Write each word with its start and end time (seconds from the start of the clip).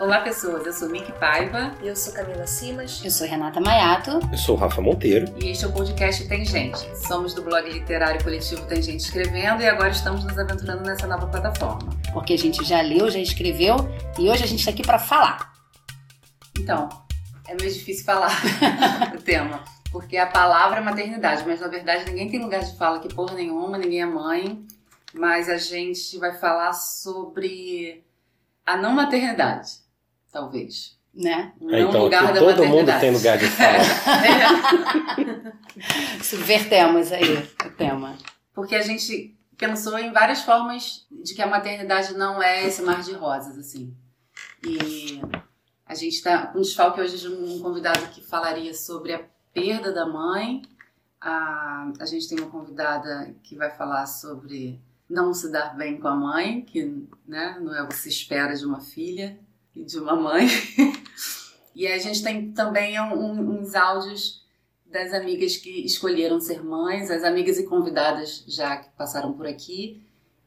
Olá, 0.00 0.20
pessoas. 0.20 0.64
Eu 0.64 0.72
sou 0.72 0.88
Miki 0.88 1.10
Paiva. 1.10 1.74
Eu 1.82 1.96
sou 1.96 2.12
Camila 2.12 2.46
Simas. 2.46 3.04
Eu 3.04 3.10
sou 3.10 3.26
Renata 3.26 3.60
Maiato. 3.60 4.20
Eu 4.30 4.38
sou 4.38 4.54
Rafa 4.54 4.80
Monteiro. 4.80 5.26
E 5.42 5.48
este 5.48 5.64
é 5.64 5.66
o 5.66 5.72
podcast 5.72 6.28
Tem 6.28 6.44
Gente. 6.44 6.78
Somos 7.04 7.34
do 7.34 7.42
blog 7.42 7.68
literário 7.68 8.22
coletivo 8.22 8.64
Tem 8.66 8.80
Gente 8.80 9.00
Escrevendo 9.00 9.60
e 9.60 9.66
agora 9.66 9.88
estamos 9.88 10.22
nos 10.22 10.38
aventurando 10.38 10.84
nessa 10.84 11.04
nova 11.04 11.26
plataforma. 11.26 11.90
Porque 12.12 12.34
a 12.34 12.38
gente 12.38 12.62
já 12.62 12.80
leu, 12.80 13.10
já 13.10 13.18
escreveu 13.18 13.74
e 14.16 14.30
hoje 14.30 14.44
a 14.44 14.46
gente 14.46 14.60
está 14.60 14.70
aqui 14.70 14.82
para 14.82 15.00
falar. 15.00 15.52
Então, 16.56 16.88
é 17.48 17.56
meio 17.56 17.72
difícil 17.72 18.04
falar 18.04 18.30
o 19.12 19.20
tema. 19.20 19.64
Porque 19.90 20.16
a 20.16 20.28
palavra 20.28 20.78
é 20.78 20.80
maternidade, 20.80 21.42
mas 21.44 21.60
na 21.60 21.66
verdade 21.66 22.04
ninguém 22.04 22.30
tem 22.30 22.40
lugar 22.40 22.60
de 22.60 22.76
fala 22.76 23.00
que 23.00 23.12
porra 23.12 23.34
nenhuma, 23.34 23.76
ninguém 23.76 24.02
é 24.02 24.06
mãe. 24.06 24.64
Mas 25.12 25.48
a 25.48 25.56
gente 25.56 26.16
vai 26.18 26.38
falar 26.38 26.72
sobre 26.72 28.04
a 28.64 28.76
não 28.76 28.92
maternidade 28.92 29.87
talvez. 30.32 30.96
Né? 31.14 31.52
É, 31.70 31.80
então, 31.80 32.04
lugar 32.04 32.32
da 32.32 32.38
todo 32.38 32.66
mundo 32.66 32.90
tem 33.00 33.10
lugar 33.10 33.38
de 33.38 33.46
fala. 33.50 33.82
é. 34.22 35.52
Subvertemos 36.22 37.10
aí 37.10 37.38
o 37.64 37.70
tema. 37.70 38.16
Porque 38.54 38.74
a 38.74 38.82
gente 38.82 39.34
pensou 39.56 39.98
em 39.98 40.12
várias 40.12 40.42
formas 40.42 41.06
de 41.10 41.34
que 41.34 41.40
a 41.42 41.46
maternidade 41.46 42.14
não 42.14 42.42
é 42.42 42.64
esse 42.64 42.82
mar 42.82 43.02
de 43.02 43.14
rosas, 43.14 43.56
assim. 43.58 43.94
E 44.64 45.20
a 45.84 45.94
gente 45.94 46.14
está 46.14 46.46
com 46.46 46.60
desfalque 46.60 47.00
hoje 47.00 47.18
de 47.18 47.28
um 47.28 47.58
convidado 47.60 48.06
que 48.08 48.22
falaria 48.22 48.74
sobre 48.74 49.12
a 49.12 49.20
perda 49.52 49.92
da 49.92 50.06
mãe. 50.06 50.62
A, 51.20 51.90
a 51.98 52.06
gente 52.06 52.28
tem 52.28 52.38
uma 52.38 52.50
convidada 52.50 53.34
que 53.42 53.56
vai 53.56 53.70
falar 53.70 54.06
sobre 54.06 54.80
não 55.10 55.34
se 55.34 55.50
dar 55.50 55.76
bem 55.76 55.98
com 55.98 56.06
a 56.06 56.14
mãe, 56.14 56.60
que 56.60 57.04
né, 57.26 57.58
não 57.60 57.74
é 57.74 57.82
o 57.82 57.88
que 57.88 57.96
se 57.96 58.08
espera 58.08 58.54
de 58.54 58.64
uma 58.64 58.80
filha 58.80 59.36
e 59.78 59.84
de 59.84 59.98
uma 59.98 60.16
mãe. 60.16 60.46
e 61.74 61.86
a 61.86 61.98
gente 61.98 62.22
tem 62.22 62.50
também 62.52 63.00
um, 63.00 63.60
uns 63.60 63.74
áudios 63.74 64.44
das 64.84 65.12
amigas 65.12 65.56
que 65.56 65.84
escolheram 65.84 66.40
ser 66.40 66.64
mães, 66.64 67.10
as 67.10 67.22
amigas 67.22 67.58
e 67.58 67.66
convidadas 67.66 68.44
já 68.46 68.78
que 68.78 68.90
passaram 68.96 69.32
por 69.32 69.46
aqui. 69.46 70.02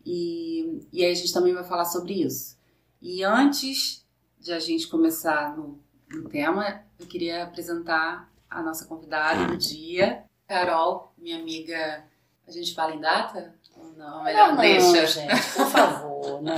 E, 0.06 0.82
e 0.92 1.06
aí 1.06 1.12
a 1.12 1.16
gente 1.16 1.32
também 1.32 1.54
vai 1.54 1.64
falar 1.64 1.86
sobre 1.86 2.22
isso. 2.22 2.58
E 3.02 3.24
antes 3.24 4.06
de 4.40 4.52
a 4.52 4.59
gente 4.59 4.88
começar 4.88 5.56
no, 5.56 5.80
no 6.09 6.28
tema, 6.28 6.84
eu 7.00 7.06
queria 7.06 7.44
apresentar 7.44 8.30
a 8.50 8.62
nossa 8.62 8.86
convidada 8.86 9.46
do 9.46 9.58
dia, 9.58 10.24
Carol, 10.48 11.14
minha 11.18 11.40
amiga. 11.40 12.04
A 12.46 12.52
gente 12.52 12.74
fala 12.74 12.94
em 12.94 13.00
data? 13.00 13.56
Não? 14.02 14.24
Melhor 14.24 14.50
não, 14.50 14.58
deixa. 14.58 15.06
gente, 15.08 15.30
por 15.54 15.68
favor, 15.70 16.42
né? 16.42 16.56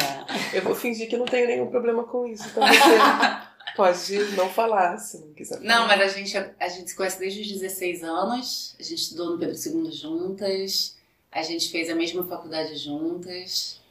Eu 0.54 0.62
vou 0.62 0.74
fingir 0.76 1.10
que 1.10 1.18
não 1.18 1.26
tenho 1.26 1.48
nenhum 1.48 1.68
problema 1.68 2.04
com 2.06 2.26
isso. 2.26 2.48
Então 2.50 2.64
você 2.66 2.80
pode 3.76 4.36
não 4.36 4.50
falar, 4.50 4.98
se 4.98 5.18
não 5.20 5.34
quiser 5.34 5.58
falar. 5.58 5.68
Não, 5.68 5.88
mas 5.88 6.02
a 6.02 6.08
gente, 6.08 6.38
a 6.38 6.68
gente 6.70 6.90
se 6.90 6.96
conhece 6.96 7.20
desde 7.20 7.42
os 7.42 7.48
16 7.60 8.04
anos. 8.04 8.76
A 8.80 8.84
gente 8.84 8.96
estudou 8.96 9.32
no 9.32 9.38
Pedro 9.40 9.56
II 9.56 9.92
juntas. 9.92 10.96
A 11.32 11.42
gente 11.42 11.70
fez 11.70 11.90
a 11.90 11.96
mesma 11.96 12.24
faculdade 12.26 12.76
juntas. 12.78 13.82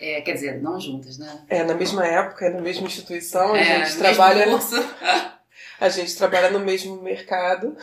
É, 0.00 0.20
quer 0.20 0.32
dizer, 0.32 0.62
não 0.62 0.78
juntas, 0.80 1.18
né? 1.18 1.40
É, 1.48 1.64
na 1.64 1.74
mesma 1.74 2.06
época, 2.06 2.48
na 2.50 2.60
mesma 2.60 2.86
instituição, 2.86 3.54
a 3.54 3.58
É, 3.58 3.84
gente 3.84 3.94
no 3.94 3.98
trabalha. 4.00 4.46
mesmo 4.46 4.58
curso. 4.58 4.76
A 5.78 5.90
gente 5.90 6.16
trabalha 6.16 6.50
no 6.50 6.60
mesmo 6.60 7.02
mercado, 7.02 7.76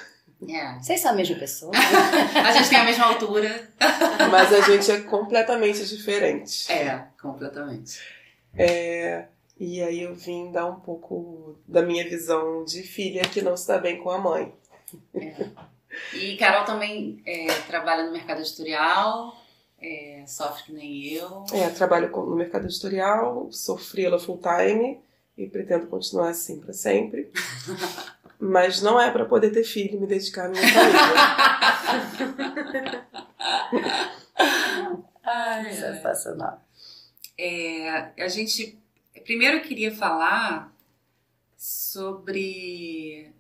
É. 0.50 0.80
Vocês 0.80 1.00
são 1.00 1.12
a 1.12 1.16
mesma 1.16 1.38
pessoa? 1.38 1.72
A 2.46 2.52
gente 2.52 2.70
tem 2.70 2.80
a 2.80 2.84
mesma 2.84 3.06
altura. 3.06 3.70
mas 4.32 4.54
a 4.54 4.62
gente 4.62 4.92
é 4.92 5.02
completamente 5.02 5.86
diferente. 5.86 6.72
É, 6.72 7.06
completamente. 7.22 8.00
É, 8.56 9.26
e 9.60 9.82
aí 9.82 10.02
eu 10.02 10.14
vim 10.16 10.52
dar 10.52 10.66
um 10.66 10.80
pouco 10.80 11.58
da 11.68 11.82
minha 11.82 12.08
visão 12.08 12.64
de 12.64 12.84
filha 12.84 13.24
que 13.24 13.42
não 13.42 13.56
dá 13.68 13.78
bem 13.78 14.02
com 14.02 14.10
a 14.10 14.18
mãe. 14.18 14.54
E 16.14 16.38
Carol 16.38 16.66
também 16.66 17.22
é, 17.26 17.48
trabalha 17.68 18.06
no 18.06 18.12
mercado 18.12 18.42
editorial, 18.42 19.36
é, 19.82 20.24
sofre 20.28 20.64
que 20.64 20.74
nem 20.74 21.14
eu. 21.14 21.46
É, 21.54 21.70
trabalho 21.70 22.10
no 22.10 22.36
mercado 22.36 22.66
editorial, 22.66 23.48
sou 23.52 23.78
freela 23.78 24.20
full 24.20 24.40
time 24.40 25.00
e 25.38 25.48
pretendo 25.48 25.88
continuar 25.88 26.30
assim 26.30 26.60
para 26.60 26.74
sempre. 26.74 27.32
Mas 28.40 28.82
não 28.82 29.00
é 29.00 29.10
para 29.12 29.26
poder 29.26 29.52
ter 29.52 29.64
filho 29.64 29.96
e 29.96 30.00
me 30.00 30.08
dedicar 30.08 30.46
à 30.46 30.50
minha 30.50 30.62
família. 30.68 31.04
Ai, 35.26 35.66
ai. 35.68 35.74
Sensacional. 35.74 36.62
É, 37.38 38.12
a 38.24 38.28
gente 38.28 38.78
primeiro 39.24 39.62
queria 39.62 39.96
falar 39.96 40.74
sobre 41.58 43.32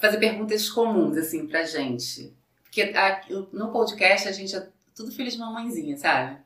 fazer 0.00 0.18
perguntas 0.18 0.70
comuns 0.70 1.16
assim 1.16 1.46
pra 1.46 1.64
gente. 1.64 2.32
Porque 2.62 2.82
a- 2.82 3.20
no 3.52 3.72
podcast 3.72 4.28
a 4.28 4.32
gente 4.32 4.54
é 4.54 4.68
tudo 4.94 5.10
filho 5.12 5.30
de 5.30 5.38
mamãezinha, 5.38 5.96
sabe? 5.96 6.38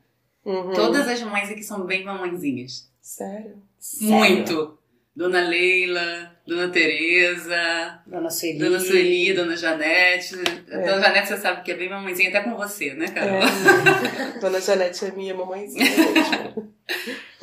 Uhum. 0.43 0.73
Todas 0.73 1.07
as 1.07 1.21
mães 1.21 1.49
aqui 1.49 1.63
são 1.63 1.85
bem 1.85 2.03
mamãezinhas. 2.03 2.89
Sério? 2.99 3.61
Sério? 3.81 4.15
Muito. 4.15 4.77
Dona 5.13 5.41
Leila, 5.41 6.39
Dona 6.47 6.69
Tereza, 6.69 8.01
Dona 8.07 8.29
Sueli. 8.29 8.59
Dona 8.59 8.79
Sueli, 8.79 9.33
Dona 9.33 9.57
Janete. 9.57 10.35
É. 10.69 10.85
Dona 10.85 11.01
Janete 11.01 11.27
você 11.27 11.37
sabe 11.37 11.63
que 11.63 11.71
é 11.71 11.75
bem 11.75 11.89
mamãezinha 11.89 12.29
até 12.29 12.41
com 12.41 12.55
você, 12.55 12.93
né, 12.93 13.07
Carol? 13.09 13.41
É. 13.41 14.39
Dona 14.39 14.61
Janete 14.61 15.03
é 15.05 15.11
minha 15.11 15.33
mamãezinha. 15.35 15.85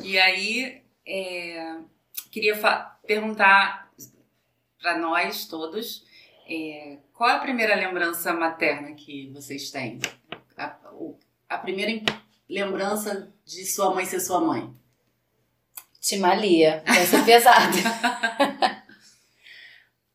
E 0.01 0.17
aí, 0.17 0.81
é, 1.05 1.75
queria 2.31 2.57
perguntar 3.05 3.91
para 4.81 4.97
nós 4.97 5.45
todos 5.45 6.03
é, 6.49 6.97
qual 7.13 7.29
é 7.29 7.33
a 7.33 7.39
primeira 7.39 7.75
lembrança 7.75 8.33
materna 8.33 8.93
que 8.93 9.29
vocês 9.33 9.69
têm? 9.69 9.99
A, 10.57 10.75
a 11.49 11.57
primeira 11.59 11.91
im- 11.91 12.03
lembrança 12.49 13.31
de 13.45 13.65
sua 13.65 13.93
mãe 13.93 14.05
ser 14.05 14.19
sua 14.21 14.39
mãe? 14.41 14.73
Timalia. 15.99 16.83
Vai 16.85 17.05
ser 17.05 17.23
pesado. 17.25 17.77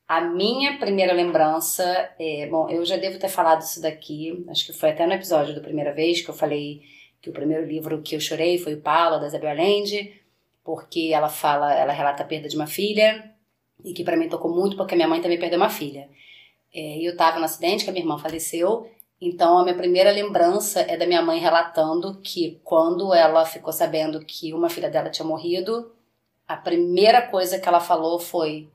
A 0.06 0.21
minha 0.21 0.78
primeira 0.78 1.12
lembrança 1.12 2.11
é. 2.19 2.47
Bom, 2.47 2.69
eu 2.69 2.84
já 2.84 2.97
devo 2.97 3.19
ter 3.19 3.28
falado 3.28 3.62
isso 3.62 3.81
daqui, 3.81 4.45
acho 4.49 4.67
que 4.67 4.72
foi 4.72 4.91
até 4.91 5.06
no 5.06 5.15
episódio 5.15 5.55
da 5.55 5.61
primeira 5.61 5.93
vez 5.93 6.21
que 6.21 6.28
eu 6.28 6.34
falei 6.34 6.83
que 7.21 7.31
o 7.31 7.33
primeiro 7.33 7.67
livro 7.67 8.03
que 8.03 8.15
eu 8.15 8.21
chorei 8.21 8.59
foi 8.59 8.75
o 8.75 8.81
Paula, 8.83 9.19
da 9.19 9.27
Isabel 9.27 9.50
Allende, 9.50 10.12
porque 10.62 11.11
ela 11.12 11.31
fala, 11.31 11.72
ela 11.72 11.93
relata 11.93 12.22
a 12.22 12.27
perda 12.27 12.49
de 12.49 12.56
uma 12.56 12.66
filha, 12.66 13.33
e 13.83 13.95
que 13.95 14.05
pra 14.05 14.16
mim 14.16 14.28
tocou 14.28 14.55
muito 14.55 14.77
porque 14.77 14.95
minha 14.95 15.09
mãe 15.09 15.22
também 15.22 15.39
perdeu 15.39 15.59
uma 15.59 15.71
filha. 15.71 16.09
É, 16.72 16.99
e 16.99 17.06
eu 17.06 17.16
tava 17.16 17.39
no 17.39 17.47
acidente, 17.47 17.84
que 17.84 17.91
a 17.91 17.93
minha 17.95 18.03
irmã 18.03 18.19
faleceu, 18.19 18.91
então 19.28 19.58
a 19.58 19.62
minha 19.62 19.76
primeira 19.76 20.10
lembrança 20.10 20.80
é 20.80 20.96
da 20.96 21.06
minha 21.06 21.22
mãe 21.22 21.38
relatando 21.40 22.20
que 22.20 22.60
quando 22.64 23.14
ela 23.14 23.44
ficou 23.44 23.72
sabendo 23.72 24.20
que 24.24 24.52
uma 24.52 24.68
filha 24.70 24.90
dela 24.90 25.10
tinha 25.10 25.26
morrido, 25.26 25.92
a 26.46 26.56
primeira 26.56 27.22
coisa 27.22 27.58
que 27.58 27.68
ela 27.68 27.80
falou 27.80 28.18
foi. 28.18 28.70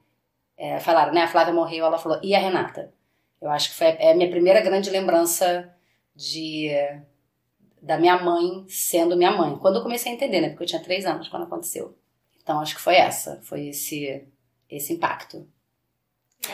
é, 0.58 0.80
falaram, 0.80 1.14
né? 1.14 1.24
A 1.24 1.28
Flávia 1.28 1.54
morreu, 1.54 1.86
ela 1.86 1.98
falou, 1.98 2.20
e 2.24 2.36
a 2.36 2.40
Renata? 2.40 2.94
Eu 3.42 3.50
acho 3.50 3.70
que 3.70 3.76
foi 3.76 3.88
é 3.88 4.12
a 4.12 4.16
minha 4.16 4.30
primeira 4.30 4.62
grande 4.62 4.90
lembrança 4.90 5.74
de 6.16 6.70
da 7.82 7.98
minha 7.98 8.18
mãe 8.22 8.66
sendo 8.68 9.16
minha 9.16 9.32
mãe. 9.32 9.58
Quando 9.58 9.78
eu 9.78 9.84
comecei 9.84 10.12
a 10.12 10.16
entender, 10.16 10.42
né? 10.42 10.50
Porque 10.50 10.64
eu 10.64 10.68
tinha 10.68 10.84
três 10.84 11.06
anos 11.06 11.30
quando 11.30 11.44
aconteceu. 11.44 11.98
Então 12.42 12.60
acho 12.60 12.76
que 12.76 12.82
foi 12.82 12.96
essa, 12.96 13.40
foi 13.44 13.68
esse, 13.70 14.28
esse 14.70 14.94
impacto. 14.94 15.48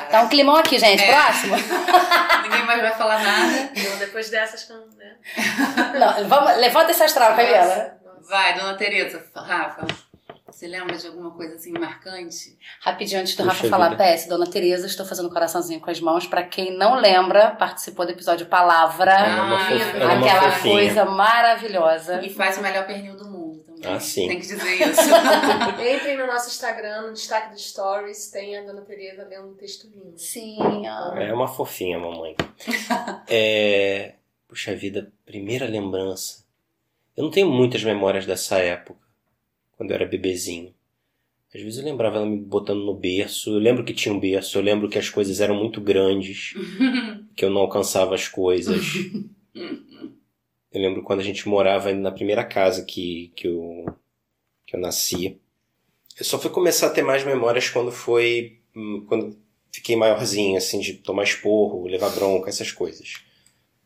Tá 0.09 0.21
um 0.21 0.27
climão 0.29 0.55
aqui, 0.55 0.77
gente. 0.79 1.03
É. 1.03 1.11
Próximo. 1.13 1.55
Ninguém 2.43 2.65
mais 2.65 2.81
vai 2.81 2.91
falar 2.93 3.21
nada. 3.23 3.69
Então, 3.75 3.97
depois 3.97 4.29
dessas, 4.29 4.63
que 4.63 4.73
eu- 4.73 4.87
né? 4.97 5.15
Não, 5.99 6.27
vamos, 6.27 6.57
levanta 6.57 6.91
esse 6.91 7.03
astral, 7.03 7.35
Camila. 7.35 7.93
Vai, 8.27 8.55
Dona 8.57 8.73
Tereza, 8.75 9.23
Rafa, 9.35 9.85
você 10.47 10.67
lembra 10.67 10.97
de 10.97 11.05
alguma 11.05 11.29
coisa 11.31 11.55
assim 11.55 11.71
marcante? 11.71 12.57
Rapidinho, 12.81 13.21
antes 13.21 13.35
do 13.35 13.43
Puxa 13.43 13.55
Rafa 13.55 13.69
falar. 13.69 13.95
PS, 13.95 14.25
Dona 14.27 14.47
Tereza, 14.47 14.87
estou 14.87 15.05
fazendo 15.05 15.29
coraçãozinho 15.29 15.79
com 15.79 15.91
as 15.91 15.99
mãos. 16.01 16.25
Pra 16.25 16.41
quem 16.43 16.75
não 16.75 16.95
lembra, 16.95 17.51
participou 17.51 18.05
do 18.05 18.11
episódio 18.11 18.47
Palavra. 18.47 19.13
Ah, 19.15 19.67
aquela 20.17 20.51
fofinha. 20.53 20.73
coisa 20.73 21.05
maravilhosa. 21.05 22.21
E 22.23 22.29
faz 22.33 22.57
o 22.57 22.61
melhor 22.61 22.85
pernil 22.87 23.15
do 23.15 23.25
mundo. 23.25 23.34
Ah, 23.85 23.99
sim. 23.99 24.27
Tem 24.27 24.39
que 24.39 24.47
dizer 24.47 24.89
isso. 24.89 25.01
Entrem 25.95 26.17
no 26.17 26.27
nosso 26.27 26.49
Instagram, 26.49 27.07
no 27.07 27.13
destaque 27.13 27.51
dos 27.51 27.69
stories, 27.69 28.29
tem 28.31 28.57
a 28.57 28.63
Dona 28.63 28.81
Tereza 28.81 29.25
lendo 29.25 29.49
um 29.49 29.53
texto 29.53 29.87
lindo. 29.87 30.17
Sim, 30.17 30.57
ó. 30.59 31.15
É 31.15 31.33
uma 31.33 31.47
fofinha, 31.47 31.99
mamãe. 31.99 32.35
É... 33.27 34.13
Puxa 34.47 34.75
vida, 34.75 35.11
primeira 35.25 35.65
lembrança. 35.67 36.45
Eu 37.17 37.23
não 37.23 37.31
tenho 37.31 37.49
muitas 37.49 37.83
memórias 37.83 38.25
dessa 38.25 38.57
época, 38.57 38.99
quando 39.77 39.91
eu 39.91 39.95
era 39.95 40.05
bebezinho. 40.05 40.73
Às 41.53 41.61
vezes 41.61 41.79
eu 41.79 41.85
lembrava 41.85 42.17
ela 42.17 42.25
me 42.25 42.37
botando 42.37 42.83
no 42.83 42.93
berço. 42.93 43.51
Eu 43.51 43.59
lembro 43.59 43.85
que 43.85 43.93
tinha 43.93 44.13
um 44.13 44.19
berço, 44.19 44.57
eu 44.57 44.61
lembro 44.61 44.89
que 44.89 44.99
as 44.99 45.09
coisas 45.09 45.39
eram 45.39 45.55
muito 45.55 45.79
grandes, 45.79 46.53
que 47.33 47.45
eu 47.45 47.49
não 47.49 47.61
alcançava 47.61 48.13
as 48.13 48.27
coisas. 48.27 48.83
Eu 50.75 50.81
lembro 50.81 51.03
quando 51.03 51.21
a 51.21 51.23
gente 51.23 51.47
morava 51.47 51.93
na 51.93 52.11
primeira 52.11 52.43
casa 52.43 52.83
que, 52.83 53.31
que, 53.33 53.47
eu, 53.47 53.85
que 54.67 54.75
eu 54.75 54.79
nasci. 54.79 55.39
Eu 56.19 56.25
só 56.25 56.37
fui 56.37 56.49
começar 56.49 56.87
a 56.87 56.89
ter 56.89 57.01
mais 57.01 57.23
memórias 57.23 57.69
quando 57.69 57.93
foi. 57.93 58.59
hum, 58.75 59.05
quando 59.07 59.37
fiquei 59.71 59.95
maiorzinho, 59.95 60.57
assim, 60.57 60.81
de 60.81 60.95
tomar 60.95 61.23
esporro, 61.23 61.87
levar 61.87 62.09
bronca, 62.09 62.49
essas 62.49 62.73
coisas. 62.73 63.23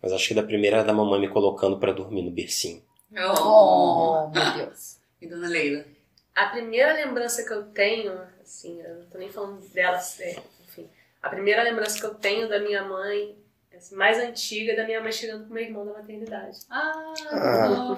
Mas 0.02 0.12
acho 0.12 0.30
que 0.30 0.34
da 0.34 0.42
primeira 0.42 0.78
era 0.78 0.86
da 0.86 0.94
mamãe 0.94 1.20
me 1.20 1.30
colocando 1.30 1.78
pra 1.78 1.92
dormir 1.92 2.24
no 2.24 2.32
bercinho. 2.32 2.84
Oh, 3.12 4.28
meu 4.34 4.66
Deus. 4.66 4.98
E 5.22 5.28
dona 5.28 5.48
Leila? 5.48 5.86
A 6.36 6.48
primeira 6.48 6.94
lembrança 6.94 7.44
que 7.44 7.54
eu 7.54 7.64
tenho, 7.68 8.20
assim, 8.42 8.82
eu 8.82 8.96
não 9.00 9.06
tô 9.08 9.18
nem 9.20 9.30
falando 9.30 9.62
dela, 9.70 10.00
é, 10.20 10.38
enfim. 10.64 10.90
A 11.22 11.30
primeira 11.30 11.62
lembrança 11.62 12.00
que 12.00 12.06
eu 12.06 12.16
tenho 12.16 12.50
da 12.50 12.60
minha 12.60 12.84
mãe, 12.84 13.36
assim, 13.80 13.96
mais 13.96 14.18
antiga, 14.20 14.74
é 14.74 14.76
da 14.76 14.86
minha 14.86 15.02
mãe 15.02 15.12
chegando 15.12 15.48
com 15.48 15.54
meu 15.54 15.64
irmão 15.64 15.86
da 15.86 15.94
maternidade. 15.94 16.60
Ah, 16.70 17.14
Ah. 17.32 17.98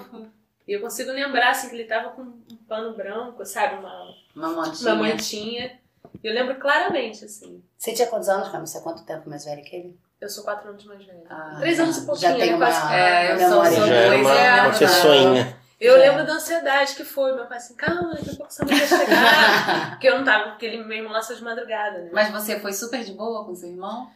E 0.66 0.72
eu 0.72 0.80
consigo 0.80 1.10
lembrar, 1.10 1.50
assim, 1.50 1.68
que 1.68 1.74
ele 1.74 1.84
tava 1.84 2.10
com 2.10 2.22
um 2.22 2.38
pano 2.68 2.94
branco, 2.96 3.44
sabe? 3.44 3.74
Uma, 3.76 4.14
Uma 4.34 4.48
uma 4.48 4.66
mantinha. 4.66 4.94
mantinha. 4.94 5.78
E 6.22 6.26
eu 6.28 6.32
lembro 6.32 6.54
claramente, 6.60 7.24
assim. 7.24 7.62
Você 7.76 7.92
tinha 7.92 8.06
quantos 8.06 8.28
anos, 8.28 8.48
Cami? 8.48 8.66
Você 8.66 8.78
é 8.78 8.80
quanto 8.80 9.04
tempo 9.04 9.28
mais 9.28 9.44
velho 9.44 9.62
que 9.64 9.74
ele? 9.74 9.98
Eu 10.20 10.28
sou 10.28 10.44
quatro 10.44 10.68
anos 10.70 10.84
mais 10.84 11.04
velha. 11.04 11.24
Ah, 11.28 11.56
Três 11.58 11.80
anos 11.80 11.98
e 11.98 12.06
pouquinho, 12.06 12.30
já 12.30 12.36
tem 12.38 12.50
né? 12.50 12.56
uma- 12.56 12.66
Quase 12.66 12.94
É, 12.94 13.32
eu 13.34 13.38
sou, 13.38 13.48
memória. 13.48 13.72
sou 13.76 13.86
Já 13.88 13.94
era 13.96 14.08
dois 14.16 14.26
é, 14.28 14.52
uma 14.52 14.62
não. 14.72 14.78
pessoinha. 14.78 15.58
Eu 15.80 15.96
É. 15.96 15.98
lembro 15.98 16.24
da 16.24 16.32
ansiedade 16.34 16.94
que 16.94 17.04
foi. 17.04 17.34
Meu 17.34 17.46
pai 17.46 17.56
assim, 17.58 17.74
calma, 17.74 18.14
daqui 18.14 18.30
a 18.30 18.34
pouco 18.36 18.52
mãe 18.64 18.78
vai 18.78 18.86
chegar. 18.86 19.90
Porque 19.90 20.08
eu 20.08 20.16
não 20.18 20.24
tava, 20.24 20.50
porque 20.50 20.64
ele, 20.66 20.84
meu 20.84 20.96
irmão 20.98 21.12
nasceu 21.12 21.34
de 21.34 21.42
madrugada, 21.42 21.98
né? 22.02 22.10
Mas 22.12 22.30
você 22.30 22.60
foi 22.60 22.72
super 22.72 23.02
de 23.02 23.12
boa 23.14 23.44
com 23.44 23.52
seu 23.56 23.68
irmão? 23.68 24.08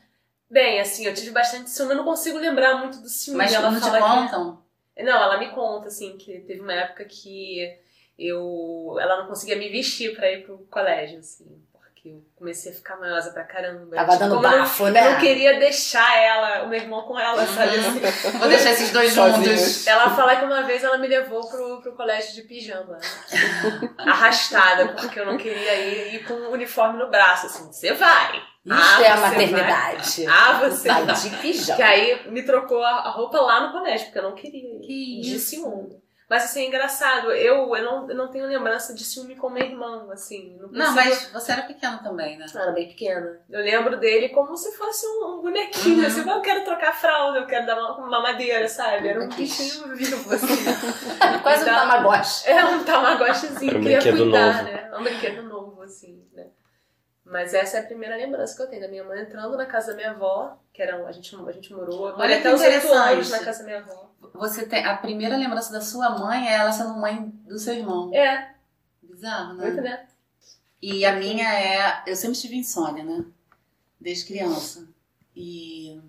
Bem, 0.51 0.81
assim, 0.81 1.05
eu 1.07 1.15
tive 1.15 1.31
bastante 1.33 1.69
ciúme, 1.71 1.93
eu 1.93 1.97
não 1.99 2.05
consigo 2.05 2.39
lembrar 2.39 2.77
muito 2.77 2.99
do 2.99 3.09
ciúme. 3.09 3.39
Mas 3.39 3.53
ela 3.53 3.71
não 3.71 3.81
te 3.81 3.87
fala 3.87 3.99
que- 3.99 4.05
contam? 4.33 4.63
Não, 4.99 5.23
ela 5.23 5.39
me 5.39 5.51
conta, 5.51 5.89
assim, 5.89 6.17
que 6.17 6.41
teve 6.41 6.61
uma 6.61 6.73
época 6.73 7.05
que 7.05 7.61
eu... 8.19 8.97
Ela 9.01 9.19
não 9.19 9.27
conseguia 9.27 9.57
me 9.57 9.69
vestir 9.69 10.15
pra 10.17 10.31
ir 10.31 10.45
pro 10.45 10.59
colégio, 10.71 11.19
assim. 11.19 11.45
Porque 11.73 12.09
eu 12.09 12.25
comecei 12.37 12.73
a 12.73 12.75
ficar 12.75 12.97
maiosa 12.97 13.31
pra 13.33 13.45
caramba. 13.45 13.95
Tava 13.97 14.13
Tipo, 14.13 14.19
dando 14.25 14.35
como 14.37 14.47
eu 14.47 14.51
não- 14.53 14.59
bafo, 14.61 14.87
Eu 14.87 14.93
né? 14.93 15.11
não 15.13 15.21
queria 15.21 15.59
deixar 15.59 16.17
ela, 16.17 16.63
o 16.63 16.69
meu 16.69 16.81
irmão 16.81 17.03
com 17.03 17.19
ela, 17.19 17.45
sabe? 17.47 17.77
Uhum. 17.77 17.89
assim. 18.09 18.31
Vou 18.39 18.49
deixar 18.49 18.71
esses 18.71 18.91
dois 18.93 19.13
juntos. 19.13 19.87
Ela 19.87 20.09
fala 20.17 20.37
que 20.37 20.45
uma 20.47 20.63
vez 20.63 20.83
ela 20.83 20.97
me 20.97 21.09
levou 21.09 21.47
pro, 21.49 21.83
pro 21.83 21.93
colégio 21.97 22.33
de 22.35 22.43
pijama. 22.43 22.97
tipo, 23.29 24.01
arrastada, 24.01 24.89
porque 24.95 25.19
eu 25.21 25.27
não 25.27 25.37
queria 25.37 25.75
ir, 25.75 26.15
ir 26.15 26.25
com 26.25 26.33
o 26.35 26.53
uniforme 26.53 26.99
no 26.99 27.11
braço, 27.11 27.47
assim. 27.47 27.67
Você 27.71 27.93
vai. 27.93 28.41
Isso 28.67 28.75
Ah, 28.75 29.03
é 29.03 29.09
a 29.11 29.17
você 29.17 29.23
maternidade. 29.23 30.27
Ah, 30.27 30.53
você 30.69 30.89
Vai 30.89 31.05
vai. 31.05 31.15
de 31.15 31.31
pijama. 31.37 31.77
Que 31.77 31.83
aí 31.83 32.31
me 32.31 32.43
trocou 32.43 32.83
a 32.83 33.11
roupa 33.11 33.41
lá 33.41 33.67
no 33.67 33.73
colégio, 33.73 34.07
porque 34.07 34.19
eu 34.19 34.23
não 34.25 34.35
queria. 34.35 34.81
Que 34.81 35.21
de 35.21 35.37
isso? 35.37 35.51
ciúme. 35.51 36.05
Mas 36.29 36.43
assim, 36.47 36.65
é 36.65 36.67
engraçado. 36.67 37.31
Eu, 37.31 37.77
eu, 37.77 37.85
não, 37.85 38.11
eu 38.11 38.17
não 38.17 38.29
tenho 38.29 38.47
lembrança 38.49 38.93
de 38.93 39.05
ciúme 39.05 39.37
com 39.37 39.49
meu 39.49 39.65
irmão, 39.65 40.11
assim. 40.11 40.57
Não, 40.61 40.69
Não, 40.73 40.87
consigo- 40.93 40.97
mas 40.97 41.31
você 41.33 41.53
era 41.53 41.63
pequeno 41.63 42.01
também, 42.03 42.37
né? 42.37 42.47
Eu 42.53 42.61
era 42.61 42.73
bem 42.73 42.89
pequena. 42.89 43.39
Eu 43.49 43.61
lembro 43.61 43.97
dele 43.97 44.31
como 44.31 44.57
se 44.57 44.77
fosse 44.77 45.07
um, 45.07 45.37
um 45.39 45.43
bonequinho. 45.43 46.01
Uhum. 46.01 46.07
Assim, 46.07 46.29
eu 46.29 46.41
quero 46.41 46.65
trocar 46.65 46.89
a 46.89 46.93
fralda, 46.93 47.39
eu 47.39 47.47
quero 47.47 47.65
dar 47.65 47.79
uma, 47.79 47.97
uma 48.09 48.21
madeira, 48.21 48.69
sabe? 48.69 49.07
Era 49.07 49.23
um 49.23 49.29
bichinho 49.29 49.95
vivo, 49.95 50.35
assim. 50.35 50.65
Quase 51.45 51.63
um 51.63 51.67
Dá- 51.67 51.79
tamagotchi. 51.83 52.49
É 52.51 52.65
um 52.65 52.83
tamagotchizinho, 52.83 53.71
Era 53.71 53.79
um 53.79 53.83
queria 53.83 53.99
brinquedo 54.01 54.23
cuidar, 54.25 54.53
novo. 54.53 54.65
né? 54.65 54.89
É 54.93 54.99
um 54.99 55.03
brinquedo 55.05 55.43
novo, 55.45 55.83
assim, 55.83 56.25
né? 56.35 56.47
Mas 57.29 57.53
essa 57.53 57.79
é 57.79 57.81
a 57.81 57.85
primeira 57.85 58.17
lembrança 58.17 58.55
que 58.57 58.63
eu 58.63 58.69
tenho 58.69 58.83
da 58.83 58.89
minha 58.89 59.03
mãe 59.03 59.21
entrando 59.21 59.57
na 59.57 59.67
casa 59.67 59.89
da 59.89 59.97
minha 59.97 60.13
avó, 60.13 60.57
que 60.73 60.81
era 60.81 60.97
um- 61.03 61.07
a 61.09 61.13
gente, 61.13 61.35
a 61.35 61.53
gente 61.53 61.75
morou, 61.75 62.03
Olha 62.17 62.41
que 62.41 62.47
até 62.47 62.55
os 62.55 62.61
oito 62.61 62.71
interessante. 62.77 63.13
anos 63.15 63.31
na 63.31 63.39
casa 63.41 63.59
da 63.59 63.65
minha 63.65 63.79
avó. 63.81 64.11
Você 64.35 64.67
tem 64.67 64.85
a 64.85 64.97
primeira 64.97 65.37
lembrança 65.37 65.73
da 65.73 65.81
sua 65.81 66.11
mãe 66.19 66.49
é 66.49 66.55
ela 66.55 66.71
sendo 66.71 66.95
mãe 66.95 67.29
do 67.45 67.59
seu 67.59 67.75
irmão. 67.75 68.15
É, 68.15 68.55
Bizarro, 69.03 69.55
né? 69.55 69.65
muito 69.67 69.81
né? 69.83 70.07
E 70.81 71.05
a 71.05 71.17
minha 71.17 71.53
é. 71.53 72.03
Eu 72.07 72.15
sempre 72.15 72.39
tive 72.39 72.55
insônia, 72.57 73.03
né? 73.03 73.25
Desde 74.01 74.27
criança. 74.27 74.87
E 75.35 76.01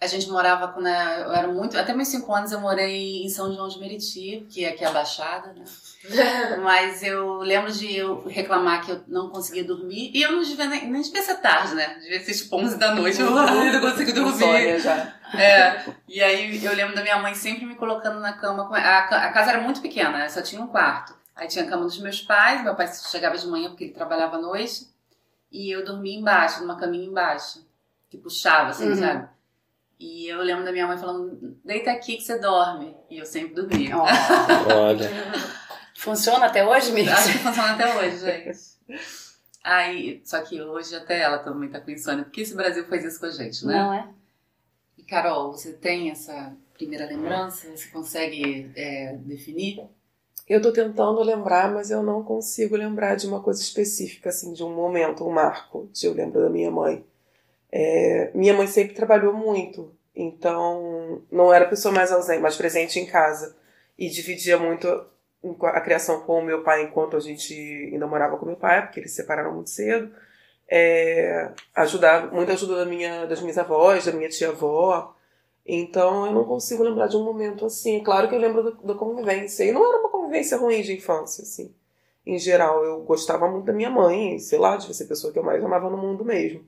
a 0.00 0.06
gente 0.06 0.28
morava 0.28 0.68
quando 0.68 0.86
eu 0.86 1.32
era 1.32 1.48
muito. 1.48 1.76
Até 1.76 1.92
meus 1.92 2.08
cinco 2.08 2.32
anos 2.32 2.52
eu 2.52 2.60
morei 2.60 3.24
em 3.24 3.28
São 3.28 3.52
João 3.52 3.68
de 3.68 3.78
Meriti, 3.80 4.46
que 4.48 4.64
é 4.64 4.68
aqui 4.70 4.84
a 4.84 4.90
Baixada, 4.92 5.52
né? 5.52 5.64
Mas 6.62 7.02
eu 7.02 7.38
lembro 7.38 7.72
de 7.72 7.96
eu 7.96 8.24
reclamar 8.28 8.84
que 8.84 8.92
eu 8.92 9.02
não 9.08 9.28
conseguia 9.28 9.64
dormir. 9.64 10.10
E 10.14 10.22
eu 10.22 10.30
não 10.32 10.42
devia 10.42 10.66
nem, 10.66 10.88
nem 10.88 11.02
devia 11.02 11.22
ser 11.22 11.36
tarde, 11.38 11.74
né? 11.74 11.98
Devia 12.00 12.20
ser 12.24 12.34
tipo 12.34 12.56
11 12.56 12.78
da 12.78 12.94
noite. 12.94 13.20
Eu 13.20 13.36
"Ai, 13.36 13.72
não 13.72 13.80
consigo 13.80 14.12
dormir. 14.12 14.78
Já. 14.78 15.14
É, 15.34 15.84
e 16.08 16.22
aí 16.22 16.64
eu 16.64 16.74
lembro 16.74 16.94
da 16.94 17.02
minha 17.02 17.18
mãe 17.18 17.34
sempre 17.34 17.66
me 17.66 17.74
colocando 17.74 18.20
na 18.20 18.32
cama. 18.32 18.66
com- 18.68 18.74
A, 18.74 18.98
a 18.98 19.32
casa 19.32 19.50
era 19.50 19.60
muito 19.60 19.80
pequena, 19.82 20.10
né? 20.16 20.28
só 20.28 20.40
tinha 20.40 20.62
um 20.62 20.68
quarto. 20.68 21.12
Aí 21.34 21.48
tinha 21.48 21.64
a 21.64 21.68
cama 21.68 21.84
dos 21.84 21.98
meus 22.00 22.20
pais, 22.20 22.62
meu 22.62 22.74
pai 22.74 22.88
chegava 22.88 23.36
de 23.36 23.46
manhã 23.46 23.68
porque 23.68 23.84
ele 23.84 23.92
trabalhava 23.92 24.36
à 24.36 24.40
noite. 24.40 24.86
E 25.50 25.70
eu 25.74 25.84
dormia 25.84 26.16
embaixo, 26.18 26.60
numa 26.60 26.76
caminha 26.76 27.06
embaixo, 27.06 27.66
que 28.08 28.16
puxava, 28.16 28.70
assim, 28.70 28.88
Uhum. 28.90 28.96
sabe? 28.96 29.28
E 29.98 30.28
eu 30.28 30.40
lembro 30.42 30.64
da 30.64 30.70
minha 30.70 30.86
mãe 30.86 30.96
falando, 30.96 31.58
deita 31.64 31.90
aqui 31.90 32.16
que 32.16 32.22
você 32.22 32.38
dorme. 32.38 32.96
E 33.10 33.18
eu 33.18 33.26
sempre 33.26 33.54
dormia. 33.54 33.96
Ó, 33.96 34.06
Olha. 34.74 35.10
Funciona 35.98 36.46
até 36.46 36.64
hoje, 36.64 36.92
Mix? 36.92 37.10
Acho 37.10 37.32
que 37.32 37.38
funciona 37.38 37.72
até 37.72 37.96
hoje, 37.96 38.18
gente. 38.18 38.58
Aí, 39.64 40.22
só 40.24 40.40
que 40.42 40.62
hoje 40.62 40.94
até 40.94 41.18
ela 41.20 41.38
também 41.38 41.68
tá 41.68 41.80
com 41.80 41.90
insônia, 41.90 42.22
porque 42.22 42.42
esse 42.42 42.54
Brasil 42.54 42.86
faz 42.86 43.04
isso 43.04 43.18
com 43.18 43.26
a 43.26 43.30
gente, 43.30 43.66
né? 43.66 43.74
Não 43.74 43.92
é? 43.92 44.08
E 44.96 45.02
Carol, 45.02 45.50
você 45.50 45.72
tem 45.72 46.08
essa 46.10 46.56
primeira 46.72 47.04
lembrança? 47.04 47.68
Você 47.76 47.88
consegue 47.88 48.70
é, 48.76 49.16
definir? 49.16 49.82
Eu 50.48 50.62
tô 50.62 50.72
tentando 50.72 51.20
lembrar, 51.20 51.70
mas 51.70 51.90
eu 51.90 52.02
não 52.02 52.22
consigo 52.22 52.76
lembrar 52.76 53.16
de 53.16 53.26
uma 53.26 53.42
coisa 53.42 53.60
específica, 53.60 54.28
assim, 54.30 54.52
de 54.52 54.62
um 54.62 54.72
momento, 54.72 55.26
um 55.26 55.32
marco. 55.32 55.90
Eu 56.00 56.14
lembro 56.14 56.40
da 56.40 56.48
minha 56.48 56.70
mãe. 56.70 57.04
É, 57.70 58.30
minha 58.34 58.54
mãe 58.54 58.66
sempre 58.66 58.94
trabalhou 58.94 59.32
muito, 59.32 59.92
então 60.14 61.22
não 61.30 61.52
era 61.52 61.64
a 61.64 61.68
pessoa 61.68 61.92
mais 61.94 62.10
ausente, 62.10 62.40
mais 62.40 62.56
presente 62.56 62.98
em 62.98 63.06
casa. 63.06 63.56
E 63.98 64.08
dividia 64.08 64.56
muito 64.58 64.86
a 65.62 65.80
criação 65.80 66.20
com 66.20 66.40
o 66.40 66.44
meu 66.44 66.62
pai 66.62 66.84
enquanto 66.84 67.16
a 67.16 67.20
gente 67.20 67.54
ainda 67.92 68.06
morava 68.06 68.36
com 68.36 68.46
meu 68.46 68.56
pai, 68.56 68.82
porque 68.82 69.00
eles 69.00 69.10
se 69.10 69.16
separaram 69.18 69.54
muito 69.54 69.70
cedo. 69.70 70.12
É, 70.70 71.50
ajudar, 71.74 72.32
muita 72.32 72.52
ajuda 72.52 72.76
da 72.76 72.84
minha, 72.84 73.26
das 73.26 73.40
minhas 73.40 73.58
avós, 73.58 74.04
da 74.04 74.12
minha 74.12 74.28
tia-avó. 74.28 75.14
Então 75.66 76.26
eu 76.26 76.32
não 76.32 76.44
consigo 76.44 76.82
lembrar 76.82 77.08
de 77.08 77.16
um 77.16 77.24
momento 77.24 77.66
assim. 77.66 78.02
Claro 78.02 78.28
que 78.28 78.34
eu 78.34 78.38
lembro 78.38 78.72
da 78.84 78.94
convivência. 78.94 79.64
E 79.64 79.72
não 79.72 79.86
era 79.86 80.00
uma 80.00 80.10
convivência 80.10 80.56
ruim 80.56 80.82
de 80.82 80.94
infância, 80.94 81.42
assim. 81.42 81.74
Em 82.26 82.38
geral, 82.38 82.84
eu 82.84 83.00
gostava 83.02 83.48
muito 83.48 83.64
da 83.66 83.72
minha 83.72 83.90
mãe, 83.90 84.38
sei 84.38 84.58
lá, 84.58 84.76
devia 84.76 84.94
ser 84.94 85.04
a 85.04 85.08
pessoa 85.08 85.32
que 85.32 85.38
eu 85.38 85.42
mais 85.42 85.64
amava 85.64 85.88
no 85.88 85.96
mundo 85.96 86.24
mesmo. 86.24 86.62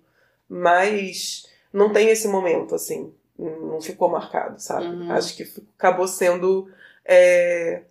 Mas 0.50 1.46
não 1.72 1.92
tem 1.92 2.08
esse 2.08 2.26
momento, 2.26 2.74
assim. 2.74 3.14
Não 3.38 3.80
ficou 3.80 4.10
marcado, 4.10 4.60
sabe? 4.60 4.86
Uhum. 4.86 5.12
Acho 5.12 5.36
que 5.36 5.48
acabou 5.78 6.08
sendo. 6.08 6.68
é, 7.04 7.82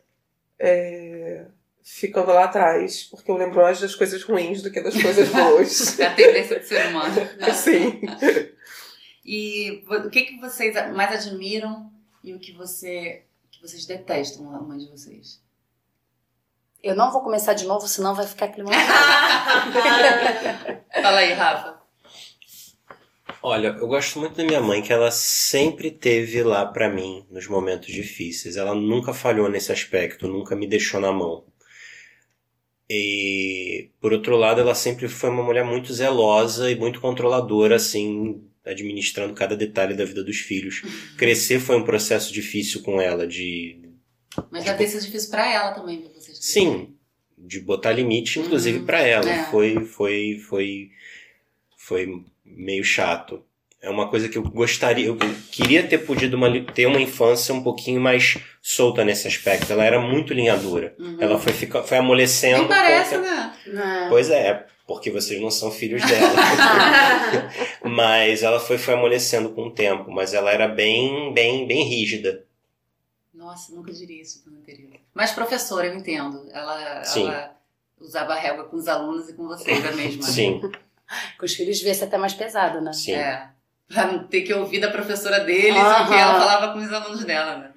é, 0.60 1.46
ficando 1.82 2.32
lá 2.32 2.44
atrás, 2.44 3.04
porque 3.04 3.32
eu 3.32 3.36
lembro 3.36 3.62
mais 3.62 3.80
das 3.80 3.96
coisas 3.96 4.22
ruins 4.24 4.62
do 4.62 4.70
que 4.70 4.80
das 4.82 5.02
coisas 5.02 5.30
boas. 5.34 6.00
É 6.00 6.06
a 6.06 6.14
tendência 6.14 6.60
do 6.60 6.66
ser 6.66 6.86
humano. 6.88 7.16
Sim. 7.56 8.02
E 9.26 9.84
o 9.88 10.10
que, 10.10 10.24
que 10.24 10.40
vocês 10.40 10.76
mais 10.94 11.12
admiram 11.12 11.92
e 12.24 12.34
o 12.34 12.40
que, 12.40 12.52
você, 12.52 13.24
que 13.50 13.60
vocês 13.62 13.86
detestam 13.86 14.52
na 14.52 14.60
mãe 14.60 14.78
de 14.78 14.88
vocês? 14.88 15.42
Eu 16.82 16.96
não 16.96 17.12
vou 17.12 17.22
começar 17.22 17.54
de 17.54 17.66
novo, 17.66 17.88
senão 17.88 18.14
vai 18.14 18.28
ficar 18.28 18.50
clima. 18.50 18.70
Fala 21.02 21.18
aí, 21.18 21.34
Rafa. 21.34 21.79
Olha, 23.42 23.70
eu 23.80 23.88
gosto 23.88 24.20
muito 24.20 24.36
da 24.36 24.44
minha 24.44 24.60
mãe, 24.62 24.82
que 24.82 24.92
ela 24.92 25.12
sempre 25.12 25.90
teve 25.92 26.44
lá 26.44 26.66
pra 26.66 26.90
mim 26.90 27.26
nos 27.32 27.48
momentos 27.48 27.88
difíceis. 27.88 28.58
Ela 28.58 28.76
nunca 28.76 29.14
falhou 29.14 29.50
nesse 29.50 29.72
aspecto, 29.72 30.28
nunca 30.28 30.56
me 30.56 30.68
deixou 30.68 31.00
na 31.00 31.12
mão. 31.12 31.46
E 32.90 33.90
por 34.02 34.12
outro 34.12 34.36
lado, 34.36 34.60
ela 34.60 34.76
sempre 34.76 35.08
foi 35.08 35.30
uma 35.30 35.44
mulher 35.44 35.64
muito 35.64 35.94
zelosa 35.94 36.70
e 36.72 36.76
muito 36.76 37.00
controladora, 37.00 37.76
assim, 37.76 38.44
administrando 38.66 39.34
cada 39.34 39.56
detalhe 39.56 39.94
da 39.96 40.04
vida 40.04 40.24
dos 40.24 40.38
filhos. 40.38 40.82
Crescer 41.18 41.60
foi 41.60 41.78
um 41.78 41.84
processo 41.86 42.34
difícil 42.34 42.82
com 42.82 43.00
ela, 43.00 43.26
de 43.28 43.80
Mas 44.52 44.66
deve 44.66 44.78
ter 44.80 44.88
sido 44.88 45.06
difícil 45.06 45.30
pra 45.30 45.52
ela 45.52 45.72
também, 45.72 46.02
pra 46.02 46.10
vocês. 46.20 46.38
Sim, 46.42 46.96
de 47.38 47.60
botar 47.62 47.92
limite, 47.94 48.40
inclusive 48.40 48.80
Uhum. 48.80 48.86
pra 48.86 49.02
ela. 49.02 49.30
É. 49.30 49.44
Foi, 49.46 49.86
foi, 49.86 50.40
foi, 50.50 50.90
foi 51.78 52.26
meio 52.50 52.84
chato. 52.84 53.44
É 53.82 53.90
uma 53.90 54.10
coisa 54.10 54.28
que 54.28 54.38
eu 54.38 54.44
gostaria, 54.44 55.06
eu 55.08 55.18
queria 55.52 55.88
ter 55.88 56.00
podido 56.00 56.34
uma, 56.36 56.50
ter 56.66 56.86
uma 56.86 57.00
infância 57.00 57.56
um 57.56 57.64
pouquinho 57.64 58.02
mais 58.02 58.38
solta 58.62 59.06
nesse 59.06 59.26
aspecto. 59.26 59.72
Ela 59.72 59.86
era 59.86 60.02
muito 60.02 60.34
linhadura. 60.34 60.94
Uhum. 61.00 61.18
Ela 61.20 61.40
foi, 61.40 61.54
fica, 61.54 61.82
foi 61.82 61.98
amolecendo. 61.98 62.60
Nem 62.60 62.68
parece, 62.68 63.18
né? 63.18 63.54
Não. 63.68 64.10
Pois 64.10 64.30
é, 64.30 64.66
porque 64.86 65.10
vocês 65.10 65.40
não 65.40 65.50
são 65.50 65.72
filhos 65.72 66.02
dela. 66.06 66.34
mas 67.86 68.44
ela 68.44 68.60
foi, 68.60 68.78
foi 68.78 68.96
amolecendo 68.96 69.52
com 69.52 69.68
o 69.68 69.72
tempo. 69.72 70.12
Mas 70.12 70.34
ela 70.34 70.52
era 70.52 70.68
bem, 70.68 71.34
bem, 71.34 71.66
bem 71.66 71.84
rígida. 71.88 72.44
Nossa, 73.34 73.74
nunca 73.74 73.94
diria 73.94 74.22
isso, 74.22 74.44
dona 74.44 74.60
Teresa. 74.66 74.96
Mas 75.14 75.32
professora, 75.32 75.88
eu 75.88 75.96
entendo. 75.96 76.46
Ela, 76.52 77.04
Sim. 77.06 77.28
ela 77.28 77.56
usava 77.98 78.36
régua 78.36 78.66
com 78.66 78.76
os 78.76 78.88
alunos 78.88 79.30
e 79.30 79.34
com 79.34 79.48
vocês, 79.48 79.86
é 79.86 79.92
mesmo? 79.94 80.24
Sim, 80.24 80.60
Com 81.38 81.46
os 81.46 81.54
filhos 81.54 81.78
devia 81.78 81.94
ser 81.94 82.06
até 82.06 82.18
mais 82.18 82.34
pesado, 82.34 82.82
né? 82.82 82.94
sim. 82.94 83.14
É. 83.14 83.50
Pra 83.88 84.06
não 84.12 84.28
ter 84.28 84.42
que 84.44 84.54
ouvir 84.54 84.80
da 84.80 84.92
professora 84.92 85.40
deles 85.40 85.76
Aham. 85.82 86.04
o 86.06 86.08
que 86.08 86.14
ela 86.14 86.40
falava 86.40 86.74
com 86.74 86.80
os 86.80 86.94
alunos 86.94 87.26
dela, 87.26 87.58
né? 87.58 87.72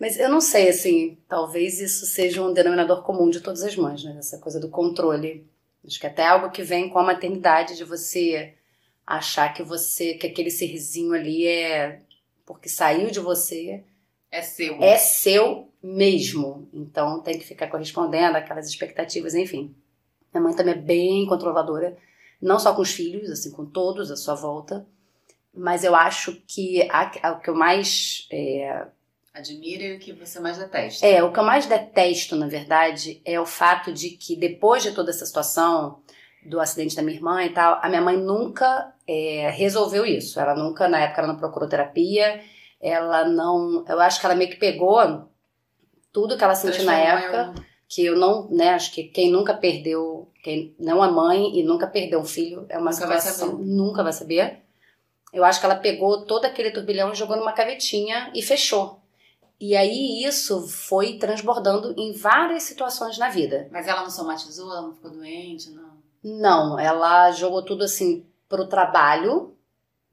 Mas 0.00 0.18
eu 0.18 0.30
não 0.30 0.40
sei, 0.40 0.70
assim, 0.70 1.18
talvez 1.28 1.78
isso 1.78 2.06
seja 2.06 2.42
um 2.42 2.52
denominador 2.54 3.02
comum 3.02 3.28
de 3.28 3.40
todas 3.40 3.62
as 3.62 3.76
mães, 3.76 4.02
né? 4.02 4.16
Essa 4.18 4.38
coisa 4.38 4.58
do 4.58 4.70
controle. 4.70 5.46
Acho 5.86 6.00
que 6.00 6.06
até 6.06 6.26
algo 6.26 6.50
que 6.50 6.62
vem 6.62 6.88
com 6.88 6.98
a 6.98 7.02
maternidade, 7.04 7.76
de 7.76 7.84
você 7.84 8.54
achar 9.06 9.52
que 9.52 9.62
você, 9.62 10.14
que 10.14 10.26
aquele 10.26 10.50
serzinho 10.50 11.12
ali 11.12 11.46
é 11.46 12.00
porque 12.46 12.68
saiu 12.68 13.10
de 13.10 13.20
você, 13.20 13.82
É 14.30 14.40
seu. 14.40 14.82
é 14.82 14.96
seu 14.96 15.70
mesmo. 15.82 16.68
Então 16.72 17.20
tem 17.20 17.38
que 17.38 17.44
ficar 17.44 17.66
correspondendo 17.68 18.36
àquelas 18.38 18.66
expectativas, 18.68 19.34
enfim. 19.34 19.74
Minha 20.32 20.42
mãe 20.42 20.54
também 20.54 20.74
é 20.74 20.78
bem 20.78 21.26
controladora, 21.26 21.96
não 22.46 22.58
só 22.58 22.74
com 22.74 22.82
os 22.82 22.92
filhos, 22.92 23.30
assim, 23.30 23.50
com 23.50 23.66
todos 23.66 24.10
à 24.10 24.16
sua 24.16 24.34
volta. 24.34 24.86
Mas 25.52 25.84
eu 25.84 25.94
acho 25.94 26.32
que 26.46 26.88
a, 26.90 27.10
a- 27.22 27.32
o 27.32 27.40
que 27.40 27.50
eu 27.50 27.54
mais 27.54 28.26
é, 28.30 28.86
Admira 29.34 29.82
e 29.84 29.96
o 29.96 29.98
que 29.98 30.12
você 30.12 30.38
mais 30.40 30.56
detesta. 30.56 31.06
é, 31.06 31.22
o 31.22 31.32
que 31.32 31.38
eu 31.38 31.44
mais 31.44 31.66
detesto, 31.66 32.36
na 32.36 32.46
verdade, 32.46 33.20
é 33.24 33.38
o 33.40 33.44
fato 33.46 33.92
de 33.92 34.10
que 34.10 34.34
depois 34.36 34.82
de 34.82 34.92
toda 34.92 35.10
essa 35.10 35.26
situação 35.26 36.00
do 36.44 36.60
acidente 36.60 36.94
da 36.96 37.02
minha 37.02 37.16
irmã 37.16 37.42
e 37.44 37.50
tal, 37.50 37.78
a 37.82 37.88
minha 37.88 38.00
mãe 38.00 38.16
nunca 38.16 38.94
é, 39.06 39.50
resolveu 39.50 40.06
isso. 40.06 40.38
Ela 40.40 40.54
nunca, 40.54 40.88
na 40.88 41.00
época, 41.00 41.20
ela 41.22 41.32
não 41.32 41.38
procurou 41.38 41.68
terapia. 41.68 42.40
Ela 42.80 43.26
não. 43.28 43.84
Eu 43.88 43.98
acho 44.00 44.20
que 44.20 44.26
ela 44.26 44.34
meio 44.34 44.50
que 44.50 44.56
pegou 44.56 45.28
tudo 46.12 46.36
que 46.36 46.44
ela 46.44 46.54
sentiu 46.54 46.84
na 46.84 46.92
época, 46.98 47.54
que 47.88 48.04
eu 48.04 48.16
não, 48.16 48.48
né, 48.50 48.70
acho 48.70 48.92
que 48.92 49.04
quem 49.04 49.30
nunca 49.30 49.52
perdeu, 49.54 50.25
quem 50.46 50.72
não 50.78 51.04
é 51.04 51.10
mãe 51.10 51.58
e 51.58 51.64
nunca 51.64 51.88
perdeu 51.88 52.20
um 52.20 52.24
filho, 52.24 52.66
é 52.68 52.78
uma 52.78 52.92
Nunca 52.92 53.04
vai 53.08 53.18
situação, 53.20 53.50
saber. 53.50 53.64
nunca 53.64 54.02
vai 54.04 54.12
saber. 54.12 54.62
Eu 55.32 55.44
acho 55.44 55.58
que 55.58 55.66
ela 55.66 55.74
pegou 55.74 56.24
todo 56.24 56.44
aquele 56.44 56.70
turbilhão 56.70 57.12
jogou 57.16 57.36
numa 57.36 57.50
gavetinha 57.50 58.30
e 58.32 58.40
fechou. 58.40 59.00
E 59.60 59.74
aí 59.76 60.22
isso 60.22 60.68
foi 60.68 61.18
transbordando 61.18 61.92
em 61.98 62.12
várias 62.12 62.62
situações 62.62 63.18
na 63.18 63.28
vida. 63.28 63.66
Mas 63.72 63.88
ela 63.88 64.02
não 64.02 64.10
somatizou, 64.10 64.70
ela 64.70 64.82
não 64.82 64.94
ficou 64.94 65.10
doente, 65.10 65.70
não. 65.72 65.96
Não, 66.22 66.78
ela 66.78 67.32
jogou 67.32 67.64
tudo 67.64 67.82
assim 67.82 68.24
pro 68.48 68.68
trabalho, 68.68 69.52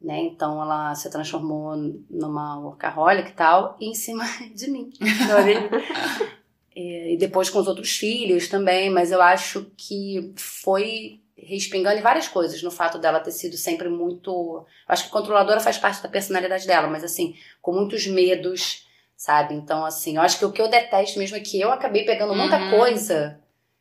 né? 0.01 0.19
Então 0.23 0.59
ela 0.59 0.95
se 0.95 1.11
transformou 1.11 1.75
numa 2.09 2.57
workaholic 2.59 3.29
e 3.29 3.33
tal, 3.33 3.77
e 3.79 3.85
em 3.87 3.93
cima 3.93 4.23
de 4.55 4.67
mim. 4.71 4.91
É, 6.75 7.13
e 7.13 7.17
depois 7.17 7.49
com 7.49 7.59
os 7.59 7.67
outros 7.67 7.91
filhos 7.95 8.47
também, 8.47 8.89
mas 8.89 9.11
eu 9.11 9.21
acho 9.21 9.71
que 9.77 10.33
foi 10.35 11.19
respingando 11.37 11.97
em 11.99 12.01
várias 12.01 12.27
coisas, 12.27 12.63
no 12.63 12.71
fato 12.71 12.97
dela 12.97 13.19
ter 13.19 13.31
sido 13.31 13.57
sempre 13.57 13.89
muito. 13.89 14.65
Acho 14.87 15.05
que 15.05 15.09
controladora 15.11 15.59
faz 15.59 15.77
parte 15.77 16.01
da 16.01 16.09
personalidade 16.09 16.65
dela, 16.65 16.87
mas 16.87 17.03
assim, 17.03 17.35
com 17.61 17.73
muitos 17.73 18.07
medos, 18.07 18.87
sabe? 19.15 19.53
Então, 19.53 19.85
assim, 19.85 20.15
eu 20.15 20.21
acho 20.21 20.39
que 20.39 20.45
o 20.45 20.51
que 20.51 20.61
eu 20.61 20.69
detesto 20.69 21.19
mesmo 21.19 21.35
é 21.37 21.41
que 21.41 21.59
eu 21.59 21.71
acabei 21.71 22.05
pegando 22.05 22.33
muita 22.33 22.57
Uhum. 22.57 22.69
coisa. 22.71 23.39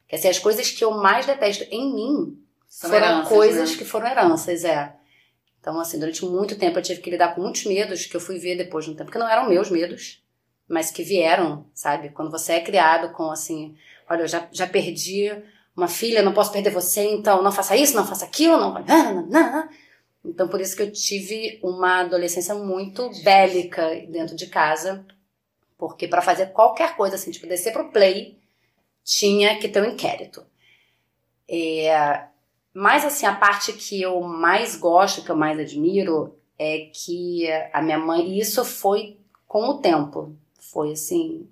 Quer 0.08 0.16
dizer, 0.16 0.28
as 0.28 0.38
coisas 0.38 0.70
que 0.70 0.84
eu 0.84 0.90
mais 0.90 1.24
detesto 1.24 1.64
em 1.70 1.94
mim 1.94 2.38
São 2.68 2.90
foram 2.90 3.04
heranças, 3.06 3.28
coisas 3.28 3.70
né? 3.72 3.76
que 3.78 3.84
foram 3.84 4.06
heranças, 4.08 4.64
é. 4.64 4.92
Então, 5.60 5.78
assim, 5.80 5.98
durante 5.98 6.24
muito 6.24 6.58
tempo 6.58 6.78
eu 6.78 6.82
tive 6.82 7.00
que 7.00 7.10
lidar 7.10 7.34
com 7.34 7.40
muitos 7.40 7.64
medos 7.64 8.04
que 8.06 8.16
eu 8.16 8.20
fui 8.20 8.38
ver 8.38 8.56
depois 8.56 8.84
de 8.84 8.90
um 8.90 8.94
tempo, 8.96 9.10
que 9.10 9.18
não 9.18 9.28
eram 9.28 9.48
meus 9.48 9.70
medos, 9.70 10.21
mas 10.72 10.90
que 10.90 11.02
vieram, 11.02 11.66
sabe? 11.74 12.08
Quando 12.08 12.30
você 12.30 12.54
é 12.54 12.60
criado 12.60 13.12
com, 13.12 13.30
assim, 13.30 13.76
olha, 14.08 14.22
eu 14.22 14.26
já, 14.26 14.48
já 14.50 14.66
perdi 14.66 15.30
uma 15.76 15.86
filha, 15.86 16.22
não 16.22 16.32
posso 16.32 16.50
perder 16.50 16.70
você, 16.70 17.02
então 17.02 17.42
não 17.42 17.52
faça 17.52 17.76
isso, 17.76 17.94
não 17.94 18.06
faça 18.06 18.24
aquilo, 18.24 18.58
não. 18.58 19.68
Então, 20.24 20.48
por 20.48 20.60
isso 20.60 20.74
que 20.74 20.82
eu 20.82 20.92
tive 20.92 21.58
uma 21.62 22.00
adolescência 22.00 22.54
muito 22.54 23.10
bélica 23.22 24.06
dentro 24.08 24.34
de 24.34 24.46
casa, 24.46 25.04
porque 25.76 26.08
para 26.08 26.22
fazer 26.22 26.52
qualquer 26.52 26.96
coisa, 26.96 27.16
assim, 27.16 27.32
tipo, 27.32 27.46
descer 27.46 27.72
pro 27.72 27.90
play, 27.90 28.38
tinha 29.04 29.58
que 29.58 29.68
ter 29.68 29.82
um 29.82 29.90
inquérito. 29.90 30.46
É, 31.46 32.24
mas 32.72 33.04
assim, 33.04 33.26
a 33.26 33.34
parte 33.34 33.72
que 33.72 34.00
eu 34.00 34.22
mais 34.22 34.76
gosto, 34.76 35.22
que 35.22 35.30
eu 35.30 35.36
mais 35.36 35.58
admiro, 35.58 36.34
é 36.58 36.88
que 36.94 37.46
a 37.72 37.82
minha 37.82 37.98
mãe, 37.98 38.26
e 38.26 38.38
isso 38.38 38.64
foi 38.64 39.18
com 39.46 39.64
o 39.68 39.78
tempo, 39.78 40.34
foi 40.72 40.92
assim, 40.92 41.48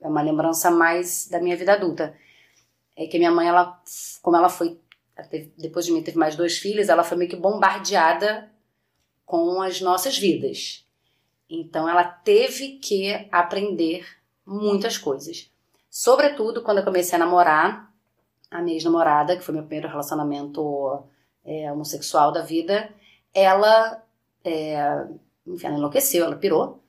é 0.00 0.08
uma 0.08 0.22
lembrança 0.22 0.70
mais 0.70 1.28
da 1.28 1.40
minha 1.40 1.56
vida 1.56 1.72
adulta. 1.72 2.16
É 2.96 3.06
que 3.06 3.18
minha 3.18 3.30
mãe, 3.30 3.48
ela, 3.48 3.80
como 4.22 4.36
ela 4.36 4.48
foi, 4.48 4.78
ela 5.16 5.26
teve- 5.26 5.52
depois 5.58 5.86
de 5.86 5.92
mim 5.92 6.02
teve 6.02 6.18
mais 6.18 6.36
dois 6.36 6.58
filhos, 6.58 6.88
ela 6.88 7.02
foi 7.02 7.16
meio 7.16 7.30
que 7.30 7.36
bombardeada 7.36 8.50
com 9.26 9.60
as 9.60 9.80
nossas 9.80 10.16
vidas. 10.18 10.86
Então 11.48 11.88
ela 11.88 12.04
teve 12.04 12.78
que 12.78 13.28
aprender 13.32 14.06
muitas 14.46 14.96
coisas. 14.96 15.50
Sobretudo 15.90 16.62
quando 16.62 16.78
eu 16.78 16.84
comecei 16.84 17.16
a 17.16 17.18
namorar, 17.18 17.92
a 18.50 18.60
minha 18.62 18.76
ex-namorada, 18.76 19.36
que 19.36 19.42
foi 19.42 19.54
meu 19.54 19.64
primeiro 19.64 19.88
relacionamento 19.88 21.04
é, 21.44 21.70
homossexual 21.72 22.32
da 22.32 22.42
vida, 22.42 22.92
ela, 23.32 24.02
é, 24.44 25.06
enfim, 25.46 25.66
ela 25.66 25.76
enlouqueceu, 25.78 26.24
ela 26.24 26.36
pirou. 26.36 26.79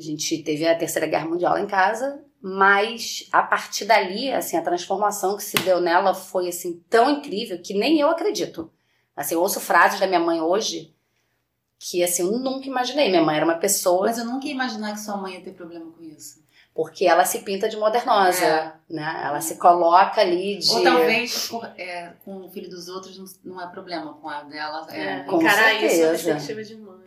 A 0.00 0.02
gente 0.02 0.38
teve 0.42 0.66
a 0.66 0.74
Terceira 0.74 1.06
Guerra 1.06 1.26
Mundial 1.28 1.58
em 1.58 1.66
casa, 1.66 2.24
mas 2.40 3.28
a 3.30 3.42
partir 3.42 3.84
dali, 3.84 4.32
assim, 4.32 4.56
a 4.56 4.62
transformação 4.62 5.36
que 5.36 5.42
se 5.44 5.58
deu 5.58 5.78
nela 5.78 6.14
foi, 6.14 6.48
assim, 6.48 6.82
tão 6.88 7.10
incrível 7.10 7.60
que 7.62 7.74
nem 7.74 8.00
eu 8.00 8.08
acredito. 8.08 8.72
Assim, 9.14 9.34
eu 9.34 9.42
ouço 9.42 9.60
frases 9.60 10.00
da 10.00 10.06
minha 10.06 10.18
mãe 10.18 10.40
hoje 10.40 10.94
que, 11.78 12.02
assim, 12.02 12.22
eu 12.22 12.32
nunca 12.38 12.66
imaginei. 12.66 13.10
Minha 13.10 13.22
mãe 13.22 13.36
era 13.36 13.44
uma 13.44 13.56
pessoa 13.58 14.06
Mas 14.06 14.16
eu 14.16 14.24
nunca 14.24 14.46
ia 14.46 14.52
imaginar 14.54 14.92
que 14.94 15.00
sua 15.00 15.18
mãe 15.18 15.34
ia 15.34 15.40
ter 15.42 15.52
problema 15.52 15.92
com 15.92 16.02
isso. 16.02 16.40
porque 16.74 17.04
ela 17.04 17.26
se 17.26 17.40
pinta 17.40 17.68
de 17.68 17.76
modernosa, 17.76 18.42
É. 18.46 18.72
né? 18.88 19.22
Ela 19.24 19.42
se 19.42 19.56
coloca 19.56 20.20
ali 20.22 20.56
de... 20.58 20.70
Ou 20.70 20.82
talvez 20.82 21.48
por- 21.48 21.66
é, 21.76 22.14
com 22.24 22.46
o 22.46 22.48
filho 22.48 22.70
dos 22.70 22.88
outros 22.88 23.38
não, 23.44 23.60
é 23.60 23.66
problema, 23.66 24.14
com 24.14 24.28
a 24.30 24.42
dela 24.44 24.86
é. 24.90 25.02
É, 25.02 25.20
Com 25.24 25.42
encarar 25.42 25.74
isso 25.74 25.94
certeza. 25.96 26.28
na 26.28 26.34
perspectiva 26.36 26.64
de 26.64 26.76
mãe, 26.76 26.99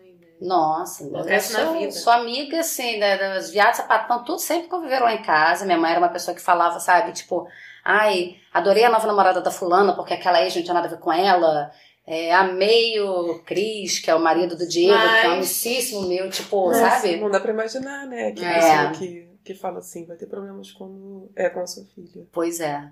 né? 0.44 0.50
Nossa, 0.50 1.04
eu 1.04 1.16
Acontece 1.16 1.54
na 1.54 1.60
sou, 1.66 1.74
vida. 1.80 1.92
sou 1.92 2.14
amiga, 2.14 2.60
assim, 2.60 3.00
da- 3.00 3.18
das 3.18 3.50
viadas, 3.50 3.78
sapatão, 3.78 4.24
tudo 4.24 4.40
sempre 4.40 4.68
conviveram 4.68 5.06
lá 5.06 5.14
em 5.14 5.22
casa. 5.22 5.66
Minha 5.66 5.78
mãe 5.78 5.92
era 5.92 6.00
uma 6.00 6.10
pessoa 6.10 6.36
que 6.36 6.42
falava, 6.42 6.80
sabe, 6.80 7.12
tipo, 7.14 7.48
ai, 7.84 8.36
adorei 8.54 8.84
a 8.84 8.90
nova 8.90 9.08
namorada 9.08 9.42
da 9.42 9.52
fulana, 9.52 9.96
porque 9.96 10.14
aquela 10.14 10.42
ex 10.44 10.56
não 10.56 10.64
tinha 10.64 10.74
nada 10.74 10.88
a 10.88 10.90
ver 10.92 11.00
com 11.00 11.12
ela. 11.12 11.72
É, 12.06 12.34
amei 12.34 13.00
o 13.00 13.42
Cris, 13.46 14.00
que 14.00 14.12
é 14.12 14.16
o 14.16 14.20
marido 14.20 14.58
do 14.58 14.68
Diego, 14.68 14.94
que 14.94 15.06
é 15.06 15.08
um 15.08 15.30
Mas- 15.30 15.34
amicíssimo 15.36 16.02
meu, 16.08 16.30
tipo, 16.30 16.68
Nossa, 16.68 16.80
sabe? 16.90 17.16
Não 17.16 17.32
dá 17.32 17.40
pra 17.40 17.52
imaginar, 17.54 18.06
né? 18.06 18.32
Que 18.34 18.44
É. 18.44 18.54
pessoa 18.56 18.92
que, 18.92 19.30
que 19.46 19.54
fala 19.56 19.78
assim, 19.80 20.06
vai 20.06 20.18
ter 20.18 20.26
problemas 20.26 20.70
quando 20.74 21.32
é 21.36 21.50
com 21.50 21.62
a 21.62 21.68
sua 21.68 21.86
filha. 21.96 22.28
Pois 22.34 22.60
é. 22.60 22.84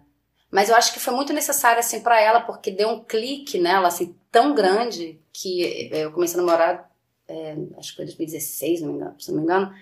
Mas 0.49 0.69
eu 0.69 0.75
acho 0.75 0.93
que 0.93 0.99
foi 0.99 1.13
muito 1.13 1.31
necessário, 1.33 1.79
assim, 1.79 2.01
pra 2.01 2.21
ela, 2.21 2.41
porque 2.41 2.71
deu 2.71 2.87
um 2.89 3.03
clique 3.03 3.57
nela, 3.59 3.87
assim, 3.89 4.15
tão 4.31 4.53
grande, 4.53 5.19
que 5.33 5.89
eu 5.93 6.11
comecei 6.13 6.39
a 6.39 6.43
namorar, 6.43 6.90
eh, 7.31 7.55
acho 7.77 7.89
que 7.91 7.95
foi 7.97 8.03
em 8.05 8.07
2016, 8.07 8.81
não 8.81 8.89
me 8.89 8.95
engano, 8.95 9.15
se 9.19 9.31
não 9.31 9.37
me 9.37 9.43
engano. 9.43 9.73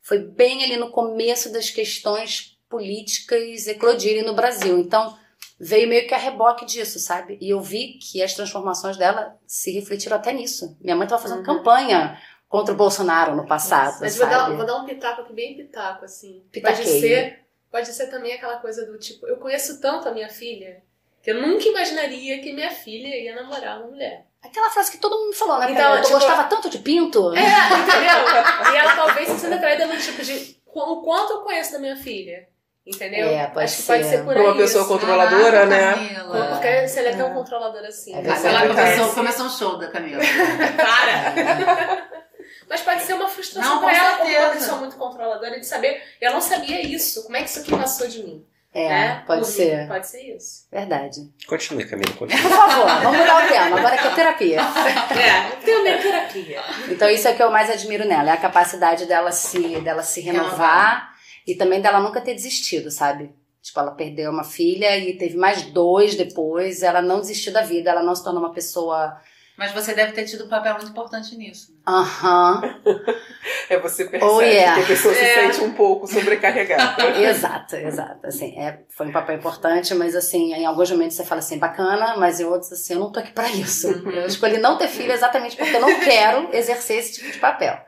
Foi 0.00 0.18
bem 0.18 0.64
ali 0.64 0.76
no 0.76 0.90
começo 0.90 1.52
das 1.52 1.68
questões 1.70 2.58
políticas 2.68 3.66
eclodirem 3.66 4.22
no 4.22 4.34
Brasil. 4.34 4.78
Então, 4.78 5.16
veio 5.58 5.88
meio 5.88 6.06
que 6.06 6.14
a 6.14 6.18
reboque 6.18 6.64
disso, 6.66 6.98
sabe? 6.98 7.38
E 7.40 7.50
eu 7.50 7.60
vi 7.60 7.98
que 7.98 8.22
as 8.22 8.34
transformações 8.34 8.96
dela 8.96 9.36
se 9.46 9.70
refletiram 9.72 10.16
até 10.16 10.32
nisso. 10.32 10.76
Minha 10.80 10.96
mãe 10.96 11.04
estava 11.04 11.22
fazendo 11.22 11.38
Uhum. 11.38 11.44
campanha 11.44 12.20
contra 12.48 12.72
o 12.72 12.76
Bolsonaro 12.76 13.34
no 13.34 13.46
passado, 13.46 13.98
Mas 14.00 14.16
vou 14.16 14.26
dar, 14.28 14.50
vou 14.56 14.64
dar 14.66 14.76
um 14.76 14.84
pitaco 14.84 15.22
aqui, 15.22 15.32
bem 15.32 15.56
pitaco, 15.56 16.04
assim. 16.04 16.44
Pode 16.62 16.84
ser, 17.00 17.46
pode 17.70 17.88
ser 17.92 18.06
também 18.06 18.32
aquela 18.32 18.58
coisa 18.58 18.86
do 18.86 18.96
tipo, 18.98 19.26
eu 19.26 19.36
conheço 19.38 19.80
tanto 19.80 20.08
a 20.08 20.12
minha 20.12 20.28
filha 20.28 20.82
que 21.26 21.32
eu 21.32 21.42
nunca 21.42 21.64
imaginaria 21.66 22.38
que 22.40 22.52
minha 22.52 22.70
filha 22.70 23.08
ia 23.08 23.34
namorar 23.34 23.78
uma 23.80 23.88
mulher. 23.88 24.26
Aquela 24.40 24.70
frase 24.70 24.92
que 24.92 24.98
todo 24.98 25.18
mundo 25.24 25.34
falou, 25.34 25.58
né? 25.58 25.72
Então, 25.72 25.96
eu 25.96 26.02
tipo- 26.02 26.12
gostava 26.14 26.44
tanto 26.44 26.70
de 26.70 26.78
pinto. 26.78 27.34
É, 27.34 27.40
entendeu? 27.40 28.72
e 28.72 28.76
ela 28.76 28.94
talvez 28.94 29.28
se 29.30 29.40
sinta 29.40 29.56
atraída 29.56 29.86
no 29.86 29.96
tipo 29.98 30.22
de 30.22 30.56
o 30.72 31.02
quanto 31.02 31.32
eu 31.32 31.40
conheço 31.40 31.72
da 31.72 31.80
minha 31.80 31.96
filha. 31.96 32.46
Entendeu? 32.86 33.26
É, 33.28 33.48
pode 33.48 33.64
Acho 33.64 33.78
que 33.78 33.82
pode 33.88 34.04
ser. 34.04 34.18
por 34.24 34.34
Pra 34.34 34.42
uma 34.44 34.52
aí. 34.52 34.58
pessoa 34.58 34.84
assim. 34.84 34.92
controladora, 34.92 35.50
Caraca, 35.50 35.66
né? 35.66 35.94
Camila. 36.14 36.46
Porque 36.52 36.86
se 36.88 36.98
ela 37.00 37.08
é 37.08 37.16
tão 37.16 37.26
É. 37.26 37.34
controladora 37.34 37.88
assim. 37.88 38.14
É 38.14 38.18
ela 38.20 38.68
Começou, 38.68 39.14
começou 39.14 39.46
um 39.46 39.50
show 39.50 39.76
da 39.78 39.88
Camila. 39.88 40.22
Para! 40.76 42.06
Mas 42.68 42.82
pode 42.82 43.02
ser 43.02 43.14
uma 43.14 43.28
frustração 43.28 43.74
Não, 43.74 43.80
com 43.80 43.86
pra 43.88 43.96
ela 43.96 44.16
como 44.18 44.30
uma 44.38 44.50
pessoa 44.50 44.76
muito 44.78 44.96
controladora 44.96 45.58
de 45.58 45.66
saber. 45.66 46.00
Eu 46.20 46.32
não 46.32 46.40
sabia 46.40 46.80
isso. 46.86 47.24
Como 47.24 47.36
é 47.36 47.42
que 47.42 47.48
isso 47.50 47.58
aqui 47.60 47.70
passou 47.76 48.06
de 48.06 48.22
mim? 48.22 48.46
É, 48.76 48.88
né? 48.88 49.24
pode 49.26 49.40
Por 49.40 49.46
mim. 49.48 49.54
ser. 49.54 49.88
Pode 49.88 50.06
ser 50.06 50.36
isso. 50.36 50.66
Verdade. 50.70 51.32
Continue, 51.46 51.86
Camila, 51.86 52.12
continue. 52.12 52.42
Por 52.42 52.50
favor, 52.50 52.86
vamos 53.02 53.18
mudar 53.20 53.44
o 53.44 53.48
tema. 53.48 53.78
Agora 53.78 53.96
que 53.96 54.06
é 54.06 54.14
terapia. 54.14 54.60
É, 55.16 55.52
eu 55.52 55.56
tenho 55.64 55.82
minha 55.82 55.98
terapia. 55.98 56.62
Então 56.90 57.08
isso 57.08 57.26
é 57.26 57.32
o 57.32 57.36
que 57.36 57.42
eu 57.42 57.50
mais 57.50 57.70
admiro 57.70 58.04
nela, 58.06 58.30
é 58.30 58.32
a 58.32 58.36
capacidade 58.36 59.06
dela 59.06 59.32
se, 59.32 59.80
dela 59.80 60.02
se 60.02 60.20
renovar 60.20 61.14
e 61.46 61.54
também 61.54 61.80
dela 61.80 62.00
nunca 62.00 62.20
ter 62.20 62.34
desistido, 62.34 62.90
sabe? 62.90 63.34
Tipo, 63.62 63.80
ela 63.80 63.92
perdeu 63.92 64.30
uma 64.30 64.44
filha 64.44 64.96
e 64.98 65.16
teve 65.16 65.36
mais 65.38 65.62
dois 65.62 66.14
depois. 66.14 66.82
Ela 66.82 67.00
não 67.00 67.20
desistiu 67.20 67.52
da 67.52 67.62
vida, 67.62 67.90
ela 67.90 68.02
não 68.02 68.14
se 68.14 68.22
tornou 68.22 68.42
uma 68.42 68.52
pessoa. 68.52 69.16
Mas 69.56 69.72
você 69.72 69.94
deve 69.94 70.12
ter 70.12 70.24
tido 70.26 70.44
um 70.44 70.48
papel 70.48 70.74
muito 70.74 70.90
importante 70.90 71.34
nisso. 71.36 71.72
né? 71.72 71.78
Aham, 71.86 72.60
É 73.70 73.78
você 73.80 74.04
percebe 74.04 74.30
Oh, 74.32 74.40
yeah. 74.42 74.76
que 74.76 74.82
a 74.84 74.86
pessoa 74.86 75.14
se 75.14 75.20
É. 75.20 75.50
sente 75.52 75.64
um 75.64 75.72
pouco 75.72 76.06
sobrecarregada. 76.06 77.04
exato, 77.18 77.74
exato. 77.76 78.26
Assim, 78.26 78.56
é, 78.58 78.80
foi 78.90 79.06
um 79.06 79.12
papel 79.12 79.36
importante, 79.36 79.94
mas 79.94 80.14
assim, 80.14 80.52
em 80.52 80.66
alguns 80.66 80.90
momentos 80.90 81.16
você 81.16 81.24
fala 81.24 81.38
assim, 81.40 81.58
bacana, 81.58 82.16
mas 82.16 82.38
em 82.38 82.44
outros 82.44 82.70
assim, 82.72 82.94
eu 82.94 83.00
não 83.00 83.10
tô 83.10 83.18
aqui 83.20 83.32
pra 83.32 83.48
isso. 83.50 83.88
Eu 83.88 84.26
escolhi 84.26 84.58
não 84.58 84.76
ter 84.78 84.88
filho 84.88 85.10
exatamente 85.12 85.56
porque 85.56 85.74
eu 85.74 85.80
não 85.80 86.00
quero 86.00 86.54
exercer 86.54 86.98
esse 86.98 87.14
tipo 87.14 87.32
de 87.32 87.38
papel. 87.38 87.78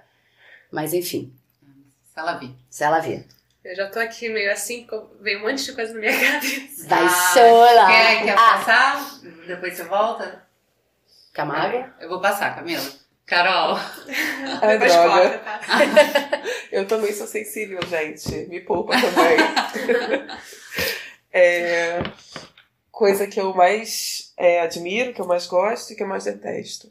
Mas 0.73 0.93
enfim, 0.95 1.33
Se 2.15 2.19
ela 2.19 2.33
vir. 2.39 2.55
se 2.71 2.83
ela 2.85 2.99
vir. 2.99 3.27
Eu 3.65 3.77
já 3.77 3.89
tô 3.91 3.99
aqui 4.01 4.29
meio 4.31 4.51
assim, 4.51 4.85
porque 4.85 5.15
veio 5.21 5.41
um 5.41 5.43
monte 5.43 5.65
de 5.65 5.73
coisa 5.73 5.93
na 5.93 6.01
minha 6.01 6.13
cabeça. 6.19 6.89
Vai 6.89 7.05
Ah, 7.05 7.31
chorar. 7.35 7.87
Quer, 7.89 8.25
quer 8.25 8.33
Ah, 8.39 8.53
passar? 8.59 9.11
Depois 9.47 9.75
você 9.77 9.85
volta? 9.85 10.48
Água? 11.43 11.95
Eu 12.01 12.09
vou 12.09 12.21
passar, 12.21 12.55
Camila. 12.55 12.83
Carol. 13.27 13.77
Depois 14.61 14.93
droga. 14.93 15.39
tá? 15.39 15.61
Eu 16.73 16.87
também 16.87 17.13
sou 17.13 17.27
sensível, 17.27 17.81
gente. 17.87 18.47
Me 18.49 18.61
poupa 18.61 18.95
também. 18.95 20.29
É, 21.31 22.03
coisa 22.91 23.27
que 23.27 23.39
eu 23.39 23.55
mais 23.55 24.33
é, 24.37 24.61
admiro, 24.61 25.13
que 25.13 25.21
eu 25.21 25.27
mais 25.27 25.47
gosto 25.47 25.93
e 25.93 25.95
que 25.95 26.03
eu 26.03 26.09
mais 26.09 26.25
detesto. 26.25 26.91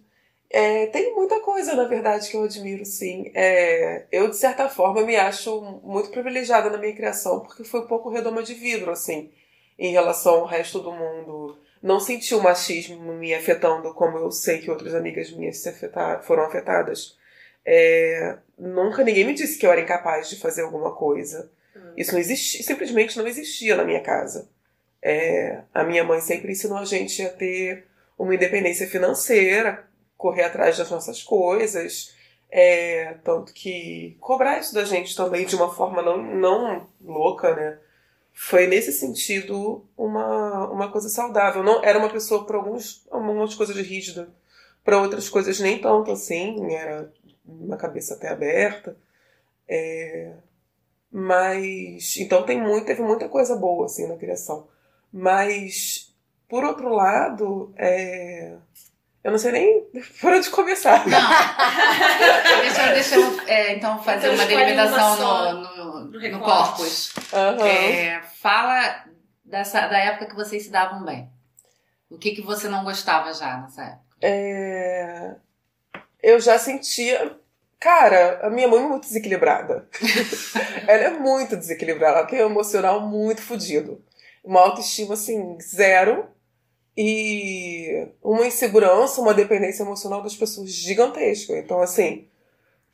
É, 0.50 0.86
tem 0.88 1.14
muita 1.16 1.42
coisa, 1.42 1.76
na 1.76 1.84
verdade, 1.86 2.30
que 2.30 2.38
eu 2.38 2.44
admiro, 2.44 2.86
sim. 2.86 3.32
É, 3.36 4.06
eu, 4.12 4.30
de 4.30 4.38
certa 4.38 4.70
forma, 4.70 5.02
me 5.02 5.16
acho 5.16 5.60
muito 5.84 6.10
privilegiada 6.10 6.70
na 6.70 6.78
minha 6.78 6.96
criação, 6.96 7.42
porque 7.42 7.64
foi 7.64 7.82
um 7.82 7.88
pouco 7.88 8.10
redoma 8.10 8.44
de 8.44 8.54
vidro, 8.54 8.92
assim, 8.92 9.32
em 9.78 9.92
relação 9.92 10.36
ao 10.36 10.46
resto 10.46 10.80
do 10.80 10.92
mundo. 10.92 11.58
Não 11.82 12.00
senti 12.00 12.34
o 12.34 12.42
machismo 12.42 13.14
me 13.14 13.34
afetando 13.34 13.94
como 13.94 14.18
eu 14.18 14.32
sei 14.32 14.60
que 14.60 14.70
outras 14.70 14.96
amigas 14.96 15.32
minhas 15.32 15.58
se 15.58 15.70
afetaram, 15.70 16.24
foram 16.24 16.44
afetadas. 16.44 17.18
É, 17.66 18.38
nunca 18.58 19.04
ninguém 19.04 19.26
me 19.26 19.34
disse 19.34 19.58
que 19.58 19.66
eu 19.66 19.72
era 19.72 19.82
incapaz 19.82 20.30
de 20.30 20.40
fazer 20.40 20.62
alguma 20.64 20.96
coisa. 20.96 21.52
Isso 21.96 22.14
não 22.14 22.20
existia, 22.20 22.64
simplesmente 22.64 23.18
não 23.18 23.28
existia 23.28 23.76
na 23.76 23.84
minha 23.84 24.02
casa. 24.02 24.50
É, 25.02 25.62
a 25.74 25.84
minha 25.84 26.04
mãe 26.04 26.20
sempre 26.22 26.52
ensinou 26.52 26.78
a 26.78 26.86
gente 26.86 27.22
a 27.24 27.30
ter 27.30 27.88
uma 28.18 28.34
independência 28.34 28.88
financeira, 28.88 29.86
correr 30.18 30.44
atrás 30.44 30.78
das 30.78 30.90
nossas 30.90 31.22
coisas, 31.22 32.16
é, 32.50 33.16
tanto 33.24 33.54
que 33.54 34.18
cobrar 34.20 34.60
isso 34.60 34.74
da 34.74 34.84
gente 34.84 35.16
também 35.16 35.46
de 35.46 35.56
uma 35.56 35.74
forma 35.74 36.02
não, 36.02 36.18
não 36.18 36.88
louca, 37.02 37.56
né? 37.56 37.78
Foi 38.40 38.68
nesse 38.68 38.94
sentido 38.94 39.84
uma, 39.98 40.70
uma 40.70 40.92
coisa 40.92 41.10
saudável. 41.10 41.64
Não 41.64 41.84
era 41.84 41.98
uma 41.98 42.08
pessoa 42.08 42.46
para 42.46 42.56
alguns 42.56 43.04
algumas 43.10 43.56
coisas 43.56 43.76
rígida, 43.76 44.30
para 44.86 45.02
outras 45.02 45.28
coisas 45.28 45.60
nem 45.60 45.82
tanto 45.82 46.12
assim. 46.12 46.72
Era 46.72 47.12
uma 47.44 47.76
cabeça 47.78 48.14
até 48.14 48.30
aberta. 48.30 48.96
É, 49.68 50.36
mas 51.12 52.16
então 52.18 52.44
tem 52.44 52.62
muito, 52.62 52.86
teve 52.86 53.02
muita 53.02 53.28
coisa 53.28 53.56
boa 53.56 53.88
assim 53.88 54.08
na 54.08 54.18
criação. 54.18 54.68
Mas 55.12 56.14
por 56.48 56.64
outro 56.64 56.90
lado, 56.90 57.74
é, 57.76 58.56
eu 59.28 59.32
não 59.32 59.38
sei 59.38 59.52
nem 59.52 59.86
por 60.22 60.32
onde 60.32 60.50
começar. 60.50 61.06
Não. 61.06 61.20
deixa, 62.62 62.88
deixa 62.96 63.16
eu 63.18 63.42
é, 63.46 63.74
então 63.74 64.02
fazer 64.02 64.32
Então 64.32 64.36
uma 64.36 64.46
delimitação 64.46 65.16
uma 65.18 65.52
no, 65.52 65.76
no, 65.76 66.06
no 66.06 66.30
no 66.32 66.40
corpus. 66.40 67.12
Aham. 67.34 67.68
É, 67.68 68.22
fala 68.42 69.04
dessa, 69.44 69.86
da 69.88 69.98
época 69.98 70.28
que 70.28 70.36
vocês 70.36 70.64
se 70.64 70.70
davam 70.70 71.04
bem. 71.04 71.30
O 72.10 72.18
que, 72.18 72.36
que 72.36 72.42
você 72.42 72.70
não 72.70 72.86
gostava 72.86 73.34
já 73.34 73.58
nessa 73.58 73.84
época? 73.84 74.06
É, 74.22 75.36
eu 76.24 76.40
já 76.40 76.58
sentia. 76.58 77.38
Cara, 77.82 78.40
a 78.48 78.50
minha 78.50 78.70
mãe 78.70 78.80
é 78.80 78.88
muito 78.88 79.08
desequilibrada. 79.08 79.90
ela 80.88 81.04
é 81.04 81.10
muito 81.10 81.58
desequilibrada. 81.58 82.20
Ela 82.20 82.28
tem 82.28 82.42
um 82.44 82.50
emocional 82.50 83.02
muito 83.02 83.42
fodido. 83.42 84.02
Uma 84.42 84.62
autoestima, 84.62 85.16
assim, 85.16 85.60
zero. 85.60 86.30
E 86.98 88.08
uma 88.24 88.48
insegurança, 88.48 89.22
uma 89.22 89.34
dependência 89.34 89.84
emocional 89.84 90.24
das 90.24 90.36
pessoas 90.36 90.72
gigantesca. 90.72 91.58
Então, 91.58 91.80
assim, 91.80 92.26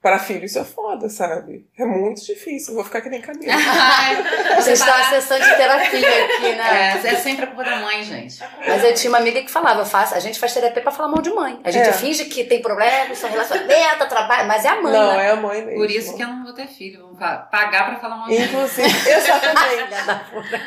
para 0.03 0.19
filho 0.19 0.43
isso 0.43 0.59
é 0.59 0.65
foda, 0.65 1.07
sabe? 1.09 1.65
É 1.79 1.85
muito 1.85 2.23
difícil. 2.25 2.71
Eu 2.71 2.75
vou 2.75 2.83
ficar 2.83 2.99
que 2.99 3.07
nem 3.07 3.21
Camila. 3.21 3.53
Você 4.59 4.73
está 4.73 4.97
na 4.97 5.03
sessão 5.05 5.39
de 5.39 5.55
terapia 5.55 6.25
aqui, 6.25 6.41
né? 6.55 7.01
É, 7.03 7.07
é 7.07 7.15
sempre 7.15 7.45
a 7.45 7.47
culpa 7.47 7.63
da 7.63 7.77
mãe, 7.77 8.03
gente. 8.03 8.37
Mas 8.67 8.83
eu 8.83 8.93
tinha 8.93 9.09
uma 9.09 9.19
amiga 9.19 9.41
que 9.41 9.49
falava, 9.49 9.81
eu 9.81 9.85
a 10.13 10.19
gente 10.19 10.37
faz 10.39 10.53
terapia 10.53 10.83
pra 10.83 10.91
falar 10.91 11.07
mal 11.07 11.21
de 11.21 11.29
mãe. 11.29 11.57
A 11.63 11.71
gente 11.71 11.87
É. 11.87 11.93
finge 11.93 12.25
que 12.25 12.43
tem 12.43 12.61
problema, 12.61 13.15
são 13.15 13.29
relacionamento, 13.29 14.05
trabalho, 14.09 14.45
mas 14.45 14.65
é 14.65 14.67
a 14.67 14.81
mãe, 14.81 14.91
Não, 14.91 15.15
né? 15.17 15.25
é 15.25 15.29
a 15.31 15.35
mãe 15.37 15.61
mesmo. 15.63 15.79
Por 15.79 15.89
isso 15.89 16.17
que 16.17 16.21
eu 16.21 16.27
não 16.27 16.43
vou 16.43 16.53
ter 16.53 16.67
filho. 16.67 17.07
Vou 17.07 17.15
pagar 17.15 17.85
pra 17.91 17.99
falar 17.99 18.17
mal 18.17 18.27
de. 18.27 18.35
Inclusive, 18.41 18.87
exatamente. 19.09 19.83
Filha 19.85 20.01
da 20.05 20.15
puta. 20.15 20.61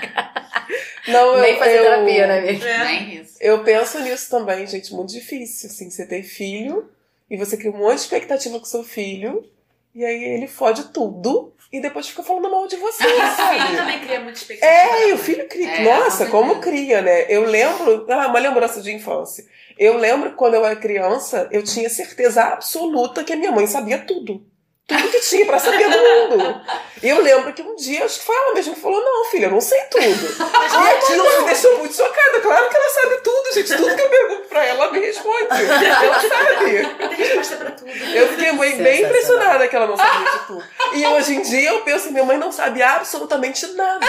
Não, 1.08 1.34
eu, 1.36 1.40
Nem 1.42 1.58
fazer 1.58 1.78
eu- 1.78 1.82
terapia, 1.84 2.26
né, 2.26 2.38
amiga? 2.38 2.66
É. 2.68 2.84
Nem 2.84 3.14
isso. 3.20 3.36
Eu 3.38 3.62
penso 3.62 4.00
nisso 4.00 4.30
também, 4.30 4.66
gente, 4.66 4.94
muito 4.94 5.12
difícil, 5.12 5.68
assim, 5.68 5.90
você 5.90 6.06
ter 6.06 6.22
filho 6.22 6.88
e 7.30 7.36
você 7.36 7.56
cria 7.56 7.70
um 7.70 7.78
monte 7.78 7.96
de 7.96 8.00
expectativa 8.00 8.58
com 8.58 8.64
seu 8.64 8.84
filho 8.84 9.44
e 9.94 10.04
aí 10.04 10.24
ele 10.24 10.46
fode 10.46 10.92
tudo 10.92 11.52
e 11.72 11.80
depois 11.80 12.08
fica 12.08 12.22
falando 12.22 12.50
mal 12.50 12.66
de 12.66 12.76
você, 12.76 13.02
O 13.06 13.08
filho 13.08 13.76
também 13.76 14.00
cria 14.00 14.20
muita 14.20 14.38
expectativa. 14.38 14.72
É, 14.72 15.08
e 15.08 15.12
o 15.12 15.18
filho 15.18 15.48
cria. 15.48 15.68
É, 15.68 15.84
Nossa, 15.84 16.26
com 16.26 16.32
como 16.32 16.60
cria, 16.60 17.02
né? 17.02 17.26
Eu 17.28 17.44
lembro, 17.44 18.06
ah, 18.10 18.28
uma 18.28 18.38
lembrança 18.38 18.80
de 18.80 18.94
infância. 18.94 19.44
Eu 19.78 19.96
lembro 19.96 20.30
que 20.30 20.36
quando 20.36 20.54
eu 20.54 20.64
era 20.64 20.76
criança, 20.76 21.48
eu 21.50 21.62
tinha 21.62 21.88
certeza 21.90 22.42
absoluta 22.42 23.24
que 23.24 23.32
a 23.32 23.36
minha 23.36 23.50
mãe 23.50 23.66
sabia 23.66 23.98
tudo. 23.98 24.44
Tudo 24.86 25.08
que 25.10 25.20
tinha 25.20 25.44
pra 25.44 25.58
saber 25.58 25.88
do 25.90 25.98
mundo. 25.98 26.60
E 27.02 27.08
eu 27.08 27.20
lembro 27.20 27.52
que 27.52 27.60
um 27.60 27.74
dia, 27.74 28.04
acho 28.04 28.20
que 28.20 28.24
foi 28.24 28.36
ela 28.36 28.54
mesma 28.54 28.72
que 28.74 28.80
falou: 28.80 29.02
Não, 29.02 29.24
filha, 29.30 29.46
eu 29.46 29.50
não 29.50 29.60
sei 29.60 29.80
tudo. 29.90 30.04
E 30.04 30.90
aquilo 30.90 31.38
me 31.40 31.44
deixou 31.46 31.78
muito 31.78 31.94
chocada. 31.96 32.40
Claro 32.40 32.68
que 32.70 32.76
ela 32.76 32.88
sabe 32.90 33.16
tudo, 33.22 33.52
gente. 33.54 33.76
Tudo 33.76 33.96
que 33.96 34.00
eu 34.02 34.08
pergunto 34.08 34.48
pra 34.48 34.64
ela, 34.64 34.84
ela 34.84 34.92
me 34.92 35.00
responde. 35.00 35.46
Ela 35.50 36.20
sabe. 36.20 37.08
Tem 37.08 37.16
resposta 37.16 37.56
pra 37.56 37.70
tudo. 37.72 37.90
Eu 37.90 38.28
fiquei 38.28 38.52
bem, 38.52 38.76
bem 38.82 39.02
impressionada 39.02 39.66
que 39.66 39.74
ela 39.74 39.88
não 39.88 39.96
sabia 39.96 40.30
de 40.30 40.38
tudo. 40.46 40.64
E 40.94 41.06
hoje 41.06 41.34
em 41.34 41.42
dia 41.42 41.70
eu 41.70 41.80
penso, 41.82 42.12
minha 42.12 42.24
mãe 42.24 42.38
não 42.38 42.52
sabe 42.52 42.80
absolutamente 42.80 43.66
nada. 43.74 44.06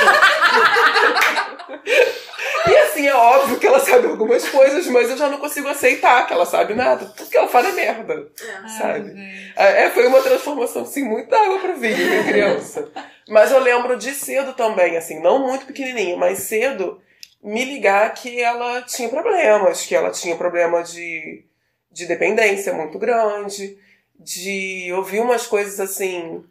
E 2.67 2.75
assim, 2.77 3.07
é 3.07 3.15
óbvio 3.15 3.57
que 3.59 3.65
ela 3.67 3.79
sabe 3.79 4.07
algumas 4.07 4.47
coisas, 4.49 4.87
mas 4.87 5.09
eu 5.09 5.17
já 5.17 5.27
não 5.29 5.37
consigo 5.37 5.67
aceitar 5.69 6.25
que 6.27 6.33
ela 6.33 6.45
sabe 6.45 6.73
nada. 6.73 7.05
Tudo 7.15 7.29
que 7.29 7.37
ela 7.37 7.47
fala 7.47 7.69
é 7.69 7.71
merda, 7.71 8.27
É. 8.41 8.67
sabe? 8.77 9.13
É, 9.55 9.89
foi 9.89 10.05
uma 10.07 10.21
transformação, 10.21 10.66
assim, 10.75 11.03
muito 11.03 11.29
da 11.29 11.39
água 11.39 11.59
pro 11.59 11.77
vinho, 11.77 11.97
minha 11.97 12.23
criança. 12.23 12.89
Mas 13.27 13.51
eu 13.51 13.59
lembro 13.59 13.97
de 13.97 14.11
cedo 14.13 14.53
também, 14.53 14.97
assim, 14.97 15.19
não 15.19 15.39
muito 15.45 15.65
pequenininha, 15.65 16.15
mas 16.17 16.39
cedo, 16.39 17.01
me 17.43 17.63
ligar 17.65 18.13
que 18.13 18.41
ela 18.41 18.81
tinha 18.83 19.09
problemas, 19.09 19.85
que 19.85 19.95
ela 19.95 20.11
tinha 20.11 20.35
problema 20.35 20.83
de, 20.83 21.43
de 21.91 22.05
dependência 22.05 22.73
muito 22.73 22.97
grande, 22.97 23.77
de 24.19 24.91
ouvir 24.93 25.19
umas 25.19 25.45
coisas 25.45 25.79
assim, 25.79 26.43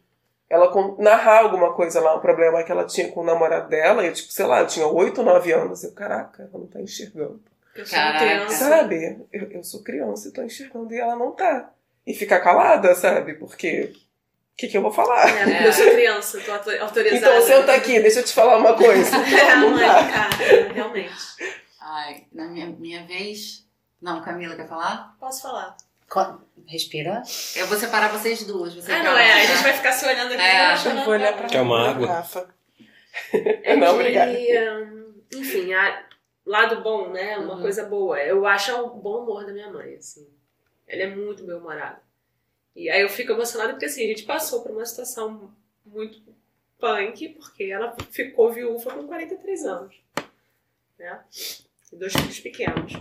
ela 0.49 0.71
narrar 0.99 1.39
alguma 1.39 1.73
coisa 1.73 1.99
lá, 1.99 2.15
um 2.15 2.21
problema 2.21 2.63
que 2.63 2.71
ela 2.71 2.85
tinha 2.85 3.09
com 3.11 3.21
o 3.21 3.25
namorado 3.25 3.69
dela, 3.69 4.03
e 4.03 4.07
eu, 4.07 4.13
tipo, 4.13 4.31
sei 4.31 4.45
lá, 4.45 4.61
eu 4.61 4.67
tinha 4.67 4.87
8, 4.87 5.21
9 5.23 5.51
anos, 5.51 5.83
eu, 5.83 5.91
caraca, 5.91 6.43
ela 6.43 6.59
não 6.59 6.67
tá 6.67 6.81
enxergando. 6.81 7.41
Eu 7.75 7.85
sou 7.85 7.97
Caraca. 7.97 8.25
criança. 8.25 8.65
Sabe? 8.69 9.17
Eu, 9.31 9.51
eu 9.51 9.63
sou 9.63 9.83
criança 9.83 10.27
e 10.27 10.31
tô 10.31 10.41
enxergando 10.41 10.93
e 10.93 10.99
ela 10.99 11.15
não 11.15 11.31
tá. 11.31 11.71
E 12.05 12.13
ficar 12.13 12.39
calada, 12.39 12.95
sabe? 12.95 13.35
Porque 13.35 13.93
o 14.57 14.59
que, 14.59 14.67
que 14.67 14.75
eu 14.77 14.81
vou 14.81 14.91
falar? 14.91 15.29
É, 15.47 15.67
eu 15.67 15.71
sou 15.71 15.91
criança, 15.91 16.39
tô 16.41 16.51
auto- 16.51 16.71
autorizada. 16.81 17.35
Então 17.37 17.41
senta 17.45 17.73
aqui, 17.73 17.99
deixa 17.99 18.19
eu 18.21 18.23
te 18.25 18.33
falar 18.33 18.57
uma 18.57 18.73
coisa. 18.75 19.11
É, 19.21 19.55
Não, 19.55 19.69
mãe, 19.69 19.87
dá. 19.87 20.07
cara, 20.07 20.73
realmente. 20.73 21.13
Ai, 21.79 22.25
na 22.33 22.45
minha, 22.47 22.65
minha 22.65 23.05
vez. 23.05 23.65
Não, 24.01 24.21
Camila, 24.23 24.55
quer 24.55 24.67
falar? 24.67 25.15
Posso 25.19 25.43
falar? 25.43 25.77
Co- 26.09 26.41
Respira. 26.65 27.21
Eu 27.55 27.67
vou 27.67 27.77
separar 27.77 28.09
vocês 28.09 28.43
duas. 28.45 28.73
Você 28.73 28.91
Ah, 28.91 29.03
não, 29.03 29.15
é. 29.17 29.33
A 29.43 29.45
gente 29.45 29.61
vai 29.63 29.73
ficar 29.73 29.91
se 29.91 30.05
olhando 30.07 30.33
aqui. 30.33 30.41
É, 30.41 30.73
Eu 30.73 31.03
vou 31.05 31.13
olhar 31.13 31.33
pra 31.37 31.47
Quer 31.47 31.61
uma 31.61 31.89
água? 31.91 32.07
Rafa. 32.07 32.49
É 33.63 33.75
Não, 33.75 33.93
obrigada. 33.95 34.31
hum, 34.31 35.13
enfim, 35.35 35.73
a- 35.73 36.03
lado 36.45 36.81
bom, 36.81 37.09
né? 37.09 37.37
Uma 37.37 37.55
Uhum. 37.55 37.61
coisa 37.61 37.83
boa. 37.85 38.19
Eu 38.19 38.45
acho 38.45 38.73
o 38.75 38.89
bom 38.89 39.23
humor 39.23 39.45
da 39.45 39.51
minha 39.53 39.69
mãe, 39.71 39.95
assim. 39.95 40.27
Ela 40.87 41.03
é 41.03 41.07
muito 41.15 41.43
bem-humorada. 41.43 41.99
E 42.77 42.91
aí 42.91 43.01
eu 43.01 43.09
fico 43.09 43.31
emocionada 43.31 43.73
porque, 43.73 43.87
assim, 43.87 44.03
a 44.03 44.07
gente 44.07 44.21
passou 44.21 44.61
por 44.61 44.69
uma 44.69 44.85
situação 44.85 45.51
muito 45.83 46.21
punk, 46.79 47.29
porque 47.29 47.63
ela 47.63 47.97
ficou 48.11 48.53
viúva 48.53 48.93
com 48.93 49.07
43 49.07 49.65
anos, 49.65 49.95
né? 50.99 51.19
E 51.91 51.95
dois 51.95 52.13
filhos 52.13 52.39
pequenos. 52.39 52.93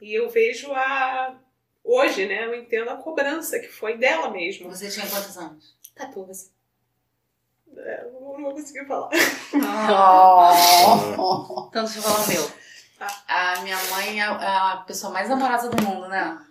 E 0.00 0.12
eu 0.12 0.28
vejo 0.28 0.72
a... 0.72 1.38
Hoje, 1.84 2.26
né? 2.26 2.44
Eu 2.44 2.56
entendo 2.56 2.90
a 2.90 2.96
cobrança 2.96 3.60
que 3.60 3.68
foi 3.68 3.96
dela 3.96 4.28
mesmo. 4.30 4.68
Você 4.68 4.90
tinha 4.90 5.06
quantos 5.06 5.38
anos? 5.38 5.76
14. 5.94 6.50
É, 7.76 8.04
eu 8.04 8.12
não 8.14 8.42
vou 8.42 8.52
conseguir 8.52 8.84
falar. 8.84 9.10
Oh. 11.16 11.68
Então, 11.68 11.84
deixa 11.84 11.98
eu 12.00 12.02
falar 12.02 12.24
o 12.24 12.28
meu. 12.28 12.50
A 13.28 13.60
minha 13.62 13.76
mãe 13.90 14.20
é 14.20 14.24
a 14.24 14.82
pessoa 14.84 15.12
mais 15.12 15.30
amorosa 15.30 15.70
do 15.70 15.80
mundo, 15.84 16.08
né? 16.08 16.44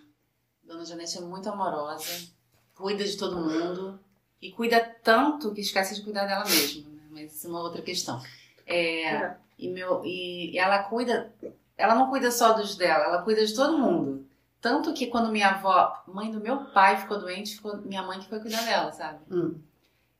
Dona 0.66 0.84
Janete 0.84 1.18
é 1.18 1.20
muito 1.20 1.48
amorosa, 1.48 2.28
cuida 2.74 3.04
de 3.04 3.16
todo 3.16 3.36
mundo 3.36 4.00
e 4.40 4.50
cuida 4.50 4.80
tanto 5.02 5.52
que 5.52 5.60
esquece 5.60 5.94
de 5.94 6.02
cuidar 6.02 6.26
dela 6.26 6.44
mesma, 6.44 6.90
né? 6.90 7.02
Mas 7.10 7.34
isso 7.34 7.46
é 7.46 7.50
uma 7.50 7.62
outra 7.62 7.82
questão. 7.82 8.22
É, 8.66 9.34
e, 9.58 9.68
meu, 9.68 10.04
e 10.04 10.58
ela 10.58 10.82
cuida, 10.84 11.32
ela 11.76 11.94
não 11.94 12.10
cuida 12.10 12.30
só 12.30 12.52
dos 12.52 12.76
dela, 12.76 13.04
ela 13.04 13.22
cuida 13.22 13.44
de 13.44 13.54
todo 13.54 13.78
mundo. 13.78 14.26
Tanto 14.60 14.94
que 14.94 15.08
quando 15.08 15.30
minha 15.30 15.50
avó, 15.50 16.02
mãe 16.06 16.30
do 16.30 16.40
meu 16.40 16.64
pai, 16.72 16.98
ficou 16.98 17.18
doente, 17.18 17.56
ficou 17.56 17.76
minha 17.78 18.02
mãe 18.02 18.18
que 18.18 18.28
foi 18.28 18.40
cuidar 18.40 18.62
dela, 18.64 18.90
sabe? 18.92 19.20
Hum. 19.30 19.60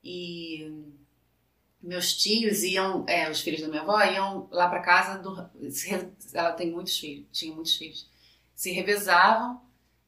E 0.03 0.71
meus 1.83 2.15
tios 2.15 2.63
iam, 2.63 3.05
é, 3.07 3.31
os 3.31 3.41
filhos 3.41 3.63
da 3.63 3.69
minha 3.69 3.83
avó 3.83 4.03
iam 4.03 4.47
lá 4.51 4.69
pra 4.69 4.81
casa 4.81 5.19
do, 5.19 5.49
ela 6.33 6.53
tem 6.53 6.71
muitos 6.71 6.99
filhos, 6.99 7.27
tinha 7.33 7.55
muitos 7.55 7.77
filhos. 7.77 8.07
Se 8.55 8.71
revezavam 8.71 9.61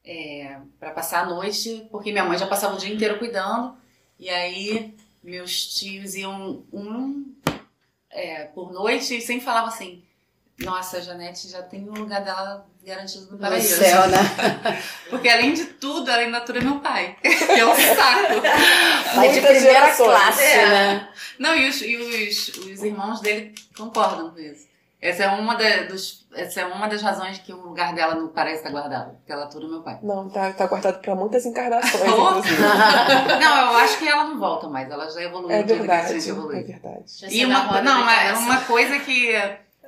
é, 0.07 0.59
para 0.79 0.92
passar 0.92 1.25
a 1.25 1.27
noite, 1.27 1.87
porque 1.90 2.12
minha 2.12 2.25
mãe 2.25 2.38
já 2.38 2.47
passava 2.47 2.75
o 2.75 2.79
dia 2.79 2.95
inteiro 2.95 3.19
cuidando. 3.19 3.77
E 4.19 4.31
aí 4.31 4.95
meus 5.23 5.66
tios 5.75 6.14
iam 6.14 6.64
um 6.73 7.35
é, 8.11 8.45
por 8.45 8.73
noite 8.73 9.16
e 9.16 9.21
sempre 9.21 9.45
falavam 9.45 9.69
assim: 9.69 10.03
Nossa, 10.61 10.99
a 10.99 11.01
Janete 11.01 11.49
já 11.49 11.62
tem 11.62 11.88
o 11.88 11.92
lugar 11.92 12.23
dela 12.25 12.66
garantido 12.85 13.27
no 13.27 13.33
No 13.33 13.38
paraíso. 13.38 13.77
céu, 13.79 14.07
né? 14.09 14.19
Porque 15.11 15.29
além 15.29 15.53
de 15.53 15.64
tudo, 15.64 16.09
ela 16.09 16.23
ainda 16.23 16.38
atura 16.38 16.61
meu 16.61 16.79
pai. 16.79 17.16
Que 17.21 17.29
é 17.61 17.66
um 17.66 17.75
saco. 17.75 18.40
Vai 19.16 19.29
de 19.33 19.40
primeira 19.40 19.61
gerações. 19.61 20.09
classe, 20.09 20.42
É. 20.45 20.66
né? 20.69 21.09
Não, 21.38 21.55
e 21.57 21.69
os, 21.69 21.83
e 21.83 21.97
os, 21.97 22.49
os 22.59 22.83
irmãos 22.85 23.21
dele 23.21 23.53
concordam 23.77 24.31
com 24.31 24.38
isso. 24.38 24.65
Essa 25.00 25.24
é 25.24 25.28
uma, 25.28 25.54
da, 25.54 25.82
dos, 25.85 26.26
essa 26.35 26.62
é 26.62 26.66
uma 26.66 26.87
das 26.88 27.02
razões 27.02 27.38
que 27.38 27.52
o 27.52 27.61
lugar 27.61 27.94
dela 27.94 28.14
no 28.14 28.28
paraíso 28.28 28.59
está 28.61 28.70
guardado. 28.70 29.12
Porque 29.16 29.30
ela 29.30 29.44
atura 29.44 29.68
meu 29.68 29.82
pai. 29.82 29.98
Não, 30.02 30.28
tá, 30.30 30.52
tá 30.54 30.66
guardado 30.66 31.00
pra 31.00 31.14
muitas 31.14 31.44
encarnações, 31.44 32.02
inclusive. 32.02 32.62
Não, 33.40 33.72
eu 33.72 33.76
acho 33.78 33.98
que 33.98 34.09
ela 34.09 34.24
não 34.24 34.38
volta 34.38 34.68
mais. 34.68 34.90
Ela 34.90 35.09
já 35.11 35.22
evoluiu 35.22 35.50
É 35.54 35.62
tudo 35.62 35.66
que 35.68 35.72
a 35.74 35.78
verdade, 35.78 36.12
gente 36.14 36.26
é 36.28 36.32
evoluiu. 36.32 36.66
verdade. 36.66 37.02
Já 37.06 37.28
E 37.28 37.44
uma, 37.44 37.82
não, 37.82 38.04
cabeça. 38.04 38.38
uma 38.40 38.61
coisa 38.62 38.98
que, 39.00 39.32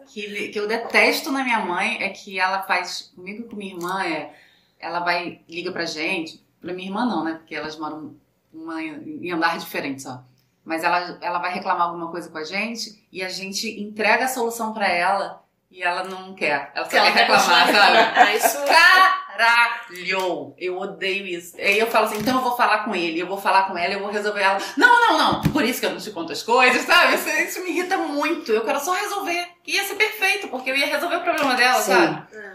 que, 0.08 0.48
que 0.50 0.58
eu 0.60 0.68
detesto 0.68 1.32
na 1.32 1.42
minha 1.42 1.60
mãe 1.60 2.02
é 2.02 2.10
que 2.10 2.38
ela 2.38 2.62
faz 2.62 3.10
comigo 3.16 3.44
e 3.44 3.48
com 3.48 3.56
minha 3.56 3.74
irmã 3.74 4.04
é 4.04 4.30
ela 4.78 5.00
vai 5.00 5.40
liga 5.48 5.72
pra 5.72 5.84
gente, 5.86 6.44
pra 6.60 6.72
minha 6.72 6.86
irmã 6.86 7.04
não, 7.06 7.24
né? 7.24 7.32
Porque 7.34 7.54
elas 7.54 7.76
moram 7.78 8.14
uma, 8.52 8.80
em 8.82 9.32
andar 9.32 9.58
diferente 9.58 10.02
só. 10.02 10.22
Mas 10.68 10.84
ela, 10.84 11.16
ela 11.22 11.38
vai 11.38 11.50
reclamar 11.50 11.86
alguma 11.86 12.10
coisa 12.10 12.28
com 12.28 12.36
a 12.36 12.44
gente 12.44 13.02
e 13.10 13.24
a 13.24 13.28
gente 13.30 13.80
entrega 13.80 14.26
a 14.26 14.28
solução 14.28 14.74
pra 14.74 14.86
ela 14.86 15.42
e 15.70 15.82
ela 15.82 16.04
não 16.04 16.34
quer. 16.34 16.70
Ela 16.74 16.84
só 16.84 16.94
ela 16.94 17.10
quer 17.10 17.20
reclamar, 17.20 17.72
sabe? 17.72 17.96
Ah, 18.14 18.34
isso 18.34 18.58
Caralho! 18.66 20.54
Eu 20.58 20.76
odeio 20.76 21.26
isso. 21.26 21.56
Aí 21.56 21.78
eu 21.78 21.86
falo 21.86 22.04
assim, 22.04 22.18
então 22.18 22.36
eu 22.36 22.42
vou 22.42 22.54
falar 22.54 22.84
com 22.84 22.94
ele, 22.94 23.18
eu 23.18 23.26
vou 23.26 23.38
falar 23.38 23.62
com 23.62 23.78
ela, 23.78 23.94
eu 23.94 24.00
vou 24.00 24.10
resolver 24.10 24.42
ela. 24.42 24.58
Não, 24.76 25.00
não, 25.00 25.18
não. 25.18 25.42
Por 25.52 25.64
isso 25.64 25.80
que 25.80 25.86
eu 25.86 25.90
não 25.90 25.98
te 25.98 26.10
conto 26.10 26.32
as 26.32 26.42
coisas, 26.42 26.82
sabe? 26.82 27.14
Isso, 27.14 27.30
isso 27.30 27.64
me 27.64 27.70
irrita 27.70 27.96
muito. 27.96 28.52
Eu 28.52 28.62
quero 28.62 28.78
só 28.78 28.92
resolver. 28.92 29.48
Ia 29.66 29.84
ser 29.84 29.94
perfeito, 29.94 30.48
porque 30.48 30.70
eu 30.70 30.76
ia 30.76 30.86
resolver 30.86 31.16
o 31.16 31.22
problema 31.22 31.54
dela, 31.54 31.80
Sim. 31.80 31.92
sabe? 31.92 32.36
É. 32.36 32.52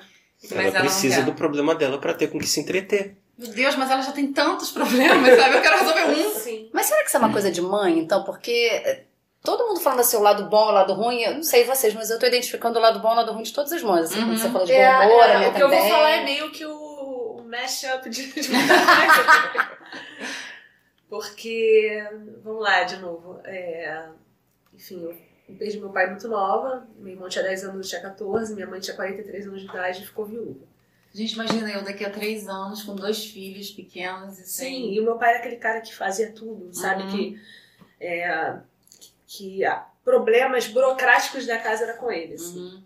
Mas 0.52 0.76
Ela 0.76 0.82
precisa 0.82 1.18
não 1.20 1.26
do 1.26 1.34
problema 1.34 1.74
dela 1.74 1.98
pra 1.98 2.14
ter 2.14 2.28
com 2.28 2.38
que 2.38 2.46
se 2.46 2.60
entreter. 2.60 3.18
Meu 3.44 3.52
Deus, 3.54 3.76
mas 3.76 3.92
ela 3.92 4.02
já 4.02 4.12
tem 4.12 4.32
tantos 4.34 4.72
problemas, 4.72 5.36
sabe? 5.40 5.56
Eu 5.58 5.62
quero 5.62 5.78
resolver 5.80 6.06
um. 6.06 6.30
Sim. 6.34 6.70
Mas 6.74 6.86
será 6.88 7.02
que 7.02 7.08
isso 7.08 7.18
é 7.18 7.20
uma 7.20 7.32
coisa 7.32 7.52
de 7.52 7.62
mãe, 7.62 8.00
então? 8.00 8.24
Porque 8.24 8.52
eh, 8.86 9.04
todo 9.44 9.68
mundo 9.68 9.80
falando 9.80 10.00
assim, 10.00 10.18
o 10.18 10.22
lado 10.22 10.46
bom, 10.46 10.68
o 10.68 10.72
lado 10.72 10.94
ruim, 10.94 11.22
eu 11.22 11.36
não 11.36 11.44
sei 11.44 11.64
vocês, 11.66 11.94
mas 11.94 12.10
eu 12.10 12.18
tô 12.20 12.26
identificando 12.26 12.80
o 12.80 12.82
lado 12.82 13.00
bom 13.00 13.10
e 13.10 13.14
o 13.14 13.16
lado 13.18 13.32
ruim 13.34 13.44
de 13.44 13.54
todas 13.54 13.72
as 13.74 13.84
mães. 13.84 14.06
Assim, 14.06 14.16
quando 14.22 14.30
Uhum. 14.32 14.38
você 14.38 14.50
falou 14.50 14.66
de 14.68 14.74
É, 14.74 14.92
bom 15.00 15.06
humor, 15.14 15.24
é, 15.24 15.34
a 15.34 15.38
minha 15.40 15.50
o 15.50 15.54
que 15.54 15.62
eu 15.64 15.68
vou 15.70 15.78
também. 15.78 15.92
falar 15.92 16.10
é 16.12 16.24
meio 16.24 16.52
que 16.52 16.66
o, 16.66 17.38
o 17.40 17.44
mashup 17.44 18.10
de, 18.10 18.32
de. 18.34 18.50
Porque, 21.10 22.04
vamos 22.44 22.62
lá, 22.64 22.84
de 22.84 22.98
novo. 22.98 23.40
é, 23.46 24.06
enfim, 24.74 25.04
eu 25.48 25.56
perdi 25.58 25.80
meu 25.80 25.90
pai 25.90 26.10
muito 26.10 26.28
nova. 26.28 26.88
Meu 26.98 27.14
irmão 27.14 27.30
tinha 27.30 27.44
10 27.44 27.66
anos, 27.66 27.86
eu 27.86 27.90
tinha 28.00 28.02
14. 28.10 28.56
Minha 28.56 28.68
mãe 28.68 28.80
tinha 28.80 28.96
43 28.96 29.48
anos 29.48 29.62
de 29.62 29.68
idade 29.68 30.02
e 30.02 30.06
ficou 30.06 30.26
viúva. 30.26 30.66
Gente, 31.14 31.34
imagina 31.34 31.70
eu 31.72 31.84
daqui 31.84 32.04
a 32.04 32.10
três 32.10 32.48
anos 32.48 32.82
com 32.84 32.96
dois 32.96 33.24
filhos 33.26 33.70
pequenos 33.70 34.40
e 34.40 34.46
Sim, 34.46 34.46
sem. 34.46 34.94
e 34.96 35.00
o 35.00 35.04
meu 35.04 35.18
pai 35.18 35.30
era 35.30 35.40
aquele 35.40 35.58
cara 35.58 35.80
que 35.80 35.94
fazia 35.94 36.32
tudo, 36.32 36.74
sabe? 36.74 37.04
Uhum. 37.04 37.12
Que, 37.12 37.40
é, 38.00 38.58
que 39.28 39.60
problemas 40.04 40.68
burocráticos 40.68 41.46
da 41.46 41.60
casa 41.60 41.84
era 41.84 41.94
com 41.98 42.12
ele. 42.12 42.34
assim. 42.34 42.58
Uhum. 42.60 42.84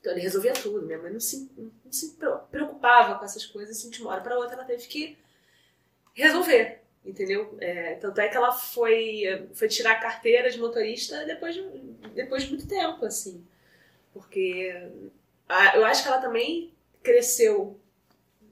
Então 0.00 0.12
ele 0.12 0.22
resolvia 0.22 0.52
tudo. 0.52 0.84
Minha 0.84 0.98
mãe 0.98 1.12
não 1.12 1.20
se, 1.20 1.48
não 1.56 1.92
se 1.92 2.14
pre- 2.14 2.36
preocupava 2.50 3.16
com 3.18 3.24
essas 3.24 3.46
coisas. 3.46 3.76
Assim, 3.78 3.90
de 3.90 4.00
uma 4.02 4.10
hora 4.10 4.20
para 4.22 4.36
outra 4.36 4.54
ela 4.56 4.64
teve 4.64 4.84
que 4.88 5.16
resolver. 6.14 6.80
Entendeu? 7.04 7.56
É, 7.60 7.94
tanto 7.94 8.20
é 8.20 8.28
que 8.28 8.36
ela 8.36 8.52
foi, 8.52 9.48
foi 9.54 9.68
tirar 9.68 9.92
a 9.92 10.00
carteira 10.00 10.50
de 10.50 10.58
motorista 10.58 11.24
depois 11.24 11.54
de, 11.54 11.62
depois 12.14 12.42
de 12.42 12.48
muito 12.50 12.66
tempo, 12.66 13.04
assim. 13.04 13.44
Porque 14.12 14.88
ah, 15.48 15.76
eu 15.76 15.84
acho 15.84 16.02
que 16.02 16.08
ela 16.08 16.20
também 16.20 16.71
cresceu 17.02 17.78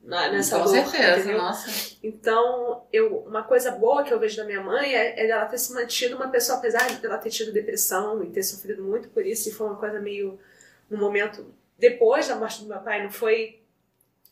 na- 0.02 0.30
nessa 0.32 0.58
Com 0.58 0.64
dor, 0.64 0.72
certeza, 0.72 1.18
entendeu? 1.20 1.38
nossa. 1.38 1.96
Então, 2.02 2.84
eu, 2.92 3.18
uma 3.18 3.42
coisa 3.42 3.70
boa 3.72 4.02
que 4.02 4.12
eu 4.12 4.18
vejo 4.18 4.36
da 4.36 4.44
minha 4.44 4.62
mãe 4.62 4.94
é, 4.94 5.22
é 5.22 5.26
dela 5.26 5.44
ter 5.46 5.58
se 5.58 5.72
mantido 5.74 6.16
uma 6.16 6.28
pessoa, 6.28 6.58
apesar 6.58 6.86
de 6.88 7.04
ela 7.04 7.18
ter 7.18 7.30
tido 7.30 7.52
depressão 7.52 8.22
e 8.24 8.30
ter 8.30 8.42
sofrido 8.42 8.82
muito 8.82 9.08
por 9.10 9.24
isso, 9.26 9.48
e 9.48 9.52
foi 9.52 9.66
uma 9.66 9.76
coisa 9.76 10.00
meio 10.00 10.38
no 10.88 10.96
momento 10.98 11.54
depois 11.78 12.28
da 12.28 12.36
morte 12.36 12.62
do 12.62 12.68
meu 12.68 12.78
pai, 12.80 13.02
não 13.02 13.10
foi 13.10 13.60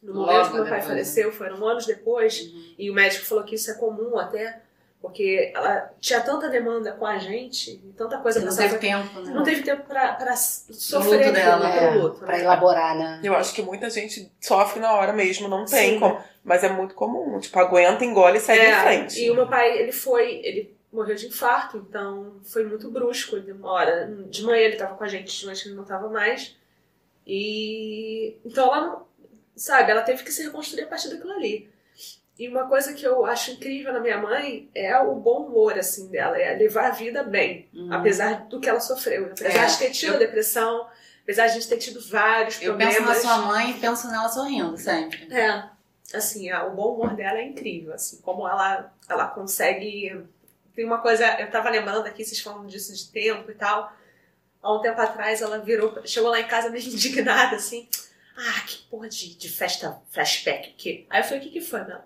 no 0.03 0.13
Logo 0.13 0.27
momento 0.27 0.47
que 0.49 0.55
meu 0.55 0.63
pai 0.65 0.71
depois, 0.81 0.83
né? 0.85 0.89
faleceu, 0.89 1.33
foram 1.33 1.67
anos 1.67 1.87
depois, 1.87 2.41
Uhum. 2.41 2.75
e 2.79 2.91
o 2.91 2.95
médico 2.95 3.25
falou 3.27 3.45
que 3.45 3.55
isso 3.55 3.71
é 3.71 3.75
comum 3.75 4.19
até, 4.19 4.63
porque 5.01 5.53
ela 5.55 5.91
tinha 6.01 6.21
tanta 6.21 6.49
demanda 6.49 6.93
com 6.93 7.07
a 7.07 7.19
gente, 7.19 7.71
e 7.85 7.93
tanta 7.97 8.19
coisa 8.19 8.41
Não 8.41 8.47
passava- 8.49 8.69
teve 8.69 8.81
tempo, 8.81 9.21
né? 9.21 9.33
não 9.33 9.43
teve 9.45 9.63
tempo 9.63 9.85
pra, 9.87 10.13
pra 10.15 10.35
sofrer 10.37 11.19
luto 11.27 11.33
dela, 11.33 11.69
É, 11.71 11.91
luto, 11.95 12.19
pra 12.21 12.37
né? 12.37 12.41
elaborar, 12.43 12.97
né? 12.99 13.21
Eu 13.23 13.35
acho 13.37 13.55
que 13.55 13.63
muita 13.63 13.89
gente 13.91 14.31
sofre 14.41 14.81
na 14.81 14.93
hora 14.95 15.13
mesmo, 15.13 15.47
não 15.49 15.65
tem 15.65 15.95
Sim. 15.95 16.01
como. 16.01 16.19
Mas 16.45 16.65
é 16.65 16.69
muito 16.69 16.95
comum. 16.95 17.39
Tipo, 17.39 17.59
aguenta, 17.61 18.05
engole 18.05 18.39
e 18.39 18.41
segue 18.41 18.61
É, 18.61 18.71
em 18.71 18.83
frente. 18.83 19.23
E 19.25 19.31
o 19.31 19.35
meu 19.35 19.47
pai, 19.47 19.79
ele 19.79 19.93
foi, 19.93 20.41
ele 20.45 20.75
morreu 20.93 21.15
de 21.15 21.27
infarto, 21.27 21.77
então 21.89 22.33
foi 22.43 22.65
muito 22.65 22.91
brusco. 22.91 23.37
Ele, 23.37 23.55
hora, 23.63 24.07
de 24.29 24.43
manhã 24.43 24.63
ele 24.65 24.77
tava 24.77 24.95
com 24.97 25.05
a 25.05 25.09
gente, 25.09 25.39
de 25.39 25.45
noite 25.47 25.69
ele 25.69 25.75
não 25.77 25.85
tava 25.85 26.09
mais. 26.09 26.57
E 27.27 28.37
então 28.45 28.67
ela 28.67 28.81
não, 28.87 29.07
sabe, 29.55 29.91
ela 29.91 30.03
teve 30.03 30.23
que 30.25 30.33
se 30.33 30.43
reconstruir 30.43 30.85
a 30.85 30.87
partir 30.87 31.09
daquilo 31.11 31.33
ali. 31.33 31.69
E 32.39 32.49
uma 32.49 32.69
coisa 32.69 32.93
que 32.95 33.05
eu 33.05 33.27
acho 33.27 33.51
incrível 33.51 33.93
na 33.93 33.99
minha 34.01 34.19
mãe 34.19 34.71
é 34.75 34.97
o 34.99 35.15
bom 35.17 35.47
humor, 35.47 35.77
assim, 35.79 36.09
dela, 36.09 36.39
é 36.41 36.55
levar 36.55 36.87
a 36.87 36.91
vida 36.91 37.23
bem, 37.25 37.69
Uhum. 37.75 37.93
apesar 37.93 38.47
do 38.47 38.61
que 38.61 38.69
ela 38.69 38.79
sofreu. 38.81 39.27
Apesar 39.33 39.65
É, 39.65 39.67
de 39.67 39.79
ter 39.79 39.91
tido 39.91 40.13
eu- 40.15 40.19
depressão, 40.21 40.87
apesar 41.25 41.47
de 41.47 41.51
a 41.51 41.55
gente 41.55 41.69
ter 41.69 41.79
tido 41.79 42.01
vários 42.09 42.63
Eu 42.63 42.69
problemas. 42.77 42.95
penso 42.95 43.07
na 43.09 43.15
sua 43.17 43.39
mãe 43.39 43.71
e 43.73 43.81
penso 43.81 44.09
nela 44.09 44.29
sorrindo 44.29 44.77
sempre. 44.77 45.27
É, 45.35 45.65
assim, 46.15 46.53
o 46.53 46.71
bom 46.71 46.95
humor 46.95 47.17
dela 47.17 47.39
é 47.39 47.45
incrível, 47.45 47.93
assim, 47.93 48.21
como 48.23 48.47
ela, 48.49 48.93
ela 49.09 49.27
consegue... 49.27 50.25
Tem 50.77 50.85
uma 50.85 50.99
coisa, 50.99 51.27
eu 51.41 51.51
tava 51.51 51.69
lembrando 51.71 52.07
aqui, 52.07 52.25
vocês 52.25 52.41
falando 52.41 52.69
disso 52.69 52.95
de 52.95 53.09
tempo 53.11 53.51
e 53.51 53.55
tal, 53.55 53.93
há 54.63 54.73
um 54.73 54.81
tempo 54.81 55.01
atrás 55.01 55.43
ela 55.43 55.59
virou, 55.59 56.01
chegou 56.07 56.31
lá 56.31 56.39
em 56.39 56.47
casa 56.47 56.71
meio 56.71 56.85
indignada, 56.87 57.57
assim, 57.57 57.89
ah, 58.37 58.61
que 58.65 58.79
porra 58.89 59.09
de, 59.09 59.35
de 59.35 59.49
festa 59.49 60.01
flashback 60.13 60.69
aqui. 60.71 61.05
Aí 61.11 61.21
eu 61.21 61.25
falei, 61.25 61.41
o 61.41 61.43
que 61.43 61.51
que 61.51 61.61
foi, 61.61 61.83
Mel? 61.85 62.01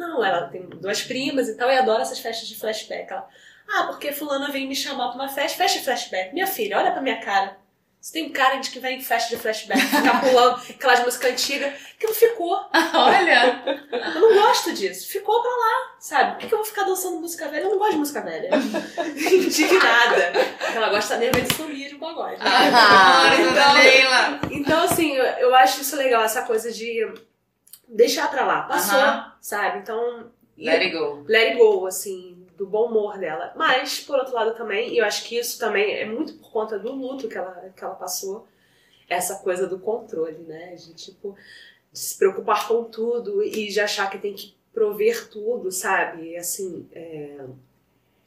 Não, 0.00 0.24
ela 0.24 0.48
tem 0.48 0.62
duas 0.66 1.02
primas 1.02 1.46
e 1.46 1.56
tal, 1.58 1.70
e 1.70 1.76
adora 1.76 2.00
essas 2.00 2.18
festas 2.18 2.48
de 2.48 2.56
flashback. 2.58 3.12
Ela, 3.12 3.28
ah, 3.68 3.82
porque 3.84 4.12
fulana 4.12 4.50
veio 4.50 4.66
me 4.66 4.74
chamar 4.74 5.08
pra 5.08 5.16
uma 5.16 5.28
festa, 5.28 5.58
festa 5.58 5.78
de 5.78 5.84
flashback. 5.84 6.32
Minha 6.32 6.46
filha, 6.46 6.78
olha 6.78 6.90
pra 6.90 7.02
minha 7.02 7.20
cara. 7.20 7.58
Você 8.00 8.14
tem 8.14 8.30
cara 8.30 8.56
de 8.56 8.70
que 8.70 8.78
vai 8.80 8.94
em 8.94 9.02
festa 9.02 9.36
de 9.36 9.42
flashback, 9.42 9.78
ficar 9.84 10.22
pulando 10.22 10.58
aquelas 10.70 11.00
músicas 11.00 11.32
antigas, 11.32 11.74
que 11.98 12.06
não 12.06 12.14
ficou. 12.14 12.58
Olha! 12.94 13.62
Eu 13.92 14.20
não 14.22 14.34
gosto 14.42 14.72
disso. 14.72 15.06
Ficou 15.06 15.42
pra 15.42 15.50
lá, 15.50 15.96
sabe? 15.98 16.30
Por 16.30 16.38
que 16.38 16.46
que 16.48 16.54
eu 16.54 16.58
vou 16.58 16.66
ficar 16.66 16.84
dançando 16.84 17.20
música 17.20 17.46
velha? 17.48 17.64
Eu 17.64 17.70
não 17.72 17.78
gosto 17.78 17.92
de 17.92 17.98
música 17.98 18.22
velha. 18.22 18.48
Indignada. 19.14 20.32
Ela 20.74 20.88
gosta 20.88 21.18
mesmo 21.18 21.42
de 21.42 21.54
sumir 21.54 21.88
de 21.90 21.96
um 21.96 21.98
pagode. 21.98 22.36
Ah, 22.40 23.32
Então-! 23.38 24.50
Então, 24.50 24.82
assim, 24.84 25.12
eu 25.14 25.54
acho 25.54 25.82
isso 25.82 25.94
legal, 25.94 26.22
essa 26.24 26.40
coisa 26.40 26.72
de 26.72 27.06
deixar 27.90 28.30
pra 28.30 28.44
lá. 28.46 28.62
Passou, 28.62 28.98
Aham. 28.98 29.32
sabe? 29.40 29.78
Então, 29.80 30.30
Let 30.58 30.82
it 30.82 30.90
go. 30.90 31.24
let 31.26 31.48
it 31.52 31.58
go, 31.58 31.86
assim, 31.86 32.46
do 32.56 32.66
bom 32.66 32.86
humor 32.86 33.18
dela. 33.18 33.52
Mas, 33.56 34.00
por 34.00 34.18
outro 34.18 34.34
lado 34.34 34.54
também, 34.54 34.92
e 34.92 34.98
eu 34.98 35.04
acho 35.04 35.24
que 35.24 35.38
isso 35.38 35.58
também 35.58 35.94
é 35.94 36.04
muito 36.04 36.34
por 36.34 36.50
conta 36.50 36.78
do 36.78 36.92
luto 36.92 37.28
que 37.28 37.36
ela, 37.38 37.72
que 37.74 37.82
ela 37.82 37.94
passou, 37.94 38.46
essa 39.08 39.36
coisa 39.36 39.66
do 39.66 39.78
controle, 39.78 40.38
né? 40.46 40.74
De, 40.74 40.94
tipo, 40.94 41.36
de 41.92 41.98
se 41.98 42.16
preocupar 42.18 42.68
com 42.68 42.84
tudo 42.84 43.42
e 43.42 43.68
de 43.68 43.80
achar 43.80 44.10
que 44.10 44.18
tem 44.18 44.34
que 44.34 44.54
prover 44.72 45.28
tudo, 45.30 45.72
sabe? 45.72 46.30
E, 46.32 46.36
assim, 46.36 46.88
é, 46.92 47.38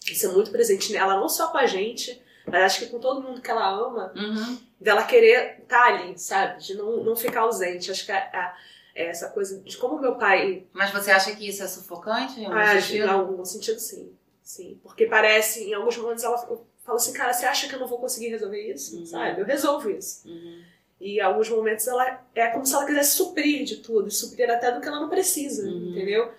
Isso 0.05 0.25
é 0.25 0.29
muito 0.33 0.51
presente 0.51 0.91
nela, 0.91 1.15
não 1.15 1.29
só 1.29 1.47
com 1.47 1.57
a 1.57 1.65
gente, 1.65 2.21
mas 2.45 2.63
acho 2.63 2.79
que 2.79 2.87
com 2.87 2.99
todo 2.99 3.21
mundo 3.21 3.41
que 3.41 3.49
ela 3.49 3.69
ama, 3.69 4.11
Uhum. 4.15 4.57
dela 4.79 5.03
querer 5.03 5.59
estar 5.61 5.85
ali, 5.93 6.17
sabe? 6.19 6.61
De 6.61 6.73
não, 6.75 7.03
não 7.03 7.15
ficar 7.15 7.41
ausente. 7.41 7.89
Acho 7.91 8.05
que 8.05 8.11
a, 8.11 8.17
a- 8.17 8.57
essa 8.95 9.29
coisa 9.29 9.59
de 9.61 9.75
como 9.77 9.99
meu 9.99 10.15
pai 10.15 10.65
Mas 10.71 10.91
você 10.91 11.11
acha 11.11 11.35
que 11.35 11.47
isso 11.47 11.63
é 11.63 11.67
sufocante? 11.67 12.39
em 12.39 12.45
algum 12.45 12.57
age, 12.57 12.87
sentido? 12.87 13.05
em 13.05 13.09
algum 13.09 13.45
sentido, 13.45 13.79
sim. 13.79 14.11
Sim. 14.41 14.79
Porque 14.83 15.05
parece, 15.05 15.63
em 15.63 15.73
alguns 15.73 15.97
momentos, 15.97 16.23
ela 16.23 16.37
fala 16.37 16.97
assim, 16.97 17.13
cara, 17.13 17.31
você 17.33 17.45
acha 17.45 17.67
que 17.67 17.75
eu 17.75 17.79
não 17.79 17.87
vou 17.87 17.97
conseguir 17.97 18.27
resolver 18.29 18.61
isso? 18.73 18.97
Uhum. 18.97 19.05
Sabe? 19.05 19.41
Eu 19.41 19.45
resolvo 19.45 19.89
isso. 19.89 20.27
Uhum. 20.27 20.61
E 20.99 21.17
em 21.17 21.21
alguns 21.21 21.49
momentos 21.49 21.87
ela 21.87 22.21
é 22.35 22.47
como 22.47 22.65
se 22.65 22.73
ela 22.73 22.85
quisesse 22.85 23.15
suprir 23.17 23.63
de 23.65 23.77
tudo, 23.77 24.09
suprir 24.11 24.49
até 24.51 24.71
do 24.71 24.79
que 24.81 24.87
ela 24.87 24.99
não 24.99 25.09
precisa, 25.09 25.63
Uhum. 25.67 25.91
entendeu? 25.91 26.31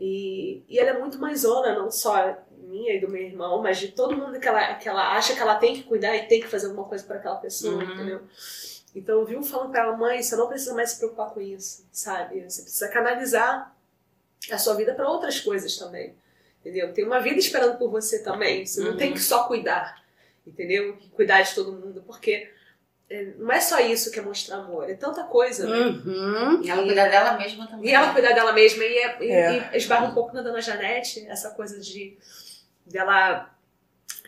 E, 0.00 0.62
e 0.68 0.78
ela 0.78 0.90
é 0.90 0.98
muito 0.98 1.18
mais 1.18 1.40
zona, 1.40 1.78
não 1.78 1.90
só 1.90 2.36
minha 2.58 2.94
e 2.94 3.00
do 3.00 3.08
meu 3.08 3.22
irmão, 3.22 3.62
mas 3.62 3.78
de 3.78 3.88
todo 3.88 4.16
mundo 4.16 4.40
que 4.40 4.48
ela, 4.48 4.74
que 4.74 4.88
ela 4.88 5.14
acha 5.16 5.34
que 5.34 5.40
ela 5.40 5.54
tem 5.56 5.74
que 5.76 5.82
cuidar 5.84 6.16
e 6.16 6.26
tem 6.26 6.40
que 6.40 6.48
fazer 6.48 6.66
alguma 6.68 6.86
coisa 6.88 7.04
para 7.04 7.16
aquela 7.18 7.36
pessoa, 7.36 7.74
Uhum. 7.74 7.92
entendeu? 7.94 8.20
Então 8.94 9.20
eu 9.20 9.24
viu 9.26 9.42
falando 9.42 9.70
pra 9.70 9.82
ela, 9.84 9.96
mãe, 9.96 10.22
você 10.22 10.36
não 10.36 10.48
precisa 10.48 10.74
mais 10.74 10.90
se 10.90 10.98
preocupar 10.98 11.30
com 11.30 11.40
isso, 11.40 11.86
sabe? 11.90 12.42
Você 12.48 12.62
precisa 12.62 12.88
canalizar 12.88 13.74
a 14.50 14.58
sua 14.58 14.74
vida 14.74 14.92
para 14.94 15.08
outras 15.08 15.40
coisas 15.40 15.76
também, 15.76 16.14
entendeu? 16.60 16.92
Tem 16.92 17.04
uma 17.04 17.20
vida 17.20 17.38
esperando 17.38 17.78
por 17.78 17.90
você 17.90 18.22
também, 18.22 18.66
você 18.66 18.80
não 18.82 18.90
Uhum. 18.92 18.96
tem 18.98 19.12
que 19.14 19.20
só 19.20 19.44
cuidar, 19.44 20.02
entendeu? 20.46 20.98
Cuidar 21.12 21.40
de 21.42 21.54
todo 21.54 21.72
mundo, 21.72 22.02
porque 22.06 22.50
é, 23.08 23.24
não 23.38 23.50
é 23.52 23.60
só 23.60 23.78
isso 23.80 24.10
que 24.10 24.18
é 24.18 24.22
mostrar 24.22 24.56
amor, 24.56 24.88
é 24.90 24.94
tanta 24.94 25.24
coisa, 25.24 25.66
né? 25.66 25.86
Uhum. 25.86 26.62
E 26.62 26.68
ela 26.70 26.82
cuidar 26.82 27.08
dela 27.08 27.36
mesma 27.38 27.66
também. 27.66 27.90
E 27.90 27.94
ela 27.94 28.12
cuidar 28.12 28.32
dela 28.32 28.52
mesma 28.52 28.84
e, 28.84 28.98
é- 28.98 29.26
É. 29.26 29.70
e 29.72 29.76
esbarra 29.76 30.06
um 30.08 30.14
pouco 30.14 30.34
na 30.34 30.42
Dona 30.42 30.60
Janete, 30.60 31.26
essa 31.28 31.50
coisa 31.50 31.78
de 31.80 32.16
dela 32.84 33.51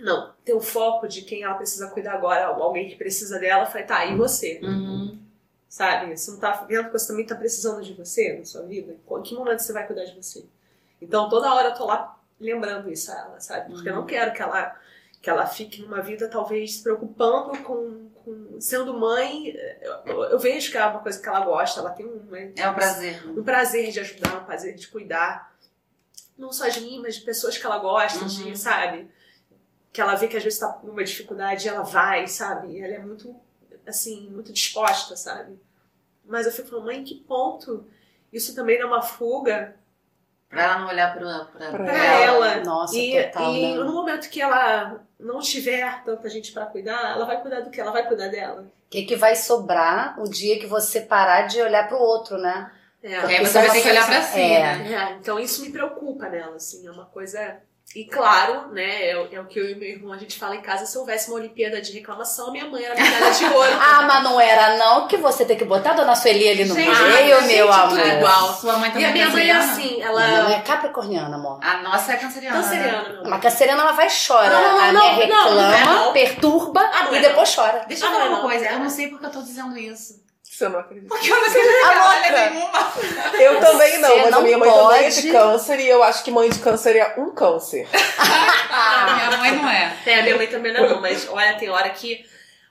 não 0.01 0.33
ter 0.45 0.55
o 0.55 0.61
foco 0.61 1.07
de 1.07 1.23
quem 1.23 1.43
ela 1.43 1.55
precisa 1.55 1.89
cuidar 1.91 2.15
agora, 2.15 2.51
ou 2.51 2.63
alguém 2.63 2.89
que 2.89 2.97
precisa 2.97 3.39
dela, 3.39 3.67
foi 3.67 3.83
tá, 3.83 4.05
e 4.07 4.17
você? 4.17 4.61
Uhum. 4.63 5.19
Sabe? 5.69 6.17
Você 6.17 6.31
não 6.31 6.39
tá 6.39 6.53
vendo 6.69 6.87
que 6.87 6.93
você 6.93 7.09
também 7.09 7.27
tá 7.27 7.35
precisando 7.35 7.83
de 7.83 7.93
você 7.95 8.37
na 8.39 8.45
sua 8.45 8.63
vida? 8.63 8.95
Em 9.11 9.23
que 9.23 9.35
momento 9.35 9.61
você 9.61 9.73
vai 9.73 9.87
cuidar 9.87 10.05
de 10.05 10.15
você? 10.15 10.45
Então 11.03 11.29
toda 11.29 11.53
hora 11.53 11.69
eu 11.69 11.75
tô 11.75 11.85
lá 11.87 12.19
lembrando 12.41 12.91
isso 12.91 13.11
a 13.11 13.19
ela, 13.19 13.41
sabe? 13.41 13.73
Porque 13.73 13.89
eu 13.89 13.95
não 13.95 14.07
quero 14.07 14.33
que 14.33 14.43
ela 14.43 14.77
que 15.21 15.31
ela 15.31 15.47
fique 15.47 15.81
numa 15.81 16.03
vida 16.03 16.29
talvez 16.29 16.75
se 16.77 16.83
preocupando 16.83 17.57
com, 17.63 18.11
com 18.23 18.61
sendo 18.61 18.93
mãe. 18.93 19.57
Eu, 20.05 20.23
eu 20.25 20.39
vejo 20.39 20.71
que 20.71 20.77
é 20.77 20.85
uma 20.85 21.01
coisa 21.01 21.19
que 21.21 21.27
ela 21.27 21.41
gosta, 21.41 21.81
ela 21.81 21.91
tem 21.91 22.05
um, 22.05 22.21
É 22.55 22.69
um 22.69 22.75
prazer. 22.75 23.27
né? 23.27 23.33
um 23.35 23.43
prazer 23.43 23.91
de 23.91 24.01
ajudar, 24.01 24.43
um 24.43 24.45
prazer 24.45 24.75
de 24.75 24.87
cuidar. 24.87 25.51
Não 26.37 26.53
só 26.53 26.69
de 26.69 26.83
mim, 26.83 27.01
mas 27.01 27.15
de 27.17 27.23
pessoas 27.23 27.57
que 27.57 27.65
ela 27.65 27.79
gosta, 27.79 28.21
Uhum. 28.21 28.27
de, 28.27 28.59
sabe? 28.59 29.09
Que 29.95 30.01
ela 30.01 30.15
vê 30.17 30.29
que 30.29 30.37
às 30.37 30.43
vezes 30.43 30.59
tá 30.59 30.79
numa 30.83 31.05
dificuldade 31.05 31.67
e 31.67 31.71
ela 31.71 31.83
vai, 31.83 32.27
sabe? 32.27 32.73
E 32.73 32.83
ela 32.83 32.95
é 32.95 32.99
muito, 32.99 33.35
assim, 33.87 34.29
muito 34.29 34.53
disposta, 34.53 35.17
sabe? 35.17 35.59
Mas 36.27 36.45
eu 36.47 36.53
fico 36.53 36.69
falando, 36.69 36.87
mãe, 36.87 36.99
em 36.99 37.05
que 37.05 37.15
ponto 37.15 37.87
isso 38.33 38.55
também 38.55 38.77
não 38.79 38.89
é 38.89 38.91
uma 38.91 39.03
fuga 39.03 39.77
Pra 40.49 40.63
ela 40.63 40.79
não 40.79 40.89
olhar 40.89 41.15
pra, 41.17 41.45
pra, 41.47 41.71
Pra 41.71 41.85
pra 41.85 42.21
ela? 42.21 42.57
Nossa, 42.65 42.97
e 42.97 43.25
total, 43.25 43.55
e 43.55 43.63
né? 43.63 43.75
no 43.75 43.93
momento 43.93 44.29
que 44.31 44.41
ela 44.41 45.01
não 45.19 45.41
tiver 45.41 46.03
tanta 46.05 46.29
gente 46.29 46.53
pra 46.53 46.67
cuidar, 46.67 47.13
ela 47.13 47.25
vai 47.25 47.41
cuidar 47.41 47.61
do 47.61 47.71
que? 47.71 47.81
Ela 47.81 47.91
vai 47.91 48.07
cuidar 48.07 48.29
dela. 48.29 48.63
O 48.63 48.91
que, 48.91 49.03
que 49.05 49.17
vai 49.17 49.35
sobrar 49.35 50.21
o 50.21 50.29
dia 50.29 50.59
que 50.61 50.67
você 50.67 51.01
parar 51.01 51.49
de 51.49 51.61
olhar 51.61 51.89
pro 51.89 51.99
outro, 51.99 52.39
né? 52.39 52.71
É. 53.03 53.21
Porque 53.21 53.35
aí 53.35 53.45
você 53.47 53.53
vai 53.61 53.71
ter 53.71 53.83
que 53.83 53.89
olhar 53.91 54.07
pra 54.07 54.23
si, 54.23 54.41
É. 54.41 54.77
né? 54.77 54.95
É, 54.95 55.13
então 55.15 55.39
isso 55.41 55.61
me 55.63 55.71
preocupa 55.73 56.29
nela, 56.29 56.57
assim, 56.57 56.87
é 56.87 56.91
uma 56.91 57.07
coisa. 57.07 57.61
E 57.95 58.05
claro, 58.07 58.73
né, 58.73 59.11
é, 59.11 59.17
o- 59.17 59.29
é 59.31 59.41
o 59.41 59.45
que 59.47 59.57
eu 59.57 59.71
e 59.71 59.75
meu 59.77 59.89
irmão 59.89 60.13
a 60.13 60.17
gente 60.19 60.37
fala 60.37 60.57
em 60.57 60.61
casa: 60.61 60.85
se 60.85 60.99
houvesse 60.99 61.29
uma 61.31 61.37
Olimpíada 61.39 61.81
de 61.81 61.93
reclamação, 61.93 62.51
minha 62.51 62.67
mãe 62.67 62.83
era 62.85 62.95
medalha 62.97 63.31
de 63.31 63.45
ouro. 63.45 63.71
Ah, 63.81 64.03
mas 64.03 64.25
não 64.25 64.41
era 64.41 64.77
não 64.77 65.07
que 65.07 65.17
você 65.17 65.45
tem 65.45 65.57
que 65.57 65.65
botar 65.65 65.91
a 65.91 65.95
dona 65.95 66.17
Sueli 66.17 66.49
ali 66.49 66.65
no 66.65 66.75
Gente, 66.75 66.89
meio, 66.89 67.37
gente, 67.41 67.47
meu 67.55 67.67
tudo 67.67 67.75
amor. 67.95 67.99
igual. 68.07 68.53
Sua 68.55 68.77
mãe 68.79 68.89
E 68.91 68.93
também 68.93 69.07
a 69.09 69.13
minha 69.13 69.29
mãe 69.31 69.49
é 69.49 69.55
canceriana? 69.55 69.73
assim, 69.73 69.95
Minha 69.95 70.13
mãe 70.13 70.25
ela. 70.39 70.53
é 70.55 70.61
capricorniana, 70.63 71.37
amor. 71.37 71.61
A 71.63 71.77
nossa 71.83 72.13
é 72.13 72.17
canceriana. 72.17 72.57
Canceriana, 72.63 73.03
meu 73.09 73.13
amor. 73.19 73.27
Uma 73.29 73.39
canceriana, 73.39 73.83
ela 73.83 73.93
vai 73.93 74.07
e 74.09 74.27
chora. 74.27 74.51
Não, 74.51 74.63
não, 74.73 74.81
a 74.81 74.93
minha 74.93 75.05
é 75.05 75.15
reclama, 75.15 75.79
não. 75.95 76.13
perturba 76.13 76.81
Ah, 76.93 77.03
não 77.05 77.15
e 77.15 77.19
é 77.19 77.21
depois 77.21 77.55
chora. 77.55 77.85
Deixa 77.87 78.05
eu 78.05 78.09
Ah, 78.09 78.13
falar 78.13 78.25
não, 78.25 78.33
uma 78.33 78.43
não. 78.43 78.49
coisa. 78.49 78.65
Eu 78.67 78.79
não 78.81 78.91
sei 78.91 79.09
porque 79.09 79.25
eu 79.27 79.31
tô 79.31 79.41
dizendo 79.43 79.79
isso. 79.79 80.24
Você 80.55 80.69
não 80.69 80.79
acredita? 80.79 81.09
Porque 81.09 81.33
eu 81.33 81.37
não 81.40 81.51
sei 81.51 81.62
A 81.83 81.95
louca. 81.95 82.51
nenhuma. 82.51 82.93
Eu 83.40 83.61
também 83.61 83.99
não, 83.99 84.09
Você 84.09 84.23
mas 84.23 84.31
não 84.31 84.38
a 84.38 84.43
minha 84.43 84.59
mãe 84.59 84.71
também 84.71 85.05
é 85.05 85.09
de 85.09 85.14
pode- 85.23 85.33
câncer 85.33 85.81
e 85.81 85.88
eu 85.88 86.03
acho 86.05 86.23
que 86.23 86.31
mãe 86.31 86.49
de 86.49 86.59
câncer 86.61 86.95
é 86.97 87.14
um 87.19 87.35
câncer. 87.35 87.88
Ah, 88.71 89.14
minha 89.29 89.38
mãe 89.38 89.51
não 89.53 89.69
é. 89.69 89.97
É, 90.07 90.21
a 90.21 90.23
minha 90.23 90.37
mãe 90.37 90.47
também 90.47 90.73
não, 90.73 90.85
é 90.85 90.88
não, 90.90 91.01
mas 91.01 91.29
olha, 91.29 91.55
tem 91.55 91.69
hora 91.71 91.90
que 91.90 92.25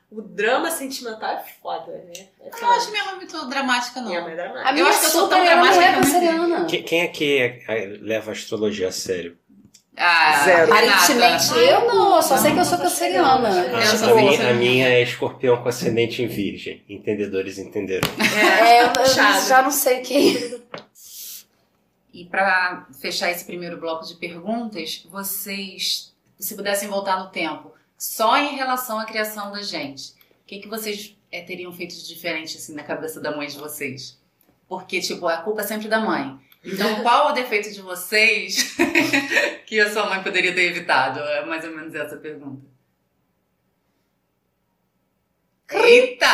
o 0.09 0.21
drama 0.21 0.69
sentimental 0.71 1.31
é 1.31 1.43
foda, 1.61 1.91
né? 1.91 2.27
É 2.39 2.47
Eu 2.47 2.61
não 2.61 2.71
acho 2.71 2.91
minha 2.91 3.03
mãe 3.05 3.15
muito 3.15 3.49
dramática, 3.49 3.99
não. 3.99 4.07
Minha 4.07 4.21
mãe 4.21 4.31
é 4.33 4.35
dramática. 4.35 4.69
A 4.69 4.71
minha 4.71 4.85
acho 4.87 4.99
que 4.99 5.05
eu 5.05 5.09
sou 5.09 5.27
tão 5.27 5.39
não 5.39 5.45
dramática 5.45 5.83
é 5.83 5.89
que 5.91 5.97
eu 5.97 6.01
canceriana. 6.01 6.65
Quem, 6.65 7.41
é- 7.41 7.63
é- 7.67 7.97
leva 7.99 8.31
a 8.31 8.33
astrologia 8.33 8.87
a 8.87 8.91
sério? 8.93 9.37
Ah, 9.95 10.41
Zero. 10.43 10.73
Aparentemente 10.73 11.53
eu 11.59 11.85
não, 11.87 12.15
eu 12.15 12.21
só 12.23 12.35
sei 12.37 12.51
que 12.53 12.59
eu 12.59 12.65
sou 12.65 12.77
canceriana. 12.79 13.49
Eu 13.49 13.77
A, 13.77 13.85
sou 13.85 14.09
a 14.11 14.15
minha, 14.15 14.31
canceriana. 14.31 14.49
a 14.49 14.59
minha 14.59 14.87
é 14.87 15.01
escorpião 15.03 15.61
com 15.61 15.69
ascendente 15.69 16.23
em 16.23 16.27
virgem. 16.27 16.83
Entendedores 16.89 17.59
entenderam. 17.59 18.09
É, 18.65 18.81
eu, 18.81 18.85
eu 18.87 18.93
Puxado. 18.93 19.47
já 19.47 19.61
não 19.61 19.71
sei 19.71 19.99
o 19.99 20.03
que. 20.03 20.61
E 22.13 22.25
pra 22.25 22.87
fechar 23.01 23.31
esse 23.31 23.43
primeiro 23.45 23.77
bloco 23.79 24.05
de 24.05 24.15
perguntas, 24.15 25.05
vocês, 25.11 26.13
se 26.39 26.55
pudessem 26.55 26.87
voltar 26.87 27.19
no 27.19 27.29
tempo, 27.29 27.71
só 27.97 28.37
em 28.37 28.55
relação 28.55 28.99
à 28.99 29.05
criação 29.05 29.51
da 29.51 29.61
gente, 29.61 30.09
o 30.11 30.45
que, 30.45 30.59
que 30.59 30.67
vocês 30.67 31.15
eh, 31.31 31.41
teriam 31.41 31.71
feito 31.71 31.95
de 31.95 32.07
diferente 32.07 32.57
assim 32.57 32.73
na 32.75 32.83
cabeça 32.83 33.19
da 33.19 33.35
mãe 33.35 33.47
de 33.47 33.57
vocês? 33.57 34.19
Porque, 34.67 34.99
tipo, 35.01 35.27
a 35.27 35.37
culpa 35.37 35.61
é 35.61 35.63
sempre 35.63 35.87
da 35.87 35.99
mãe. 35.99 36.37
Então, 36.63 36.95
qual 37.03 37.29
o 37.29 37.33
defeito 37.33 37.71
de 37.71 37.81
vocês 37.81 38.75
que 39.65 39.79
a 39.79 39.91
sua 39.91 40.09
mãe 40.09 40.23
poderia 40.23 40.53
ter 40.53 40.63
evitado? 40.71 41.19
É 41.19 41.45
mais 41.45 41.63
ou 41.65 41.71
menos 41.71 41.93
essa 41.93 42.17
pergunta. 42.17 42.73
Eita! 45.71 46.27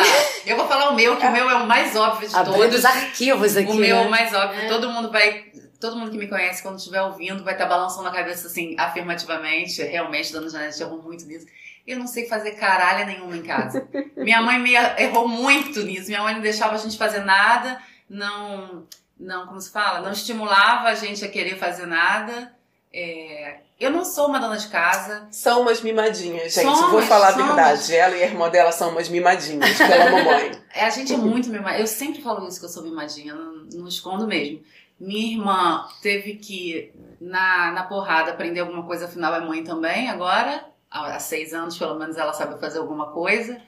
Eu 0.45 0.57
vou 0.57 0.67
falar 0.67 0.89
o 0.89 0.95
meu, 0.95 1.15
que 1.17 1.25
o 1.25 1.31
meu 1.31 1.49
é 1.49 1.55
o 1.55 1.65
mais 1.65 1.95
óbvio 1.95 2.27
de 2.27 2.35
Abrindo 2.35 2.57
todos. 2.57 2.79
os 2.79 2.85
arquivos 2.85 3.55
aqui. 3.55 3.71
O 3.71 3.75
meu 3.75 4.03
né? 4.03 4.09
mais 4.09 4.33
óbvio, 4.33 4.61
É. 4.61 4.67
todo 4.67 4.89
mundo 4.89 5.11
vai. 5.11 5.45
Todo 5.79 5.95
mundo 5.95 6.11
que 6.11 6.17
me 6.17 6.27
conhece, 6.27 6.61
quando 6.61 6.77
estiver 6.77 7.01
ouvindo, 7.01 7.41
vai 7.41 7.53
estar 7.53 7.65
balançando 7.65 8.09
a 8.09 8.11
cabeça 8.11 8.47
assim, 8.47 8.75
afirmativamente. 8.77 9.81
Realmente, 9.81 10.33
Dona 10.33 10.49
Janete 10.49 10.81
errou 10.81 11.01
muito 11.01 11.25
nisso. 11.25 11.45
Eu 11.87 11.97
não 11.97 12.05
sei 12.05 12.27
fazer 12.27 12.51
caralho 12.51 13.05
nenhuma 13.05 13.37
em 13.37 13.41
casa. 13.41 13.87
Minha 14.17 14.41
mãe 14.41 14.59
me 14.59 14.73
errou 14.73 15.25
muito 15.25 15.81
nisso. 15.83 16.07
Minha 16.09 16.21
mãe 16.21 16.33
não 16.33 16.41
deixava 16.41 16.75
a 16.75 16.77
gente 16.77 16.97
fazer 16.97 17.19
nada, 17.23 17.81
não. 18.09 18.85
Não, 19.19 19.45
como 19.47 19.59
se 19.59 19.69
fala? 19.71 20.01
Não 20.01 20.11
estimulava 20.11 20.87
a 20.87 20.95
gente 20.95 21.25
a 21.25 21.29
querer 21.29 21.57
fazer 21.57 21.85
nada. 21.85 22.53
É, 22.91 23.59
eu 23.79 23.91
não 23.91 24.03
sou 24.03 24.27
uma 24.27 24.39
dona 24.39 24.57
de 24.57 24.67
casa. 24.69 25.27
São 25.31 25.61
umas 25.61 25.81
mimadinhas, 25.81 26.53
gente. 26.53 26.63
Somos, 26.65 26.91
Vou 26.91 27.01
falar 27.01 27.29
a 27.29 27.33
somos. 27.33 27.47
verdade. 27.47 27.95
Ela 27.95 28.15
e 28.15 28.23
a 28.23 28.27
irmã 28.27 28.49
dela 28.49 28.71
são 28.71 28.89
umas 28.89 29.09
mimadinhas 29.09 29.77
pela 29.77 30.09
mamãe. 30.11 30.51
É, 30.73 30.85
a 30.85 30.89
gente 30.89 31.13
é 31.13 31.17
muito 31.17 31.49
mimadinha. 31.49 31.79
Eu 31.81 31.87
sempre 31.87 32.21
falo 32.21 32.47
isso 32.47 32.59
que 32.59 32.65
eu 32.65 32.69
sou 32.69 32.83
mimadinha, 32.83 33.35
não, 33.35 33.53
não 33.73 33.87
escondo 33.87 34.25
mesmo. 34.25 34.61
Minha 34.99 35.33
irmã 35.33 35.87
teve 36.01 36.35
que, 36.35 36.91
na, 37.21 37.71
na 37.71 37.83
porrada, 37.83 38.31
aprender 38.31 38.59
alguma 38.61 38.83
coisa, 38.83 39.05
afinal 39.05 39.33
é 39.35 39.39
mãe 39.39 39.63
também 39.63 40.09
agora. 40.09 40.65
Há, 40.89 41.15
há 41.15 41.19
seis 41.19 41.53
anos, 41.53 41.77
pelo 41.77 41.95
menos, 41.97 42.17
ela 42.17 42.33
sabe 42.33 42.59
fazer 42.59 42.79
alguma 42.79 43.11
coisa. 43.11 43.61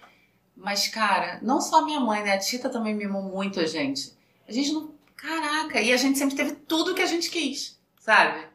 Mas, 0.58 0.88
cara, 0.88 1.40
não 1.42 1.62
só 1.62 1.78
a 1.80 1.86
minha 1.86 2.00
mãe, 2.00 2.22
né? 2.24 2.34
A 2.34 2.38
Tita 2.38 2.70
também 2.70 2.94
mimou 2.94 3.22
muito 3.22 3.60
a 3.60 3.66
gente. 3.66 4.14
A 4.48 4.52
gente 4.52 4.74
não. 4.74 4.92
Caraca! 5.22 5.80
E 5.80 5.94
a 5.94 5.98
gente 5.98 6.18
sempre 6.18 6.36
teve 6.36 6.52
tudo 6.68 6.96
que 6.96 7.02
a 7.02 7.06
gente 7.06 7.30
quis, 7.30 7.80
sabe? 8.00 8.46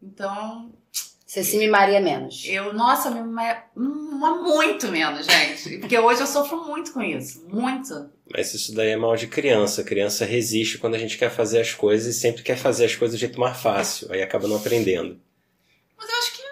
Então, 0.00 0.72
Você 1.26 1.42
se 1.42 1.58
mimaria 1.58 2.00
menos. 2.00 2.44
eu, 2.46 2.72
nossa, 2.72 3.10
me 3.10 3.20
mima 3.20 4.42
muito 4.42 4.88
menos, 4.88 5.26
gente. 5.26 5.78
Porque 5.78 5.98
hoje 5.98 6.20
eu 6.20 6.26
sofro 6.26 6.64
muito 6.64 6.92
com 6.92 7.02
isso. 7.02 7.44
Muito. 7.48 8.10
Mas 8.32 8.54
isso 8.54 8.74
daí 8.74 8.90
é 8.90 8.96
mal 8.96 9.16
de 9.16 9.26
criança. 9.26 9.80
A 9.80 9.84
criança 9.84 10.24
resiste 10.24 10.78
quando 10.78 10.94
a 10.94 10.98
gente 10.98 11.18
quer 11.18 11.30
fazer 11.30 11.60
as 11.60 11.72
coisas 11.74 12.14
e 12.14 12.18
sempre 12.18 12.42
quer 12.42 12.56
fazer 12.56 12.84
as 12.84 12.94
coisas 12.94 13.18
do 13.18 13.20
jeito 13.20 13.40
mais 13.40 13.56
fácil. 13.60 14.10
Aí 14.12 14.22
acaba 14.22 14.46
não 14.46 14.56
aprendendo. 14.56 15.20
Mas 15.96 16.08
eu 16.08 16.16
acho 16.16 16.32
que 16.36 16.42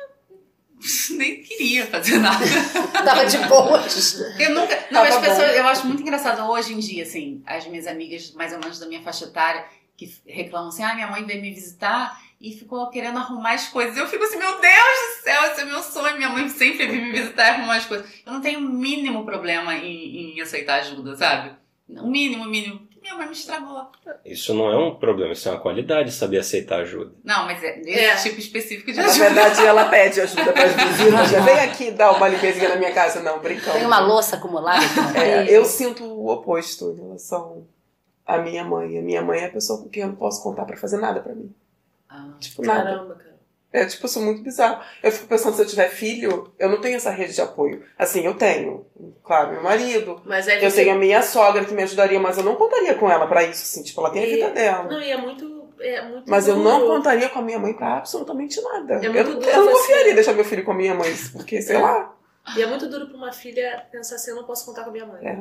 nem 1.17 1.43
queria 1.43 1.87
fazer 1.87 2.19
nada. 2.19 2.45
Tava 3.05 3.27
de 3.27 3.39
boas. 3.49 4.21
Eu 4.39 4.55
nunca. 4.55 4.75
Não, 4.91 5.03
Tava 5.03 5.09
as 5.09 5.19
pessoas. 5.19 5.51
bom. 5.51 5.55
Eu 5.55 5.67
acho 5.67 5.87
muito 5.87 6.03
engraçado 6.03 6.43
hoje 6.51 6.73
em 6.73 6.79
dia, 6.79 7.03
assim, 7.03 7.43
as 7.47 7.67
minhas 7.67 7.87
amigas, 7.87 8.33
mais 8.33 8.53
ou 8.53 8.59
menos 8.59 8.79
da 8.79 8.87
minha 8.87 9.03
faixa 9.03 9.25
etária, 9.25 9.65
que 9.97 10.13
reclamam 10.27 10.69
assim: 10.69 10.83
ah, 10.83 10.95
minha 10.95 11.07
mãe 11.09 11.25
veio 11.25 11.41
me 11.41 11.53
visitar 11.53 12.21
e 12.41 12.53
ficou 12.53 12.89
querendo 12.91 13.19
arrumar 13.19 13.53
as 13.53 13.69
coisas. 13.69 13.97
Eu 13.97 14.07
fico 14.07 14.25
assim, 14.25 14.39
meu 14.39 14.61
Deus 14.61 15.19
do 15.19 15.23
céu, 15.23 15.45
esse 15.45 15.61
é 15.61 15.65
meu 15.65 15.83
sonho. 15.83 16.17
Minha 16.17 16.29
mãe 16.29 16.49
sempre 16.49 16.87
veio 16.87 17.03
me 17.03 17.13
visitar 17.13 17.47
e 17.47 17.51
arrumar 17.51 17.77
as 17.77 17.87
coisas. 17.87 18.07
Eu 18.25 18.33
não 18.33 18.41
tenho 18.41 18.59
o 18.59 18.63
mínimo 18.63 19.25
problema 19.25 19.75
em, 19.75 20.37
em 20.37 20.41
aceitar 20.41 20.81
ajuda, 20.81 21.17
sabe? 21.17 21.53
O 21.89 22.09
mínimo, 22.09 22.45
o 22.45 22.49
mínimo. 22.49 22.86
Minha 23.07 23.15
mãe 23.19 23.27
me 23.27 23.33
estragou. 23.33 23.87
Isso 24.25 24.53
não 24.53 24.69
é 24.71 24.77
um 24.77 24.95
problema, 24.97 25.33
isso 25.33 25.49
é 25.49 25.53
uma 25.53 25.61
qualidade, 25.61 26.11
saber 26.13 26.39
aceitar 26.39 26.81
ajuda. 26.81 27.13
Não, 27.25 27.45
mas 27.45 27.63
é 27.63 27.81
esse 27.81 27.91
É. 27.91 28.17
tipo 28.17 28.41
específico 28.41 28.91
de 28.93 28.99
Na 28.99 29.07
ajuda. 29.07 29.25
verdade, 29.31 29.65
ela 29.65 29.85
pede 29.89 30.21
ajuda 30.21 30.53
para 30.53 30.65
as 30.65 30.73
vizinhas. 30.77 31.31
Já 31.31 31.41
vem 31.41 31.61
aqui 31.61 31.91
dar 31.93 32.13
uma 32.13 32.29
limpezinha 32.29 32.69
na 32.69 32.77
minha 32.77 32.93
casa. 32.93 33.21
Não, 33.23 33.39
brincando. 33.39 33.77
Tem 33.79 33.87
uma 33.87 34.01
louça 34.01 34.37
acumulada 34.37 34.85
É, 35.15 35.45
eu 35.51 35.65
sinto 35.65 36.05
o 36.05 36.29
oposto 36.31 36.93
em 36.93 37.03
relação 37.03 37.65
à 38.27 38.39
minha 38.39 38.65
mãe. 38.65 38.99
A 38.99 39.03
minha 39.03 39.23
mãe 39.23 39.41
é 39.41 39.47
a 39.47 39.51
pessoa 39.53 39.81
com 39.83 39.89
quem 39.89 40.03
eu 40.03 40.09
não 40.09 40.17
posso 40.17 40.43
contar 40.43 40.65
pra 40.65 40.77
fazer 40.77 40.97
nada 40.99 41.21
pra 41.21 41.35
mim. 41.35 41.55
Ah. 42.09 42.31
Tipo, 42.41 42.63
nada. 42.67 42.83
Caramba, 42.85 43.15
cara. 43.15 43.36
É, 43.77 43.85
tipo, 43.85 44.07
isso 44.07 44.19
é 44.19 44.23
muito 44.23 44.43
bizarro. 44.43 44.83
Eu 45.03 45.13
fico 45.13 45.27
pensando, 45.27 45.55
se 45.55 45.61
eu 45.61 45.67
tiver 45.67 45.91
filho, 45.91 46.51
eu 46.59 46.71
não 46.71 46.81
tenho 46.81 46.97
essa 46.97 47.11
rede 47.11 47.35
de 47.35 47.43
apoio. 47.43 47.85
Assim, 47.99 48.25
eu 48.25 48.33
tenho, 48.33 48.87
claro, 49.23 49.53
meu 49.53 49.63
marido. 49.63 50.19
Mas 50.25 50.49
aí 50.49 50.65
Eu 50.65 50.73
tenho 50.73 50.95
a 50.95 50.99
minha 50.99 51.21
sogra 51.21 51.63
que 51.63 51.75
me 51.75 51.83
ajudaria, 51.83 52.19
mas 52.19 52.39
eu 52.39 52.43
não 52.43 52.57
contaria 52.57 52.95
com 52.95 53.11
ela 53.11 53.27
pra 53.27 53.43
isso, 53.43 53.63
assim. 53.65 53.83
Tipo, 53.83 54.01
ela 54.01 54.11
tem 54.11 54.23
a 54.23 54.27
vida 54.27 54.51
dela. 54.51 54.85
Não, 54.85 54.99
e 54.99 55.11
é 55.11 55.17
muito... 55.19 55.67
É 55.79 56.01
muito 56.09 56.25
Mas 56.27 56.49
eu 56.49 56.55
duro. 56.55 56.67
não 56.67 56.87
contaria 56.87 57.29
com 57.29 57.39
a 57.39 57.43
minha 57.43 57.59
mãe 57.59 57.75
pra 57.75 57.99
absolutamente 57.99 58.59
nada. 58.63 58.95
É 58.95 59.07
eu, 59.09 59.25
duro 59.25 59.43
eu 59.47 59.65
não 59.67 59.73
confiaria 59.75 60.15
deixar 60.15 60.33
meu 60.33 60.45
filho 60.45 60.65
com 60.65 60.73
a 60.73 60.75
minha 60.75 60.95
mãe, 60.95 61.15
porque, 61.35 61.61
sei 61.61 61.77
lá. 61.79 62.15
E 62.57 62.63
é 62.63 62.67
muito 62.67 62.89
duro 62.89 63.09
pra 63.09 63.17
uma 63.19 63.31
filha 63.31 63.85
pensar 63.93 64.15
assim, 64.15 64.31
eu 64.31 64.37
não 64.37 64.45
posso 64.45 64.65
contar 64.65 64.85
com 64.85 64.89
a 64.89 64.93
minha 64.93 65.05
mãe. 65.05 65.23
É. 65.23 65.39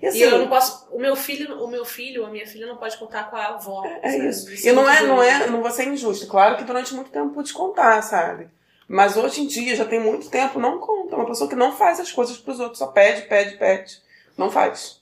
E 0.00 0.06
E 0.06 0.08
assim, 0.08 0.18
eu 0.20 0.38
não 0.38 0.48
posso. 0.48 0.88
O 0.90 0.98
meu 0.98 1.14
filho, 1.14 1.62
o 1.62 1.68
meu 1.68 1.84
filho, 1.84 2.24
a 2.24 2.30
minha 2.30 2.46
filha 2.46 2.66
não 2.66 2.76
pode 2.76 2.96
contar 2.96 3.24
com 3.30 3.36
a 3.36 3.46
avó. 3.48 3.84
É 4.02 4.10
sabe? 4.10 4.28
isso. 4.28 4.68
E 4.68 4.72
não 4.72 4.88
é, 4.88 5.00
não 5.02 5.16
duro. 5.16 5.22
é, 5.28 5.46
não 5.48 5.60
vou 5.62 5.70
ser 5.70 5.86
injusto. 5.88 6.26
Claro 6.26 6.56
que 6.56 6.64
durante 6.64 6.94
muito 6.94 7.10
tempo 7.10 7.34
pude 7.34 7.52
contar, 7.52 8.00
sabe? 8.02 8.48
Mas 8.88 9.16
hoje 9.16 9.42
em 9.42 9.46
dia, 9.46 9.76
já 9.76 9.84
tem 9.84 10.00
muito 10.00 10.28
tempo, 10.30 10.58
não 10.58 10.78
conta. 10.78 11.14
É 11.14 11.18
uma 11.18 11.26
pessoa 11.26 11.48
que 11.48 11.54
não 11.54 11.76
faz 11.76 12.00
as 12.00 12.10
coisas 12.10 12.38
pros 12.38 12.58
outros, 12.58 12.78
só 12.78 12.88
pede, 12.88 13.22
pede, 13.28 13.56
pede. 13.56 14.00
Não 14.36 14.50
faz. 14.50 15.00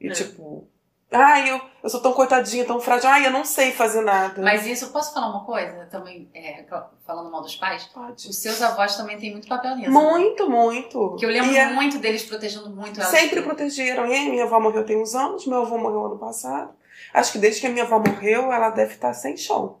E 0.00 0.08
É. 0.08 0.12
tipo, 0.12 0.66
ai, 1.12 1.50
eu, 1.50 1.60
eu 1.82 1.88
sou 1.90 2.00
tão 2.00 2.12
coitadinha, 2.12 2.64
tão 2.64 2.80
frágil, 2.80 3.08
ai, 3.08 3.26
eu 3.26 3.30
não 3.30 3.44
sei 3.44 3.72
fazer 3.72 4.00
nada. 4.02 4.42
Mas 4.42 4.66
isso, 4.66 4.86
eu 4.86 4.90
posso 4.90 5.14
falar 5.14 5.28
uma 5.30 5.44
coisa 5.44 5.86
também, 5.90 6.28
é, 6.34 6.64
falando 7.06 7.30
mal 7.30 7.42
dos 7.42 7.56
pais? 7.56 7.84
Pode. 7.86 8.28
Os 8.28 8.36
seus 8.36 8.60
avós 8.60 8.96
também 8.96 9.16
têm 9.18 9.32
muito 9.32 9.48
papel 9.48 9.76
nisso. 9.76 9.90
Muito, 9.90 10.50
muito. 10.50 11.10
Porque 11.10 11.24
eu 11.24 11.30
lembro 11.30 11.52
E 11.52 11.56
é- 11.56 11.70
muito 11.72 11.98
deles 11.98 12.24
protegendo 12.24 12.70
muito 12.70 13.00
ela. 13.00 13.08
Sempre 13.10 13.42
protegeram. 13.42 14.06
E 14.06 14.28
minha 14.30 14.44
avó 14.44 14.58
morreu 14.60 14.84
tem 14.84 15.00
uns 15.00 15.14
anos, 15.14 15.46
meu 15.46 15.62
avô 15.62 15.78
morreu 15.78 16.06
ano 16.06 16.18
passado. 16.18 16.70
Acho 17.14 17.32
que 17.32 17.38
desde 17.38 17.60
que 17.60 17.66
a 17.66 17.70
minha 17.70 17.84
avó 17.84 17.98
morreu, 17.98 18.52
ela 18.52 18.70
deve 18.70 18.94
estar 18.94 19.12
sem 19.14 19.36
chão. 19.36 19.78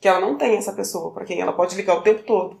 Que 0.00 0.06
ela 0.06 0.20
não 0.20 0.36
tem 0.36 0.56
essa 0.56 0.72
pessoa 0.72 1.12
pra 1.12 1.24
quem 1.24 1.40
ela 1.40 1.52
pode 1.52 1.74
ligar 1.74 1.96
o 1.96 2.02
tempo 2.02 2.22
todo 2.22 2.60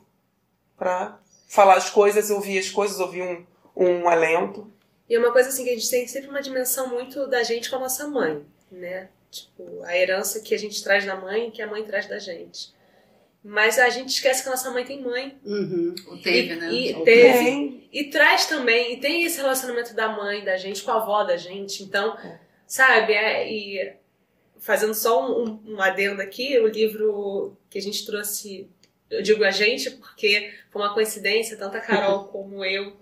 pra 0.76 1.18
falar 1.48 1.76
as 1.76 1.88
coisas, 1.88 2.30
ouvir 2.30 2.58
as 2.58 2.68
coisas, 2.70 2.98
ouvir 3.00 3.22
um, 3.22 3.46
um 3.84 4.08
alento. 4.08 4.70
E 5.08 5.14
é 5.14 5.18
uma 5.18 5.32
coisa 5.32 5.48
assim 5.48 5.64
que 5.64 5.70
a 5.70 5.74
gente 5.74 5.88
tem 5.90 6.06
sempre 6.06 6.28
uma 6.28 6.42
dimensão 6.42 6.88
muito 6.88 7.26
da 7.26 7.42
gente 7.42 7.70
com 7.70 7.76
a 7.76 7.80
nossa 7.80 8.06
mãe, 8.08 8.44
né? 8.70 9.08
Tipo, 9.30 9.82
a 9.84 9.96
herança 9.96 10.40
que 10.40 10.54
a 10.54 10.58
gente 10.58 10.82
traz 10.82 11.04
da 11.04 11.16
mãe 11.16 11.48
e 11.48 11.50
que 11.50 11.62
a 11.62 11.66
mãe 11.66 11.82
traz 11.84 12.06
da 12.06 12.18
gente. 12.18 12.72
Mas 13.42 13.78
a 13.78 13.88
gente 13.88 14.08
esquece 14.10 14.42
que 14.42 14.48
a 14.48 14.52
nossa 14.52 14.70
mãe 14.70 14.84
tem 14.84 15.00
mãe. 15.02 15.38
Uhum. 15.44 15.94
O 16.08 16.18
teve, 16.18 16.52
e, 16.54 16.56
né? 16.56 16.72
E 16.72 16.94
O- 16.94 17.04
teve. 17.04 17.38
Tem. 17.44 17.88
E 17.92 18.04
traz 18.10 18.46
também, 18.46 18.94
e 18.94 19.00
tem 19.00 19.22
esse 19.24 19.38
relacionamento 19.38 19.94
da 19.94 20.08
mãe, 20.08 20.44
da 20.44 20.56
gente, 20.56 20.82
com 20.82 20.90
a 20.90 20.96
avó 20.96 21.24
da 21.24 21.36
gente. 21.36 21.82
Então, 21.82 22.18
É. 22.18 22.38
sabe, 22.66 23.12
é, 23.14 23.50
e 23.50 23.94
fazendo 24.58 24.92
só 24.94 25.24
um, 25.26 25.44
um, 25.44 25.74
um 25.76 25.80
adendo 25.80 26.20
aqui, 26.20 26.58
o 26.58 26.66
livro 26.66 27.56
que 27.70 27.78
a 27.78 27.82
gente 27.82 28.04
trouxe, 28.04 28.68
eu 29.08 29.22
digo 29.22 29.42
a 29.44 29.50
gente 29.50 29.90
porque 29.92 30.52
foi 30.70 30.82
uma 30.82 30.92
coincidência, 30.92 31.56
tanto 31.56 31.76
a 31.76 31.80
Carol 31.80 32.24
como 32.32 32.62
eu 32.64 32.94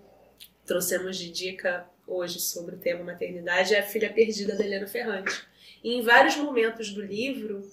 trouxemos 0.65 1.17
de 1.17 1.29
dica 1.31 1.85
hoje 2.07 2.39
sobre 2.39 2.75
o 2.75 2.77
tema 2.79 3.03
maternidade, 3.03 3.75
é 3.75 3.79
a 3.79 3.83
Filha 3.83 4.11
Perdida 4.11 4.55
da 4.55 4.63
Helena 4.65 4.87
Ferrante. 4.87 5.45
E 5.83 5.93
em 5.95 6.01
vários 6.01 6.35
momentos 6.37 6.89
do 6.91 7.01
livro, 7.01 7.69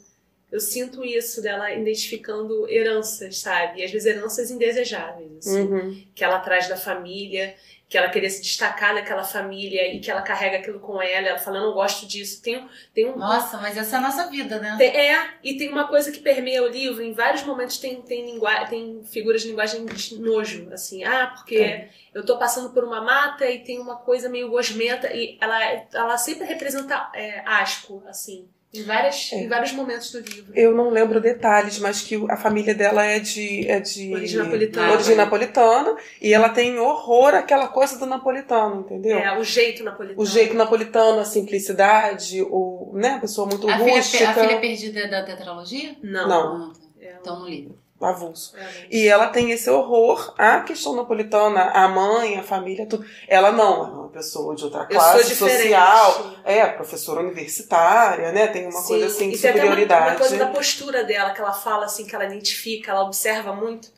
eu 0.53 0.61
sinto 0.61 1.05
isso 1.05 1.40
dela 1.42 1.73
identificando 1.73 2.68
heranças, 2.68 3.38
sabe? 3.38 3.81
E 3.81 3.85
às 3.85 3.90
vezes 3.90 4.07
heranças 4.07 4.51
indesejáveis, 4.51 5.31
assim 5.38 5.61
Uhum. 5.62 6.05
que 6.14 6.23
ela 6.23 6.38
traz 6.40 6.68
da 6.68 6.77
família, 6.77 7.55
que 7.95 7.99
ela 7.99 8.09
queria 8.09 8.29
se 8.29 8.43
destacar 8.43 8.93
naquela 8.93 9.23
família 9.23 9.87
e 9.95 10.01
que 10.01 10.11
ela 10.11 10.21
carrega 10.21 10.57
aquilo 10.57 10.81
com 10.81 11.01
ela. 11.01 11.29
Ela 11.29 11.39
fala, 11.39 11.59
eu 11.59 11.67
não 11.67 11.73
gosto 11.73 12.07
disso. 12.09 12.43
Tem, 12.43 12.69
tem 12.93 13.09
um. 13.09 13.17
Nossa, 13.17 13.57
mas 13.59 13.77
essa 13.77 13.95
é 13.95 13.99
a 14.01 14.03
nossa 14.03 14.29
vida, 14.29 14.59
né? 14.59 14.75
tem- 14.77 14.89
é, 14.97 15.31
e 15.45 15.57
tem 15.57 15.69
uma 15.69 15.87
coisa 15.87 16.11
que 16.11 16.19
permeia 16.19 16.61
o 16.65 16.67
livro, 16.67 17.01
em 17.05 17.13
vários 17.13 17.45
momentos 17.45 17.79
tem, 17.79 18.03
tem, 18.03 18.37
tem 18.69 19.05
figuras 19.05 19.43
de 19.43 19.49
linguagem 19.49 19.87
de 19.87 20.19
nojo, 20.19 20.69
assim, 20.73 21.05
ah, 21.05 21.35
porque 21.37 21.57
É. 21.57 21.89
eu 22.13 22.27
tô 22.27 22.37
passando 22.37 22.71
por 22.71 22.83
uma 22.83 23.01
mata 23.01 23.49
e 23.49 23.61
tem 23.61 23.79
uma 23.79 23.95
coisa 23.95 24.29
meio 24.29 24.51
gosmenta, 24.51 25.13
e 25.15 25.39
ela, 25.41 25.63
ela 25.93 26.19
sempre 26.19 26.47
representa 26.47 27.11
é, 27.15 27.45
asco, 27.47 28.03
assim, 28.09 28.49
em, 28.75 28.83
várias, 28.83 29.31
É. 29.33 29.37
em 29.43 29.49
vários 29.49 29.73
momentos 29.73 30.11
do 30.11 30.19
livro. 30.21 30.53
Eu 30.55 30.75
não 30.75 30.91
lembro 30.91 31.21
detalhes, 31.21 31.79
mas 31.79 32.01
que 32.03 32.17
a 32.29 32.37
família 32.37 32.75
dela 32.75 33.05
é 33.05 33.19
de. 33.19 33.69
É 33.69 33.81
de 33.81 34.13
Origem 34.13 34.39
napolitana. 34.39 34.93
origem 34.93 35.17
napolitana, 35.17 35.97
E 36.21 36.33
ela 36.35 36.49
tem 36.49 36.79
horror 36.79 37.35
àquela 37.35 37.69
coisa 37.69 37.99
do 37.99 38.07
napolitano, 38.07 38.81
entendeu? 38.81 39.19
É, 39.19 39.39
o 39.39 39.45
jeito 39.45 39.85
napolitano. 39.85 40.21
O 40.21 40.27
jeito 40.27 40.55
napolitano, 40.55 41.21
a 41.21 41.25
simplicidade, 41.25 42.43
o, 42.43 42.93
né, 42.95 43.11
a 43.17 43.19
pessoa 43.21 43.47
muito 43.47 43.69
A 43.69 43.79
filha, 43.79 43.95
rústica, 43.97 44.29
a 44.31 44.35
filha 44.35 44.59
perdida 44.61 45.01
é 45.01 45.09
da 45.09 45.23
tetralogia? 45.23 45.97
Não. 46.03 46.29
Não. 46.29 46.71
Ah, 46.71 46.73
tá. 46.75 46.81
É, 47.01 47.15
Então 47.21 47.39
no 47.41 47.49
livro. 47.49 47.84
Avulso. 48.07 48.55
é, 48.57 48.87
E 48.90 49.09
ela 49.09 49.29
tem 49.29 49.51
esse 49.51 49.69
horror 49.71 50.35
à 50.38 50.61
questão 50.61 50.95
napolitana, 50.97 51.62
a 51.71 51.88
mãe, 51.88 52.37
a 52.38 52.43
família, 52.43 52.87
tudo. 52.87 53.05
Ela 53.29 53.51
não, 53.53 53.75
ela 53.87 53.88
é 53.88 53.93
uma 54.01 54.09
pessoa 54.09 54.55
de 54.55 54.64
outra 54.64 54.87
classe 54.87 55.35
social. 55.35 56.35
É, 56.45 56.67
professora 56.67 57.21
universitária, 57.21 58.33
né? 58.33 58.47
Tem 58.49 58.64
uma 58.67 58.81
Sim, 58.81 58.88
coisa 58.88 59.07
assim 59.07 59.31
de 59.31 59.37
e 59.37 59.38
tem 59.40 59.51
até 59.51 59.59
uma- 59.61 59.67
superioridade. 59.69 60.11
Uma, 60.11 60.17
coisa 60.19 60.37
da 60.37 60.47
postura 60.49 61.05
dela, 61.05 61.31
que 61.31 61.40
ela 61.40 61.53
fala 61.53 61.85
assim, 61.87 62.07
que 62.07 62.14
ela 62.14 62.25
identifica, 62.25 62.90
ela 62.93 63.03
observa 63.05 63.53
muito. 63.55 63.93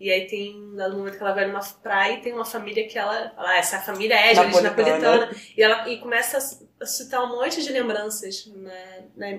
E 0.00 0.12
aí 0.12 0.28
tem, 0.28 0.54
no 0.56 0.96
momento 0.96 1.16
que 1.16 1.22
ela 1.24 1.34
vai 1.34 1.46
numa 1.46 1.58
praia, 1.82 2.14
e 2.14 2.20
tem 2.20 2.32
uma 2.32 2.44
família 2.44 2.86
que 2.86 2.96
ela 2.96 3.32
ah, 3.36 3.56
essa 3.58 3.80
família 3.80 4.14
é 4.14 4.32
de 4.32 4.36
Napolitana. 4.40 4.68
napolitana. 4.70 5.36
E 5.56 5.60
ela 5.62 5.88
e 5.88 5.98
começa 5.98 6.38
a, 6.38 6.84
a 6.84 6.86
citar 6.86 7.24
um 7.24 7.36
monte 7.36 7.60
de 7.60 7.72
lembranças 7.72 8.48
na, 8.54 8.70
na, 9.16 9.38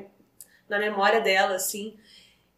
na 0.67 0.79
memória 0.79 1.21
dela, 1.21 1.55
assim. 1.55 1.95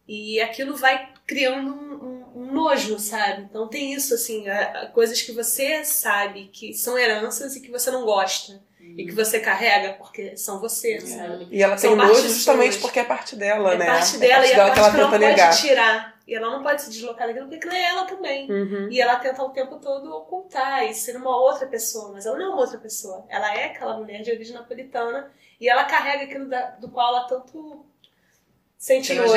E 0.08 0.40
aquilo 0.40 0.76
vai 0.76 1.10
criando 1.32 1.72
um, 1.72 1.94
um- 2.04 2.42
um 2.42 2.52
nojo, 2.52 2.98
sabe? 2.98 3.42
Então 3.42 3.66
tem 3.68 3.92
isso, 3.94 4.14
assim, 4.14 4.48
a- 4.48 4.82
a- 4.82 4.86
coisas 4.86 5.20
que 5.22 5.32
você 5.32 5.84
sabe 5.84 6.48
que 6.52 6.74
são 6.74 6.98
heranças 6.98 7.56
e 7.56 7.60
que 7.60 7.70
você 7.70 7.90
não 7.90 8.04
gosta. 8.04 8.60
E 8.80 9.06
que 9.06 9.12
você 9.12 9.38
carrega 9.40 9.94
porque 9.94 10.36
são 10.36 10.60
você, 10.60 11.00
sabe? 11.00 11.46
E 11.50 11.62
ela 11.62 11.78
São 11.78 11.90
tem 11.96 11.96
nojo 12.06 12.28
justamente 12.28 12.78
porque 12.78 12.98
é 12.98 13.04
parte 13.04 13.36
dela, 13.36 13.72
É 13.74 13.78
né? 13.78 13.86
parte 13.86 14.18
dela 14.18 14.44
é 14.44 14.48
e 14.48 14.50
parte 14.50 14.52
a 14.52 14.56
dela 14.56 14.68
parte 14.68 14.74
que 14.74 14.80
ela 14.80 14.90
que 14.92 15.14
ela 15.14 15.18
não 15.18 15.28
negar. 15.30 15.48
pode 15.50 15.60
tirar. 15.62 16.12
E 16.26 16.34
ela 16.34 16.50
não 16.50 16.62
pode 16.62 16.82
se 16.82 16.90
deslocar 16.90 17.26
daquilo 17.26 17.46
porque 17.46 17.56
aquilo 17.58 17.74
é 17.74 17.82
ela 17.88 18.04
também. 18.04 18.50
Uhum. 18.50 18.88
E 18.90 19.00
ela 19.00 19.16
tenta 19.16 19.42
o 19.42 19.48
tempo 19.50 19.76
todo 19.76 20.12
ocultar 20.14 20.84
e 20.84 20.92
ser 20.94 21.16
uma 21.16 21.34
outra 21.34 21.66
pessoa, 21.66 22.12
mas 22.12 22.26
ela 22.26 22.36
não 22.36 22.44
é 22.44 22.48
uma 22.48 22.58
outra 22.60 22.76
pessoa. 22.78 23.24
Ela 23.30 23.54
é 23.54 23.66
aquela 23.66 23.96
mulher 23.96 24.20
de 24.22 24.30
origem 24.30 24.52
napolitana 24.52 25.30
e 25.60 25.68
ela 25.68 25.84
carrega 25.84 26.24
aquilo 26.24 26.46
da- 26.48 26.70
do 26.72 26.88
qual 26.88 27.14
ela 27.16 27.24
tanto 27.28 27.84
sente 28.76 29.08
Tem 29.08 29.16
nojo. 29.18 29.32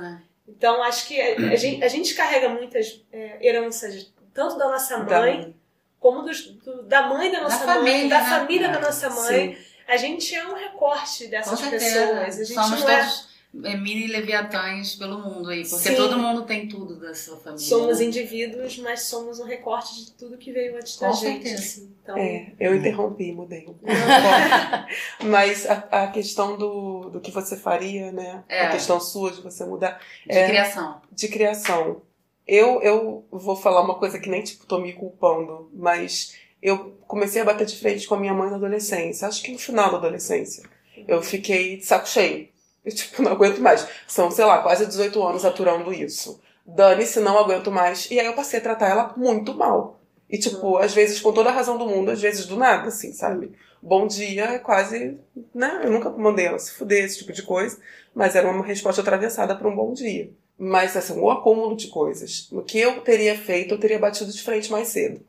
né? 0.00 0.22
Então 0.48 0.82
acho 0.82 1.06
que 1.06 1.20
a, 1.20 1.52
a 1.52 1.56
gente, 1.56 1.84
a 1.84 1.88
gente 1.88 2.14
carrega 2.14 2.48
muitas 2.48 3.04
é, 3.12 3.38
heranças, 3.46 4.12
tanto 4.32 4.56
da 4.56 4.66
nossa 4.68 4.98
Da 5.04 5.20
mãe, 5.20 5.54
como 6.00 6.22
dos- 6.22 6.46
do- 6.48 6.82
da 6.84 7.02
mãe 7.02 7.30
da 7.30 7.42
nossa 7.42 7.66
Da 7.66 7.74
mãe, 7.74 7.84
família, 7.84 8.08
da 8.08 8.20
né? 8.22 8.30
família 8.30 8.68
da 8.68 8.78
É, 8.78 8.80
nossa 8.80 9.10
mãe. 9.10 9.54
Sim. 9.56 9.62
A 9.86 9.96
gente 9.96 10.34
é 10.34 10.46
um 10.46 10.54
recorte 10.54 11.26
dessas 11.28 11.60
pessoas. 11.60 12.38
A 12.40 12.44
gente 12.44 12.54
Somos 12.54 12.80
não 12.82 12.88
é 12.90 12.96
todos 13.02 13.24
é, 13.24 13.27
mini 13.52 14.06
leviatãs 14.06 14.94
pelo 14.94 15.18
mundo 15.18 15.48
aí. 15.48 15.66
Porque 15.66 15.88
Sim. 15.88 15.96
todo 15.96 16.18
mundo 16.18 16.42
tem 16.42 16.68
tudo 16.68 16.96
da 17.00 17.14
sua 17.14 17.36
família. 17.38 17.64
Somos 17.66 17.98
né? 17.98 18.04
indivíduos, 18.06 18.78
mas 18.78 19.02
somos 19.02 19.40
um 19.40 19.44
recorte 19.44 20.04
de 20.04 20.12
tudo 20.12 20.36
que 20.36 20.52
veio 20.52 20.76
antes 20.76 20.98
da 20.98 21.08
Com 21.08 21.14
gente. 21.14 21.48
certeza. 21.48 21.88
Então, 22.02 22.16
É, 22.18 22.52
eu 22.60 22.74
interrompi, 22.76 23.32
mudei 23.32 23.62
um 23.62 23.74
pouco. 23.74 23.84
Mas 25.24 25.66
a, 25.66 26.04
a 26.04 26.06
questão 26.08 26.56
do, 26.56 27.10
do 27.10 27.20
que 27.20 27.30
você 27.30 27.56
faria, 27.56 28.12
né? 28.12 28.44
É. 28.48 28.66
A 28.66 28.70
questão 28.70 29.00
sua 29.00 29.30
de 29.30 29.40
você 29.40 29.64
mudar 29.64 30.00
De 30.26 30.36
É. 30.36 30.46
criação. 30.48 31.00
de 31.12 31.28
criação. 31.28 32.02
Eu, 32.46 32.80
eu 32.82 33.26
vou 33.30 33.56
falar 33.56 33.82
uma 33.82 33.96
coisa 33.96 34.18
que 34.18 34.30
nem 34.30 34.42
tipo 34.42 34.64
tô 34.66 34.78
me 34.78 34.92
culpando, 34.94 35.70
mas 35.74 36.34
eu 36.62 36.96
comecei 37.06 37.42
a 37.42 37.44
bater 37.44 37.66
de 37.66 37.76
frente 37.76 38.06
com 38.06 38.14
a 38.14 38.20
minha 38.20 38.32
mãe 38.32 38.48
na 38.50 38.56
adolescência. 38.56 39.28
Acho 39.28 39.42
que 39.42 39.52
no 39.52 39.58
final 39.58 39.90
da 39.90 39.98
adolescência. 39.98 40.64
Eu 41.06 41.22
fiquei 41.22 41.76
de 41.76 41.84
saco 41.84 42.08
cheio. 42.08 42.48
Tipo, 42.94 43.22
não 43.22 43.32
aguento 43.32 43.60
mais. 43.60 43.86
São, 44.06 44.30
sei 44.30 44.44
lá, 44.44 44.62
quase 44.62 44.86
18 44.86 45.22
anos 45.22 45.44
aturando 45.44 45.92
isso. 45.92 46.40
Dane-se, 46.66 47.20
não 47.20 47.38
aguento 47.38 47.70
mais. 47.70 48.10
E 48.10 48.18
aí 48.20 48.26
eu 48.26 48.34
passei 48.34 48.58
a 48.58 48.62
tratar 48.62 48.88
ela 48.88 49.14
muito 49.16 49.54
mal. 49.54 50.00
E, 50.28 50.38
tipo, 50.38 50.76
às 50.76 50.92
vezes 50.92 51.20
com 51.20 51.32
toda 51.32 51.48
a 51.48 51.52
razão 51.52 51.78
do 51.78 51.86
mundo, 51.86 52.10
às 52.10 52.20
vezes 52.20 52.44
do 52.46 52.56
nada, 52.56 52.88
assim, 52.88 53.12
sabe? 53.12 53.52
Bom 53.80 54.06
dia 54.06 54.44
é 54.44 54.58
quase. 54.58 55.18
Né? 55.54 55.80
Eu 55.84 55.90
nunca 55.90 56.10
mandei 56.10 56.46
ela 56.46 56.58
se 56.58 56.72
fuder, 56.72 57.04
esse 57.04 57.18
tipo 57.18 57.32
de 57.32 57.42
coisa. 57.42 57.78
Mas 58.14 58.36
era 58.36 58.50
uma 58.50 58.64
resposta 58.64 59.00
atravessada 59.00 59.54
para 59.54 59.68
um 59.68 59.74
bom 59.74 59.92
dia. 59.92 60.30
Mas, 60.58 60.96
assim, 60.96 61.18
o 61.18 61.30
acúmulo 61.30 61.76
de 61.76 61.88
coisas. 61.88 62.48
O 62.52 62.62
que 62.62 62.78
eu 62.78 63.00
teria 63.00 63.38
feito, 63.38 63.74
eu 63.74 63.78
teria 63.78 63.98
batido 63.98 64.32
de 64.32 64.42
frente 64.42 64.70
mais 64.70 64.88
cedo. 64.88 65.20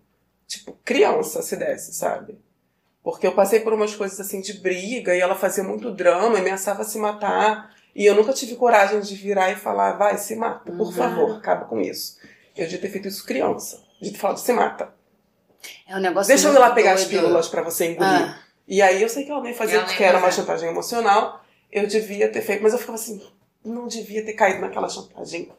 Tipo, 0.47 0.75
criança, 0.83 1.41
se 1.43 1.55
desse, 1.55 1.93
sabe? 1.93 2.37
Porque 3.11 3.27
eu 3.27 3.33
passei 3.33 3.59
por 3.61 3.73
umas 3.73 3.95
coisas 3.95 4.19
assim 4.19 4.41
de 4.41 4.53
briga 4.59 5.15
e 5.15 5.19
ela 5.19 5.35
fazia 5.35 5.63
muito 5.63 5.91
drama, 5.91 6.37
ameaçava 6.39 6.83
se 6.83 6.97
matar. 6.97 7.73
E 7.95 8.05
eu 8.05 8.15
nunca 8.15 8.33
tive 8.33 8.55
coragem 8.55 8.99
de 9.01 9.15
virar 9.15 9.51
e 9.51 9.55
falar, 9.55 9.93
vai, 9.93 10.17
se 10.17 10.35
mata, 10.35 10.71
por 10.71 10.87
Uhum. 10.87 10.91
favor, 10.91 11.35
acaba 11.37 11.65
com 11.65 11.79
isso. 11.81 12.17
Eu 12.55 12.65
devia 12.65 12.79
ter 12.81 12.89
feito 12.89 13.07
isso 13.07 13.25
criança. 13.25 13.81
De 14.01 14.11
ter 14.11 14.17
falado, 14.17 14.37
se 14.37 14.53
mata. 14.53 14.93
É 15.87 15.95
um 15.95 15.99
negócio 15.99 16.27
Deixa 16.27 16.47
eu 16.47 16.53
ir 16.53 16.59
lá 16.59 16.71
pegar 16.71 16.93
as 16.93 17.05
doido. 17.05 17.09
pílulas 17.21 17.47
pra 17.49 17.61
você 17.61 17.91
engolir. 17.91 18.11
Ah, 18.11 18.39
E 18.67 18.81
aí 18.81 19.01
eu 19.01 19.09
sei 19.09 19.25
que 19.25 19.31
ela 19.31 19.41
nem 19.41 19.53
fazia 19.53 19.83
porque 19.83 20.03
era 20.03 20.17
uma 20.19 20.31
chantagem 20.31 20.69
emocional. 20.69 21.43
Eu 21.71 21.87
devia 21.87 22.31
ter 22.31 22.41
feito, 22.41 22.61
mas 22.63 22.71
eu 22.73 22.79
ficava 22.79 22.95
assim, 22.95 23.21
não 23.65 23.87
devia 23.87 24.23
ter 24.23 24.33
caído 24.33 24.61
naquela 24.61 24.87
chantagem. 24.87 25.51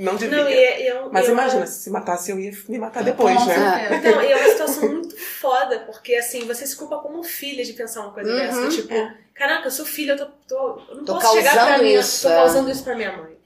Não 0.00 0.16
devia. 0.16 0.42
Não, 0.44 0.48
e 0.50 0.52
é, 0.54 0.82
e 0.82 0.86
é 0.88 1.02
um- 1.02 1.10
Mas 1.12 1.28
é 1.28 1.32
imagina, 1.32 1.66
se 1.66 1.82
se 1.82 1.90
matasse 1.90 2.30
eu 2.30 2.38
ia 2.40 2.52
me 2.68 2.78
matar 2.78 3.02
depois, 3.04 3.36
Com 3.36 3.44
né? 3.46 3.54
certeza. 3.54 3.94
Então, 4.08 4.22
e 4.22 4.32
é 4.32 4.36
uma 4.36 4.48
situação 4.48 4.88
muito 4.88 5.16
foda, 5.18 5.80
porque 5.80 6.14
assim, 6.14 6.46
você 6.46 6.66
se 6.66 6.76
culpa 6.76 6.98
como 6.98 7.22
filha 7.22 7.64
de 7.64 7.72
pensar 7.74 8.00
uma 8.02 8.12
coisa 8.12 8.30
Uhum, 8.30 8.36
dessa. 8.36 8.68
Tipo, 8.68 8.94
caraca, 9.34 9.66
eu 9.66 9.70
sou 9.70 9.84
filha, 9.84 10.12
eu 10.12 10.16
tô, 10.18 10.26
tô- 10.48 10.82
eu 10.90 10.96
não 10.96 11.04
Tô 11.04 11.14
posso 11.14 11.36
chegar 11.36 11.66
pra 11.66 11.82
isso, 11.82 12.22
tô 12.26 12.32
é. 12.32 12.36
causando 12.36 12.70
isso 12.70 12.82
pra 12.84 12.94
minha 12.96 13.16
mãe. 13.16 13.36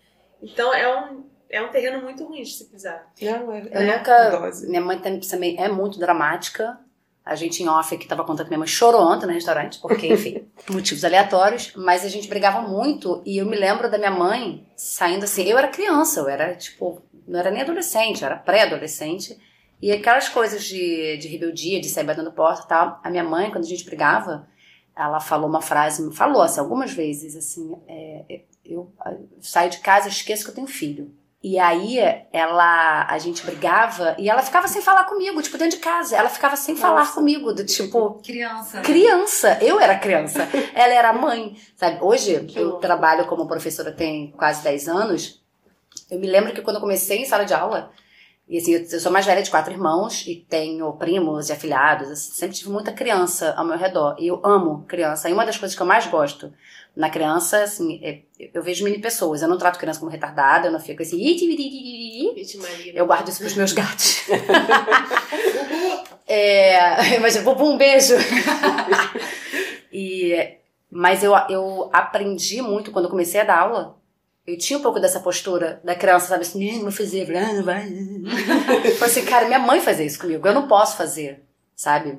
Então 0.42 0.72
é 0.74 0.96
um, 1.02 1.24
é 1.50 1.62
um 1.62 1.68
terreno 1.68 2.02
muito 2.02 2.24
ruim 2.24 2.42
de 2.42 2.52
se 2.52 2.64
pisar. 2.66 3.06
Não, 3.20 3.52
é, 3.52 3.60
Eu 3.72 3.80
é 3.80 3.96
nunca. 3.98 4.30
dose. 4.30 4.66
Minha 4.68 4.80
mãe 4.82 4.98
tam- 4.98 5.18
também 5.20 5.56
é 5.62 5.68
muito 5.68 5.98
dramática. 5.98 6.78
A 7.24 7.34
gente 7.34 7.62
em 7.62 7.68
off 7.68 7.94
aqui 7.94 8.06
tava 8.06 8.22
contando 8.22 8.46
que 8.46 8.50
minha 8.50 8.58
mãe 8.58 8.68
chorou 8.68 9.00
ontem 9.00 9.26
no 9.26 9.32
restaurante, 9.32 9.78
porque, 9.80 10.06
enfim, 10.08 10.46
motivos 10.68 11.04
aleatórios. 11.04 11.72
Mas 11.74 12.04
a 12.04 12.08
gente 12.08 12.28
brigava 12.28 12.60
muito 12.60 13.22
e 13.24 13.38
eu 13.38 13.46
me 13.46 13.56
lembro 13.56 13.90
da 13.90 13.96
minha 13.96 14.10
mãe 14.10 14.66
saindo 14.76 15.24
assim. 15.24 15.44
Eu 15.44 15.56
era 15.56 15.68
criança, 15.68 16.20
eu 16.20 16.28
era 16.28 16.54
tipo, 16.54 17.00
não 17.26 17.40
era 17.40 17.50
nem 17.50 17.62
adolescente, 17.62 18.20
eu 18.20 18.26
era 18.26 18.36
pré-adolescente. 18.36 19.38
E 19.80 19.90
aquelas 19.90 20.28
coisas 20.28 20.64
de, 20.64 21.16
de 21.16 21.28
rebeldia, 21.28 21.80
de 21.80 21.88
sair 21.88 22.04
batendo 22.04 22.30
porta 22.32 22.64
e 22.64 22.68
tal. 22.68 23.00
A 23.02 23.10
minha 23.10 23.24
mãe, 23.24 23.50
quando 23.50 23.64
a 23.64 23.68
gente 23.68 23.84
brigava, 23.84 24.46
ela 24.94 25.18
falou 25.18 25.48
uma 25.48 25.62
frase, 25.62 26.12
falou 26.14 26.42
assim, 26.42 26.60
algumas 26.60 26.92
vezes, 26.92 27.34
assim, 27.36 27.74
é, 27.88 28.42
eu, 28.64 28.92
eu 29.04 29.28
saio 29.40 29.70
de 29.70 29.78
casa 29.78 30.08
e 30.08 30.10
esqueço 30.10 30.44
que 30.44 30.50
eu 30.50 30.54
tenho 30.54 30.66
filho. 30.66 31.10
E 31.46 31.58
aí 31.58 31.98
ela, 32.32 33.06
a 33.06 33.18
gente 33.18 33.44
brigava 33.44 34.16
e 34.18 34.30
ela 34.30 34.40
ficava 34.40 34.66
sem 34.66 34.80
falar 34.80 35.04
comigo, 35.04 35.42
tipo, 35.42 35.58
dentro 35.58 35.76
de 35.76 35.84
casa. 35.84 36.16
Ela 36.16 36.30
ficava 36.30 36.56
sem 36.56 36.74
falar 36.74 37.12
comigo, 37.12 37.52
do 37.52 37.66
tipo, 37.66 38.18
Criança. 38.24 38.78
né? 38.78 38.82
criança. 38.82 39.58
Eu 39.60 39.78
era 39.78 39.98
criança, 39.98 40.48
ela 40.74 40.94
era 40.94 41.12
mãe, 41.12 41.54
sabe? 41.76 41.98
Hoje 42.00 42.46
eu 42.56 42.64
louco. 42.64 42.80
trabalho 42.80 43.26
como 43.26 43.46
professora 43.46 43.92
tem 43.92 44.32
quase 44.38 44.64
10 44.64 44.88
anos. 44.88 45.42
Eu 46.10 46.18
me 46.18 46.26
lembro 46.26 46.54
que 46.54 46.62
quando 46.62 46.76
eu 46.76 46.80
comecei 46.80 47.18
em 47.18 47.26
sala 47.26 47.44
de 47.44 47.52
aula, 47.52 47.90
e 48.46 48.58
assim, 48.58 48.74
eu 48.74 49.00
sou 49.00 49.10
mais 49.10 49.24
velha 49.24 49.42
de 49.42 49.50
quatro 49.50 49.72
irmãos 49.72 50.26
e 50.26 50.36
tenho 50.36 50.92
primos 50.92 51.48
e 51.48 51.52
afilhados, 51.52 52.10
assim, 52.10 52.30
sempre 52.32 52.54
tive 52.54 52.68
muita 52.68 52.92
criança 52.92 53.54
ao 53.56 53.64
meu 53.64 53.78
redor. 53.78 54.16
E 54.18 54.26
eu 54.26 54.38
amo 54.44 54.84
criança. 54.86 55.30
E 55.30 55.32
uma 55.32 55.46
das 55.46 55.56
coisas 55.56 55.74
que 55.74 55.80
eu 55.80 55.86
mais 55.86 56.06
gosto 56.06 56.52
na 56.94 57.08
criança, 57.08 57.62
assim, 57.62 57.98
é, 58.04 58.20
eu 58.52 58.62
vejo 58.62 58.84
mini 58.84 58.98
pessoas. 58.98 59.40
Eu 59.40 59.48
não 59.48 59.56
trato 59.56 59.78
criança 59.78 59.98
como 59.98 60.12
retardada, 60.12 60.68
eu 60.68 60.72
não 60.72 60.78
fico 60.78 61.00
assim. 61.00 61.18
Eu 62.94 63.06
guardo 63.06 63.28
isso 63.28 63.38
pros 63.38 63.54
meus 63.54 63.72
gatos. 63.72 64.24
é, 66.28 67.16
imagina, 67.16 67.44
Bubu, 67.44 67.64
um 67.64 67.78
beijo. 67.78 68.14
e, 69.90 70.58
mas 70.90 71.24
eu, 71.24 71.32
eu 71.48 71.88
aprendi 71.94 72.60
muito 72.60 72.90
quando 72.90 73.06
eu 73.06 73.10
comecei 73.10 73.40
a 73.40 73.44
dar 73.44 73.60
aula. 73.60 74.03
Eu 74.46 74.58
tinha 74.58 74.78
um 74.78 74.82
pouco 74.82 75.00
dessa 75.00 75.20
postura 75.20 75.80
da 75.82 75.94
criança, 75.94 76.26
sabe 76.26 76.42
assim, 76.42 76.72
"Não, 76.72 76.82
vou 76.82 76.92
fazer, 76.92 77.26
não 77.28 77.64
vai. 77.64 77.88
Falei 78.98 78.98
assim, 79.00 79.24
cara, 79.24 79.46
minha 79.46 79.58
mãe 79.58 79.80
fazia 79.80 80.04
isso 80.04 80.18
comigo, 80.18 80.46
eu 80.46 80.52
não 80.52 80.68
posso 80.68 80.96
fazer, 80.96 81.42
sabe? 81.74 82.18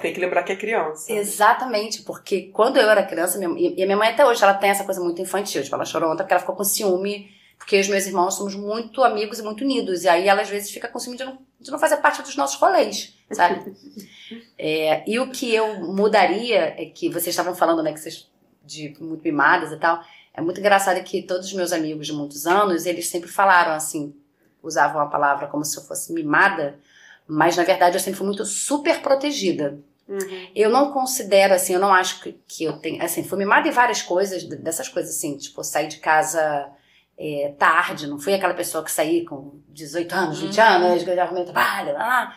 Tem 0.00 0.12
que 0.14 0.20
lembrar 0.20 0.42
que 0.42 0.52
é 0.52 0.56
criança. 0.56 1.12
Exatamente, 1.12 2.02
porque 2.02 2.42
quando 2.52 2.76
eu 2.76 2.88
era 2.88 3.02
criança, 3.02 3.38
minha, 3.38 3.72
e 3.76 3.82
a 3.82 3.86
minha 3.86 3.96
mãe 3.96 4.08
até 4.08 4.24
hoje, 4.24 4.42
ela 4.42 4.54
tem 4.54 4.70
essa 4.70 4.84
coisa 4.84 5.00
muito 5.00 5.20
infantil, 5.20 5.62
tipo, 5.62 5.74
ela 5.74 5.84
chorou 5.84 6.10
ontem 6.10 6.22
porque 6.22 6.32
ela 6.32 6.40
ficou 6.40 6.54
com 6.54 6.64
ciúme, 6.64 7.30
porque 7.58 7.80
os 7.80 7.88
meus 7.88 8.06
irmãos 8.06 8.34
somos 8.34 8.54
muito 8.54 9.02
amigos 9.02 9.38
e 9.38 9.42
muito 9.42 9.64
unidos, 9.64 10.04
e 10.04 10.08
aí 10.08 10.28
ela 10.28 10.42
às 10.42 10.48
vezes 10.48 10.70
fica 10.70 10.88
com 10.88 10.98
ciúme 10.98 11.18
de 11.18 11.24
não, 11.24 11.38
de 11.60 11.70
não 11.70 11.78
fazer 11.78 11.96
parte 11.98 12.22
dos 12.22 12.36
nossos 12.36 12.58
rolês, 12.58 13.14
sabe? 13.30 13.74
É, 14.58 15.04
e 15.10 15.18
o 15.18 15.30
que 15.30 15.54
eu 15.54 15.80
mudaria 15.86 16.74
é 16.76 16.84
que 16.84 17.08
vocês 17.08 17.28
estavam 17.28 17.54
falando, 17.54 17.82
né, 17.82 17.94
que 17.94 18.00
vocês 18.00 18.28
de 18.62 18.94
muito 19.00 19.22
mimadas 19.22 19.72
e 19.72 19.78
tal, 19.78 20.04
é 20.38 20.40
muito 20.40 20.60
engraçado 20.60 21.02
que 21.02 21.20
todos 21.22 21.48
os 21.48 21.52
meus 21.52 21.72
amigos 21.72 22.06
de 22.06 22.12
muitos 22.12 22.46
anos, 22.46 22.86
eles 22.86 23.08
sempre 23.08 23.28
falaram 23.28 23.72
assim, 23.72 24.14
usavam 24.62 25.00
a 25.02 25.06
palavra 25.06 25.48
como 25.48 25.64
se 25.64 25.76
eu 25.76 25.82
fosse 25.82 26.12
mimada, 26.12 26.78
mas 27.26 27.56
na 27.56 27.64
verdade 27.64 27.96
eu 27.96 28.00
sempre 28.00 28.18
fui 28.18 28.26
muito 28.26 28.44
super 28.44 29.02
protegida. 29.02 29.80
Uhum. 30.08 30.48
Eu 30.54 30.70
não 30.70 30.92
considero, 30.92 31.52
assim, 31.52 31.74
eu 31.74 31.80
não 31.80 31.92
acho 31.92 32.20
que, 32.22 32.32
que 32.46 32.64
eu 32.64 32.74
tenho. 32.78 33.02
Assim, 33.02 33.24
fui 33.24 33.36
mimada 33.36 33.66
em 33.66 33.72
várias 33.72 34.00
coisas, 34.00 34.44
dessas 34.44 34.88
coisas 34.88 35.16
assim, 35.16 35.36
tipo, 35.36 35.62
sair 35.64 35.88
de 35.88 35.98
casa 35.98 36.70
é, 37.18 37.52
tarde, 37.58 38.06
não 38.06 38.18
fui 38.18 38.32
aquela 38.32 38.54
pessoa 38.54 38.84
que 38.84 38.92
saí 38.92 39.24
com 39.24 39.60
18 39.68 40.12
anos, 40.14 40.40
20 40.40 40.56
Uhum. 40.56 40.64
anos, 40.64 41.02
que 41.02 41.10
eu 41.10 41.16
já 41.16 41.24
arrumei 41.24 41.44
trabalho, 41.44 41.92
lá, 41.94 41.98
lá. 41.98 42.36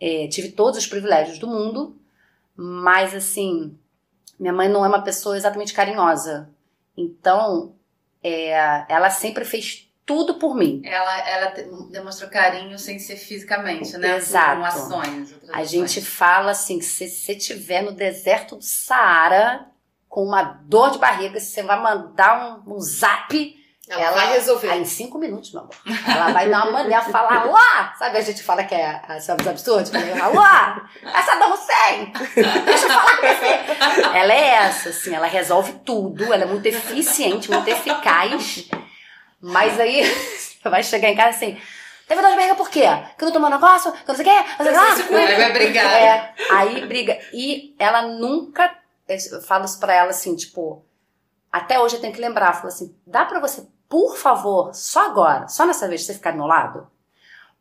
É, 0.00 0.28
tive 0.28 0.52
todos 0.52 0.78
os 0.78 0.86
privilégios 0.86 1.38
do 1.38 1.48
mundo, 1.48 1.96
mas, 2.56 3.12
assim, 3.12 3.76
minha 4.38 4.52
mãe 4.52 4.68
não 4.68 4.84
é 4.84 4.88
uma 4.88 5.02
pessoa 5.02 5.36
exatamente 5.36 5.74
carinhosa. 5.74 6.48
Então, 6.96 7.74
é, 8.22 8.84
ela 8.88 9.10
sempre 9.10 9.44
fez 9.44 9.90
tudo 10.06 10.34
por 10.34 10.54
mim. 10.54 10.82
Ela, 10.84 11.28
ela 11.28 11.54
demonstrou 11.90 12.30
carinho 12.30 12.78
sem 12.78 12.98
ser 12.98 13.16
fisicamente, 13.16 13.96
né? 13.96 14.16
Exato. 14.16 14.60
Com 14.60 14.66
ações. 14.66 15.34
A 15.48 15.60
ações. 15.60 15.70
gente 15.70 16.02
fala 16.02 16.50
assim, 16.50 16.80
se 16.80 17.08
você 17.08 17.32
estiver 17.32 17.82
no 17.82 17.92
deserto 17.92 18.56
do 18.56 18.62
Saara 18.62 19.66
com 20.08 20.22
uma 20.24 20.42
dor 20.42 20.90
de 20.90 20.98
barriga, 20.98 21.40
você 21.40 21.62
vai 21.62 21.80
mandar 21.80 22.62
um, 22.66 22.74
um 22.74 22.80
zap. 22.80 23.63
Ela, 23.88 24.00
ela- 24.02 24.16
vai 24.16 24.32
resolver. 24.32 24.70
Aí 24.70 24.80
em 24.80 24.84
cinco 24.84 25.18
minutos, 25.18 25.52
meu 25.52 25.62
amor. 25.62 25.74
Ela 26.08 26.32
vai 26.32 26.48
dar 26.48 26.62
uma 26.64 26.72
maneira, 26.72 27.02
falar 27.02 27.44
lá. 27.44 27.94
Sabe, 27.98 28.16
a 28.16 28.20
gente 28.22 28.42
fala 28.42 28.64
que 28.64 28.74
é 28.74 29.00
a- 29.06 29.20
sabe, 29.20 29.42
os 29.42 29.48
absurdos? 29.48 29.90
Lá, 29.92 30.88
essa 31.02 31.22
Saddam 31.32 31.52
Hussein. 31.52 32.12
Deixa 32.64 32.86
eu 32.86 32.90
falar 32.90 33.16
com 33.16 33.26
você. 33.26 34.16
Ela 34.18 34.32
é 34.32 34.48
essa, 34.54 34.88
assim, 34.88 35.14
ela 35.14 35.26
resolve 35.26 35.72
tudo. 35.84 36.24
Ela 36.32 36.44
é 36.44 36.46
muito 36.46 36.64
eficiente, 36.66 37.50
muito 37.50 37.68
eficaz. 37.68 38.68
Mas 39.40 39.78
aí, 39.78 40.02
vai 40.64 40.82
chegar 40.82 41.10
em 41.10 41.16
casa 41.16 41.30
assim... 41.36 41.60
Teve 42.06 42.20
dor 42.20 42.30
de 42.32 42.36
barriga 42.36 42.54
por 42.54 42.68
quê? 42.68 42.82
Que 43.16 43.24
eu 43.24 43.26
não 43.26 43.32
tomou 43.32 43.48
negócio? 43.48 43.90
Que 43.90 43.98
eu 44.10 44.14
não 44.14 44.14
sei 44.14 44.26
o 44.26 44.28
quê? 44.28 44.50
Não 44.58 44.64
sei 44.66 45.04
o 45.04 45.08
quê. 45.08 45.14
Aí 45.14 45.36
vai 45.36 45.52
brigar. 45.54 45.86
É, 45.90 46.34
aí 46.50 46.86
briga. 46.86 47.18
E 47.32 47.74
ela 47.78 48.02
nunca. 48.02 48.74
Eu 49.08 49.40
falo 49.40 49.64
isso 49.64 49.80
pra 49.80 49.94
ela 49.94 50.10
assim, 50.10 50.36
tipo. 50.36 50.84
Até 51.50 51.80
hoje 51.80 51.96
eu 51.96 52.02
tenho 52.02 52.12
que 52.12 52.20
lembrar. 52.20 52.52
Falo 52.52 52.68
assim: 52.68 52.94
dá 53.06 53.24
pra 53.24 53.40
você, 53.40 53.66
por 53.88 54.16
favor, 54.16 54.74
só 54.74 55.06
agora, 55.06 55.48
só 55.48 55.64
nessa 55.66 55.88
vez, 55.88 56.04
você 56.04 56.14
ficar 56.14 56.32
do 56.32 56.38
meu 56.38 56.46
lado? 56.46 56.86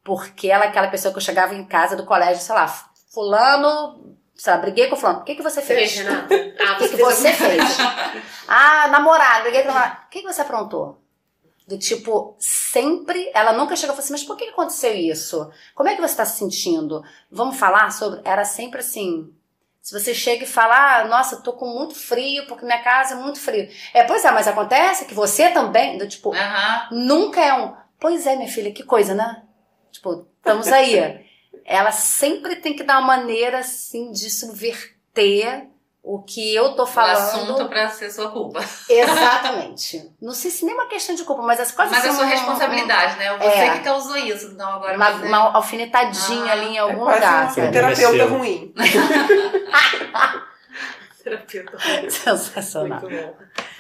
Porque 0.03 0.49
ela 0.49 0.65
é 0.65 0.67
aquela 0.67 0.88
pessoa 0.89 1.11
que 1.11 1.17
eu 1.17 1.24
chegava 1.24 1.53
em 1.55 1.65
casa 1.65 1.95
do 1.95 2.05
colégio, 2.05 2.43
sei 2.43 2.55
lá, 2.55 2.67
Fulano. 3.13 4.15
Sei 4.36 4.51
lá, 4.51 4.59
briguei 4.59 4.88
com 4.88 4.95
o 4.95 4.99
Fulano. 4.99 5.19
O 5.19 5.24
que, 5.24 5.36
que 5.36 5.43
você 5.43 5.61
Fez, 5.61 5.93
fez? 5.93 6.05
Renata? 6.05 6.36
Ah, 6.59 6.74
O 6.74 6.78
que, 6.80 6.89
que 6.89 6.97
você 6.97 7.32
fez? 7.32 7.78
Ah, 8.47 8.88
namorado, 8.89 9.43
briguei 9.43 9.61
com 9.61 9.69
o 9.69 9.74
namorado. 9.74 10.01
O 10.05 10.09
que, 10.09 10.21
que 10.21 10.34
você 10.34 10.41
aprontou? 10.41 10.99
Do 11.67 11.78
tipo, 11.78 12.36
sempre, 12.39 13.32
ela 13.34 13.53
nunca 13.53 13.76
chegou 13.76 13.93
e 13.93 13.95
falou 13.95 14.03
assim, 14.03 14.11
mas 14.13 14.24
por 14.24 14.36
que 14.36 14.45
que 14.45 14.51
aconteceu 14.51 14.93
isso? 14.93 15.49
Como 15.74 15.88
é 15.88 15.95
que 15.95 16.01
você 16.01 16.11
está 16.11 16.26
se 16.26 16.38
sentindo? 16.39 17.01
Vamos 17.32 17.57
falar 17.57 17.89
sobre. 17.91 18.19
Era 18.26 18.43
sempre 18.43 18.80
assim. 18.82 19.32
Se 19.84 19.99
você 19.99 20.13
chega 20.13 20.45
e 20.45 20.47
fala, 20.47 21.01
ah, 21.01 21.07
nossa, 21.09 21.41
tô 21.41 21.51
com 21.51 21.67
muito 21.67 21.93
frio, 21.93 22.47
porque 22.47 22.65
minha 22.65 22.81
casa 22.81 23.15
é 23.15 23.17
muito 23.17 23.38
frio. 23.38 23.67
É, 23.93 24.01
pois 24.05 24.23
é, 24.23 24.31
mas 24.31 24.47
acontece 24.47 25.03
que 25.03 25.13
você 25.13 25.49
também, 25.49 25.97
do 25.97 26.07
tipo, 26.07 26.34
nunca 26.89 27.41
é 27.41 27.53
um, 27.53 27.75
pois 27.99 28.25
é, 28.25 28.38
minha 28.38 28.47
filha, 28.47 28.71
que 28.71 28.81
coisa, 28.81 29.13
né? 29.13 29.43
Tipo, 29.91 30.25
estamos 30.38 30.69
aí. 30.69 31.25
Ela 31.65 31.91
sempre 31.91 32.55
tem 32.55 32.73
que 32.73 32.84
dar 32.84 32.99
uma 32.99 33.17
maneira, 33.17 33.59
assim, 33.59 34.09
de 34.11 34.29
subverter 34.29 35.67
o 36.06 36.22
que 36.22 36.54
eu 36.54 36.76
tô 36.76 36.84
O 36.84 36.86
falando. 36.86 37.16
assunto 37.18 37.70
pra 37.70 37.89
ser 37.89 38.12
sua 38.12 38.30
culpa. 38.30 38.60
Exatamente. 38.89 40.12
Não 40.22 40.34
sei 40.34 40.51
se 40.51 40.66
nem 40.66 40.74
uma 40.76 40.88
questão 40.88 41.16
de 41.16 41.24
culpa, 41.24 41.41
mas 41.41 41.60
as 41.62 41.72
coisas 41.72 41.91
Mas 41.95 42.06
é 42.06 42.12
sua 42.12 42.26
responsabilidade, 42.26 43.18
né? 43.18 43.38
Você 43.38 43.45
É. 43.47 43.70
que 43.78 43.80
causou 43.80 44.18
isso. 44.18 44.47
Então 44.47 44.68
agora 44.70 44.97
Uma, 44.97 45.12
você... 45.14 45.26
uma 45.28 45.38
alfinetadinha 45.56 46.45
Ah, 46.45 46.51
ali 46.51 46.66
em 46.72 46.76
É 46.76 46.80
algum 46.80 47.06
quase 47.06 47.20
lugar. 47.22 47.70
um 47.70 47.72
terapeuta 47.72 48.26
ruim. 48.26 48.74
Terapeuta. 51.24 51.78
Sensacional. 52.10 52.99
Muito 53.01 53.16
bom. 53.16 53.34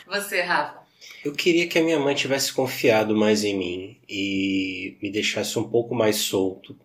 Você, 0.07 0.41
Rafa. 0.41 0.81
Eu 1.25 1.33
queria 1.33 1.67
que 1.67 1.77
a 1.77 1.81
minha 1.83 1.99
mãe 1.99 2.15
tivesse 2.15 2.53
confiado 2.53 3.15
mais 3.15 3.43
em 3.43 3.57
mim 3.57 3.97
e 4.07 4.97
me 5.01 5.11
deixasse 5.11 5.57
um 5.59 5.63
pouco 5.69 5.93
mais 5.93 6.17
solto. 6.17 6.77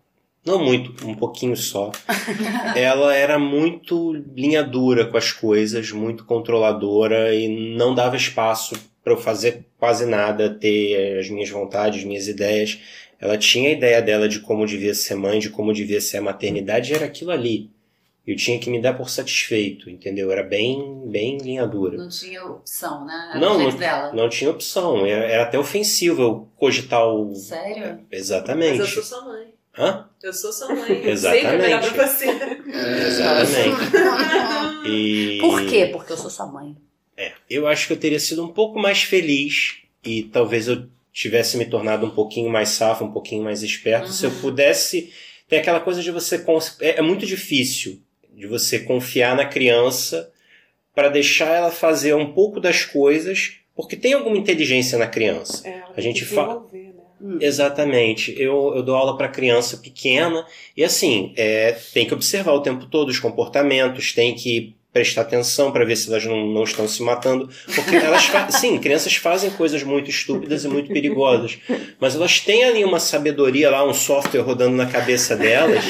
Não 0.45 0.63
muito, 0.63 1.05
um 1.07 1.13
pouquinho 1.13 1.55
só. 1.55 1.91
Ela 2.75 3.15
era 3.15 3.37
muito 3.37 4.13
linha 4.35 4.63
dura 4.63 5.05
com 5.05 5.17
as 5.17 5.31
coisas, 5.31 5.91
muito 5.91 6.25
controladora 6.25 7.33
e 7.35 7.75
não 7.75 7.93
dava 7.93 8.15
espaço 8.15 8.75
para 9.03 9.13
eu 9.13 9.17
fazer 9.17 9.65
quase 9.77 10.05
nada, 10.05 10.49
ter 10.49 11.19
as 11.19 11.29
minhas 11.29 11.49
vontades, 11.49 12.03
minhas 12.03 12.27
ideias. 12.27 12.79
Ela 13.19 13.37
tinha 13.37 13.69
a 13.69 13.73
ideia 13.73 14.01
dela 14.01 14.29
de 14.29 14.39
como 14.39 14.65
devia 14.65 14.93
ser 14.93 15.15
mãe, 15.15 15.39
de 15.39 15.49
como 15.49 15.73
devia 15.73 15.99
ser 15.99 16.17
a 16.17 16.21
maternidade, 16.21 16.91
e 16.91 16.95
era 16.95 17.05
aquilo 17.05 17.31
ali. 17.31 17.69
Eu 18.25 18.35
tinha 18.35 18.59
que 18.59 18.69
me 18.69 18.79
dar 18.79 18.93
por 18.93 19.09
satisfeito, 19.09 19.89
entendeu? 19.89 20.31
Era 20.31 20.43
bem, 20.43 21.01
bem 21.07 21.37
linha 21.39 21.65
dura. 21.65 21.97
Não 21.97 22.09
tinha 22.09 22.45
opção, 22.45 23.03
né? 23.03 23.29
Era 23.31 23.39
Não, 23.39 23.57
não- 23.57 23.75
dela. 23.75 24.13
Não 24.13 24.29
tinha 24.29 24.51
opção. 24.51 25.05
Era, 25.05 25.25
era 25.25 25.43
até 25.43 25.57
ofensivo 25.57 26.21
eu 26.21 26.47
cogitar 26.55 27.05
o. 27.07 27.33
Sério? 27.33 27.99
Exatamente. 28.11 28.77
Mas 28.77 28.95
eu 28.95 29.03
sou 29.03 29.19
sua 29.19 29.25
mãe. 29.25 29.47
Hã? 29.79 30.09
Eu 30.21 30.33
sou 30.33 30.51
sua 30.51 30.75
mãe. 30.75 31.01
Eu 31.03 31.09
Exatamente. 31.11 31.45
Sempre 31.45 31.57
melhor 31.61 31.93
pra 31.93 32.07
você. 32.07 32.25
Exatamente. 32.27 33.79
E... 34.85 35.37
Por 35.41 35.65
quê? 35.65 35.87
Porque 35.91 36.13
eu 36.13 36.17
sou 36.17 36.29
sua 36.29 36.47
mãe. 36.47 36.75
É, 37.17 37.33
eu 37.49 37.67
acho 37.67 37.85
que 37.87 37.93
eu 37.93 37.97
teria 37.97 38.19
sido 38.19 38.43
um 38.43 38.47
pouco 38.53 38.79
mais 38.79 39.03
feliz 39.03 39.77
e 40.03 40.23
talvez 40.23 40.67
eu 40.69 40.87
tivesse 41.11 41.57
me 41.57 41.65
tornado 41.65 42.05
um 42.05 42.09
pouquinho 42.11 42.49
mais 42.49 42.69
safo, 42.69 43.03
um 43.03 43.11
pouquinho 43.11 43.43
mais 43.43 43.61
esperto, 43.61 44.11
se 44.11 44.25
eu 44.25 44.31
pudesse. 44.31 45.13
Tem 45.49 45.59
aquela 45.59 45.79
coisa 45.81 46.01
de 46.01 46.11
você. 46.11 46.39
cons- 46.39 46.77
É, 46.79 46.99
é 46.99 47.01
muito 47.01 47.25
difícil 47.25 48.01
de 48.33 48.47
você 48.47 48.79
confiar 48.79 49.35
na 49.35 49.45
criança 49.45 50.31
para 50.95 51.09
deixar 51.09 51.53
ela 51.53 51.71
fazer 51.71 52.13
um 52.15 52.31
pouco 52.31 52.59
das 52.59 52.85
coisas, 52.85 53.55
porque 53.75 53.95
tem 53.97 54.13
alguma 54.13 54.37
inteligência 54.37 54.97
na 54.97 55.07
criança. 55.07 55.67
É, 55.67 55.83
A 55.95 55.99
gente 56.01 56.25
tem 56.25 56.35
né? 57.19 57.37
Exatamente. 57.41 58.33
Eu, 58.37 58.73
eu 58.75 58.83
dou 58.83 58.95
aula 58.95 59.17
para 59.17 59.27
criança 59.27 59.77
pequena 59.77 60.45
e 60.75 60.83
assim, 60.83 61.33
é, 61.35 61.77
tem 61.93 62.05
que 62.05 62.13
observar 62.13 62.53
o 62.53 62.61
tempo 62.61 62.85
todo 62.85 63.09
os 63.09 63.19
comportamentos, 63.19 64.13
tem 64.13 64.35
que 64.35 64.75
prestar 64.91 65.21
atenção 65.21 65.71
para 65.71 65.85
ver 65.85 65.95
se 65.95 66.09
elas 66.09 66.25
não, 66.25 66.47
não 66.47 66.63
estão 66.63 66.87
se 66.87 67.01
matando. 67.03 67.49
Porque 67.75 67.95
elas 67.97 68.29
sim, 68.51 68.77
crianças 68.79 69.15
fazem 69.15 69.51
coisas 69.51 69.83
muito 69.83 70.09
estúpidas 70.09 70.65
e 70.65 70.67
muito 70.67 70.91
perigosas. 70.91 71.59
Mas 71.99 72.15
elas 72.15 72.39
têm 72.39 72.63
ali 72.63 72.83
uma 72.83 72.99
sabedoria 72.99 73.69
lá, 73.69 73.87
um 73.87 73.93
software 73.93 74.41
rodando 74.41 74.75
na 74.75 74.87
cabeça 74.87 75.35
delas, 75.35 75.83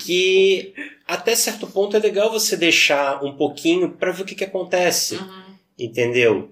que 0.00 0.72
até 1.06 1.34
certo 1.34 1.66
ponto 1.66 1.96
é 1.96 2.00
legal 2.00 2.30
você 2.30 2.56
deixar 2.56 3.24
um 3.24 3.32
pouquinho 3.32 3.90
para 3.90 4.12
ver 4.12 4.22
o 4.22 4.26
que, 4.26 4.34
que 4.34 4.44
acontece. 4.44 5.16
Uhum. 5.16 5.48
Entendeu? 5.78 6.50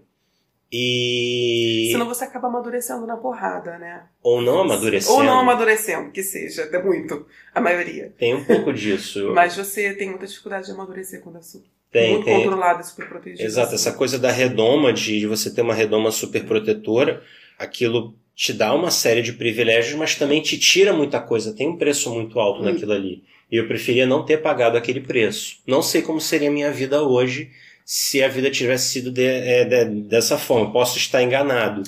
E. 0.72 1.88
Senão 1.92 2.06
você 2.06 2.24
acaba 2.24 2.48
amadurecendo 2.48 3.06
na 3.06 3.16
porrada, 3.16 3.78
né? 3.78 4.04
Ou 4.22 4.40
não 4.42 4.60
amadurecendo. 4.60 5.14
Ou 5.16 5.22
não 5.24 5.38
amadurecendo, 5.40 6.10
que 6.10 6.22
seja, 6.22 6.64
até 6.64 6.82
muito, 6.82 7.26
a 7.54 7.60
maioria. 7.60 8.12
Tem 8.18 8.34
um 8.34 8.44
pouco 8.44 8.72
disso. 8.72 9.30
Mas 9.34 9.56
você 9.56 9.92
tem 9.94 10.08
muita 10.10 10.26
dificuldade 10.26 10.66
de 10.66 10.72
amadurecer 10.72 11.20
quando 11.22 11.38
é 11.38 11.42
su- 11.42 11.64
tem, 11.90 12.14
muito 12.14 12.24
tem. 12.24 12.42
controlado 12.42 12.80
e 12.80 12.84
super 12.84 13.08
protegido. 13.08 13.42
Exato, 13.42 13.68
assim. 13.68 13.74
essa 13.76 13.92
coisa 13.92 14.18
da 14.18 14.30
redoma, 14.30 14.92
de, 14.92 15.20
de 15.20 15.26
você 15.26 15.50
ter 15.54 15.62
uma 15.62 15.74
redoma 15.74 16.10
super 16.10 16.44
protetora, 16.44 17.22
aquilo 17.58 18.14
te 18.34 18.52
dá 18.52 18.74
uma 18.74 18.90
série 18.90 19.22
de 19.22 19.32
privilégios, 19.32 19.94
mas 19.98 20.14
também 20.14 20.42
te 20.42 20.58
tira 20.58 20.92
muita 20.92 21.20
coisa. 21.20 21.54
Tem 21.54 21.68
um 21.68 21.76
preço 21.78 22.12
muito 22.12 22.38
alto 22.38 22.60
Hum. 22.60 22.64
naquilo 22.64 22.92
ali. 22.92 23.24
E 23.50 23.56
eu 23.56 23.66
preferia 23.68 24.06
não 24.06 24.24
ter 24.24 24.38
pagado 24.38 24.76
aquele 24.76 25.00
preço. 25.00 25.58
Não 25.66 25.80
sei 25.80 26.02
como 26.02 26.20
seria 26.20 26.48
a 26.48 26.52
minha 26.52 26.70
vida 26.72 27.02
hoje 27.02 27.50
se 27.88 28.20
a 28.22 28.28
vida 28.28 28.50
tivesse 28.50 28.88
sido 28.90 29.12
de- 29.12 29.24
é, 29.24 29.64
de- 29.64 30.02
dessa 30.02 30.36
forma. 30.36 30.72
Posso 30.72 30.98
estar 30.98 31.22
enganado. 31.22 31.84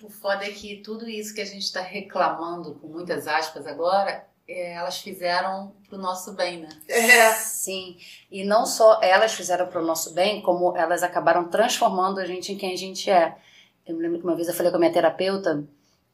O 0.00 0.08
foda 0.08 0.44
é 0.44 0.50
que 0.50 0.76
tudo 0.76 1.08
isso 1.08 1.34
que 1.34 1.40
a 1.40 1.44
gente 1.44 1.62
está 1.64 1.80
reclamando, 1.80 2.74
com 2.76 2.86
muitas 2.86 3.26
aspas 3.26 3.66
agora, 3.66 4.24
é, 4.46 4.74
elas 4.74 4.98
fizeram 4.98 5.72
pro 5.88 5.98
nosso 5.98 6.34
bem, 6.34 6.60
né? 6.60 6.68
É. 6.86 7.32
Sim. 7.32 7.96
E 8.30 8.44
não 8.44 8.64
só 8.64 9.00
elas 9.02 9.32
fizeram 9.34 9.66
para 9.66 9.82
o 9.82 9.84
nosso 9.84 10.14
bem, 10.14 10.40
como 10.40 10.76
elas 10.76 11.02
acabaram 11.02 11.48
transformando 11.48 12.20
a 12.20 12.26
gente 12.26 12.52
em 12.52 12.56
quem 12.56 12.72
a 12.72 12.76
gente 12.76 13.10
é. 13.10 13.34
Eu 13.86 13.96
me 13.96 14.02
lembro 14.02 14.18
que 14.20 14.24
uma 14.24 14.36
vez 14.36 14.46
eu 14.46 14.54
falei 14.54 14.70
com 14.70 14.76
a 14.76 14.80
minha 14.80 14.92
terapeuta 14.92 15.64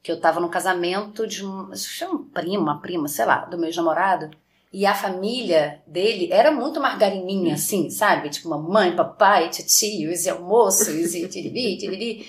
que 0.02 0.10
eu 0.10 0.16
estava 0.16 0.40
no 0.40 0.48
casamento 0.48 1.26
de 1.26 1.44
um, 1.44 1.70
um 1.72 2.24
primo, 2.32 2.62
uma 2.62 2.80
prima, 2.80 3.06
sei 3.06 3.26
lá, 3.26 3.44
do 3.44 3.58
meu 3.58 3.66
ex-namorado. 3.68 4.30
E 4.72 4.86
a 4.86 4.94
família 4.94 5.82
dele 5.86 6.28
era 6.32 6.52
muito 6.52 6.80
margarininha, 6.80 7.54
assim, 7.54 7.90
sabe? 7.90 8.30
Tipo, 8.30 8.48
mamãe, 8.50 8.94
papai, 8.94 9.48
tios 9.48 10.24
e 10.24 10.30
almoços 10.30 10.88
e 11.14 11.28
tiriri, 11.28 11.76
tiriri. 11.76 12.26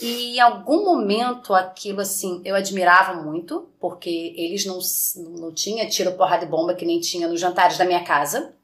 E 0.00 0.36
em 0.36 0.40
algum 0.40 0.84
momento 0.84 1.54
aquilo, 1.54 2.00
assim, 2.00 2.40
eu 2.44 2.54
admirava 2.54 3.20
muito, 3.22 3.68
porque 3.80 4.34
eles 4.36 4.64
não, 4.64 4.78
não 5.40 5.52
tinha 5.52 5.88
tiro, 5.88 6.12
porrada 6.12 6.44
e 6.44 6.48
bomba 6.48 6.74
que 6.74 6.84
nem 6.84 7.00
tinha 7.00 7.26
nos 7.28 7.40
jantares 7.40 7.78
da 7.78 7.84
minha 7.84 8.04
casa. 8.04 8.54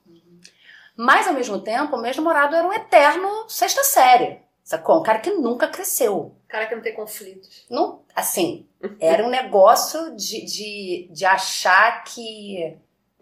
Mas, 0.97 1.27
ao 1.27 1.35
mesmo 1.35 1.59
tempo, 1.61 1.97
o 1.97 2.01
meu 2.01 2.15
namorado 2.15 2.55
era 2.55 2.67
um 2.67 2.73
eterno 2.73 3.29
sexta 3.49 3.83
série, 3.83 4.39
sacou? 4.63 5.01
Um 5.01 5.03
cara 5.03 5.19
que 5.19 5.31
nunca 5.31 5.67
cresceu. 5.67 6.37
Cara 6.47 6.67
que 6.67 6.75
não 6.77 6.83
tem 6.83 6.95
conflitos. 6.95 7.65
Não, 7.69 8.03
assim, 8.15 8.65
era 9.01 9.25
um 9.25 9.29
negócio 9.29 10.15
de, 10.15 10.45
de, 10.45 11.09
de 11.11 11.25
achar 11.25 12.05
que, 12.05 12.77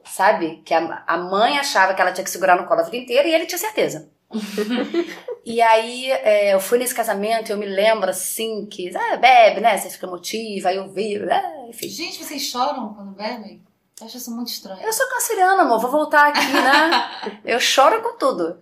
sabe, 0.05 0.63
que 0.65 0.75
a, 0.75 1.05
a 1.07 1.17
mãe 1.17 1.59
achava 1.59 1.95
que 1.95 2.01
ela 2.01 2.13
tinha 2.13 2.25
que 2.25 2.31
segurar 2.31 2.57
no 2.57 2.67
colo 2.67 2.81
a 2.81 2.85
vida 2.85 2.97
inteira 2.97 3.29
e 3.29 3.35
ele 3.35 3.47
tinha 3.47 3.59
certeza. 3.59 4.11
e 5.45 5.61
aí 5.61 6.11
é, 6.11 6.55
eu 6.55 6.61
fui 6.61 6.79
nesse 6.79 6.95
casamento 6.95 7.51
e 7.51 7.53
eu 7.53 7.59
me 7.59 7.67
lembro 7.67 8.09
assim 8.09 8.67
que, 8.67 8.95
ah, 8.97 9.17
bebe, 9.17 9.61
né? 9.61 9.77
Você 9.77 9.91
fica 9.91 10.07
emotiva, 10.07 10.71
aí 10.71 10.77
eu 10.77 10.91
vi, 10.91 11.19
ah, 11.31 11.67
enfim. 11.69 11.89
Gente, 11.89 12.25
vocês 12.25 12.43
choram 12.43 12.95
quando 12.95 13.13
bebem? 13.13 13.63
Eu 14.01 14.07
acho 14.07 14.17
isso 14.17 14.35
muito 14.35 14.49
estranho. 14.49 14.83
Eu 14.83 14.93
sou 14.93 15.09
canceriana, 15.09 15.63
amor, 15.63 15.79
vou 15.79 15.91
voltar 15.91 16.29
aqui, 16.29 16.47
né? 16.47 17.41
eu 17.45 17.61
choro 17.61 18.03
com 18.03 18.17
tudo. 18.17 18.61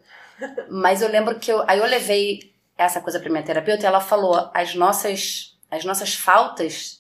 Mas 0.71 1.03
eu 1.03 1.09
lembro 1.09 1.39
que 1.39 1.51
eu, 1.53 1.65
aí 1.69 1.79
eu 1.79 1.87
levei 1.87 2.53
essa 2.77 3.01
coisa 3.01 3.21
pra 3.21 3.31
minha 3.31 3.43
terapeuta 3.43 3.85
e 3.85 3.87
ela 3.87 4.01
falou: 4.01 4.51
as 4.53 4.75
nossas, 4.75 5.59
as 5.71 5.85
nossas 5.85 6.15
faltas 6.15 7.00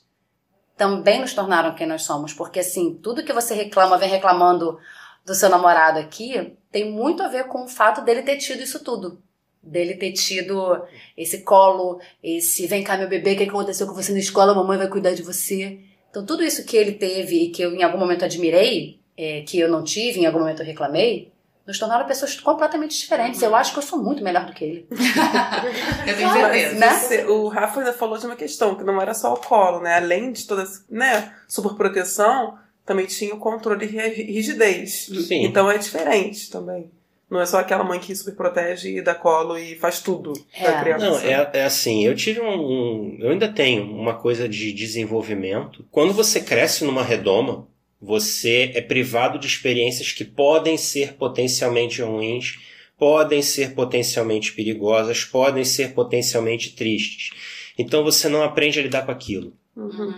também 0.80 1.20
nos 1.20 1.34
tornaram 1.34 1.74
quem 1.74 1.86
nós 1.86 2.04
somos. 2.04 2.32
Porque 2.32 2.60
assim, 2.60 2.94
tudo 3.02 3.22
que 3.22 3.34
você 3.34 3.52
reclama, 3.52 3.98
vem 3.98 4.08
reclamando 4.08 4.78
do 5.26 5.34
seu 5.34 5.50
namorado 5.50 5.98
aqui, 5.98 6.56
tem 6.72 6.90
muito 6.90 7.22
a 7.22 7.28
ver 7.28 7.48
com 7.48 7.64
o 7.64 7.68
fato 7.68 8.00
dele 8.02 8.22
ter 8.22 8.38
tido 8.38 8.62
isso 8.62 8.82
tudo. 8.82 9.22
Dele 9.62 9.94
ter 9.96 10.12
tido 10.12 10.82
esse 11.14 11.42
colo, 11.42 12.00
esse 12.24 12.66
vem 12.66 12.82
cá, 12.82 12.96
meu 12.96 13.10
bebê, 13.10 13.34
o 13.34 13.36
que 13.36 13.42
aconteceu 13.42 13.86
com 13.86 13.92
você 13.92 14.10
na 14.10 14.20
escola? 14.20 14.54
Mamãe 14.54 14.78
vai 14.78 14.88
cuidar 14.88 15.12
de 15.12 15.22
você. 15.22 15.80
Então, 16.08 16.24
tudo 16.24 16.42
isso 16.42 16.64
que 16.64 16.78
ele 16.78 16.92
teve 16.92 17.44
e 17.44 17.50
que 17.50 17.60
eu 17.60 17.74
em 17.74 17.82
algum 17.82 17.98
momento 17.98 18.24
admirei, 18.24 18.98
é, 19.18 19.42
que 19.42 19.60
eu 19.60 19.68
não 19.68 19.84
tive, 19.84 20.20
em 20.20 20.24
algum 20.24 20.38
momento 20.38 20.62
eu 20.62 20.66
reclamei, 20.66 21.30
nos 21.70 21.78
tornaram 21.78 22.04
pessoas 22.06 22.38
completamente 22.40 22.98
diferentes. 22.98 23.40
Eu 23.40 23.54
acho 23.54 23.72
que 23.72 23.78
eu 23.78 23.82
sou 23.82 23.98
muito 24.02 24.22
melhor 24.22 24.44
do 24.44 24.52
que 24.52 24.64
ele. 24.64 24.86
Eu 26.06 26.16
tenho 26.16 26.28
Mas 26.28 26.92
certeza. 26.96 27.22
né? 27.24 27.26
o 27.30 27.48
Rafa 27.48 27.80
ainda 27.80 27.92
falou 27.92 28.18
de 28.18 28.26
uma 28.26 28.36
questão, 28.36 28.74
que 28.74 28.84
não 28.84 29.00
era 29.00 29.14
só 29.14 29.32
o 29.32 29.36
colo, 29.36 29.80
né? 29.80 29.94
Além 29.96 30.32
de 30.32 30.46
toda 30.46 30.62
essa 30.62 30.84
né, 30.90 31.32
superproteção, 31.48 32.58
também 32.84 33.06
tinha 33.06 33.34
o 33.34 33.38
controle 33.38 33.84
e 33.86 33.88
ri- 33.88 34.32
rigidez. 34.32 35.06
Sim. 35.26 35.44
Então 35.44 35.70
é 35.70 35.78
diferente 35.78 36.50
também. 36.50 36.90
Não 37.30 37.40
é 37.40 37.46
só 37.46 37.60
aquela 37.60 37.84
mãe 37.84 38.00
que 38.00 38.12
superprotege 38.16 38.96
e 38.96 39.00
dá 39.02 39.14
colo 39.14 39.56
e 39.56 39.76
faz 39.76 40.00
tudo 40.00 40.32
É. 40.52 40.64
da 40.64 40.80
criança. 40.80 41.06
Não, 41.08 41.18
é, 41.20 41.50
é 41.52 41.64
assim, 41.64 42.04
eu 42.04 42.14
tive 42.16 42.40
um, 42.40 42.48
um- 42.60 43.16
Eu 43.20 43.30
ainda 43.30 43.46
tenho 43.46 43.84
uma 43.84 44.14
coisa 44.14 44.48
de 44.48 44.72
desenvolvimento. 44.72 45.84
Quando 45.92 46.12
você 46.12 46.40
cresce 46.40 46.84
numa 46.84 47.04
redoma, 47.04 47.68
você 48.00 48.72
é 48.74 48.80
privado 48.80 49.38
de 49.38 49.46
experiências 49.46 50.12
que 50.12 50.24
podem 50.24 50.76
ser 50.76 51.14
potencialmente 51.14 52.00
ruins, 52.02 52.58
podem 52.98 53.42
ser 53.42 53.74
potencialmente 53.74 54.52
perigosas, 54.52 55.24
podem 55.24 55.64
ser 55.64 55.92
potencialmente 55.94 56.74
tristes. 56.74 57.30
Então 57.78 58.02
você 58.04 58.28
não 58.28 58.42
aprende 58.42 58.78
a 58.78 58.82
lidar 58.82 59.04
com 59.04 59.10
aquilo. 59.12 59.52
Uhum. 59.76 60.14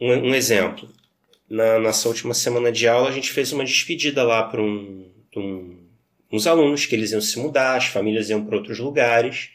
Um, 0.00 0.30
um 0.30 0.34
exemplo. 0.34 0.88
Na 1.48 1.78
nossa 1.78 2.08
última 2.08 2.32
semana 2.32 2.70
de 2.70 2.86
aula, 2.86 3.08
a 3.08 3.12
gente 3.12 3.30
fez 3.32 3.52
uma 3.52 3.64
despedida 3.64 4.22
lá 4.22 4.42
para 4.44 4.62
um, 4.62 5.10
um- 5.36 5.78
uns 6.32 6.46
alunos 6.46 6.86
que 6.86 6.94
eles 6.94 7.10
iam 7.12 7.20
se 7.20 7.38
mudar, 7.38 7.76
as 7.76 7.86
famílias 7.86 8.30
iam 8.30 8.44
para 8.44 8.56
outros 8.56 8.78
lugares. 8.78 9.50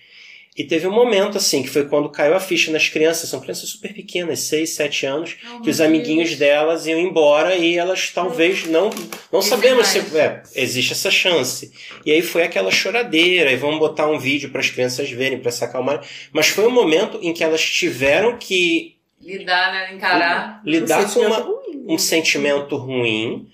E 0.57 0.63
teve 0.63 0.87
um 0.87 0.91
momento, 0.91 1.37
assim, 1.37 1.61
que 1.61 1.69
foi 1.69 1.85
quando 1.85 2.09
caiu 2.09 2.33
a 2.33 2.39
ficha 2.39 2.71
nas 2.71 2.87
crianças. 2.87 3.29
São 3.29 3.41
crianças 3.41 3.67
super 3.69 3.93
pequenas, 3.93 4.39
6, 4.39 4.69
7 4.69 5.05
anos, 5.05 5.35
Oh, 5.53 5.61
que 5.61 5.69
os 5.69 5.81
amiguinhos 5.81 6.29
Deus. 6.29 6.39
delas 6.39 6.87
iam 6.87 6.99
embora 6.99 7.55
e 7.55 7.77
elas 7.77 8.09
talvez 8.11 8.65
não. 8.65 8.89
Não 9.31 9.41
Isso 9.41 9.49
sabemos 9.49 9.87
se. 9.87 9.99
É, 10.17 10.41
existe 10.55 10.93
essa 10.93 11.11
chance. 11.11 11.73
E 12.05 12.11
aí 12.11 12.21
foi 12.21 12.43
aquela 12.43 12.71
choradeira, 12.71 13.51
e 13.51 13.57
vamos 13.57 13.79
botar 13.79 14.07
um 14.07 14.17
vídeo 14.17 14.49
para 14.49 14.61
as 14.61 14.69
crianças 14.69 15.09
verem, 15.11 15.39
para 15.39 15.51
se 15.51 15.63
acalmarem. 15.63 16.01
Mas 16.31 16.47
foi 16.47 16.65
um 16.65 16.71
momento 16.71 17.19
em 17.21 17.33
que 17.33 17.43
elas 17.43 17.61
tiveram 17.61 18.37
que 18.37 18.95
Lidar, 19.21 19.71
né? 19.73 19.93
Encarar. 19.93 20.61
lidar 20.63 21.01
Um 21.01 21.09
com 21.09 21.19
uma, 21.21 21.37
ruim, 21.39 21.75
né? 21.77 21.93
um 21.93 21.97
sentimento 21.97 22.77
ruim, 22.77 23.47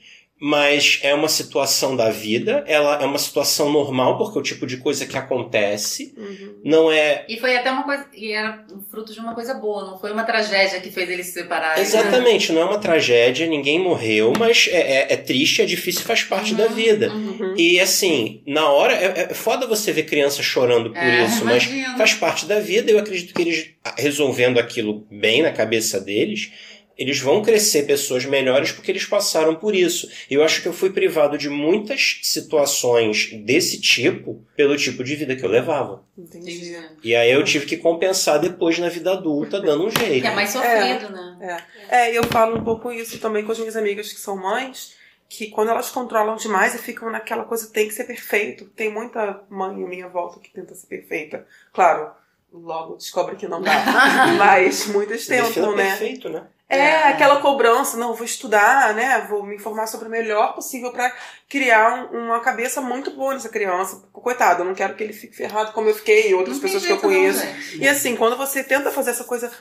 mas 0.43 0.99
é 1.03 1.13
uma 1.13 1.29
situação 1.29 1.95
da 1.95 2.09
vida, 2.09 2.63
ela 2.65 2.99
é 2.99 3.05
uma 3.05 3.19
situação 3.19 3.71
normal, 3.71 4.17
porque 4.17 4.39
é 4.39 4.41
o 4.41 4.43
tipo 4.43 4.65
de 4.65 4.77
coisa 4.77 5.05
que 5.05 5.15
acontece, 5.15 6.15
Uhum. 6.17 6.55
não 6.65 6.91
é. 6.91 7.23
E 7.29 7.39
foi 7.39 7.55
até 7.55 7.69
uma 7.71 7.83
coisa. 7.83 8.07
E 8.15 8.31
era 8.31 8.65
fruto 8.89 9.13
de 9.13 9.19
uma 9.19 9.35
coisa 9.35 9.53
boa, 9.53 9.85
não 9.85 9.99
foi 9.99 10.11
uma 10.11 10.23
tragédia 10.23 10.81
que 10.81 10.89
fez 10.89 11.07
eles 11.11 11.27
se 11.27 11.33
separarem. 11.33 11.77
né? 11.77 11.81
Exatamente, 11.87 12.51
não 12.51 12.61
é 12.61 12.65
uma 12.65 12.79
tragédia, 12.79 13.45
ninguém 13.45 13.79
morreu, 13.79 14.33
mas 14.37 14.67
é, 14.71 14.79
é- 14.79 15.13
é 15.13 15.15
triste, 15.17 15.61
é 15.61 15.65
difícil, 15.65 16.01
faz 16.01 16.23
parte 16.23 16.55
da 16.55 16.65
vida. 16.67 17.11
Uhum. 17.11 17.53
E 17.55 17.79
assim, 17.79 18.41
na 18.47 18.67
hora, 18.67 18.93
é, 18.95 19.27
é 19.29 19.33
foda 19.35 19.67
você 19.67 19.91
ver 19.91 20.03
criança 20.03 20.41
chorando 20.41 20.89
por 20.89 21.03
É, 21.03 21.25
isso, 21.25 21.45
mas 21.45 21.69
faz 21.97 22.15
parte 22.15 22.47
da 22.47 22.59
vida. 22.59 22.89
Eu 22.91 22.97
acredito 22.97 23.31
que 23.33 23.41
eles, 23.43 23.69
resolvendo 23.95 24.59
aquilo 24.59 25.05
bem 25.11 25.43
na 25.43 25.51
cabeça 25.51 25.99
deles, 25.99 26.51
eles 27.01 27.19
vão 27.19 27.41
crescer 27.41 27.87
pessoas 27.87 28.25
melhores 28.25 28.71
porque 28.71 28.91
eles 28.91 29.05
passaram 29.05 29.55
por 29.55 29.73
isso. 29.73 30.07
E 30.29 30.35
eu 30.35 30.43
acho 30.43 30.61
que 30.61 30.67
eu 30.67 30.73
fui 30.73 30.91
privado 30.91 31.35
de 31.35 31.49
muitas 31.49 32.19
situações 32.21 33.31
desse 33.43 33.81
tipo 33.81 34.45
pelo 34.55 34.77
tipo 34.77 35.03
de 35.03 35.15
vida 35.15 35.35
que 35.35 35.43
eu 35.43 35.49
levava. 35.49 36.05
Entendi. 36.15 36.77
E 37.03 37.15
aí 37.15 37.31
eu 37.31 37.43
tive 37.43 37.65
que 37.65 37.75
compensar 37.75 38.37
depois 38.39 38.77
na 38.77 38.87
vida 38.87 39.13
adulta, 39.13 39.59
dando 39.59 39.87
um 39.87 39.89
jeito. 39.89 40.27
É 40.27 40.35
mais 40.35 40.51
sofrido, 40.51 41.09
né? 41.09 41.65
É, 41.89 42.15
eu 42.15 42.23
falo 42.25 42.59
um 42.59 42.63
pouco 42.63 42.91
isso 42.91 43.17
também 43.17 43.43
com 43.43 43.51
as 43.51 43.57
minhas 43.57 43.75
amigas 43.75 44.13
que 44.13 44.19
são 44.19 44.37
mães, 44.37 44.95
que 45.27 45.47
quando 45.47 45.69
elas 45.69 45.89
controlam 45.89 46.35
demais 46.35 46.75
e 46.75 46.77
ficam 46.77 47.09
naquela 47.09 47.45
coisa 47.45 47.67
tem 47.73 47.87
que 47.87 47.95
ser 47.95 48.03
perfeito. 48.03 48.65
Tem 48.75 48.93
muita 48.93 49.41
mãe 49.49 49.83
à 49.83 49.87
minha 49.87 50.07
volta 50.07 50.39
que 50.39 50.51
tenta 50.51 50.75
ser 50.75 50.85
perfeita. 50.85 51.47
Claro, 51.73 52.11
logo 52.53 52.95
descobre 52.95 53.35
que 53.37 53.47
não 53.47 53.59
dá. 53.59 53.83
Mas 54.37 54.85
muitas 54.85 55.25
tentam, 55.25 55.75
né? 55.75 55.89
perfeito, 55.89 56.29
né? 56.29 56.45
É, 56.73 56.77
É. 56.77 57.07
aquela 57.09 57.41
cobrança, 57.41 57.97
não, 57.97 58.13
vou 58.13 58.25
estudar, 58.25 58.93
né? 58.93 59.25
Vou 59.29 59.43
me 59.43 59.55
informar 59.55 59.87
sobre 59.87 60.07
o 60.07 60.11
melhor 60.11 60.55
possível 60.55 60.91
pra 60.91 61.13
criar 61.49 62.09
um- 62.13 62.25
uma 62.27 62.39
cabeça 62.39 62.79
muito 62.79 63.11
boa 63.11 63.33
nessa 63.33 63.49
criança. 63.49 64.01
Coitado, 64.13 64.61
eu 64.61 64.65
não 64.65 64.73
quero 64.73 64.95
que 64.95 65.03
ele 65.03 65.11
fique 65.13 65.35
ferrado 65.35 65.73
como 65.73 65.89
eu 65.89 65.95
fiquei 65.95 66.29
e 66.29 66.33
outras 66.33 66.55
Não 66.57 66.61
pessoas 66.63 66.85
que 66.85 66.91
eu 66.91 66.95
não, 66.95 67.01
conheço. 67.01 67.39
gente. 67.45 67.77
E 67.83 67.87
assim, 67.87 68.15
quando 68.15 68.37
você 68.37 68.63
tenta 68.63 68.89
fazer 68.91 69.11
essa 69.11 69.25
coisa 69.25 69.51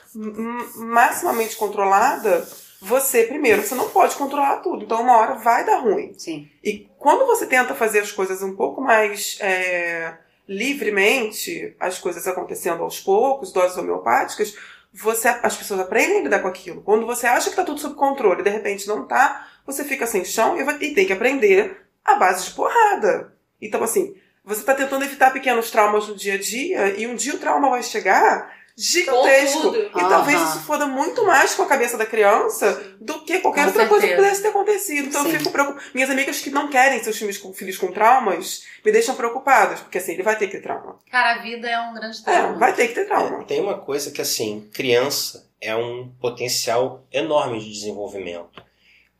maximamente 0.75 1.55
controlada, 1.55 2.47
você, 2.81 3.23
primeiro, 3.23 3.61
você 3.61 3.75
não 3.75 3.89
pode 3.89 4.15
controlar 4.15 4.57
tudo. 4.57 4.83
Então, 4.85 5.01
uma 5.01 5.17
hora 5.17 5.35
vai 5.35 5.65
dar 5.65 5.77
ruim. 5.79 6.13
Sim. 6.17 6.49
E 6.63 6.89
quando 6.97 7.25
você 7.27 7.45
tenta 7.45 7.75
fazer 7.75 7.99
as 7.99 8.11
coisas 8.11 8.41
um 8.41 8.55
pouco 8.55 8.81
mais 8.81 9.37
é, 9.41 10.13
livremente, 10.47 11.75
as 11.79 11.99
coisas 11.99 12.27
acontecendo 12.27 12.83
aos 12.83 12.99
poucos, 12.99 13.51
doses 13.51 13.77
homeopáticas, 13.77 14.55
você, 14.93 15.27
as 15.27 15.55
pessoas 15.55 15.79
aprendem 15.79 16.19
a 16.19 16.23
lidar 16.23 16.39
com 16.39 16.47
aquilo. 16.47 16.81
Quando 16.81 17.05
você 17.05 17.27
acha 17.27 17.49
que 17.49 17.55
tá 17.55 17.63
tudo 17.63 17.79
sob 17.79 17.95
controle 17.95 18.43
de 18.43 18.49
repente 18.49 18.87
não 18.87 19.07
tá, 19.07 19.47
você 19.65 19.83
fica 19.83 20.05
sem 20.05 20.25
chão 20.25 20.57
e, 20.59 20.63
vai, 20.63 20.77
e 20.81 20.93
tem 20.93 21.05
que 21.05 21.13
aprender 21.13 21.85
a 22.03 22.15
base 22.15 22.45
de 22.45 22.51
porrada. 22.51 23.33
Então, 23.61 23.83
assim, 23.83 24.15
você 24.43 24.63
tá 24.63 24.73
tentando 24.73 25.05
evitar 25.05 25.31
pequenos 25.31 25.69
traumas 25.71 26.07
no 26.07 26.15
dia 26.15 26.33
a 26.33 26.37
dia 26.37 26.99
e 26.99 27.07
um 27.07 27.15
dia 27.15 27.35
o 27.35 27.39
trauma 27.39 27.69
vai 27.69 27.83
chegar 27.83 28.53
gigantesco. 28.77 29.75
E 29.75 29.89
talvez 29.99 30.39
isso 30.41 30.59
foda 30.61 30.85
muito 30.87 31.25
mais 31.25 31.53
com 31.53 31.63
a 31.63 31.67
cabeça 31.67 31.97
da 31.97 32.05
criança 32.05 32.95
do 32.99 33.23
que 33.23 33.39
qualquer 33.39 33.61
Com 33.63 33.67
outra 33.67 33.87
coisa 33.87 34.01
que 34.07 34.13
certeza. 34.13 34.21
pudesse 34.27 34.41
ter 34.41 34.47
acontecido. 34.49 35.07
Então 35.07 35.23
eu 35.25 35.31
Sim. 35.31 35.37
fico 35.39 35.51
preocupada. 35.51 35.85
Minhas 35.93 36.09
amigas 36.09 36.39
que 36.39 36.49
não 36.49 36.67
querem 36.69 37.03
seus 37.03 37.17
filhos 37.17 37.37
com, 37.37 37.53
filhos 37.53 37.77
com 37.77 37.91
traumas 37.91 38.63
me 38.85 38.91
deixam 38.91 39.15
preocupadas, 39.15 39.79
porque 39.81 39.97
assim, 39.97 40.13
ele 40.13 40.23
vai 40.23 40.35
ter 40.37 40.47
que 40.47 40.53
ter 40.57 40.61
trauma. 40.63 40.97
Cara, 41.11 41.35
a 41.39 41.41
vida 41.41 41.67
é 41.69 41.79
um 41.79 41.93
grande 41.93 42.19
É, 42.19 42.23
trauma. 42.23 42.57
vai 42.57 42.73
ter 42.73 42.87
que 42.87 42.93
ter 42.95 43.05
trauma. 43.05 43.43
Tem 43.45 43.59
uma 43.61 43.77
coisa 43.77 44.11
que, 44.11 44.21
assim, 44.21 44.69
criança 44.73 45.49
é 45.59 45.75
um 45.75 46.09
potencial 46.19 47.03
enorme 47.11 47.59
de 47.59 47.71
desenvolvimento. 47.71 48.63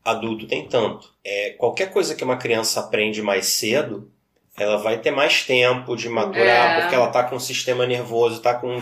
Adulto 0.04 0.48
tem 0.48 0.68
tanto. 0.68 1.14
É, 1.24 1.52
qualquer 1.60 1.92
coisa 1.92 2.16
que 2.16 2.24
uma 2.24 2.38
criança 2.38 2.80
aprende 2.80 3.22
mais 3.22 3.46
cedo, 3.48 4.10
ela 4.58 4.78
vai 4.78 4.98
ter 4.98 5.12
mais 5.12 5.44
tempo 5.46 5.96
de 5.96 6.10
maturar, 6.10 6.78
É. 6.78 6.82
porque 6.82 6.96
ela 6.96 7.08
tá 7.10 7.24
com 7.24 7.36
o 7.36 7.40
sistema 7.40 7.86
nervoso, 7.86 8.42
tá 8.42 8.56
com 8.56 8.82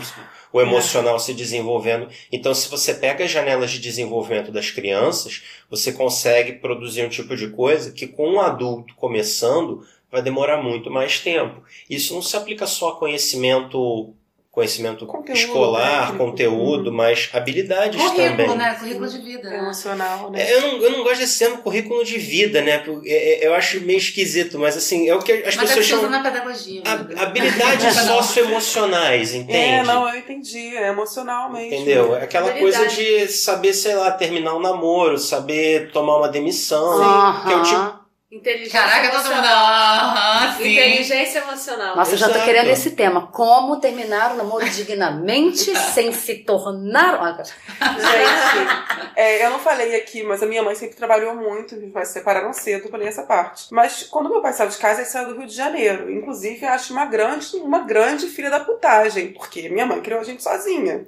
o 0.52 0.60
emocional 0.60 1.18
se 1.18 1.32
desenvolvendo. 1.34 2.08
Então, 2.32 2.54
se 2.54 2.68
você 2.68 2.94
pega 2.94 3.24
as 3.24 3.30
janelas 3.30 3.70
de 3.70 3.78
desenvolvimento 3.78 4.50
das 4.50 4.70
crianças, 4.70 5.42
você 5.68 5.92
consegue 5.92 6.54
produzir 6.54 7.04
um 7.04 7.08
tipo 7.08 7.36
de 7.36 7.48
coisa 7.48 7.92
que, 7.92 8.06
com 8.06 8.28
um 8.30 8.40
adulto 8.40 8.94
começando, 8.96 9.86
vai 10.10 10.22
demorar 10.22 10.62
muito 10.62 10.90
mais 10.90 11.20
tempo. 11.20 11.62
Isso 11.88 12.14
não 12.14 12.22
se 12.22 12.36
aplica 12.36 12.66
só 12.66 12.90
a 12.90 12.96
conhecimento, 12.96 14.14
conhecimento 14.50 15.06
Conteúdo, 15.06 15.38
escolar, 15.38 16.06
técnico. 16.08 16.24
conteúdo, 16.24 16.92
mas 16.92 17.30
habilidades 17.32 18.00
Currículo, 18.02 18.28
também. 18.30 18.56
né? 18.56 18.74
Currículo 18.74 19.08
de 19.08 19.18
vida, 19.18 19.48
né? 19.48 19.58
Emocional, 19.58 20.30
né? 20.30 20.42
É, 20.42 20.54
Eu 20.56 20.60
não, 20.62 20.68
eu 20.82 20.90
não 20.90 21.02
gosto 21.04 21.18
desse 21.20 21.38
termo 21.38 21.58
currículo 21.58 22.04
de 22.04 22.18
vida, 22.18 22.60
né? 22.60 22.82
é, 23.06 23.44
é, 23.44 23.46
Eu 23.46 23.54
acho 23.54 23.80
meio 23.82 23.98
esquisito, 23.98 24.58
mas 24.58 24.76
assim, 24.76 25.08
é 25.08 25.14
o 25.14 25.20
que 25.20 25.30
as 25.32 25.54
Mas 25.54 25.68
pessoas 25.68 25.86
chamam 25.86 26.10
na 26.10 26.20
pedagogia. 26.20 26.82
né? 26.82 26.90
hab- 26.90 27.18
habilidades 27.18 27.94
socioemocionais, 28.50 29.34
entende? 29.34 29.56
É, 29.56 29.82
não, 29.84 30.08
eu 30.08 30.18
entendi. 30.18 30.76
É 30.76 30.88
emocional 30.88 31.52
mesmo. 31.52 31.72
Entendeu? 31.74 32.16
É 32.16 32.24
Aquela 32.24 32.50
Habilidade. 32.50 32.84
coisa 32.84 32.96
de 32.96 33.28
saber, 33.28 33.72
sei 33.72 33.94
lá, 33.94 34.10
terminar 34.10 34.54
um 34.56 34.60
namoro, 34.60 35.16
saber 35.18 35.90
tomar 35.92 36.16
uma 36.16 36.28
demissão. 36.28 36.98
Que 37.46 37.52
é 37.52 37.56
o 37.56 37.62
tipo. 37.62 37.99
Inteligência 38.30 38.80
Caraca, 38.80 39.10
todo 39.10 39.24
mundo. 39.24 39.32
emocional. 39.32 39.64
Aham, 39.66 40.56
sim. 40.56 40.72
Inteligência 40.72 41.38
emocional. 41.40 41.96
Nossa, 41.96 42.12
eu 42.12 42.16
já 42.16 42.26
tô 42.26 42.32
Exato. 42.34 42.44
querendo 42.46 42.68
esse 42.68 42.90
tema. 42.92 43.26
Como 43.26 43.80
terminar 43.80 44.32
o 44.32 44.36
namoro 44.36 44.68
dignamente 44.70 45.74
sem 45.92 46.12
se 46.12 46.36
tornar. 46.44 47.14
Ah, 47.20 47.42
Gente, 47.42 49.10
é, 49.16 49.44
eu 49.44 49.50
não 49.50 49.58
falei 49.58 49.96
aqui, 49.96 50.22
mas 50.22 50.40
a 50.44 50.46
minha 50.46 50.62
mãe 50.62 50.76
sempre 50.76 50.94
trabalhou 50.94 51.34
muito, 51.34 51.74
meus 51.74 51.92
pais 51.92 52.06
se 52.08 52.14
separaram 52.14 52.52
cedo, 52.52 52.84
eu 52.84 52.90
falei 52.90 53.08
essa 53.08 53.24
parte. 53.24 53.66
Mas 53.72 54.04
quando 54.04 54.30
meu 54.30 54.40
pai 54.40 54.52
saiu 54.52 54.68
de 54.70 54.78
casa, 54.78 55.00
ele 55.00 55.10
saiu 55.10 55.26
do 55.30 55.36
Rio 55.38 55.48
de 55.48 55.54
Janeiro. 55.54 56.08
Inclusive, 56.08 56.64
eu 56.64 56.70
acho 56.70 56.92
uma 56.92 57.06
grande, 57.06 57.56
uma 57.56 57.80
grande 57.80 58.28
filha 58.28 58.48
da 58.48 58.60
putagem, 58.60 59.32
porque 59.32 59.68
minha 59.68 59.86
mãe 59.86 60.00
criou 60.00 60.20
a 60.20 60.24
gente 60.24 60.40
sozinha. 60.40 61.04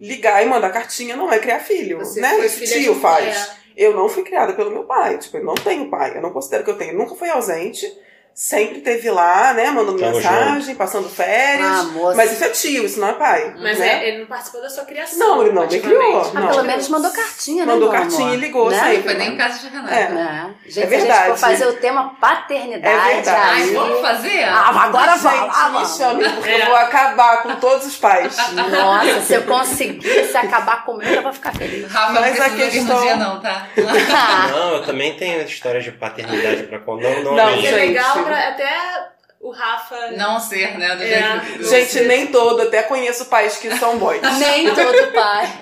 Ligar 0.00 0.42
e 0.42 0.46
mandar 0.46 0.70
cartinha 0.70 1.14
não 1.14 1.32
é 1.32 1.38
criar 1.38 1.60
filho, 1.60 1.98
Você 1.98 2.20
né? 2.20 2.36
filha 2.48 2.80
tio 2.80 2.96
faz. 3.00 3.36
é. 3.60 3.63
Eu 3.76 3.94
não 3.94 4.08
fui 4.08 4.22
criada 4.22 4.52
pelo 4.52 4.70
meu 4.70 4.84
pai, 4.84 5.18
tipo, 5.18 5.36
eu 5.36 5.44
não 5.44 5.54
tenho 5.54 5.90
pai, 5.90 6.16
eu 6.16 6.22
não 6.22 6.32
considero 6.32 6.64
que 6.64 6.70
eu 6.70 6.78
tenho. 6.78 6.96
Nunca 6.96 7.14
fui 7.14 7.28
ausente, 7.28 7.86
sempre 8.34 8.80
teve 8.80 9.08
lá, 9.10 9.52
né, 9.52 9.70
mandando 9.70 9.98
Tamo 9.98 10.16
mensagem, 10.16 10.74
passando 10.74 11.08
férias. 11.08 11.66
Ah, 11.66 11.82
moça. 11.84 12.16
mas 12.16 12.32
isso 12.32 12.44
é 12.44 12.48
tio, 12.48 12.84
isso 12.84 12.98
não 13.00 13.08
é 13.10 13.12
pai. 13.12 13.54
Mas 13.60 13.78
né? 13.78 14.04
é, 14.04 14.08
ele 14.08 14.18
não 14.18 14.26
participou 14.26 14.60
da 14.60 14.68
sua 14.68 14.84
criação. 14.84 15.18
Não, 15.18 15.42
ele 15.42 15.52
não 15.52 15.66
me 15.66 15.80
criou. 15.80 16.20
Ah, 16.34 16.40
Não. 16.40 16.48
pelo 16.48 16.64
menos 16.64 16.88
mandou 16.88 17.10
cartinha, 17.12 17.64
né? 17.64 17.72
Mandou 17.72 17.90
cartinha 17.90 18.22
amor? 18.26 18.34
e 18.34 18.40
ligou 18.40 18.70
né? 18.70 18.78
sempre. 18.80 18.96
Não 18.96 19.02
foi 19.04 19.14
nem 19.14 19.28
em 19.34 19.36
casa 19.36 19.58
de 19.60 19.68
Renata. 19.68 19.94
É. 19.94 20.08
Né? 20.08 20.54
Gente, 20.66 20.68
É 20.68 20.72
se 20.72 20.80
a 20.80 20.82
gente 20.98 21.06
verdade. 21.06 21.28
for 21.30 21.38
fazer 21.38 21.66
o 21.68 21.72
tema 21.74 22.16
paternidade, 22.20 22.86
É 23.10 23.14
verdade. 23.14 23.38
Ai, 23.38 23.66
vamos 23.72 24.00
fazer? 24.00 24.42
Ah, 24.44 24.82
agora 24.82 25.16
vamos, 25.16 25.40
me 25.56 25.72
vamos. 25.72 25.96
chame 25.96 26.28
porque 26.30 26.50
É. 26.50 26.62
eu 26.62 26.66
vou 26.66 26.76
acabar 26.76 27.42
com 27.42 27.54
todos 27.56 27.86
os 27.86 27.96
pais. 27.96 28.36
Nossa, 28.52 29.20
se 29.20 29.34
eu 29.34 29.42
conseguisse 29.42 30.36
acabar 30.36 30.84
comigo, 30.84 31.12
eu 31.12 31.22
vou 31.22 31.32
ficar 31.32 31.54
feliz. 31.54 31.90
Rafa, 31.90 32.20
Mas 32.20 32.38
não 32.38 32.46
a 32.46 32.50
questão- 32.50 33.00
dia 33.02 33.16
não, 33.16 33.40
tá? 33.40 33.68
Não, 34.50 34.74
eu 34.76 34.82
também 34.82 35.14
tenho 35.16 35.42
histórias 35.42 35.84
de 35.84 35.92
paternidade 35.92 36.64
pra 36.64 36.78
contar. 36.78 37.10
Não, 37.10 37.22
não, 37.22 37.34
Não, 37.36 37.48
É 37.48 37.70
legal 37.70 38.23
pra 38.24 38.48
até 38.48 39.08
o 39.40 39.50
Rafa. 39.50 40.12
Não 40.12 40.40
ser, 40.40 40.78
né? 40.78 40.94
Do 40.96 41.02
É. 41.02 41.06
jeito 41.06 41.40
que- 41.58 41.64
Gente, 41.64 42.00
nem 42.06 42.26
todo, 42.28 42.62
até 42.62 42.82
conheço 42.82 43.26
pais 43.26 43.56
que 43.56 43.70
são 43.76 43.98
bons. 43.98 44.20
Nem 44.38 44.66
todo 44.74 45.12
pai. 45.12 45.52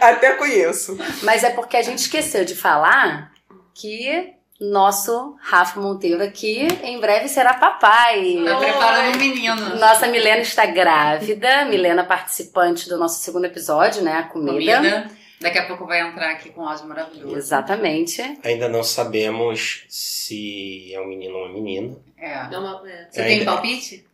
até 0.00 0.32
conheço. 0.32 0.98
Mas 1.22 1.44
é 1.44 1.50
porque 1.50 1.76
a 1.76 1.82
gente 1.82 1.98
esqueceu 1.98 2.44
de 2.44 2.54
falar 2.56 3.30
que 3.74 4.34
nosso 4.60 5.36
Rafa 5.40 5.80
Monteiro 5.80 6.22
aqui 6.22 6.68
em 6.82 7.00
breve 7.00 7.28
será 7.28 7.54
papai. 7.54 8.42
Tá 8.44 8.56
preparando 8.56 9.14
um 9.14 9.18
menino. 9.18 9.76
Nossa 9.78 10.06
Milena 10.06 10.42
está 10.42 10.66
grávida. 10.66 11.64
Milena 11.64 12.04
participante 12.04 12.86
do 12.88 12.98
nosso 12.98 13.20
segundo 13.22 13.46
episódio, 13.46 14.02
né? 14.02 14.18
A 14.18 14.22
comida. 14.24 14.76
Comida. 14.76 15.10
Daqui 15.40 15.58
a 15.58 15.66
pouco 15.66 15.86
vai 15.86 16.00
entrar 16.00 16.30
aqui 16.32 16.50
com 16.50 16.60
um 16.62 16.68
áudio 16.68 16.86
maravilhoso. 16.86 17.34
Exatamente. 17.36 18.20
Ainda 18.44 18.68
não 18.68 18.82
sabemos 18.82 19.84
se 19.88 20.92
é 20.94 21.00
um 21.00 21.06
menino 21.06 21.34
ou 21.34 21.44
uma 21.46 21.54
menina. 21.54 21.96
É. 22.18 22.46
Não, 22.48 22.60
uma- 22.60 22.90
é. 22.90 23.08
Você 23.10 23.20
Ainda- 23.22 23.34
tem 23.36 23.44
palpite? 23.46 24.06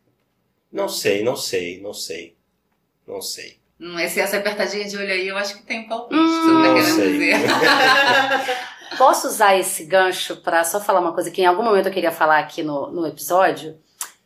Não 0.73 0.89
sei, 0.89 1.25
não 1.25 1.35
sei, 1.37 1.81
não 1.81 1.93
sei. 1.93 2.37
Não 3.07 3.21
sei. 3.21 3.59
Hum, 3.81 3.99
esse, 3.99 4.21
essa 4.21 4.37
apertadinha 4.39 4.85
de 4.85 4.97
olho 4.97 5.13
aí, 5.13 5.27
eu 5.29 5.37
acho 5.37 5.57
que 5.57 5.63
tem 5.65 5.87
palpite. 5.89 6.19
Hum. 6.21 6.27
Você 6.27 6.47
não 6.53 6.63
tá 6.63 6.69
Não 6.69 6.75
querendo 6.75 6.95
sei. 6.95 7.13
dizer. 7.13 7.37
Posso 8.97 9.27
usar 9.27 9.57
esse 9.59 9.85
gancho 9.85 10.37
para 10.37 10.63
só 10.65 10.81
falar 10.81 11.01
uma 11.01 11.13
coisa 11.13 11.31
que 11.31 11.43
em 11.43 11.47
algum 11.47 11.63
momento 11.63 11.87
eu 11.89 11.93
queria 11.93 12.13
falar 12.13 12.39
aqui 12.39 12.63
no, 12.63 12.89
no 12.91 13.07
episódio, 13.07 13.77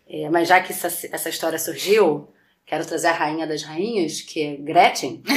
É, 0.08 0.28
mas 0.28 0.48
já 0.48 0.60
que 0.60 0.72
essa, 0.72 0.88
essa 1.12 1.28
história 1.28 1.58
surgiu, 1.58 2.28
quero 2.70 2.86
trazer 2.86 3.08
a 3.08 3.12
rainha 3.12 3.48
das 3.48 3.64
rainhas, 3.64 4.20
que 4.20 4.40
é 4.40 4.56
Gretchen. 4.56 5.22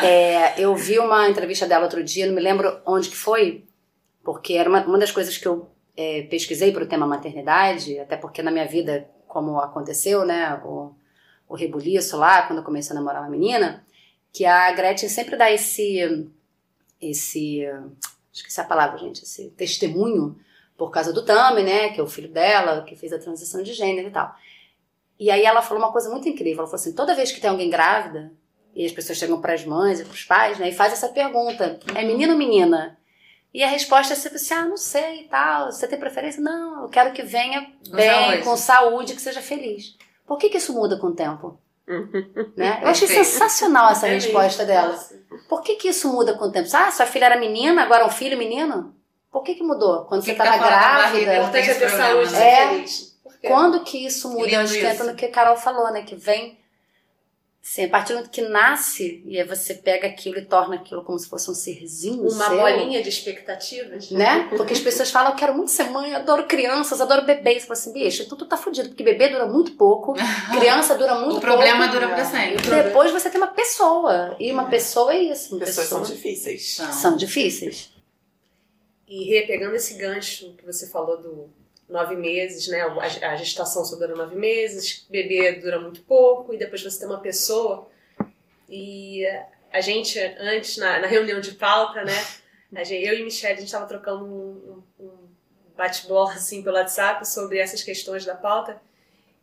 É, 0.00 0.60
eu 0.62 0.76
vi 0.76 0.96
uma 1.00 1.28
entrevista 1.28 1.66
dela 1.66 1.82
outro 1.82 2.04
dia, 2.04 2.24
não 2.26 2.34
me 2.34 2.40
lembro 2.40 2.80
onde 2.86 3.08
que 3.08 3.16
foi, 3.16 3.64
porque 4.22 4.54
era 4.54 4.68
uma, 4.68 4.84
uma 4.86 4.98
das 4.98 5.10
coisas 5.10 5.36
que 5.36 5.46
eu 5.46 5.68
é, 5.96 6.22
pesquisei 6.22 6.70
para 6.70 6.84
o 6.84 6.86
tema 6.86 7.04
maternidade, 7.04 7.98
até 7.98 8.16
porque 8.16 8.40
na 8.40 8.52
minha 8.52 8.66
vida, 8.66 9.10
como 9.26 9.58
aconteceu, 9.58 10.24
né, 10.24 10.54
o, 10.64 10.92
o 11.48 11.56
rebuliço 11.56 12.16
lá, 12.16 12.42
quando 12.42 12.60
eu 12.60 12.64
comecei 12.64 12.92
a 12.92 12.94
namorar 12.94 13.22
uma 13.22 13.30
menina, 13.30 13.84
que 14.32 14.44
a 14.44 14.70
Gretchen 14.70 15.08
sempre 15.08 15.36
dá 15.36 15.50
esse, 15.50 16.30
esse 17.00 17.66
esqueci 18.32 18.60
a 18.60 18.64
palavra, 18.64 18.98
gente, 18.98 19.24
esse 19.24 19.50
testemunho 19.50 20.38
por 20.76 20.92
causa 20.92 21.12
do 21.12 21.24
Tami, 21.24 21.64
né, 21.64 21.88
que 21.88 21.98
é 21.98 22.02
o 22.02 22.06
filho 22.06 22.28
dela, 22.28 22.82
que 22.82 22.94
fez 22.94 23.12
a 23.12 23.18
transição 23.18 23.64
de 23.64 23.72
gênero 23.72 24.06
e 24.08 24.12
tal. 24.12 24.32
E 25.18 25.30
aí 25.30 25.44
ela 25.44 25.62
falou 25.62 25.82
uma 25.82 25.92
coisa 25.92 26.08
muito 26.10 26.28
incrível, 26.28 26.60
ela 26.60 26.66
falou 26.66 26.80
assim, 26.80 26.92
toda 26.92 27.14
vez 27.14 27.32
que 27.32 27.40
tem 27.40 27.50
alguém 27.50 27.68
grávida, 27.68 28.32
e 28.74 28.86
as 28.86 28.92
pessoas 28.92 29.18
chegam 29.18 29.40
para 29.40 29.54
as 29.54 29.64
mães 29.64 29.98
e 29.98 30.04
para 30.04 30.14
os 30.14 30.24
pais, 30.24 30.58
né, 30.58 30.68
e 30.68 30.72
faz 30.74 30.92
essa 30.92 31.08
pergunta, 31.08 31.80
é 31.94 32.04
menino 32.04 32.32
ou 32.32 32.38
menina? 32.38 32.96
E 33.52 33.64
a 33.64 33.68
resposta 33.68 34.12
é 34.12 34.16
sempre 34.16 34.36
assim, 34.36 34.54
ah, 34.54 34.64
não 34.64 34.76
sei 34.76 35.22
e 35.22 35.24
tal, 35.28 35.72
você 35.72 35.88
tem 35.88 35.98
preferência? 35.98 36.40
Não, 36.40 36.82
eu 36.82 36.88
quero 36.88 37.12
que 37.12 37.22
venha 37.22 37.72
bem, 37.90 38.42
com 38.42 38.56
saúde, 38.56 39.14
que 39.14 39.22
seja 39.22 39.40
feliz. 39.40 39.96
Por 40.26 40.36
que 40.38 40.50
que 40.50 40.58
isso 40.58 40.74
muda 40.74 40.98
com 40.98 41.08
o 41.08 41.14
tempo? 41.14 41.58
Né? 42.56 42.80
Eu 42.82 42.88
achei 42.88 43.08
sensacional 43.08 43.90
essa 43.90 44.06
É 44.08 44.14
resposta 44.14 44.64
dela. 44.64 44.88
Nossa. 44.88 45.18
Por 45.48 45.62
que, 45.62 45.76
que 45.76 45.88
isso 45.88 46.12
muda 46.12 46.34
com 46.34 46.44
o 46.44 46.52
tempo? 46.52 46.68
Ah, 46.74 46.90
sua 46.90 47.06
filha 47.06 47.24
era 47.26 47.38
menina, 47.38 47.82
agora 47.82 48.02
é 48.02 48.06
um 48.06 48.10
filho 48.10 48.36
menino? 48.36 48.94
Por 49.30 49.42
que, 49.42 49.54
que 49.54 49.62
mudou? 49.62 50.04
Quando 50.04 50.20
que 50.20 50.26
você 50.26 50.32
que 50.32 50.38
tá 50.38 50.56
grávida. 50.56 51.02
barriga? 51.02 51.36
Importante 51.36 51.52
Tem 51.52 51.62
é 51.62 51.64
ter 51.64 51.70
esse 51.70 51.78
problema, 51.80 52.06
saúde 52.06 52.32
né? 52.32 52.38
ser 52.38 52.68
feliz. 52.68 53.07
Quê? 53.40 53.48
Quando 53.48 53.84
que 53.84 54.04
isso 54.04 54.28
muda? 54.30 54.48
Eu 54.50 54.60
acho 54.60 54.74
que 54.74 54.84
entra 54.84 55.04
no 55.04 55.14
que 55.14 55.24
a 55.26 55.30
Carol 55.30 55.56
falou, 55.56 55.92
né? 55.92 56.02
Que 56.02 56.16
vem. 56.16 56.58
Assim, 57.62 57.84
a 57.84 57.88
partir 57.88 58.12
do 58.12 58.16
momento 58.16 58.30
que 58.30 58.40
nasce, 58.40 59.22
e 59.26 59.38
aí 59.38 59.46
você 59.46 59.74
pega 59.74 60.06
aquilo 60.06 60.38
e 60.38 60.44
torna 60.44 60.76
aquilo 60.76 61.04
como 61.04 61.18
se 61.18 61.28
fosse 61.28 61.50
um 61.50 61.54
serzinho. 61.54 62.22
Uma 62.22 62.46
seu, 62.48 62.56
bolinha 62.56 63.02
de 63.02 63.10
expectativas. 63.10 64.10
Né? 64.10 64.48
Porque 64.56 64.72
as 64.72 64.80
pessoas 64.80 65.10
falam, 65.10 65.32
eu 65.32 65.36
quero 65.36 65.54
muito 65.54 65.70
ser 65.70 65.84
mãe, 65.90 66.12
eu 66.12 66.16
adoro 66.16 66.46
crianças, 66.46 66.98
adoro 67.00 67.26
bebês. 67.26 67.62
Você 67.64 67.66
fala 67.68 67.78
assim, 67.78 67.92
bicho, 67.92 68.22
então 68.22 68.38
tu 68.38 68.46
tá 68.46 68.56
fudido, 68.56 68.88
porque 68.88 69.02
bebê 69.02 69.28
dura 69.28 69.44
muito 69.46 69.72
pouco, 69.72 70.14
criança 70.58 70.94
dura 70.96 71.16
muito 71.16 71.36
O 71.38 71.40
problema 71.40 71.88
pouco. 71.88 71.92
dura 71.92 72.08
pra 72.08 72.22
E 72.22 72.26
sempre. 72.26 72.82
depois 72.84 73.10
você 73.12 73.28
tem 73.28 73.38
uma 73.38 73.48
pessoa. 73.48 74.34
E 74.40 74.50
uma 74.50 74.64
pessoa 74.70 75.12
é 75.12 75.24
isso. 75.24 75.54
Uma 75.54 75.66
Pessoas 75.66 75.88
são 75.88 76.00
pessoa. 76.00 76.16
difíceis. 76.16 76.74
São. 76.74 76.92
São 76.92 77.16
difíceis. 77.16 77.90
E 79.06 79.44
pegando 79.46 79.74
esse 79.74 79.94
gancho 79.94 80.54
que 80.56 80.64
você 80.64 80.86
falou 80.88 81.20
do 81.20 81.50
nove 81.88 82.14
meses, 82.16 82.68
né? 82.68 82.82
A 83.22 83.36
gestação 83.36 83.84
só 83.84 83.96
dura 83.96 84.14
nove 84.14 84.36
meses, 84.36 85.06
bebê 85.08 85.52
dura 85.52 85.80
muito 85.80 86.02
pouco, 86.02 86.52
e 86.54 86.58
depois 86.58 86.82
você 86.82 86.98
tem 86.98 87.08
uma 87.08 87.20
pessoa. 87.20 87.88
E 88.68 89.24
a 89.72 89.80
gente, 89.80 90.18
antes, 90.38 90.76
na, 90.76 90.98
na 91.00 91.06
reunião 91.06 91.40
de 91.40 91.52
pauta, 91.52 92.04
né? 92.04 92.12
A 92.76 92.84
gente, 92.84 93.06
eu 93.06 93.14
e 93.18 93.22
Michelle, 93.24 93.54
a 93.54 93.56
gente 93.56 93.66
estava 93.66 93.86
trocando 93.86 94.24
um- 94.24 94.82
um 95.00 95.28
bate-bola 95.76 96.32
assim 96.34 96.62
pelo 96.62 96.76
WhatsApp 96.76 97.26
sobre 97.26 97.58
essas 97.58 97.82
questões 97.82 98.24
da 98.24 98.34
pauta. 98.34 98.80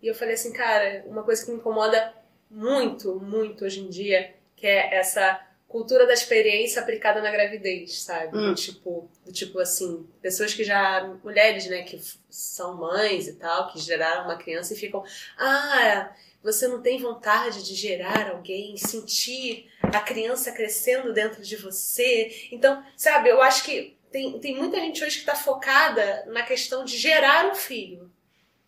E 0.01 0.07
eu 0.07 0.13
falei 0.13 0.35
assim, 0.35 0.53
cara, 0.53 1.03
uma 1.07 1.23
coisa 1.23 1.43
que 1.43 1.49
me 1.51 1.57
incomoda 1.57 2.13
muito, 2.51 3.15
muito 3.19 3.65
hoje 3.65 3.81
em 3.81 3.89
dia, 3.89 4.33
que 4.55 4.67
é 4.67 4.95
essa 4.95 5.41
cultura 5.67 6.05
da 6.05 6.13
experiência 6.13 6.81
aplicada 6.81 7.21
na 7.21 7.31
gravidez, 7.31 8.01
sabe? 8.01 8.37
Hum. 8.37 8.49
Do 8.49 8.55
tipo, 8.55 9.09
do 9.25 9.31
tipo 9.31 9.59
assim, 9.59 10.07
pessoas 10.21 10.53
que 10.53 10.63
já, 10.63 11.03
mulheres, 11.23 11.67
né, 11.67 11.83
que 11.83 11.99
são 12.29 12.77
mães 12.77 13.27
e 13.27 13.33
tal, 13.33 13.71
que 13.71 13.79
geraram 13.79 14.25
uma 14.25 14.37
criança 14.37 14.73
e 14.73 14.77
ficam, 14.77 15.03
ah, 15.37 16.13
você 16.43 16.67
não 16.67 16.81
tem 16.81 16.99
vontade 16.99 17.65
de 17.65 17.73
gerar 17.73 18.29
alguém, 18.29 18.77
sentir 18.77 19.67
a 19.81 19.99
criança 19.99 20.51
crescendo 20.51 21.11
dentro 21.11 21.41
de 21.41 21.55
você. 21.55 22.47
Então, 22.51 22.85
sabe, 22.95 23.29
eu 23.29 23.41
acho 23.41 23.63
que 23.63 23.97
tem, 24.11 24.39
tem 24.39 24.55
muita 24.55 24.79
gente 24.79 25.03
hoje 25.03 25.15
que 25.15 25.21
está 25.23 25.35
focada 25.35 26.23
na 26.27 26.43
questão 26.43 26.85
de 26.85 26.97
gerar 26.97 27.51
um 27.51 27.55
filho, 27.55 28.11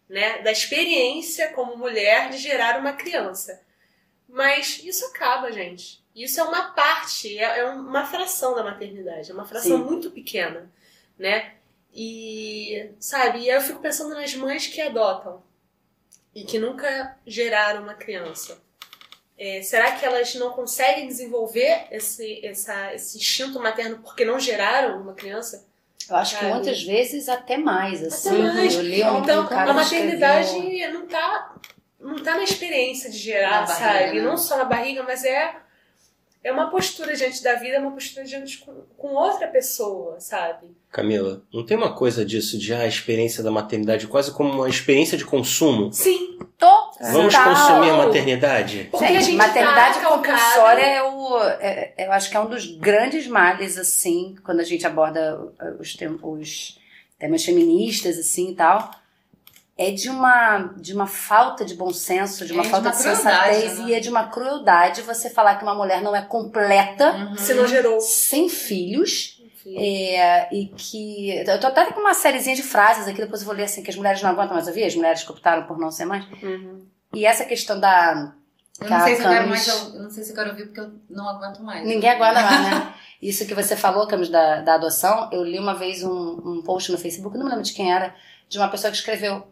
né? 0.09 0.39
Da 0.41 0.51
experiência 0.51 1.53
como 1.53 1.77
mulher 1.77 2.31
de 2.31 2.37
gerar 2.37 2.79
uma 2.79 2.93
criança. 2.93 3.61
Mas 4.27 4.81
isso 4.83 5.05
acaba, 5.05 5.51
gente. 5.51 6.03
Isso 6.23 6.39
é 6.39 6.43
uma 6.43 6.71
parte, 6.71 7.37
é, 7.37 7.59
é 7.59 7.65
uma 7.65 8.05
fração 8.05 8.55
da 8.55 8.63
maternidade, 8.63 9.29
é 9.29 9.33
uma 9.33 9.45
fração 9.45 9.77
Sim. 9.77 9.83
muito 9.83 10.09
pequena, 10.11 10.69
né? 11.17 11.53
E, 11.93 12.89
sabe, 12.99 13.39
e 13.39 13.49
eu 13.49 13.61
fico 13.61 13.79
pensando 13.79 14.13
nas 14.13 14.33
mães 14.35 14.67
que 14.67 14.81
adotam 14.81 15.41
e 16.33 16.43
que 16.43 16.59
nunca 16.59 17.17
geraram 17.25 17.83
uma 17.83 17.93
criança. 17.95 18.61
É, 19.37 19.61
será 19.61 19.91
que 19.91 20.03
elas 20.05 20.33
não 20.35 20.51
conseguem 20.51 21.07
desenvolver 21.07 21.87
esse, 21.91 22.43
essa, 22.45 22.93
esse 22.93 23.17
instinto 23.17 23.59
materno 23.59 23.99
porque 23.99 24.25
não 24.25 24.39
geraram 24.39 25.01
uma 25.01 25.13
criança? 25.13 25.65
Eu 26.09 26.15
acho 26.15 26.35
que 26.35 26.41
Sabe? 26.41 26.53
muitas 26.55 26.81
vezes 26.83 27.27
até 27.29 27.57
mais, 27.57 28.01
assim. 28.03 28.41
mais. 28.41 28.73
Eu 28.75 28.81
li 28.81 29.03
um, 29.03 29.19
Então, 29.19 29.43
a 29.43 29.47
que 29.47 29.73
maternidade 29.73 30.47
escreveu- 30.57 30.93
não 30.93 31.07
tá, 31.07 31.55
não 31.99 32.15
tá 32.23 32.35
na 32.35 32.43
experiência 32.43 33.09
de 33.09 33.17
gerar, 33.17 33.61
Na 33.61 33.67
barriga, 33.67 33.75
sabe? 34.05 34.19
né? 34.19 34.21
Não 34.25 34.37
só 34.37 34.57
na 34.57 34.65
barriga, 34.65 35.03
mas 35.03 35.23
é, 35.25 35.55
é 36.47 36.51
uma 36.51 36.69
postura 36.69 37.15
diante 37.15 37.43
da 37.43 37.55
vida, 37.55 37.75
é 37.75 37.79
uma 37.79 37.91
postura 37.91 38.25
diante 38.25 38.59
com, 38.59 38.73
com 38.97 39.07
outra 39.09 39.47
pessoa, 39.47 40.19
sabe? 40.19 40.67
Camila, 40.91 41.41
não 41.53 41.65
tem 41.65 41.75
uma 41.75 41.93
coisa 41.93 42.23
disso 42.23 42.57
de 42.57 42.73
ah, 42.73 42.79
a 42.79 42.87
experiência 42.87 43.43
da 43.43 43.51
maternidade 43.51 44.07
quase 44.07 44.31
como 44.31 44.51
uma 44.51 44.69
experiência 44.69 45.17
de 45.17 45.25
consumo? 45.25 45.91
Sim. 45.91 46.37
Total. 46.57 46.91
Vamos 47.11 47.35
consumir 47.35 47.89
a 47.91 47.97
maternidade? 47.97 48.87
Porque 48.89 49.05
a 49.05 49.09
Gente, 49.09 49.25
gente 49.25 49.37
maternidade 49.37 49.99
tá 49.99 50.07
compulsória 50.09 50.81
é 50.81 51.03
o. 51.03 51.39
é- 51.59 51.93
eu 51.99 52.11
acho 52.11 52.31
que 52.31 52.37
é 52.37 52.39
um 52.39 52.49
dos 52.49 52.65
grandes 52.77 53.27
males, 53.27 53.77
assim, 53.77 54.35
quando 54.43 54.61
a 54.61 54.63
gente 54.63 54.87
aborda 54.87 55.39
os, 55.79 55.95
os 55.95 56.77
temas 57.19 57.45
feministas, 57.45 58.17
assim 58.17 58.51
e 58.51 58.55
tal. 58.55 58.89
É 59.77 59.91
de 59.91 60.09
uma, 60.09 60.73
de 60.77 60.93
uma 60.93 61.05
falta 61.05 61.63
de 61.63 61.75
bom 61.75 61.93
senso, 61.93 62.45
de 62.45 62.53
uma 62.53 62.63
É 62.63 62.65
de 62.65 62.69
falta 62.71 62.87
uma 62.89 62.95
de 62.95 63.01
sensatez 63.01 63.77
né? 63.79 63.85
e 63.89 63.93
é 63.93 63.99
de 63.99 64.09
uma 64.09 64.27
crueldade 64.27 65.01
você 65.03 65.29
falar 65.29 65.55
que 65.55 65.63
uma 65.63 65.75
mulher 65.75 66.01
não 66.01 66.15
é 66.15 66.21
completa, 66.23 67.11
Uhum. 67.13 67.37
Se 67.37 67.53
não 67.53 67.67
gerou. 67.67 67.99
sem 67.99 68.49
filhos, 68.49 69.39
é, 69.75 70.47
e 70.55 70.67
que. 70.67 71.29
Eu 71.45 71.59
tô 71.59 71.67
até 71.67 71.85
com 71.91 71.99
uma 71.99 72.13
sériezinha 72.13 72.55
de 72.55 72.63
frases 72.63 73.07
aqui, 73.07 73.21
depois 73.21 73.41
eu 73.41 73.45
vou 73.45 73.55
ler 73.55 73.63
assim, 73.65 73.83
que 73.83 73.89
as 73.91 73.95
mulheres 73.97 74.21
não 74.21 74.29
aguentam 74.31 74.53
mais 74.55 74.67
ouvir, 74.67 74.83
as 74.85 74.95
mulheres 74.95 75.23
que 75.23 75.31
optaram 75.31 75.63
por 75.67 75.77
não 75.77 75.91
ser 75.91 76.05
mães. 76.05 76.25
E 77.13 77.25
essa 77.25 77.45
questão 77.45 77.79
da. 77.79 78.33
Eu 78.79 78.89
não 78.89 79.01
sei 79.03 79.15
se 79.15 79.23
eu 79.23 79.29
quero 79.29 79.47
mais, 79.49 79.67
eu 79.67 80.01
não 80.03 80.09
sei 80.09 80.23
se 80.23 80.29
eu 80.31 80.35
quero 80.35 80.49
ouvir 80.51 80.65
porque 80.67 80.79
eu 80.79 80.91
não 81.09 81.27
aguento 81.29 81.61
mais. 81.63 81.85
Ninguém 81.85 82.11
aguarda 82.11 82.41
mais, 82.41 82.61
né? 82.61 82.93
Isso 83.21 83.45
que 83.47 83.53
você 83.55 83.75
falou, 83.75 84.05
Camis, 84.07 84.29
da, 84.29 84.61
da 84.61 84.75
adoção, 84.75 85.29
eu 85.31 85.43
li 85.43 85.57
uma 85.59 85.73
vez 85.73 86.03
um, 86.03 86.11
um 86.45 86.61
post 86.63 86.91
no 86.91 86.97
Facebook, 86.97 87.35
não 87.37 87.43
me 87.45 87.49
lembro 87.49 87.65
de 87.65 87.73
quem 87.73 87.91
era, 87.91 88.13
de 88.47 88.57
uma 88.59 88.69
pessoa 88.69 88.91
que 88.91 88.97
escreveu: 88.97 89.45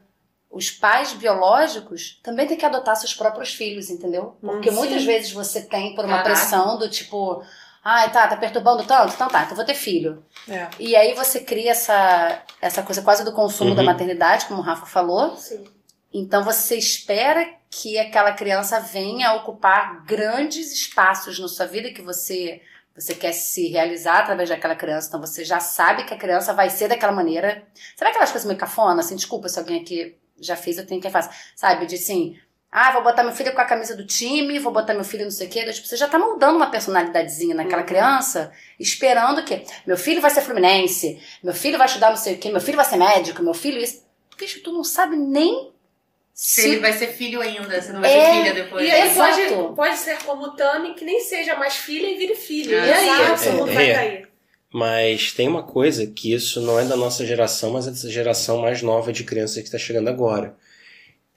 os 0.56 0.72
pais 0.72 1.12
biológicos 1.14 2.20
também 2.24 2.47
têm 2.47 2.58
que 2.58 2.66
adotar 2.66 2.95
seus 2.95 3.14
próprios 3.14 3.53
filhos, 3.53 3.89
entendeu? 3.89 4.38
Porque 4.41 4.70
Hum, 4.70 4.74
muitas 4.74 5.03
vezes 5.03 5.32
você 5.32 5.62
tem 5.62 5.93
por 5.95 6.06
uma 6.06 6.18
Caraca. 6.24 6.30
pressão 6.36 6.78
do 6.78 6.89
tipo. 6.89 7.43
Ai, 7.84 8.10
tá, 8.12 8.28
tá 8.28 8.36
perturbando 8.38 8.84
tanto? 8.84 9.14
Então 9.14 9.28
tá, 9.28 9.43
então 9.43 9.56
vou 9.56 9.66
ter 9.66 9.76
filho. 9.76 10.24
É. 10.49 10.68
E 10.80 10.95
aí 10.95 11.14
você 11.14 11.41
cria 11.41 11.72
essa, 11.72 12.41
essa 12.60 12.82
coisa 12.82 13.01
quase 13.03 13.24
do 13.24 13.32
consumo 13.34 13.72
Uhum. 13.72 13.76
da 13.76 13.84
maternidade, 13.84 14.45
como 14.47 14.60
o 14.60 14.64
Rafa 14.64 14.86
falou. 14.88 15.36
Sim. 15.36 15.64
Então 16.12 16.43
você 16.43 16.78
espera 16.78 17.47
que 17.70 17.99
aquela 17.99 18.32
criança 18.32 18.80
venha 18.80 19.34
ocupar 19.34 20.03
grandes 20.06 20.72
espaços 20.74 21.38
na 21.38 21.47
sua 21.47 21.66
vida 21.66 21.91
que 21.91 22.01
você 22.01 22.62
você 22.97 23.14
quer 23.14 23.34
se 23.34 23.68
realizar 23.68 24.20
através 24.20 24.47
daquela 24.47 24.74
criança, 24.74 25.10
então 25.10 25.20
você 25.20 25.43
já 25.43 25.60
sabe 25.60 26.06
que 26.06 26.14
a 26.14 26.18
criança 26.18 26.53
vai 26.53 26.70
ser 26.70 26.88
daquela 26.88 27.12
maneira. 27.12 27.68
Sabe 27.93 28.12
aquelas 28.12 28.32
coisas 28.32 28.47
meio 28.47 28.58
cafona, 28.58 29.01
assim, 29.01 29.18
desculpa 29.18 29.49
se 29.49 29.60
alguém 29.60 29.82
aqui 29.82 30.16
já 30.39 30.55
fez, 30.55 30.77
eu 30.77 30.86
tenho 30.86 31.01
quem 31.01 31.11
faça. 31.11 31.29
Sabe, 31.55 31.86
de 31.86 31.95
assim, 31.95 32.38
ah, 32.71 32.91
vou 32.91 33.03
botar 33.03 33.23
meu 33.23 33.31
filho 33.33 33.53
com 33.53 33.61
a 33.61 33.65
camisa 33.65 33.95
do 33.95 34.05
time, 34.05 34.59
vou 34.59 34.71
botar 34.73 34.93
meu 34.93 35.03
filho 35.03 35.23
não 35.23 35.31
sei 35.31 35.47
o 35.47 35.49
quê. 35.49 35.63
Tipo, 35.71 35.88
você 35.88 35.95
já 35.95 36.07
tá 36.07 36.19
moldando 36.19 36.57
uma 36.57 36.69
personalidadezinha 36.69 37.55
naquela 37.55 37.81
Uhum. 37.81 37.88
criança, 37.88 38.51
esperando 38.79 39.43
que 39.43 39.63
meu 39.88 39.97
filho 39.97 40.21
vai 40.21 40.29
ser 40.29 40.41
fluminense, 40.41 41.21
meu 41.43 41.53
filho 41.53 41.77
vai 41.77 41.88
estudar 41.88 42.09
não 42.09 42.17
sei 42.17 42.36
o 42.36 42.38
quê, 42.38 42.49
meu 42.51 42.59
filho 42.61 42.75
vai 42.77 42.86
ser 42.86 42.97
médico, 42.97 43.41
meu 43.43 43.53
filho 43.53 43.79
isso. 43.81 44.03
Bicho, 44.38 44.61
tu 44.61 44.71
não 44.73 44.83
sabe 44.83 45.15
nem 45.15 45.71
Se 46.33 46.67
ele 46.67 46.79
vai 46.81 46.91
ser 46.91 47.07
filho 47.07 47.39
ainda, 47.39 47.81
você 47.81 47.93
não 47.93 48.01
vai 48.01 48.11
É, 48.13 48.25
ser 48.25 48.31
filha 48.41 48.53
depois. 48.53 48.86
E 48.86 48.91
aí 48.91 49.09
Exato. 49.09 49.55
pode, 49.55 49.75
pode 49.75 49.97
ser 49.97 50.17
como 50.25 50.43
o 50.47 50.51
Tami, 50.51 50.93
que 50.93 51.05
nem 51.05 51.21
seja 51.21 51.55
mais 51.55 51.77
filha 51.77 52.07
e 52.09 52.17
vire 52.17 52.36
filho. 52.36 52.77
Ah, 52.77 52.86
e 52.86 52.91
aí, 52.91 53.09
exato. 53.09 53.33
esse 53.36 53.49
mundo 53.51 53.71
vai 53.73 53.89
É. 53.89 53.93
cair. 53.93 54.29
Mas 54.78 55.32
tem 55.32 55.47
uma 55.47 55.63
coisa 55.63 56.05
que 56.05 56.34
isso 56.34 56.59
não 56.59 56.78
é 56.78 56.84
da 56.84 56.97
nossa 56.97 57.26
geração, 57.26 57.71
mas 57.71 57.88
é 57.88 57.91
dessa 57.91 58.11
geração 58.11 58.57
mais 58.57 58.82
nova 58.82 59.13
de 59.13 59.23
crianças 59.23 59.55
que 59.55 59.69
está 59.69 59.78
chegando 59.78 60.09
agora. 60.09 60.53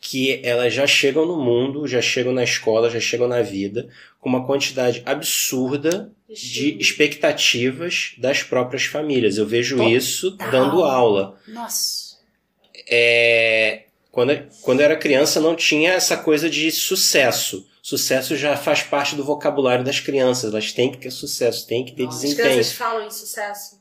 Que 0.01 0.41
elas 0.43 0.74
já 0.74 0.89
chegam 0.89 1.24
no 1.24 1.36
mundo, 1.36 1.86
já 1.86 2.03
chegam 2.03 2.32
na 2.32 2.43
escola, 2.43 2.91
já 2.91 2.99
chegam 2.99 3.28
na 3.28 3.41
vida, 3.41 3.89
com 4.18 4.28
uma 4.28 4.45
quantidade 4.45 5.05
absurda 5.07 6.11
de 6.28 6.76
expectativas 6.80 8.14
das 8.18 8.43
próprias 8.43 8.86
famílias. 8.86 9.39
Eu 9.39 9.47
vejo 9.47 9.76
Total. 9.76 9.93
isso 9.93 10.36
dando 10.51 10.82
aula. 10.82 11.39
Nossa. 11.47 12.18
É, 12.91 13.84
quando, 14.11 14.32
quando 14.62 14.80
eu 14.80 14.86
era 14.86 14.97
criança 14.97 15.41
não 15.41 15.55
tinha 15.55 15.93
essa 15.93 16.16
coisa 16.16 16.51
de 16.51 16.72
sucesso. 16.72 17.64
Sucesso 17.93 18.36
já 18.36 18.55
faz 18.55 18.82
parte 18.82 19.16
do 19.16 19.24
vocabulário 19.24 19.82
das 19.82 19.99
crianças. 19.99 20.53
Elas 20.53 20.72
têm 20.72 20.91
que 20.93 20.99
ter 20.99 21.11
sucesso, 21.11 21.66
têm 21.66 21.86
que 21.86 21.93
ter 21.93 22.03
Nossa, 22.03 22.16
As 22.18 22.22
desempenho. 22.22 22.49
crianças 22.51 22.72
falam 22.74 23.07
em 23.07 23.11
sucesso. 23.11 23.80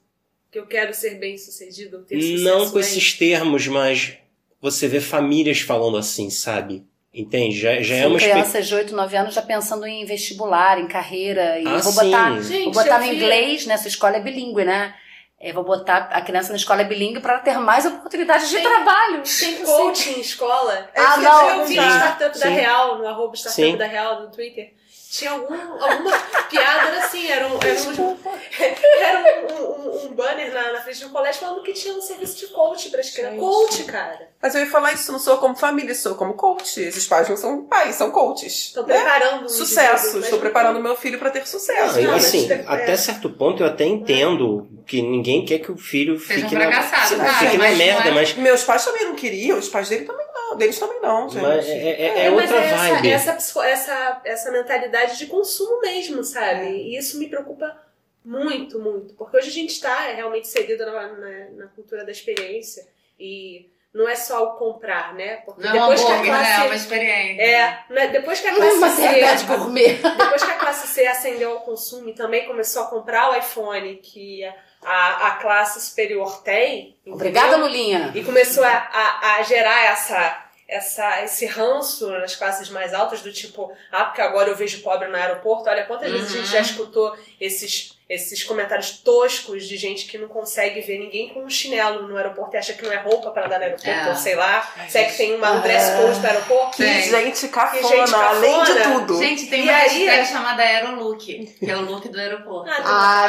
Que 0.49 0.57
eu 0.59 0.65
quero 0.65 0.93
ser 0.93 1.15
bem 1.19 1.37
sucedido, 1.37 1.99
ter 2.07 2.21
sucesso. 2.21 2.43
Não 2.45 2.69
com 2.71 2.77
em- 2.77 2.81
esses 2.81 3.11
termos, 3.11 3.67
mas 3.67 4.13
você 4.61 4.87
vê 4.87 5.01
famílias 5.01 5.59
falando 5.59 5.97
assim, 5.97 6.29
sabe? 6.29 6.85
Entende? 7.13 7.59
Já, 7.59 7.81
já 7.81 7.95
é 7.95 8.01
Sim, 8.03 8.05
uma 8.07 8.15
expectativa. 8.17 8.49
crianças 8.49 8.67
de 8.69 8.75
8, 8.75 8.95
9 8.95 9.17
anos 9.17 9.33
já 9.33 9.41
pensando 9.41 9.85
em 9.85 10.05
vestibular, 10.05 10.79
em 10.79 10.87
carreira. 10.87 11.59
E 11.59 11.67
Ah, 11.67 11.79
vou 11.79 11.91
sim. 11.91 12.05
botar, 12.05 12.41
Gente, 12.41 12.63
vou 12.63 12.73
botar 12.75 12.99
no 12.99 13.09
vi- 13.09 13.15
inglês, 13.15 13.65
né? 13.65 13.75
Sua 13.75 13.89
escola 13.89 14.15
é 14.15 14.21
bilíngue, 14.21 14.63
né? 14.63 14.95
Eu 15.39 15.53
vou 15.53 15.63
botar 15.63 16.09
a 16.11 16.21
criança 16.21 16.49
na 16.49 16.55
escola 16.55 16.83
bilíngue 16.83 17.19
para 17.19 17.33
ela 17.33 17.41
ter 17.43 17.57
mais 17.59 17.85
oportunidades 17.85 18.49
de 18.49 18.59
trabalho. 18.59 19.21
Tem 19.39 19.63
coaching 19.63 20.13
em 20.13 20.21
escola. 20.21 20.89
É 20.93 20.99
Ah, 20.99 21.17
não, 21.17 21.49
eu 21.49 21.65
vi 21.65 21.75
sim. 21.75 21.79
no 21.79 21.87
Startup 21.91 22.39
da 22.39 22.45
Sim. 22.47 22.53
Real, 22.53 22.97
no 22.97 23.07
arroba 23.07 23.35
Startup 23.35 23.61
Sim. 23.71 23.77
da 23.77 23.85
Real 23.85 24.21
no 24.21 24.31
Twitter. 24.31 24.73
Tinha 25.17 25.31
algum, 25.31 25.53
alguma 25.55 26.17
piada, 26.49 26.87
era 26.89 27.05
assim, 27.05 27.27
era 27.27 27.47
um, 27.47 27.59
era 27.61 28.01
um, 28.01 28.17
era 29.01 29.19
um, 29.19 29.53
um, 29.53 30.05
um 30.05 30.13
banner 30.13 30.53
na, 30.53 30.73
na 30.73 30.81
frente 30.81 31.03
do 31.03 31.09
colégio 31.09 31.41
falando 31.41 31.63
que 31.63 31.73
tinha 31.73 31.93
um 31.93 32.01
serviço 32.01 32.37
de 32.37 32.47
coach 32.47 32.89
para 32.89 32.99
as 32.99 33.09
crianças. 33.09 33.39
Coach, 33.39 33.83
cara. 33.85 34.29
Mas 34.41 34.53
eu 34.53 34.61
ia 34.61 34.69
falar 34.69 34.93
isso, 34.93 35.11
não 35.11 35.19
sou 35.19 35.37
como 35.37 35.55
família, 35.55 35.95
sou 35.95 36.15
como 36.15 36.33
coach. 36.35 36.79
Esses 36.79 37.07
pais 37.07 37.27
não 37.27 37.35
são 37.35 37.63
pais, 37.65 37.95
são 37.95 38.11
coaches. 38.11 38.53
Estão 38.67 38.85
né? 38.85 38.93
preparando 38.95 39.45
um 39.45 39.49
Sucesso. 39.49 39.91
indivíduo, 40.03 40.19
Estou 40.21 40.39
mas- 40.39 40.39
preparando 40.39 40.79
meu 40.79 40.95
filho 40.95 41.17
para 41.17 41.31
ter 41.31 41.47
sucesso. 41.47 41.95
Não, 41.95 42.01
e 42.01 42.07
mas 42.07 42.25
assim, 42.25 42.51
é- 42.51 42.63
até 42.67 42.95
certo 42.95 43.29
ponto 43.31 43.63
eu 43.63 43.67
até 43.67 43.85
entendo 43.85 44.67
que 44.85 45.01
ninguém 45.01 45.43
quer 45.43 45.59
que 45.59 45.71
o 45.71 45.77
filho 45.77 46.19
Seja 46.19 46.41
fique 46.41 46.55
um 46.55 46.59
na, 46.59 46.65
fracassado, 46.71 47.09
Sim, 47.09 47.17
cara, 47.17 47.33
fique 47.39 47.57
na 47.57 47.63
mas 47.63 47.77
merda, 47.77 48.09
é- 48.09 48.11
mas, 48.11 48.33
Meus 48.35 48.63
pais 48.63 48.85
também 48.85 49.05
não 49.05 49.15
queriam, 49.15 49.57
os 49.57 49.67
pais 49.69 49.89
dele 49.89 50.05
também 50.05 50.25
não. 50.25 50.26
Deles 50.57 50.79
também 50.79 50.99
não, 51.01 51.29
gente. 51.29 51.41
mas 51.41 51.67
é, 51.67 51.71
é- 51.71 52.25
é 52.25 52.29
mas 52.29 52.43
outra 52.51 52.65
essa, 52.65 52.75
vibe. 52.77 53.11
Essa, 53.11 53.33
psico- 53.33 53.61
essa, 53.63 54.21
essa 54.25 54.51
mentalidade 54.51 55.17
de 55.17 55.25
consumo 55.27 55.79
mesmo, 55.81 56.23
sabe? 56.23 56.65
É. 56.67 56.71
E 56.71 56.97
isso 56.97 57.17
me 57.19 57.27
preocupa 57.27 57.77
muito, 58.23 58.79
muito. 58.79 59.13
Porque 59.13 59.37
hoje 59.37 59.49
a 59.49 59.53
gente 59.53 59.71
está 59.71 59.99
realmente 60.11 60.47
inserido 60.47 60.85
na, 60.85 61.07
na, 61.07 61.29
na 61.51 61.67
cultura 61.67 62.03
da 62.03 62.11
experiência. 62.11 62.85
E 63.19 63.69
não 63.93 64.07
é 64.07 64.15
só 64.15 64.43
o 64.43 64.57
comprar, 64.57 65.13
né? 65.15 65.37
Porque 65.37 65.63
Não 65.63 65.69
é 65.69 65.73
depois 65.79 66.03
que 66.03 66.11
a 66.11 66.15
hambúrguer, 66.15 66.31
né? 66.33 66.37
É 66.37 66.55
uma 66.57 66.65
classe. 66.67 66.75
experiência. 66.83 67.41
É, 67.41 67.79
né? 67.89 68.07
depois 68.09 68.39
que 68.39 68.47
a 68.47 68.51
Não 68.51 68.63
é 68.63 68.71
uma 68.73 68.79
classe 68.79 69.01
realidade 69.01 69.39
C, 69.41 69.45
gourmet. 69.47 69.93
depois 69.95 70.43
que 70.43 70.51
a 70.51 70.55
classe 70.55 70.87
C 70.87 71.07
ascendeu 71.07 71.51
ao 71.51 71.61
consumo 71.61 72.09
e 72.09 72.13
também 72.13 72.45
começou 72.45 72.83
a 72.83 72.87
comprar 72.87 73.31
o 73.31 73.35
iPhone 73.37 73.95
que 73.97 74.43
a, 74.83 75.27
a 75.27 75.31
classe 75.37 75.81
superior 75.81 76.43
tem, 76.43 76.89
entendeu? 76.99 77.13
Obrigada, 77.15 77.57
Lulinha. 77.57 78.11
E 78.13 78.23
começou 78.23 78.63
a, 78.63 78.69
a, 78.69 79.35
a 79.37 79.41
gerar 79.43 79.85
essa, 79.85 80.45
essa, 80.67 81.23
esse 81.23 81.45
ranço 81.45 82.09
nas 82.11 82.35
classes 82.35 82.69
mais 82.69 82.93
altas, 82.93 83.21
do 83.21 83.31
tipo, 83.31 83.71
ah, 83.91 84.05
porque 84.05 84.21
agora 84.21 84.49
eu 84.49 84.55
vejo 84.55 84.81
pobre 84.81 85.07
no 85.07 85.15
aeroporto. 85.15 85.69
Olha 85.69 85.85
quantas 85.85 86.11
vezes 86.11 86.27
a 86.29 86.31
gente 86.33 86.45
Uhum. 86.45 86.51
já 86.51 86.59
escutou 86.61 87.17
esses, 87.39 87.96
esses 88.09 88.41
comentários 88.43 88.91
toscos 88.99 89.67
de 89.67 89.75
gente 89.75 90.05
que 90.05 90.17
não 90.17 90.29
consegue 90.29 90.79
ver 90.79 90.97
ninguém 90.97 91.27
com 91.33 91.43
um 91.43 91.49
chinelo 91.49 92.07
no 92.07 92.15
aeroporto 92.15 92.55
e 92.55 92.57
acha 92.57 92.71
que 92.73 92.81
não 92.83 92.91
é 92.91 92.95
roupa 92.97 93.31
para 93.31 93.47
andar 93.47 93.57
no 93.57 93.63
aeroporto, 93.65 93.89
É. 93.89 94.07
ou 94.07 94.15
sei 94.15 94.33
lá, 94.35 94.73
Ai, 94.77 94.89
se 94.89 94.97
é 94.97 95.03
que 95.03 95.17
tem 95.17 95.35
uma, 95.35 95.51
um 95.51 95.61
dress 95.61 95.91
code 96.01 96.19
do 96.19 96.25
aeroporto. 96.27 96.77
Que 96.77 96.83
Tem. 96.83 97.01
gente 97.03 97.47
cafona, 97.49 97.81
Que 97.81 97.87
gente 97.97 98.11
cafona. 98.11 98.29
além 98.29 98.63
de 98.63 98.83
tudo. 98.83 99.17
Gente, 99.19 99.47
tem 99.47 99.59
E 99.59 99.63
uma 99.63 99.73
aí- 99.73 100.05
hashtag 100.05 100.25
chamada 100.27 100.63
Aerolook, 100.63 101.45
que 101.59 101.69
é 101.69 101.75
o 101.75 101.81
look 101.81 102.07
do 102.07 102.17
aeroporto. 102.19 102.69
Ah, 102.69 103.27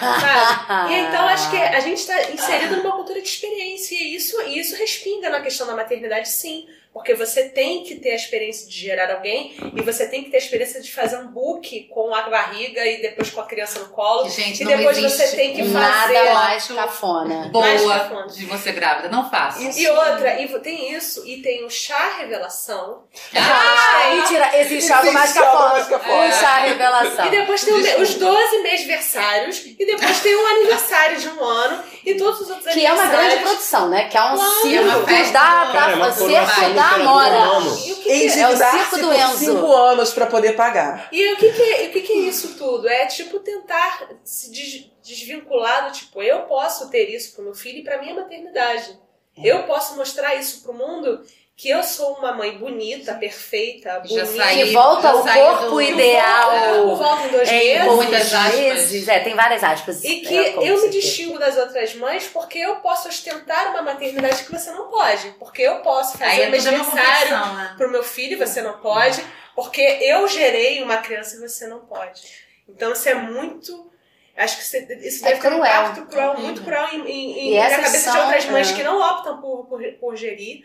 Ah? 0.00 0.88
E 0.90 0.94
então 0.94 1.26
acho 1.28 1.50
que 1.50 1.56
a 1.56 1.80
gente 1.80 1.98
está 1.98 2.30
inserido 2.30 2.76
numa 2.78 2.92
cultura 2.92 3.20
de 3.20 3.28
experiência 3.28 3.94
e 3.94 4.14
isso, 4.16 4.40
e 4.42 4.58
isso 4.58 4.76
respinga 4.76 5.28
na 5.28 5.40
questão 5.40 5.66
da 5.66 5.74
maternidade, 5.76 6.28
sim. 6.28 6.66
Porque 6.92 7.14
você 7.14 7.48
tem 7.48 7.84
que 7.84 7.94
ter 7.96 8.10
a 8.10 8.14
experiência 8.16 8.68
de 8.68 8.76
gerar 8.76 9.12
alguém 9.14 9.54
e 9.76 9.80
você 9.80 10.08
tem 10.08 10.24
que 10.24 10.30
ter 10.30 10.38
a 10.38 10.40
experiência 10.40 10.80
de 10.82 10.92
fazer 10.92 11.18
um 11.18 11.28
book 11.28 11.84
com 11.84 12.12
a 12.12 12.22
barriga 12.22 12.84
e 12.84 13.00
depois 13.00 13.30
com 13.30 13.40
a 13.40 13.46
criança 13.46 13.78
no 13.78 13.88
colo. 13.90 14.28
Gente, 14.28 14.60
E 14.62 14.64
não 14.64 14.76
depois 14.76 14.98
você 14.98 15.28
tem 15.36 15.54
que 15.54 15.62
Nada 15.62 16.12
fazer. 16.12 16.32
mais 16.34 16.66
cafona. 16.66 17.50
Mais 17.54 17.80
boa 17.80 17.98
cafona. 18.00 18.26
de 18.26 18.44
você 18.44 18.72
grávida. 18.72 19.08
Não 19.08 19.30
faça. 19.30 19.62
Isso. 19.62 19.78
E 19.78 19.88
outra, 19.88 20.40
e 20.42 20.48
tem 20.60 20.92
isso, 20.92 21.24
e 21.26 21.40
tem 21.40 21.64
o 21.64 21.70
chá 21.70 22.16
revelação. 22.18 23.04
Ah, 23.36 24.10
mentira, 24.16 24.58
existe 24.58 24.92
algo 24.92 25.12
mais 25.12 25.36
algo 25.36 25.62
mais 25.62 25.86
cafona. 25.86 25.98
cafona. 26.04 26.24
Um 26.26 26.32
chá 26.32 26.56
revelação. 26.58 27.26
E 27.26 27.30
depois 27.30 27.64
tem 27.64 27.74
o 27.74 27.78
Desculpa. 27.82 28.02
os 28.02 28.14
12 28.16 28.62
mêsversários, 28.62 29.64
e 29.78 29.86
depois 29.86 30.20
tem 30.20 30.34
o 30.34 30.46
aniversário 30.46 31.18
de 31.20 31.28
um 31.28 31.42
ano, 31.44 31.82
e 32.04 32.14
todos 32.14 32.40
os 32.40 32.50
outros 32.50 32.72
Que 32.72 32.84
é 32.86 32.92
uma 32.92 33.06
grande 33.06 33.42
produção, 33.42 33.88
né? 33.88 34.08
Que 34.08 34.16
é 34.16 34.22
um 34.22 34.34
Claro. 34.34 34.62
circo 34.62 34.88
É 34.88 35.04
festa. 35.16 35.32
da, 35.32 35.64
da, 35.64 35.72
Cara, 35.72 35.92
é 36.06 36.12
circo 36.12 36.28
da 36.74 36.88
do 36.96 37.02
Amora. 37.02 37.38
E 37.86 37.94
que, 37.94 37.94
que 38.02 38.10
é? 38.10 38.40
É 38.40 38.48
o 38.48 38.56
circo 38.56 38.96
do 38.98 39.12
Enzo. 39.12 39.36
cinco 39.38 39.72
anos 39.72 40.12
pra 40.12 40.26
poder 40.26 40.52
pagar. 40.56 41.08
E 41.12 41.32
o 41.32 41.36
que 41.36 41.52
que, 41.52 41.62
é, 41.62 41.86
o 41.88 41.92
que 41.92 42.00
que 42.02 42.12
é 42.12 42.16
isso 42.28 42.54
tudo? 42.56 42.88
É 42.88 43.06
tipo 43.06 43.38
tentar 43.40 44.08
se 44.24 44.50
des- 44.50 44.90
desvincular 45.02 45.86
do 45.86 45.92
tipo, 45.92 46.22
eu 46.22 46.40
posso 46.42 46.90
ter 46.90 47.08
isso 47.10 47.34
pro 47.34 47.44
meu 47.44 47.54
filho 47.54 47.78
e 47.78 47.84
pra 47.84 48.00
minha 48.00 48.14
maternidade. 48.14 48.98
Eu 49.42 49.62
posso 49.62 49.96
mostrar 49.96 50.34
isso 50.34 50.62
pro 50.62 50.74
mundo 50.74 51.22
que 51.60 51.68
eu 51.68 51.82
sou 51.82 52.14
uma 52.14 52.32
mãe 52.32 52.56
bonita, 52.56 53.12
perfeita, 53.16 53.90
Já 53.90 53.98
bonita. 53.98 54.26
saí- 54.26 54.64
Que 54.68 54.72
volta 54.72 55.08
ao 55.10 55.22
corpo 55.22 55.66
do- 55.72 55.82
ideal. 55.82 56.96
Volta 56.96 57.26
em 57.26 57.28
dois 57.28 57.48
Em 57.50 57.52
meses. 57.58 57.84
com 57.86 57.96
muitas 57.96 58.32
aspas. 58.34 59.08
É, 59.08 59.20
tem 59.20 59.34
várias 59.34 59.62
aspas. 59.62 60.02
E 60.02 60.20
que 60.20 60.38
É, 60.38 60.52
como 60.52 60.66
eu 60.66 60.80
me 60.82 60.88
distingo 60.88 61.38
das 61.38 61.58
outras 61.58 61.94
mães 61.94 62.26
porque 62.28 62.58
eu 62.58 62.76
posso 62.76 63.08
ostentar 63.08 63.70
uma 63.72 63.82
maternidade 63.82 64.42
que 64.44 64.50
você 64.50 64.70
não 64.70 64.88
pode. 64.88 65.34
Porque 65.38 65.60
eu 65.60 65.80
posso 65.80 66.16
Aí 66.22 66.30
fazer 66.30 66.42
é 66.42 66.44
um 66.44 66.80
aniversário 66.80 67.36
né? 67.56 67.74
pro 67.76 67.90
meu 67.90 68.02
filho 68.02 68.32
e 68.32 68.36
você 68.36 68.62
não 68.62 68.78
pode. 68.78 69.22
Porque 69.54 69.82
eu 69.82 70.26
gerei 70.28 70.82
uma 70.82 70.96
criança 70.96 71.36
e 71.36 71.40
você 71.46 71.66
não 71.66 71.80
pode. 71.80 72.22
Então 72.66 72.92
isso 72.92 73.06
é 73.06 73.14
muito. 73.14 73.90
Acho 74.34 74.56
que 74.56 74.62
isso 74.62 74.76
É 74.76 74.80
deve 74.80 75.10
ter 75.20 75.36
um 75.36 75.38
cruel. 75.40 75.60
impacto 75.60 76.06
cruel, 76.06 76.30
Uhum. 76.30 76.40
muito 76.40 76.62
cruel 76.62 76.88
em, 76.94 77.00
em, 77.00 77.38
em- 77.38 77.52
E 77.52 77.58
na 77.58 77.64
essas 77.66 77.84
cabeça 77.84 78.10
de 78.12 78.18
outras 78.18 78.44
mães 78.46 78.70
é. 78.70 78.74
que 78.74 78.82
não 78.82 78.98
optam 78.98 79.38
por, 79.42 79.66
por, 79.66 79.82
por 80.00 80.16
gerir 80.16 80.64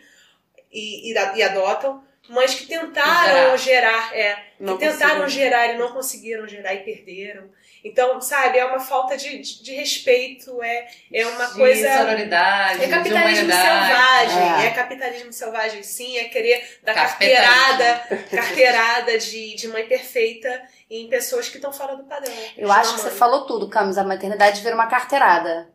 e, 0.76 1.11
e, 1.11 1.38
e 1.38 1.43
adotam, 1.43 2.03
mas 2.28 2.53
que 2.55 2.65
tentaram 2.65 3.55
Gerar. 3.55 3.57
gerar, 3.57 4.17
é, 4.17 4.45
Não 4.59 4.78
que 4.78 4.86
tentaram 4.88 5.28
gerar 5.30 5.67
e 5.73 5.78
não 5.78 5.91
conseguiram 5.93 6.47
gerar 6.47 6.73
e 6.73 6.80
perderam. 6.80 7.49
Então, 7.84 8.19
sabe, 8.19 8.57
é 8.57 8.65
uma 8.65 8.80
falta 8.80 9.15
de, 9.15 9.38
de, 9.38 9.61
de 9.61 9.76
respeito, 9.76 10.59
é, 10.63 10.88
é 11.13 11.28
uma 11.28 11.45
De 11.45 11.53
coisa. 11.53 11.97
sororidade, 11.99 12.84
É 12.84 12.88
capitalismo 12.88 13.51
selvagem, 13.51 14.63
É. 14.63 14.65
é. 14.65 14.71
capitalismo 14.71 15.32
selvagem, 15.32 15.84
sim, 15.84 16.17
é 16.17 16.23
querer 16.23 16.80
dar 16.82 16.95
carteirada, 16.95 18.01
carteirada 18.32 19.17
de, 19.19 19.55
de 19.55 19.67
mãe 19.67 19.86
perfeita 19.86 20.63
em 20.89 21.07
pessoas 21.07 21.47
que 21.47 21.57
estão 21.57 21.71
fora 21.71 21.95
do 21.95 22.05
padrão. 22.05 22.34
Eu 22.57 22.71
acho 22.71 22.95
que 22.95 23.01
você 23.01 23.11
falou 23.11 23.45
tudo, 23.45 23.69
Camis. 23.69 23.99
A 23.99 24.03
maternidade 24.03 24.61
vira 24.61 24.73
uma 24.73 24.88
carteirada. 24.88 25.69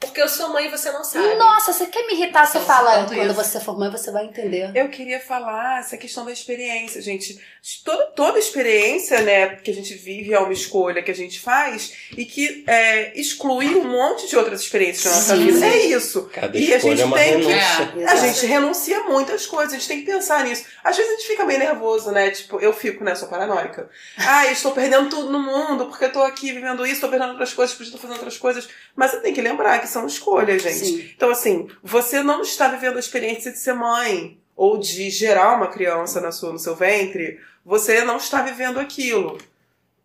Porque 0.00 0.20
eu 0.20 0.28
sou 0.28 0.50
mãe 0.50 0.66
e 0.66 0.70
você 0.70 0.90
não 0.92 1.02
sabe. 1.02 1.34
Nossa, 1.36 1.72
você 1.72 1.86
quer 1.86 2.06
me 2.06 2.14
irritar? 2.14 2.46
Você 2.46 2.58
Eu 2.58 2.62
fala. 2.62 3.04
Quando 3.06 3.14
isso. 3.16 3.34
você 3.34 3.60
for 3.60 3.78
mãe, 3.78 3.90
você 3.90 4.10
vai 4.10 4.26
entender. 4.26 4.70
Eu 4.74 4.88
queria 4.88 5.20
falar 5.20 5.80
essa 5.80 5.96
questão 5.96 6.24
da 6.24 6.32
experiência, 6.32 7.00
gente. 7.00 7.40
Toda, 7.82 8.04
toda 8.08 8.38
experiência, 8.38 9.22
né, 9.22 9.56
que 9.56 9.70
a 9.70 9.74
gente 9.74 9.94
vive 9.94 10.34
é 10.34 10.38
uma 10.38 10.52
escolha 10.52 11.02
que 11.02 11.10
a 11.10 11.14
gente 11.14 11.40
faz 11.40 11.94
e 12.14 12.26
que 12.26 12.62
é, 12.66 13.18
exclui 13.18 13.74
um 13.74 13.88
monte 13.88 14.28
de 14.28 14.36
outras 14.36 14.60
experiências 14.60 15.04
na 15.06 15.12
nossa 15.12 15.36
Sim. 15.36 15.46
vida. 15.46 15.66
É 15.66 15.86
isso. 15.86 16.28
Cada 16.30 16.58
E 16.58 16.74
a 16.74 16.76
escolha 16.76 16.96
gente 16.96 17.02
é 17.02 17.06
uma 17.06 17.16
tem 17.16 17.40
que- 17.40 17.46
renúncia. 17.46 18.10
A 18.10 18.16
gente 18.16 18.46
renuncia 18.46 18.98
a 18.98 19.04
muitas 19.04 19.46
coisas, 19.46 19.72
a 19.72 19.76
gente 19.78 19.88
tem 19.88 20.00
que 20.00 20.06
pensar 20.12 20.44
nisso. 20.44 20.66
Às 20.84 20.94
vezes 20.94 21.10
a 21.12 21.16
gente 21.16 21.26
fica 21.26 21.44
meio 21.46 21.58
nervoso, 21.58 22.10
né? 22.12 22.30
Tipo, 22.32 22.60
eu 22.60 22.72
fico, 22.74 23.02
né? 23.02 23.14
Sou 23.14 23.28
paranoica. 23.28 23.88
Ah, 24.18 24.44
eu 24.44 24.52
estou 24.52 24.72
perdendo 24.72 25.08
tudo 25.08 25.30
no 25.32 25.40
mundo 25.40 25.86
porque 25.86 26.04
eu 26.04 26.12
tô 26.12 26.20
aqui 26.22 26.52
vivendo 26.52 26.84
isso, 26.84 26.96
estou 26.96 27.08
perdendo 27.08 27.30
outras 27.30 27.54
coisas, 27.54 27.74
podia 27.74 27.88
estar 27.88 27.98
fazendo 27.98 28.16
outras 28.18 28.36
coisas. 28.36 28.68
Mas 28.94 29.10
você 29.10 29.20
tem 29.20 29.32
que 29.32 29.40
lembrar 29.40 29.78
que 29.80 29.88
são 29.88 30.06
escolhas, 30.06 30.60
gente. 30.62 30.84
Sim. 30.84 31.10
Então, 31.16 31.30
assim, 31.30 31.66
você 31.82 32.22
não 32.22 32.42
está 32.42 32.68
vivendo 32.68 32.96
a 32.96 33.00
experiência 33.00 33.50
de 33.50 33.58
ser 33.58 33.72
mãe 33.72 34.38
ou 34.54 34.76
de 34.78 35.08
gerar 35.10 35.56
uma 35.56 35.68
criança 35.68 36.20
na 36.20 36.30
sua, 36.30 36.52
no 36.52 36.58
seu 36.58 36.76
ventre, 36.76 37.40
você 37.64 38.04
não 38.04 38.16
está 38.16 38.42
vivendo 38.42 38.78
aquilo. 38.78 39.38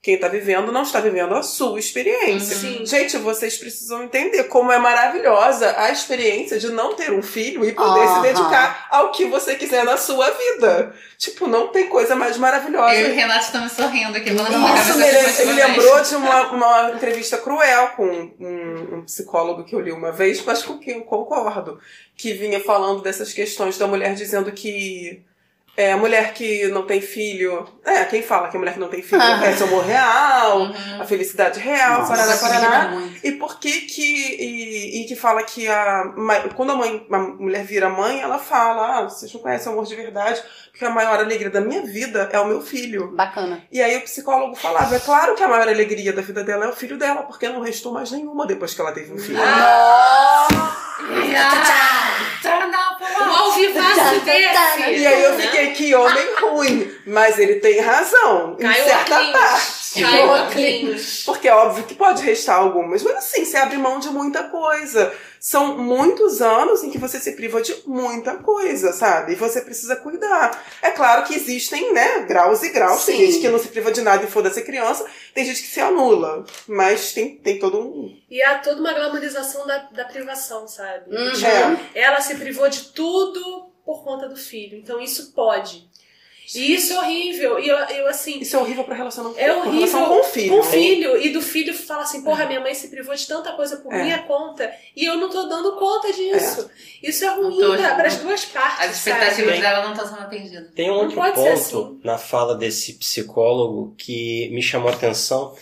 Quem 0.01 0.16
está 0.16 0.30
vivendo 0.30 0.72
não 0.72 0.84
está 0.84 1.01
vivendo 1.01 1.36
a 1.36 1.43
sua 1.43 1.78
experiência. 1.78 2.55
Sim. 2.55 2.86
Gente, 2.86 3.18
vocês 3.18 3.57
precisam 3.57 4.01
entender 4.01 4.45
como 4.45 4.72
é 4.72 4.80
maravilhosa 4.80 5.78
a 5.78 5.91
experiência 5.91 6.57
de 6.57 6.72
não 6.72 6.95
ter 6.95 7.12
um 7.12 7.22
filho 7.22 7.66
e 7.66 7.74
poder 7.74 8.07
se 8.07 8.14
Aham. 8.14 8.22
dedicar 8.22 8.88
ao 8.89 9.12
que 9.12 9.26
você 9.26 9.55
quiser 9.55 9.84
na 9.84 9.97
sua 9.97 10.32
vida. 10.32 10.95
Tipo, 11.18 11.47
não 11.47 11.68
tem 11.68 11.89
coisa 11.89 12.16
mais 12.16 12.38
maravilhosa. 12.38 12.95
Eu 12.95 13.10
e 13.10 13.12
o 13.12 13.16
Renato 13.16 13.43
estamos 13.43 13.74
sorrindo 13.74 14.18
aqui, 14.18 14.34
falando 14.34 14.53
Isso 14.53 14.93
uma 14.93 15.05
me, 15.05 15.34
de 15.34 15.45
me 15.45 15.53
lembrou 15.53 16.01
de 16.01 16.16
uma, 16.16 16.51
uma 16.51 16.91
entrevista 16.91 17.38
cruel 17.38 17.89
com 17.89 18.07
um, 18.39 18.99
um 18.99 19.01
psicólogo 19.03 19.66
que 19.66 19.76
eu 19.76 19.82
li 19.82 19.91
uma 19.91 20.14
vez, 20.14 20.41
mas 20.45 20.64
com 20.64 20.78
quem 20.78 20.93
eu 20.93 21.01
concordo, 21.01 21.78
que 22.16 22.32
vinha 22.32 22.62
falando 22.62 23.01
dessas 23.01 23.34
questões 23.34 23.78
da 23.78 23.86
mulher 23.86 24.16
dizendo 24.16 24.49
que 24.53 25.26
é, 25.82 25.92
a 25.94 25.98
mulher 25.98 26.34
que 26.34 26.68
não 26.68 26.84
tem 26.86 27.00
filho. 27.02 27.66
É, 27.86 28.04
quem 28.06 28.22
fala 28.22 28.50
que 28.50 28.58
a 28.58 28.60
mulher 28.60 28.74
que 28.74 28.80
não 28.80 28.90
tem 28.90 29.02
filho 29.02 29.22
Ah. 29.22 29.40
é 29.46 29.56
seu 29.56 29.66
amor 29.68 29.86
real, 29.86 30.60
Uhum. 30.64 31.02
a 31.02 31.06
felicidade 31.06 31.60
real, 31.60 32.00
Nossa, 32.02 32.38
paraná. 32.48 32.88
muito. 32.90 33.26
E 33.26 33.32
por 33.34 33.60
que 33.60 33.72
que. 33.82 34.36
E, 34.40 35.02
e 35.02 35.08
que 35.08 35.16
fala 35.16 35.42
que 35.44 35.68
a. 35.68 36.04
Quando 36.56 36.72
a 36.74 36.76
mãe, 36.76 37.08
a 37.12 37.18
mulher 37.18 37.64
vira 37.64 37.90
mãe, 37.90 38.20
ela 38.22 38.38
fala: 38.38 38.98
Ah, 39.00 39.04
vocês 39.04 39.34
não 39.34 39.42
conhecem 39.42 39.70
o 39.70 39.74
amor 39.74 39.86
de 39.86 39.96
verdade, 39.96 40.42
porque 40.80 40.86
a 40.86 40.90
maior 40.92 41.20
alegria 41.20 41.50
da 41.50 41.60
minha 41.60 41.82
vida 41.82 42.30
é 42.32 42.40
o 42.40 42.46
meu 42.46 42.62
filho. 42.62 43.12
Bacana. 43.12 43.62
E 43.70 43.82
aí 43.82 43.98
o 43.98 44.02
psicólogo 44.02 44.56
falava: 44.56 44.96
É 44.96 45.00
claro 45.00 45.36
que 45.36 45.44
a 45.44 45.48
maior 45.50 45.68
alegria 45.68 46.14
da 46.14 46.22
vida 46.22 46.42
dela 46.42 46.64
é 46.64 46.70
o 46.70 46.74
filho 46.74 46.98
dela, 46.98 47.24
porque 47.24 47.50
não 47.50 47.60
restou 47.60 47.92
mais 47.92 48.12
nenhuma 48.12 48.48
depois 48.48 48.74
que 48.74 48.80
ela 48.80 48.94
teve 48.94 49.14
um 49.14 49.18
filho. 49.18 49.38
E 54.90 55.06
aí 55.06 55.24
eu 55.24 55.34
fiquei, 55.38 55.72
que 55.72 55.94
homem 55.94 56.36
ruim. 56.40 56.90
Mas 57.06 57.38
ele 57.38 57.56
tem 57.56 57.82
razão, 57.82 58.56
em 58.58 58.64
Caiu 58.64 58.84
certa 58.86 59.16
óculos. 59.16 59.32
parte. 59.34 60.02
Cai 60.02 60.28
pouquinhos. 60.28 61.24
Porque 61.26 61.48
é 61.50 61.54
óbvio 61.54 61.84
que 61.84 61.96
pode 61.96 62.24
restar 62.24 62.58
algumas, 62.58 63.04
mas 63.04 63.16
assim, 63.16 63.44
você 63.44 63.58
abre 63.58 63.78
mão 63.78 64.00
de 64.00 64.10
muita 64.10 64.44
coisa. 64.44 65.14
São 65.40 65.78
muitos 65.78 66.42
anos 66.42 66.84
em 66.84 66.90
que 66.90 66.98
você 66.98 67.20
se 67.20 67.32
priva 67.34 67.62
de 67.62 67.76
muita 67.86 68.38
coisa, 68.38 68.92
sabe? 68.92 69.34
E 69.34 69.36
você 69.36 69.62
precisa 69.62 69.96
cuidar. 69.96 70.64
É 70.82 70.92
claro 70.92 71.24
que 71.26 71.34
existem, 71.34 71.94
né, 71.94 72.20
graus 72.28 72.62
e 72.64 72.70
graus. 72.70 73.06
Tem 73.06 73.18
Sim. 73.18 73.26
gente 73.26 73.42
que 73.42 73.50
não 73.50 73.60
se 73.60 73.70
priva 73.70 73.92
de 73.92 74.02
nada 74.02 74.24
e 74.24 74.28
foda-se 74.28 74.62
criança, 74.62 75.06
tem 75.34 75.46
gente 75.46 75.62
que 75.62 75.68
se 75.68 75.80
anula. 75.80 76.46
Mas 76.68 77.14
tem, 77.14 77.38
tem 77.38 77.58
todo 77.58 77.80
um. 77.80 78.18
E 78.30 78.42
há 78.42 78.60
toda 78.60 78.82
uma 78.82 78.94
glamorização 78.94 79.66
da, 79.66 79.78
da 79.78 80.06
privação, 80.06 80.68
sabe? 80.68 81.16
Uhum. 81.16 81.90
É. 81.96 82.02
Ela 82.02 82.22
se 82.22 82.36
privou 82.36 82.68
de 82.70 82.92
tudo 82.92 83.70
por 83.86 84.04
conta 84.04 84.30
do 84.30 84.36
filho. 84.36 84.78
Então 84.78 85.00
isso 85.00 85.34
pode. 85.34 85.89
E 86.56 86.74
isso 86.74 86.93
é 86.93 86.97
horrível. 86.97 87.60
E 87.60 87.68
eu, 87.68 87.78
eu 87.78 88.08
assim. 88.08 88.39
Isso 88.39 88.56
é 88.56 88.60
horrível 88.60 88.84
pra 88.84 88.95
relação, 88.95 89.34
É 89.38 89.54
horrível 89.54 89.72
relação 89.80 90.06
com 90.08 90.20
o 90.20 90.24
filho. 90.24 90.50
Com 90.50 90.60
o 90.60 90.64
filho. 90.64 91.18
E 91.22 91.30
do 91.30 91.41
filho 91.41 91.74
fala 91.74 92.04
assim: 92.04 92.24
porra, 92.24 92.45
minha 92.45 92.60
mãe 92.60 92.74
se 92.74 92.88
privou 92.88 93.14
de 93.16 93.28
tanta 93.28 93.52
coisa 93.54 93.78
por 93.78 93.93
É. 93.93 94.04
minha 94.04 94.20
conta. 94.24 94.72
E 94.95 95.06
eu 95.06 95.16
não 95.18 95.30
tô 95.30 95.43
dando 95.43 95.76
conta 95.78 96.12
disso. 96.14 96.70
Isso 97.04 97.24
é 97.26 97.30
ruim 97.36 97.58
Não 97.60 97.76
tô- 97.78 97.84
para 97.84 98.08
as 98.08 98.18
duas 98.18 98.45
partes. 98.45 98.86
As 98.89 98.97
expectativas 98.97 99.50
sabe? 99.52 99.62
dela 99.62 99.84
não 99.84 99.93
estão 99.93 100.08
sendo 100.08 100.22
atendidas. 100.22 100.72
Tem 100.74 100.89
um 100.89 100.93
Não 100.95 101.00
outro 101.04 101.16
ponto 101.34 101.50
assim. 101.50 102.00
na 102.04 102.18
fala 102.18 102.56
desse 102.56 102.93
psicólogo 102.93 103.93
que 103.97 104.50
me 104.52 104.62
chamou 104.62 104.89
a 104.89 104.93
atenção, 104.93 105.54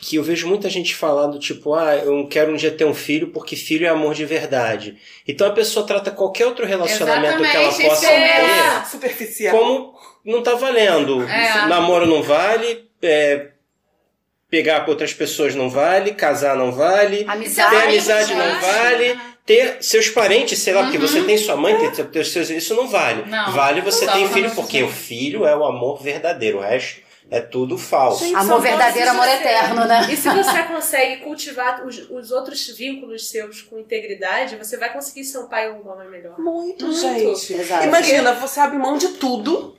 que 0.00 0.16
eu 0.16 0.22
vejo 0.24 0.48
muita 0.48 0.68
gente 0.68 0.94
falando, 0.96 1.38
tipo, 1.38 1.74
ah, 1.74 1.94
eu 1.96 2.26
quero 2.26 2.52
um 2.52 2.56
dia 2.56 2.72
ter 2.72 2.84
um 2.84 2.92
filho 2.94 3.28
porque 3.28 3.54
filho 3.54 3.86
é 3.86 3.88
amor 3.88 4.14
de 4.14 4.24
verdade. 4.26 4.98
Então 5.28 5.46
a 5.46 5.52
pessoa 5.52 5.86
trata 5.86 6.10
qualquer 6.10 6.46
outro 6.46 6.66
relacionamento 6.66 7.38
que 7.38 7.44
ela 7.56 7.68
Exatamente, 7.68 7.88
possa 7.88 8.02
isso 8.06 8.12
é- 8.12 8.80
ter 8.80 8.90
Superficial. 8.90 9.56
como 9.56 9.94
não 10.24 10.42
tá 10.42 10.54
valendo. 10.54 11.22
É. 11.28 11.66
Namoro 11.66 12.06
não 12.06 12.22
vale, 12.22 12.88
é, 13.02 13.48
pegar 14.50 14.80
com 14.84 14.90
outras 14.90 15.12
pessoas 15.14 15.54
não 15.54 15.68
vale, 15.70 16.12
casar 16.12 16.56
não 16.56 16.72
vale, 16.72 17.24
Amizade. 17.28 17.70
ter 17.70 17.82
amizade 17.82 18.34
não 18.34 18.60
vale, 18.60 19.18
ter 19.46 19.78
seus 19.82 20.08
parentes, 20.08 20.58
sei 20.58 20.72
lá, 20.74 20.82
porque 20.82 20.98
Uhum. 20.98 21.06
você 21.06 21.22
tem 21.22 21.38
sua 21.38 21.56
mãe, 21.56 21.76
tem 21.76 21.90
ter 22.06 22.24
seus, 22.26 22.50
isso 22.50 22.74
não 22.74 22.86
vale. 22.88 23.24
Não. 23.28 23.52
vale 23.52 23.80
você 23.80 24.06
ter 24.06 24.20
dá, 24.20 24.28
filho, 24.28 24.50
porque 24.54 24.82
o 24.82 24.88
filho 24.88 25.46
é 25.46 25.56
o 25.56 25.64
amor 25.64 26.02
verdadeiro, 26.02 26.58
o 26.58 26.60
resto 26.60 27.00
é 27.30 27.40
tudo 27.40 27.78
falso. 27.78 28.24
Gente, 28.26 28.36
Amor 28.36 28.60
verdadeiro, 28.60 29.08
amor 29.08 29.24
você- 29.24 29.32
eterno, 29.36 29.84
né? 29.86 30.06
E 30.12 30.16
se 30.18 30.28
você 30.28 30.62
consegue 30.64 31.22
cultivar 31.22 31.82
os, 31.86 32.10
os 32.10 32.30
outros 32.30 32.68
vínculos 32.76 33.30
seus 33.30 33.62
com 33.62 33.78
integridade, 33.78 34.54
você 34.56 34.76
vai 34.76 34.92
conseguir 34.92 35.24
ser 35.24 35.38
um 35.38 35.48
pai 35.48 35.70
ou 35.70 35.80
uma 35.80 35.96
mãe 35.96 36.08
melhor. 36.10 36.38
Muito, 36.38 36.84
Muito. 36.84 37.00
gente. 37.00 37.54
Exato. 37.54 37.86
Imagina, 37.86 38.34
você 38.34 38.60
abre 38.60 38.76
mão 38.76 38.98
de 38.98 39.08
tudo. 39.14 39.74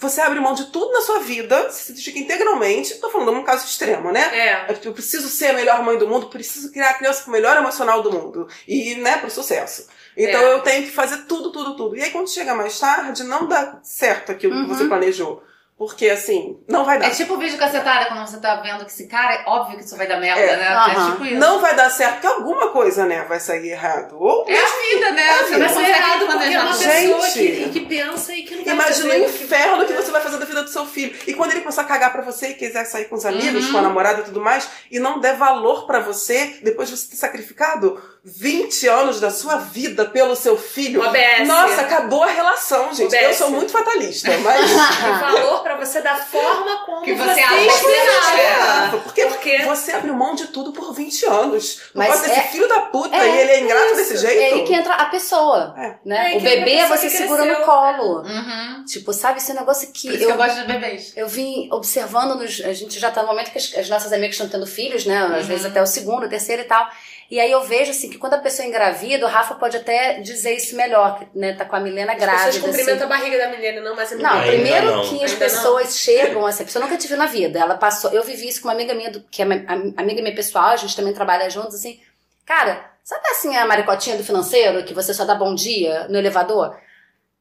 Você 0.00 0.20
abre 0.20 0.38
mão 0.38 0.54
de 0.54 0.66
tudo 0.66 0.92
na 0.92 1.00
sua 1.00 1.18
vida, 1.18 1.70
se 1.70 1.92
dedica 1.92 2.18
integralmente. 2.20 2.94
Tô 3.00 3.10
falando 3.10 3.32
num 3.32 3.42
caso 3.42 3.66
extremo, 3.66 4.12
né? 4.12 4.30
É. 4.32 4.78
Eu 4.84 4.92
preciso 4.92 5.28
ser 5.28 5.46
a 5.48 5.52
melhor 5.54 5.82
mãe 5.82 5.98
do 5.98 6.06
mundo, 6.06 6.28
preciso 6.28 6.70
criar 6.70 6.90
a 6.90 6.94
criança 6.94 7.24
com 7.24 7.30
o 7.30 7.32
melhor 7.32 7.56
emocional 7.56 8.00
do 8.00 8.12
mundo. 8.12 8.46
E, 8.66 8.94
né, 8.94 9.16
pro 9.18 9.28
sucesso. 9.28 9.88
Então 10.16 10.40
É. 10.40 10.52
eu 10.52 10.60
tenho 10.60 10.84
que 10.84 10.92
fazer 10.92 11.24
tudo, 11.26 11.50
tudo, 11.50 11.76
tudo. 11.76 11.96
E 11.96 12.02
aí 12.02 12.10
quando 12.10 12.30
chega 12.30 12.54
mais 12.54 12.78
tarde, 12.78 13.24
não 13.24 13.48
dá 13.48 13.80
certo 13.82 14.30
aquilo 14.30 14.54
Uhum. 14.54 14.68
que 14.68 14.74
você 14.74 14.84
planejou. 14.84 15.42
Porque, 15.78 16.10
assim, 16.10 16.58
não 16.66 16.84
vai 16.84 16.98
dar. 16.98 17.06
É 17.06 17.10
tipo 17.10 17.34
o 17.34 17.38
vídeo 17.38 17.56
cacetada, 17.56 18.06
quando 18.06 18.26
você 18.26 18.38
tá 18.40 18.56
vendo 18.56 18.84
que 18.84 18.90
esse 18.90 19.06
cara, 19.06 19.32
é 19.34 19.44
óbvio 19.46 19.78
que 19.78 19.84
isso 19.84 19.96
vai 19.96 20.08
dar 20.08 20.18
merda, 20.18 20.40
É. 20.40 20.56
né? 20.56 20.68
Aham. 20.70 20.90
É 21.08 21.10
tipo 21.12 21.24
isso. 21.24 21.34
Não 21.36 21.60
vai 21.60 21.76
dar 21.76 21.88
certo, 21.88 22.14
porque 22.14 22.26
alguma 22.26 22.70
coisa, 22.72 23.06
né, 23.06 23.24
vai 23.28 23.38
sair 23.38 23.68
errado. 23.70 24.16
Ou 24.18 24.44
É 24.48 24.58
a 24.58 24.64
vida, 24.64 25.10
né? 25.12 25.22
É 25.22 25.30
a 25.30 25.36
Você 25.36 25.44
vida. 25.54 25.64
é 25.64 25.68
consegue 25.68 25.90
errado 25.90 26.26
porque 26.26 26.44
é 26.54 26.60
uma 26.60 26.72
tudo. 26.72 26.82
Gente. 26.82 27.08
pessoa 27.14 27.30
que, 27.30 27.68
que 27.70 27.80
pensa 27.86 28.34
e 28.34 28.42
que 28.42 28.56
não 28.56 28.64
vai 28.64 28.74
Imagina 28.74 29.14
o 29.14 29.18
inferno 29.18 29.86
que 29.86 29.92
É. 29.92 29.96
você 29.96 30.10
vai 30.10 30.20
fazer 30.20 30.38
da 30.38 30.44
vida 30.46 30.62
do 30.64 30.68
seu 30.70 30.84
filho. 30.84 31.16
E 31.28 31.32
quando 31.34 31.52
ele 31.52 31.60
começar 31.60 31.82
a 31.82 31.84
cagar 31.84 32.10
pra 32.12 32.22
você 32.22 32.48
e 32.48 32.54
quiser 32.54 32.84
sair 32.84 33.04
com 33.04 33.14
os 33.14 33.24
amigos, 33.24 33.66
Uhum. 33.66 33.72
com 33.72 33.78
a 33.78 33.82
namorada 33.82 34.22
e 34.22 34.24
tudo 34.24 34.40
mais, 34.40 34.68
e 34.90 34.98
não 34.98 35.20
der 35.20 35.36
valor 35.36 35.86
pra 35.86 36.00
você, 36.00 36.58
depois 36.60 36.88
de 36.88 36.96
você 36.96 37.10
ter 37.10 37.16
sacrificado 37.16 38.02
20 38.36 38.86
anos 38.88 39.20
da 39.20 39.30
sua 39.30 39.56
vida 39.56 40.04
pelo 40.04 40.36
seu 40.36 40.56
filho. 40.56 41.02
OBS. 41.02 41.46
Nossa, 41.46 41.80
acabou 41.82 42.22
a 42.22 42.26
relação, 42.28 42.92
gente. 42.92 43.14
Eu 43.14 43.32
sou 43.34 43.50
muito 43.50 43.72
fatalista, 43.72 44.30
mas. 44.38 44.70
O 44.70 45.20
valor 45.20 45.62
pra 45.62 45.76
você 45.76 46.00
da 46.00 46.16
forma 46.16 46.84
como 46.84 47.02
Que 47.02 47.14
você, 47.14 47.34
você 47.34 47.40
acha 47.40 47.54
que 47.56 47.66
esperava. 47.66 48.96
É, 48.96 49.00
porque, 49.00 49.26
Porque- 49.26 49.58
você 49.64 49.92
abriu 49.92 50.14
mão 50.14 50.34
de 50.34 50.48
tudo 50.48 50.72
por 50.72 50.92
20 50.94 51.24
anos. 51.26 51.80
Mas 51.94 52.20
desse 52.20 52.38
é- 52.38 52.42
filho 52.48 52.68
da 52.68 52.80
puta 52.82 53.16
é 53.16 53.26
e 53.28 53.38
ele 53.40 53.50
é 53.52 53.60
ingrato 53.60 53.86
isso. 53.86 53.96
desse 53.96 54.14
É 54.14 54.16
jeito. 54.30 54.54
aí 54.56 54.64
que 54.64 54.74
entra 54.74 54.94
a 54.94 55.04
pessoa. 55.06 55.74
É. 55.78 55.94
Né? 56.04 56.34
É, 56.34 56.36
o 56.36 56.40
bebê 56.40 56.76
pessoa 56.76 56.96
você 56.96 57.10
segura 57.10 57.44
no 57.44 57.64
colo. 57.64 58.22
Uhum. 58.22 58.84
Tipo, 58.84 59.12
sabe 59.12 59.38
esse 59.38 59.52
negócio 59.54 59.88
que 59.92 60.08
Por 60.08 60.14
isso 60.14 60.18
que 60.18 60.24
eu 60.24 60.30
eu, 60.30 60.36
gosto 60.36 60.56
de 60.56 60.64
bebês. 60.66 61.12
eu 61.16 61.28
vim 61.28 61.68
observando 61.72 62.34
nos. 62.36 62.60
A 62.64 62.72
gente 62.72 62.98
já 62.98 63.10
tá 63.10 63.22
no 63.22 63.28
momento 63.28 63.50
que 63.50 63.58
as, 63.58 63.72
as 63.76 63.88
nossas 63.88 64.12
amigas 64.12 64.34
estão 64.34 64.48
tendo 64.48 64.66
filhos, 64.66 65.06
né? 65.06 65.18
Às 65.18 65.42
Uhum. 65.42 65.48
vezes 65.48 65.66
até 65.66 65.80
o 65.82 65.86
segundo, 65.86 66.26
o 66.26 66.28
terceiro 66.28 66.62
e 66.62 66.64
tal. 66.66 66.88
E 67.30 67.38
aí 67.38 67.50
eu 67.52 67.62
vejo 67.62 67.90
assim 67.90 68.08
que 68.08 68.16
quando 68.16 68.34
a 68.34 68.38
pessoa 68.38 68.66
engravida, 68.66 69.26
o 69.26 69.28
Rafa 69.28 69.54
pode 69.56 69.76
até 69.76 70.18
dizer 70.20 70.54
isso 70.54 70.74
melhor, 70.74 71.18
que 71.18 71.26
né, 71.38 71.52
tá 71.52 71.64
com 71.66 71.76
a 71.76 71.80
Milena 71.80 72.12
As 72.14 72.18
grávida. 72.18 72.44
pessoas 72.46 72.64
cumprimentam 72.64 72.94
assim. 72.94 73.04
a 73.04 73.06
barriga 73.18 73.38
da 73.38 73.48
menina, 73.48 73.80
não 73.82 73.94
mais 73.94 74.10
a 74.12 74.16
Não, 74.16 74.22
menina. 74.22 74.40
Ainda 74.44 74.52
primeiro 74.62 74.86
não. 74.86 75.02
que 75.02 75.14
as 75.16 75.32
Ainda 75.32 75.32
não. 75.32 75.38
pessoas 75.38 75.96
chegam, 75.98 76.46
assim, 76.46 76.62
a 76.62 76.66
pessoa 76.66 76.84
nunca 76.84 76.96
te 76.96 77.06
viu 77.06 77.16
na 77.18 77.26
vida. 77.26 77.58
Ela 77.58 77.76
passou. 77.76 78.10
Eu 78.12 78.22
vivi 78.24 78.48
isso 78.48 78.62
com 78.62 78.68
uma 78.68 78.74
amiga 78.74 78.94
minha, 78.94 79.10
do, 79.10 79.20
que 79.30 79.42
é 79.42 79.44
am- 79.44 79.94
amiga 79.96 80.22
minha 80.22 80.34
pessoal, 80.34 80.70
a 80.70 80.76
gente 80.76 80.96
também 80.96 81.12
trabalha 81.12 81.50
juntos, 81.50 81.74
assim. 81.74 82.00
Cara, 82.46 82.90
sabe 83.04 83.28
assim 83.28 83.54
a 83.56 83.66
maricotinha 83.66 84.16
do 84.16 84.24
financeiro, 84.24 84.82
que 84.84 84.94
você 84.94 85.12
só 85.12 85.26
dá 85.26 85.34
bom 85.34 85.54
dia 85.54 86.06
no 86.08 86.16
elevador? 86.16 86.78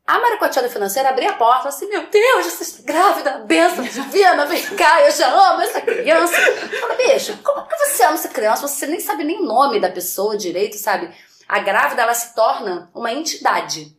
A 0.07 0.19
maricotinha 0.19 0.63
do 0.63 0.69
financeiro 0.71 1.09
abria 1.09 1.31
a 1.31 1.33
porta 1.33 1.57
e 1.59 1.63
falou 1.63 1.75
assim: 1.75 1.89
Meu 1.89 2.07
Deus, 2.07 2.45
você 2.45 2.63
está 2.63 2.93
grávida, 2.93 3.31
benção 3.45 3.83
divina, 3.83 4.45
vem 4.45 4.63
cá, 4.77 5.01
eu 5.01 5.11
já 5.11 5.27
amo 5.27 5.61
essa 5.61 5.81
criança. 5.81 6.33
Fala, 6.79 6.95
bicho, 6.95 7.37
como 7.43 7.67
que 7.67 7.75
você 7.75 8.03
ama 8.03 8.13
essa 8.13 8.29
criança? 8.29 8.65
Você 8.67 8.87
nem 8.87 9.01
sabe 9.01 9.25
nem 9.25 9.41
o 9.41 9.45
nome 9.45 9.81
da 9.81 9.89
pessoa 9.89 10.37
direito, 10.37 10.77
sabe? 10.77 11.09
A 11.47 11.59
grávida, 11.59 12.01
ela 12.03 12.13
se 12.13 12.33
torna 12.33 12.89
uma 12.95 13.11
entidade. 13.11 13.93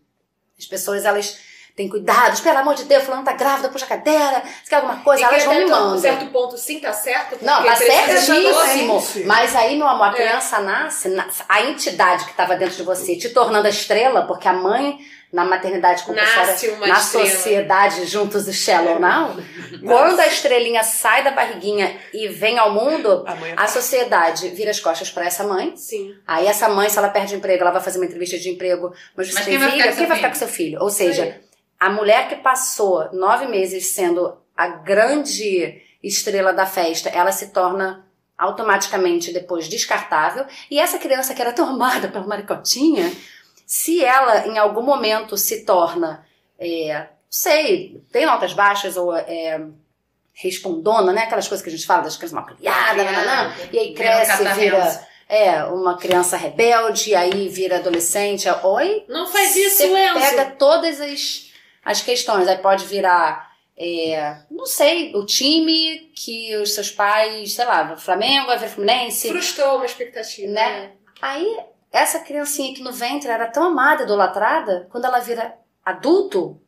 As 0.59 0.65
pessoas, 0.65 1.05
elas 1.05 1.39
têm 1.77 1.89
cuidado, 1.91 2.43
pelo 2.43 2.59
amor 2.59 2.75
de 2.75 2.85
Deus, 2.85 3.05
fulano 3.05 3.23
tá 3.25 3.33
grávida, 3.35 3.69
puxa 3.69 3.85
a 3.85 3.89
cadeira, 3.89 4.43
se 4.65 4.69
quer 4.71 4.77
alguma 4.77 4.97
coisa, 5.03 5.21
E 5.23 5.25
elas 5.25 5.39
que 5.43 5.45
vão 5.45 5.53
até 5.55 5.65
me 5.65 5.71
um 5.71 5.75
mandando. 5.77 6.01
certo 6.01 6.27
ponto 6.33 6.57
sim 6.59 6.81
tá 6.81 6.93
certo. 6.93 7.39
Não, 7.45 7.63
tá 7.63 7.77
certíssimo. 7.77 9.03
Mas 9.27 9.55
aí, 9.55 9.77
meu 9.77 9.87
amor, 9.87 10.09
a 10.09 10.11
É. 10.11 10.15
criança 10.15 10.59
nasce, 10.59 11.09
nasce- 11.11 11.45
a 11.49 11.63
entidade 11.63 12.25
que 12.25 12.31
estava 12.31 12.57
dentro 12.57 12.77
de 12.77 12.83
você, 12.83 13.15
te 13.17 13.29
tornando 13.29 13.67
a 13.67 13.71
estrela, 13.71 14.23
porque 14.27 14.49
a 14.49 14.53
mãe, 14.53 14.99
na 15.33 15.45
maternidade 15.45 16.05
compulsória, 16.05 16.47
na 16.47 16.99
estrela. 16.99 17.01
sociedade 17.01 18.07
juntos 18.07 18.49
e 18.49 18.53
Shallow 18.53 18.99
Now, 18.99 19.37
quando 19.85 20.18
a 20.20 20.26
estrelinha 20.26 20.83
sai 20.83 21.22
da 21.22 21.31
barriguinha 21.31 21.99
e 22.14 22.29
vem 22.29 22.59
ao 22.59 22.72
mundo, 22.72 23.24
Amanhã 23.26 23.55
a 23.57 23.66
sociedade 23.66 24.49
vira 24.51 24.70
as 24.70 24.81
costas 24.81 25.11
para 25.11 25.26
essa 25.26 25.45
mãe. 25.45 25.76
Sim. 25.76 26.14
Aí 26.26 26.47
essa 26.47 26.68
mãe, 26.68 26.89
se 26.89 26.99
ela 26.99 27.11
perde 27.11 27.35
o 27.35 27.39
emprego, 27.39 27.62
ela 27.62 27.70
vai 27.70 27.83
fazer 27.83 27.99
uma 27.99 28.07
entrevista 28.07 28.39
de 28.39 28.49
emprego. 28.49 28.93
Mas 29.16 29.29
você 29.29 29.35
Mas 29.35 29.45
tem 29.45 29.53
quem 29.53 29.59
vai 29.59 29.70
filho? 29.70 29.89
com 29.91 29.97
Quem 29.97 30.07
vai 30.07 30.16
ficar 30.16 30.29
com 30.31 30.35
seu 30.35 30.49
filho? 30.49 30.81
Ou 30.81 30.89
seja, 30.91 31.41
a 31.79 31.91
mulher 31.91 32.29
que 32.29 32.37
passou 32.37 33.12
nove 33.12 33.47
meses 33.47 33.89
sendo 33.89 34.37
a 34.57 34.66
grande 34.68 35.83
estrela 36.03 36.53
da 36.53 36.66
festa, 36.66 37.09
ela 37.11 37.31
se 37.33 37.49
torna 37.49 38.05
automaticamente 38.37 39.33
depois 39.33 39.68
descartável. 39.68 40.47
E 40.70 40.79
essa 40.79 40.99
criança 40.99 41.35
que 41.35 41.43
era 41.43 41.53
tão 41.53 41.68
amada 41.68 42.07
pela 42.09 42.26
maricotinha, 42.26 43.12
se 43.69 44.03
ela 44.03 44.47
em 44.47 44.57
algum 44.57 44.81
momento 44.81 45.37
se 45.37 45.62
torna, 45.66 46.27
é, 46.59 47.07
sei, 47.29 48.03
tem 48.11 48.25
notas 48.25 48.55
baixas 48.55 48.97
ou 48.97 49.14
é, 49.14 49.61
respondona, 50.33 51.12
né? 51.12 51.25
Aquelas 51.25 51.47
coisas 51.47 51.62
que 51.62 51.69
a 51.69 51.77
gente 51.77 51.87
fala 51.87 52.05
das 52.05 52.16
crianças 52.16 52.33
mal 52.35 52.47
criadas, 52.47 53.07
e 53.71 53.79
aí 53.79 53.93
cresce, 53.93 54.31
catavento. 54.39 54.59
vira 54.59 55.07
é, 55.29 55.64
uma 55.64 55.99
criança 55.99 56.35
rebelde, 56.39 57.14
aí 57.14 57.47
vira 57.51 57.77
adolescente. 57.77 58.49
Oi? 58.49 59.05
Não 59.07 59.27
faz 59.27 59.55
isso, 59.55 59.83
Enzo. 59.83 60.14
pega 60.19 60.47
todas 60.53 60.99
as, 60.99 61.51
as 61.85 62.01
questões. 62.01 62.49
Aí 62.49 62.57
pode 62.57 62.87
virar, 62.87 63.53
é, 63.77 64.35
não 64.51 64.64
sei, 64.64 65.14
o 65.14 65.27
time 65.27 66.11
que 66.16 66.57
os 66.57 66.73
seus 66.73 66.91
pais, 66.91 67.53
sei 67.53 67.66
lá, 67.66 67.95
Flamengo, 67.99 68.47
vai 68.47 68.57
ver 68.57 68.71
Fluminense. 68.71 69.29
Frustrou 69.29 69.77
uma 69.77 69.85
expectativa, 69.85 70.51
Né? 70.51 70.71
né? 70.81 70.91
Aí, 71.21 71.59
essa 71.93 72.20
criancinha 72.20 72.72
aqui 72.72 72.82
no 72.82 72.93
ventre 72.93 73.30
era 73.30 73.47
tão 73.47 73.64
amada, 73.64 74.03
idolatrada, 74.03 74.86
quando 74.91 75.07
ela 75.07 75.20
vira 75.20 75.57
adulto, 75.84 76.61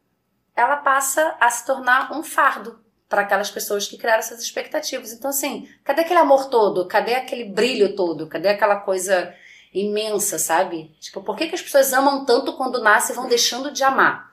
ela 0.57 0.77
passa 0.77 1.37
a 1.41 1.51
se 1.51 1.65
tornar 1.67 2.13
um 2.13 2.23
fardo 2.23 2.81
para 3.09 3.23
aquelas 3.23 3.51
pessoas 3.51 3.87
que 3.87 3.99
criaram 3.99 4.21
essas 4.21 4.41
expectativas. 4.41 5.13
Então, 5.13 5.31
assim, 5.31 5.69
cadê 5.85 6.03
aquele 6.03 6.21
amor 6.21 6.47
todo? 6.49 6.87
Cadê 6.87 7.15
aquele 7.15 7.45
brilho 7.45 7.95
todo? 7.97 8.29
Cadê 8.29 8.49
aquela 8.49 8.77
coisa 8.77 9.35
imensa, 9.75 10.39
sabe? 10.39 10.95
Tipo, 11.01 11.23
por 11.23 11.37
que, 11.37 11.49
que 11.49 11.55
as 11.55 11.63
pessoas 11.63 11.93
amam 11.93 12.25
tanto 12.25 12.57
quando 12.57 12.83
nascem 12.83 13.13
e 13.13 13.17
vão 13.17 13.29
deixando 13.29 13.73
de 13.73 13.83
amar? 13.83 14.30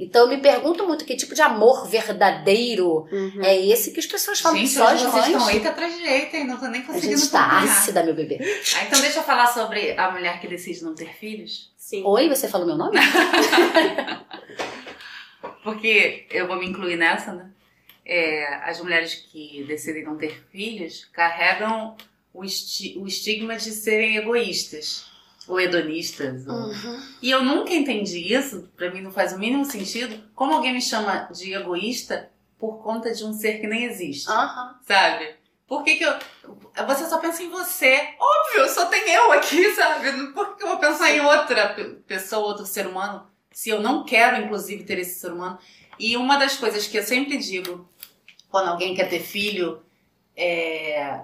Então, 0.00 0.22
eu 0.22 0.28
me 0.28 0.38
pergunto 0.38 0.86
muito 0.86 1.04
que 1.04 1.14
tipo 1.14 1.34
de 1.34 1.42
amor 1.42 1.86
verdadeiro 1.86 3.06
Uhum. 3.12 3.42
é 3.42 3.56
esse 3.66 3.92
que 3.92 4.00
as 4.00 4.06
pessoas 4.06 4.40
falam 4.40 4.58
Gente, 4.58 4.68
que 4.68 4.74
só 4.74 4.88
as 4.88 5.02
vocês 5.02 5.26
estão 5.26 5.50
eita 5.50 5.68
atrás 5.68 5.96
de 5.96 6.02
eita 6.02 6.36
e 6.38 6.44
não 6.44 6.58
tô 6.58 6.66
nem 6.68 6.80
A 6.80 6.84
conseguindo 6.84 7.18
gente 7.18 7.30
tá 7.30 7.60
ácida, 7.60 8.02
meu 8.02 8.14
bebê. 8.14 8.38
Ah, 8.76 8.84
então 8.84 9.00
deixa 9.00 9.18
eu 9.18 9.22
falar 9.22 9.46
sobre 9.46 9.92
a 9.98 10.10
mulher 10.10 10.40
que 10.40 10.48
decide 10.48 10.82
não 10.82 10.94
ter 10.94 11.14
filhos. 11.14 11.70
Sim. 11.76 12.02
Oi, 12.04 12.28
você 12.28 12.48
falou 12.48 12.66
meu 12.66 12.76
nome? 12.76 12.98
Porque 15.62 16.26
eu 16.30 16.46
vou 16.46 16.58
me 16.58 16.66
incluir 16.66 16.96
nessa, 16.96 17.32
né? 17.32 17.50
é, 18.10 18.44
as 18.64 18.80
mulheres 18.80 19.14
que 19.14 19.64
decidem 19.68 20.04
não 20.04 20.16
ter 20.16 20.42
filhos 20.50 21.04
carregam 21.12 21.96
o, 22.34 22.44
esti 22.44 22.98
o 22.98 23.06
estigma 23.06 23.56
de 23.56 23.70
serem 23.70 24.16
egoístas 24.16 25.08
ou 25.50 25.60
hedonistas. 25.60 26.46
ou- 26.46 26.54
Uhum. 26.54 27.00
E 27.22 27.30
eu 27.30 27.42
nunca 27.44 27.72
entendi 27.74 28.32
isso, 28.32 28.68
pra 28.76 28.90
mim 28.90 29.00
não 29.02 29.10
faz 29.10 29.32
o 29.32 29.38
mínimo 29.38 29.64
sentido. 29.64 30.22
Como 30.34 30.54
alguém 30.54 30.72
me 30.72 30.80
chama 30.82 31.28
de 31.32 31.52
egoísta 31.52 32.30
por 32.58 32.82
conta 32.82 33.12
de 33.12 33.24
um 33.24 33.32
ser 33.32 33.60
que 33.60 33.66
nem 33.66 33.84
existe, 33.84 34.28
Aham. 34.30 34.76
sabe? 34.86 35.34
Por 35.66 35.84
que, 35.84 35.96
que 35.96 36.04
eu. 36.04 36.12
Você 36.86 37.06
só 37.06 37.18
pensa 37.18 37.42
em 37.42 37.48
você. 37.48 38.08
Óbvio, 38.18 38.68
só 38.68 38.86
tem 38.86 39.08
eu 39.10 39.30
aqui, 39.32 39.72
sabe? 39.74 40.32
Por 40.32 40.56
que 40.56 40.64
eu 40.64 40.68
vou 40.68 40.78
pensar 40.78 41.10
em 41.10 41.20
outra 41.20 41.68
pe- 41.74 41.94
pessoa, 42.06 42.46
outro 42.48 42.66
ser 42.66 42.86
humano, 42.88 43.24
se 43.52 43.70
eu 43.70 43.80
não 43.80 44.04
quero, 44.04 44.42
inclusive, 44.44 44.82
ter 44.84 44.98
esse 44.98 45.20
ser 45.20 45.32
humano? 45.32 45.58
E 45.98 46.16
uma 46.16 46.36
das 46.38 46.56
coisas 46.56 46.86
que 46.88 46.96
eu 46.98 47.02
sempre 47.04 47.36
digo 47.38 47.88
quando 48.50 48.68
alguém 48.68 48.94
quer 48.96 49.08
ter 49.08 49.20
filho 49.20 49.80
é 50.36 51.20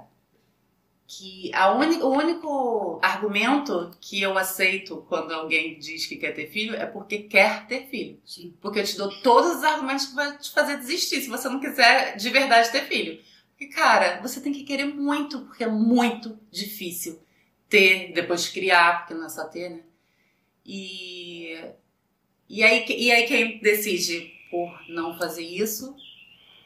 que 1.08 1.50
a 1.54 1.72
uni- 1.72 2.02
o 2.02 2.08
único 2.08 2.98
argumento 3.02 3.92
que 4.00 4.20
eu 4.20 4.36
aceito 4.36 5.04
quando 5.08 5.32
alguém 5.32 5.78
diz 5.78 6.04
que 6.06 6.16
quer 6.16 6.32
ter 6.32 6.48
filho 6.48 6.74
é 6.74 6.84
porque 6.84 7.20
quer 7.20 7.66
ter 7.66 7.86
filho. 7.88 8.20
Sim. 8.24 8.54
Porque 8.60 8.80
eu 8.80 8.84
te 8.84 8.96
dou 8.96 9.08
todos 9.22 9.58
os 9.58 9.64
argumentos 9.64 10.06
que 10.06 10.14
vai 10.16 10.36
te 10.36 10.50
fazer 10.50 10.76
desistir 10.78 11.20
se 11.20 11.28
você 11.28 11.48
não 11.48 11.60
quiser 11.60 12.16
de 12.16 12.28
verdade 12.30 12.72
ter 12.72 12.82
filho. 12.84 13.22
Porque, 13.50 13.66
cara, 13.72 14.20
você 14.20 14.40
tem 14.40 14.52
que 14.52 14.64
querer 14.64 14.86
muito, 14.86 15.40
porque 15.42 15.64
é 15.64 15.68
muito 15.68 16.38
difícil 16.50 17.22
ter, 17.68 18.12
depois 18.12 18.48
criar, 18.48 18.98
porque 19.00 19.14
não 19.14 19.26
é 19.26 19.28
só 19.28 19.44
ter, 19.44 19.70
né? 19.70 19.80
E, 20.64 21.56
e, 22.48 22.62
aí, 22.64 22.84
e 22.88 23.12
aí 23.12 23.26
quem 23.26 23.58
decide 23.60 24.32
por 24.50 24.76
não 24.88 25.16
fazer 25.16 25.44
isso 25.44 25.94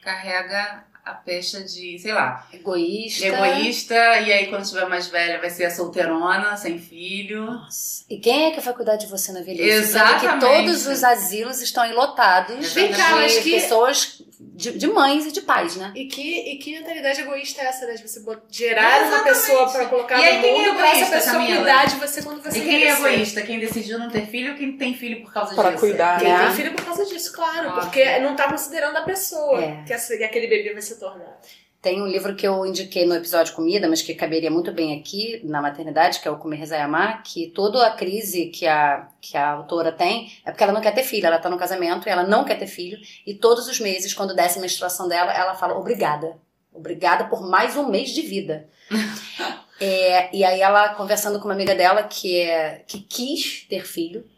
carrega 0.00 0.86
a 1.10 1.14
pecha 1.14 1.62
de, 1.62 1.98
sei 1.98 2.12
lá, 2.12 2.46
Egoísta. 2.52 3.26
egoísta, 3.26 3.94
e 4.20 4.32
aí 4.32 4.46
quando 4.46 4.66
tiver 4.68 4.88
mais 4.88 5.06
velha 5.08 5.38
vai 5.40 5.50
ser 5.50 5.64
a 5.64 5.70
solteirona, 5.70 6.56
sem 6.56 6.78
filho. 6.78 7.44
Nossa. 7.46 8.04
E 8.08 8.18
quem 8.18 8.46
é 8.46 8.50
que 8.52 8.60
vai 8.60 8.74
cuidar 8.74 8.96
de 8.96 9.06
você 9.06 9.32
na 9.32 9.40
velhice? 9.42 9.62
Exatamente. 9.68 10.20
Sendo 10.20 10.32
que 10.32 10.46
todos 10.46 10.86
os 10.86 11.04
asilos 11.04 11.60
estão 11.60 11.92
lotados 11.94 12.72
Vem 12.72 12.90
cá, 12.92 13.08
de 13.08 13.14
mas 13.14 13.38
que- 13.38 13.50
pessoas, 13.52 14.22
de, 14.40 14.78
de 14.78 14.86
mães 14.86 15.26
e 15.26 15.32
de 15.32 15.42
pais, 15.42 15.76
né? 15.76 15.92
E 15.94 16.06
que, 16.06 16.52
e 16.52 16.56
que 16.58 16.72
mentalidade 16.72 17.20
egoísta 17.20 17.60
é 17.62 17.66
essa, 17.66 17.86
né? 17.86 17.94
De 17.94 18.06
você 18.08 18.22
gerar 18.50 19.02
uma 19.08 19.22
pessoa 19.22 19.70
pra 19.70 19.86
colocar 19.86 20.18
E 20.18 20.24
aí 20.24 20.36
no 20.36 20.42
quem 20.42 20.50
é 20.64 20.66
mundo 20.68 20.76
pra 20.76 20.86
essa 20.88 20.96
egoísta, 20.96 21.16
pessoa 21.16 21.32
Camila? 21.34 21.56
cuidar 21.56 21.84
de 21.86 21.94
você 21.96 22.22
quando 22.22 22.42
você 22.42 22.58
E 22.58 22.62
quem 22.62 22.84
é 22.84 22.90
egoísta? 22.92 23.42
Quem 23.42 23.58
decidiu 23.58 23.98
não 23.98 24.10
ter 24.10 24.26
filho 24.26 24.52
ou 24.52 24.58
quem 24.58 24.76
tem 24.76 24.94
filho 24.94 25.22
por 25.22 25.32
causa 25.32 25.54
Para 25.54 25.68
disso? 25.70 25.80
cuidar, 25.80 26.18
Quem 26.18 26.28
né? 26.28 26.46
tem 26.46 26.54
filho 26.56 26.72
por 26.74 26.84
causa 26.84 27.04
disso, 27.06 27.32
claro. 27.32 27.72
Porque 27.72 28.18
não 28.20 28.34
tá 28.34 28.50
considerando 28.50 28.96
a 28.96 29.02
pessoa 29.02 29.62
É. 29.62 29.82
que, 29.86 29.92
essa- 29.92 30.16
que 30.16 30.24
aquele 30.24 30.46
bebê 30.46 30.72
vai 30.72 30.82
se 30.82 30.98
tornar. 30.98 31.38
Tem 31.82 32.02
um 32.02 32.06
livro 32.06 32.36
que 32.36 32.46
eu 32.46 32.66
indiquei 32.66 33.06
no 33.06 33.14
episódio 33.14 33.54
Comida, 33.54 33.88
mas 33.88 34.02
que 34.02 34.14
caberia 34.14 34.50
muito 34.50 34.70
bem 34.70 34.98
aqui 34.98 35.40
na 35.44 35.62
maternidade, 35.62 36.20
que 36.20 36.28
é 36.28 36.30
o 36.30 36.36
Comer 36.36 36.58
Rezar 36.58 36.84
Amar, 36.84 37.22
que 37.22 37.46
toda 37.52 37.86
a 37.86 37.90
crise 37.90 38.48
que 38.48 38.66
a, 38.66 39.08
que 39.18 39.34
a 39.34 39.52
autora 39.52 39.90
tem 39.90 40.30
é 40.44 40.50
porque 40.50 40.62
ela 40.62 40.74
não 40.74 40.82
quer 40.82 40.92
ter 40.92 41.04
filho, 41.04 41.26
ela 41.26 41.38
tá 41.38 41.48
no 41.48 41.56
casamento 41.56 42.06
e 42.06 42.10
ela 42.10 42.22
não 42.22 42.44
quer 42.44 42.58
ter 42.58 42.66
filho, 42.66 42.98
e 43.26 43.34
todos 43.34 43.66
os 43.66 43.80
meses, 43.80 44.12
quando 44.12 44.36
desce 44.36 44.58
a 44.58 44.62
menstruação 44.62 45.08
dela, 45.08 45.32
ela 45.32 45.54
fala 45.54 45.74
obrigada. 45.74 46.38
Obrigada 46.70 47.24
por 47.24 47.40
mais 47.48 47.74
um 47.76 47.88
mês 47.88 48.10
de 48.10 48.22
vida. 48.22 48.68
É, 49.82 50.36
e 50.36 50.44
aí 50.44 50.60
ela 50.60 50.90
conversando 50.90 51.38
com 51.38 51.46
uma 51.46 51.54
amiga 51.54 51.74
dela 51.74 52.02
que, 52.02 52.38
é, 52.38 52.84
que 52.86 53.00
quis 53.00 53.66
ter 53.66 53.86
filho, 53.86 54.28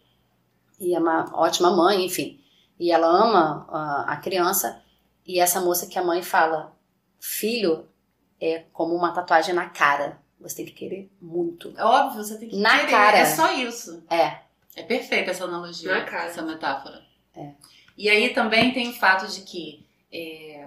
e 0.79 0.95
é 0.95 0.99
uma 1.01 1.29
ótima 1.35 1.69
mãe, 1.75 2.05
enfim, 2.07 2.39
e 2.79 2.93
ela 2.93 3.09
ama 3.09 3.67
a, 3.69 4.13
a 4.13 4.17
criança, 4.19 4.81
e 5.27 5.41
essa 5.41 5.61
moça 5.61 5.89
que 5.89 5.99
a 5.99 6.05
mãe 6.05 6.23
fala, 6.23 6.73
filho 7.25 7.89
é 8.41 8.65
como 8.73 8.95
uma 8.97 9.13
tatuagem 9.13 9.55
na 9.55 9.69
cara. 9.69 10.21
Você 10.41 10.57
tem 10.57 10.65
que 10.67 10.73
querer 10.73 11.09
muito. 11.21 11.73
É 11.77 11.85
óbvio, 11.85 12.25
você 12.25 12.37
tem 12.37 12.49
que 12.49 12.57
Na 12.57 12.81
querer. 12.81 12.91
cara. 12.91 13.19
É 13.19 13.25
só 13.27 13.53
isso. 13.53 14.05
É. 14.11 14.39
É 14.75 14.83
perfeita 14.83 15.31
essa 15.31 15.45
analogia, 15.45 15.95
Na 15.95 16.05
cara. 16.05 16.25
essa 16.27 16.43
metáfora. 16.43 17.01
É. 17.37 17.53
E 17.97 18.09
aí 18.11 18.31
também 18.35 18.73
tem 18.73 18.89
o 18.89 18.93
fato 18.93 19.27
de 19.29 19.43
que 19.43 19.87
é, 20.13 20.67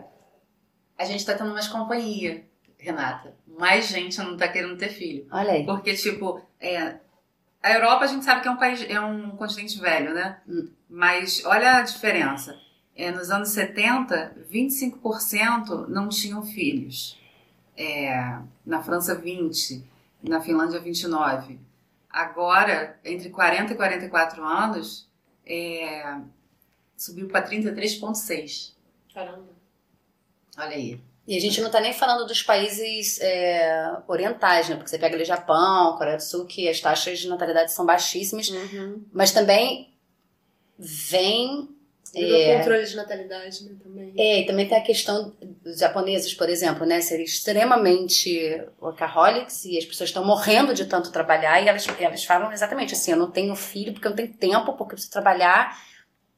a 0.98 1.04
gente 1.04 1.26
tá 1.26 1.34
tendo 1.34 1.52
mais 1.52 1.68
companhia, 1.68 2.46
Renata. 2.78 3.36
Mais 3.46 3.88
gente 3.88 4.18
não 4.20 4.38
tá 4.38 4.48
querendo 4.48 4.78
ter 4.78 4.90
filho. 4.90 5.28
Olha 5.32 5.52
aí. 5.52 5.66
Porque, 5.66 5.94
tipo, 5.96 6.42
é, 6.60 6.96
a 7.62 7.74
Europa 7.74 8.06
a 8.06 8.08
gente 8.08 8.24
sabe 8.24 8.42
que 8.42 8.48
é 8.48 8.52
um 8.52 8.58
país, 8.58 8.82
é 8.90 9.02
um 9.02 9.32
continente 9.32 9.78
velho, 9.80 10.14
né? 10.14 10.40
Hum. 10.48 10.72
Mas 10.88 11.44
olha 11.44 11.78
a 11.78 11.82
diferença. 11.82 12.58
É, 12.96 13.12
nos 13.12 13.30
anos 13.30 13.50
70, 13.50 14.38
25% 14.50 15.88
não 15.88 16.08
tinham 16.08 16.46
filhos. 16.46 17.20
É, 17.76 18.40
na 18.66 18.82
França, 18.82 19.22
20%. 19.22 19.84
Na 20.24 20.42
Finlândia, 20.42 20.82
29%. 20.82 21.58
Agora, 22.10 22.98
entre 23.04 23.30
40 23.30 23.74
e 23.74 23.76
44 23.76 24.44
anos, 24.44 25.10
é, 25.46 26.18
subiu 26.96 27.28
para 27.28 27.46
33,6%. 27.46 28.72
Caramba. 29.14 29.50
Olha 30.58 30.76
aí. 30.76 31.02
E 31.28 31.36
a 31.36 31.42
gente 31.42 31.60
não 31.60 31.72
tá 31.72 31.82
nem 31.82 31.92
falando 31.92 32.26
dos 32.26 32.42
países 32.42 33.20
é, 33.20 33.98
orientais, 34.08 34.70
né? 34.70 34.76
Porque 34.76 34.90
você 34.90 35.00
pega 35.00 35.16
ali 35.16 35.26
Japão, 35.26 35.98
Coreia 35.98 36.18
do 36.18 36.24
Sul, 36.24 36.46
que 36.46 36.70
as 36.70 36.80
taxas 36.80 37.20
de 37.20 37.28
natalidade 37.28 37.74
são 37.74 37.86
baixíssimas. 37.86 38.50
Mas 39.12 39.32
também 39.32 39.94
vem 40.78 41.75
E 42.14 42.34
É. 42.34 42.58
controle 42.58 42.86
de 42.86 42.96
natalidade, 42.96 43.64
né, 43.66 43.72
também. 43.84 44.14
É, 44.18 44.42
e 44.42 44.46
também 44.46 44.68
tem 44.68 44.78
a 44.78 44.82
questão 44.82 45.34
dos 45.64 45.80
japoneses, 45.80 46.34
por 46.34 46.48
exemplo, 46.50 46.86
né? 46.86 47.02
Serem 47.02 47.26
extremamente 47.26 48.62
workaholics 48.82 49.66
e 49.66 49.78
as 49.78 49.86
pessoas 49.86 50.10
estão 50.10 50.24
morrendo 50.26 50.74
de 50.74 50.86
tanto 50.86 51.12
trabalhar 51.12 51.62
e 51.62 51.68
elas, 51.68 51.86
elas 52.00 52.24
falam 52.24 52.52
exatamente 52.52 52.94
assim: 52.94 53.12
eu 53.12 53.18
não 53.18 53.30
tenho 53.32 53.56
filho 53.56 53.92
porque 53.94 54.08
eu 54.08 54.12
não 54.12 54.16
tenho 54.16 54.34
tempo, 54.34 54.66
porque 54.74 54.84
eu 54.94 54.96
preciso 54.96 55.12
trabalhar. 55.12 55.78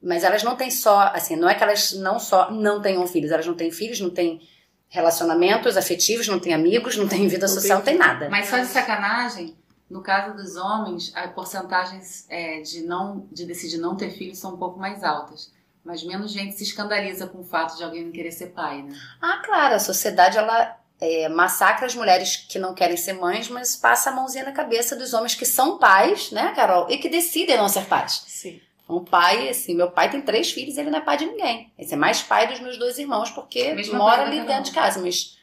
Mas 0.02 0.24
elas 0.24 0.44
não 0.44 0.56
têm 0.56 0.70
só, 0.70 1.12
assim, 1.14 1.36
não 1.36 1.50
é 1.50 1.56
que 1.56 1.64
elas 1.64 1.94
não 1.94 2.20
só 2.20 2.52
não 2.52 2.82
tenham 2.82 3.06
filhos, 3.08 3.32
elas 3.32 3.48
não 3.48 3.56
têm 3.56 3.72
filhos, 3.72 4.00
não 4.00 4.12
têm 4.12 4.42
relacionamentos 4.90 5.76
afetivos, 5.76 6.28
não 6.28 6.40
têm 6.40 6.54
amigos, 6.54 6.96
não 6.96 7.08
têm 7.08 7.28
vida 7.28 7.48
Não 7.48 7.54
social, 7.54 7.80
não 7.80 7.86
tem- 7.86 7.98
tem 7.98 8.08
nada. 8.08 8.30
Mas 8.30 8.48
só 8.48 8.58
de 8.60 8.68
sacanagem, 8.68 9.56
no 9.90 10.02
caso 10.02 10.36
dos 10.36 10.56
homens, 10.56 11.12
as 11.16 11.32
porcentagens 11.34 12.26
é, 12.30 12.62
de, 12.62 12.84
não, 12.84 13.28
de 13.32 13.46
decidir 13.46 13.78
não 13.80 13.96
ter 13.96 14.12
filhos 14.12 14.38
são 14.38 14.54
um 14.54 14.58
pouco 14.58 14.80
mais 14.80 15.04
altas. 15.04 15.52
Mas 15.88 16.04
menos 16.04 16.34
gente 16.34 16.58
se 16.58 16.64
escandaliza 16.64 17.28
com 17.28 17.40
o 17.40 17.44
fato 17.46 17.78
de 17.78 17.84
alguém 17.84 18.04
não 18.04 18.12
querer 18.12 18.34
ser 18.34 18.48
pai, 18.48 18.82
né? 18.84 18.94
Ah, 19.22 19.42
claro, 19.46 19.76
a 19.76 19.80
sociedade 19.80 20.38
ela 20.38 20.78
é, 21.00 21.30
massacra 21.30 21.86
as 21.86 21.96
mulheres 21.96 22.36
que 22.36 22.60
não 22.60 22.74
querem 22.74 22.98
ser 22.98 23.14
mães, 23.14 23.48
mas 23.48 23.78
passa 23.78 24.10
a 24.10 24.14
mãozinha 24.14 24.44
na 24.44 24.52
cabeça 24.52 24.98
dos 24.98 25.14
homens 25.14 25.34
que 25.34 25.46
são 25.46 25.78
pais, 25.78 26.30
né, 26.32 26.52
Carol? 26.54 26.88
E 26.90 26.98
que 26.98 27.08
decidem 27.08 27.56
não 27.56 27.70
ser 27.70 27.86
pais. 27.86 28.22
Sim. 28.28 28.60
Um 28.90 29.02
pai, 29.04 29.48
assim, 29.48 29.74
meu 29.76 29.90
pai 29.90 30.10
tem 30.12 30.20
três 30.22 30.52
filhos 30.52 30.76
e 30.76 30.80
ele 30.82 30.90
não 30.90 31.00
é 31.00 31.02
pai 31.02 31.16
de 31.18 31.26
ninguém. 31.26 31.72
Esse 31.80 31.94
é 31.94 31.98
mais 31.98 32.22
pai 32.22 32.48
dos 32.48 32.60
meus 32.60 32.78
dois 32.78 32.98
irmãos, 33.00 33.30
porque 33.32 33.74
Mesma 33.74 33.98
mora 33.98 34.24
ali 34.24 34.42
dentro 34.42 34.64
de 34.64 34.72
casa, 34.72 35.00
mas. 35.00 35.38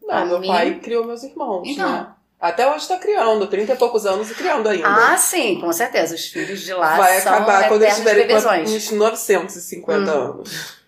Não, 0.00 0.26
meu 0.26 0.38
minha- 0.38 0.52
pai 0.54 0.78
criou 0.78 1.04
meus 1.04 1.24
irmãos, 1.24 1.66
Então. 1.66 1.90
né? 1.92 2.12
Até 2.40 2.72
hoje 2.72 2.86
tá 2.86 2.96
criando, 2.98 3.46
30 3.48 3.72
e 3.72 3.76
poucos 3.76 4.06
anos 4.06 4.30
e 4.30 4.34
criando 4.34 4.68
ainda. 4.68 4.86
Ah, 4.86 5.16
sim, 5.16 5.60
com 5.60 5.72
certeza. 5.72 6.14
Os 6.14 6.26
filhos 6.26 6.60
de 6.60 6.72
lá 6.72 6.96
Vai 6.96 7.20
são 7.20 7.34
acabar 7.34 7.68
quando 7.68 7.82
eles 7.82 7.96
tiverem 7.96 8.36
uns 8.36 8.90
950 8.92 10.00
Hum. 10.00 10.30
anos. 10.30 10.78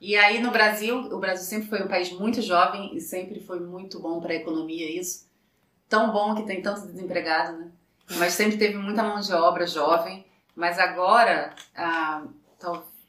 E 0.00 0.16
aí 0.16 0.40
no 0.40 0.50
Brasil, 0.50 0.96
o 0.98 1.18
Brasil 1.18 1.44
sempre 1.44 1.68
foi 1.68 1.82
um 1.82 1.88
país 1.88 2.10
muito 2.12 2.40
jovem 2.40 2.94
e 2.96 3.00
sempre 3.00 3.40
foi 3.40 3.60
muito 3.60 4.00
bom 4.00 4.20
para 4.20 4.32
a 4.32 4.36
economia 4.36 4.90
isso. 4.98 5.26
Tão 5.88 6.10
bom 6.10 6.34
que 6.34 6.42
tem 6.44 6.62
tanto 6.62 6.86
desempregado, 6.86 7.58
né? 7.58 7.68
Mas 8.16 8.32
sempre 8.34 8.56
teve 8.56 8.76
muita 8.76 9.02
mão 9.02 9.20
de 9.20 9.32
obra 9.32 9.66
jovem. 9.66 10.26
Mas 10.56 10.78
agora, 10.78 11.54
ah, 11.76 12.22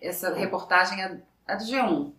essa 0.02 0.34
reportagem 0.34 1.02
é 1.02 1.18
é 1.48 1.56
do 1.56 1.64
G1, 1.64 2.12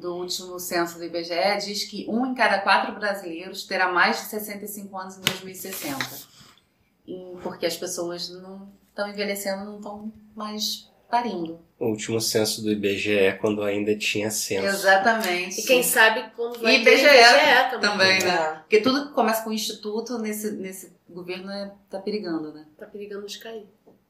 do 0.00 0.14
último 0.16 0.58
censo 0.58 0.98
do 0.98 1.04
IBGE, 1.04 1.64
diz 1.64 1.84
que 1.84 2.06
um 2.08 2.26
em 2.26 2.34
cada 2.34 2.58
quatro 2.60 2.94
brasileiros 2.94 3.64
terá 3.64 3.90
mais 3.92 4.16
de 4.18 4.22
65 4.26 4.96
anos 4.98 5.16
em 5.18 5.20
2060. 5.20 5.98
E 7.06 7.36
porque 7.42 7.66
as 7.66 7.76
pessoas 7.76 8.28
não 8.30 8.68
estão 8.88 9.08
envelhecendo, 9.08 9.64
não 9.64 9.76
estão 9.76 10.12
mais 10.34 10.90
parindo. 11.08 11.60
O 11.78 11.86
último 11.90 12.20
censo 12.20 12.62
do 12.62 12.72
IBGE 12.72 13.12
é 13.18 13.32
quando 13.32 13.62
ainda 13.62 13.96
tinha 13.96 14.30
censo. 14.30 14.66
Exatamente. 14.66 15.60
E 15.60 15.64
quem 15.64 15.82
sabe 15.82 16.30
quando 16.34 16.60
vai 16.60 16.76
E 16.76 16.84
ter 16.84 16.90
IBGE 16.98 17.06
IBGE 17.06 17.70
também. 17.70 17.80
também, 17.90 18.24
né? 18.24 18.34
É. 18.34 18.54
Porque 18.60 18.80
tudo 18.80 19.06
que 19.08 19.12
começa 19.14 19.44
com 19.44 19.52
instituto 19.52 20.18
nesse, 20.18 20.50
nesse 20.52 20.92
governo 21.08 21.50
é, 21.50 21.72
tá 21.88 21.98
perigando, 22.00 22.52
né? 22.52 22.66
Tá 22.78 22.86
perigando 22.86 23.26
de 23.26 23.38
cair. 23.38 23.66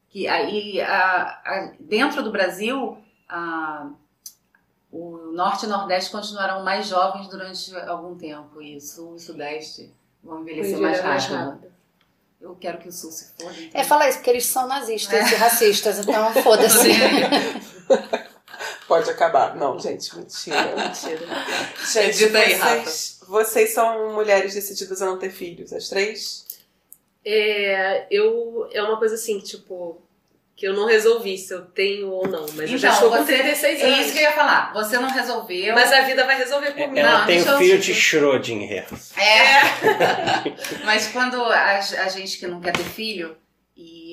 Que 0.09 0.27
aí, 0.27 0.79
a, 0.81 1.23
a- 1.23 1.73
dentro 1.79 2.23
do 2.23 2.31
Brasil, 2.31 2.97
a- 3.29 3.91
Norte 5.37 5.67
e 5.67 5.69
Nordeste 5.69 6.09
continuarão 6.09 6.63
mais 6.63 6.87
jovens 6.87 7.27
durante 7.27 7.75
algum 7.75 8.17
tempo 8.17 8.59
e 8.59 8.81
Sul 8.81 9.15
e 9.17 9.19
Sudeste 9.19 9.93
vão 10.23 10.41
envelhecer 10.41 10.79
mais 10.79 10.99
rápido. 11.27 11.71
Eu 12.41 12.55
quero 12.55 12.79
que 12.79 12.87
o 12.89 12.91
Sul 12.91 13.11
se 13.11 13.33
foda. 13.39 13.53
então. 13.55 13.79
É, 13.79 13.83
fala 13.83 14.09
isso, 14.09 14.17
porque 14.17 14.31
eles 14.31 14.47
são 14.47 14.67
nazistas 14.67 15.13
É. 15.13 15.33
e 15.33 15.35
racistas, 15.35 15.99
então 15.99 16.33
foda-se. 16.41 16.89
pode 18.87 19.11
acabar. 19.11 19.55
Não, 19.55 19.79
gente, 19.79 20.17
mentira. 20.17 20.73
Mentira. 20.75 21.27
Gente, 21.93 22.23
Edita 22.23 22.39
aí, 22.39 22.55
vocês, 22.55 23.19
vocês 23.27 23.73
são 23.75 24.15
mulheres 24.15 24.55
decididas 24.55 25.03
a 25.03 25.05
não 25.05 25.19
ter 25.19 25.29
filhos, 25.29 25.71
as 25.71 25.87
três? 25.87 26.47
É, 27.23 28.07
eu, 28.09 28.67
é 28.71 28.81
uma 28.81 28.97
coisa 28.97 29.13
assim, 29.13 29.39
tipo, 29.39 30.01
que 30.57 30.67
eu 30.67 30.73
não 30.73 30.87
resolvi 30.87 31.37
se 31.37 31.53
eu 31.53 31.61
tenho 31.61 32.09
ou 32.09 32.27
não, 32.27 32.43
mas 32.55 32.71
eu 32.71 32.77
já 32.79 32.87
Então, 32.89 32.93
estou 32.93 33.11
com 33.11 33.17
você- 33.25 33.33
36 33.37 33.79
É 33.79 33.85
anos. 33.85 33.99
isso 33.99 34.11
que 34.13 34.17
eu 34.17 34.23
ia 34.23 34.31
falar. 34.31 34.73
Você 34.73 34.97
não 34.97 35.07
resolveu. 35.09 35.75
Mas 35.75 35.93
a 35.93 36.01
vida 36.01 36.25
vai 36.25 36.35
resolver 36.35 36.71
por 36.71 36.87
mim. 36.89 36.99
Ela 36.99 37.19
Não, 37.19 37.25
tem 37.27 37.39
o 37.41 37.57
filho 37.59 37.77
de 37.77 37.93
Schrödinger. 37.93 38.85
É. 39.15 39.61
Mas 40.83 41.07
quando 41.09 41.41
a, 41.43 41.77
a 41.77 42.09
gente 42.09 42.37
que 42.39 42.47
não 42.47 42.59
quer 42.59 42.73
ter 42.73 42.83
filho, 42.83 43.37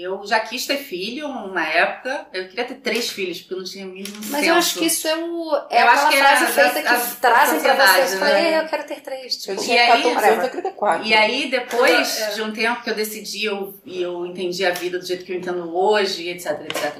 eu 0.05 0.27
já 0.27 0.41
quis 0.41 0.67
ter 0.67 0.77
filho 0.77 1.29
na 1.53 1.67
época, 1.69 2.27
eu 2.33 2.49
queria 2.49 2.65
ter 2.65 2.75
três 2.77 3.09
filhos, 3.11 3.41
porque 3.41 3.55
eu 3.55 3.59
não 3.59 3.65
tinha 3.65 3.87
mínimo 3.87 4.15
Mas 4.17 4.41
senso. 4.41 4.45
eu 4.49 4.55
acho 4.55 4.79
que 4.79 4.85
isso 4.87 5.09
é, 5.09 5.17
o, 5.17 5.55
é 5.71 5.83
Eu 5.83 5.89
aquela 5.89 5.93
acho 5.93 6.09
que 6.09 6.15
é 6.17 6.19
frase 6.19 6.47
feita 6.53 6.79
a- 6.79 6.83
que 6.83 6.89
a- 6.89 7.17
trazem 7.21 7.61
pra 7.61 7.75
vocês. 7.87 8.15
Falei, 8.15 8.35
né? 8.35 8.53
"É, 8.53 8.61
eu 8.61 8.69
quero 8.69 8.85
ter 8.87 9.01
três. 9.01 9.35
Eu 9.47 9.55
Tipo, 9.57 9.67
tinha 9.67 9.81
aí, 9.83 9.89
14 9.89 10.07
anos, 10.09 10.23
whatever. 10.23 10.45
eu 10.45 10.51
queria 10.51 10.63
ter 10.71 10.77
quatro. 10.77 11.07
E 11.07 11.15
aí, 11.15 11.51
depois 11.51 12.21
É. 12.21 12.31
de 12.35 12.43
um 12.43 12.53
tempo 12.53 12.83
que 12.83 12.91
eu 12.91 12.95
decidi 12.95 13.45
eu, 13.47 13.81
e 13.85 14.03
eu 14.03 14.27
entendi 14.27 14.65
a 14.67 14.71
vida 14.71 14.99
do 14.99 15.07
jeito 15.07 15.25
que 15.25 15.33
eu 15.33 15.37
entendo 15.37 15.75
hoje, 15.77 16.29
etc, 16.29 16.61
etc. 16.63 16.97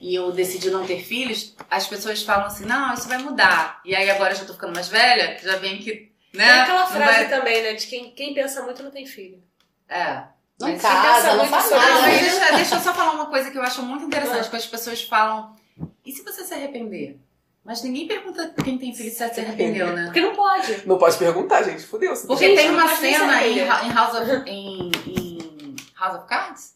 E 0.00 0.14
eu 0.14 0.30
decidi 0.32 0.70
não 0.70 0.84
ter 0.86 1.02
filhos, 1.02 1.54
as 1.70 1.86
pessoas 1.86 2.22
falam 2.22 2.46
assim, 2.46 2.64
não, 2.66 2.92
isso 2.94 3.08
vai 3.08 3.18
mudar. 3.18 3.80
E 3.84 3.94
aí 3.96 4.10
agora 4.10 4.32
eu 4.32 4.36
já 4.36 4.44
tô 4.44 4.52
ficando 4.52 4.74
mais 4.74 4.88
velha, 4.88 5.38
já 5.42 5.56
vem 5.56 5.78
que. 5.78 6.12
Né? 6.34 6.44
Tem 6.52 6.60
aquela 6.62 6.86
frase 6.86 7.14
vai- 7.24 7.28
também, 7.28 7.62
né? 7.62 7.72
De 7.74 7.86
quem, 7.86 8.10
quem 8.10 8.34
pensa 8.34 8.60
muito 8.62 8.82
não 8.82 8.90
tem 8.90 9.06
filho. 9.06 9.40
É. 9.88 10.24
Não 10.60 10.68
Mas 10.68 10.80
casa, 10.82 11.34
não 11.34 11.46
faz 11.46 11.70
nada. 11.70 12.00
mas 12.02 12.22
isso. 12.22 12.38
deixa, 12.40 12.56
deixa 12.56 12.74
eu 12.76 12.80
só 12.80 12.94
falar 12.94 13.12
uma 13.12 13.26
coisa 13.26 13.50
que 13.50 13.58
eu 13.58 13.62
acho 13.62 13.82
muito 13.82 14.04
interessante, 14.04 14.48
que 14.48 14.56
as 14.56 14.66
pessoas 14.66 15.02
falam, 15.02 15.54
e 16.04 16.12
se 16.12 16.22
você 16.22 16.44
se 16.44 16.54
arrepender? 16.54 17.18
Mas 17.64 17.82
ninguém 17.82 18.06
pergunta 18.06 18.54
quem 18.62 18.76
tem 18.78 18.94
filho 18.94 19.10
se 19.10 19.16
se 19.16 19.40
arrependeu, 19.40 19.92
né? 19.94 20.04
Porque 20.04 20.20
não 20.20 20.34
pode. 20.36 20.86
Não 20.86 20.98
pode 20.98 21.16
perguntar, 21.16 21.62
gente. 21.62 21.82
Fudeu. 21.82 22.12
Porque 22.26 22.46
Gente, 22.48 22.56
tem 22.58 22.70
uma 22.70 22.86
cena 22.88 23.42
em, 23.46 23.58
em 23.58 23.92
House 23.92 24.14
of 24.14 24.50
em, 24.50 24.90
em 25.06 25.76
House 25.98 26.16
of 26.18 26.26
Cards? 26.28 26.74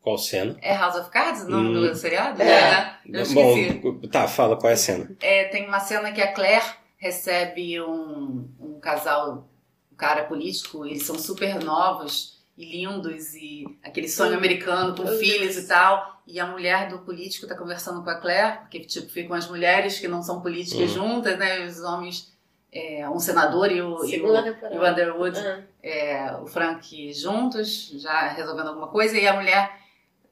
Qual 0.00 0.16
cena? 0.16 0.56
É 0.62 0.74
House 0.76 0.94
of 0.96 1.10
Cards 1.10 1.42
o 1.42 1.48
nome 1.50 1.70
Hum. 1.76 1.80
do 1.88 1.94
seriado? 1.96 2.40
É. 2.40 2.44
né? 2.46 2.94
Eu 3.12 3.22
esqueci. 3.22 3.72
Bom, 3.82 4.00
tá, 4.08 4.28
fala 4.28 4.56
qual 4.56 4.70
é 4.70 4.74
a 4.74 4.76
cena. 4.76 5.10
É, 5.20 5.44
tem 5.48 5.66
uma 5.66 5.80
cena 5.80 6.12
que 6.12 6.20
a 6.22 6.32
Claire 6.32 6.64
recebe 6.96 7.80
um, 7.82 8.48
um 8.60 8.78
casal, 8.80 9.48
um 9.92 9.96
cara 9.96 10.22
político, 10.24 10.86
eles 10.86 11.02
são 11.02 11.18
super 11.18 11.56
novos 11.62 12.40
e 12.56 12.64
lindos 12.70 13.34
e 13.34 13.64
aquele 13.82 14.08
sonho 14.08 14.36
americano 14.36 14.94
com 14.94 15.06
filhos 15.06 15.56
e 15.56 15.66
tal. 15.66 16.20
E 16.26 16.38
a 16.38 16.46
mulher 16.46 16.88
do 16.88 16.98
político 17.00 17.46
tá 17.46 17.56
conversando 17.56 18.02
com 18.04 18.10
a 18.10 18.14
Claire, 18.16 18.58
porque 18.58 18.80
tipo, 18.80 19.08
ficam 19.08 19.34
as 19.34 19.48
mulheres 19.48 19.98
que 19.98 20.06
não 20.06 20.22
são 20.22 20.40
políticas 20.40 20.90
Hum. 20.90 20.94
juntas, 20.94 21.38
né? 21.38 21.64
Os 21.66 21.80
homens, 21.80 22.32
é, 22.70 23.08
um 23.08 23.18
senador 23.18 23.72
e 23.72 23.80
o, 23.82 24.04
e 24.04 24.20
o, 24.20 24.36
e 24.36 24.78
o. 24.78 24.86
Underwood 24.90 25.38
Ah. 25.38 25.62
é, 25.82 26.36
o 26.40 26.46
Frank 26.46 27.12
juntos, 27.12 27.90
já 28.00 28.28
resolvendo 28.28 28.68
alguma 28.68 28.88
coisa, 28.88 29.18
e 29.18 29.26
a 29.26 29.32
mulher 29.34 29.78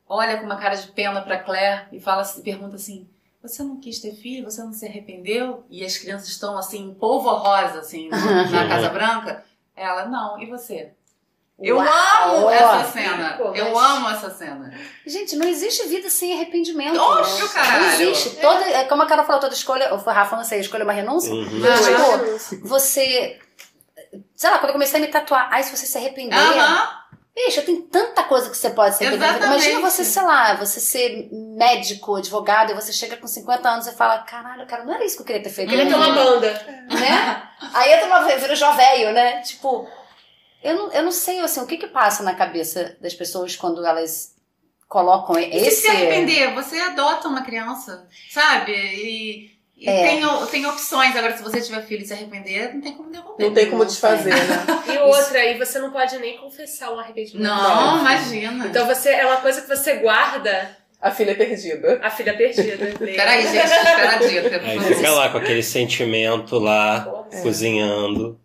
olha 0.08 0.38
com 0.38 0.44
uma 0.46 0.56
cara 0.56 0.74
de 0.76 0.88
pena 0.88 1.22
pra 1.22 1.38
Claire 1.38 1.86
e 1.92 1.98
fala, 2.00 2.22
pergunta 2.44 2.76
assim: 2.76 3.08
Você 3.42 3.62
não 3.62 3.80
quis 3.80 3.98
ter 3.98 4.12
filho? 4.14 4.44
Você 4.44 4.62
não 4.62 4.72
se 4.72 4.86
arrependeu? 4.86 5.64
E 5.70 5.84
as 5.84 5.96
crianças 5.96 6.28
estão 6.28 6.56
assim, 6.58 6.94
polvorosa, 6.94 7.80
assim, 7.80 8.08
na, 8.10 8.18
na 8.50 8.68
Casa 8.68 8.88
Branca. 8.90 9.44
Ela, 9.74 10.04
não, 10.06 10.40
e 10.40 10.46
você? 10.46 10.92
Eu 11.62 11.76
Uau! 11.76 12.36
amo 12.38 12.50
essa 12.50 12.84
cena. 12.90 13.36
Eu 13.54 13.72
mas- 13.74 13.90
amo 13.90 14.10
essa 14.10 14.30
cena. 14.30 14.72
Gente, 15.06 15.36
não 15.36 15.46
existe 15.46 15.86
vida 15.88 16.08
sem 16.08 16.32
arrependimento. 16.34 16.98
Óbvio, 16.98 17.38
Não 17.38 17.48
caralho. 17.48 17.84
existe. 18.02 18.30
Toda, 18.36 18.64
é 18.64 18.84
como 18.84 19.02
a 19.02 19.06
Carol 19.06 19.24
falou, 19.26 19.40
toda 19.40 19.54
escolha, 19.54 19.92
ou 19.92 19.98
foi 19.98 20.12
Rafa, 20.12 20.36
não 20.36 20.44
sei, 20.44 20.60
escolha 20.60 20.82
é 20.82 20.84
uma 20.84 20.92
renúncia. 20.92 21.32
Uhum. 21.32 21.62
Ah, 21.64 22.48
Tipo, 22.48 22.66
você. 22.66 23.38
Sei 24.34 24.50
lá, 24.50 24.58
quando 24.58 24.68
eu 24.70 24.72
comecei 24.72 24.98
a 24.98 25.02
me 25.02 25.08
tatuar, 25.08 25.48
ai, 25.52 25.62
se 25.62 25.76
você 25.76 25.86
se 25.86 25.96
arrepender. 25.98 26.36
Aham. 26.38 26.98
Bicho, 27.32 27.62
tem 27.62 27.80
tanta 27.82 28.24
coisa 28.24 28.50
que 28.50 28.56
você 28.56 28.70
pode 28.70 28.96
se 28.96 29.04
arrepender. 29.04 29.28
Exatamente. 29.28 29.54
Imagina 29.68 29.80
você, 29.90 30.04
sei 30.04 30.22
lá, 30.22 30.54
você 30.54 30.80
ser 30.80 31.28
médico, 31.32 32.16
advogado, 32.16 32.72
e 32.72 32.74
você 32.74 32.92
chega 32.92 33.16
com 33.16 33.26
50 33.26 33.68
anos 33.68 33.86
e 33.86 33.92
fala: 33.92 34.18
caralho, 34.18 34.66
cara, 34.66 34.84
não 34.84 34.94
era 34.94 35.04
isso 35.04 35.16
que 35.16 35.22
eu 35.22 35.26
queria 35.26 35.42
ter 35.42 35.50
feito. 35.50 35.68
Eu 35.72 35.78
Queria 35.78 35.90
ter 35.92 35.96
uma 35.96 36.12
banda. 36.12 36.52
né? 36.90 37.42
Aí 37.74 37.92
entra 37.92 38.06
uma 38.06 38.22
vira 38.22 38.56
jovéio, 38.56 39.12
né? 39.12 39.40
Tipo, 39.42 39.88
eu 40.62 40.74
não, 40.76 40.92
eu 40.92 41.02
não 41.02 41.12
sei 41.12 41.38
assim, 41.40 41.60
o 41.60 41.66
que 41.66 41.76
que 41.78 41.86
passa 41.86 42.22
na 42.22 42.34
cabeça 42.34 42.96
das 43.00 43.14
pessoas 43.14 43.56
quando 43.56 43.84
elas 43.84 44.34
colocam 44.88 45.38
E 45.38 45.44
esse 45.56 45.70
se 45.76 45.82
se 45.82 45.88
arrepender, 45.88 46.52
você 46.54 46.78
adota 46.80 47.28
uma 47.28 47.42
criança, 47.42 48.06
sabe? 48.28 48.72
E, 48.72 49.50
e 49.76 49.88
É. 49.88 50.02
tem, 50.08 50.24
o- 50.26 50.46
tem 50.46 50.66
opções. 50.66 51.14
Agora, 51.16 51.36
se 51.36 51.42
você 51.42 51.60
tiver 51.60 51.80
filho 51.86 52.02
e 52.02 52.06
se 52.06 52.12
arrepender, 52.12 52.74
não 52.74 52.80
tem 52.80 52.94
como 52.94 53.10
devolver. 53.10 53.46
Não 53.46 53.54
tem 53.54 53.70
como 53.70 53.84
desfazer, 53.84 54.34
né? 54.34 54.66
E 54.92 54.98
outra, 54.98 55.38
aí 55.38 55.56
você 55.56 55.78
não 55.78 55.90
pode 55.92 56.18
nem 56.18 56.36
confessar 56.38 56.92
um 56.92 56.98
arrependimento. 56.98 57.42
Não, 57.42 58.00
imagina. 58.00 58.66
Então 58.66 58.84
você 58.86 59.10
é 59.10 59.24
uma 59.26 59.40
coisa 59.40 59.62
que 59.62 59.68
você 59.68 59.94
guarda 59.96 60.76
A 61.00 61.10
filha 61.12 61.30
é 61.30 61.34
perdida. 61.34 62.00
a 62.02 62.10
filha 62.10 62.36
perdida. 62.36 62.76
dele. 62.76 62.96
Peraí, 63.16 63.42
gente, 63.42 63.64
espera 63.64 64.10
a 64.10 64.16
dica. 64.16 64.60
Aí 64.66 64.80
fica 64.94 65.10
lá 65.12 65.28
com 65.30 65.38
aquele 65.38 65.62
sentimento 65.62 66.58
lá, 66.58 67.00
Porra. 67.02 67.42
cozinhando. 67.42 68.38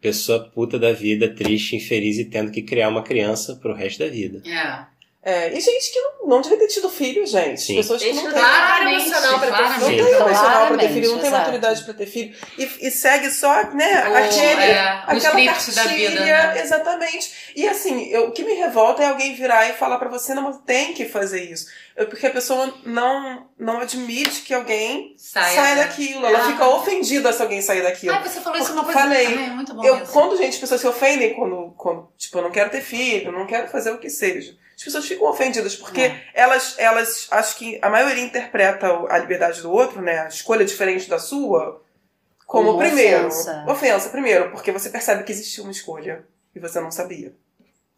Pessoa 0.00 0.48
puta 0.50 0.78
da 0.78 0.92
vida, 0.92 1.28
triste, 1.34 1.76
infeliz 1.76 2.18
e 2.18 2.24
tendo 2.24 2.50
que 2.50 2.62
criar 2.62 2.88
uma 2.88 3.02
criança 3.02 3.56
pro 3.56 3.74
resto 3.74 4.00
da 4.00 4.08
vida. 4.08 4.42
É. 4.48 4.95
É, 5.28 5.52
e 5.52 5.60
gente 5.60 5.90
que 5.90 5.98
não, 6.00 6.28
não 6.28 6.40
devia 6.40 6.56
ter 6.56 6.68
tido 6.68 6.88
filho, 6.88 7.26
gente. 7.26 7.60
Sim. 7.60 7.74
Pessoas 7.74 8.00
que 8.00 8.12
não 8.12 8.22
não 8.22 8.30
têm. 8.32 8.40
tem 8.40 8.42
Claramente, 8.44 9.08
emocional 9.08 9.38
pra 9.40 9.40
ter 9.40 9.46
Não 9.50 9.56
claramente. 9.58 9.80
tem 9.80 9.96
filho. 10.04 10.14
emocional 10.14 10.66
pra 10.68 10.76
ter 10.78 10.88
filho, 10.88 11.10
não 11.10 11.18
tem 11.18 11.30
maturidade 11.30 11.82
pra 11.84 11.94
ter 11.94 12.06
filho. 12.06 12.34
E, 12.56 12.62
e 12.86 12.90
segue 12.92 13.30
só, 13.32 13.64
né, 13.72 14.08
O- 14.08 14.14
aquele, 14.16 14.62
é, 14.62 14.78
aquela 15.04 15.18
script 15.18 15.74
da 15.74 15.82
cartilha, 15.82 16.10
vida, 16.10 16.24
né? 16.24 16.60
exatamente. 16.62 17.32
E 17.56 17.66
assim, 17.66 18.08
eu, 18.08 18.28
o 18.28 18.30
que 18.30 18.44
me 18.44 18.52
revolta 18.54 19.02
é 19.02 19.06
alguém 19.08 19.34
virar 19.34 19.68
e 19.68 19.72
falar 19.72 19.98
pra 19.98 20.08
você, 20.08 20.32
não, 20.32 20.52
tem 20.52 20.92
que 20.94 21.06
fazer 21.06 21.42
isso. 21.42 21.66
É 21.96 22.04
Porque 22.04 22.26
a 22.26 22.30
pessoa 22.30 22.72
não, 22.84 23.48
não 23.58 23.80
admite 23.80 24.42
que 24.42 24.54
alguém 24.54 25.12
Saia, 25.18 25.56
saia 25.56 25.76
daquilo. 25.76 26.24
Ela 26.24 26.38
Ah. 26.38 26.46
fica 26.46 26.68
ofendida 26.68 27.32
se 27.32 27.42
alguém 27.42 27.60
sair 27.60 27.82
daquilo. 27.82 28.14
Ai, 28.14 28.22
você 28.22 28.38
falou 28.40 28.60
isso 28.60 28.72
uma 28.72 28.84
coisa. 28.84 29.00
falei, 29.00 29.26
Ai, 29.26 29.50
muito 29.50 29.74
bom 29.74 29.82
Eu, 29.84 29.96
isso. 30.04 30.12
quando, 30.12 30.36
gente, 30.36 30.50
as 30.54 30.58
pessoas 30.60 30.80
se 30.80 30.86
ofendem 30.86 31.34
quando, 31.34 31.74
quando, 31.76 32.08
tipo, 32.16 32.38
eu 32.38 32.42
não 32.42 32.50
quero 32.52 32.70
ter 32.70 32.80
filho, 32.80 33.32
não 33.32 33.44
quero 33.44 33.66
fazer 33.68 33.90
o 33.90 33.98
que 33.98 34.08
seja. 34.08 34.54
As 34.76 34.84
pessoas 34.84 35.06
ficam 35.06 35.26
ofendidas 35.28 35.74
porque 35.74 36.02
É. 36.02 36.22
elas, 36.34 36.74
elas, 36.76 37.26
acho 37.30 37.56
que 37.56 37.78
a 37.80 37.88
maioria 37.88 38.22
interpreta 38.22 38.86
a 39.08 39.16
liberdade 39.18 39.62
do 39.62 39.72
outro, 39.72 40.02
né, 40.02 40.20
a 40.20 40.28
escolha 40.28 40.64
diferente 40.66 41.08
da 41.08 41.18
sua, 41.18 41.82
como, 42.46 42.66
Como 42.72 42.78
primeiro. 42.78 43.26
ofensa. 43.28 43.64
Ofensa, 43.66 44.08
primeiro, 44.10 44.50
porque 44.50 44.70
você 44.70 44.90
percebe 44.90 45.24
que 45.24 45.32
existia 45.32 45.62
uma 45.64 45.72
escolha 45.72 46.24
e 46.54 46.60
você 46.60 46.78
não 46.80 46.90
sabia. 46.90 47.34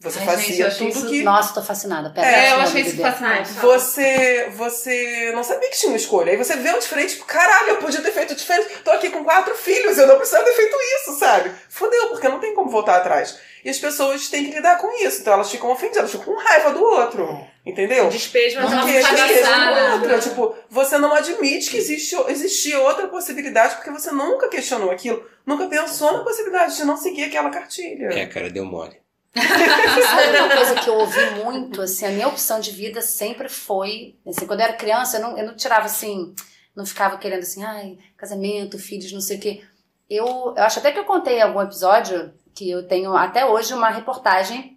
Você 0.01 0.21
Ai, 0.21 0.25
fazia 0.27 0.45
gente, 0.47 0.61
eu 0.61 0.67
achei 0.69 0.89
tudo 0.93 0.99
isso- 1.01 1.09
que. 1.09 1.23
Nossa, 1.25 1.53
tô 1.55 1.61
fascinada. 1.61 2.11
Pera, 2.11 2.25
É, 2.25 2.45
É, 2.47 2.53
eu 2.53 2.61
achei 2.61 2.83
isso 2.83 2.97
fascinante. 3.03 3.53
Você, 3.55 4.49
você 4.55 5.33
não 5.35 5.43
sabia 5.43 5.69
que 5.71 5.77
tinha 5.77 5.91
uma 5.91 5.97
escolha. 5.99 6.31
Aí 6.31 6.37
você 6.37 6.55
vê 6.57 6.71
um 6.73 6.79
diferente, 6.79 7.15
tipo, 7.15 7.25
caralho, 7.25 7.71
eu 7.71 7.77
podia 7.79 8.01
ter 8.01 8.13
feito 8.13 8.33
diferente. 8.37 8.77
Tô 8.85 8.93
aqui 8.93 9.11
com 9.11 9.25
quatro 9.25 9.57
filhos, 9.57 9.99
eu 9.99 10.07
não 10.07 10.17
precisava 10.17 10.45
ter 10.45 10.53
feito 10.55 10.77
isso, 11.01 11.19
sabe? 11.19 11.51
Fudeu, 11.69 12.11
porque 12.11 12.29
não 12.29 12.39
tem 12.39 12.55
como 12.55 12.71
voltar 12.71 12.99
atrás. 12.99 13.41
E 13.69 13.71
as 13.71 13.79
pessoas 13.79 14.31
têm 14.31 14.47
que 14.47 14.51
lidar 14.53 14.79
com 14.79 14.91
isso. 15.05 15.21
Então 15.21 15.35
elas 15.35 15.51
ficam 15.51 15.71
ofendidas, 15.71 15.99
elas 15.99 16.11
ficam 16.11 16.25
com 16.35 16.41
raiva 16.41 16.73
do 16.73 16.83
outro. 16.83 17.47
Entendeu? 17.67 18.09
Despejo, 18.09 18.57
mas 18.63 18.71
Não 18.71 18.79
ela 18.79 18.87
Porque 18.87 19.03
fica 19.03 19.25
existe 19.25 19.41
passada. 19.43 19.95
outra. 19.95 20.19
Tipo, 20.21 20.55
você 20.71 20.97
não 20.97 21.13
admite 21.15 21.71
que 21.71 21.77
existe, 21.77 22.17
existia 22.29 22.81
outra 22.81 23.09
possibilidade 23.09 23.75
porque 23.75 23.91
você 23.91 24.11
nunca 24.11 24.49
questionou 24.49 24.91
aquilo. 24.91 25.23
Nunca 25.45 25.67
pensou 25.67 26.15
na 26.15 26.25
possibilidade 26.25 26.77
de 26.79 26.85
não 26.87 26.97
seguir 26.97 27.25
aquela 27.25 27.51
cartilha. 27.51 28.07
É, 28.07 28.25
cara, 28.25 28.49
deu 28.49 28.65
mole. 28.65 28.97
Sabe 29.37 30.39
uma 30.39 30.57
coisa 30.57 30.75
que 30.77 30.89
eu 30.89 30.95
ouvi 30.95 31.31
muito, 31.45 31.83
assim, 31.83 32.07
a 32.07 32.11
minha 32.11 32.29
opção 32.29 32.61
de 32.61 32.71
vida 32.71 33.03
sempre 33.03 33.51
foi, 33.51 34.17
assim, 34.27 34.47
quando 34.47 34.61
eu 34.61 34.65
era 34.67 34.73
criança, 34.79 35.19
eu 35.19 35.23
não, 35.23 35.37
eu 35.39 35.45
não 35.47 35.55
tirava, 35.55 35.85
assim, 35.85 36.35
não 36.75 36.87
ficava 36.87 37.19
querendo, 37.19 37.41
assim, 37.41 37.63
ai, 37.63 37.99
casamento, 38.17 38.79
filhos, 38.79 39.13
não 39.13 39.21
sei 39.21 39.37
o 39.37 39.41
quê. 39.41 39.63
Eu, 40.09 40.55
eu 40.57 40.63
acho 40.63 40.79
até 40.79 40.91
que 40.91 40.99
eu 40.99 41.05
contei 41.05 41.37
em 41.37 41.43
algum 41.43 41.61
episódio 41.61 42.33
que 42.59 42.69
eu 42.69 42.83
tenho 42.83 43.17
até 43.17 43.47
hoje 43.47 43.73
uma 43.73 43.89
reportagem 43.89 44.77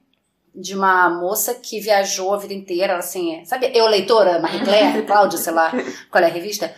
de 0.53 0.75
uma 0.75 1.09
moça 1.09 1.55
que 1.55 1.79
viajou 1.79 2.31
a 2.31 2.37
vida 2.37 2.53
inteira, 2.53 2.95
assim, 2.95 3.43
sabe, 3.43 3.71
eu 3.73 3.87
leitora, 3.87 4.37
Marie 4.37 4.63
Claire, 4.63 5.01
Cláudia, 5.07 5.39
sei 5.39 5.51
lá, 5.51 5.71
qual 6.11 6.23
é 6.23 6.27
a 6.27 6.29
revista? 6.29 6.71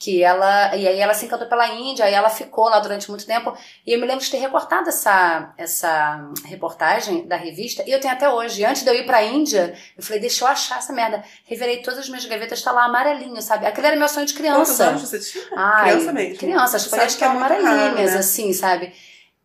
Que 0.00 0.22
ela, 0.24 0.74
e 0.74 0.88
aí 0.88 0.98
ela 0.98 1.14
se 1.14 1.26
encantou 1.26 1.46
pela 1.46 1.68
Índia, 1.68 2.04
aí 2.04 2.14
ela 2.14 2.28
ficou 2.28 2.68
lá 2.68 2.80
durante 2.80 3.08
muito 3.08 3.24
tempo, 3.24 3.56
e 3.86 3.92
eu 3.92 4.00
me 4.00 4.06
lembro 4.06 4.24
de 4.24 4.30
ter 4.30 4.38
recortado 4.38 4.88
essa, 4.88 5.52
essa 5.56 6.28
reportagem 6.44 7.28
da 7.28 7.36
revista, 7.36 7.84
e 7.86 7.92
eu 7.92 8.00
tenho 8.00 8.14
até 8.14 8.28
hoje. 8.28 8.64
Antes 8.64 8.82
de 8.82 8.90
eu 8.90 8.94
ir 8.94 9.06
pra 9.06 9.22
Índia, 9.22 9.76
eu 9.96 10.02
falei, 10.02 10.20
deixa 10.20 10.44
eu 10.44 10.48
achar 10.48 10.78
essa 10.78 10.92
merda. 10.92 11.22
Revirei 11.44 11.82
todas 11.82 12.00
as 12.00 12.08
minhas 12.08 12.24
gavetas, 12.24 12.62
tá 12.62 12.72
lá 12.72 12.84
amarelinho, 12.84 13.40
sabe? 13.42 13.64
Aquele 13.66 13.86
era 13.88 13.96
meu 13.96 14.08
sonho 14.08 14.26
de 14.26 14.34
Quantos 14.34 14.54
criança. 14.54 14.86
anos 14.86 15.02
você 15.02 15.20
tinha? 15.20 15.44
Ai, 15.56 15.90
Criança 15.90 16.12
mesmo. 16.12 16.38
Criança, 16.38 16.76
as 16.78 16.86
folhas 16.86 17.14
que 17.14 17.22
é 17.22 17.26
estavam 17.26 17.40
raro, 17.42 17.54
amarelinhas, 17.54 18.12
né? 18.12 18.18
assim, 18.18 18.52
sabe? 18.52 18.92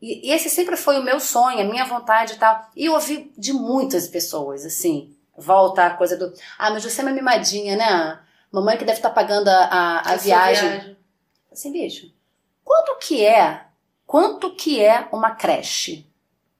E, 0.04 0.28
e 0.28 0.32
esse 0.34 0.50
sempre 0.50 0.76
foi 0.76 1.00
o 1.00 1.02
meu 1.02 1.18
sonho, 1.18 1.62
a 1.62 1.64
minha 1.64 1.86
vontade 1.86 2.34
e 2.34 2.36
tal. 2.36 2.70
E 2.76 2.88
eu 2.88 2.94
ouvi 2.94 3.32
de 3.38 3.54
muitas 3.54 4.06
pessoas, 4.06 4.66
assim, 4.66 5.16
volta 5.38 5.86
a 5.86 5.92
coisa 5.92 6.18
do. 6.18 6.34
Ah, 6.60 6.70
mas 6.72 6.84
você 6.84 7.00
é 7.00 7.06
uma 7.06 7.14
mimadinha, 7.14 7.78
né? 7.78 8.20
Mamãe 8.52 8.78
que 8.78 8.84
deve 8.84 9.00
estar 9.00 9.12
pagando 9.12 9.48
a, 9.48 9.64
a, 9.64 10.00
a 10.12 10.16
viagem. 10.18 10.70
viagem. 10.70 10.98
Assim, 11.50 11.72
bicho, 11.72 12.12
quanto 12.66 12.98
que 12.98 13.26
é, 13.26 13.62
quanto 14.06 14.54
que 14.54 14.84
é 14.84 15.08
uma 15.10 15.32
creche? 15.32 16.06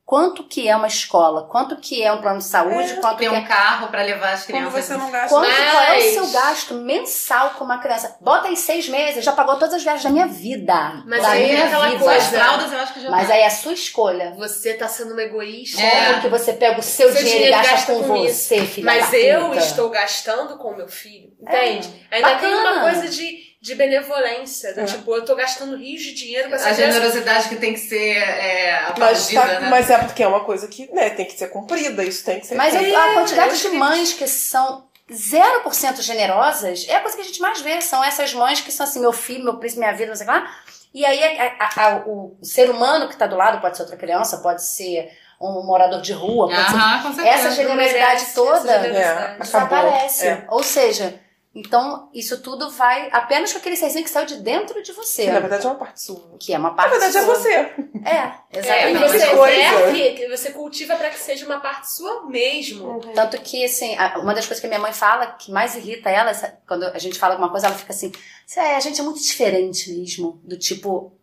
Quanto 0.06 0.44
que 0.44 0.68
é 0.68 0.76
uma 0.76 0.88
escola? 0.88 1.48
Quanto 1.48 1.78
que 1.78 2.04
é 2.04 2.12
um 2.12 2.22
plano 2.22 2.40
de 2.40 2.44
saúde? 2.44 2.92
É, 2.92 2.96
quanto 2.98 3.18
Tem 3.20 3.30
que 3.30 3.36
é 3.36 3.40
um 3.40 3.46
carro 3.46 3.88
pra 3.88 4.02
levar 4.02 4.34
as 4.34 4.46
Como 4.46 4.58
crianças. 4.58 4.86
você 4.86 4.98
não 4.98 5.10
gasta 5.10 5.30
Quanto, 5.30 5.46
qual 5.72 5.84
é 5.84 5.98
o 5.98 6.02
seu 6.14 6.28
gasto 6.32 6.74
mensal 6.76 7.52
com 7.52 7.64
uma 7.64 7.78
criança? 7.80 8.18
Bota 8.20 8.50
aí 8.50 8.58
seis 8.58 8.90
meses, 8.90 9.24
já 9.24 9.32
pagou 9.32 9.56
todas 9.56 9.76
as 9.76 9.82
viagens 9.84 10.04
da 10.04 10.10
minha 10.10 10.28
vida. 10.28 11.04
Mas 11.08 11.22
da 11.22 11.30
aí 11.30 11.44
é 11.44 11.54
minha 11.54 11.66
aquela 11.68 11.88
vida. 11.90 12.04
coisa- 12.04 12.18
As 12.18 12.28
fraldas 12.28 12.72
eu 12.74 12.80
acho 12.80 12.94
que 12.94 13.00
já 13.00 13.10
Mas 13.10 13.28
tá. 13.30 13.34
aí 13.34 13.40
é 13.42 13.46
a 13.48 13.50
sua 13.50 13.74
escolha. 13.74 14.34
Você 14.38 14.74
tá 14.74 14.90
sendo 14.90 15.14
uma 15.14 15.22
egoísta. 15.24 15.82
É. 15.82 16.06
Como 16.10 16.22
que 16.24 16.28
você 16.30 16.52
pega 16.54 16.80
o 16.80 16.84
seu, 16.84 17.08
Seu 17.12 17.24
dinheiro, 17.24 17.40
dinheiro 17.46 17.58
e 17.58 17.62
gasta, 17.62 17.72
gasta 17.94 17.94
com, 17.94 18.04
com 18.10 18.24
você, 18.24 18.66
filha 18.66 18.86
Mas 18.86 19.10
da 19.10 19.18
eu 19.18 19.46
puta? 19.46 19.58
estou 19.60 19.90
gastando 19.90 20.58
com 20.58 20.68
o 20.72 20.76
meu 20.78 20.88
filho, 20.90 21.32
entende? 21.42 22.06
É, 22.12 22.18
Ainda 22.18 22.36
tem 22.40 22.54
uma 22.54 22.64
bacana. 22.74 22.82
coisa 22.92 23.08
de, 23.10 23.38
de 23.64 23.76
benevolência. 23.76 24.74
do 24.74 24.82
É. 24.82 24.86
Tipo, 24.86 25.16
eu 25.16 25.24
tô 25.24 25.36
gastando 25.36 25.78
rios 25.78 26.02
de 26.02 26.14
dinheiro 26.14 26.50
com 26.50 26.56
essa 26.56 26.70
A 26.70 26.74
criança. 26.74 26.92
generosidade 26.94 27.48
que 27.50 27.56
tem 27.56 27.74
que 27.74 27.80
ser 27.80 28.18
é, 28.18 28.94
Mas, 28.98 29.28
tá- 29.30 29.46
né? 29.62 29.68
mas 29.70 29.90
é 29.90 29.98
porque 30.00 30.22
é 30.22 30.28
uma 30.28 30.42
coisa 30.44 30.68
que 30.68 30.92
né, 30.94 31.10
tem 31.12 31.26
que 31.26 31.32
ser 31.38 31.48
cumprida, 31.48 32.04
isso 32.04 32.26
tem 32.26 32.42
que 32.42 32.46
ser 32.48 32.56
Mas 32.56 32.76
feito. 32.76 32.96
a 32.98 33.14
quantidade 33.14 33.62
de 33.62 33.70
mães 33.70 34.12
que 34.14 34.28
são 34.28 34.86
0% 35.10 36.02
generosas 36.02 36.86
é 36.90 36.96
a 36.96 37.00
coisa 37.00 37.16
que 37.16 37.22
a 37.24 37.26
gente 37.26 37.42
mais 37.42 37.62
vê. 37.62 37.80
São 37.82 38.04
essas 38.04 38.34
mães 38.34 38.60
que 38.60 38.72
são 38.72 38.86
assim, 38.86 39.00
meu 39.00 39.14
filho, 39.14 39.44
meu 39.46 39.58
príncipe, 39.58 39.80
minha 39.80 39.94
vida, 39.94 40.08
não 40.08 40.16
sei 40.16 40.26
o 40.28 40.30
que 40.30 40.36
lá. 40.36 40.50
E 40.94 41.06
aí 41.06 41.24
a- 41.24 41.56
a- 41.60 41.86
a- 41.88 42.04
o 42.06 42.38
ser 42.44 42.70
humano 42.70 43.08
que 43.08 43.16
tá 43.16 43.26
do 43.28 43.36
lado, 43.38 43.62
pode 43.62 43.78
ser 43.78 43.84
outra 43.84 43.98
criança, 43.98 44.38
pode 44.40 44.64
ser 44.64 45.10
um 45.42 45.64
morador 45.66 46.02
de 46.02 46.14
rua, 46.14 46.48
pode 46.50 46.70
ser... 46.72 47.04
Com 47.04 47.14
certeza. 47.16 47.28
Essa 47.28 47.52
generosidade 47.52 48.04
Merece 48.04 48.34
toda 48.36 48.58
essa 48.58 48.82
generosidade. 48.84 49.36
É. 49.36 49.38
desaparece. 49.40 50.28
É. 50.28 50.46
Ou 50.50 50.64
seja, 50.64 51.16
então 51.56 52.10
isso 52.14 52.42
tudo 52.42 52.70
vai 52.72 53.10
apenas 53.12 53.52
com 53.54 53.60
aquele 53.60 53.76
serzinho 53.76 54.04
que 54.04 54.10
saiu 54.10 54.26
de 54.26 54.38
dentro 54.38 54.82
de 54.82 54.92
você. 54.92 55.26
Que 55.26 55.32
na 55.32 55.40
verdade 55.40 55.66
é 55.66 55.70
uma 55.70 55.76
parte 55.78 56.02
sua. 56.02 56.36
Que 56.40 56.54
é 56.54 56.58
uma 56.58 56.70
Na 56.70 56.76
parte 56.76 56.90
verdade 56.92 57.18
é 57.18 57.22
sua. 57.22 57.36
você. 57.36 57.50
É, 57.52 57.74
É, 58.06 58.34
e 58.52 58.58
exatamente. 58.60 58.94
não, 59.00 59.08
você 59.08 59.20
serve, 59.20 60.12
que 60.16 60.28
você 60.30 60.52
cultiva 60.52 60.96
pra 60.96 61.10
que 61.10 61.20
seja 61.20 61.46
uma 61.46 61.60
parte 61.60 61.92
sua 61.92 62.26
mesmo. 62.28 63.00
Tanto 63.14 63.40
que, 63.42 63.64
assim, 63.64 63.96
uma 64.22 64.34
das 64.34 64.46
coisas 64.48 64.60
que 64.60 64.66
a 64.66 64.70
minha 64.70 64.80
mãe 64.82 64.92
fala, 64.94 65.28
que 65.28 65.52
mais 65.52 65.76
irrita 65.76 66.10
ela, 66.10 66.34
quando 66.68 66.86
a 66.86 66.98
gente 67.00 67.20
fala 67.20 67.36
alguma 67.36 67.52
coisa, 67.52 67.68
ela 67.68 67.76
fica 67.76 67.94
assim, 67.94 68.12
"É, 68.58 68.76
a 68.76 68.80
gente 68.80 69.00
é 69.00 69.04
muito 69.04 69.22
diferente 69.22 69.92
mesmo. 69.92 70.42
Do 70.44 70.58
tipo, 70.58 71.14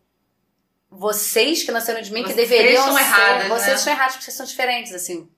vocês 0.89 1.63
que 1.63 1.71
nasceram 1.71 2.01
de 2.01 2.11
mim, 2.11 2.23
que 2.23 2.33
Vocês 2.33 2.49
deveriam 2.49 2.79
estão 2.81 2.93
ser, 2.95 3.01
erradas, 3.03 3.47
vocês 3.47 3.67
né? 3.67 3.73
estão 3.75 3.93
errados 3.93 4.13
porque 4.15 4.25
vocês 4.25 4.37
são 4.37 4.45
diferentes, 4.45 4.93
assim. 4.93 5.29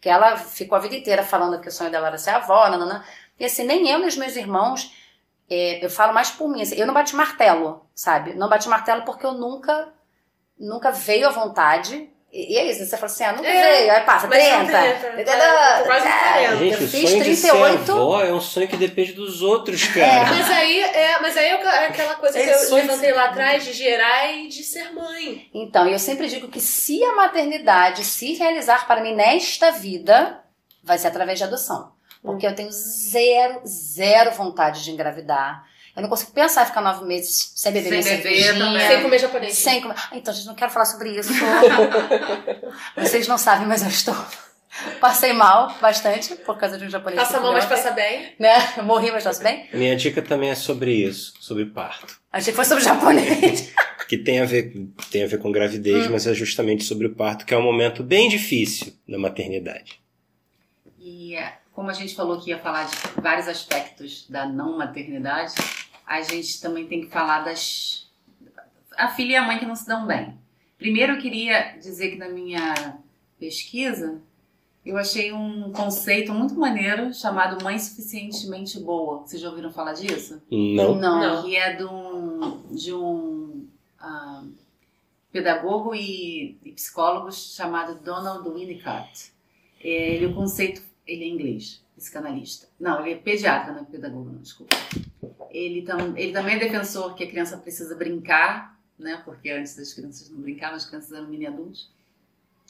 Que 0.00 0.08
ela 0.08 0.36
ficou 0.36 0.76
a 0.76 0.80
vida 0.80 0.94
inteira 0.94 1.22
falando 1.22 1.60
que 1.60 1.68
o 1.68 1.72
sonho 1.72 1.90
dela 1.90 2.08
era 2.08 2.18
ser 2.18 2.30
avó, 2.30 2.68
nananã. 2.68 3.02
E 3.38 3.44
assim, 3.44 3.64
nem 3.64 3.88
eu 3.90 3.98
nem 3.98 4.08
os 4.08 4.16
meus 4.16 4.34
irmãos, 4.36 4.90
é, 5.48 5.84
eu 5.84 5.90
falo 5.90 6.12
mais 6.12 6.30
por 6.30 6.48
mim, 6.48 6.62
assim, 6.62 6.76
eu 6.76 6.86
não 6.86 6.94
bati 6.94 7.14
martelo, 7.14 7.86
sabe? 7.94 8.34
Não 8.34 8.48
bati 8.48 8.68
martelo 8.68 9.02
porque 9.02 9.24
eu 9.26 9.32
nunca, 9.32 9.88
nunca 10.58 10.90
veio 10.90 11.28
à 11.28 11.30
vontade. 11.30 12.10
E, 12.32 12.54
e 12.54 12.58
é 12.58 12.70
isso, 12.70 12.84
você 12.84 12.96
fala 12.96 13.06
assim, 13.06 13.24
ah, 13.24 13.32
nunca 13.32 13.48
É, 13.48 13.78
veio, 13.78 13.92
aí 13.92 14.00
passa, 14.00 14.26
mas 14.26 14.42
são 14.42 14.64
30. 14.64 14.78
30, 14.78 15.08
entendeu? 15.08 15.32
é, 15.32 15.82
quase 15.84 16.06
É, 16.08 16.10
40. 16.10 16.56
Gente, 16.56 16.72
eu 16.82 16.88
fiz 16.88 17.10
sonho 17.10 17.24
de 17.24 17.36
ser 17.36 17.50
38. 17.50 17.92
avó 17.92 18.20
é 18.22 18.32
um 18.32 18.40
sonho 18.40 18.68
que 18.68 18.76
depende 18.76 19.12
dos 19.12 19.42
outros, 19.42 19.84
cara. 19.86 20.24
Mas 20.30 20.50
aí, 20.50 20.80
é, 20.82 21.20
mas 21.20 21.36
aí 21.36 21.46
é 21.46 21.86
aquela 21.86 22.16
coisa 22.16 22.38
que 22.38 22.44
É, 22.44 22.54
eu 22.54 22.58
sonho 22.58 22.82
de 22.82 22.88
levantei 22.88 23.12
lá 23.12 23.26
atrás 23.26 23.64
de 23.64 23.72
gerar 23.72 24.32
e 24.32 24.48
de 24.48 24.64
ser 24.64 24.92
mãe. 24.92 25.48
Então, 25.54 25.86
eu 25.86 25.98
sempre 25.98 26.26
digo 26.26 26.48
que 26.48 26.60
se 26.60 27.02
a 27.04 27.14
maternidade 27.14 28.02
se 28.04 28.34
realizar 28.34 28.86
para 28.86 29.00
mim 29.00 29.14
nesta 29.14 29.70
vida, 29.70 30.42
vai 30.82 30.98
ser 30.98 31.06
através 31.06 31.38
de 31.38 31.44
adoção. 31.44 31.95
Porque 32.26 32.46
eu 32.46 32.54
tenho 32.54 32.70
zero, 32.70 33.60
zero 33.66 34.32
vontade 34.32 34.84
de 34.84 34.90
engravidar. 34.90 35.64
Eu 35.96 36.02
não 36.02 36.10
consigo 36.10 36.32
pensar 36.32 36.64
em 36.64 36.66
ficar 36.66 36.82
nove 36.82 37.06
meses 37.06 37.52
sem 37.54 37.72
beber 37.72 37.88
Sem 37.88 38.02
minha 38.02 38.02
beber 38.18 38.22
cervejinha. 38.22 38.64
também. 38.66 38.86
Sem 38.88 39.02
comer 39.02 39.18
japonês. 39.18 39.54
Sem 39.56 39.80
comer. 39.80 39.94
Ah, 39.96 40.10
Então, 40.12 40.34
gente, 40.34 40.46
não 40.46 40.54
quero 40.54 40.70
falar 40.70 40.84
sobre 40.84 41.18
isso. 41.18 41.32
Vocês 42.96 43.26
não 43.26 43.38
sabem, 43.38 43.66
mas 43.66 43.82
eu 43.82 43.88
estou. 43.88 44.14
Passei 45.00 45.32
mal 45.32 45.74
bastante 45.80 46.34
por 46.36 46.58
causa 46.58 46.76
de 46.76 46.84
um 46.84 46.90
japonês. 46.90 47.18
Passa 47.22 47.40
mal, 47.40 47.52
mas 47.52 47.64
passa 47.64 47.92
bem. 47.92 48.34
Né? 48.38 48.52
Eu 48.76 48.84
morri, 48.84 49.10
mas 49.10 49.24
passo 49.24 49.42
bem. 49.42 49.66
Minha 49.72 49.96
dica 49.96 50.20
também 50.20 50.50
é 50.50 50.54
sobre 50.54 50.92
isso, 50.92 51.32
sobre 51.40 51.64
parto. 51.64 52.18
Achei 52.30 52.52
que 52.52 52.56
foi 52.56 52.64
sobre 52.64 52.84
japonês. 52.84 53.72
Que 54.06 54.16
tem 54.16 54.38
a 54.40 54.44
ver, 54.44 54.72
tem 55.10 55.24
a 55.24 55.26
ver 55.26 55.36
com 55.38 55.50
gravidez, 55.50 56.06
mas 56.06 56.28
é 56.28 56.32
justamente 56.32 56.84
sobre 56.84 57.08
o 57.08 57.14
parto, 57.16 57.44
que 57.44 57.52
é 57.52 57.58
um 57.58 57.62
momento 57.62 58.04
bem 58.04 58.28
difícil 58.28 58.92
da 59.08 59.18
maternidade. 59.18 60.00
E 60.96 61.34
é, 61.34 61.54
como 61.76 61.90
a 61.90 61.92
gente 61.92 62.14
falou 62.14 62.40
que 62.40 62.48
ia 62.48 62.58
falar 62.58 62.84
de 62.84 62.96
vários 63.20 63.46
aspectos 63.46 64.26
da 64.30 64.48
não 64.48 64.78
maternidade, 64.78 65.54
a 66.06 66.22
gente 66.22 66.58
também 66.58 66.86
tem 66.86 67.02
que 67.02 67.08
falar 67.08 67.44
das. 67.44 68.10
A 68.96 69.08
filha 69.08 69.32
e 69.32 69.36
a 69.36 69.46
mãe 69.46 69.58
que 69.58 69.66
não 69.66 69.76
se 69.76 69.86
dão 69.86 70.06
bem. 70.06 70.38
Primeiro 70.78 71.12
eu 71.12 71.20
queria 71.20 71.76
dizer 71.76 72.12
que 72.12 72.16
na 72.16 72.30
minha 72.30 72.96
pesquisa 73.38 74.22
eu 74.86 74.96
achei 74.96 75.34
um 75.34 75.70
conceito 75.70 76.32
muito 76.32 76.54
maneiro 76.54 77.12
chamado 77.12 77.62
mãe 77.62 77.78
suficientemente 77.78 78.80
boa. 78.80 79.18
Vocês 79.18 79.42
já 79.42 79.50
ouviram 79.50 79.70
falar 79.70 79.92
disso? 79.92 80.40
Não. 80.50 80.94
Não. 80.94 81.44
Que 81.44 81.56
é 81.56 81.74
de 81.74 81.84
um, 81.84 82.62
de 82.70 82.94
um 82.94 83.68
ah, 84.00 84.44
pedagogo 85.30 85.94
e, 85.94 86.56
e 86.64 86.72
psicólogo 86.72 87.30
chamado 87.30 88.00
Donald 88.02 88.48
Winnicott. 88.48 89.30
É, 89.84 90.14
Ele, 90.14 90.26
o 90.26 90.34
conceito, 90.34 90.80
ele 91.06 91.24
é 91.24 91.28
inglês, 91.28 91.82
psicanalista. 91.96 92.68
Não, 92.78 93.00
ele 93.00 93.14
é 93.14 93.16
pediatra, 93.16 93.72
não 93.72 93.82
é 93.82 93.84
pedagogo, 93.84 94.30
não, 94.30 94.40
desculpa. 94.40 94.76
Ele, 95.50 95.82
tam, 95.82 96.16
ele 96.16 96.32
também 96.32 96.56
é 96.56 96.58
defensor 96.58 97.14
que 97.14 97.24
a 97.24 97.28
criança 97.28 97.56
precisa 97.56 97.94
brincar, 97.94 98.78
né? 98.98 99.22
Porque 99.24 99.50
antes 99.50 99.76
das 99.76 99.94
crianças 99.94 100.28
não 100.30 100.40
brincavam, 100.40 100.76
as 100.76 100.86
crianças 100.86 101.12
eram 101.12 101.28
mini 101.28 101.46
adultos. 101.46 101.90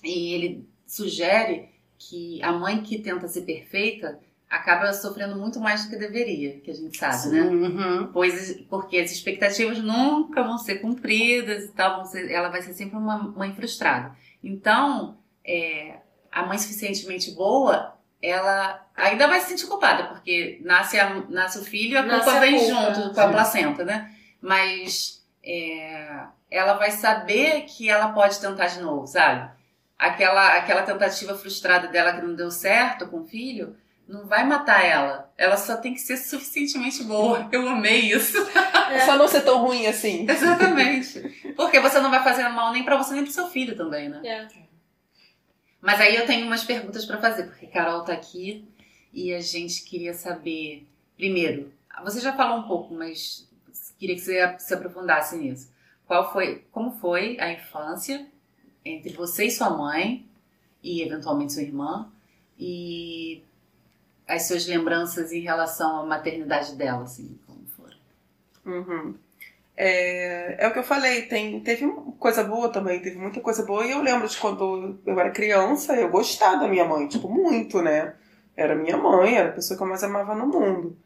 E 0.04 0.34
ele 0.34 0.68
sugere 0.86 1.70
que 1.98 2.42
a 2.42 2.52
mãe 2.52 2.82
que 2.82 2.98
tenta 2.98 3.26
ser 3.26 3.42
perfeita 3.42 4.20
acaba 4.48 4.92
sofrendo 4.92 5.36
muito 5.36 5.58
mais 5.58 5.84
do 5.84 5.90
que 5.90 5.96
deveria, 5.96 6.60
que 6.60 6.70
a 6.70 6.74
gente 6.74 6.96
sabe, 6.96 7.34
né? 7.34 7.42
Uhum. 7.42 8.12
Pois, 8.12 8.60
porque 8.68 8.98
as 8.98 9.10
expectativas 9.10 9.78
nunca 9.78 10.42
vão 10.42 10.58
ser 10.58 10.76
cumpridas 10.76 11.64
e 11.64 11.68
tal, 11.72 12.04
ser, 12.04 12.30
ela 12.30 12.48
vai 12.48 12.62
ser 12.62 12.74
sempre 12.74 12.96
uma 12.96 13.18
mãe 13.18 13.52
frustrada. 13.54 14.16
Então, 14.44 15.18
é, 15.44 15.98
a 16.30 16.46
mãe 16.46 16.58
suficientemente 16.58 17.32
boa, 17.32 17.95
ela 18.22 18.84
ainda 18.97 19.28
vai 19.28 19.40
se 19.40 19.48
sentir 19.48 19.66
culpada, 19.66 20.05
porque 20.05 20.60
nasce, 20.64 20.98
a- 20.98 21.22
nasce 21.28 21.59
o 21.59 21.64
filho 21.64 21.94
e 21.94 21.97
a 21.97 22.02
Nasce 22.02 22.24
culpa 22.24 22.36
a 22.36 22.40
vem 22.40 22.59
culpa. 22.59 22.74
junto 22.94 23.14
com 23.14 23.20
a 23.20 23.28
placenta, 23.28 23.84
né? 23.84 24.10
Mas 24.40 25.22
é, 25.44 26.22
ela 26.51 26.74
vai 26.74 26.90
saber 26.90 27.62
que 27.62 27.88
ela 27.88 28.09
pode 28.12 28.38
tentar 28.40 28.66
de 28.66 28.80
novo, 28.80 29.06
sabe? 29.06 29.51
Aquela, 29.98 30.56
aquela 30.56 30.82
tentativa 30.82 31.34
frustrada 31.36 31.88
dela 31.88 32.12
que 32.12 32.22
não 32.22 32.34
deu 32.34 32.51
certo 32.51 33.06
com 33.06 33.20
o 33.20 33.26
filho, 33.26 33.76
não 34.06 34.26
vai 34.26 34.44
matar 34.44 34.84
ela. 34.84 35.32
Ela 35.36 35.56
só 35.56 35.76
tem 35.76 35.93
que 35.94 36.01
ser 36.01 36.16
suficientemente 36.16 37.02
boa. 37.02 37.48
Eu 37.51 37.66
amei 37.68 38.12
isso. 38.12 38.36
É 38.90 39.01
só 39.01 39.16
não 39.16 39.26
ser 39.26 39.40
tão 39.40 39.59
ruim 39.62 39.86
assim. 39.86 40.26
Exatamente. 40.28 41.52
Porque 41.56 41.80
você 41.80 41.98
não 41.98 42.10
vai 42.10 42.22
fazer 42.22 42.48
mal 42.51 42.72
nem 42.72 42.84
pra 42.84 42.97
você 42.97 43.14
nem 43.14 43.24
pro 43.24 43.32
seu 43.32 43.48
filho 43.48 43.76
também, 43.76 44.09
né? 44.09 44.20
É. 44.24 44.47
Mas 45.81 46.01
aí 46.01 46.16
eu 46.16 46.27
tenho 46.27 46.47
umas 46.47 46.65
perguntas 46.65 47.05
pra 47.05 47.20
fazer, 47.20 47.44
porque 47.44 47.66
Carol 47.66 48.05
tá 48.05 48.12
aqui 48.12 48.66
e 49.12 49.32
a 49.32 49.40
gente 49.40 49.85
queria 49.85 50.15
saber. 50.15 50.86
Primeiro, 51.16 51.73
você 52.05 52.20
já 52.20 52.35
falou 52.35 52.59
um 52.59 52.69
pouco, 52.69 52.94
mas 52.94 53.48
queria 53.98 54.15
que 54.15 54.20
você 54.20 54.59
se 54.59 54.74
aprofundasse 54.74 55.36
nisso. 55.36 55.73
Qual 56.07 56.32
foi, 56.32 56.65
como 56.70 56.93
foi 56.93 57.39
a 57.40 57.53
infância 57.53 58.27
entre 58.85 59.12
você 59.12 59.47
e 59.47 59.51
sua 59.51 59.70
mãe 59.70 60.24
e 60.82 61.03
eventualmente 61.03 61.53
sua 61.53 61.62
irmã 61.62 62.11
e 62.59 63.43
as 64.27 64.47
suas 64.47 64.66
lembranças 64.66 65.32
em 65.32 65.40
relação 65.40 66.01
à 66.01 66.07
maternidade 66.07 66.74
dela, 66.77 67.03
assim, 67.03 67.39
como 67.47 67.66
foram? 67.66 67.97
Uhum. 68.65 69.15
É, 69.77 70.65
é 70.65 70.69
o 70.69 70.73
que 70.73 70.78
eu 70.78 70.85
falei, 70.85 71.23
tem, 71.23 71.61
teve 71.61 71.86
coisa 72.19 72.43
boa 72.43 72.70
também, 72.70 73.01
teve 73.01 73.19
muita 73.19 73.40
coisa 73.40 73.65
boa. 73.65 73.85
E 73.85 73.90
eu 73.90 74.03
lembro 74.03 74.27
de 74.28 74.36
quando 74.39 74.98
eu 75.05 75.20
era 75.20 75.31
criança, 75.31 75.94
eu 75.94 76.09
gostava 76.09 76.61
da 76.61 76.69
minha 76.69 76.85
mãe, 76.85 77.07
tipo, 77.09 77.28
muito, 77.28 77.82
né? 77.82 78.15
Era 78.57 78.74
minha 78.74 78.97
mãe, 78.97 79.36
era 79.36 79.51
a 79.51 79.53
pessoa 79.53 79.77
que 79.77 79.82
eu 79.82 79.89
mais 79.89 80.03
amava 80.03 80.35
no 80.35 80.47
mundo. 80.47 80.97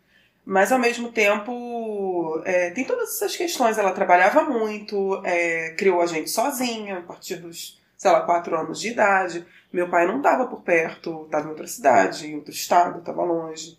Mas 0.45 0.73
ao 0.73 0.79
mesmo 0.79 1.13
tempo, 1.13 2.41
é, 2.45 2.71
tem 2.71 2.85
todas 2.85 3.11
essas 3.17 3.37
questões. 3.37 3.79
Ela 3.79 3.93
trabalhava 3.93 4.43
muito, 4.45 5.21
é, 5.25 5.71
criou 5.77 6.01
a 6.01 6.07
gente 6.07 6.31
sozinha, 6.31 6.99
a 6.99 7.03
partir 7.03 7.37
dos, 7.37 7.81
sei 7.97 8.11
lá, 8.11 8.23
quatro 8.23 8.57
anos 8.59 8.81
de 8.81 8.89
idade. 8.91 9.47
Meu 9.73 9.89
pai 9.91 10.07
não 10.07 10.19
estava 10.19 10.47
por 10.47 10.63
perto, 10.63 11.25
estava 11.27 11.47
em 11.47 11.51
outra 11.51 11.67
cidade, 11.67 12.27
em 12.27 12.37
outro 12.37 12.53
estado, 12.53 12.99
estava 13.01 13.23
longe. 13.25 13.79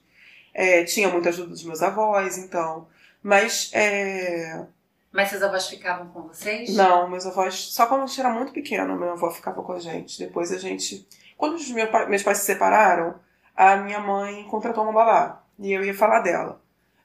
É, 0.54 0.84
tinha 0.84 1.10
muita 1.10 1.30
ajuda 1.30 1.50
dos 1.50 1.64
meus 1.64 1.82
avós, 1.82 2.38
então. 2.38 2.88
Mas 3.24 3.72
é, 3.74 4.66
Mas 5.12 5.30
seus 5.30 5.44
avós 5.44 5.68
ficavam 5.68 6.08
com 6.10 6.22
vocês? 6.24 6.74
não, 6.76 7.10
meus 7.10 7.26
avós, 7.26 7.56
só 7.74 7.86
quando 7.86 8.04
a 8.04 8.06
gente 8.08 8.20
era 8.20 8.30
muito 8.34 8.54
pequeno, 8.54 8.98
meu 8.98 9.12
avô 9.12 9.30
ficava 9.30 9.62
com 9.62 9.74
a 9.74 9.80
gente. 9.80 10.18
Depois 10.20 10.52
a 10.52 10.58
gente. 10.58 11.06
Quando 11.38 11.56
os 11.56 11.70
meu 11.70 11.88
pai- 11.90 12.08
meus 12.08 12.24
pais 12.24 12.38
se 12.40 12.46
separaram, 12.46 13.16
a 13.56 13.76
minha 13.78 14.00
mãe 14.00 14.44
contratou 14.46 14.84
uma 14.84 14.94
babá. 14.94 15.44
E 15.60 15.72
eu 15.74 15.84
ia 15.84 15.94
falar 15.94 16.22
dela. 16.22 16.62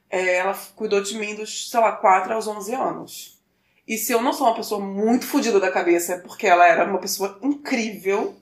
é, 0.09 0.35
ela 0.37 0.55
cuidou 0.75 1.01
de 1.01 1.17
mim 1.19 1.35
dos, 1.35 1.69
sei 1.69 1.79
lá, 1.81 1.91
4 1.91 2.33
aos 2.33 2.47
11 2.47 2.73
anos. 2.73 3.37
E 3.85 3.97
se 3.97 4.13
eu 4.13 4.21
não 4.21 4.31
sou 4.31 4.47
uma 4.47 4.55
pessoa 4.55 4.79
muito 4.79 5.25
fodida 5.27 5.59
da 5.59 5.69
cabeça, 5.71 6.13
é 6.13 6.17
porque 6.19 6.47
ela 6.47 6.65
era 6.65 6.85
uma 6.85 6.99
pessoa 6.99 7.37
incrível. 7.41 8.35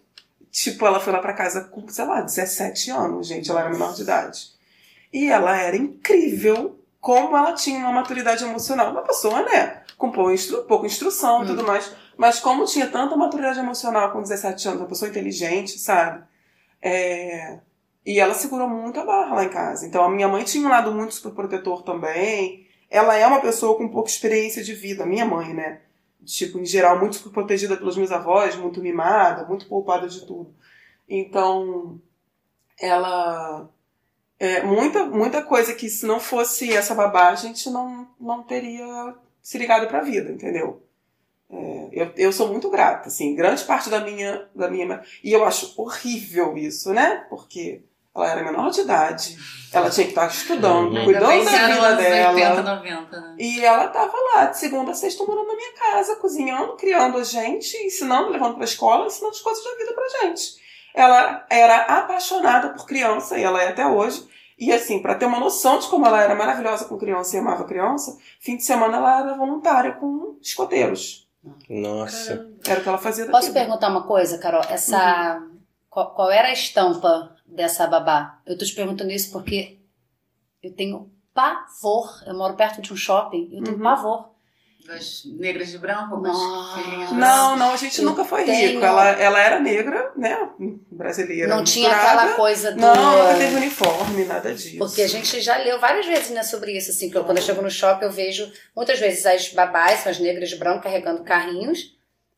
Tipo, 0.52 0.86
ela 0.86 1.00
foi 1.00 1.12
lá 1.12 1.20
pra 1.20 1.34
casa 1.34 1.62
com, 1.66 1.88
sei 1.88 2.06
lá, 2.06 2.22
17 2.22 2.92
anos, 2.92 3.28
gente. 3.28 3.50
Ela 3.50 3.62
era 3.62 3.70
menor 3.72 3.94
de 3.96 4.04
idade. 4.04 4.48
E 5.12 5.28
ela 5.28 5.58
era 5.60 5.76
incrível 5.76 6.80
como 7.06 7.38
ela 7.38 7.54
tinha 7.54 7.78
uma 7.78 7.92
maturidade 7.92 8.44
emocional. 8.44 8.90
Uma 8.90 9.04
pessoa, 9.04 9.44
né, 9.44 9.84
com 9.96 10.12
pouca, 10.12 10.34
instru 10.34 10.64
pouca 10.64 10.88
instrução 10.88 11.44
e 11.44 11.46
tudo 11.46 11.64
mais. 11.64 11.96
Mas 12.18 12.40
como 12.40 12.66
tinha 12.66 12.88
tanta 12.88 13.16
maturidade 13.16 13.60
emocional 13.60 14.12
com 14.12 14.24
17 14.24 14.70
anos, 14.70 14.82
uma 14.82 14.88
pessoa 14.88 15.08
inteligente, 15.08 15.78
sabe? 15.78 16.24
É... 16.82 17.60
E 18.04 18.20
ela 18.20 18.34
segurou 18.34 18.68
muito 18.68 19.00
a 19.00 19.06
barra 19.06 19.36
lá 19.36 19.44
em 19.44 19.50
casa. 19.50 19.86
Então 19.86 20.04
a 20.04 20.10
minha 20.10 20.28
mãe 20.28 20.44
tinha 20.44 20.66
um 20.66 20.70
lado 20.72 20.92
muito 20.92 21.14
superprotetor 21.14 21.84
também. 21.84 22.66
Ela 22.90 23.16
é 23.16 23.28
uma 23.28 23.40
pessoa 23.40 23.78
com 23.78 23.88
pouca 23.88 24.10
experiência 24.10 24.64
de 24.64 24.74
vida, 24.74 25.06
minha 25.06 25.28
mãe, 25.28 25.54
né? 25.54 25.82
Tipo, 26.26 26.58
em 26.58 26.66
geral, 26.66 26.98
muito 26.98 27.18
superprotegida 27.18 27.78
pelos 27.78 27.98
meus 27.98 28.12
avós, 28.12 28.56
muito 28.56 28.82
mimada, 28.82 29.46
muito 29.46 29.68
poupada 29.68 30.08
de 30.08 30.26
tudo. 30.26 30.56
Então, 31.08 32.02
ela. 32.80 33.70
É, 34.40 34.64
muita, 34.64 35.06
muita 35.06 35.42
coisa 35.42 35.74
que 35.74 35.90
se 35.90 36.06
não 36.06 36.20
fosse 36.20 36.74
essa 36.74 36.94
babá, 36.94 37.30
a 37.30 37.36
gente 37.36 37.70
não, 37.70 38.08
não 38.20 38.44
teria 38.44 39.16
se 39.42 39.58
ligado 39.58 39.88
pra 39.88 40.02
vida, 40.02 40.32
entendeu? 40.32 40.82
É, 41.50 41.90
eu, 41.92 42.12
eu 42.18 42.34
sou 42.34 42.50
muito 42.50 42.70
grata, 42.70 43.08
assim, 43.08 43.36
grande 43.36 43.64
parte 43.64 43.90
da 43.90 44.02
minha, 44.02 44.48
da 44.54 44.70
minha. 44.70 45.02
E 45.24 45.32
eu 45.32 45.46
acho 45.46 45.74
horrível 45.78 46.58
isso, 46.58 46.92
né? 46.94 47.26
Porque 47.30 47.82
ela 48.16 48.32
era 48.32 48.44
menor 48.44 48.72
de 48.72 48.82
idade, 48.82 49.38
ela 49.74 49.90
tinha 49.90 50.06
que 50.06 50.12
estar 50.12 50.28
estudando, 50.28 50.98
Ainda 50.98 51.04
cuidando 51.04 51.44
da 51.44 51.68
vida 51.68 51.96
dela. 51.96 52.34
80, 52.34 52.62
90, 52.64 53.22
né? 53.22 53.36
E 53.38 53.64
ela 53.64 53.88
tava 53.90 54.14
lá, 54.34 54.46
de 54.46 54.58
segunda 54.58 54.92
a 54.92 54.96
sexta, 54.96 55.26
morando 55.26 55.48
na 55.48 55.56
minha 55.56 55.74
casa, 55.74 56.16
cozinhando, 56.16 56.76
criando 56.78 57.18
a 57.18 57.24
gente, 57.24 57.76
ensinando, 57.78 58.30
levando 58.30 58.56
pra 58.56 58.64
escola, 58.64 59.06
ensinando 59.06 59.36
as 59.36 59.42
coisas 59.42 59.64
da 59.64 59.76
vida 59.76 59.94
pra 59.94 60.08
gente. 60.22 60.65
Ela 60.96 61.46
era 61.50 61.82
apaixonada 62.00 62.70
por 62.70 62.86
criança, 62.86 63.38
e 63.38 63.44
ela 63.44 63.62
é 63.62 63.68
até 63.70 63.86
hoje. 63.86 64.26
E 64.58 64.72
assim, 64.72 65.02
pra 65.02 65.16
ter 65.16 65.26
uma 65.26 65.40
noção 65.40 65.78
de 65.80 65.88
como 65.88 66.06
ela 66.06 66.22
era 66.24 66.34
maravilhosa 66.34 66.86
com 66.86 66.98
criança 66.98 67.36
e 67.36 67.40
amava 67.40 67.66
criança, 67.66 68.18
fim 68.40 68.56
de 68.56 68.64
semana 68.64 68.96
ela 68.98 69.20
era 69.20 69.34
voluntária 69.34 69.92
com 69.92 70.38
escoteiros. 70.42 71.28
Nossa. 71.70 72.50
Era 72.66 72.80
o 72.80 72.84
que 72.84 72.88
ela 72.90 72.98
fazia 72.98 73.26
da 73.26 73.32
Posso 73.32 73.52
perguntar 73.52 73.90
uma 73.90 74.04
coisa, 74.04 74.38
Carol? 74.38 74.62
Essa. 74.70 75.44
Qual, 75.90 76.14
qual 76.16 76.32
era 76.32 76.48
a 76.48 76.54
estampa 76.54 77.36
dessa 77.46 77.86
babá? 77.88 78.40
Eu 78.46 78.58
tô 78.58 78.64
te 78.66 78.74
perguntando 78.74 79.12
isso 79.12 79.32
porque 79.32 79.78
eu 80.64 80.74
tenho 80.74 81.12
pavor. 81.34 82.24
Eu 82.26 82.36
moro 82.36 82.56
perto 82.56 82.82
de 82.82 82.92
um 82.94 82.96
shopping 82.96 83.50
e 83.52 83.58
eu 83.58 83.64
tenho 83.64 83.78
Uhum. 83.78 83.84
pavor. 83.84 84.30
Das 84.86 85.24
negras 85.26 85.70
de 85.70 85.80
branco, 85.80 86.16
filhinhas 86.76 87.10
de 87.10 87.16
Não, 87.16 87.56
não, 87.58 87.74
a 87.74 87.76
gente 87.78 88.00
Eu 88.00 88.06
nunca 88.06 88.24
foi 88.24 88.44
tenho- 88.44 88.74
rico. 88.74 88.86
Ela, 88.86 89.10
ela 89.20 89.40
era 89.40 89.60
negra, 89.60 90.12
né? 90.16 90.38
Brasileira. 90.92 91.48
Não 91.48 91.64
tinha 91.64 91.90
aquela 91.92 92.34
coisa 92.34 92.72
do. 92.72 92.80
Não, 92.80 92.94
nunca 93.24 93.36
teve 93.36 93.56
uniforme, 93.56 94.26
nada 94.26 94.54
disso. 94.54 94.78
Porque 94.78 95.02
a 95.02 95.08
gente 95.08 95.42
já 95.42 95.58
leu 95.58 95.80
várias 95.80 96.06
vezes 96.06 96.30
né, 96.30 96.44
sobre 96.44 96.72
isso, 96.78 96.92
assim, 96.92 97.10
que 97.10 97.18
eu, 97.18 97.24
quando 97.24 97.38
eu 97.38 97.44
chego 97.44 97.64
no 97.64 97.70
shopping 97.72 98.06
eu 98.06 98.12
vejo 98.12 98.52
muitas 98.76 99.00
vezes 99.00 99.26
as 99.26 99.50
babás, 99.54 100.02
são 100.02 100.12
as 100.12 100.20
negras 100.20 100.50
de 100.50 100.56
branco 100.58 100.84
carregando 100.84 101.24
carrinhos, 101.24 101.95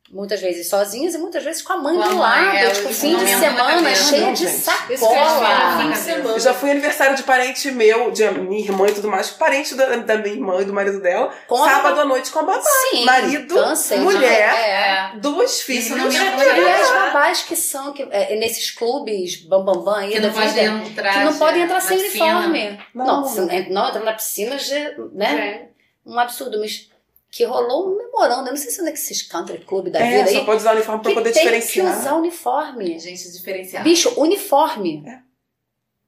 muitas 0.09 0.39
vezes 0.39 0.69
sozinhas 0.69 1.13
e 1.15 1.17
muitas 1.17 1.43
vezes 1.43 1.61
com 1.61 1.73
a 1.73 1.77
mãe 1.77 1.95
Com 1.95 2.03
a 2.03 2.07
do 2.07 2.15
mãe, 2.15 2.21
lado, 2.21 2.57
é, 2.57 2.71
tipo, 2.71 2.89
o 2.89 2.93
fim 2.93 3.17
de 3.17 3.27
semana 3.27 3.95
cheio 3.95 4.25
Não, 4.27 4.33
de 4.33 4.47
sacola. 4.47 5.83
Eu 6.25 6.39
já 6.39 6.53
fui 6.53 6.71
aniversário 6.71 7.15
de 7.15 7.23
parente 7.23 7.69
meu, 7.71 8.11
de 8.11 8.29
minha 8.31 8.61
irmã 8.61 8.87
e 8.87 8.93
tudo 8.93 9.07
mais, 9.09 9.29
parente 9.29 9.75
da, 9.75 9.95
da 9.97 10.17
minha 10.17 10.33
irmã 10.33 10.61
e 10.61 10.65
do 10.65 10.73
marido 10.73 11.01
dela, 11.01 11.33
Com 11.47 11.57
sábado 11.57 11.99
à 11.99 12.05
noite 12.05 12.31
com 12.31 12.39
a 12.39 12.43
babá. 12.43 12.63
Sim, 12.89 13.05
marido, 13.05 13.55
de 13.55 13.95
mulher, 13.97 14.53
é. 14.53 14.77
É. 15.15 15.19
duas 15.19 15.61
filhas. 15.61 15.87
E 16.13 16.17
as 16.17 16.91
babás 16.91 17.43
que 17.43 17.55
são 17.55 17.91
que, 17.93 18.07
é, 18.09 18.35
nesses 18.37 18.71
clubes 18.71 19.35
bambambam 19.43 19.95
aí 19.95 20.11
Que 20.11 20.19
não 20.19 20.31
pode 20.31 20.47
vida, 20.49 20.61
entrar. 20.61 21.13
que 21.13 21.19
não 21.25 21.37
podem 21.37 21.63
entrar 21.63 21.81
sem 21.81 21.97
uniforme. 21.97 22.79
Não. 22.93 23.05
Não, 23.05 23.35
não 23.35 23.87
entra 23.87 23.99
na 24.03 24.13
piscina, 24.13 24.57
já, 24.57 24.91
né? 25.13 25.61
É. 25.63 25.77
Um 26.05 26.17
absurdo, 26.17 26.57
mas 26.59 26.86
que 27.31 27.43
rolou 27.45 27.91
um 27.93 27.97
memorando. 27.97 28.47
Eu 28.47 28.51
não 28.53 28.57
sei 28.57 28.71
se 28.71 28.79
onde 28.81 28.89
é 28.89 28.93
que 28.93 28.99
esses 28.99 29.21
country 29.23 29.59
club 29.59 29.89
da 29.89 29.99
É, 29.99 30.17
vida 30.19 30.31
só 30.31 30.39
aí. 30.39 30.45
pode 30.45 30.61
usar 30.61 30.73
uniforme 30.73 31.01
pra 31.03 31.13
poder 31.13 31.31
tem 31.31 31.43
diferenciar. 31.43 31.93
que 31.93 31.99
usar 31.99 32.13
uniforme. 32.15 32.99
Gente 32.99 33.31
diferenciada. 33.31 33.83
Bicho, 33.83 34.13
uniforme. 34.19 35.03
É. 35.07 35.19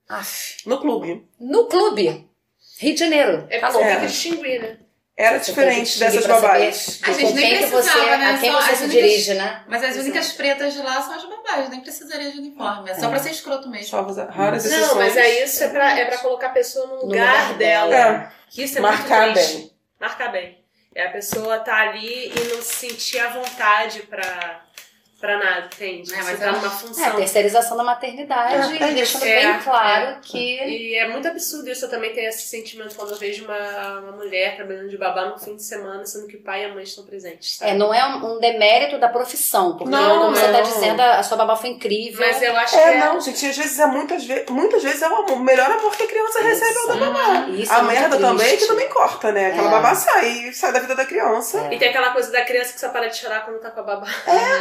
Aff. 0.08 0.58
No 0.66 0.80
clube. 0.80 1.28
No 1.40 1.66
clube. 1.66 2.28
Rio 2.80 2.94
de 2.94 3.00
Janeiro. 3.00 3.46
É 3.50 3.60
tá 3.60 3.68
porque 3.68 3.84
você 3.84 3.84
louco. 3.84 3.90
tem 3.90 4.00
que 4.00 4.06
distinguir, 4.08 4.62
né? 4.62 4.78
Era 5.16 5.38
Você 5.38 5.52
tem 5.54 5.54
diferente 5.66 6.00
dessas 6.00 6.26
babás. 6.26 7.00
A 7.04 7.12
gente 7.12 7.34
nem 7.34 7.50
quem 7.50 7.58
que 7.58 7.66
você, 7.66 7.90
precisava, 7.92 8.18
né? 8.18 8.26
A 8.32 8.38
quem 8.38 8.52
Só 8.54 8.62
você 8.62 8.76
se 8.78 8.84
únicas- 8.86 9.04
dirige, 9.04 9.34
né? 9.34 9.64
Mas 9.68 9.84
as 9.84 9.96
únicas 9.98 10.32
pretas 10.32 10.74
de 10.74 10.80
lá 10.82 11.02
são 11.02 11.14
as 11.14 11.26
babás, 11.26 11.70
nem 11.70 11.82
precisaria 11.82 12.32
de 12.32 12.40
uniforme. 12.40 12.90
É 12.90 12.96
só 12.96 13.08
É. 13.08 13.10
pra 13.10 13.20
ser 13.20 13.32
escroto 13.32 13.70
mesmo. 13.70 13.88
Só 13.88 14.06
usar 14.08 14.30
raras 14.30 14.64
exceções. 14.64 14.88
Não, 14.88 14.96
mas 14.96 15.18
aí 15.18 15.44
isso 15.44 15.62
é 15.62 15.68
pra, 15.68 16.00
é 16.00 16.06
pra 16.06 16.18
colocar 16.20 16.48
a 16.48 16.52
pessoa 16.52 16.88
no 16.88 16.96
lugar, 17.06 17.50
lugar 17.50 17.58
dela. 17.58 17.90
dela. 17.92 18.18
É, 18.18 18.32
Que 18.50 18.64
isso 18.64 18.78
é 18.78 18.82
marcar 18.82 19.34
bem. 19.34 19.72
Marcar 20.00 20.32
bem. 20.32 20.59
É 20.94 21.06
a 21.06 21.12
pessoa 21.12 21.60
tá 21.60 21.78
ali 21.78 22.30
e 22.30 22.54
não 22.54 22.62
se 22.62 22.88
sentir 22.88 23.20
à 23.20 23.30
vontade 23.30 24.02
pra, 24.04 24.66
pra 25.20 25.38
nada, 25.38 25.70
entende? 25.74 26.14
É, 26.14 26.18
Você 26.18 26.24
mas 26.24 26.40
tá 26.40 26.46
ela- 26.46 26.58
numa 26.58 26.64
É, 26.66 26.68
a 26.68 26.72
função. 26.72 27.16
terceirização 27.16 27.78
da 27.78 27.84
maternidade, 27.84 28.54
É, 28.82 28.90
é 28.90 28.94
deixando 28.94 29.02
isso. 29.02 29.20
bem 29.20 29.46
É, 29.46 29.60
claro 29.64 30.06
é. 30.12 30.18
que. 30.22 30.38
E 30.64 30.96
é 30.96 31.08
muito 31.10 31.28
absurdo 31.28 31.70
isso. 31.70 31.86
Eu 31.86 31.90
também 31.90 32.14
tenho 32.14 32.30
esse 32.30 32.44
sentimento 32.48 32.96
quando 32.96 33.12
eu 33.12 33.18
vejo 33.18 33.46
uma, 33.46 34.00
uma 34.00 34.12
mulher 34.14 34.56
trabalhando 34.56 34.90
de 34.90 34.98
babá 34.98 35.26
no 35.26 35.38
fim 35.38 35.56
de 35.56 35.64
semana, 35.64 36.06
sendo 36.06 36.28
que 36.28 36.38
o 36.38 36.42
pai 36.42 36.62
e 36.64 36.66
a 36.66 36.74
mãe 36.74 36.84
estão 36.84 37.06
presentes. 37.06 37.58
Sabe? 37.58 37.72
É, 37.72 37.74
não 37.74 37.94
é 37.94 38.06
um, 38.06 38.36
um 38.36 38.40
demérito 38.40 38.98
da 38.98 39.10
profissão, 39.10 39.78
porque 39.78 39.90
Não, 39.92 40.20
como 40.22 40.36
você 40.36 40.48
não. 40.48 40.54
tá 40.54 40.62
dizendo, 40.62 41.00
a 41.02 41.22
sua 41.24 41.38
babá 41.38 41.56
foi 41.56 41.70
incrível. 41.72 42.26
Mas 42.26 42.42
eu 42.42 42.56
acho 42.56 42.76
É, 42.78 42.92
que 42.94 42.98
não, 43.00 43.20
gente, 43.22 43.46
às 43.46 43.58
vezes 43.58 43.80
é 43.80 43.86
muitas 43.86 44.24
vezes, 44.26 44.46
muitas 44.50 44.84
vezes 44.84 45.02
é 45.02 45.08
o 45.10 45.14
amor- 45.16 45.32
o 45.32 45.40
melhor 45.40 45.70
amor 45.70 45.96
que 45.96 46.04
a 46.04 46.08
criança 46.08 46.42
recebe 46.42 46.76
é 46.78 46.82
o 46.84 46.88
da 46.88 46.96
babá. 46.96 47.48
Isso 47.50 47.74
A 47.74 47.80
é 47.80 47.82
merda 47.82 48.10
triste. 48.10 48.22
também 48.22 48.48
é 48.54 48.58
que 48.58 48.68
também 48.68 48.90
corta, 48.90 49.32
né? 49.32 49.48
Aquela 49.48 49.68
É. 49.68 49.72
babá 49.72 49.96
sai, 49.96 50.54
sai 50.54 50.72
da 50.72 50.80
vida 50.80 50.96
da 50.96 51.06
criança. 51.06 51.60
É. 51.70 51.74
E 51.74 51.78
tem 51.78 51.90
aquela 51.90 52.12
coisa 52.12 52.32
da 52.32 52.42
criança 52.46 52.74
que 52.74 52.80
só 52.80 52.90
para 52.90 53.08
de 53.08 53.18
chorar 53.18 53.44
quando 53.46 53.60
tá 53.60 53.70
com 53.72 53.80
a 53.82 53.84
babá. 53.84 54.08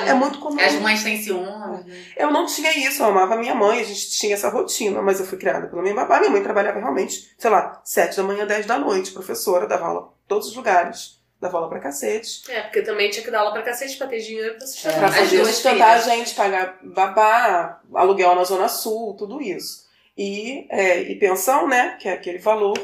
É, 0.06 0.12
muito 0.14 0.38
comum. 0.48 0.60
As 0.60 0.74
mães 0.74 1.02
têm 1.02 1.22
ciúmes. 1.22 1.48
né? 1.84 1.84
Eu 2.16 2.30
não 2.30 2.46
tinha 2.46 2.76
isso, 2.86 3.02
eu 3.02 3.06
amava 3.06 3.36
minha 3.36 3.54
mãe, 3.54 3.80
a 3.80 3.84
gente 3.84 4.10
tinha 4.10 4.34
essa 4.34 4.48
rotina, 4.48 5.00
mas 5.02 5.20
eu 5.20 5.26
fui 5.26 5.38
criada 5.38 5.66
pela 5.68 5.82
minha 5.82 5.94
babá. 5.94 6.18
Minha 6.20 6.30
mãe 6.30 6.42
trabalhava 6.42 6.78
realmente, 6.80 7.34
sei 7.38 7.50
lá, 7.50 7.80
sete 7.84 8.16
da 8.16 8.22
manhã, 8.22 8.46
dez 8.46 8.66
da 8.66 8.78
noite, 8.78 9.12
professora, 9.12 9.66
dava 9.66 9.86
aula 9.86 10.12
em 10.24 10.28
todos 10.28 10.48
os 10.48 10.56
lugares, 10.56 11.18
dava 11.40 11.56
aula 11.58 11.68
pra 11.68 11.80
cacete. 11.80 12.50
É, 12.50 12.62
porque 12.62 12.82
também 12.82 13.10
tinha 13.10 13.24
que 13.24 13.30
dar 13.30 13.40
aula 13.40 13.52
pra 13.52 13.62
cacete 13.62 13.96
pra 13.96 14.06
ter 14.06 14.18
dinheiro 14.20 14.56
pra 14.56 14.66
sustentar. 14.66 14.98
Pra 14.98 15.08
As 15.08 15.16
fazer 15.16 15.44
sustentar 15.44 15.96
a 15.96 15.98
gente, 16.00 16.34
pagar 16.34 16.78
babá, 16.82 17.80
aluguel 17.94 18.34
na 18.34 18.44
Zona 18.44 18.68
Sul, 18.68 19.14
tudo 19.16 19.40
isso. 19.40 19.86
E, 20.16 20.66
é, 20.68 21.00
e 21.02 21.14
pensão, 21.16 21.68
né, 21.68 21.96
que 22.00 22.08
é 22.08 22.12
aquele 22.12 22.38
valor, 22.38 22.76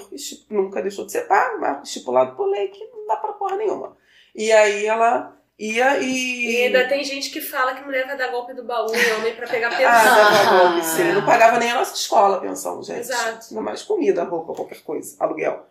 nunca 0.49 0.81
deixou 0.81 1.05
de 1.05 1.11
ser 1.11 1.23
pago, 1.27 1.61
mas 1.61 1.89
estipulado 1.89 2.37
por 2.37 2.49
lei, 2.49 2.69
que 2.69 2.85
não 2.85 3.09
dá 3.09 3.17
pra 3.17 3.33
porra 3.33 3.57
nenhuma. 3.57 3.97
E 4.37 4.53
aí 4.53 4.87
ela 4.87 5.34
e... 5.59 5.79
E 5.79 6.57
ainda 6.65 6.89
tem 6.89 7.05
gente 7.05 7.31
que 7.31 7.41
fala 7.41 7.75
que 7.75 7.85
mulher 7.85 8.07
vai 8.07 8.17
dar 8.17 8.29
golpe 8.29 8.53
do 8.55 8.65
baú 8.65 8.91
e 8.95 9.13
homem 9.13 9.35
pra 9.35 9.47
pegar 9.47 9.69
Ah, 9.69 9.71
pensão. 9.77 10.15
dava 10.15 10.59
golpe, 10.59 10.85
sim. 10.85 11.13
Não 11.13 11.25
pagava 11.25 11.59
nem 11.59 11.71
a 11.71 11.75
nossa 11.75 11.95
escola 11.95 12.37
a 12.37 12.41
pensão, 12.41 12.83
gente. 12.83 13.01
Exato. 13.01 13.47
Ainda 13.51 13.61
mais 13.63 13.83
comida, 13.83 14.25
roupa, 14.25 14.53
qualquer 14.53 14.81
coisa, 14.83 15.17
aluguel. 15.21 15.67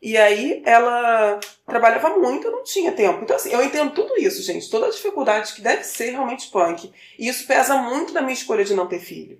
E 0.00 0.16
aí 0.16 0.62
ela 0.64 1.38
trabalhava 1.66 2.10
muito, 2.10 2.46
eu 2.46 2.52
não 2.52 2.62
tinha 2.64 2.92
tempo. 2.92 3.22
Então, 3.22 3.36
assim, 3.36 3.52
eu 3.52 3.62
entendo 3.62 3.92
tudo 3.92 4.16
isso, 4.18 4.42
gente. 4.42 4.70
Toda 4.70 4.86
a 4.86 4.90
dificuldade 4.90 5.52
que 5.52 5.60
deve 5.60 5.84
ser 5.84 6.10
realmente 6.12 6.48
punk. 6.48 6.90
E 7.18 7.28
isso 7.28 7.46
pesa 7.46 7.76
muito 7.76 8.14
na 8.14 8.22
minha 8.22 8.32
escolha 8.32 8.64
de 8.64 8.72
não 8.74 8.86
ter 8.86 9.00
filho. 9.00 9.38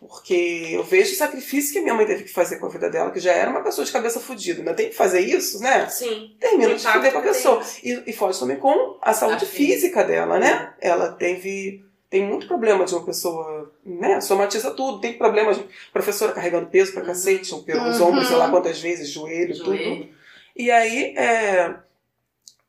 Porque 0.00 0.68
eu 0.72 0.82
vejo 0.82 1.12
o 1.12 1.16
sacrifício 1.16 1.72
que 1.72 1.80
minha 1.80 1.94
mãe 1.94 2.06
teve 2.06 2.24
que 2.24 2.32
fazer 2.32 2.58
com 2.58 2.66
a 2.66 2.68
vida 2.68 2.90
dela, 2.90 3.10
que 3.10 3.20
já 3.20 3.32
era 3.32 3.50
uma 3.50 3.62
pessoa 3.62 3.84
de 3.84 3.92
cabeça 3.92 4.20
fodida. 4.20 4.60
Ainda 4.60 4.74
tem 4.74 4.88
que 4.90 4.94
fazer 4.94 5.20
isso, 5.20 5.60
né? 5.60 5.88
Sim. 5.88 6.36
Termina 6.38 6.74
de 6.74 6.86
fuder 6.86 7.12
com 7.12 7.18
a 7.18 7.22
pessoa. 7.22 7.62
E, 7.82 8.02
e 8.06 8.12
fode 8.12 8.38
também 8.38 8.56
com 8.56 8.98
a 9.02 9.12
saúde 9.12 9.44
A 9.44 9.48
filha. 9.48 9.74
física 9.74 10.04
dela, 10.04 10.38
né? 10.38 10.72
Ela 10.80 11.12
teve. 11.12 11.84
Tem 12.08 12.22
muito 12.22 12.46
problema 12.46 12.84
de 12.84 12.94
uma 12.94 13.04
pessoa, 13.04 13.72
né? 13.84 14.20
Somatiza 14.20 14.70
tudo. 14.70 15.00
Tem 15.00 15.14
problemas 15.18 15.56
de 15.58 15.64
professora 15.92 16.32
carregando 16.32 16.66
peso 16.68 16.92
pra 16.92 17.02
cacete, 17.02 17.52
Uhum. 17.52 17.64
ombros, 18.08 18.28
sei 18.28 18.36
lá 18.36 18.48
quantas 18.50 18.80
vezes, 18.80 19.08
joelho, 19.08 19.56
tudo. 19.56 19.76
Joelho. 19.76 20.08
E 20.54 20.70
aí, 20.70 21.14
é, 21.16 21.74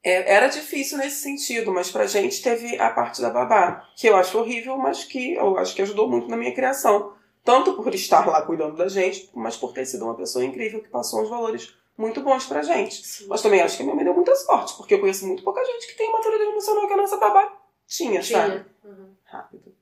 é, 0.03 0.33
era 0.33 0.47
difícil 0.47 0.97
nesse 0.97 1.21
sentido, 1.21 1.71
mas 1.71 1.91
pra 1.91 2.07
gente 2.07 2.41
teve 2.41 2.79
a 2.79 2.89
parte 2.89 3.21
da 3.21 3.29
babá, 3.29 3.87
que 3.95 4.07
eu 4.07 4.15
acho 4.15 4.37
horrível, 4.37 4.77
mas 4.77 5.03
que 5.03 5.33
eu 5.33 5.57
acho 5.57 5.75
que 5.75 5.81
ajudou 5.81 6.09
muito 6.09 6.29
na 6.29 6.37
minha 6.37 6.53
criação. 6.53 7.13
Tanto 7.43 7.73
por 7.81 7.93
estar 7.95 8.27
lá 8.27 8.41
cuidando 8.41 8.75
da 8.75 8.89
gente, 8.89 9.29
mas 9.33 9.55
por 9.55 9.73
ter 9.73 9.85
sido 9.85 10.03
uma 10.03 10.15
pessoa 10.15 10.43
incrível 10.43 10.81
que 10.81 10.89
passou 10.89 11.21
uns 11.21 11.29
valores 11.29 11.73
muito 11.97 12.21
bons 12.21 12.45
pra 12.45 12.61
gente. 12.61 13.01
Mas 13.27 13.41
também 13.41 13.61
acho 13.61 13.77
que 13.77 13.83
a 13.83 13.85
minha 13.85 13.95
mãe 13.95 14.03
deu 14.03 14.13
muita 14.13 14.35
sorte, 14.35 14.75
porque 14.75 14.93
eu 14.93 14.99
conheço 14.99 15.25
muito 15.25 15.43
pouca 15.43 15.63
gente 15.63 15.87
que 15.87 15.95
tem 15.95 16.09
a 16.09 16.11
maturidade 16.11 16.51
emocional 16.51 16.87
que 16.87 16.93
a 16.93 16.97
nossa 16.97 17.17
babá 17.17 17.57
tinha, 17.87 18.21
sabe? 18.21 18.51
Tinha. 18.51 18.65
Uhum. 18.83 19.15
Rápido. 19.23 19.76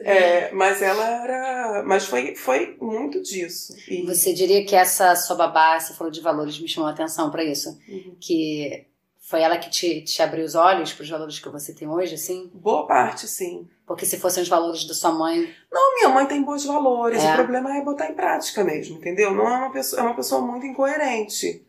É, 0.00 0.52
mas 0.52 0.82
ela 0.82 1.04
era. 1.22 1.82
Mas 1.84 2.04
foi, 2.06 2.34
foi 2.34 2.76
muito 2.80 3.22
disso. 3.22 3.74
E, 3.88 4.04
Você 4.06 4.32
diria 4.32 4.64
que 4.64 4.74
essa 4.74 5.14
sua 5.14 5.36
babá, 5.36 5.78
você 5.78 5.94
falou 5.94 6.10
de 6.10 6.20
valores, 6.20 6.58
me 6.58 6.68
chamou 6.68 6.88
a 6.88 6.92
atenção 6.92 7.30
pra 7.30 7.44
isso. 7.44 7.78
Uhum. 7.88 8.16
Que 8.20 8.86
foi 9.20 9.40
ela 9.40 9.56
que 9.56 9.70
te, 9.70 10.02
te 10.02 10.20
abriu 10.20 10.44
os 10.44 10.54
olhos 10.54 10.92
pros 10.92 11.08
valores 11.08 11.38
que 11.38 11.48
você 11.48 11.72
tem 11.72 11.88
hoje, 11.88 12.14
assim? 12.14 12.50
boa 12.52 12.86
parte, 12.86 13.26
sim. 13.26 13.66
Porque 13.86 14.04
se 14.04 14.18
fossem 14.18 14.42
os 14.42 14.48
valores 14.48 14.84
da 14.84 14.94
sua 14.94 15.12
mãe, 15.12 15.48
Não, 15.70 15.94
minha 15.94 16.08
mãe 16.08 16.26
tem 16.26 16.42
bons 16.42 16.64
valores. 16.64 17.22
É. 17.22 17.32
O 17.32 17.36
problema 17.36 17.76
é 17.76 17.82
botar 17.82 18.10
em 18.10 18.14
prática 18.14 18.62
mesmo, 18.64 18.96
entendeu? 18.96 19.32
Não 19.32 19.46
é 19.48 19.56
uma 19.56 19.72
pessoa, 19.72 20.00
é 20.00 20.04
uma 20.04 20.14
pessoa 20.14 20.40
muito 20.42 20.66
incoerente. 20.66 21.64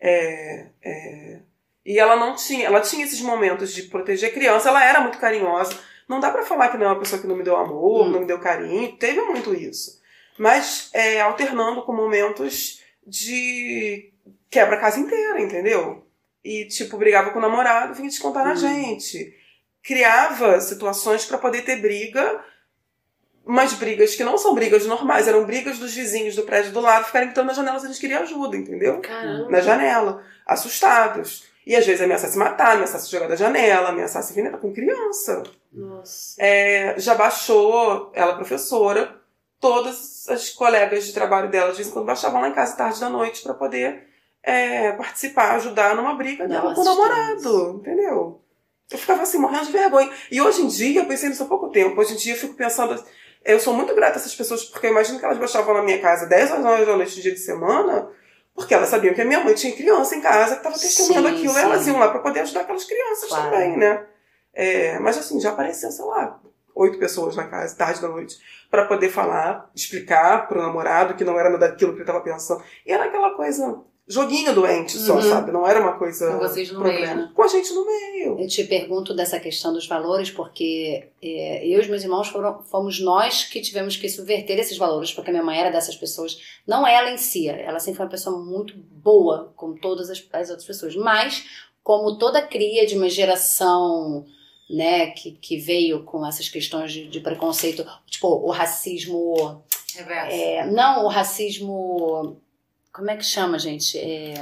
É, 0.00 0.66
é, 0.82 1.40
e 1.84 1.98
ela 1.98 2.16
não 2.16 2.36
tinha, 2.36 2.66
ela 2.66 2.80
tinha 2.80 3.04
esses 3.04 3.20
momentos 3.20 3.72
de 3.72 3.82
proteger 3.84 4.32
criança, 4.32 4.68
ela 4.68 4.84
era 4.84 5.00
muito 5.00 5.18
carinhosa. 5.18 5.76
Não 6.10 6.18
dá 6.18 6.28
pra 6.32 6.42
falar 6.44 6.68
que 6.70 6.76
não 6.76 6.86
é 6.86 6.88
uma 6.88 6.98
pessoa 6.98 7.22
que 7.22 7.28
não 7.28 7.36
me 7.36 7.44
deu 7.44 7.56
amor, 7.56 8.06
Hum. 8.06 8.10
não 8.10 8.20
me 8.20 8.26
deu 8.26 8.40
carinho, 8.40 8.96
teve 8.96 9.20
muito 9.22 9.54
isso. 9.54 10.00
Mas 10.36 10.90
é, 10.92 11.20
alternando 11.20 11.82
com 11.82 11.92
momentos 11.94 12.82
de 13.06 14.12
quebra 14.50 14.74
a 14.74 14.80
casa 14.80 14.98
inteira, 14.98 15.40
entendeu? 15.40 16.04
E 16.44 16.64
tipo, 16.64 16.96
brigava 16.98 17.30
com 17.30 17.38
o 17.38 17.42
namorado, 17.42 17.94
vinha 17.94 18.08
descontar 18.08 18.44
na 18.44 18.54
Hum. 18.54 18.56
gente. 18.56 19.32
Criava 19.84 20.60
situações 20.60 21.24
pra 21.24 21.38
poder 21.38 21.62
ter 21.62 21.76
briga 21.80 22.44
umas 23.46 23.72
brigas 23.74 24.14
que 24.16 24.24
não 24.24 24.36
são 24.36 24.54
brigas 24.54 24.84
normais, 24.86 25.26
eram 25.28 25.44
brigas 25.44 25.78
dos 25.78 25.94
vizinhos 25.94 26.34
do 26.36 26.42
prédio 26.42 26.72
do 26.72 26.80
lado 26.80 27.06
ficarem 27.06 27.28
gritando 27.28 27.46
na 27.46 27.52
janela 27.54 27.78
se 27.78 27.86
eles 27.86 27.98
queriam 27.98 28.22
ajuda, 28.22 28.56
entendeu? 28.56 29.00
Caramba. 29.00 29.48
Na 29.48 29.60
janela, 29.60 30.24
assustados. 30.46 31.44
E 31.66 31.76
às 31.76 31.86
vezes 31.86 32.00
ameaçar 32.00 32.30
se 32.30 32.38
matar, 32.38 32.72
ameaçar 32.72 33.00
se 33.00 33.10
jogar 33.10 33.28
da 33.28 33.36
janela, 33.36 33.90
ameaçar 33.90 34.22
se 34.22 34.32
envenenar 34.32 34.60
com 34.60 34.72
criança. 34.72 35.42
Nossa. 35.72 36.34
É, 36.38 36.94
já 36.98 37.14
baixou, 37.14 38.10
ela 38.14 38.32
é 38.32 38.36
professora, 38.36 39.20
todas 39.60 40.26
as 40.28 40.48
colegas 40.50 41.04
de 41.06 41.12
trabalho 41.12 41.50
dela 41.50 41.70
de 41.70 41.76
vez 41.76 41.88
em 41.88 41.92
quando 41.92 42.06
baixavam 42.06 42.40
lá 42.40 42.48
em 42.48 42.54
casa 42.54 42.76
tarde 42.76 42.98
da 42.98 43.10
noite 43.10 43.42
para 43.42 43.54
poder 43.54 44.08
é, 44.42 44.92
participar, 44.92 45.56
ajudar 45.56 45.94
numa 45.94 46.14
briga 46.14 46.48
Dar 46.48 46.60
dela 46.60 46.74
com 46.74 46.80
o 46.80 46.84
namorado, 46.84 47.80
entendeu? 47.80 48.40
Eu 48.90 48.98
ficava 48.98 49.22
assim, 49.22 49.38
morrendo 49.38 49.66
de 49.66 49.72
vergonha. 49.72 50.10
E 50.30 50.40
hoje 50.40 50.62
em 50.62 50.66
dia, 50.66 51.02
eu 51.02 51.06
pensei 51.06 51.28
nisso 51.28 51.44
há 51.44 51.46
pouco 51.46 51.68
tempo, 51.68 52.00
hoje 52.00 52.14
em 52.14 52.16
dia 52.16 52.32
eu 52.32 52.38
fico 52.38 52.54
pensando, 52.54 53.00
eu 53.44 53.60
sou 53.60 53.74
muito 53.74 53.94
grata 53.94 54.14
a 54.14 54.16
essas 54.16 54.34
pessoas, 54.34 54.64
porque 54.64 54.86
eu 54.86 54.90
imagino 54.90 55.18
que 55.18 55.24
elas 55.24 55.38
baixavam 55.38 55.74
na 55.74 55.82
minha 55.82 56.00
casa 56.00 56.26
10 56.26 56.50
horas 56.50 56.86
da 56.86 56.96
noite 56.96 57.16
no 57.16 57.22
dia 57.22 57.32
de 57.32 57.40
semana, 57.40 58.10
porque 58.60 58.74
elas 58.74 58.88
sabiam 58.90 59.14
que 59.14 59.22
a 59.22 59.24
minha 59.24 59.42
mãe 59.42 59.54
tinha 59.54 59.74
criança 59.74 60.14
em 60.14 60.20
casa 60.20 60.52
que 60.52 60.58
estava 60.58 60.78
testemunhando 60.78 61.28
Sim, 61.28 61.34
aquilo, 61.34 61.54
sim. 61.54 61.60
elas 61.60 61.86
iam 61.86 61.98
lá 61.98 62.08
para 62.10 62.20
poder 62.20 62.40
ajudar 62.40 62.60
aquelas 62.60 62.84
crianças 62.84 63.28
Claro. 63.28 63.50
também, 63.50 63.76
né? 63.76 64.04
É, 64.52 64.98
mas 64.98 65.16
assim, 65.16 65.40
já 65.40 65.50
apareceu, 65.50 65.90
sei 65.90 66.04
lá, 66.04 66.38
oito 66.74 66.98
pessoas 66.98 67.34
na 67.36 67.46
casa, 67.48 67.74
tarde 67.74 68.02
da 68.02 68.08
noite, 68.08 68.36
para 68.70 68.84
poder 68.84 69.08
falar, 69.08 69.70
explicar 69.74 70.46
pro 70.46 70.60
namorado 70.60 71.14
que 71.14 71.24
não 71.24 71.38
era 71.38 71.48
nada 71.48 71.68
daquilo 71.68 71.92
que 71.92 71.98
ele 71.98 72.02
estava 72.02 72.20
pensando. 72.20 72.62
E 72.84 72.92
era 72.92 73.04
aquela 73.04 73.34
coisa, 73.34 73.80
joguinho 74.10 74.54
doente 74.54 74.98
só, 74.98 75.14
Uhum. 75.14 75.22
sabe? 75.22 75.52
Não 75.52 75.66
era 75.66 75.80
uma 75.80 75.92
coisa. 75.98 76.32
Com 76.32 76.38
vocês 76.40 76.70
no 76.72 76.80
problema. 76.80 77.06
meio, 77.06 77.16
né? 77.16 77.32
Com 77.34 77.42
a 77.42 77.48
gente 77.48 77.72
no 77.72 77.86
meio. 77.86 78.38
eu 78.40 78.46
te 78.48 78.64
pergunto 78.64 79.14
dessa 79.14 79.38
questão 79.38 79.72
dos 79.72 79.86
valores, 79.86 80.30
porque 80.30 81.08
é, 81.22 81.64
eu 81.66 81.78
e 81.78 81.80
os 81.80 81.86
meus 81.86 82.02
irmãos 82.02 82.28
foram, 82.28 82.62
fomos 82.64 83.00
nós 83.00 83.44
que 83.44 83.60
tivemos 83.60 83.96
que 83.96 84.08
subverter 84.08 84.58
esses 84.58 84.76
valores, 84.76 85.12
porque 85.12 85.30
a 85.30 85.32
minha 85.32 85.44
mãe 85.44 85.58
era 85.58 85.70
dessas 85.70 85.94
pessoas, 85.96 86.38
não 86.66 86.86
ela 86.86 87.10
em 87.10 87.16
si, 87.18 87.48
ela 87.48 87.78
sempre 87.78 87.98
foi 87.98 88.04
uma 88.06 88.10
pessoa 88.10 88.38
muito 88.44 88.74
boa, 88.76 89.52
como 89.56 89.78
todas 89.78 90.10
as, 90.10 90.26
as 90.32 90.48
outras 90.50 90.66
pessoas, 90.66 90.96
mas 90.96 91.44
como 91.82 92.18
toda 92.18 92.42
cria 92.42 92.86
de 92.86 92.96
uma 92.96 93.08
geração 93.08 94.26
né, 94.68 95.10
que, 95.12 95.32
que 95.32 95.56
veio 95.56 96.04
com 96.04 96.24
essas 96.26 96.48
questões 96.48 96.92
de, 96.92 97.08
de 97.08 97.20
preconceito, 97.20 97.84
tipo, 98.06 98.28
o 98.28 98.50
racismo. 98.50 99.64
Reverso. 99.96 100.32
é, 100.36 100.66
não 100.70 101.04
o 101.04 101.08
racismo. 101.08 102.36
Como 102.92 103.08
é 103.08 103.16
que 103.16 103.24
chama, 103.24 103.56
gente? 103.56 103.96
É, 103.96 104.34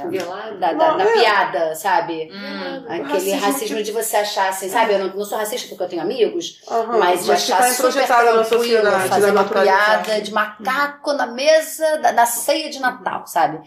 da, 0.59 0.73
da, 0.73 0.97
da 0.97 1.03
é. 1.03 1.13
piada, 1.13 1.75
sabe? 1.75 2.31
Hum. 2.31 2.85
Aquele 2.87 3.31
racismo 3.31 3.39
racismo, 3.41 3.77
que- 3.77 3.83
de 3.83 3.91
você 3.91 4.17
achar 4.17 4.49
assim, 4.49 4.67
sabe? 4.69 4.93
Eu 4.93 4.99
não, 4.99 5.15
não 5.15 5.23
sou 5.23 5.37
racista 5.37 5.67
porque 5.69 5.83
eu 5.83 5.87
tenho 5.87 6.01
amigos, 6.01 6.59
Aham, 6.67 6.97
mas 6.97 7.25
de 7.25 7.31
achar 7.31 7.59
tá 7.59 7.71
super 7.71 8.07
tranquilo 8.07 8.91
fazer 9.07 9.31
uma 9.31 9.47
piada 9.47 10.19
de 10.21 10.31
macaco 10.33 11.13
na 11.13 11.27
mesa 11.27 11.97
da, 11.97 12.11
da 12.11 12.25
ceia 12.25 12.71
de 12.71 12.79
Natal, 12.79 13.27
sabe? 13.27 13.59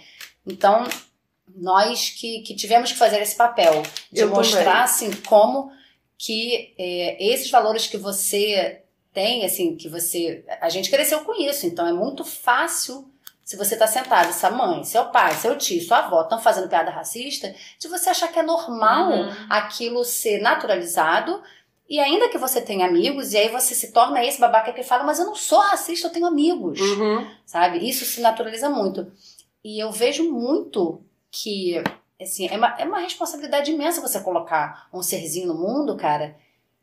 Então, 0.44 0.84
nós 1.54 2.10
que, 2.10 2.40
que 2.40 2.56
tivemos 2.56 2.90
que 2.90 2.98
fazer 2.98 3.20
esse 3.22 3.36
papel 3.36 3.84
de 4.10 4.22
Eu 4.22 4.30
mostrar, 4.30 4.64
também. 4.64 4.82
assim, 4.82 5.12
como 5.28 5.70
que 6.18 6.74
é, 6.76 7.24
esses 7.32 7.48
valores 7.52 7.86
que 7.86 7.96
você 7.96 8.82
tem, 9.14 9.44
assim, 9.44 9.76
que 9.76 9.88
você... 9.88 10.44
A 10.60 10.68
gente 10.68 10.90
cresceu 10.90 11.20
com 11.20 11.40
isso, 11.40 11.66
então 11.66 11.86
é 11.86 11.92
muito 11.92 12.24
fácil... 12.24 13.11
Se 13.44 13.56
você 13.56 13.77
tá 13.77 13.86
sentado, 13.86 14.32
sua 14.32 14.51
mãe, 14.51 14.85
seu 14.85 15.06
pai, 15.06 15.35
seu 15.35 15.59
tio, 15.59 15.82
sua 15.82 15.98
avó 15.98 16.23
estão 16.23 16.40
fazendo 16.40 16.69
piada 16.69 16.90
racista, 16.90 17.52
de 17.78 17.89
você 17.89 18.10
achar 18.10 18.28
que 18.28 18.39
é 18.39 18.43
normal 18.43 19.10
Uhum. 19.10 19.32
aquilo 19.51 20.05
ser 20.05 20.40
naturalizado 20.40 21.43
e 21.89 21.98
ainda 21.98 22.28
que 22.28 22.39
você 22.39 22.60
tenha 22.60 22.86
amigos, 22.86 23.32
e 23.32 23.36
aí 23.36 23.48
você 23.48 23.74
se 23.74 23.93
torna 23.93 24.24
esse 24.24 24.40
babaca 24.40 24.73
que 24.73 24.82
fala, 24.82 25.02
mas 25.05 25.19
eu 25.19 25.27
não 25.27 25.35
sou 25.35 25.59
racista, 25.60 26.06
eu 26.06 26.12
tenho 26.12 26.24
amigos, 26.27 26.81
Uhum. 26.81 27.27
sabe? 27.44 27.78
Isso 27.86 28.05
se 28.05 28.20
naturaliza 28.20 28.70
muito. 28.70 29.12
E 29.62 29.78
eu 29.82 29.90
vejo 29.93 30.31
muito 30.32 31.02
que, 31.31 31.82
assim, 32.20 32.48
é 32.48 32.56
uma, 32.56 32.74
é 32.78 32.85
uma 32.85 33.01
responsabilidade 33.01 33.70
imensa 33.73 34.01
você 34.01 34.20
colocar 34.20 34.89
um 34.93 35.02
serzinho 35.02 35.48
no 35.48 35.55
mundo, 35.55 35.97
cara. 35.97 36.36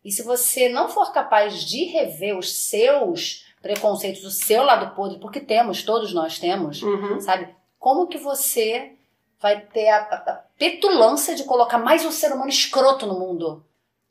E 0.05 0.11
se 0.11 0.21
você 0.21 0.69
não 0.69 0.87
for 0.89 1.11
capaz 1.11 1.63
de 1.63 1.85
rever 1.85 2.37
os 2.37 2.53
seus 2.67 3.45
preconceitos, 3.61 4.23
o 4.23 4.31
seu 4.31 4.63
lado 4.63 4.95
podre, 4.95 5.19
porque 5.19 5.39
temos, 5.39 5.83
todos 5.83 6.13
nós 6.13 6.39
temos, 6.39 6.81
Uhum. 6.81 7.19
sabe? 7.19 7.53
Como 7.77 8.07
que 8.07 8.17
você 8.17 8.93
vai 9.39 9.59
ter 9.61 9.87
a, 9.89 9.97
a- 9.97 10.31
a 10.31 10.33
petulância 10.57 11.35
de 11.35 11.43
colocar 11.43 11.77
mais 11.77 12.05
um 12.05 12.11
ser 12.11 12.31
humano 12.33 12.49
escroto 12.49 13.05
no 13.05 13.17
mundo? 13.19 13.63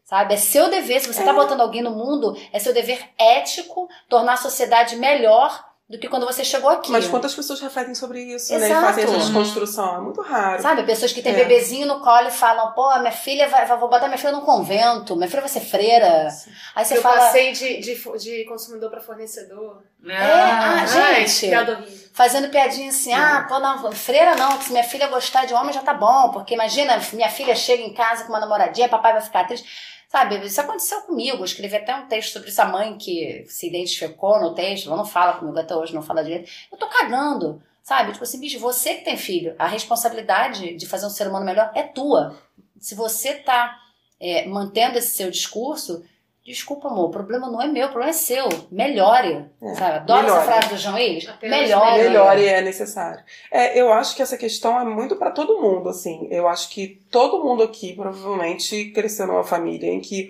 Sabe? 0.04 0.32
É 0.32 0.36
seu 0.38 0.70
dever, 0.70 1.00
se 1.00 1.12
você 1.12 1.22
tá 1.22 1.34
botando 1.34 1.60
alguém 1.60 1.82
no 1.82 1.90
mundo, 1.90 2.34
é 2.50 2.58
seu 2.58 2.72
dever 2.72 3.10
ético 3.18 3.88
tornar 4.08 4.34
a 4.34 4.36
sociedade 4.38 4.96
melhor 4.96 5.67
do 5.88 5.98
que 5.98 6.06
quando 6.06 6.26
você 6.26 6.44
chegou 6.44 6.68
aqui. 6.68 6.90
Mas 6.92 7.06
quantas 7.08 7.34
pessoas 7.34 7.60
refletem 7.60 7.94
sobre 7.94 8.20
isso, 8.22 8.52
né? 8.52 8.58
E 8.60 8.70
Exato. 8.70 8.86
fazem 8.86 9.04
essa 9.04 9.16
desconstrução? 9.16 9.96
É 9.96 10.00
muito 10.00 10.20
raro. 10.20 10.60
Sabe? 10.60 10.82
Pessoas 10.82 11.12
que 11.14 11.22
têm 11.22 11.32
É. 11.32 11.36
bebezinho 11.36 11.86
no 11.86 12.00
colo 12.00 12.28
e 12.28 12.30
falam, 12.30 12.72
pô, 12.72 12.94
minha 12.98 13.10
filha 13.10 13.48
vai, 13.48 13.64
vai- 13.64 13.78
vou 13.78 13.88
botar 13.88 14.06
minha 14.06 14.18
filha 14.18 14.32
num 14.32 14.42
convento, 14.42 15.16
minha 15.16 15.28
filha 15.28 15.40
vai 15.40 15.48
ser 15.48 15.60
freira. 15.60 16.28
Aí 16.76 16.84
você 16.84 16.98
eu 16.98 17.00
fala. 17.02 17.16
passei 17.20 17.52
de, 17.52 17.80
de, 17.80 17.94
de 18.18 18.44
consumidor 18.44 18.90
pra 18.90 19.00
fornecedor. 19.00 19.82
ah, 20.10 20.84
Ai, 20.86 21.26
gente. 21.26 21.54
horrível. 21.54 21.78
fazendo 22.12 22.50
piadinha 22.50 22.90
assim, 22.90 23.12
ah, 23.14 23.46
pô, 23.48 23.58
não, 23.58 23.90
freira 23.92 24.34
não, 24.34 24.58
que 24.58 24.64
se 24.64 24.72
minha 24.72 24.84
filha 24.84 25.06
gostar 25.08 25.46
de 25.46 25.54
homem 25.54 25.72
já 25.72 25.80
tá 25.80 25.94
bom, 25.94 26.30
porque 26.32 26.52
imagina, 26.54 27.00
minha 27.14 27.30
filha 27.30 27.54
chega 27.56 27.82
em 27.82 27.94
casa 27.94 28.24
com 28.24 28.28
uma 28.30 28.40
namoradinha, 28.40 28.88
papai 28.88 29.12
vai 29.14 29.22
ficar 29.22 29.44
triste. 29.46 29.66
Sabe, 30.08 30.38
isso 30.46 30.58
aconteceu 30.58 31.02
comigo, 31.02 31.36
eu 31.36 31.44
escrevi 31.44 31.76
até 31.76 31.94
um 31.94 32.08
texto 32.08 32.32
sobre 32.32 32.48
essa 32.48 32.64
mãe 32.64 32.96
que 32.96 33.44
se 33.46 33.66
identificou 33.66 34.40
no 34.40 34.54
texto, 34.54 34.86
ela 34.86 34.96
não 34.96 35.04
fala 35.04 35.34
comigo 35.34 35.58
até 35.58 35.76
hoje, 35.76 35.94
não 35.94 36.00
fala 36.00 36.24
direito. 36.24 36.50
Eu 36.72 36.78
tô 36.78 36.88
cagando, 36.88 37.62
sabe? 37.82 38.12
Tipo 38.12 38.24
assim, 38.24 38.40
bicho, 38.40 38.58
você 38.58 38.94
que 38.94 39.04
tem 39.04 39.18
filho, 39.18 39.54
a 39.58 39.66
responsabilidade 39.66 40.74
de 40.76 40.86
fazer 40.86 41.04
um 41.04 41.10
ser 41.10 41.28
humano 41.28 41.44
melhor 41.44 41.70
é 41.74 41.82
tua. 41.82 42.38
Se 42.80 42.94
você 42.94 43.34
tá 43.34 43.78
é, 44.18 44.46
mantendo 44.46 44.96
esse 44.96 45.14
seu 45.14 45.30
discurso, 45.30 46.02
desculpa, 46.48 46.88
amor, 46.88 47.06
o 47.06 47.10
problema 47.10 47.50
não 47.50 47.60
é 47.60 47.66
meu, 47.66 47.86
o 47.86 47.90
problema 47.90 48.10
é 48.10 48.14
seu. 48.14 48.48
Melhore. 48.70 49.46
É, 49.62 49.74
Sabe? 49.74 49.96
Adoro 49.98 50.22
melhore. 50.22 50.40
essa 50.40 50.52
frase 50.52 50.68
do 50.68 50.76
João 50.76 50.94
Willis. 50.94 51.28
Melhore. 51.42 52.02
Melhor 52.02 52.38
e 52.38 52.46
é 52.46 52.60
necessário. 52.60 53.22
É, 53.50 53.80
eu 53.80 53.92
acho 53.92 54.16
que 54.16 54.22
essa 54.22 54.36
questão 54.36 54.80
é 54.80 54.84
muito 54.84 55.16
pra 55.16 55.30
todo 55.30 55.60
mundo, 55.60 55.88
assim. 55.88 56.26
Eu 56.30 56.48
acho 56.48 56.70
que 56.70 57.02
todo 57.10 57.44
mundo 57.44 57.62
aqui 57.62 57.94
provavelmente 57.94 58.86
cresceu 58.86 59.26
numa 59.26 59.44
família 59.44 59.90
em 59.90 60.00
que 60.00 60.28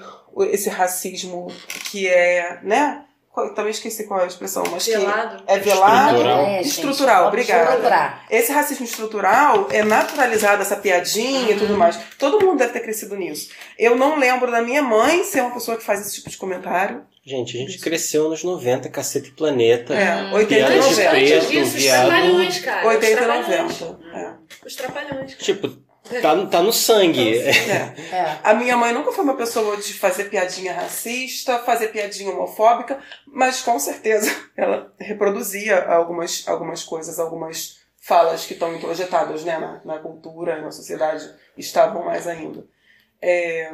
esse 0.50 0.68
racismo 0.68 1.48
que 1.90 2.06
é, 2.08 2.60
né? 2.62 3.04
Também 3.54 3.70
esqueci 3.70 4.04
qual 4.04 4.20
é 4.20 4.24
a 4.24 4.26
expressão, 4.26 4.62
mas 4.70 4.84
que 4.84 4.92
Gelado. 4.92 5.42
é 5.46 5.58
velado, 5.58 6.08
Estrutural. 6.16 6.40
É, 6.44 6.56
gente, 6.56 6.66
estrutural, 6.68 7.16
vamos 7.16 7.28
obrigada. 7.28 7.64
estruturar. 7.70 8.24
Esse 8.30 8.52
racismo 8.52 8.84
estrutural 8.84 9.68
é 9.70 9.82
naturalizado, 9.84 10.62
essa 10.62 10.76
piadinha 10.76 11.52
e 11.52 11.58
tudo 11.58 11.76
mais. 11.76 11.98
Todo 12.18 12.44
mundo 12.44 12.58
deve 12.58 12.72
ter 12.72 12.80
crescido 12.80 13.16
nisso. 13.16 13.50
Eu 13.78 13.96
não 13.96 14.18
lembro 14.18 14.50
da 14.50 14.60
minha 14.62 14.82
mãe 14.82 15.24
ser 15.24 15.40
uma 15.42 15.50
pessoa 15.52 15.76
que 15.76 15.84
faz 15.84 16.00
esse 16.00 16.14
tipo 16.16 16.30
de 16.30 16.36
comentário. 16.36 17.02
Gente, 17.24 17.56
a 17.56 17.60
gente 17.60 17.78
cresceu 17.78 18.30
nos 18.30 18.42
90, 18.42 18.88
Cacete 18.88 19.28
e 19.28 19.32
Planeta. 19.32 19.92
É, 19.94 20.16
Hum. 20.22 20.32
80 20.34 20.54
e 20.54 20.56
Piada 20.56 20.72
de 20.72 20.78
Antes, 20.78 20.96
90. 20.98 21.10
preto, 21.10 21.46
disso, 21.48 21.62
os 21.62 21.72
viado. 21.82 22.06
trapalhões, 22.06 22.58
cara. 22.60 22.86
80 22.88 23.04
os 23.06 23.10
e 23.10 23.16
trapalhões. 23.16 23.80
90. 23.80 24.18
É. 24.18 24.32
Os 24.66 24.74
trapalhões. 24.76 25.34
Tipo, 25.36 25.87
tá, 26.22 26.46
tá 26.46 26.62
no 26.62 26.72
sangue. 26.72 27.38
É. 27.38 27.50
É. 28.12 28.38
A 28.42 28.54
minha 28.54 28.76
mãe 28.76 28.92
nunca 28.92 29.12
foi 29.12 29.24
uma 29.24 29.36
pessoa 29.36 29.76
de 29.76 29.92
fazer 29.94 30.24
piadinha 30.24 30.72
racista, 30.72 31.58
fazer 31.60 31.88
piadinha 31.88 32.30
homofóbica, 32.30 32.98
mas 33.26 33.60
com 33.62 33.78
certeza 33.78 34.30
ela 34.56 34.92
reproduzia 34.98 35.84
algumas, 35.86 36.46
algumas 36.48 36.82
coisas, 36.84 37.18
algumas 37.18 37.78
falas 38.00 38.44
que 38.46 38.54
estão 38.54 38.74
introjetadas 38.74 39.44
né, 39.44 39.58
na, 39.58 39.80
na 39.84 39.98
cultura 39.98 40.58
e 40.58 40.62
na 40.62 40.70
sociedade, 40.70 41.28
estavam 41.56 42.04
mais 42.04 42.26
ainda. 42.26 42.64
É, 43.20 43.72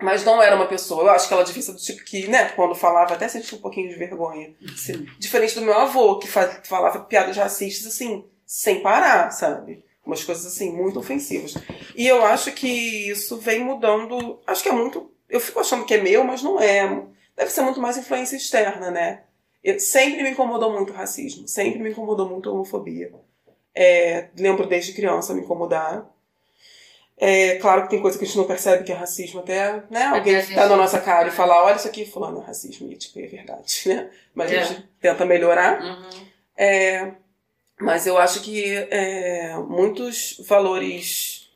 Mas 0.00 0.24
não 0.24 0.42
era 0.42 0.56
uma 0.56 0.66
pessoa. 0.66 1.02
Eu 1.04 1.10
acho 1.10 1.28
que 1.28 1.34
ela 1.34 1.44
devia 1.44 1.62
ser 1.62 1.72
do 1.72 1.78
tipo 1.78 2.02
que, 2.04 2.26
né, 2.26 2.48
quando 2.56 2.74
falava, 2.74 3.14
até 3.14 3.28
sentia 3.28 3.56
um 3.56 3.60
pouquinho 3.60 3.88
de 3.90 3.94
vergonha. 3.94 4.52
Diferente 5.18 5.54
do 5.54 5.60
meu 5.60 5.74
avô, 5.78 6.18
que 6.18 6.26
fa- 6.26 6.60
falava 6.64 7.00
piadas 7.04 7.36
racistas, 7.36 7.86
assim, 7.92 8.24
sem 8.44 8.82
parar, 8.82 9.30
sabe? 9.30 9.84
Umas 10.04 10.24
coisas, 10.24 10.44
assim, 10.46 10.72
muito 10.72 10.98
ofensivas. 10.98 11.54
E 11.94 12.06
eu 12.08 12.24
acho 12.24 12.50
que 12.52 12.66
isso 13.10 13.36
vem 13.38 13.62
mudando. 13.64 14.40
Acho 14.46 14.62
que 14.62 14.68
é 14.68 14.72
muito. 14.72 15.10
Eu 15.28 15.38
fico 15.40 15.60
achando 15.60 15.84
que 15.84 15.94
é 15.94 15.98
meu, 16.00 16.24
mas 16.24 16.42
não 16.42 16.60
é. 16.60 17.02
Deve 17.36 17.50
ser 17.50 17.62
muito 17.62 17.80
mais 17.80 17.96
influência 17.96 18.36
externa, 18.36 18.90
né? 18.90 19.22
Eu- 19.62 19.78
sempre 19.78 20.22
me 20.22 20.30
incomodou 20.30 20.72
muito 20.72 20.92
o 20.92 20.96
racismo. 20.96 21.46
Sempre 21.46 21.78
me 21.78 21.90
incomodou 21.90 22.28
muito 22.28 22.50
a 22.50 22.52
homofobia. 22.52 23.12
É, 23.74 24.28
lembro 24.36 24.66
desde 24.66 24.92
criança 24.92 25.32
me 25.32 25.40
incomodar. 25.42 26.04
É 27.16 27.54
claro 27.56 27.82
que 27.84 27.90
tem 27.90 28.02
coisa 28.02 28.18
que 28.18 28.24
a 28.24 28.26
gente 28.26 28.36
não 28.36 28.44
percebe 28.46 28.82
que 28.82 28.90
é 28.90 28.94
racismo, 28.94 29.40
até, 29.40 29.82
né? 29.88 30.06
Alguém 30.06 30.34
a 30.36 30.44
tá 30.44 30.66
na 30.68 30.76
nossa 30.76 30.98
cara 31.00 31.28
e 31.28 31.30
falar, 31.30 31.62
olha 31.64 31.76
isso 31.76 31.86
aqui, 31.86 32.04
fulano, 32.04 32.40
é 32.42 32.44
racismo, 32.46 32.90
e 32.90 32.96
tipo, 32.96 33.20
é 33.20 33.26
verdade, 33.26 33.82
né? 33.86 34.10
Mas 34.34 34.50
a 34.50 34.54
É. 34.56 34.64
gente 34.64 34.88
tenta 35.00 35.24
melhorar. 35.24 35.80
Uhum. 35.80 36.26
É, 36.56 37.12
mas 37.80 38.06
eu 38.06 38.16
acho 38.18 38.40
que 38.42 38.64
é, 38.90 39.56
muitos 39.56 40.40
valores 40.46 41.50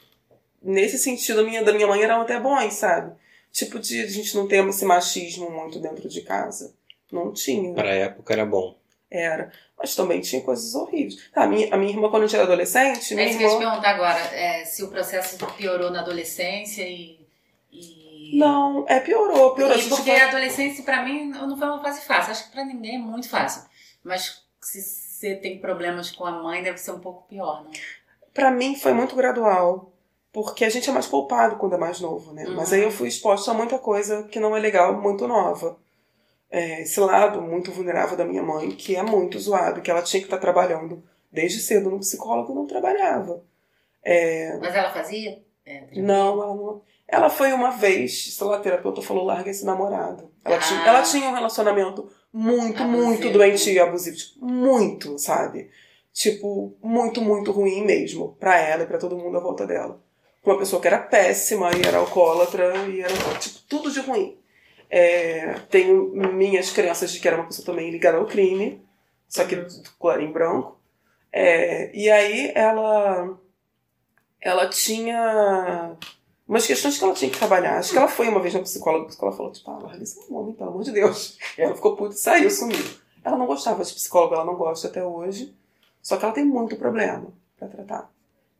nesse 0.63 0.99
sentido 0.99 1.37
da 1.43 1.49
minha, 1.49 1.63
da 1.63 1.73
minha 1.73 1.87
mãe 1.87 2.03
eram 2.03 2.23
até 2.23 2.39
bons, 2.41 2.75
sabe? 2.75 3.15
Tipo 3.53 3.79
de 3.79 4.03
a 4.03 4.09
gente 4.09 4.35
não 4.37 4.47
ter 4.47 4.67
esse 4.69 4.85
machismo 4.85 5.51
muito 5.51 5.79
dentro 5.79 6.09
de 6.09 6.21
casa. 6.23 6.75
Não 7.11 7.33
tinha. 7.33 7.73
Pra 7.73 7.89
época 7.91 8.33
era 8.33 8.45
bom. 8.45 8.77
Era. 9.11 9.53
Mas 9.79 9.95
também 9.95 10.21
tinha 10.21 10.43
coisas 10.43 10.75
horríveis. 10.75 11.31
Tá, 11.33 11.45
a, 11.45 11.47
minha, 11.47 11.73
a 11.73 11.77
minha 11.79 11.93
irmã, 11.93 12.11
quando 12.11 12.25
a 12.25 12.27
gente 12.27 12.35
era 12.35 12.45
adolescente, 12.45 13.13
É 13.13 13.17
minha 13.17 13.29
isso 13.29 13.39
que 13.39 13.45
eu 13.45 13.49
ia 13.49 13.55
te 13.57 13.61
irmã. 13.61 13.71
perguntar 13.71 13.91
agora. 13.91 14.19
é, 14.35 14.65
se 14.65 14.83
o 14.83 14.89
processo 14.89 15.39
piorou 15.57 15.91
na 15.91 16.01
adolescência 16.01 16.83
e. 16.83 17.21
e... 17.71 18.37
Não, 18.37 18.85
é, 18.89 18.99
piorou, 19.01 19.55
piorou. 19.55 19.79
E 19.79 19.89
porque 19.89 20.11
a 20.11 20.29
adolescência, 20.29 20.83
pra 20.85 21.05
mim, 21.05 21.29
não 21.29 21.57
foi 21.57 21.69
uma 21.69 21.81
fase 21.83 22.01
fácil. 22.05 22.33
Acho 22.33 22.45
que 22.47 22.51
pra 22.53 22.65
ninguém 22.65 22.97
é 22.97 22.99
muito 22.99 23.29
fácil. 23.29 23.63
Mas 24.03 24.43
se 24.61 24.83
você 25.17 25.35
tem 25.35 25.59
problemas 25.59 26.11
com 26.11 26.25
a 26.27 26.31
mãe, 26.31 26.63
deve 26.63 26.79
ser 26.79 26.91
um 26.93 26.99
pouco 27.01 27.27
pior, 27.29 27.65
né? 27.65 27.71
Pra 28.35 28.51
mim 28.51 28.77
foi 28.77 28.93
muito 28.93 29.17
gradual. 29.17 29.93
Porque 30.33 30.67
a 30.67 30.69
gente 30.69 30.91
é 30.91 30.93
mais 30.93 31.07
poupado 31.07 31.57
quando 31.57 31.75
é 31.75 31.79
mais 31.79 31.99
novo, 31.99 32.35
né? 32.35 32.45
Mas 32.49 32.69
Uhum. 32.71 32.77
aí 32.77 32.83
eu 32.83 32.91
fui 32.91 33.09
exposta 33.09 33.51
a 33.51 33.55
muita 33.55 33.79
coisa 33.79 34.25
que 34.25 34.39
não 34.39 34.55
é 34.55 34.61
legal, 34.61 35.01
muito 35.01 35.27
nova. 35.27 35.79
É, 36.51 36.83
esse 36.83 37.01
lado 37.01 37.41
muito 37.41 37.73
vulnerável 37.73 38.19
da 38.19 38.25
minha 38.27 38.43
mãe, 38.43 38.71
que 38.73 38.95
é 38.95 39.03
muito 39.03 39.39
zoado, 39.41 39.81
que 39.81 39.91
ela 39.91 40.03
tinha 40.03 40.21
que 40.21 40.27
estar 40.27 40.37
trabalhando 40.39 41.03
desde 41.33 41.59
cedo 41.61 41.89
no 41.91 41.99
psicólogo 42.01 42.55
não 42.55 42.67
trabalhava. 42.67 43.43
É, 44.03 44.59
Mas 44.59 44.75
ela 44.75 44.91
fazia? 44.93 45.43
É, 45.65 45.85
não, 45.97 46.43
ela 46.43 46.55
não. 46.55 46.83
Ela 47.09 47.31
foi 47.31 47.53
uma 47.55 47.71
vez, 47.71 48.35
sei 48.37 48.47
lá, 48.47 48.57
a 48.57 48.61
terapeuta 48.61 49.01
falou, 49.01 49.25
larga 49.25 49.51
esse 49.51 49.65
namorado. 49.65 50.31
Ela, 50.45 50.57
Ah. 50.57 50.61
tinha, 50.61 50.81
ela 50.87 51.03
tinha 51.03 51.29
um 51.31 51.35
relacionamento 51.35 52.11
muito, 52.37 52.83
muito 52.85 53.13
Abusivo. 53.29 53.33
doentio 53.33 53.73
e 53.73 53.79
abusivo. 53.81 54.17
Tipo, 54.17 54.45
muito, 54.47 55.19
sabe? 55.19 55.71
Tipo, 56.13 56.77
muito, 56.83 57.21
muito 57.23 57.51
ruim 57.53 57.85
mesmo. 57.85 58.37
Pra 58.39 58.59
ela 58.61 58.83
e 58.83 58.87
pra 58.87 58.99
todo 58.99 59.17
mundo 59.17 59.37
à 59.37 59.41
volta 59.41 59.67
dela. 59.67 60.01
Uma 60.45 60.59
pessoa 60.59 60.81
que 60.81 60.87
era 60.89 60.99
péssima 60.99 61.71
e 61.77 61.83
era 61.87 61.99
alcoólatra 61.99 62.75
e 62.89 63.01
era, 63.01 63.13
tipo, 63.39 63.59
tudo 63.69 63.91
de 63.91 64.01
ruim. 64.01 64.37
É, 64.89 65.55
tenho 65.71 66.13
minhas 66.33 66.71
crenças 66.71 67.11
de 67.11 67.19
que 67.21 67.27
era 67.27 67.37
uma 67.37 67.47
pessoa 67.47 67.67
também 67.67 67.91
ligada 67.91 68.19
ao 68.19 68.27
crime, 68.27 68.81
só 69.29 69.45
que 69.45 69.57
Uhum. 69.57 69.67
colarinho 69.99 70.33
branco. 70.33 70.79
É, 71.33 71.91
e 71.97 72.09
aí 72.09 72.53
ela 72.55 73.37
ela 74.41 74.69
tinha 74.69 75.97
umas 76.49 76.67
questões 76.67 76.97
que 76.99 77.05
ela 77.05 77.13
tinha 77.15 77.31
que 77.31 77.39
trabalhar. 77.39 77.79
Acho 77.79 77.93
que 77.93 77.99
ela 77.99 78.09
foi 78.09 78.29
uma 78.29 78.41
vez 78.41 78.55
na 78.55 78.61
psicóloga, 78.61 79.07
porque 79.07 79.25
ela 79.25 79.33
falou, 79.37 79.53
tipo, 79.53 79.71
ah, 79.71 79.79
larga 79.79 80.03
esse 80.03 80.19
homem, 80.33 80.55
pelo 80.55 80.71
amor 80.71 80.83
de 80.85 80.93
Deus. 80.93 81.39
E 81.59 81.63
ela 81.63 81.75
ficou 81.75 81.97
puta 81.97 82.15
e 82.15 82.19
saiu, 82.19 82.51
sumiu. 82.51 82.79
Ela 83.25 83.37
não 83.37 83.47
gostava 83.47 83.83
de 83.85 83.93
psicóloga, 83.93 84.37
ela 84.37 84.45
não 84.45 84.55
gosta 84.55 84.87
até 84.89 85.05
hoje. 85.05 85.55
Só 86.03 86.17
que 86.17 86.25
ela 86.25 86.33
tem 86.35 86.45
muito 86.45 86.77
problema 86.77 87.27
pra 87.59 87.67
tratar. 87.67 88.11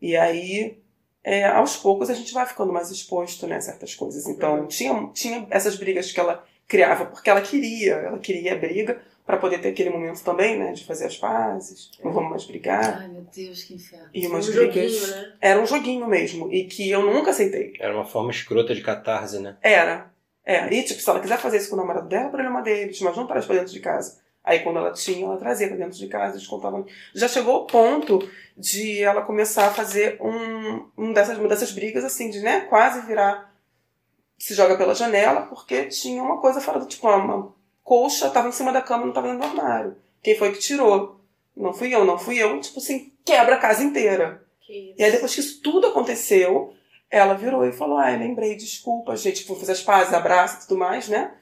E 0.03 0.17
aí, 0.17 0.79
é, 1.23 1.45
aos 1.47 1.77
poucos, 1.77 2.11
a 2.11 2.15
gente 2.15 2.35
vai 2.35 2.45
ficando 2.47 2.73
mais 2.73 2.91
exposto, 2.91 3.47
né, 3.47 3.57
a 3.57 3.61
certas 3.61 3.95
coisas. 3.95 4.27
Então, 4.27 4.61
Uhum. 4.61 4.67
tinha, 4.67 5.11
tinha 5.15 5.47
essas 5.51 5.77
brigas 5.77 6.11
que 6.11 6.19
ela 6.19 6.45
criava 6.67 7.07
porque 7.07 7.31
ela 7.31 7.41
queria. 7.41 7.95
Ela 7.95 8.19
queria 8.19 8.59
briga 8.59 9.01
pra 9.27 9.37
poder 9.37 9.59
ter 9.61 9.69
aquele 9.71 9.91
momento 9.91 10.23
também, 10.23 10.57
né, 10.57 10.73
de 10.73 10.85
fazer 10.85 11.07
as 11.07 11.17
pazes. 11.17 11.91
Não 12.03 12.13
vamos 12.13 12.31
mais 12.31 12.45
brigar. 12.45 12.99
Ai, 13.01 13.09
meu 13.09 13.27
Deus, 13.35 13.65
que 13.65 13.75
inferno. 13.75 14.09
E 14.15 14.27
Um 14.27 14.31
umas 14.31 14.45
joguinho, 14.47 14.71
brigas. 14.73 15.11
né? 15.11 15.33
Era 15.41 15.61
um 15.61 15.67
joguinho 15.67 16.07
mesmo. 16.07 16.53
E 16.53 16.65
que 16.65 16.89
eu 16.89 17.03
nunca 17.03 17.31
aceitei. 17.31 17.75
Era 17.81 17.93
uma 17.93 18.05
forma 18.05 18.31
escrota 18.31 18.75
de 18.75 18.83
catarse, 18.83 19.41
né? 19.41 19.57
Era. 19.61 20.11
É. 20.45 20.73
E, 20.73 20.83
tipo, 20.85 21.01
se 21.01 21.11
ela 21.11 21.19
quiser 21.19 21.39
fazer 21.39 21.57
isso 21.57 21.69
com 21.69 21.75
o 21.75 21.79
namorado 21.79 22.09
dela, 22.09 22.27
é 22.27 22.29
problema 22.29 22.63
deles, 22.63 23.01
mas 23.01 23.17
não 23.17 23.27
traz 23.27 23.45
pra 23.45 23.57
dentro 23.57 23.73
de 23.73 23.81
casa. 23.81 24.21
Aí, 24.45 24.61
quando 24.61 24.79
ela 24.79 24.93
tinha, 24.93 25.27
ela 25.27 25.37
trazia 25.39 25.67
pra 25.67 25.77
dentro 25.77 25.99
de 25.99 26.07
casa, 26.07 26.37
eles 26.37 26.47
contavam. 26.47 26.87
Já 27.13 27.27
chegou 27.27 27.53
ao 27.53 27.67
ponto 27.67 28.21
de 28.57 29.03
ela 29.03 29.23
começar 29.23 29.67
a 29.67 29.73
fazer 29.73 30.19
um, 30.23 30.87
um 30.97 31.13
dessas, 31.13 31.37
uma 31.37 31.49
dessas 31.49 31.73
brigas, 31.73 32.05
assim, 32.05 32.31
de, 32.31 32.39
né, 32.39 32.61
quase 32.61 33.05
virar. 33.05 33.53
Se 34.39 34.55
joga 34.55 34.77
pela 34.77 34.95
janela, 34.95 35.43
porque 35.47 35.87
tinha 35.87 36.23
uma 36.23 36.41
coisa 36.41 36.61
fora 36.61 36.79
do 36.79 36.87
tipo, 36.87 37.09
uma 37.09 37.53
colcha 37.87 38.29
tava 38.31 38.49
em 38.49 38.53
cima 38.53 38.73
da 38.73 38.83
cama, 38.83 39.07
não 39.07 39.13
tava 39.13 39.33
do 39.33 39.43
armário. 39.43 39.97
Quem 40.21 40.37
foi 40.37 40.53
que 40.53 40.59
tirou? 40.59 41.21
Não 41.57 41.73
fui 41.73 41.95
eu, 41.95 42.05
não 42.05 42.19
fui 42.19 42.37
eu. 42.37 42.61
Tipo 42.61 42.81
assim, 42.81 43.13
quebra 43.25 43.55
a 43.55 43.61
casa 43.61 43.85
inteira. 43.85 44.45
Que. 44.61 44.93
E 44.99 45.05
aí, 45.05 45.13
depois 45.13 45.33
que 45.33 45.41
isso 45.41 45.63
tudo 45.63 45.87
aconteceu, 45.87 46.75
ela 47.09 47.35
virou 47.35 47.65
e 47.65 47.73
falou: 47.73 47.97
Ai, 47.97 48.19
lembrei, 48.19 48.57
desculpa, 48.57 49.17
gente, 49.17 49.45
fui 49.45 49.57
fazer 49.57 49.73
as 49.73 49.83
pazes, 49.83 50.13
abraço 50.13 50.57
e 50.57 50.67
tudo 50.67 50.79
mais, 50.79 51.09
né? 51.09 51.33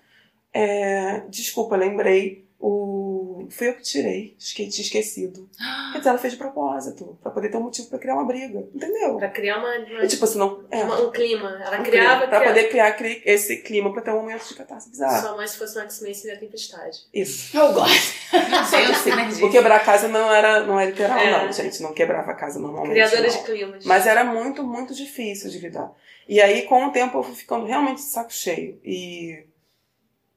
É, 0.53 1.21
desculpa, 1.31 1.77
lembrei. 1.77 2.44
O... 2.61 3.47
Fui 3.51 3.69
eu 3.69 3.75
que 3.75 3.83
tirei, 3.83 4.35
esque- 4.39 4.67
tinha 4.69 4.85
esquecido. 4.85 5.49
Quer 5.93 5.99
dizer, 5.99 6.09
ela 6.11 6.19
fez 6.19 6.33
de 6.33 6.39
propósito, 6.39 7.19
pra 7.23 7.31
poder 7.31 7.51
ter 7.51 7.59
um 7.59 7.63
motivo 7.63 7.89
pra 7.89 7.99
criar 7.99 8.15
uma 8.15 8.25
briga, 8.25 8.67
entendeu? 8.75 9.17
Pra 9.19 9.29
criar 9.29 9.59
uma, 9.59 9.69
uma- 9.77 10.05
E, 10.05 10.07
tipo 10.09 10.25
assim, 10.25 10.39
não. 10.39 10.65
É, 10.71 10.83
uma- 10.83 11.03
um 11.03 11.11
clima. 11.11 11.51
Ela 11.63 11.81
um 11.81 11.83
criava 11.83 12.23
clima, 12.23 12.27
pra 12.29 12.41
que 12.41 12.47
poder 12.47 12.69
criar 12.71 12.87
aquele- 12.89 13.23
esse 13.25 13.59
clima 13.59 13.93
pra 13.93 14.01
ter 14.01 14.11
um 14.13 14.15
momento 14.17 14.49
de 14.49 14.55
catarse 14.55 14.89
bizarro. 14.89 15.21
sua 15.21 15.37
mãe 15.37 15.47
se 15.47 15.59
fosse 15.59 15.79
um 15.79 15.83
X-Men 15.83 16.15
seria 16.15 16.37
a 16.37 16.41
tempestade. 16.41 16.99
Isso. 17.13 17.55
Eu 17.59 17.73
gosto. 17.73 18.15
O 19.45 19.51
quebrar 19.51 19.77
a 19.77 19.81
casa 19.81 20.09
não 20.09 20.33
era, 20.33 20.65
não 20.65 20.79
é 20.81 20.87
literal, 20.87 21.19
É. 21.19 21.45
não, 21.45 21.53
gente. 21.53 21.83
Não 21.83 21.93
quebrava 21.93 22.31
a 22.31 22.35
casa 22.35 22.59
normalmente. 22.59 22.93
Criadora 22.95 23.23
não. 23.23 23.29
de 23.29 23.39
climas. 23.45 23.85
Mas 23.85 24.07
era 24.07 24.25
muito, 24.25 24.63
muito 24.65 24.95
difícil 24.95 25.51
de 25.51 25.59
lidar. 25.59 25.93
E 26.29 26.41
aí, 26.41 26.63
com 26.63 26.87
o 26.87 26.91
tempo, 26.93 27.19
eu 27.19 27.23
fui 27.23 27.35
ficando 27.35 27.67
realmente 27.67 27.97
de 27.97 28.03
saco 28.09 28.33
cheio. 28.33 28.81
E 28.83 29.45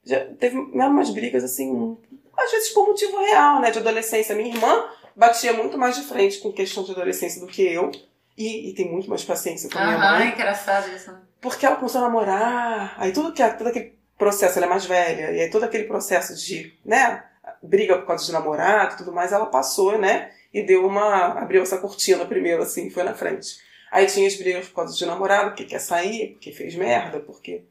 já 0.08 0.24
teve 0.38 0.56
mesmo 0.56 0.90
umas 0.90 1.10
brigas, 1.10 1.44
assim, 1.44 1.96
às 2.36 2.50
vezes 2.50 2.70
por 2.70 2.86
motivo 2.86 3.18
real, 3.18 3.60
né? 3.60 3.70
De 3.70 3.78
adolescência. 3.78 4.34
Minha 4.34 4.54
irmã 4.54 4.84
batia 5.14 5.52
muito 5.52 5.76
mais 5.76 5.96
de 5.96 6.02
frente 6.02 6.38
com 6.38 6.52
questão 6.52 6.82
de 6.82 6.92
adolescência 6.92 7.40
do 7.40 7.46
que 7.46 7.62
eu. 7.62 7.90
E, 8.36 8.70
e 8.70 8.74
tem 8.74 8.88
muito 8.88 9.10
mais 9.10 9.24
paciência 9.24 9.68
com 9.68 9.78
a 9.78 9.84
minha 9.84 9.98
mãe. 9.98 10.28
engraçado 10.28 10.88
isso. 10.94 11.10
né? 11.10 11.20
Porque 11.40 11.66
ela 11.66 11.76
começou 11.76 12.00
a 12.00 12.04
namorar, 12.04 12.94
aí 12.96 13.12
tudo 13.12 13.32
que 13.32 13.42
todo 13.50 13.66
aquele 13.66 13.98
processo, 14.16 14.58
ela 14.58 14.66
é 14.66 14.68
mais 14.68 14.84
velha, 14.84 15.32
e 15.32 15.40
aí 15.40 15.50
todo 15.50 15.64
aquele 15.64 15.84
processo 15.84 16.34
de, 16.34 16.76
né, 16.84 17.22
briga 17.62 17.98
por 17.98 18.06
causa 18.06 18.26
de 18.26 18.32
namorado 18.32 18.94
e 18.94 18.98
tudo 18.98 19.12
mais, 19.12 19.32
ela 19.32 19.46
passou, 19.46 19.98
né, 19.98 20.32
e 20.52 20.62
deu 20.62 20.84
uma, 20.86 21.40
abriu 21.40 21.62
essa 21.62 21.78
cortina 21.78 22.24
primeiro, 22.26 22.62
assim, 22.62 22.90
foi 22.90 23.04
na 23.04 23.14
frente. 23.14 23.56
Aí 23.90 24.06
tinha 24.06 24.26
as 24.26 24.36
brigas 24.36 24.66
por 24.68 24.74
causa 24.74 24.96
de 24.96 25.06
namorado, 25.06 25.50
porque 25.50 25.64
quer 25.64 25.80
sair, 25.80 26.32
porque 26.32 26.52
fez 26.52 26.74
merda, 26.74 27.20
porque... 27.20 27.64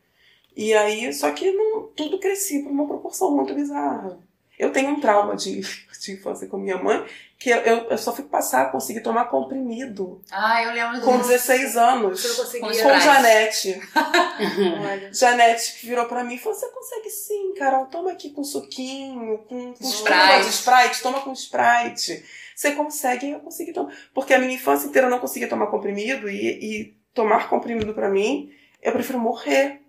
E 0.58 0.74
aí, 0.74 1.14
só 1.14 1.32
que 1.32 1.52
não, 1.52 1.84
tudo 1.96 2.20
crescia 2.20 2.64
por 2.64 2.72
uma 2.72 2.88
proporção 2.88 3.30
muito 3.30 3.54
bizarra. 3.54 4.18
Eu 4.58 4.72
tenho 4.72 4.90
um 4.90 5.00
trauma 5.00 5.36
de, 5.36 5.62
de 6.02 6.12
infância 6.14 6.48
com 6.48 6.58
minha 6.58 6.78
mãe, 6.82 7.06
que 7.38 7.52
eu, 7.52 7.58
eu, 7.58 7.78
eu 7.92 7.98
só 8.00 8.12
fui 8.12 8.26
passar 8.26 8.64
a 8.64 8.70
conseguir 8.72 9.02
tomar 9.02 9.26
comprimido 9.26 10.20
Ah, 10.32 10.64
eu 10.64 10.74
lembro 10.74 11.02
com 11.02 11.18
disso. 11.18 11.30
16 11.30 11.78
anos. 11.78 12.22
Com 12.24 12.44
conseguia. 12.44 12.68
Com 12.68 12.72
Sprite. 12.72 13.04
Janete. 13.04 13.82
Olha. 14.82 15.14
Janete 15.14 15.86
virou 15.86 16.06
pra 16.06 16.24
mim 16.24 16.34
e 16.34 16.40
falou: 16.40 16.58
Você 16.58 16.68
consegue 16.70 17.10
sim, 17.12 17.54
Carol. 17.54 17.86
Toma 17.86 18.12
aqui 18.12 18.32
com 18.32 18.44
suquinho, 18.44 19.38
com, 19.48 19.74
com 19.74 19.84
Sprite. 19.84 20.50
Sprite, 20.50 21.04
toma 21.04 21.22
com 21.22 21.32
Sprite. 21.34 22.26
Você 22.56 22.72
consegue, 22.72 23.30
eu 23.30 23.42
consegui 23.42 23.74
tomar. 23.74 23.96
Porque 24.12 24.34
a 24.34 24.40
minha 24.40 24.56
infância 24.56 24.88
inteira 24.88 25.06
eu 25.06 25.12
não 25.12 25.20
conseguia 25.20 25.48
tomar 25.48 25.68
comprimido 25.68 26.28
e, 26.28 26.48
e 26.48 26.98
tomar 27.14 27.48
comprimido 27.48 27.94
pra 27.94 28.10
mim, 28.10 28.52
eu 28.82 28.92
prefiro 28.92 29.20
morrer. 29.20 29.84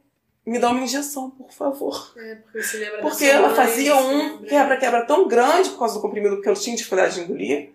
Me 0.49 0.59
dá 0.59 0.71
uma 0.71 0.81
injeção, 0.81 1.31
por 1.31 1.53
favor. 1.53 2.13
É, 2.17 2.37
porque 2.37 2.63
você 2.63 2.79
lembra 2.79 2.97
da 2.97 3.03
Porque 3.03 3.25
ela 3.25 3.49
mãe, 3.49 3.57
fazia 3.57 3.95
você 3.95 4.03
um 4.03 4.17
lembra- 4.33 4.47
quebra-quebra 4.49 5.07
tão 5.07 5.29
grande 5.29 5.71
por 5.71 5.79
causa 5.81 5.95
do 5.95 6.01
comprimido, 6.01 6.37
porque 6.37 6.49
eu 6.49 6.55
tinha 6.55 6.75
dificuldade 6.77 7.15
de 7.17 7.21
engolir, 7.23 7.73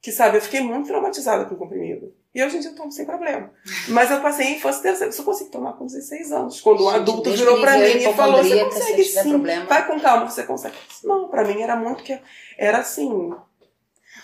que, 0.00 0.10
sabe, 0.12 0.36
eu 0.38 0.40
fiquei 0.42 0.60
muito 0.60 0.86
traumatizada 0.86 1.44
com 1.44 1.54
o 1.54 1.58
comprimido. 1.58 2.14
E 2.34 2.44
hoje 2.44 2.58
em 2.58 2.60
dia 2.60 2.70
eu 2.70 2.74
tomo 2.76 2.92
sem 2.92 3.04
problema. 3.06 3.50
Mas 3.88 4.10
eu 4.10 4.20
passei 4.20 4.46
a 4.46 4.50
infância 4.50 4.88
eu 4.88 5.12
só 5.12 5.22
consigo 5.24 5.50
tomar 5.50 5.72
com 5.72 5.86
16 5.86 6.32
anos. 6.32 6.60
Quando 6.60 6.82
um 6.86 6.90
Gente, 6.90 7.00
adulto 7.00 7.30
virou 7.32 7.60
pra 7.60 7.76
mim 7.78 7.84
e 7.84 8.12
falou, 8.14 8.42
você 8.42 8.64
consegue 8.64 9.04
sim, 9.04 9.30
problema." 9.30 9.64
vai 9.66 9.86
com 9.86 9.98
calma, 10.00 10.28
você 10.28 10.42
consegue. 10.42 10.76
Não, 11.02 11.28
pra 11.28 11.44
mim 11.44 11.60
era 11.62 11.74
muito 11.76 12.02
que... 12.04 12.18
Era 12.58 12.78
assim... 12.78 13.34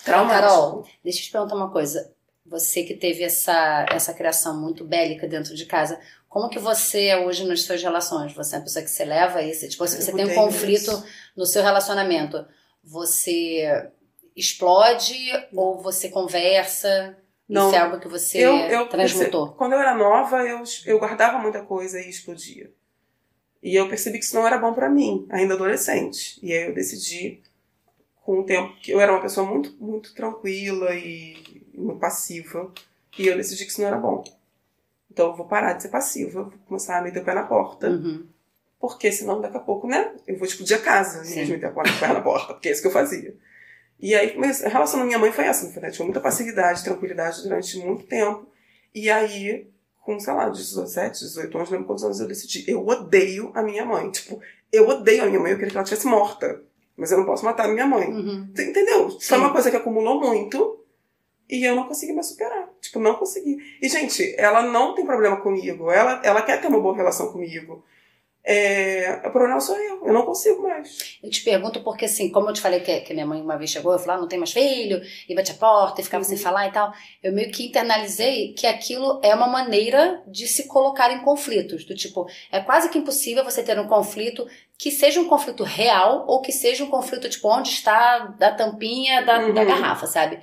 Traumático. 0.05 0.41
Carol, 0.49 0.85
deixa 1.03 1.21
eu 1.21 1.23
te 1.25 1.31
perguntar 1.33 1.55
uma 1.55 1.71
coisa. 1.71 2.13
você 2.45 2.83
que 2.83 2.95
teve 2.95 3.23
essa, 3.23 3.87
essa 3.91 4.13
criação 4.13 4.61
muito 4.61 4.85
bélica 4.85 5.27
dentro 5.29 5.55
de 5.55 5.65
casa, 5.65 5.99
como 6.33 6.49
que 6.49 6.59
você 6.59 7.09
é 7.09 7.19
hoje 7.27 7.45
nas 7.45 7.61
suas 7.61 7.83
relações? 7.83 8.33
Você 8.33 8.55
é 8.55 8.59
uma 8.59 8.65
pessoa 8.65 8.83
que 8.83 8.91
se 8.91 9.05
leva 9.05 9.43
isso? 9.43 9.69
Tipo, 9.69 9.87
se 9.87 10.01
você 10.01 10.13
tem 10.15 10.25
um 10.25 10.35
conflito 10.35 10.91
isso. 10.91 11.05
no 11.37 11.45
seu 11.45 11.63
relacionamento, 11.63 12.43
você 12.83 13.91
explode 14.35 15.15
ou 15.55 15.83
você 15.83 16.09
conversa? 16.09 17.19
Não. 17.47 17.67
Isso 17.67 17.77
é 17.77 17.81
algo 17.81 18.01
que 18.01 18.09
você 18.09 18.39
Eu, 18.39 18.57
eu 18.57 18.89
transmutou? 18.89 19.49
perce- 19.49 19.59
quando 19.59 19.73
eu 19.75 19.79
era 19.79 19.95
nova, 19.95 20.39
eu, 20.43 20.63
eu 20.87 20.99
guardava 20.99 21.37
muita 21.39 21.63
coisa 21.67 22.01
e 22.01 22.09
explodia. 22.09 22.73
E 23.63 23.77
eu 23.77 23.87
percebi 23.91 24.19
que 24.19 24.25
isso 24.25 24.35
não 24.35 24.47
era 24.47 24.57
bom 24.57 24.73
pra 24.73 24.89
mim, 24.89 25.27
ainda 25.29 25.53
adolescente. 25.53 26.39
E 26.43 26.51
aí 26.51 26.69
eu 26.69 26.75
decidi, 26.75 27.43
com 28.25 28.41
o 28.41 28.45
tempo, 28.47 28.75
que 28.81 28.91
eu 28.91 28.99
era 29.03 29.13
uma 29.13 29.21
pessoa 29.21 29.47
muito, 29.47 29.77
muito 29.79 30.15
tranquila 30.15 30.95
e, 30.95 31.37
e 31.75 31.95
passiva. 32.01 32.73
E 33.19 33.27
eu 33.27 33.37
decidi 33.37 33.67
que 33.67 33.71
isso 33.71 33.83
não 33.83 33.89
era 33.89 33.99
bom. 33.99 34.25
Então 35.13 35.29
eu 35.29 35.37
vou 35.37 35.47
parar 35.47 35.75
de 35.75 35.83
ser 35.83 35.91
passiva, 35.91 36.45
vou 36.45 36.53
começar 36.67 36.99
a 36.99 37.03
meter 37.03 37.21
o 37.21 37.25
pé 37.25 37.35
na 37.35 37.43
porta. 37.43 37.91
Uhum. 37.91 38.27
Porque 38.81 39.13
senão 39.13 39.41
daqui 39.41 39.59
a 39.59 39.61
pouco, 39.61 39.87
né? 39.87 40.11
Eu 40.27 40.39
vou 40.39 40.47
explodir 40.47 40.77
a 40.77 40.81
casa, 40.81 41.23
Sim. 41.23 41.45
de 41.45 41.53
meter 41.53 41.71
o 41.71 42.01
pé 42.01 42.09
na 42.09 42.21
porta, 42.23 42.55
porque 42.55 42.71
é 42.71 42.73
isso 42.73 42.81
que 42.81 42.89
eu 42.89 42.93
fazia. 42.93 43.37
E 44.01 44.15
aí, 44.15 44.37
mas 44.37 44.65
a 44.65 44.69
relação 44.69 44.99
da 44.99 45.05
minha 45.05 45.19
mãe 45.19 45.31
foi 45.31 45.45
essa, 45.45 45.67
na 45.67 45.71
verdade. 45.71 45.95
Tinha 45.95 46.07
muita 46.07 46.21
passividade, 46.21 46.83
tranquilidade 46.83 47.43
durante 47.43 47.79
muito 47.79 48.05
tempo. 48.05 48.49
E 48.95 49.11
aí, 49.11 49.69
com, 50.01 50.19
sei 50.19 50.33
lá, 50.33 50.49
17, 50.49 51.21
18 51.21 51.57
anos, 51.57 51.71
não 51.71 51.77
lembro 51.77 51.87
quantos 51.87 52.05
anos 52.05 52.19
eu 52.19 52.27
decidi. 52.27 52.65
Eu 52.69 52.85
odeio 52.85 53.53
a 53.55 53.63
minha 53.63 53.85
mãe. 53.85 54.11
Tipo, 54.11 54.41
eu 54.73 54.89
odeio 54.89 55.23
a 55.23 55.27
minha 55.27 55.39
mãe, 55.39 55.53
eu 55.53 55.57
queria 55.57 55.71
que 55.71 55.77
ela 55.77 55.85
tivesse 55.85 56.07
morta. 56.07 56.63
Mas 56.97 57.13
eu 57.13 57.19
não 57.19 57.27
posso 57.27 57.45
matar 57.45 57.67
a 57.67 57.69
minha 57.69 57.87
mãe. 57.87 58.11
Uhum. 58.11 58.49
Entendeu? 58.51 59.11
Foi 59.11 59.21
Sim. 59.21 59.37
uma 59.37 59.53
coisa 59.53 59.71
que 59.71 59.77
acumulou 59.77 60.21
muito 60.21 60.81
e 61.49 61.65
eu 61.65 61.77
não 61.77 61.87
consegui 61.87 62.13
me 62.13 62.23
superar. 62.25 62.72
Tipo, 62.83 62.99
não 62.99 63.15
consegui. 63.15 63.57
E, 63.81 63.89
gente, 63.89 64.35
ela 64.37 64.61
não 64.63 64.95
tem 64.95 65.07
problema 65.07 65.37
comigo. 65.41 65.91
Ela, 65.91 66.21
ela 66.25 66.43
quer 66.43 66.61
ter 66.61 66.67
uma 66.67 66.81
boa 66.81 66.97
relação 66.97 67.31
comigo. 67.33 67.83
É, 68.45 69.21
o 69.25 69.31
problema 69.31 69.61
sou 69.61 69.77
eu. 69.79 70.05
Eu 70.05 70.13
não 70.13 70.27
consigo 70.27 70.63
mais. 70.65 71.17
Eu 71.23 71.31
te 71.31 71.45
pergunto 71.45 71.81
porque, 71.85 72.07
assim, 72.07 72.29
como 72.29 72.49
eu 72.49 72.53
te 72.53 72.61
falei 72.61 72.81
que, 72.81 73.01
que 73.03 73.15
minha 73.15 73.25
mãe 73.25 73.41
uma 73.41 73.57
vez 73.57 73.71
chegou, 73.71 73.93
eu 73.93 74.01
falei, 74.01 74.17
ah, 74.17 74.21
não 74.21 74.27
tem 74.27 74.37
mais 74.37 74.51
filho, 74.51 75.01
e 75.29 75.33
bate 75.35 75.53
a 75.53 75.55
porta, 75.55 76.01
e 76.01 76.05
ficava 76.05 76.25
sem 76.25 76.37
Uhum. 76.37 76.43
falar 76.43 76.67
e 76.67 76.73
tal. 76.73 76.93
Eu 77.23 77.33
meio 77.33 77.53
que 77.53 77.67
internalizei 77.69 78.53
que 78.55 78.67
aquilo 78.67 79.21
é 79.23 79.33
uma 79.33 79.47
maneira 79.47 80.21
de 80.27 80.49
se 80.49 80.67
colocar 80.67 81.13
em 81.13 81.21
conflitos. 81.21 81.85
Do 81.85 81.95
tipo, 81.95 82.27
é 82.51 82.59
quase 82.59 82.89
que 82.89 82.99
impossível 82.99 83.45
você 83.45 83.63
ter 83.63 83.79
um 83.79 83.87
conflito 83.87 84.45
que 84.77 84.91
seja 84.91 85.21
um 85.21 85.29
conflito 85.29 85.63
real 85.63 86.25
ou 86.27 86.41
que 86.43 86.51
seja 86.51 86.83
um 86.83 86.91
conflito, 86.91 87.29
tipo, 87.29 87.47
onde 87.49 87.69
está 87.69 88.19
da 88.41 88.51
tampinha 88.53 89.23
da, 89.25 89.39
da 89.39 89.45
Uhum. 89.47 89.55
garrafa, 89.69 90.07
sabe? 90.09 90.41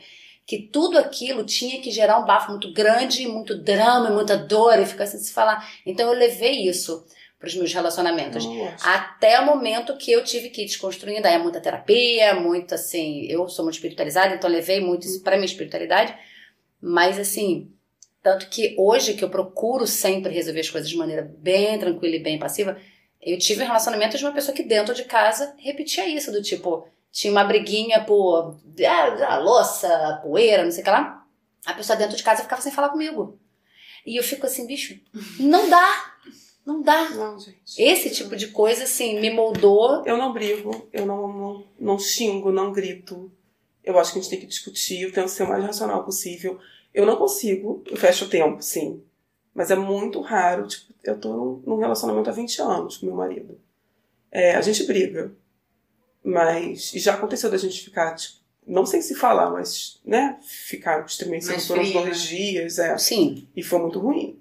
Que 0.50 0.58
tudo 0.58 0.98
aquilo 0.98 1.44
tinha 1.44 1.80
que 1.80 1.92
gerar 1.92 2.18
um 2.18 2.26
bafo 2.26 2.50
muito 2.50 2.74
grande, 2.74 3.28
muito 3.28 3.56
drama, 3.56 4.10
muita 4.10 4.36
dor, 4.36 4.80
e 4.80 4.86
ficar 4.88 5.06
sem 5.06 5.20
se 5.20 5.32
falar. 5.32 5.64
Então 5.86 6.12
eu 6.12 6.18
levei 6.18 6.68
isso 6.68 7.06
para 7.38 7.48
os 7.48 7.56
meus 7.56 7.72
relacionamentos. 7.72 8.48
Gosto. 8.48 8.84
Até 8.84 9.40
o 9.40 9.46
momento 9.46 9.96
que 9.96 10.12
eu 10.12 10.24
tive 10.24 10.50
que 10.50 10.64
ir 10.64 10.66
desconstruindo, 10.66 11.28
aí 11.28 11.36
é 11.36 11.38
muita 11.38 11.62
terapia, 11.62 12.34
muito 12.34 12.74
assim, 12.74 13.28
eu 13.28 13.48
sou 13.48 13.64
muito 13.64 13.76
espiritualizada, 13.76 14.34
então 14.34 14.50
levei 14.50 14.80
muito 14.80 15.06
isso 15.06 15.22
pra 15.22 15.36
minha 15.36 15.46
espiritualidade, 15.46 16.16
mas 16.82 17.20
assim, 17.20 17.72
tanto 18.24 18.50
que 18.50 18.74
hoje 18.76 19.14
que 19.14 19.24
eu 19.24 19.30
procuro 19.30 19.86
sempre 19.86 20.34
resolver 20.34 20.62
as 20.62 20.70
coisas 20.72 20.90
de 20.90 20.98
maneira 20.98 21.32
bem 21.38 21.78
tranquila 21.78 22.16
e 22.16 22.24
bem 22.24 22.40
passiva, 22.40 22.76
eu 23.22 23.38
tive 23.38 23.62
um 23.62 23.68
relacionamento 23.68 24.18
de 24.18 24.26
uma 24.26 24.34
pessoa 24.34 24.56
que 24.56 24.64
dentro 24.64 24.96
de 24.96 25.04
casa 25.04 25.54
repetia 25.60 26.08
isso, 26.08 26.32
do 26.32 26.42
tipo, 26.42 26.88
tinha 27.12 27.32
uma 27.32 27.44
briguinha 27.44 28.04
por 28.04 28.58
ah, 28.86 29.34
a 29.34 29.40
louça, 29.40 30.20
poeira, 30.22 30.64
não 30.64 30.72
sei 30.72 30.82
o 30.82 30.84
que 30.84 30.92
lá, 30.92 31.26
a 31.66 31.74
pessoa 31.74 31.98
dentro 31.98 32.16
de 32.16 32.24
casa 32.24 32.44
ficava 32.44 32.62
sem 32.62 32.72
falar 32.72 32.90
comigo. 32.90 33.38
E 34.06 34.16
eu 34.18 34.24
fico 34.24 34.46
assim, 34.46 34.66
bicho, 34.66 35.00
não 35.40 35.70
dá, 35.70 36.16
não 36.66 36.82
dá. 36.82 37.10
Não, 37.10 37.40
gente. 37.40 37.82
Esse 37.82 38.10
tipo 38.12 38.36
de 38.36 38.48
coisa, 38.50 38.84
assim, 38.84 39.20
me 39.20 39.30
moldou. 39.30 40.04
Eu 40.06 40.18
não 40.18 40.32
brigo, 40.32 40.88
eu 40.94 41.06
não, 41.06 41.28
não, 41.28 41.68
não 41.80 42.00
xingo, 42.00 42.52
não 42.52 42.72
grito. 42.72 43.32
Eu 43.84 43.98
acho 43.98 44.14
que 44.14 44.20
a 44.20 44.22
gente 44.22 44.30
tem 44.30 44.40
que 44.40 44.46
discutir, 44.46 45.02
eu 45.02 45.12
tento 45.12 45.30
ser 45.30 45.44
o 45.44 45.50
mais 45.50 45.64
racional 45.64 46.04
possível. 46.04 46.60
Eu 46.94 47.06
não 47.06 47.18
consigo, 47.18 47.84
eu 47.86 47.98
fecho 47.98 48.26
o 48.26 48.30
tempo, 48.30 48.62
sim. 48.62 49.02
Mas 49.54 49.72
é 49.72 49.76
muito 49.76 50.22
raro, 50.22 50.68
tipo, 50.68 50.94
eu 51.04 51.20
tô 51.20 51.34
num, 51.34 51.64
num 51.66 51.78
relacionamento 51.78 52.30
há 52.30 52.34
20 52.34 52.62
anos 52.62 52.98
com 52.98 53.06
meu 53.08 53.16
marido. 53.16 53.60
É, 54.32 54.56
a 54.56 54.62
gente 54.62 54.84
briga. 54.84 55.34
Mas. 56.24 56.94
E 56.94 57.00
já 57.00 57.14
aconteceu 57.14 57.50
da 57.50 57.58
gente 57.58 57.82
ficar, 57.84 58.14
tipo, 58.16 58.36
não 58.68 58.86
sem 58.86 59.02
se 59.02 59.16
falar, 59.16 59.50
mas, 59.50 60.00
né? 60.06 60.38
Ficar 60.44 61.06
extremamente 61.06 61.46
por 61.68 61.80
uns 61.80 61.94
dois 61.94 62.22
dias, 62.22 62.78
é. 62.80 62.98
Sim, 62.98 63.48
E 63.56 63.64
foi 63.64 63.80
muito 63.80 64.00
ruim. 64.00 64.40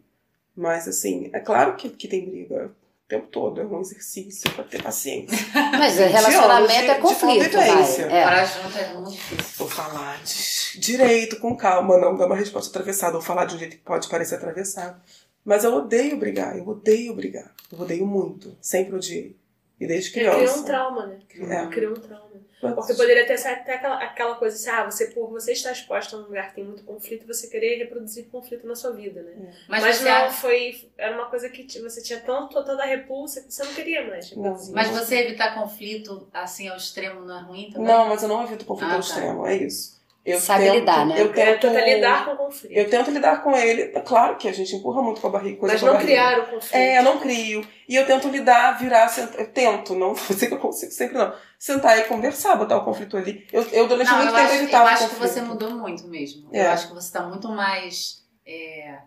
Mas, 0.57 0.89
assim, 0.89 1.31
é 1.33 1.39
claro 1.41 1.77
que, 1.77 1.89
que 1.89 2.09
tem 2.09 2.29
briga 2.29 2.67
o 2.67 3.09
tempo 3.09 3.29
todo. 3.29 3.61
É 3.61 3.65
um 3.65 3.81
exercício 3.81 4.51
pra 4.53 4.65
ter 4.65 4.83
paciência. 4.83 5.39
mas 5.79 5.95
De 5.95 6.03
relacionamento 6.03 6.53
anos 6.53 6.73
de- 6.73 6.77
é 6.91 6.95
de 6.95 7.01
conflito, 7.01 7.53
vai. 7.53 8.01
É. 8.03 8.25
Morar 8.25 8.45
junto 8.45 8.77
é 8.79 8.95
muito 8.95 9.11
difícil. 9.13 9.45
Vou 9.57 9.69
falar 9.69 10.21
de- 10.25 10.81
direito, 10.81 11.39
com 11.39 11.57
calma, 11.57 11.97
não 11.97 12.17
dar 12.17 12.27
uma 12.27 12.35
resposta 12.37 12.69
atravessada. 12.71 13.13
Vou 13.13 13.23
falar 13.23 13.45
de 13.45 13.55
um 13.55 13.59
jeito 13.59 13.77
que 13.77 13.83
pode 13.85 14.09
parecer 14.09 14.35
atravessado. 14.35 15.01
Mas 15.45 15.63
eu 15.65 15.73
odeio 15.75 16.19
brigar, 16.19 16.59
eu 16.59 16.67
odeio 16.69 17.15
brigar. 17.15 17.55
Eu 17.73 17.81
odeio 17.81 18.05
muito. 18.07 18.55
Sempre 18.61 18.97
odiei. 18.97 19.37
E 19.81 19.87
desde 19.87 20.11
Cria 20.13 20.31
criança. 20.33 20.59
um 20.61 20.65
trauma, 20.65 21.07
né? 21.07 21.19
É. 21.35 21.67
Cria 21.67 21.91
um 21.91 21.95
trauma. 21.95 22.29
Mas- 22.61 22.75
Porque 22.75 22.95
poderia 22.95 23.25
ter 23.25 23.35
até 23.35 23.75
aquela, 23.75 24.03
aquela 24.03 24.35
coisa 24.35 24.57
assim, 24.57 24.69
ah, 24.69 24.91
você, 24.91 25.07
por 25.07 25.31
você 25.31 25.53
estar 25.53 25.71
exposta 25.71 26.17
a 26.17 26.19
um 26.19 26.23
lugar 26.23 26.49
que 26.49 26.57
tem 26.57 26.65
muito 26.65 26.83
conflito, 26.83 27.25
você 27.25 27.47
querer 27.47 27.77
reproduzir 27.77 28.27
conflito 28.27 28.67
na 28.67 28.75
sua 28.75 28.91
vida, 28.91 29.23
né? 29.23 29.53
Mas, 29.69 29.83
Mas, 29.85 29.97
você, 29.99 30.05
não, 30.11 30.31
foi. 30.33 30.91
Era 30.99 31.15
uma 31.15 31.27
coisa 31.31 31.49
que 31.49 31.63
você 31.81 32.03
tinha 32.03 32.19
tanto, 32.19 32.61
tanta 32.65 32.85
repulsa 32.85 33.43
que 33.43 33.55
você 33.55 33.63
não 33.63 33.73
queria 33.75 34.05
mais. 34.09 34.31
Reproduzir. 34.31 34.75
mas 34.75 34.89
você 34.89 35.19
evitar 35.21 35.55
conflito 35.55 36.29
assim 36.35 36.67
ao 36.67 36.77
extremo 36.77 37.21
não 37.21 37.39
é 37.39 37.43
ruim 37.43 37.71
também? 37.71 37.87
Não, 37.87 38.09
mas 38.09 38.23
eu 38.25 38.29
não 38.29 38.43
evito 38.43 38.65
conflito 38.65 38.91
Ah, 38.91 38.95
ao 38.95 39.01
tá. 39.01 39.07
extremo, 39.07 39.47
é 39.47 39.55
isso. 39.57 39.98
Eu 40.31 40.41
Sabe 40.41 40.65
tento, 40.65 40.75
lidar, 40.75 41.07
né? 41.07 41.21
Eu 41.21 41.27
É, 41.27 41.33
tento, 41.33 41.61
tenta 41.61 41.81
lidar 41.85 42.25
com 42.25 42.33
o 42.33 42.37
conflito. 42.37 42.73
eu 42.73 42.91
tento 42.91 43.11
lidar 43.11 43.43
com 43.43 43.57
ele. 43.57 43.83
É 43.95 44.01
claro 44.01 44.37
que 44.37 44.49
a 44.49 44.53
gente 44.53 44.75
empurra 44.77 45.03
muito 45.03 45.21
com 45.21 45.27
a 45.29 45.31
barriga, 45.31 45.57
coisa 45.59 45.75
mas 45.75 45.83
não 45.83 45.99
criar 45.99 46.39
o 46.41 46.47
conflito. 46.47 46.75
É, 46.75 46.99
eu 46.99 47.03
não 47.03 47.19
crio. 47.19 47.67
E 47.89 47.97
eu 47.97 48.07
tento 48.07 48.29
lidar, 48.29 48.79
virar, 48.79 49.09
sentar, 49.09 49.41
eu 49.41 49.47
tento, 49.51 49.95
não 49.95 50.13
dizer 50.29 50.49
que 50.49 50.55
eu 50.55 50.59
consigo 50.59 50.93
sempre 50.93 51.17
não. 51.17 51.33
Sentar 51.59 51.99
e 51.99 52.03
conversar, 52.03 52.57
botar 52.57 52.77
o 52.77 52.85
conflito 52.85 53.17
ali. 53.17 53.47
Eu, 53.53 53.63
eu 53.73 53.89
durante 53.89 54.11
Não, 54.11 54.19
muito 54.19 54.29
eu 54.31 54.35
tempo 54.35 54.47
acho, 54.47 54.55
eu 54.55 54.63
evitava 54.63 54.85
o 54.85 54.89
acho 54.89 55.09
que 55.09 55.15
você 55.17 55.41
mudou 55.41 55.71
muito 55.71 56.07
mesmo. 56.07 56.49
É. 56.53 56.67
Eu 56.67 56.71
acho 56.71 56.89
que 56.89 56.95
você 56.95 57.07
está 57.09 57.23
muito 57.23 57.49
mais 57.49 58.23
é, 58.47 58.99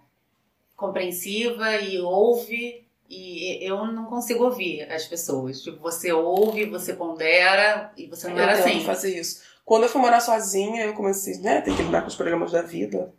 compreensiva 0.75 1.75
e 1.77 1.99
ouve. 1.99 2.85
E 3.13 3.59
eu 3.61 3.85
não 3.87 4.05
consigo 4.05 4.45
ouvir 4.45 4.83
as 4.89 5.05
pessoas. 5.05 5.61
Tipo, 5.61 5.81
você 5.81 6.13
ouve, 6.13 6.65
você 6.65 6.93
pondera 6.93 7.91
e 7.97 8.07
você 8.07 8.29
não 8.29 8.37
eu 8.37 8.43
era 8.43 8.55
tento 8.55 8.67
assim. 8.67 8.85
fazer 8.85 9.19
isso. 9.19 9.41
Quando 9.65 9.83
eu 9.83 9.89
fui 9.89 10.01
morar 10.01 10.19
sozinha, 10.19 10.83
eu 10.83 10.93
comecei, 10.93 11.37
né, 11.39 11.61
ter 11.61 11.75
que 11.75 11.83
lidar 11.83 12.01
com 12.01 12.07
os 12.07 12.15
problemas 12.15 12.51
da 12.51 12.61
vida, 12.61 13.13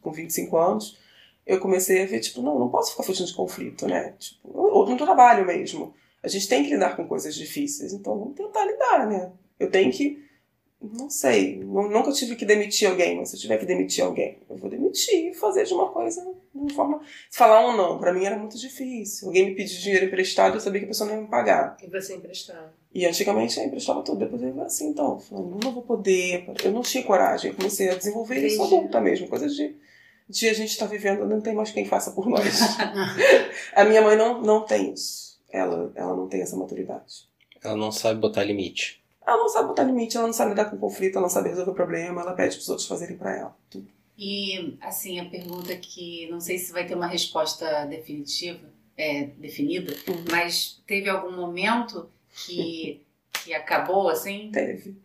com 0.00 0.12
25 0.12 0.56
anos. 0.56 0.98
Eu 1.46 1.60
comecei 1.60 2.02
a 2.02 2.06
ver, 2.06 2.20
tipo, 2.20 2.42
não, 2.42 2.58
não 2.58 2.68
posso 2.68 2.90
ficar 2.90 3.02
fugindo 3.04 3.26
de 3.28 3.34
conflito, 3.34 3.86
né? 3.86 4.14
Tipo, 4.18 4.50
ou 4.52 4.86
no 4.88 4.96
trabalho 4.96 5.46
mesmo. 5.46 5.94
A 6.22 6.28
gente 6.28 6.48
tem 6.48 6.64
que 6.64 6.70
lidar 6.70 6.96
com 6.96 7.06
coisas 7.06 7.34
difíceis, 7.34 7.92
então 7.92 8.18
vamos 8.18 8.34
tentar 8.34 8.64
lidar, 8.64 9.06
né? 9.06 9.30
Eu 9.60 9.70
tenho 9.70 9.92
que, 9.92 10.24
não 10.82 11.08
sei, 11.08 11.56
nu- 11.58 11.88
nunca 11.88 12.10
tive 12.12 12.34
que 12.34 12.44
demitir 12.44 12.88
alguém, 12.88 13.16
mas 13.16 13.30
se 13.30 13.36
eu 13.36 13.40
tiver 13.40 13.58
que 13.58 13.66
demitir 13.66 14.02
alguém, 14.04 14.38
eu 14.50 14.56
vou 14.56 14.68
demitir 14.68 15.30
e 15.30 15.34
fazer 15.34 15.64
de 15.64 15.72
uma 15.74 15.88
coisa 15.90 16.26
de 16.56 16.62
uma 16.62 16.74
forma. 16.74 17.00
Se 17.30 17.38
falar 17.38 17.68
um 17.68 17.76
não, 17.76 17.98
pra 17.98 18.12
mim 18.12 18.24
era 18.24 18.36
muito 18.36 18.58
difícil. 18.58 19.28
Alguém 19.28 19.46
me 19.46 19.54
pedir 19.54 19.78
dinheiro 19.78 20.06
emprestado, 20.06 20.54
eu 20.54 20.60
sabia 20.60 20.80
que 20.80 20.86
a 20.86 20.88
pessoa 20.88 21.08
não 21.08 21.16
ia 21.16 21.22
me 21.22 21.28
pagar. 21.28 21.76
E 21.82 21.88
você 21.88 22.14
emprestar. 22.14 22.72
E 22.96 23.04
antigamente 23.04 23.58
eu 23.58 23.66
emprestava 23.66 24.02
tudo, 24.02 24.18
depois 24.18 24.42
eu 24.42 24.54
ia 24.54 24.62
assim, 24.62 24.88
então, 24.88 25.20
falando, 25.20 25.62
não 25.62 25.70
vou 25.70 25.82
poder, 25.82 26.46
eu 26.64 26.72
não 26.72 26.80
tinha 26.80 27.04
coragem, 27.04 27.50
eu 27.50 27.56
comecei 27.56 27.90
a 27.90 27.94
desenvolver 27.94 28.36
isso 28.36 28.56
Entendi. 28.56 28.74
adulta 28.74 29.00
mesmo, 29.02 29.28
coisas 29.28 29.54
de, 29.54 29.76
de 30.26 30.48
a 30.48 30.54
gente 30.54 30.70
estar 30.70 30.86
vivendo, 30.86 31.26
não 31.26 31.40
tem 31.40 31.54
mais 31.54 31.70
quem 31.70 31.84
faça 31.84 32.12
por 32.12 32.26
nós. 32.26 32.58
a 33.76 33.84
minha 33.84 34.00
mãe 34.00 34.16
não, 34.16 34.40
não 34.40 34.64
tem 34.64 34.94
isso, 34.94 35.38
ela, 35.50 35.92
ela 35.94 36.16
não 36.16 36.26
tem 36.26 36.40
essa 36.40 36.56
maturidade. 36.56 37.28
Ela 37.62 37.76
não 37.76 37.92
sabe 37.92 38.18
botar 38.18 38.44
limite. 38.44 39.04
Ela 39.26 39.36
não 39.36 39.48
sabe 39.48 39.68
botar 39.68 39.82
limite, 39.82 40.16
ela 40.16 40.26
não 40.26 40.32
sabe 40.32 40.50
lidar 40.50 40.70
com 40.70 40.78
conflito, 40.78 41.16
ela 41.16 41.22
não 41.26 41.28
sabe 41.28 41.50
resolver 41.50 41.72
problema, 41.72 42.22
ela 42.22 42.32
pede 42.32 42.56
pros 42.56 42.68
outros 42.70 42.86
fazerem 42.88 43.18
pra 43.18 43.36
ela. 43.36 43.56
Tudo. 43.68 43.88
E, 44.18 44.78
assim, 44.80 45.20
a 45.20 45.24
pergunta 45.26 45.74
que 45.76 46.26
não 46.30 46.40
sei 46.40 46.58
se 46.58 46.72
vai 46.72 46.86
ter 46.86 46.94
uma 46.94 47.06
resposta 47.06 47.84
definitiva, 47.86 48.60
é, 48.96 49.24
definida, 49.38 49.94
Uhum. 50.08 50.24
mas 50.30 50.82
teve 50.86 51.08
algum 51.08 51.32
momento 51.36 52.08
que, 52.46 53.02
que 53.44 53.52
acabou, 53.52 54.08
assim, 54.08 54.50
Teve. 54.52 54.96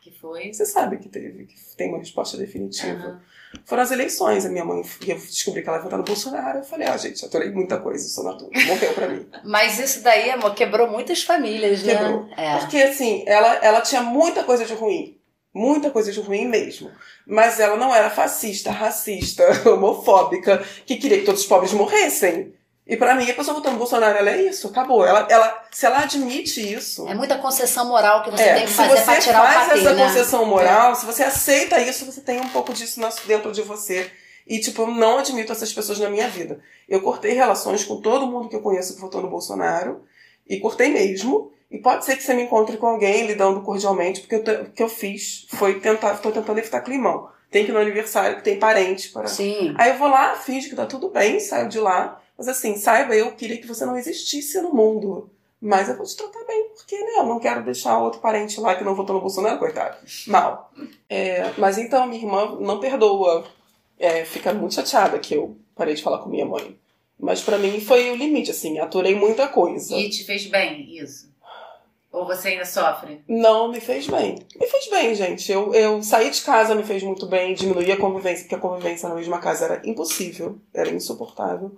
que 0.00 0.10
foi... 0.10 0.52
Você 0.52 0.64
sabe 0.64 0.96
que 0.96 1.08
teve, 1.10 1.44
que 1.44 1.54
tem 1.76 1.88
uma 1.90 1.98
resposta 1.98 2.36
definitiva. 2.38 2.92
Aham. 2.92 3.22
Foram 3.66 3.82
as 3.84 3.90
eleições, 3.92 4.44
a 4.44 4.48
minha 4.48 4.64
mãe, 4.64 4.82
e 5.06 5.10
eu 5.10 5.16
descobri 5.16 5.62
que 5.62 5.68
ela 5.68 5.78
ia 5.78 5.84
votar 5.84 5.98
no 5.98 6.04
Bolsonaro, 6.04 6.58
eu 6.58 6.64
falei, 6.64 6.88
ah, 6.88 6.96
gente, 6.96 7.24
aturei 7.24 7.50
muita 7.50 7.78
coisa, 7.78 8.04
isso 8.04 8.22
na 8.24 8.32
morreu 8.32 8.94
pra 8.94 9.08
mim. 9.08 9.26
Mas 9.44 9.78
isso 9.78 10.02
daí, 10.02 10.30
amor, 10.30 10.54
quebrou 10.54 10.90
muitas 10.90 11.22
famílias, 11.22 11.82
né? 11.84 11.94
Quebrou. 11.94 12.28
É. 12.36 12.58
Porque, 12.58 12.78
assim, 12.78 13.22
ela, 13.26 13.54
ela 13.56 13.80
tinha 13.80 14.02
muita 14.02 14.42
coisa 14.42 14.64
de 14.64 14.74
ruim. 14.74 15.13
Muita 15.54 15.90
coisa 15.90 16.10
de 16.10 16.20
ruim 16.20 16.46
mesmo. 16.48 16.90
Mas 17.26 17.60
ela 17.60 17.76
não 17.76 17.94
era 17.94 18.10
fascista, 18.10 18.70
racista, 18.72 19.44
homofóbica, 19.70 20.64
que 20.84 20.96
queria 20.96 21.18
que 21.20 21.24
todos 21.24 21.42
os 21.42 21.46
pobres 21.46 21.72
morressem. 21.72 22.52
E 22.86 22.96
pra 22.98 23.14
mim, 23.14 23.30
a 23.30 23.34
pessoa 23.34 23.54
votando 23.54 23.78
Bolsonaro, 23.78 24.18
ela 24.18 24.30
é 24.30 24.42
isso, 24.42 24.66
acabou. 24.66 25.06
Ela, 25.06 25.26
ela, 25.30 25.64
se 25.70 25.86
ela 25.86 26.00
admite 26.00 26.60
isso. 26.60 27.08
É 27.08 27.14
muita 27.14 27.38
concessão 27.38 27.86
moral 27.88 28.22
que 28.22 28.30
você 28.30 28.42
É, 28.42 28.54
tem 28.56 28.64
que 28.64 28.70
se 28.70 28.76
fazer 28.76 28.96
você 28.98 29.04
pra 29.04 29.20
tirar 29.20 29.42
o 29.42 29.46
faz 29.54 29.68
patê, 29.68 29.80
essa 29.80 29.94
né? 29.94 30.04
concessão 30.04 30.44
moral, 30.44 30.94
se 30.94 31.06
você 31.06 31.22
aceita 31.22 31.80
isso, 31.80 32.04
você 32.04 32.20
tem 32.20 32.40
um 32.40 32.48
pouco 32.48 32.74
disso 32.74 33.00
dentro 33.26 33.52
de 33.52 33.62
você. 33.62 34.10
E, 34.46 34.58
tipo, 34.58 34.82
eu 34.82 34.88
não 34.88 35.16
admito 35.18 35.50
essas 35.52 35.72
pessoas 35.72 35.98
na 35.98 36.10
minha 36.10 36.28
vida. 36.28 36.60
Eu 36.86 37.00
cortei 37.00 37.32
relações 37.32 37.82
com 37.84 38.02
todo 38.02 38.26
mundo 38.26 38.50
que 38.50 38.56
eu 38.56 38.60
conheço 38.60 38.94
que 38.94 39.00
votou 39.00 39.22
no 39.22 39.30
Bolsonaro. 39.30 40.04
E 40.46 40.60
cortei 40.60 40.90
mesmo. 40.92 41.50
E 41.70 41.78
pode 41.78 42.04
ser 42.04 42.16
que 42.16 42.22
você 42.22 42.34
me 42.34 42.42
encontre 42.42 42.76
com 42.76 42.86
alguém 42.86 43.26
lidando 43.26 43.60
cordialmente, 43.62 44.20
porque 44.20 44.36
eu 44.36 44.62
o 44.62 44.70
que 44.70 44.82
eu 44.82 44.88
fiz 44.88 45.46
foi 45.50 45.80
tentar, 45.80 46.16
tô 46.18 46.30
tentando 46.30 46.58
evitar 46.58 46.80
climão. 46.80 47.28
Tem 47.50 47.64
que 47.64 47.70
ir 47.70 47.74
no 47.74 47.80
aniversário, 47.80 48.36
que 48.36 48.42
tem 48.42 48.58
parente 48.58 49.10
para. 49.10 49.26
Sim. 49.28 49.74
Aí 49.78 49.90
eu 49.90 49.98
vou 49.98 50.08
lá, 50.08 50.34
finge 50.36 50.68
que 50.68 50.76
tá 50.76 50.86
tudo 50.86 51.08
bem, 51.08 51.38
saio 51.40 51.68
de 51.68 51.78
lá. 51.78 52.20
Mas 52.36 52.48
assim, 52.48 52.76
saiba, 52.76 53.14
eu 53.14 53.32
queria 53.32 53.58
que 53.58 53.66
você 53.66 53.86
não 53.86 53.96
existisse 53.96 54.60
no 54.60 54.72
mundo. 54.74 55.30
Mas 55.60 55.88
eu 55.88 55.96
vou 55.96 56.04
te 56.04 56.14
tratar 56.16 56.44
bem, 56.44 56.68
porque, 56.76 56.98
né, 56.98 57.12
eu 57.16 57.24
não 57.24 57.40
quero 57.40 57.64
deixar 57.64 57.98
outro 57.98 58.20
parente 58.20 58.60
lá 58.60 58.74
que 58.74 58.84
não 58.84 58.94
votou 58.94 59.14
no 59.14 59.20
Bolsonaro, 59.22 59.58
coitado, 59.58 59.96
mal. 60.26 60.70
É, 61.08 61.52
mas 61.56 61.78
então, 61.78 62.06
minha 62.06 62.20
irmã 62.20 62.58
não 62.60 62.80
perdoa. 62.80 63.44
É, 63.98 64.24
fica 64.24 64.52
muito 64.52 64.74
chateada 64.74 65.18
que 65.18 65.34
eu 65.34 65.56
parei 65.74 65.94
de 65.94 66.02
falar 66.02 66.18
com 66.18 66.28
minha 66.28 66.44
mãe. 66.44 66.78
Mas 67.18 67.40
pra 67.40 67.56
mim 67.56 67.80
foi 67.80 68.10
o 68.10 68.16
limite, 68.16 68.50
assim, 68.50 68.78
aturei 68.78 69.14
muita 69.14 69.48
coisa. 69.48 69.96
E 69.96 70.10
te 70.10 70.24
fez 70.24 70.46
bem 70.46 70.98
isso? 70.98 71.32
Ou 72.14 72.24
você 72.24 72.50
ainda 72.50 72.64
sofre? 72.64 73.24
Não, 73.26 73.66
me 73.66 73.80
fez 73.80 74.06
bem. 74.06 74.38
Me 74.54 74.66
fez 74.68 74.88
bem, 74.88 75.16
gente. 75.16 75.50
Eu, 75.50 75.74
eu 75.74 76.00
saí 76.00 76.30
de 76.30 76.42
casa 76.42 76.72
me 76.72 76.84
fez 76.84 77.02
muito 77.02 77.26
bem, 77.26 77.54
diminuí 77.54 77.90
a 77.90 77.96
convivência, 77.96 78.44
porque 78.44 78.54
a 78.54 78.58
convivência 78.60 79.08
na 79.08 79.16
mesma 79.16 79.40
casa 79.40 79.64
era 79.64 79.82
impossível, 79.84 80.56
era 80.72 80.88
insuportável. 80.90 81.76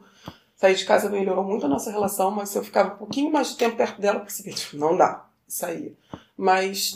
Sair 0.54 0.74
de 0.74 0.84
casa 0.84 1.08
melhorou 1.08 1.42
muito 1.42 1.64
a 1.64 1.68
nossa 1.70 1.90
relação, 1.90 2.30
mas 2.30 2.50
se 2.50 2.58
eu 2.58 2.62
ficava 2.62 2.92
um 2.92 2.98
pouquinho 2.98 3.32
mais 3.32 3.48
de 3.48 3.56
tempo 3.56 3.78
perto 3.78 3.98
dela, 3.98 4.18
eu 4.18 4.24
percebi, 4.24 4.52
tipo, 4.52 4.76
não 4.76 4.94
dá, 4.94 5.24
saía. 5.48 5.94
Mas 6.36 6.92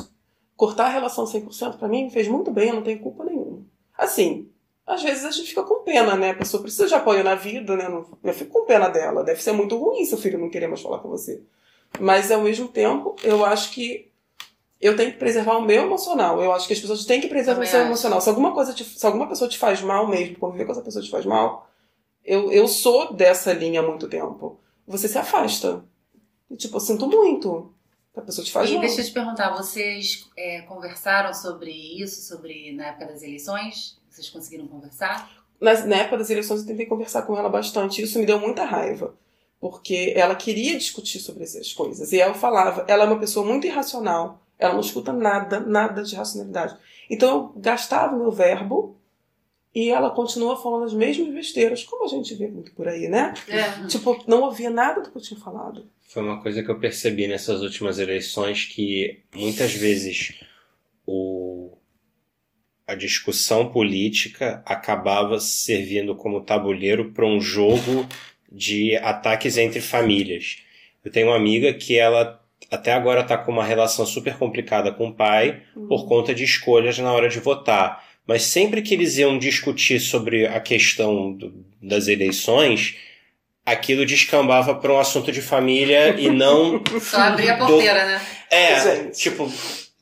cortar 0.55 0.87
a 0.87 0.91
relação 0.91 1.25
100% 1.25 1.79
pra 1.79 1.89
mim 1.89 2.05
me 2.05 2.11
fez 2.11 2.29
muito 2.29 2.51
bem, 2.51 2.69
eu 2.69 2.75
não 2.75 2.83
tenho 2.83 3.01
culpa 3.01 3.25
nenhuma. 3.25 3.62
Assim, 3.97 4.51
às 4.87 5.03
vezes 5.03 5.25
a 5.25 5.31
gente 5.31 5.49
fica 5.49 5.62
com 5.62 5.83
pena, 5.83 6.15
né? 6.15 6.33
A 6.33 6.37
pessoa 6.37 6.62
precisa 6.62 6.87
de 6.87 6.95
apoio 6.95 7.25
na 7.25 7.37
vida, 7.37 7.75
né? 7.75 7.87
Eu 8.23 8.35
fico 8.35 8.53
com 8.53 8.67
pena 8.67 8.91
dela. 8.91 9.25
Deve 9.25 9.43
ser 9.43 9.53
muito 9.53 9.79
ruim 9.79 10.05
seu 10.05 10.19
filho 10.19 10.39
não 10.39 10.51
querer 10.51 10.67
mais 10.67 10.83
falar 10.83 10.99
com 10.99 11.09
você. 11.09 11.43
Mas 11.99 12.31
ao 12.31 12.43
mesmo 12.43 12.69
tempo, 12.69 13.17
eu 13.23 13.45
acho 13.45 13.73
que 13.73 14.11
eu 14.81 14.97
tenho 14.97 15.12
que 15.12 15.19
preservar 15.19 15.59
o 15.59 15.62
meu 15.62 15.83
emocional. 15.83 16.41
Eu 16.43 16.53
acho 16.53 16.67
que 16.67 16.73
as 16.73 16.81
pessoas 16.81 17.05
têm 17.05 17.21
que 17.21 17.29
preservar 17.29 17.55
Também 17.57 17.69
o 17.69 17.71
seu 17.71 17.81
acho. 17.81 17.89
emocional. 17.89 18.21
Se 18.21 18.29
alguma 18.29 18.53
coisa 18.55 18.73
te- 18.73 18.85
se 18.85 19.05
alguma 19.05 19.29
pessoa 19.29 19.49
te 19.51 19.59
faz 19.59 19.83
mal 19.83 20.07
mesmo, 20.07 20.37
conviver 20.37 20.65
com 20.65 20.73
essa 20.73 20.81
pessoa 20.83 21.05
te 21.05 21.11
faz 21.11 21.27
mal, 21.27 21.69
eu, 22.25 22.51
eu 22.53 22.67
sou 22.69 23.12
dessa 23.12 23.53
linha 23.53 23.81
há 23.81 23.83
muito 23.83 24.09
tempo. 24.09 24.59
Você 24.87 25.07
se 25.09 25.19
afasta. 25.19 25.85
E, 26.51 26.57
tipo, 26.57 26.77
eu 26.77 26.81
sinto 26.81 27.07
muito. 27.07 27.75
A 28.17 28.23
pessoa 28.23 28.45
te 28.45 28.51
faz 28.51 28.69
e 28.69 28.73
mal. 28.73 28.81
deixa 28.81 29.01
eu 29.03 29.05
te 29.05 29.12
perguntar, 29.12 29.55
vocês 29.57 30.29
é, 30.37 30.62
conversaram 30.62 31.33
sobre 31.33 31.71
isso, 31.71 32.23
sobre 32.23 32.73
na 32.73 32.87
época 32.89 33.07
das 33.07 33.23
eleições? 33.23 33.99
Vocês 34.09 34.29
conseguiram 34.31 34.67
conversar? 34.67 35.31
Nas, 35.61 35.85
na 35.87 35.97
época 35.97 36.19
das 36.19 36.31
eleições 36.31 36.61
eu 36.62 36.67
tentei 36.67 36.87
conversar 36.87 37.23
com 37.23 37.37
ela 37.37 37.49
bastante. 37.49 38.03
Isso 38.03 38.19
me 38.19 38.27
deu 38.27 38.41
muita 38.41 38.65
raiva. 38.65 39.15
Porque 39.61 40.15
ela 40.16 40.35
queria 40.35 40.78
discutir 40.78 41.19
sobre 41.19 41.45
essas 41.45 41.73
coisas. 41.73 42.12
E 42.12 42.16
eu 42.16 42.35
falava, 42.35 42.85
ela 42.89 43.05
é 43.05 43.07
uma 43.07 43.19
pessoa 43.19 43.45
muito 43.45 43.66
irracional. 43.66 44.41
Ela 44.59 44.74
não 44.74 44.81
escuta 44.81 45.12
nada, 45.12 45.61
nada 45.61 46.03
de 46.03 46.16
racionalidade. 46.16 46.77
Então 47.09 47.28
eu 47.28 47.61
gastava 47.61 48.16
o 48.16 48.19
meu 48.19 48.31
verbo 48.31 48.97
e 49.74 49.91
ela 49.91 50.11
continua 50.11 50.61
falando 50.61 50.85
as 50.85 50.95
mesmas 50.95 51.28
besteiras, 51.28 51.85
como 51.85 52.05
a 52.05 52.09
gente 52.09 52.35
vê 52.35 52.49
muito 52.49 52.73
por 52.73 52.89
aí, 52.89 53.09
né? 53.09 53.35
É. 53.49 53.87
Tipo, 53.87 54.23
não 54.27 54.43
ouvia 54.43 54.70
nada 54.70 55.01
do 55.01 55.11
que 55.11 55.16
eu 55.16 55.23
tinha 55.23 55.39
falado. 55.39 55.87
Foi 56.09 56.23
uma 56.23 56.43
coisa 56.43 56.62
que 56.62 56.70
eu 56.70 56.78
percebi 56.78 57.28
nessas 57.28 57.62
últimas 57.62 57.99
eleições 57.99 58.65
que 58.65 59.20
muitas 59.32 59.73
vezes 59.73 60.41
o, 61.07 61.73
a 62.85 62.97
discussão 62.97 63.70
política 63.70 64.61
acabava 64.66 65.39
servindo 65.39 66.16
como 66.16 66.41
tabuleiro 66.41 67.12
para 67.12 67.24
um 67.24 67.41
jogo 67.41 68.09
de 68.51 68.97
ataques 68.97 69.56
entre 69.56 69.81
famílias. 69.81 70.59
Eu 71.05 71.10
tenho 71.10 71.28
uma 71.28 71.36
amiga 71.36 71.72
que 71.74 71.97
ela 71.98 72.40
até 72.70 72.93
agora 72.93 73.20
está 73.22 73.36
com 73.39 73.51
uma 73.52 73.64
relação 73.64 74.05
super 74.06 74.36
complicada 74.36 74.93
com 74.93 75.09
o 75.09 75.14
pai 75.14 75.62
por 75.89 76.06
conta 76.06 76.35
de 76.35 76.44
escolhas 76.44 76.98
na 76.98 77.12
hora 77.12 77.28
de 77.28 77.40
votar. 77.40 78.05
Mas 78.27 78.43
sempre 78.43 78.82
que 78.82 78.94
eles 78.94 79.16
iam 79.18 79.39
discutir 79.39 79.98
sobre 79.98 80.47
a 80.47 80.60
questão 80.60 81.32
do- 81.32 81.64
das 81.82 82.06
eleições, 82.06 82.97
aquilo 83.64 84.05
descambava 84.06 84.74
para 84.74 84.93
um 84.93 84.98
assunto 85.01 85.32
de 85.32 85.40
família 85.43 86.14
e 86.18 86.28
não. 86.28 86.82
Só 87.01 87.18
abrir 87.22 87.51
a 87.51 87.56
porteira, 87.56 88.05
né? 88.06 88.20
É, 88.51 88.81
Gente. 88.81 89.18
tipo, 89.18 89.51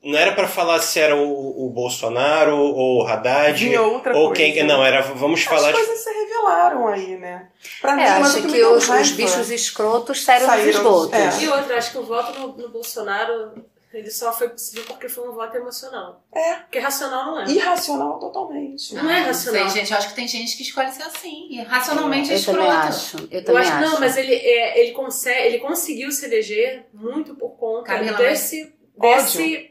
não 0.04 0.18
era 0.18 0.32
para 0.32 0.46
falar 0.48 0.80
se 0.80 0.98
era 1.00 1.16
o, 1.16 1.66
o 1.66 1.70
Bolsonaro 1.70 2.56
ou 2.56 3.02
o 3.02 3.06
Haddad 3.06 3.62
Vinha 3.64 3.82
outra 3.82 4.16
ou 4.16 4.28
coisa. 4.28 4.42
quem. 4.52 4.62
Não, 4.64 4.84
era 4.84 5.00
vamos 5.02 5.42
falar 5.42 5.70
As 5.70 5.76
de. 5.76 5.84
coisas 5.84 5.98
se 6.04 6.10
revelaram 6.10 6.88
aí, 6.88 7.16
né? 7.16 7.48
Pra 7.80 7.94
mim, 7.96 8.02
É, 8.02 8.18
mas 8.18 8.34
acho 8.34 8.42
que 8.46 8.52
que 8.52 8.64
os, 8.64 8.88
os 8.88 9.10
bichos 9.12 9.50
escrotos 9.50 10.22
saíram, 10.24 10.46
Saíram, 10.46 10.66
dos 10.66 10.76
esgotos. 10.76 11.14
é. 11.14 11.42
E 11.44 11.48
outra, 11.48 11.76
acho 11.78 11.90
que 11.92 11.98
o 11.98 12.04
voto 12.04 12.38
no, 12.38 12.56
no 12.56 12.68
Bolsonaro 12.68 13.52
ele 13.92 14.10
só 14.10 14.30
foi 14.32 14.50
possível 14.50 14.84
porque 14.86 15.08
foi 15.08 15.26
um 15.28 15.32
voto 15.32 15.56
emocional. 15.56 16.22
É. 16.32 16.54
Porque 16.56 16.78
racional 16.78 17.24
não 17.26 17.40
é. 17.40 17.48
Irracional 17.50 18.18
totalmente. 18.18 18.94
Não 18.94 19.10
é 19.10 19.20
racional. 19.22 19.68
Sei, 19.70 19.80
gente, 19.80 19.90
eu 19.92 19.98
acho 19.98 20.08
que 20.10 20.14
tem 20.14 20.28
gente 20.28 20.56
que 20.58 20.62
escolhe 20.62 20.92
ser 20.92 21.04
assim. 21.04 21.60
Racionalmente 21.66 22.30
eu 22.32 22.44
também 22.44 22.66
escroto. 22.66 22.86
acho. 22.86 23.16
Eu 23.30 23.38
Eu 23.40 23.44
também 23.44 23.62
acho, 23.62 23.72
acho. 23.72 23.80
não, 23.90 23.98
mas 23.98 24.16
ele, 24.18 24.34
é, 24.34 24.78
ele, 24.80 24.92
consegue, 24.92 25.46
ele 25.48 25.58
conseguiu 25.58 26.12
se 26.12 26.26
eleger 26.26 26.86
muito 26.92 27.34
por 27.34 27.50
conta 27.56 27.84
Camila, 27.94 28.16
desse. 28.18 28.72
Desse 29.00 29.70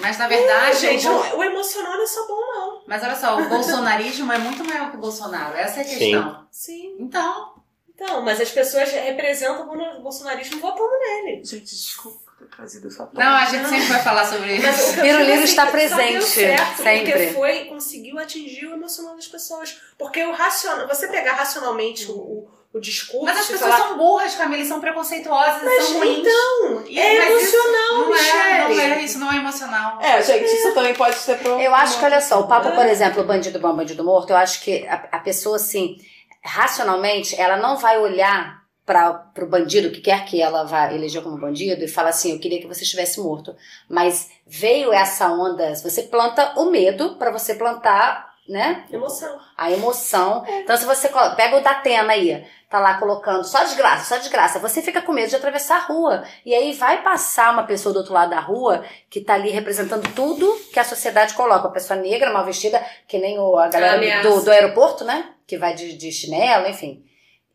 Mas 0.00 0.18
na 0.18 0.28
verdade, 0.28 0.78
gente, 0.78 1.06
o, 1.06 1.10
não, 1.10 1.38
o 1.38 1.44
emocional 1.44 1.94
não 1.94 2.02
é 2.02 2.06
só 2.06 2.26
bom, 2.26 2.40
não. 2.40 2.82
mas 2.86 3.02
olha 3.02 3.16
só, 3.16 3.38
o 3.38 3.48
bolsonarismo 3.48 4.30
é 4.32 4.38
muito 4.38 4.64
maior 4.64 4.90
que 4.90 4.96
o 4.96 5.00
Bolsonaro. 5.00 5.56
Essa 5.56 5.80
é 5.80 5.82
a 5.82 5.86
Sim. 5.86 5.98
questão. 5.98 6.46
Sim. 6.50 6.96
Então, 7.00 7.54
Então, 7.94 8.22
mas 8.22 8.40
as 8.40 8.50
pessoas 8.50 8.90
representam 8.90 9.68
o 9.68 10.02
bolsonarismo 10.02 10.60
votando 10.60 10.98
nele. 10.98 11.44
Gente, 11.44 11.74
desculpa 11.74 12.24
ter 12.38 12.48
trazido 12.48 12.88
essa 12.88 13.08
não, 13.12 13.22
a 13.22 13.44
gente 13.46 13.68
sempre 13.68 13.86
vai 13.86 14.02
falar 14.02 14.26
sobre 14.26 14.58
Mas 14.58 14.78
isso. 14.78 15.00
Piruliro 15.00 15.32
digo, 15.32 15.44
está 15.44 15.66
presente, 15.66 16.24
certo 16.24 16.82
sempre. 16.82 17.12
Porque 17.12 17.26
foi, 17.28 17.64
conseguiu 17.66 18.18
atingir 18.18 18.66
o 18.66 18.74
emocional 18.74 19.14
das 19.16 19.26
pessoas. 19.26 19.80
Porque 19.98 20.22
o 20.24 20.32
racional, 20.32 20.86
você 20.86 21.08
pegar 21.08 21.34
racionalmente 21.34 22.10
o, 22.10 22.14
o, 22.14 22.50
o 22.74 22.80
discurso 22.80 23.24
Mas 23.24 23.38
as 23.38 23.46
pessoas 23.46 23.72
falar, 23.72 23.86
são 23.88 23.96
burras, 23.96 24.34
Camila, 24.34 24.60
e 24.60 24.66
são 24.66 24.80
preconceituosas, 24.80 25.62
e 25.62 25.80
são 25.82 25.98
ruins. 26.00 26.18
então, 26.18 26.84
E- 26.88 26.98
é 26.98 27.18
mas 27.30 27.42
isso 27.44 27.56
emocional, 27.56 27.98
não 28.04 28.14
é, 28.16 28.68
não 28.68 28.80
é, 28.80 29.02
isso 29.02 29.18
não 29.20 29.32
é 29.32 29.36
emocional. 29.36 29.98
É, 30.02 30.22
gente, 30.22 30.44
isso 30.44 30.74
também 30.74 30.92
pode 30.94 31.14
ser 31.14 31.38
pro. 31.38 31.60
Eu 31.60 31.72
acho 31.74 31.98
que, 31.98 32.04
olha 32.04 32.20
só, 32.20 32.40
o 32.40 32.48
papo, 32.48 32.72
por 32.72 32.84
exemplo, 32.86 33.22
o 33.22 33.24
bandido 33.26 33.58
bom, 33.60 33.74
bandido 33.74 34.02
morto, 34.02 34.30
eu 34.30 34.36
acho 34.36 34.60
que 34.60 34.84
a, 34.88 35.08
a 35.12 35.18
pessoa, 35.20 35.56
assim, 35.56 35.96
racionalmente, 36.42 37.40
ela 37.40 37.56
não 37.56 37.76
vai 37.76 37.98
olhar 37.98 38.62
para 38.84 39.30
o 39.40 39.46
bandido, 39.46 39.90
que 39.90 40.00
quer 40.02 40.24
que 40.26 40.42
ela 40.42 40.64
vá 40.64 40.92
eleger 40.92 41.22
como 41.22 41.38
bandido, 41.38 41.82
e 41.84 41.88
fala 41.88 42.10
assim: 42.10 42.32
eu 42.32 42.38
queria 42.38 42.60
que 42.60 42.66
você 42.66 42.82
estivesse 42.82 43.20
morto. 43.20 43.54
Mas 43.88 44.28
veio 44.46 44.92
essa 44.92 45.28
onda, 45.28 45.74
você 45.76 46.02
planta 46.02 46.52
o 46.56 46.66
medo 46.66 47.16
para 47.16 47.30
você 47.30 47.54
plantar, 47.54 48.33
né? 48.48 48.84
Emoção. 48.92 49.38
A 49.56 49.70
emoção. 49.70 50.44
Então, 50.46 50.76
se 50.76 50.84
você 50.84 51.08
pega 51.36 51.56
o 51.56 51.62
Datena 51.62 52.12
aí, 52.12 52.44
tá 52.68 52.78
lá 52.78 52.98
colocando 52.98 53.44
só 53.44 53.64
desgraça, 53.64 54.04
só 54.04 54.18
desgraça, 54.18 54.58
você 54.58 54.82
fica 54.82 55.00
com 55.00 55.12
medo 55.12 55.30
de 55.30 55.36
atravessar 55.36 55.76
a 55.76 55.86
rua. 55.86 56.24
E 56.44 56.54
aí 56.54 56.72
vai 56.72 57.02
passar 57.02 57.52
uma 57.52 57.64
pessoa 57.64 57.92
do 57.92 57.98
outro 57.98 58.12
lado 58.12 58.30
da 58.30 58.40
rua 58.40 58.84
que 59.08 59.20
tá 59.20 59.34
ali 59.34 59.50
representando 59.50 60.12
tudo 60.14 60.60
que 60.72 60.78
a 60.78 60.84
sociedade 60.84 61.34
coloca. 61.34 61.66
Uma 61.66 61.72
pessoa 61.72 61.98
negra, 61.98 62.32
mal 62.32 62.44
vestida, 62.44 62.84
que 63.08 63.18
nem 63.18 63.38
o, 63.38 63.56
a 63.56 63.68
galera 63.68 63.96
Ameaça. 63.96 64.28
do, 64.28 64.42
do 64.42 64.50
aeroporto, 64.50 65.04
né? 65.04 65.30
Que 65.46 65.56
vai 65.56 65.74
de, 65.74 65.96
de 65.96 66.12
chinelo, 66.12 66.68
enfim. 66.68 67.04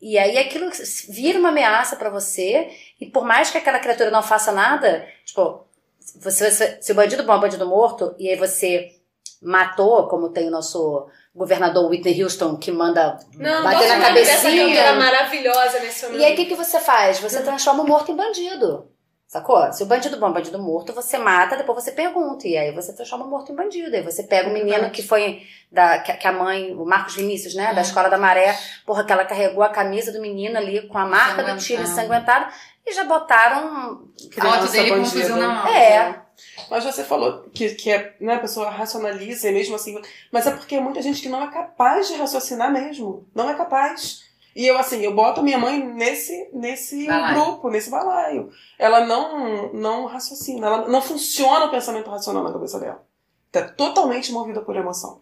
E 0.02 0.18
aí 0.18 0.38
aquilo 0.38 0.72
vira 1.10 1.38
uma 1.38 1.50
ameaça 1.50 1.98
pra 1.98 2.10
você, 2.10 2.70
e 3.02 3.06
por 3.06 3.26
mais 3.26 3.52
que 3.52 3.58
aquela 3.58 3.80
criatura 3.80 4.10
não 4.10 4.24
faça 4.24 4.52
nada, 4.52 5.06
tipo, 5.26 5.68
você, 6.16 6.80
se 6.82 6.92
o 6.92 6.96
bandido 6.96 7.24
bom 7.24 7.36
é 7.36 7.40
bandido 7.40 7.68
morto, 7.68 8.16
e 8.18 8.30
aí 8.30 8.38
você 8.38 8.99
matou, 9.42 10.08
como 10.08 10.30
tem 10.30 10.48
o 10.48 10.52
nosso 10.52 11.08
governador 11.34 11.90
Whitney 11.90 12.24
Houston, 12.24 12.58
que 12.58 12.72
manda 12.72 13.18
Não, 13.36 13.64
bater 13.64 13.88
na 13.88 14.06
cabecinha. 14.06 14.76
cantora 14.76 14.94
maravilhosa 15.00 15.80
nesse 15.80 16.06
E 16.12 16.26
aí 16.26 16.34
o 16.34 16.36
que, 16.36 16.46
que 16.46 16.56
você 16.56 16.80
faz? 16.80 17.20
Você 17.20 17.42
transforma 17.42 17.84
o 17.84 17.88
morto 17.88 18.12
em 18.12 18.16
bandido. 18.16 18.90
Sacou? 19.30 19.72
Se 19.72 19.84
o 19.84 19.86
bandido 19.86 20.18
bom 20.18 20.30
é 20.30 20.34
bandido 20.34 20.58
morto, 20.58 20.92
você 20.92 21.16
mata, 21.16 21.56
depois 21.56 21.84
você 21.84 21.92
pergunta. 21.92 22.48
E 22.48 22.58
aí 22.58 22.74
você 22.74 22.92
transforma 22.94 23.26
o 23.26 23.30
morto 23.30 23.52
em 23.52 23.56
bandido. 23.56 23.96
Aí 23.96 24.02
você 24.02 24.24
pega 24.24 24.50
o 24.50 24.52
menino 24.52 24.90
que 24.90 25.04
foi 25.04 25.44
da. 25.72 26.00
que, 26.00 26.28
a 26.28 26.32
mãe, 26.32 26.74
o 26.74 26.84
Marcos 26.84 27.16
Vinícius, 27.16 27.54
né? 27.54 27.72
Da 27.72 27.82
escola 27.82 28.10
da 28.10 28.18
maré, 28.18 28.58
porra, 28.88 29.04
que 29.04 29.14
ela 29.14 29.24
carregou 29.24 29.62
a 29.62 29.70
camisa 29.70 30.12
do 30.12 30.20
menino 30.20 30.58
ali 30.58 30.82
com 30.88 30.98
a 30.98 31.06
marca 31.06 31.44
do 31.44 31.56
tiro 31.60 31.84
Ensanguentado. 31.84 32.52
e 32.84 32.92
já 32.92 33.04
botaram. 33.04 34.02
A 34.36 34.42
foto 34.42 34.72
dele 34.72 34.90
com 34.90 34.96
bandido. 34.98 35.20
fuzil 35.22 35.36
na 35.36 35.48
mão. 35.48 35.68
É. 35.68 36.22
Mas 36.70 36.84
você 36.84 37.04
falou 37.04 37.44
que, 37.54 37.76
que 37.76 37.92
é, 37.92 38.16
né, 38.20 38.36
a 38.36 38.40
pessoa 38.40 38.70
racionaliza 38.70 39.50
e 39.50 39.54
mesmo 39.54 39.76
assim. 39.76 40.00
Mas 40.32 40.48
é 40.48 40.52
porque 40.52 40.76
é 40.76 40.80
muita 40.80 41.02
gente 41.02 41.22
que 41.22 41.30
não 41.30 41.44
é 41.44 41.52
capaz 41.52 42.08
de 42.08 42.16
raciocinar 42.16 42.72
mesmo. 42.72 43.28
Não 43.34 43.50
é 43.50 43.56
capaz. 43.56 44.30
E 44.56 44.66
eu, 44.66 44.78
assim, 44.78 45.02
eu 45.02 45.14
boto 45.14 45.44
minha 45.44 45.58
mãe 45.58 45.82
nesse, 45.82 46.50
nesse 46.52 47.06
Balaio. 47.06 47.36
grupo, 47.36 47.70
nesse 47.70 47.90
balaio. 47.90 48.52
Ela 48.78 49.06
não, 49.06 49.72
não 49.74 50.06
raciocina, 50.06 50.68
ela 50.68 50.88
não 50.88 51.02
funciona 51.02 51.66
o 51.66 51.72
pensamento 51.72 52.10
racional 52.10 52.44
na 52.44 52.52
cabeça 52.52 52.80
dela. 52.80 53.04
Tá 53.52 53.62
totalmente 53.62 54.32
movida 54.32 54.62
por 54.62 54.76
emoção. 54.76 55.22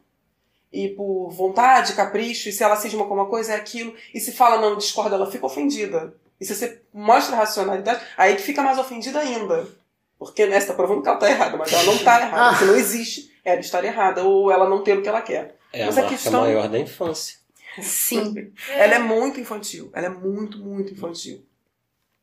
E 0.72 0.90
por 0.90 1.30
vontade, 1.30 1.94
capricho, 1.94 2.50
e 2.50 2.52
se 2.52 2.64
ela 2.64 2.76
cisma 2.76 3.06
com 3.06 3.14
uma 3.14 3.28
coisa, 3.28 3.54
é 3.54 3.56
aquilo. 3.56 3.94
E 4.14 4.20
se 4.20 4.32
fala 4.32 4.60
não, 4.60 4.78
discorda, 4.78 5.16
ela 5.16 5.30
fica 5.30 5.46
ofendida. 5.46 6.14
E 6.40 6.46
se 6.46 6.54
você 6.54 6.82
mostra 6.94 7.36
racionalidade, 7.36 8.04
aí 8.18 8.36
que 8.36 8.42
fica 8.42 8.62
mais 8.62 8.78
ofendida 8.78 9.20
ainda. 9.20 9.68
Porque 10.18 10.46
né, 10.48 10.60
você 10.60 10.68
tá 10.68 10.74
provando 10.74 11.02
que 11.02 11.08
ela 11.10 11.18
tá 11.18 11.30
errada, 11.30 11.58
mas 11.58 11.72
ela 11.72 11.84
não 11.84 11.98
tá 12.00 12.22
errada. 12.26 12.50
Porque 12.58 12.66
não 12.66 12.76
existe 12.76 13.32
ela 13.46 13.60
estar 13.60 13.84
errada 13.84 14.24
ou 14.24 14.52
ela 14.52 14.68
não 14.68 14.84
ter 14.84 14.98
o 14.98 15.02
que 15.02 15.08
ela 15.10 15.22
quer. 15.22 15.58
É 15.72 15.84
a 15.84 15.86
Mas 15.88 15.98
a 15.98 16.02
marca 16.02 16.16
questão- 16.16 16.42
maior 16.42 16.68
da 16.70 16.80
infância. 16.80 17.38
Sim. 17.82 18.52
Ela 18.74 18.96
é 18.96 19.00
muito 19.00 19.40
infantil. 19.40 19.92
Ela 19.94 20.08
é 20.08 20.10
muito, 20.10 20.58
muito 20.58 20.92
infantil. 20.94 21.46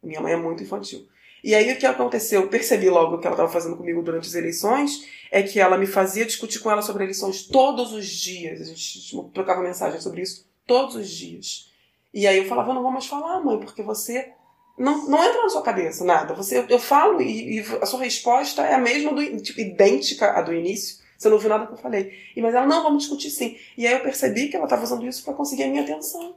Minha 0.02 0.20
mãe 0.20 0.32
é 0.32 0.36
muito 0.36 0.62
infantil. 0.64 1.06
E 1.44 1.54
aí 1.54 1.72
o 1.72 1.78
que 1.78 1.86
aconteceu? 1.86 2.40
Eu 2.40 2.48
percebi 2.48 2.88
logo 2.90 3.14
o 3.16 3.20
que 3.20 3.26
ela 3.26 3.34
estava 3.36 3.52
fazendo 3.52 3.76
comigo 3.76 4.02
durante 4.02 4.26
as 4.26 4.34
eleições 4.34 5.06
é 5.30 5.42
que 5.42 5.60
ela 5.60 5.76
me 5.78 5.86
fazia 5.86 6.24
discutir 6.24 6.58
com 6.58 6.70
ela 6.70 6.82
sobre 6.82 7.04
eleições 7.04 7.42
todos 7.46 7.92
os 7.92 8.06
dias. 8.08 8.62
A 8.62 8.64
gente 8.64 9.14
trocava 9.32 9.60
mensagem 9.62 10.00
sobre 10.00 10.22
isso 10.22 10.44
todos 10.66 10.96
os 10.96 11.08
dias. 11.08 11.70
E 12.12 12.26
aí 12.26 12.38
eu 12.38 12.46
falava, 12.46 12.70
eu 12.70 12.74
não 12.74 12.82
vou 12.82 12.90
mais 12.90 13.06
falar, 13.06 13.40
mãe, 13.40 13.60
porque 13.60 13.82
você 13.82 14.32
não, 14.78 15.06
não 15.08 15.22
entra 15.24 15.42
na 15.42 15.48
sua 15.48 15.62
cabeça 15.62 16.04
nada. 16.04 16.34
Você, 16.34 16.64
eu 16.68 16.78
falo 16.78 17.20
e, 17.22 17.58
e 17.60 17.66
a 17.80 17.86
sua 17.86 18.00
resposta 18.00 18.62
é 18.62 18.74
a 18.74 18.78
mesma, 18.78 19.12
do, 19.12 19.40
tipo, 19.40 19.60
idêntica 19.60 20.32
à 20.32 20.42
do 20.42 20.52
início. 20.52 21.02
Você 21.16 21.28
não 21.28 21.36
ouviu 21.36 21.48
nada 21.50 21.66
que 21.66 21.72
eu 21.72 21.76
falei. 21.78 22.12
E, 22.36 22.42
mas 22.42 22.54
ela, 22.54 22.66
não, 22.66 22.82
vamos 22.82 23.04
discutir 23.04 23.30
sim. 23.30 23.56
E 23.78 23.86
aí 23.86 23.92
eu 23.94 24.00
percebi 24.00 24.48
que 24.48 24.56
ela 24.56 24.64
estava 24.66 24.82
usando 24.82 25.06
isso 25.06 25.24
para 25.24 25.32
conseguir 25.34 25.62
a 25.64 25.68
minha 25.68 25.82
atenção. 25.82 26.36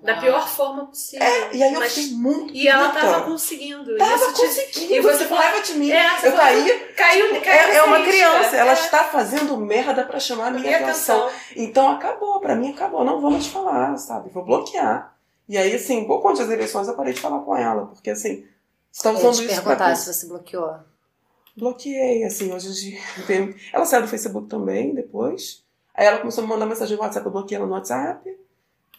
Da 0.00 0.16
pior 0.20 0.48
forma 0.48 0.86
possível. 0.86 1.26
É, 1.26 1.56
e 1.56 1.60
aí 1.60 1.74
eu 1.74 1.80
Mas- 1.80 1.92
fiquei 1.92 2.12
muito 2.14 2.54
E 2.54 2.68
ela 2.68 2.90
puta. 2.90 3.00
tava 3.00 3.22
conseguindo. 3.24 3.96
Tava 3.96 4.14
Isso 4.14 4.32
te- 4.34 4.40
conseguindo. 4.42 4.94
E 4.94 5.00
você 5.00 5.24
raiva 5.24 5.60
de 5.60 5.74
mim. 5.74 5.90
É, 5.90 6.06
eu 6.22 6.32
caí. 6.36 6.80
Caiu, 6.96 7.40
caiu 7.40 7.50
É, 7.50 7.74
é 7.78 7.82
uma 7.82 7.98
nessa 7.98 8.10
criança. 8.12 8.56
Ela 8.56 8.70
É. 8.70 8.74
está 8.74 9.02
fazendo 9.02 9.56
merda 9.56 10.04
pra 10.04 10.20
chamar 10.20 10.46
a 10.46 10.50
minha 10.52 10.62
Minha 10.62 10.76
atenção. 10.78 11.26
atenção. 11.26 11.40
Então 11.56 11.90
acabou. 11.90 12.38
Pra 12.38 12.54
mim 12.54 12.70
acabou. 12.70 13.04
Não 13.04 13.20
vou 13.20 13.32
mais 13.32 13.48
falar, 13.48 13.96
sabe? 13.98 14.30
Vou 14.30 14.44
bloquear. 14.44 15.17
E 15.48 15.56
aí, 15.56 15.74
assim, 15.74 16.04
pouco 16.04 16.28
antes 16.28 16.40
das 16.42 16.50
eleições 16.50 16.88
eu 16.88 16.94
parei 16.94 17.12
de 17.14 17.20
falar 17.20 17.40
com 17.40 17.56
ela. 17.56 17.86
Porque, 17.86 18.10
assim, 18.10 18.44
você 18.92 19.08
Eu 19.08 19.12
usando 19.14 19.34
te 19.36 19.44
isso 19.46 19.54
pra 19.62 19.62
perguntar 19.76 19.90
quê? 19.90 19.96
se 19.96 20.12
você 20.14 20.26
bloqueou. 20.26 20.74
Bloqueei, 21.56 22.24
assim, 22.24 22.52
hoje 22.52 22.68
em 22.68 22.72
dia. 22.72 23.00
tem- 23.26 23.54
Ela 23.72 23.84
saiu 23.86 24.02
do 24.02 24.08
Facebook 24.08 24.48
também, 24.48 24.94
depois. 24.94 25.64
Aí 25.94 26.06
ela 26.06 26.18
começou 26.18 26.42
a 26.44 26.46
me 26.46 26.52
mandar 26.52 26.66
mensagem 26.66 26.96
no 26.96 27.02
WhatsApp, 27.02 27.26
eu 27.26 27.32
bloqueei 27.32 27.56
ela 27.56 27.66
no 27.66 27.72
WhatsApp. 27.72 28.38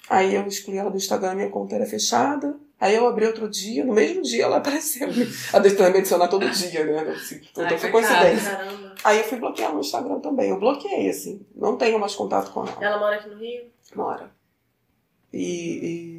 Aí 0.10 0.34
eu 0.36 0.46
excluí 0.48 0.78
ela 0.78 0.90
do 0.90 0.98
Instagram, 0.98 1.36
minha 1.36 1.50
conta 1.50 1.76
era 1.76 1.86
fechada. 1.86 2.58
Aí 2.80 2.96
eu 2.96 3.08
abri 3.08 3.26
outro 3.28 3.48
dia, 3.48 3.86
no 3.86 3.94
mesmo 3.94 4.22
dia 4.24 4.46
ela 4.46 4.58
apareceu. 4.88 5.08
Ela 5.54 5.62
deve 5.62 5.90
me 5.92 6.00
adicionar 6.00 6.28
todo 6.30 6.50
dia, 6.50 6.84
né? 6.86 7.12
Assim, 7.12 7.40
Então 7.52 7.64
Ai, 7.66 7.78
foi 7.78 7.92
coincidência. 7.92 8.50
Caramba. 8.52 8.96
Aí 9.04 9.18
eu 9.20 9.24
fui 9.26 9.38
bloquear 9.38 9.68
ela 9.68 9.76
no 9.76 9.82
Instagram 9.82 10.20
também. 10.20 10.50
Eu 10.50 10.60
bloqueei, 10.60 11.10
assim. 11.10 11.46
Não 11.56 11.78
tenho 11.78 12.00
mais 12.00 12.16
contato 12.16 12.52
com 12.52 12.66
ela. 12.66 12.78
Ela 12.84 12.98
mora 13.00 13.16
aqui 13.18 13.30
no 13.30 13.38
Rio? 13.38 13.66
Mora. 13.96 14.32
E, 15.32 15.44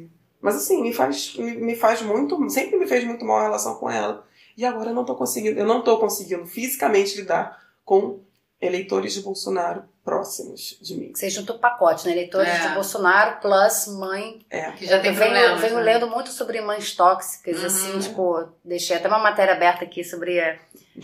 e- 0.07 0.09
Mas 0.41 0.55
assim, 0.55 0.81
me 0.81 0.93
faz, 0.93 1.35
me, 1.37 1.51
me 1.55 1.75
faz 1.75 2.01
muito. 2.01 2.49
Sempre 2.49 2.77
me 2.77 2.87
fez 2.87 3.03
muito 3.03 3.23
mal 3.25 3.37
a 3.37 3.43
relação 3.43 3.75
com 3.75 3.89
ela. 3.89 4.25
E 4.57 4.65
agora 4.65 4.89
eu 4.89 4.95
não 4.95 5.05
tô 5.05 5.15
conseguindo. 5.15 5.59
Eu 5.59 5.65
não 5.65 5.81
tô 5.81 5.97
conseguindo 5.99 6.45
fisicamente 6.45 7.15
lidar 7.15 7.61
com 7.85 8.19
eleitores 8.59 9.13
de 9.13 9.21
Bolsonaro 9.21 9.83
próximos 10.03 10.77
de 10.81 10.95
mim. 10.95 11.11
Você 11.15 11.29
juntou 11.29 11.57
pacote, 11.59 12.05
né? 12.05 12.11
Eleitores 12.13 12.47
É. 12.49 12.67
de 12.67 12.73
Bolsonaro 12.73 13.39
plus 13.39 13.87
mãe. 13.87 14.39
É. 14.49 14.71
Que 14.71 14.85
já 14.87 14.99
tem 14.99 15.11
eu 15.11 15.15
venho, 15.15 15.31
problemas. 15.31 15.61
venho 15.61 15.75
né? 15.77 15.81
lendo 15.83 16.07
muito 16.09 16.29
sobre 16.31 16.59
mães 16.61 16.95
tóxicas, 16.95 17.59
Uhum. 17.59 17.65
assim, 17.65 17.99
tipo, 17.99 18.47
deixei 18.65 18.97
até 18.97 19.07
uma 19.07 19.19
matéria 19.19 19.53
aberta 19.53 19.83
aqui 19.85 20.03
sobre. 20.03 20.37
eh, 20.37 20.59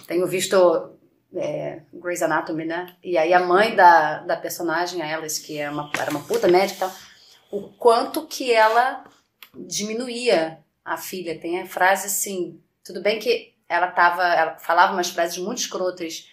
Tenho 0.08 0.26
visto 0.28 0.90
é, 1.36 1.82
Grey's 1.94 2.22
Anatomy, 2.22 2.66
né? 2.66 2.94
E 3.04 3.18
aí 3.18 3.34
a 3.34 3.40
mãe 3.40 3.76
da, 3.76 4.20
da 4.20 4.36
personagem, 4.38 5.02
a 5.02 5.16
Alice, 5.18 5.42
que 5.42 5.60
é 5.60 5.70
uma, 5.70 5.92
era 6.00 6.10
uma 6.12 6.22
puta 6.22 6.48
médica 6.48 6.76
e 6.76 6.80
tal, 6.80 6.92
o 7.52 7.70
quanto 7.78 8.26
que 8.28 8.52
ela 8.52 9.04
diminuía 9.60 10.60
a 10.84 10.98
filha. 10.98 11.40
Tem 11.40 11.62
a 11.62 11.66
frase 11.66 12.08
assim, 12.08 12.62
tudo 12.84 13.02
bem 13.02 13.20
que 13.20 13.54
ela 13.68 13.88
tava, 13.88 14.24
ela 14.24 14.58
falava 14.58 14.94
umas 14.94 15.10
frases 15.10 15.38
muito 15.38 15.60
escrotas. 15.60 16.30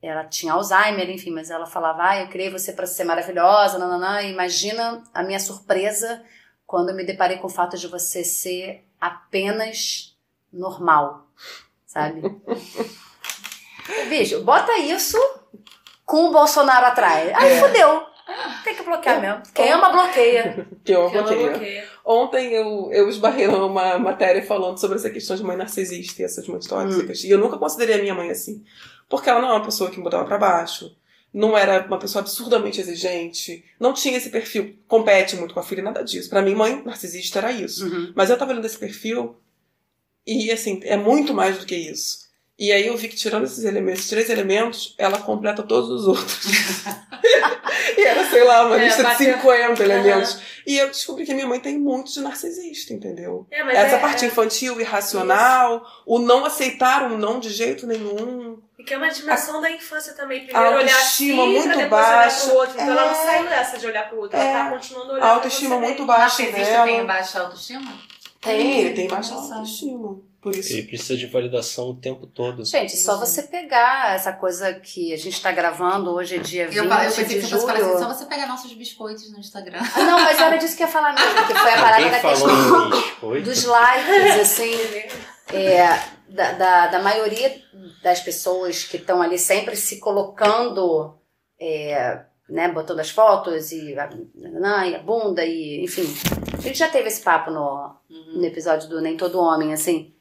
Ela 0.00 0.24
tinha 0.24 0.52
Alzheimer, 0.52 1.08
enfim, 1.10 1.30
mas 1.30 1.50
ela 1.50 1.66
falava: 1.66 2.08
Ah, 2.08 2.20
eu 2.20 2.28
criei 2.28 2.50
você 2.50 2.72
para 2.72 2.86
ser 2.86 3.04
maravilhosa, 3.04 3.78
nananã. 3.78 4.22
Imagina 4.22 5.02
a 5.14 5.22
minha 5.22 5.38
surpresa 5.38 6.22
quando 6.66 6.88
eu 6.90 6.96
me 6.96 7.04
deparei 7.04 7.38
com 7.38 7.46
o 7.46 7.50
fato 7.50 7.76
de 7.76 7.86
você 7.86 8.24
ser 8.24 8.84
apenas 9.00 10.16
normal, 10.52 11.26
sabe? 11.86 12.22
Bicho, 14.08 14.42
bota 14.42 14.76
isso 14.78 15.18
com 16.04 16.26
o 16.26 16.32
Bolsonaro 16.32 16.86
atrás. 16.86 17.32
Aí 17.34 17.52
É. 17.52 17.60
fudeu. 17.60 18.11
Tem 18.64 18.74
que 18.76 18.82
bloquear 18.82 19.20
mesmo. 19.20 19.42
Quem 19.54 19.72
ama, 19.72 19.90
bloqueia. 19.90 20.66
Que 20.84 20.92
eu 20.92 21.10
Que 21.10 21.16
ela 21.16 21.26
bloqueio. 21.26 21.50
bloqueia. 21.50 21.88
Ontem 22.04 22.52
eu, 22.52 22.90
eu 22.92 23.08
esbarrei 23.08 23.46
numa 23.46 23.98
matéria 23.98 24.42
falando 24.44 24.78
sobre 24.78 24.96
essa 24.96 25.10
questão 25.10 25.36
de 25.36 25.42
mãe 25.44 25.56
narcisista 25.56 26.22
e 26.22 26.24
essas 26.24 26.46
mães 26.48 26.66
tóxicas. 26.66 27.22
E 27.24 27.30
eu 27.30 27.38
nunca 27.38 27.56
considerei 27.58 27.96
a 27.96 28.02
minha 28.02 28.14
mãe 28.14 28.30
assim. 28.30 28.64
Porque 29.08 29.28
ela 29.28 29.40
não 29.40 29.48
é 29.50 29.52
uma 29.52 29.64
pessoa 29.64 29.90
que 29.90 29.98
me 29.98 30.04
botava 30.04 30.24
pra 30.24 30.38
baixo. 30.38 30.96
Não 31.32 31.56
era 31.56 31.86
uma 31.86 31.98
pessoa 31.98 32.20
absurdamente 32.20 32.80
exigente. 32.80 33.64
Não 33.80 33.92
tinha 33.92 34.16
esse 34.18 34.30
perfil. 34.30 34.76
Compete 34.86 35.36
muito 35.36 35.54
com 35.54 35.60
a 35.60 35.62
filha, 35.62 35.82
nada 35.82 36.02
disso. 36.04 36.28
Pra 36.28 36.42
mim, 36.42 36.54
mãe 36.54 36.82
narcisista 36.84 37.38
era 37.38 37.52
isso. 37.52 37.86
Uhum. 37.86 38.12
Mas 38.14 38.28
eu 38.30 38.36
tava 38.38 38.52
olhando 38.52 38.66
esse 38.66 38.78
perfil 38.78 39.36
e, 40.26 40.50
assim, 40.50 40.80
é 40.84 40.96
muito 40.96 41.32
mais 41.32 41.58
do 41.58 41.66
que 41.66 41.74
isso. 41.74 42.21
E 42.64 42.70
aí 42.70 42.86
eu 42.86 42.96
vi 42.96 43.08
que 43.08 43.16
tirando 43.16 43.42
esses 43.44 43.64
elementos, 43.64 43.98
esses 44.00 44.10
três 44.10 44.30
elementos, 44.30 44.94
ela 44.96 45.18
completa 45.18 45.64
todos 45.64 45.90
os 45.90 46.06
outros. 46.06 46.46
e 47.98 48.02
era, 48.02 48.24
sei 48.30 48.44
lá, 48.44 48.66
uma 48.66 48.76
É, 48.80 48.84
lista 48.84 49.02
de 49.02 49.08
bateu- 49.08 49.34
50 49.34 49.82
elementos. 49.82 50.38
E 50.64 50.78
eu 50.78 50.86
descobri 50.86 51.24
que 51.26 51.34
minha 51.34 51.46
mãe 51.46 51.58
tem 51.58 51.76
muito 51.76 52.12
de 52.12 52.20
narcisista, 52.20 52.92
entendeu? 52.92 53.48
É, 53.50 53.64
mas 53.64 53.76
Essa 53.76 53.96
é, 53.96 53.98
parte 53.98 54.24
é, 54.24 54.28
infantil, 54.28 54.80
irracional, 54.80 55.84
o 56.06 56.20
não 56.20 56.44
aceitar 56.44 57.10
um 57.10 57.18
não 57.18 57.40
de 57.40 57.50
jeito 57.50 57.84
nenhum. 57.84 58.58
E 58.78 58.84
que 58.84 58.94
é 58.94 58.96
uma 58.96 59.08
dimensão 59.08 59.60
da 59.60 59.68
infância 59.68 60.12
também. 60.12 60.42
A 60.42 60.46
Primeiro 60.46 60.76
olhar 60.76 60.94
autoestima 60.94 61.42
assim, 61.42 61.52
muito 61.52 61.64
pra 61.68 61.74
depois 61.76 61.90
baixa. 61.90 62.44
olhar 62.44 62.46
pro 62.48 62.54
outro. 62.60 62.74
Então 62.74 62.90
ela 62.92 63.04
não 63.06 63.10
É. 63.22 63.24
saiu 63.26 63.48
dessa 63.48 63.78
de 63.78 63.86
olhar 63.88 64.08
pro 64.08 64.18
outro. 64.20 64.36
É. 64.38 64.40
Ela 64.40 64.64
tá 64.64 64.70
continuando 64.70 65.10
olhando 65.14 65.24
A 65.24 65.28
autoestima 65.30 65.70
pra 65.70 65.78
você 65.80 65.86
muito 65.86 66.06
baixa 66.06 66.42
Narcisista 66.42 66.84
tem 66.84 67.06
baixa 67.06 67.40
autoestima? 67.40 67.92
Tem, 68.40 68.80
ele 68.80 68.94
tem 68.94 69.08
baixa 69.08 69.34
autoestima. 69.34 70.20
Por 70.42 70.56
isso. 70.56 70.72
Ele 70.72 70.82
precisa 70.82 71.16
de 71.16 71.26
validação 71.26 71.90
o 71.90 71.94
tempo 71.94 72.26
todo. 72.26 72.64
Gente, 72.64 72.96
só 72.96 73.16
você 73.16 73.44
pegar 73.44 74.16
essa 74.16 74.32
coisa 74.32 74.74
que 74.74 75.14
a 75.14 75.16
gente 75.16 75.40
tá 75.40 75.52
gravando 75.52 76.10
hoje, 76.10 76.34
é 76.34 76.38
dia 76.40 76.66
20 76.66 76.76
Eu, 76.76 76.84
eu 76.84 76.90
pensei 76.90 77.24
de 77.24 77.34
que 77.36 77.46
falar 77.46 77.76
julho. 77.76 77.90
assim, 77.90 77.98
só 78.02 78.08
você 78.08 78.24
pegar 78.24 78.48
nossos 78.48 78.72
biscoitos 78.72 79.30
no 79.30 79.38
Instagram. 79.38 79.78
Ah, 79.94 80.02
não, 80.02 80.18
mas 80.18 80.40
era 80.40 80.56
disso 80.56 80.76
que 80.76 80.82
eu 80.82 80.88
ia 80.88 80.92
falar 80.92 81.14
mesmo, 81.14 81.46
que 81.46 81.54
foi 81.54 81.70
a 81.70 81.80
parada 81.80 82.10
da 82.10 82.20
questão 82.20 82.90
dos 83.44 83.64
likes, 83.64 84.40
assim, 84.40 84.72
é, 85.52 85.86
da, 86.28 86.52
da, 86.52 86.86
da 86.88 86.98
maioria 86.98 87.62
das 88.02 88.20
pessoas 88.20 88.82
que 88.82 88.96
estão 88.96 89.22
ali 89.22 89.38
sempre 89.38 89.76
se 89.76 90.00
colocando, 90.00 91.14
é, 91.60 92.20
né, 92.48 92.68
botando 92.68 92.98
as 92.98 93.10
fotos 93.10 93.70
e 93.70 93.96
a, 93.96 94.10
e 94.34 94.94
a 94.96 94.98
bunda, 94.98 95.44
e 95.44 95.84
enfim. 95.84 96.12
A 96.52 96.60
gente 96.60 96.80
já 96.80 96.88
teve 96.88 97.06
esse 97.06 97.22
papo 97.22 97.52
no, 97.52 97.94
no 98.34 98.44
episódio 98.44 98.88
do 98.88 99.00
Nem 99.00 99.16
Todo 99.16 99.38
Homem, 99.38 99.72
assim. 99.72 100.12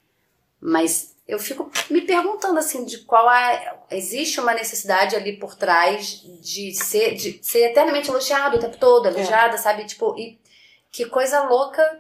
Mas 0.62 1.16
eu 1.28 1.40
fico 1.40 1.72
me 1.90 2.02
perguntando, 2.02 2.60
assim, 2.60 2.86
de 2.86 3.00
qual 3.00 3.32
é. 3.32 3.74
Existe 3.90 4.40
uma 4.40 4.54
necessidade 4.54 5.16
ali 5.16 5.38
por 5.38 5.56
trás 5.56 6.22
de 6.42 6.74
ser, 6.74 7.16
de 7.16 7.40
ser 7.42 7.72
eternamente 7.72 8.10
elogiado 8.10 8.58
o 8.58 8.60
tempo 8.60 8.78
todo, 8.78 9.08
elogiada, 9.08 9.58
sabe? 9.58 9.86
Tipo, 9.86 10.18
e 10.18 10.40
que 10.92 11.06
coisa 11.06 11.44
louca 11.44 12.00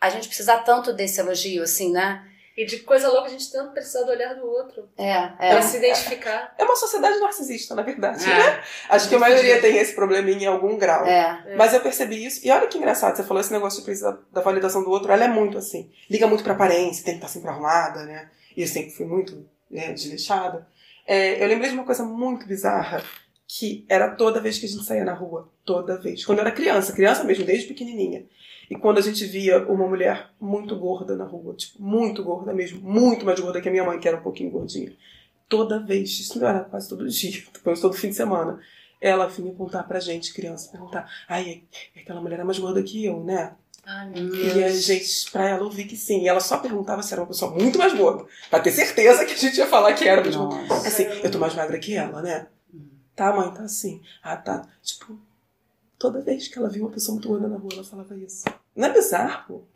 a 0.00 0.10
gente 0.10 0.28
precisar 0.28 0.58
tanto 0.58 0.92
desse 0.92 1.20
elogio, 1.20 1.62
assim, 1.62 1.92
né? 1.92 2.28
E 2.56 2.64
de 2.64 2.78
coisa 2.78 3.08
louca 3.08 3.26
a 3.26 3.30
gente 3.30 3.52
tanto 3.52 3.72
precisa 3.72 4.02
do 4.04 4.10
olhar 4.10 4.34
do 4.34 4.46
outro. 4.46 4.88
É, 4.96 5.26
Pra 5.26 5.58
é. 5.58 5.62
se 5.62 5.76
identificar. 5.76 6.54
É 6.56 6.64
uma 6.64 6.74
sociedade 6.74 7.18
narcisista, 7.18 7.74
na 7.74 7.82
verdade. 7.82 8.24
É. 8.24 8.28
Né? 8.28 8.62
Acho 8.88 9.08
que 9.10 9.14
a 9.14 9.18
maioria 9.18 9.60
tem 9.60 9.76
esse 9.76 9.94
probleminha 9.94 10.44
em 10.44 10.46
algum 10.46 10.78
grau. 10.78 11.04
É. 11.04 11.54
Mas 11.54 11.74
eu 11.74 11.80
percebi 11.80 12.24
isso. 12.24 12.40
E 12.46 12.50
olha 12.50 12.66
que 12.66 12.78
engraçado, 12.78 13.14
você 13.14 13.22
falou 13.22 13.42
esse 13.42 13.52
negócio 13.52 13.80
de 13.80 13.84
precisar 13.84 14.18
da 14.32 14.40
validação 14.40 14.82
do 14.82 14.90
outro. 14.90 15.12
Ela 15.12 15.24
é 15.24 15.28
muito 15.28 15.58
assim. 15.58 15.90
Liga 16.08 16.26
muito 16.26 16.42
pra 16.42 16.54
aparência, 16.54 17.04
tem 17.04 17.14
que 17.14 17.18
estar 17.18 17.28
sempre 17.28 17.50
arrumada, 17.50 18.04
né? 18.04 18.30
E 18.56 18.62
eu 18.62 18.66
sempre 18.68 18.90
fui 18.90 19.04
muito 19.04 19.46
né, 19.70 19.92
desleixada. 19.92 20.66
É, 21.06 21.42
eu 21.42 21.46
lembrei 21.48 21.68
de 21.68 21.76
uma 21.76 21.84
coisa 21.84 22.04
muito 22.04 22.46
bizarra. 22.46 23.02
Que 23.48 23.84
era 23.88 24.08
toda 24.10 24.40
vez 24.40 24.58
que 24.58 24.66
a 24.66 24.68
gente 24.68 24.84
saía 24.84 25.04
na 25.04 25.12
rua. 25.14 25.48
Toda 25.64 26.00
vez. 26.00 26.24
Quando 26.24 26.38
eu 26.38 26.44
era 26.44 26.50
criança, 26.50 26.92
criança 26.92 27.22
mesmo, 27.22 27.44
desde 27.44 27.68
pequenininha. 27.68 28.24
E 28.70 28.76
quando 28.76 28.98
a 28.98 29.00
gente 29.00 29.24
via 29.24 29.64
uma 29.66 29.86
mulher 29.86 30.30
muito 30.40 30.76
gorda 30.76 31.16
na 31.16 31.24
rua, 31.24 31.54
tipo, 31.54 31.80
muito 31.82 32.22
gorda 32.22 32.52
mesmo, 32.52 32.80
muito 32.80 33.24
mais 33.24 33.38
gorda 33.38 33.60
que 33.60 33.68
a 33.68 33.72
minha 33.72 33.84
mãe, 33.84 33.98
que 33.98 34.08
era 34.08 34.16
um 34.16 34.22
pouquinho 34.22 34.50
gordinha. 34.50 34.92
toda 35.48 35.78
vez, 35.78 36.10
isso 36.18 36.38
não 36.40 36.48
era 36.48 36.60
quase 36.60 36.88
todo 36.88 37.08
dia, 37.08 37.42
depois 37.52 37.80
todo 37.80 37.94
fim 37.94 38.08
de 38.08 38.16
semana, 38.16 38.58
ela 39.00 39.26
vinha 39.26 39.50
perguntar 39.50 39.84
pra 39.84 40.00
gente, 40.00 40.34
criança, 40.34 40.70
perguntar, 40.70 41.08
ai, 41.28 41.62
aquela 41.96 42.20
mulher 42.20 42.40
é 42.40 42.44
mais 42.44 42.58
gorda 42.58 42.82
que 42.82 43.04
eu, 43.04 43.22
né? 43.22 43.54
Ai, 43.84 44.08
meu 44.08 44.34
E 44.34 44.64
a 44.64 44.68
gente, 44.68 45.30
pra 45.30 45.48
ela, 45.48 45.62
ouvir 45.62 45.84
que 45.84 45.96
sim. 45.96 46.22
E 46.22 46.28
ela 46.28 46.40
só 46.40 46.58
perguntava 46.58 47.04
se 47.04 47.12
era 47.12 47.22
uma 47.22 47.28
pessoa 47.28 47.52
muito 47.52 47.78
mais 47.78 47.94
gorda. 47.96 48.26
Pra 48.50 48.58
ter 48.58 48.72
certeza 48.72 49.24
que 49.24 49.32
a 49.32 49.36
gente 49.36 49.56
ia 49.56 49.66
falar 49.68 49.94
que 49.94 50.08
era 50.08 50.20
mais 50.22 50.34
gorda. 50.34 50.56
Nossa. 50.66 50.88
Assim, 50.88 51.04
eu 51.04 51.30
tô 51.30 51.38
mais 51.38 51.54
magra 51.54 51.78
que 51.78 51.94
ela, 51.94 52.20
né? 52.20 52.48
Tá, 53.14 53.32
mãe, 53.32 53.48
tá 53.54 53.62
assim. 53.62 54.02
Ah, 54.20 54.36
tá. 54.36 54.68
Tipo, 54.82 55.16
toda 55.98 56.20
vez 56.20 56.48
que 56.48 56.58
ela 56.58 56.68
via 56.68 56.82
uma 56.82 56.90
pessoa 56.90 57.14
muito 57.14 57.28
gorda 57.28 57.48
na 57.48 57.56
rua, 57.56 57.70
ela 57.74 57.84
falava 57.84 58.16
isso. 58.16 58.44
Não 58.74 58.88
é 58.88 58.92
bizarro? 58.92 59.66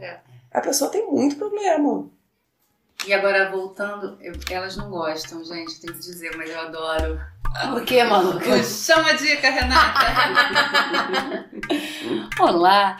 É. 0.00 0.20
A 0.52 0.60
pessoa 0.60 0.90
tem 0.90 1.06
muito 1.10 1.36
problema. 1.36 2.08
E 3.06 3.12
agora, 3.12 3.50
voltando, 3.50 4.16
eu- 4.20 4.34
elas 4.50 4.76
não 4.76 4.90
gostam, 4.90 5.44
gente, 5.44 5.80
tenho 5.80 5.92
que 5.92 5.98
dizer, 6.00 6.34
mas 6.36 6.50
eu 6.50 6.60
adoro. 6.60 7.20
Por 7.70 7.84
que, 7.84 8.02
maluca? 8.04 8.62
Chama 8.62 9.10
a 9.10 9.12
dica, 9.12 9.50
Renata! 9.50 10.06
Olá! 12.40 12.98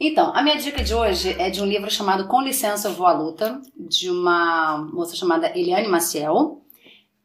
Então, 0.00 0.34
a 0.34 0.42
minha 0.42 0.56
dica 0.56 0.82
de 0.82 0.94
hoje 0.94 1.36
é 1.40 1.50
de 1.50 1.62
um 1.62 1.66
livro 1.66 1.90
chamado 1.90 2.26
Com 2.26 2.40
Licença 2.42 2.88
Eu 2.88 2.94
Vou 2.94 3.06
à 3.06 3.12
Luta, 3.12 3.60
de 3.76 4.10
uma 4.10 4.78
moça 4.92 5.14
chamada 5.14 5.56
Eliane 5.56 5.86
Maciel. 5.88 6.60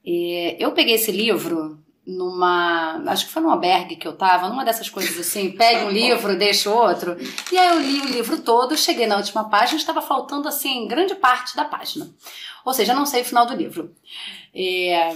E 0.05 0.55
eu 0.59 0.71
peguei 0.73 0.95
esse 0.95 1.11
livro 1.11 1.79
numa. 2.07 3.03
Acho 3.07 3.25
que 3.25 3.31
foi 3.31 3.41
num 3.41 3.51
albergue 3.51 3.97
que 3.97 4.07
eu 4.07 4.13
tava, 4.13 4.47
numa 4.47 4.63
dessas 4.63 4.89
coisas 4.89 5.19
assim, 5.19 5.51
pegue 5.51 5.83
um 5.83 5.91
livro, 5.91 6.37
deixa 6.37 6.69
outro. 6.69 7.17
E 7.51 7.57
aí 7.57 7.67
eu 7.67 7.79
li 7.81 8.01
o 8.01 8.05
livro 8.05 8.39
todo, 8.39 8.77
cheguei 8.77 9.05
na 9.05 9.17
última 9.17 9.49
página, 9.49 9.77
estava 9.77 10.01
faltando 10.01 10.47
assim 10.47 10.87
grande 10.87 11.13
parte 11.15 11.55
da 11.55 11.65
página. 11.65 12.09
Ou 12.63 12.73
seja, 12.73 12.93
não 12.93 13.05
sei 13.05 13.21
o 13.21 13.25
final 13.25 13.45
do 13.45 13.53
livro. 13.53 13.93
É, 14.55 15.15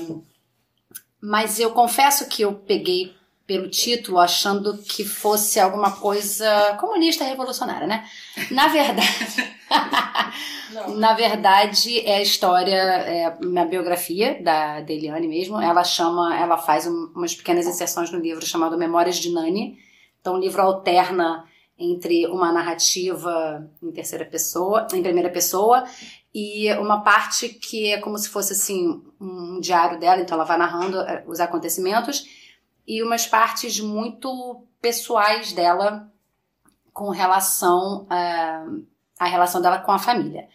Mas 1.22 1.60
eu 1.60 1.72
confesso 1.72 2.28
que 2.28 2.42
eu 2.42 2.54
peguei 2.54 3.16
pelo 3.52 3.68
título 3.70 4.18
achando 4.18 4.78
que 4.78 5.04
fosse 5.04 5.60
alguma 5.60 5.92
coisa 5.92 6.78
comunista 6.80 7.26
revolucionária, 7.26 7.86
né? 7.86 8.08
Na 8.50 8.70
verdade, 8.70 9.54
na 10.96 11.14
verdade 11.14 12.00
é 12.08 12.16
a 12.16 12.22
história, 12.22 12.74
é 12.74 13.38
uma 13.44 13.66
biografia 13.66 14.42
da, 14.42 14.80
da 14.80 14.94
Eliane 14.94 15.28
mesmo. 15.28 15.60
Ela 15.60 15.84
chama, 15.84 16.34
ela 16.40 16.58
faz 16.58 16.88
um- 16.88 17.12
umas 17.14 17.36
pequenas 17.36 17.68
inserções 17.68 18.10
no 18.10 18.20
livro 18.20 18.46
chamado 18.46 18.78
Memórias 18.78 19.18
de 19.18 19.30
Nani. 19.34 19.78
Então 20.22 20.36
o 20.36 20.40
livro 20.40 20.62
alterna 20.62 21.44
entre 21.78 22.28
uma 22.28 22.54
narrativa 22.54 23.68
em 23.84 23.92
terceira 23.92 24.24
pessoa, 24.24 24.88
em 24.94 25.04
primeira 25.04 25.30
pessoa, 25.30 25.84
e 26.34 26.72
uma 26.76 27.02
parte 27.02 27.50
que 27.50 27.92
é 27.92 27.98
como 28.00 28.18
se 28.18 28.30
fosse 28.30 28.54
assim 28.54 29.02
um 29.20 29.60
diário 29.60 30.00
dela, 30.00 30.22
então 30.22 30.36
ela 30.38 30.46
vai 30.46 30.58
narrando 30.58 31.02
eh, 31.02 31.24
os 31.28 31.42
acontecimentos 31.42 32.26
e 32.92 33.02
umas 33.02 33.26
partes 33.26 33.80
muito 33.80 34.66
pessoais 34.82 35.54
dela 35.54 36.12
com 36.92 37.10
relação 37.10 38.06
à, 38.10 38.66
à 39.18 39.26
relação 39.28 39.62
dela 39.62 39.80
com 39.80 39.94
a 39.94 39.98
família. 39.98 40.50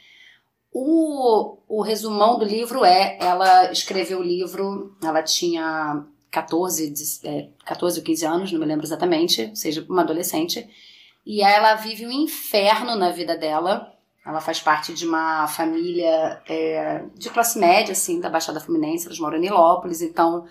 O, 0.70 1.56
o 1.66 1.80
resumão 1.80 2.38
do 2.38 2.44
livro 2.44 2.84
é, 2.84 3.16
ela 3.18 3.72
escreveu 3.72 4.18
o 4.18 4.22
livro, 4.22 4.94
ela 5.02 5.22
tinha 5.22 6.04
14, 6.30 6.90
dez- 6.90 7.24
é, 7.24 7.48
14 7.64 8.00
ou 8.00 8.04
15 8.04 8.26
anos, 8.26 8.52
não 8.52 8.60
me 8.60 8.66
lembro 8.66 8.84
exatamente, 8.84 9.46
ou 9.46 9.56
seja, 9.56 9.86
uma 9.88 10.02
adolescente, 10.02 10.68
e 11.24 11.40
ela 11.40 11.74
vive 11.76 12.06
um 12.06 12.12
inferno 12.12 12.96
na 12.96 13.12
vida 13.12 13.34
dela. 13.34 13.94
Ela 14.26 14.42
faz 14.42 14.60
parte 14.60 14.92
de 14.92 15.06
uma 15.06 15.48
família 15.48 16.42
é, 16.46 17.02
de 17.14 17.30
classe 17.30 17.58
média, 17.58 17.92
assim, 17.92 18.20
da 18.20 18.28
Baixada 18.28 18.60
Fluminense, 18.60 19.06
eles 19.06 19.18
moram 19.18 19.38
em 19.38 19.40
Nilópolis, 19.40 20.02
então 20.02 20.44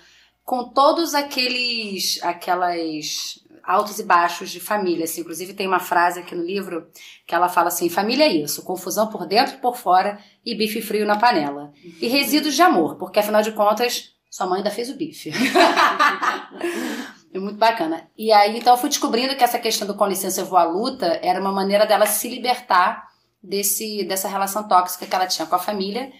com 0.45 0.69
todos 0.69 1.15
aqueles 1.15 2.19
aquelas 2.23 3.43
altos 3.63 3.97
e 3.97 4.03
baixos 4.03 4.51
de 4.51 4.59
família. 4.59 5.05
Assim. 5.05 5.21
Inclusive 5.21 5.53
tem 5.53 5.67
uma 5.67 5.79
frase 5.79 6.19
aqui 6.19 6.35
no 6.35 6.43
livro 6.43 6.87
que 7.25 7.33
ela 7.33 7.49
fala 7.49 7.69
assim: 7.69 7.89
família 7.89 8.25
é 8.25 8.31
isso, 8.31 8.63
confusão 8.63 9.07
por 9.07 9.25
dentro 9.25 9.55
e 9.55 9.57
por 9.57 9.75
fora 9.75 10.19
e 10.45 10.55
bife 10.55 10.81
frio 10.81 11.05
na 11.05 11.17
panela. 11.17 11.73
E 11.99 12.07
resíduos 12.07 12.55
de 12.55 12.61
amor, 12.61 12.95
porque 12.95 13.19
afinal 13.19 13.41
de 13.41 13.51
contas 13.51 14.13
sua 14.29 14.45
mãe 14.45 14.57
ainda 14.57 14.69
fez 14.69 14.89
o 14.89 14.95
bife. 14.95 15.31
é 17.33 17.39
muito 17.39 17.57
bacana. 17.57 18.07
E 18.17 18.31
aí 18.31 18.57
então 18.57 18.73
eu 18.73 18.77
fui 18.77 18.89
descobrindo 18.89 19.35
que 19.35 19.43
essa 19.43 19.57
questão 19.57 19.87
do 19.87 19.95
com 19.95 20.05
licença 20.05 20.41
eu 20.41 20.45
vou 20.45 20.59
à 20.59 20.63
luta 20.63 21.19
era 21.23 21.41
uma 21.41 21.51
maneira 21.51 21.87
dela 21.87 22.05
se 22.05 22.29
libertar 22.29 23.07
desse 23.41 24.03
dessa 24.03 24.27
relação 24.27 24.67
tóxica 24.67 25.07
que 25.07 25.15
ela 25.15 25.25
tinha 25.25 25.47
com 25.47 25.55
a 25.55 25.59
família. 25.59 26.11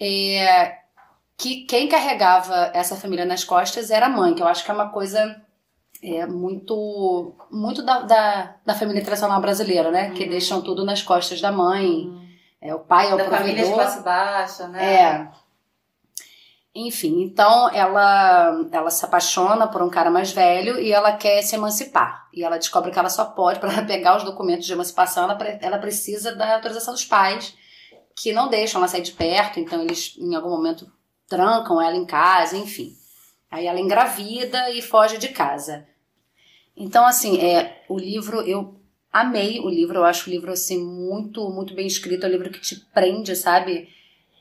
É, 0.00 0.87
que 1.38 1.64
quem 1.66 1.88
carregava 1.88 2.72
essa 2.74 2.96
família 2.96 3.24
nas 3.24 3.44
costas 3.44 3.92
era 3.92 4.06
a 4.06 4.10
mãe, 4.10 4.34
que 4.34 4.42
eu 4.42 4.48
acho 4.48 4.64
que 4.64 4.70
é 4.72 4.74
uma 4.74 4.88
coisa 4.88 5.40
é, 6.02 6.26
muito 6.26 7.32
muito 7.48 7.80
da, 7.82 8.00
da, 8.00 8.56
da 8.66 8.74
família 8.74 9.04
tradicional 9.04 9.40
brasileira, 9.40 9.92
né? 9.92 10.10
Que 10.10 10.28
deixam 10.28 10.60
tudo 10.60 10.84
nas 10.84 11.00
costas 11.00 11.40
da 11.40 11.52
mãe. 11.52 12.08
É, 12.60 12.74
o 12.74 12.80
pai 12.80 13.10
é 13.10 13.14
o 13.14 13.16
da 13.16 13.30
família 13.30 13.54
de 13.54 13.70
provedor. 13.70 13.74
classe 13.76 14.02
baixa, 14.02 14.66
né? 14.66 14.94
É. 14.94 15.28
Enfim, 16.74 17.22
então 17.22 17.70
ela 17.72 18.68
ela 18.72 18.90
se 18.90 19.04
apaixona 19.04 19.68
por 19.68 19.80
um 19.80 19.88
cara 19.88 20.10
mais 20.10 20.32
velho 20.32 20.80
e 20.80 20.92
ela 20.92 21.12
quer 21.12 21.40
se 21.42 21.54
emancipar. 21.54 22.26
E 22.34 22.42
ela 22.42 22.58
descobre 22.58 22.90
que 22.90 22.98
ela 22.98 23.08
só 23.08 23.24
pode, 23.24 23.60
para 23.62 23.84
pegar 23.84 24.16
os 24.16 24.24
documentos 24.24 24.66
de 24.66 24.72
emancipação, 24.72 25.30
ela, 25.30 25.38
ela 25.60 25.78
precisa 25.78 26.34
da 26.34 26.56
autorização 26.56 26.94
dos 26.94 27.04
pais, 27.04 27.56
que 28.16 28.32
não 28.32 28.48
deixam 28.48 28.80
ela 28.80 28.88
sair 28.88 29.02
de 29.02 29.12
perto, 29.12 29.60
então 29.60 29.80
eles 29.80 30.16
em 30.18 30.34
algum 30.34 30.50
momento 30.50 30.97
trancam 31.28 31.80
ela 31.80 31.96
em 31.96 32.06
casa, 32.06 32.56
enfim. 32.56 32.96
Aí 33.50 33.66
ela 33.66 33.80
engravida 33.80 34.70
e 34.70 34.82
foge 34.82 35.18
de 35.18 35.28
casa. 35.28 35.86
Então, 36.76 37.04
assim, 37.06 37.40
é, 37.40 37.82
o 37.88 37.98
livro, 37.98 38.40
eu 38.42 38.74
amei 39.12 39.58
o 39.60 39.68
livro, 39.68 39.98
eu 39.98 40.04
acho 40.04 40.28
o 40.28 40.32
livro, 40.32 40.52
assim, 40.52 40.82
muito, 40.82 41.50
muito 41.50 41.74
bem 41.74 41.86
escrito, 41.86 42.24
é 42.24 42.28
um 42.28 42.32
livro 42.32 42.50
que 42.50 42.60
te 42.60 42.76
prende, 42.94 43.34
sabe? 43.34 43.88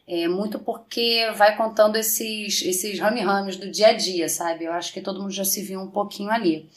É 0.07 0.27
muito 0.27 0.59
porque 0.59 1.29
vai 1.35 1.57
contando 1.57 1.97
esses, 1.97 2.61
esses 2.61 2.99
rame-rames 2.99 3.57
do 3.57 3.69
dia 3.69 3.87
a 3.87 3.93
dia, 3.93 4.29
sabe? 4.29 4.65
Eu 4.65 4.71
acho 4.71 4.93
que 4.93 5.01
todo 5.01 5.19
mundo 5.21 5.31
já 5.31 5.43
se 5.43 5.61
viu 5.63 5.81
um 5.81 5.91
pouquinho 5.91 6.29
ali. 6.29 6.69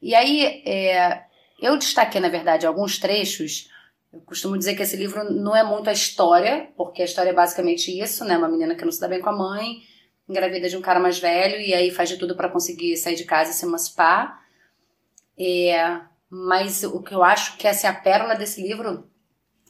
E 0.00 0.14
aí, 0.14 0.62
é, 0.64 1.24
eu 1.60 1.76
destaquei, 1.76 2.20
na 2.20 2.28
verdade, 2.28 2.66
alguns 2.66 2.98
trechos. 2.98 3.70
Eu 4.12 4.20
costumo 4.20 4.58
dizer 4.58 4.74
que 4.74 4.82
esse 4.82 4.96
livro 4.96 5.24
não 5.32 5.56
é 5.56 5.64
muito 5.64 5.88
a 5.88 5.92
história, 5.92 6.68
porque 6.76 7.00
a 7.00 7.04
história 7.04 7.30
é 7.30 7.34
basicamente 7.34 7.98
isso, 7.98 8.24
né? 8.24 8.36
Uma 8.36 8.48
menina 8.48 8.74
que 8.74 8.84
não 8.84 8.92
se 8.92 9.00
dá 9.00 9.08
bem 9.08 9.20
com 9.20 9.30
a 9.30 9.36
mãe, 9.36 9.82
engravida 10.28 10.68
de 10.68 10.76
um 10.76 10.82
cara 10.82 11.00
mais 11.00 11.18
velho, 11.18 11.58
e 11.58 11.72
aí 11.72 11.90
faz 11.90 12.10
de 12.10 12.18
tudo 12.18 12.36
para 12.36 12.50
conseguir 12.50 12.96
sair 12.98 13.14
de 13.14 13.24
casa 13.24 13.50
e 13.50 13.54
se 13.54 13.64
emancipar. 13.64 14.42
É, 15.38 16.00
mas 16.28 16.82
o 16.84 17.02
que 17.02 17.14
eu 17.14 17.22
acho 17.22 17.56
que 17.56 17.66
essa 17.66 17.86
é 17.86 17.90
a 17.90 17.94
pérola 17.94 18.34
desse 18.34 18.62
livro 18.62 19.08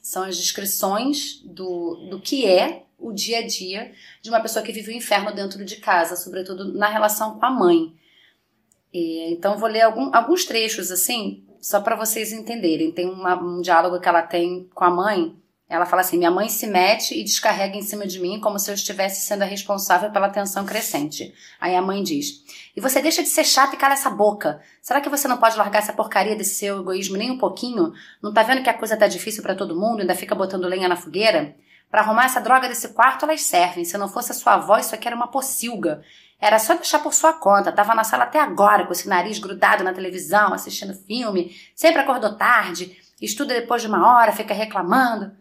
são 0.01 0.23
as 0.23 0.35
descrições 0.35 1.41
do, 1.45 2.09
do 2.09 2.19
que 2.19 2.45
é 2.45 2.83
o 2.97 3.13
dia 3.13 3.39
a 3.39 3.47
dia 3.47 3.93
de 4.21 4.29
uma 4.29 4.41
pessoa 4.41 4.63
que 4.63 4.73
vive 4.73 4.91
o 4.91 4.95
inferno 4.95 5.33
dentro 5.33 5.63
de 5.63 5.77
casa, 5.77 6.17
sobretudo 6.17 6.73
na 6.73 6.89
relação 6.89 7.39
com 7.39 7.45
a 7.45 7.49
mãe. 7.49 7.93
É, 8.93 9.31
então 9.31 9.57
vou 9.57 9.69
ler 9.69 9.81
algum, 9.81 10.13
alguns 10.13 10.43
trechos 10.43 10.91
assim, 10.91 11.45
só 11.63 11.79
para 11.79 11.95
vocês 11.95 12.33
entenderem. 12.33 12.91
Tem 12.91 13.09
uma- 13.09 13.41
um 13.41 13.61
diálogo 13.61 13.99
que 13.99 14.09
ela 14.09 14.21
tem 14.21 14.69
com 14.75 14.83
a 14.83 14.89
mãe. 14.91 15.33
Ela 15.69 15.85
fala 15.85 16.01
assim: 16.01 16.17
Minha 16.17 16.29
mãe 16.29 16.49
se 16.49 16.67
mete 16.67 17.17
e 17.17 17.23
descarrega 17.23 17.77
em 17.77 17.81
cima 17.81 18.05
de 18.05 18.19
mim 18.19 18.39
como 18.39 18.59
se 18.59 18.69
eu 18.69 18.75
estivesse 18.75 19.25
sendo 19.25 19.43
a 19.43 19.45
responsável 19.45 20.11
pela 20.11 20.29
tensão 20.29 20.65
crescente. 20.65 21.33
Aí 21.59 21.73
a 21.73 21.81
mãe 21.81 22.03
diz: 22.03 22.43
E 22.75 22.81
você 22.81 23.01
deixa 23.01 23.23
de 23.23 23.29
ser 23.29 23.45
chata 23.45 23.75
e 23.75 23.79
cala 23.79 23.93
essa 23.93 24.09
boca. 24.09 24.61
Será 24.81 24.99
que 24.99 25.09
você 25.09 25.25
não 25.27 25.37
pode 25.37 25.57
largar 25.57 25.79
essa 25.79 25.93
porcaria 25.93 26.35
desse 26.35 26.55
seu 26.55 26.81
egoísmo 26.81 27.15
nem 27.17 27.31
um 27.31 27.37
pouquinho? 27.37 27.93
Não 28.21 28.33
tá 28.33 28.43
vendo 28.43 28.61
que 28.61 28.69
a 28.69 28.77
coisa 28.77 28.97
tá 28.97 29.07
difícil 29.07 29.41
para 29.41 29.55
todo 29.55 29.79
mundo 29.79 29.99
e 29.99 30.01
ainda 30.01 30.15
fica 30.15 30.35
botando 30.35 30.67
lenha 30.67 30.89
na 30.89 30.97
fogueira? 30.97 31.55
Para 31.89 32.01
arrumar 32.01 32.25
essa 32.25 32.41
droga 32.41 32.67
desse 32.67 32.89
quarto, 32.89 33.23
elas 33.23 33.41
servem. 33.41 33.85
Se 33.85 33.97
não 33.97 34.09
fosse 34.09 34.31
a 34.31 34.35
sua 34.35 34.55
avó, 34.55 34.77
isso 34.77 34.93
aqui 34.93 35.07
era 35.07 35.15
uma 35.15 35.27
pocilga. 35.27 36.03
Era 36.43 36.59
só 36.59 36.73
deixar 36.73 36.99
por 36.99 37.13
sua 37.13 37.31
conta. 37.31 37.71
Tava 37.71 37.95
na 37.95 38.03
sala 38.03 38.23
até 38.25 38.39
agora, 38.39 38.85
com 38.85 38.91
esse 38.91 39.07
nariz 39.07 39.39
grudado 39.39 39.83
na 39.83 39.93
televisão, 39.93 40.53
assistindo 40.53 40.93
filme. 40.93 41.55
Sempre 41.75 42.01
acordou 42.01 42.35
tarde. 42.35 42.97
Estuda 43.21 43.53
depois 43.53 43.81
de 43.81 43.87
uma 43.87 44.15
hora, 44.17 44.33
fica 44.33 44.53
reclamando. 44.53 45.31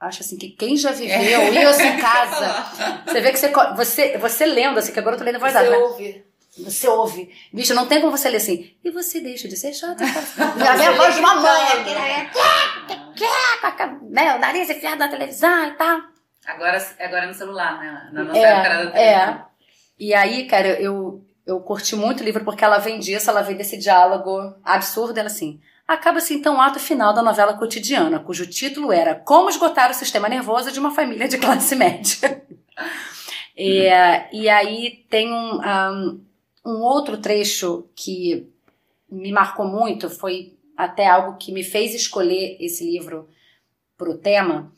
Acho 0.00 0.22
assim 0.22 0.36
que 0.36 0.48
quem 0.50 0.76
já 0.76 0.90
viveu 0.90 1.52
isso 1.70 1.82
em 1.82 1.96
casa. 2.02 2.66
Você 3.06 3.20
vê 3.20 3.30
que 3.30 3.38
você, 3.38 3.52
você, 3.76 4.18
você 4.18 4.44
lendo, 4.46 4.78
assim, 4.78 4.92
que 4.92 4.98
agora 4.98 5.14
eu 5.14 5.18
tô 5.20 5.24
lendo 5.24 5.38
voz 5.38 5.54
alta. 5.54 5.68
Você 5.70 5.76
né? 5.76 5.82
ouve. 5.84 6.24
Você 6.58 6.88
ouve. 6.88 7.34
Bicho, 7.52 7.72
não 7.74 7.86
tem 7.86 8.00
como 8.00 8.16
você 8.16 8.28
ler 8.28 8.36
assim. 8.38 8.74
E 8.84 8.90
você 8.90 9.20
deixa 9.20 9.46
de 9.48 9.56
ser 9.56 9.72
chata. 9.72 10.04
Já 10.58 10.74
vem 10.76 10.86
a 10.88 10.92
voz 10.92 11.14
de 11.14 11.20
uma 11.20 11.34
mãe. 11.36 11.84
né? 11.84 12.30
Com 12.32 13.66
a- 13.66 13.98
né, 14.10 14.34
O 14.34 14.38
nariz 14.38 14.68
enfiado 14.68 14.98
na 14.98 15.08
televisão 15.08 15.68
e 15.68 15.70
tal. 15.72 16.00
Agora, 16.46 16.86
agora 17.00 17.26
no 17.26 17.34
celular, 17.34 17.78
né? 17.78 18.08
Na 18.12 18.24
nossa 18.24 18.38
É, 18.38 18.42
época 18.42 18.68
era 18.68 18.84
da 18.90 18.98
é. 18.98 19.44
E 19.98 20.12
aí, 20.12 20.46
cara, 20.46 20.80
eu, 20.80 21.24
eu 21.46 21.60
curti 21.60 21.94
muito 21.94 22.20
o 22.20 22.24
livro 22.24 22.44
porque 22.44 22.64
ela 22.64 22.78
vem 22.78 22.98
disso, 22.98 23.30
ela 23.30 23.42
vem 23.42 23.56
desse 23.56 23.76
diálogo 23.76 24.54
absurdo. 24.64 25.18
Ela 25.18 25.28
assim. 25.28 25.60
Acaba-se 25.86 26.34
então 26.34 26.56
o 26.56 26.60
ato 26.60 26.80
final 26.80 27.12
da 27.12 27.22
novela 27.22 27.54
cotidiana, 27.54 28.18
cujo 28.18 28.46
título 28.46 28.90
era 28.90 29.14
Como 29.14 29.50
esgotar 29.50 29.90
o 29.90 29.94
sistema 29.94 30.28
nervoso 30.28 30.72
de 30.72 30.80
uma 30.80 30.90
família 30.90 31.28
de 31.28 31.38
classe 31.38 31.76
média. 31.76 32.42
E 33.56 34.48
aí 34.48 35.04
tem 35.08 35.32
um, 35.32 35.60
um, 35.60 36.20
um 36.66 36.82
outro 36.82 37.18
trecho 37.18 37.88
que 37.94 38.48
me 39.08 39.30
marcou 39.30 39.64
muito, 39.64 40.10
foi 40.10 40.54
até 40.76 41.06
algo 41.06 41.38
que 41.38 41.52
me 41.52 41.62
fez 41.62 41.94
escolher 41.94 42.56
esse 42.58 42.84
livro 42.84 43.28
para 43.96 44.10
o 44.10 44.18
tema, 44.18 44.72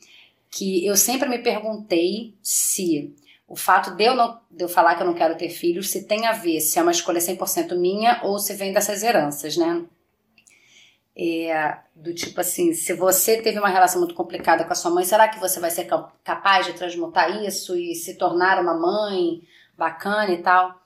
que 0.51 0.85
eu 0.85 0.95
sempre 0.95 1.27
me 1.27 1.39
perguntei 1.39 2.35
se 2.41 3.15
o 3.47 3.55
fato 3.55 3.91
de 3.91 4.03
eu, 4.03 4.13
não, 4.13 4.39
de 4.51 4.63
eu 4.65 4.69
falar 4.69 4.95
que 4.95 5.01
eu 5.01 5.07
não 5.07 5.13
quero 5.13 5.37
ter 5.37 5.49
filhos 5.49 5.89
se 5.89 6.05
tem 6.05 6.27
a 6.27 6.33
ver 6.33 6.59
se 6.59 6.77
é 6.77 6.81
uma 6.81 6.91
escolha 6.91 7.19
100% 7.19 7.77
minha 7.77 8.19
ou 8.23 8.37
se 8.37 8.53
vem 8.53 8.73
dessas 8.73 9.03
heranças, 9.03 9.55
né? 9.55 9.85
É, 11.19 11.79
do 11.95 12.13
tipo 12.13 12.39
assim, 12.41 12.73
se 12.73 12.93
você 12.93 13.41
teve 13.41 13.57
uma 13.57 13.69
relação 13.69 13.99
muito 13.99 14.13
complicada 14.13 14.63
com 14.65 14.71
a 14.71 14.75
sua 14.75 14.91
mãe, 14.91 15.03
será 15.03 15.27
que 15.29 15.39
você 15.39 15.59
vai 15.59 15.71
ser 15.71 15.87
capaz 16.23 16.65
de 16.67 16.73
transmutar 16.73 17.43
isso 17.43 17.75
e 17.75 17.95
se 17.95 18.15
tornar 18.15 18.61
uma 18.61 18.77
mãe 18.77 19.41
bacana 19.75 20.31
e 20.31 20.43
tal? 20.43 20.79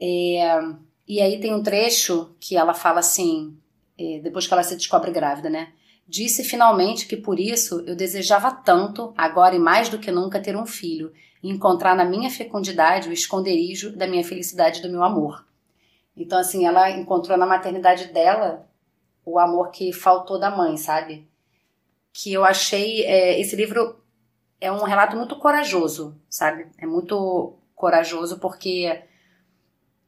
É, 0.00 0.58
e 1.06 1.20
aí 1.20 1.38
tem 1.38 1.54
um 1.54 1.62
trecho 1.62 2.34
que 2.40 2.56
ela 2.56 2.74
fala 2.74 3.00
assim, 3.00 3.56
é, 3.98 4.20
depois 4.20 4.46
que 4.46 4.52
ela 4.54 4.62
se 4.62 4.74
descobre 4.74 5.12
grávida, 5.12 5.50
né? 5.50 5.72
Disse 6.08 6.44
finalmente 6.44 7.06
que 7.06 7.16
por 7.16 7.40
isso 7.40 7.82
eu 7.86 7.96
desejava 7.96 8.52
tanto, 8.52 9.12
agora 9.16 9.56
e 9.56 9.58
mais 9.58 9.88
do 9.88 9.98
que 9.98 10.12
nunca, 10.12 10.40
ter 10.40 10.56
um 10.56 10.64
filho 10.64 11.12
e 11.42 11.50
encontrar 11.50 11.96
na 11.96 12.04
minha 12.04 12.30
fecundidade 12.30 13.08
o 13.08 13.12
esconderijo 13.12 13.96
da 13.96 14.06
minha 14.06 14.22
felicidade 14.22 14.78
e 14.78 14.82
do 14.82 14.90
meu 14.90 15.02
amor. 15.02 15.44
Então, 16.16 16.38
assim, 16.38 16.64
ela 16.64 16.90
encontrou 16.90 17.36
na 17.36 17.44
maternidade 17.44 18.06
dela 18.12 18.66
o 19.24 19.38
amor 19.38 19.70
que 19.70 19.92
faltou 19.92 20.38
da 20.38 20.50
mãe, 20.50 20.76
sabe? 20.76 21.28
Que 22.12 22.32
eu 22.32 22.44
achei. 22.44 23.04
É, 23.04 23.38
esse 23.40 23.56
livro 23.56 24.00
é 24.60 24.70
um 24.70 24.84
relato 24.84 25.16
muito 25.16 25.36
corajoso, 25.36 26.16
sabe? 26.30 26.68
É 26.78 26.86
muito 26.86 27.58
corajoso 27.74 28.38
porque. 28.38 29.02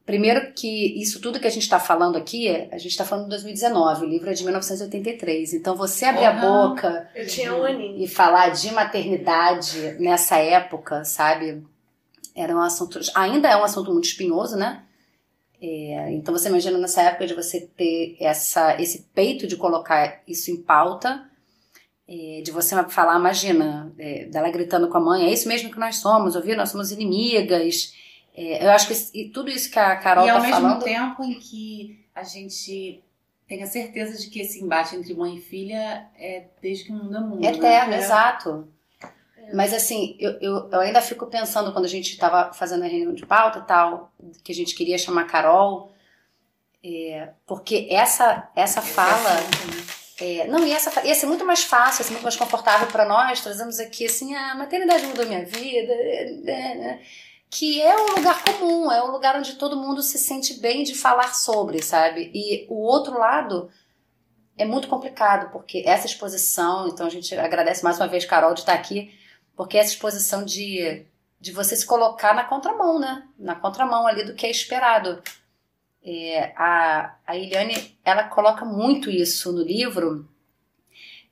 Primeiro 0.09 0.53
que 0.53 0.99
isso 0.99 1.21
tudo 1.21 1.39
que 1.39 1.45
a 1.45 1.51
gente 1.51 1.61
está 1.61 1.79
falando 1.79 2.17
aqui, 2.17 2.49
a 2.71 2.79
gente 2.79 2.87
está 2.87 3.05
falando 3.05 3.25
de 3.25 3.29
2019, 3.29 4.05
o 4.05 4.09
livro 4.09 4.27
é 4.27 4.33
de 4.33 4.43
1983. 4.43 5.53
Então 5.53 5.75
você 5.75 6.05
abrir 6.05 6.23
uhum. 6.23 6.29
a 6.29 6.31
boca 6.31 7.09
eu 7.13 7.27
tinha 7.27 7.53
um 7.53 7.67
e 7.95 8.07
falar 8.07 8.49
de 8.49 8.71
maternidade 8.71 9.97
nessa 9.99 10.37
época, 10.37 11.05
sabe? 11.05 11.63
Era 12.35 12.55
um 12.55 12.59
assunto, 12.59 12.99
ainda 13.13 13.49
é 13.49 13.55
um 13.55 13.63
assunto 13.63 13.93
muito 13.93 14.05
espinhoso, 14.05 14.57
né? 14.57 14.81
É, 15.61 16.11
então 16.13 16.33
você 16.33 16.49
imagina 16.49 16.79
nessa 16.79 17.03
época 17.03 17.27
de 17.27 17.35
você 17.35 17.69
ter 17.77 18.17
essa, 18.19 18.81
esse 18.81 19.05
peito 19.13 19.45
de 19.45 19.57
colocar 19.57 20.23
isso 20.27 20.49
em 20.49 20.57
pauta, 20.57 21.23
é, 22.07 22.41
de 22.43 22.49
você 22.49 22.75
falar, 22.85 23.19
imagina, 23.19 23.93
é, 23.99 24.25
dela 24.25 24.49
gritando 24.49 24.87
com 24.87 24.97
a 24.97 25.01
mãe, 25.01 25.27
é 25.27 25.31
isso 25.31 25.47
mesmo 25.47 25.69
que 25.69 25.77
nós 25.77 25.97
somos, 25.97 26.35
ouviu? 26.35 26.57
Nós 26.57 26.69
somos 26.69 26.91
inimigas. 26.91 27.93
É, 28.35 28.65
eu 28.65 28.69
acho 28.71 28.87
que 28.87 29.29
tudo 29.29 29.49
isso 29.49 29.69
que 29.71 29.79
a 29.79 29.95
Carol 29.97 30.25
está 30.25 30.39
falando... 30.39 30.49
E 30.49 30.55
ao 30.55 30.63
mesmo 30.63 30.83
tempo 30.83 31.23
em 31.23 31.39
que 31.39 32.05
a 32.15 32.23
gente 32.23 33.03
tem 33.47 33.63
a 33.63 33.67
certeza 33.67 34.17
de 34.17 34.29
que 34.29 34.39
esse 34.39 34.63
embate 34.63 34.95
entre 34.95 35.13
mãe 35.15 35.35
e 35.35 35.41
filha 35.41 36.07
é 36.15 36.45
desde 36.61 36.85
que 36.85 36.91
o 36.91 36.95
mundo 36.95 37.17
é 37.17 37.19
mundo. 37.19 37.43
Eterno, 37.43 37.89
né? 37.89 37.97
É. 37.97 37.99
exato. 37.99 38.67
Mas 39.53 39.73
assim, 39.73 40.15
eu, 40.19 40.31
eu, 40.39 40.69
eu, 40.71 40.79
ainda 40.79 41.01
fico 41.01 41.25
pensando 41.25 41.73
quando 41.73 41.85
a 41.85 41.89
gente 41.89 42.11
estava 42.11 42.53
fazendo 42.53 42.83
a 42.83 42.87
reunião 42.87 43.13
de 43.13 43.25
pauta 43.25 43.59
e 43.59 43.63
tal, 43.63 44.11
que 44.43 44.51
a 44.51 44.55
gente 44.55 44.75
queria 44.75 44.97
chamar 44.97 45.25
Carol, 45.25 45.91
é, 46.83 47.29
porque 47.47 47.87
essa, 47.89 48.49
essa 48.55 48.81
fala. 48.81 49.29
É, 50.21 50.47
não, 50.47 50.65
e 50.67 50.71
essa 50.71 51.05
ia 51.05 51.15
ser 51.15 51.25
muito 51.25 51.45
mais 51.45 51.63
fácil, 51.63 52.03
ser 52.03 52.11
muito 52.11 52.23
mais 52.23 52.35
confortável 52.35 52.87
para 52.87 53.05
nós. 53.05 53.41
Trazemos 53.41 53.79
aqui 53.79 54.05
assim, 54.05 54.35
a 54.35 54.53
maternidade 54.53 55.07
mudou 55.07 55.25
minha 55.25 55.45
vida, 55.45 55.93
é, 55.93 56.41
é, 56.47 56.99
que 57.49 57.81
é 57.81 57.95
um 57.95 58.15
lugar 58.15 58.43
comum, 58.43 58.91
é 58.91 59.03
um 59.03 59.11
lugar 59.11 59.35
onde 59.35 59.55
todo 59.55 59.75
mundo 59.75 60.01
se 60.01 60.17
sente 60.17 60.59
bem 60.59 60.83
de 60.83 60.95
falar 60.95 61.33
sobre, 61.33 61.81
sabe? 61.81 62.31
E 62.33 62.67
o 62.69 62.75
outro 62.75 63.17
lado 63.17 63.69
é 64.57 64.65
muito 64.65 64.87
complicado, 64.87 65.51
porque 65.51 65.83
essa 65.85 66.05
exposição, 66.05 66.87
então 66.87 67.07
a 67.07 67.09
gente 67.09 67.33
agradece 67.35 67.83
mais 67.83 67.97
uma 67.97 68.07
vez, 68.07 68.25
Carol, 68.25 68.53
de 68.53 68.59
estar 68.59 68.73
aqui 68.73 69.17
porque 69.59 69.77
essa 69.77 69.91
exposição 69.91 70.45
de, 70.45 71.05
de 71.37 71.51
você 71.51 71.75
se 71.75 71.85
colocar 71.85 72.33
na 72.33 72.45
contramão, 72.45 72.97
né? 72.97 73.27
Na 73.37 73.55
contramão 73.55 74.07
ali 74.07 74.23
do 74.23 74.33
que 74.33 74.45
é 74.45 74.49
esperado. 74.49 75.21
É, 76.01 76.53
a, 76.55 77.17
a 77.27 77.35
Eliane, 77.35 77.99
ela 78.05 78.23
coloca 78.23 78.63
muito 78.63 79.11
isso 79.11 79.51
no 79.51 79.61
livro 79.61 80.25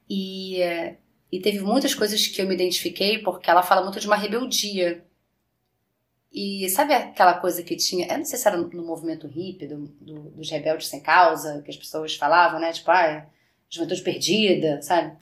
e, 0.10 0.58
e 1.32 1.40
teve 1.40 1.62
muitas 1.62 1.96
coisas 1.96 2.28
que 2.28 2.42
eu 2.42 2.46
me 2.46 2.54
identifiquei 2.54 3.20
porque 3.20 3.50
ela 3.50 3.64
fala 3.64 3.82
muito 3.82 3.98
de 3.98 4.08
uma 4.08 4.18
rebeldia. 4.18 5.06
E 6.32 6.70
sabe 6.70 6.94
aquela 6.94 7.36
coisa 7.36 7.64
que 7.64 7.76
tinha, 7.76 8.08
eu 8.08 8.18
não 8.18 8.26
sei 8.26 8.38
se 8.38 8.48
era 8.48 8.58
no 8.58 8.86
movimento 8.86 9.28
hippie, 9.28 9.68
do, 9.68 9.88
do, 10.02 10.20
dos 10.32 10.50
rebeldes 10.50 10.88
sem 10.88 11.00
causa, 11.00 11.62
que 11.62 11.72
as 11.72 11.78
pessoas 11.78 12.16
falavam, 12.16 12.60
né? 12.60 12.72
Tipo, 12.72 12.92
ah, 12.92 13.26
juventude 13.70 14.02
perdida, 14.02 14.82
sabe? 14.82 15.18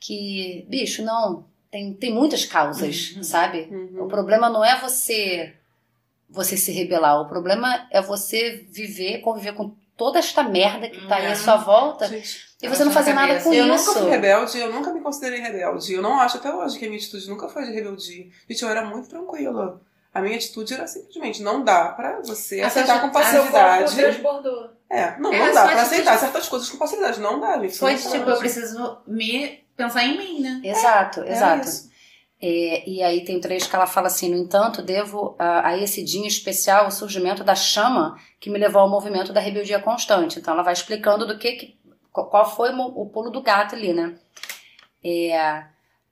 Que, 0.00 0.66
bicho, 0.68 1.02
não, 1.02 1.46
tem, 1.70 1.94
tem 1.94 2.12
muitas 2.12 2.44
causas, 2.44 3.14
uhum. 3.16 3.22
sabe? 3.22 3.68
Uhum. 3.70 4.04
O 4.04 4.08
problema 4.08 4.48
não 4.48 4.64
é 4.64 4.80
você 4.80 5.54
você 6.28 6.56
se 6.56 6.72
rebelar, 6.72 7.20
o 7.20 7.28
problema 7.28 7.86
é 7.92 8.02
você 8.02 8.66
viver, 8.68 9.20
conviver 9.20 9.52
com 9.52 9.76
toda 9.96 10.18
esta 10.18 10.42
merda 10.42 10.88
que 10.88 11.06
tá 11.06 11.16
aí 11.16 11.26
à 11.26 11.30
uhum. 11.30 11.36
sua 11.36 11.56
volta 11.56 12.06
Gente, 12.06 12.44
e 12.62 12.68
você 12.68 12.84
não 12.84 12.92
fazer 12.92 13.12
nada 13.12 13.40
com 13.40 13.52
eu 13.52 13.66
isso. 13.66 13.90
Eu 13.90 13.94
nunca 13.94 14.00
fui 14.00 14.10
rebelde, 14.10 14.58
eu 14.58 14.72
nunca 14.72 14.92
me 14.92 15.00
considerei 15.00 15.40
rebelde. 15.40 15.92
Eu 15.92 16.02
não 16.02 16.18
acho 16.18 16.38
até 16.38 16.52
hoje 16.52 16.78
que 16.78 16.84
a 16.84 16.88
minha 16.88 16.98
atitude 16.98 17.28
nunca 17.28 17.48
foi 17.48 17.64
de 17.64 17.72
rebeldia. 17.72 18.26
Gente, 18.48 18.62
eu 18.62 18.68
era 18.68 18.84
muito 18.84 19.08
tranquila. 19.08 19.80
A 20.12 20.20
minha 20.20 20.36
atitude 20.36 20.72
era 20.72 20.86
simplesmente 20.86 21.42
não 21.42 21.64
dá 21.64 21.88
pra 21.88 22.20
você 22.22 22.60
aceitar 22.60 23.00
com 23.00 23.12
facilidade. 23.12 23.96
Transbordou. 23.96 24.70
É, 24.88 25.18
não, 25.18 25.32
é, 25.32 25.38
não 25.38 25.52
dá 25.52 25.66
pra 25.66 25.82
aceitar 25.82 26.18
certas 26.18 26.48
coisas 26.48 26.70
com 26.70 26.78
facilidade. 26.78 27.20
Não 27.20 27.40
dá, 27.40 27.58
gente. 27.58 27.76
Foi 27.76 27.96
tipo, 27.96 28.30
eu 28.30 28.38
preciso 28.38 28.98
me 29.06 29.64
pensar 29.76 30.04
em 30.04 30.16
mim, 30.16 30.40
né? 30.40 30.60
Exato, 30.62 31.22
é, 31.22 31.32
exato. 31.32 31.68
É 31.68 31.93
é, 32.46 32.86
e 32.86 33.02
aí 33.02 33.24
tem 33.24 33.38
um 33.38 33.40
trecho 33.40 33.70
que 33.70 33.74
ela 33.74 33.86
fala 33.86 34.08
assim: 34.08 34.28
No 34.28 34.36
entanto, 34.36 34.82
devo 34.82 35.34
a, 35.38 35.68
a, 35.68 35.78
esse 35.78 36.04
dia 36.04 36.28
especial 36.28 36.86
o 36.86 36.90
surgimento 36.90 37.42
da 37.42 37.54
chama 37.54 38.18
que 38.38 38.50
me 38.50 38.58
levou 38.58 38.82
ao 38.82 38.90
movimento 38.90 39.32
da 39.32 39.40
rebeldia 39.40 39.80
constante. 39.80 40.38
Então 40.38 40.52
ela 40.52 40.62
vai 40.62 40.74
explicando 40.74 41.26
do 41.26 41.38
que, 41.38 41.52
que 41.52 41.78
qual 42.12 42.44
foi 42.54 42.70
o, 42.74 43.06
pulo 43.06 43.30
do 43.30 43.40
gato 43.40 43.74
ali, 43.74 43.94
né? 43.94 44.14
É, 45.02 45.64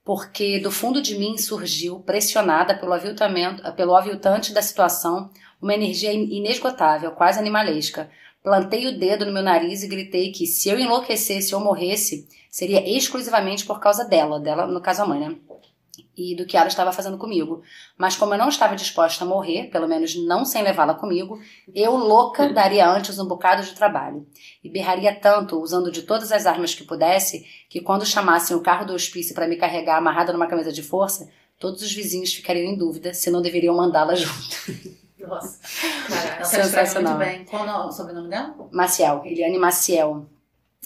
porque 0.02 0.58
do 0.58 0.70
fundo 0.70 1.02
de 1.02 1.18
mim 1.18 1.36
surgiu, 1.36 2.00
pressionada 2.00 2.74
pelo 2.78 2.94
aviltamento, 2.94 3.70
pelo 3.74 3.94
aviltante 3.94 4.54
da 4.54 4.62
situação, 4.62 5.30
uma 5.60 5.74
energia 5.74 6.14
inesgotável, 6.14 7.10
quase 7.10 7.38
animalesca. 7.38 8.10
Plantei 8.42 8.86
o 8.86 8.98
dedo 8.98 9.26
no 9.26 9.32
meu 9.32 9.42
nariz 9.42 9.82
e 9.82 9.88
gritei 9.88 10.32
que 10.32 10.46
se 10.46 10.70
eu 10.70 10.78
enlouquecesse 10.78 11.54
ou 11.54 11.60
morresse, 11.60 12.26
seria 12.50 12.88
exclusivamente 12.88 13.66
por 13.66 13.80
causa 13.80 14.02
dela, 14.02 14.40
dela 14.40 14.66
no 14.66 14.80
caso 14.80 15.02
a 15.02 15.06
mãe, 15.06 15.20
né? 15.20 15.36
E 16.16 16.34
do 16.34 16.46
que 16.46 16.56
ela 16.56 16.68
estava 16.68 16.92
fazendo 16.92 17.18
comigo. 17.18 17.62
Mas 17.98 18.16
como 18.16 18.32
eu 18.32 18.38
não 18.38 18.48
estava 18.48 18.74
disposta 18.74 19.24
a 19.24 19.26
morrer, 19.26 19.68
pelo 19.70 19.86
menos 19.86 20.14
não 20.14 20.44
sem 20.44 20.62
levá-la 20.62 20.94
comigo, 20.94 21.38
eu, 21.74 21.94
louca, 21.96 22.48
daria 22.48 22.88
antes 22.88 23.18
um 23.18 23.26
bocado 23.26 23.62
de 23.62 23.74
trabalho. 23.74 24.26
E 24.64 24.70
berraria 24.70 25.14
tanto, 25.14 25.60
usando 25.60 25.90
de 25.90 26.02
todas 26.02 26.32
as 26.32 26.46
armas 26.46 26.74
que 26.74 26.84
pudesse, 26.84 27.46
que 27.68 27.80
quando 27.80 28.06
chamassem 28.06 28.56
o 28.56 28.62
carro 28.62 28.86
do 28.86 28.94
hospício 28.94 29.34
para 29.34 29.46
me 29.46 29.56
carregar 29.56 29.98
amarrada 29.98 30.32
numa 30.32 30.46
camisa 30.46 30.72
de 30.72 30.82
força, 30.82 31.28
todos 31.58 31.82
os 31.82 31.92
vizinhos 31.92 32.32
ficariam 32.32 32.72
em 32.72 32.76
dúvida 32.76 33.12
se 33.12 33.30
não 33.30 33.42
deveriam 33.42 33.76
mandá-la 33.76 34.14
junto. 34.14 34.56
Nossa, 35.18 35.60
cara, 36.08 36.44
Sensacional. 36.44 37.16
muito 37.16 37.28
bem. 37.30 37.44
Qual 37.44 37.86
o 37.86 37.92
sobrenome 37.92 38.28
dela? 38.28 38.54
Maciel, 38.72 39.22
Eliane 39.24 39.58
Maciel. 39.58 40.26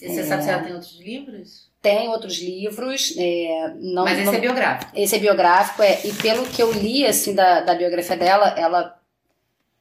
E 0.01 0.07
você 0.07 0.19
é... 0.19 0.23
sabe 0.23 0.43
se 0.43 0.49
ela 0.49 0.63
tem 0.63 0.73
outros 0.73 0.99
livros? 0.99 1.67
Tem 1.87 2.09
outros 2.09 2.37
livros. 2.39 3.13
É, 3.17 3.73
não, 3.79 4.03
Mas 4.03 4.17
esse 4.17 4.25
não, 4.25 4.33
é 4.33 4.39
biográfico. 4.39 4.91
Esse 4.95 5.15
é 5.15 5.19
biográfico, 5.19 5.81
é. 5.81 6.05
E 6.05 6.13
pelo 6.13 6.45
que 6.47 6.61
eu 6.61 6.71
li, 6.71 7.05
assim, 7.05 7.33
da, 7.33 7.61
da 7.61 7.75
biografia 7.75 8.17
dela, 8.17 8.49
ela, 8.57 8.99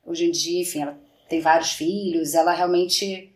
hoje 0.04 0.26
em 0.26 0.30
dia, 0.30 0.62
enfim, 0.62 0.82
ela 0.82 0.98
tem 1.28 1.40
vários 1.40 1.72
filhos, 1.72 2.34
ela 2.34 2.52
realmente 2.52 3.34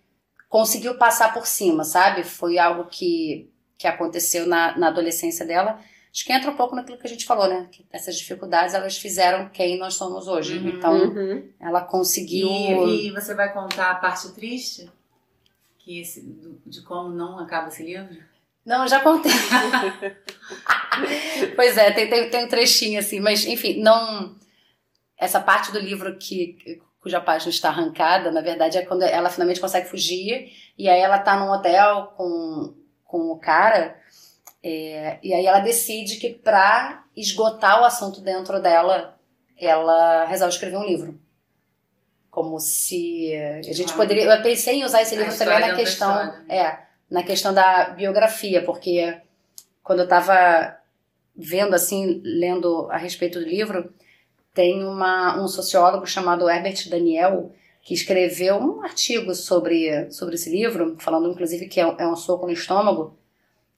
conseguiu 0.49 0.97
passar 0.97 1.35
por 1.35 1.47
cima, 1.47 1.85
sabe? 1.85 2.23
Foi 2.23 2.59
algo 2.59 2.85
que, 2.85 3.51
que 3.77 3.87
aconteceu 3.87 4.47
na, 4.47 4.77
na 4.79 4.89
adolescência 4.89 5.45
dela. 5.45 5.81
Acho 6.13 6.25
que 6.25 6.33
entra 6.33 6.51
um 6.51 6.57
pouco 6.57 6.75
naquilo 6.75 6.99
que 6.99 7.07
a 7.07 7.11
gente 7.11 7.25
falou, 7.25 7.49
né? 7.49 7.69
Que 7.71 7.85
essas 7.93 8.17
dificuldades, 8.17 8.75
elas 8.75 8.99
fizeram 8.99 9.49
quem 9.49 9.79
nós 9.79 9.95
somos 9.95 10.27
hoje. 10.27 10.59
Uhum, 10.59 10.69
então, 10.69 10.93
uhum. 10.93 11.49
ela 11.61 11.83
conseguiu... 11.83 12.49
E, 12.49 13.09
e 13.09 13.11
você 13.11 13.35
vai 13.35 13.53
contar 13.53 13.91
a 13.91 13.95
parte 13.95 14.33
triste? 14.33 14.91
que 15.81 15.99
esse, 15.99 16.23
de 16.65 16.83
como 16.83 17.09
não 17.11 17.39
acaba 17.39 17.69
esse 17.69 17.83
livro? 17.83 18.17
Não, 18.65 18.87
já 18.87 19.01
contei. 19.01 19.33
pois 21.57 21.77
é, 21.77 21.91
tem, 21.91 22.09
tem, 22.09 22.31
tem 22.31 22.45
um 22.45 22.49
trechinho 22.49 22.99
assim, 22.99 23.21
mas 23.21 23.45
enfim, 23.47 23.81
não. 23.81 24.37
Essa 25.17 25.41
parte 25.41 25.73
do 25.73 25.79
livro 25.79 26.17
que 26.19 26.81
cuja 27.01 27.21
página 27.21 27.51
está 27.51 27.69
arrancada, 27.71 28.31
na 28.31 28.41
verdade, 28.43 28.77
é 28.79 28.85
quando 28.85 29.03
ela 29.03 29.31
finalmente 29.31 29.61
consegue 29.61 29.89
fugir 29.89 30.53
e 30.79 30.89
aí 30.89 31.01
ela 31.01 31.19
tá 31.19 31.37
num 31.39 31.51
hotel 31.51 32.13
com, 32.17 32.75
com 33.05 33.31
o 33.33 33.39
cara 33.39 33.99
É, 34.63 35.19
e 35.23 35.33
aí 35.33 35.47
ela 35.47 35.61
decide 35.61 36.17
que 36.17 36.29
para 36.35 37.03
esgotar 37.17 37.81
o 37.81 37.85
assunto 37.87 38.21
dentro 38.21 38.61
dela, 38.61 39.19
ela 39.59 40.27
resolve 40.27 40.53
escrever 40.53 40.77
um 40.77 40.85
livro. 40.85 41.19
Como 42.31 42.61
se 42.61 43.35
a 43.35 43.63
gente 43.73 43.95
Ah. 43.95 43.97
poderia. 43.97 44.25
Eu 44.25 44.43
pensei 44.43 44.81
em 44.81 44.85
usar 44.85 45.01
esse 45.01 45.17
livro 45.17 45.37
também 45.37 45.59
na 45.61 45.69
da 45.69 45.75
questão. 45.75 46.11
história. 46.11 46.45
É, 46.49 46.79
na 47.11 47.23
questão 47.23 47.53
da 47.53 47.91
biografia, 47.91 48.63
porque 48.63 49.19
quando 49.83 50.01
eu 50.01 50.09
tava 50.09 50.77
vendo 51.37 51.75
assim, 51.75 52.21
lendo 52.25 52.89
a 52.91 52.97
respeito 52.97 53.41
do 53.41 53.45
livro, 53.45 53.93
tem 54.55 54.85
uma, 54.85 55.43
um 55.43 55.49
sociólogo 55.49 56.07
chamado 56.07 56.49
Herbert 56.49 56.89
Daniel 56.89 57.53
que 57.83 57.95
escreveu 57.95 58.57
um 58.57 58.83
artigo 58.83 59.35
sobre, 59.35 60.11
sobre 60.11 60.35
esse 60.35 60.51
livro, 60.51 60.97
falando 61.01 61.31
inclusive 61.31 61.67
que 61.67 61.81
é, 61.81 61.85
é 61.99 62.07
um 62.07 62.17
soco 62.17 62.47
no 62.47 62.53
estômago, 62.53 63.19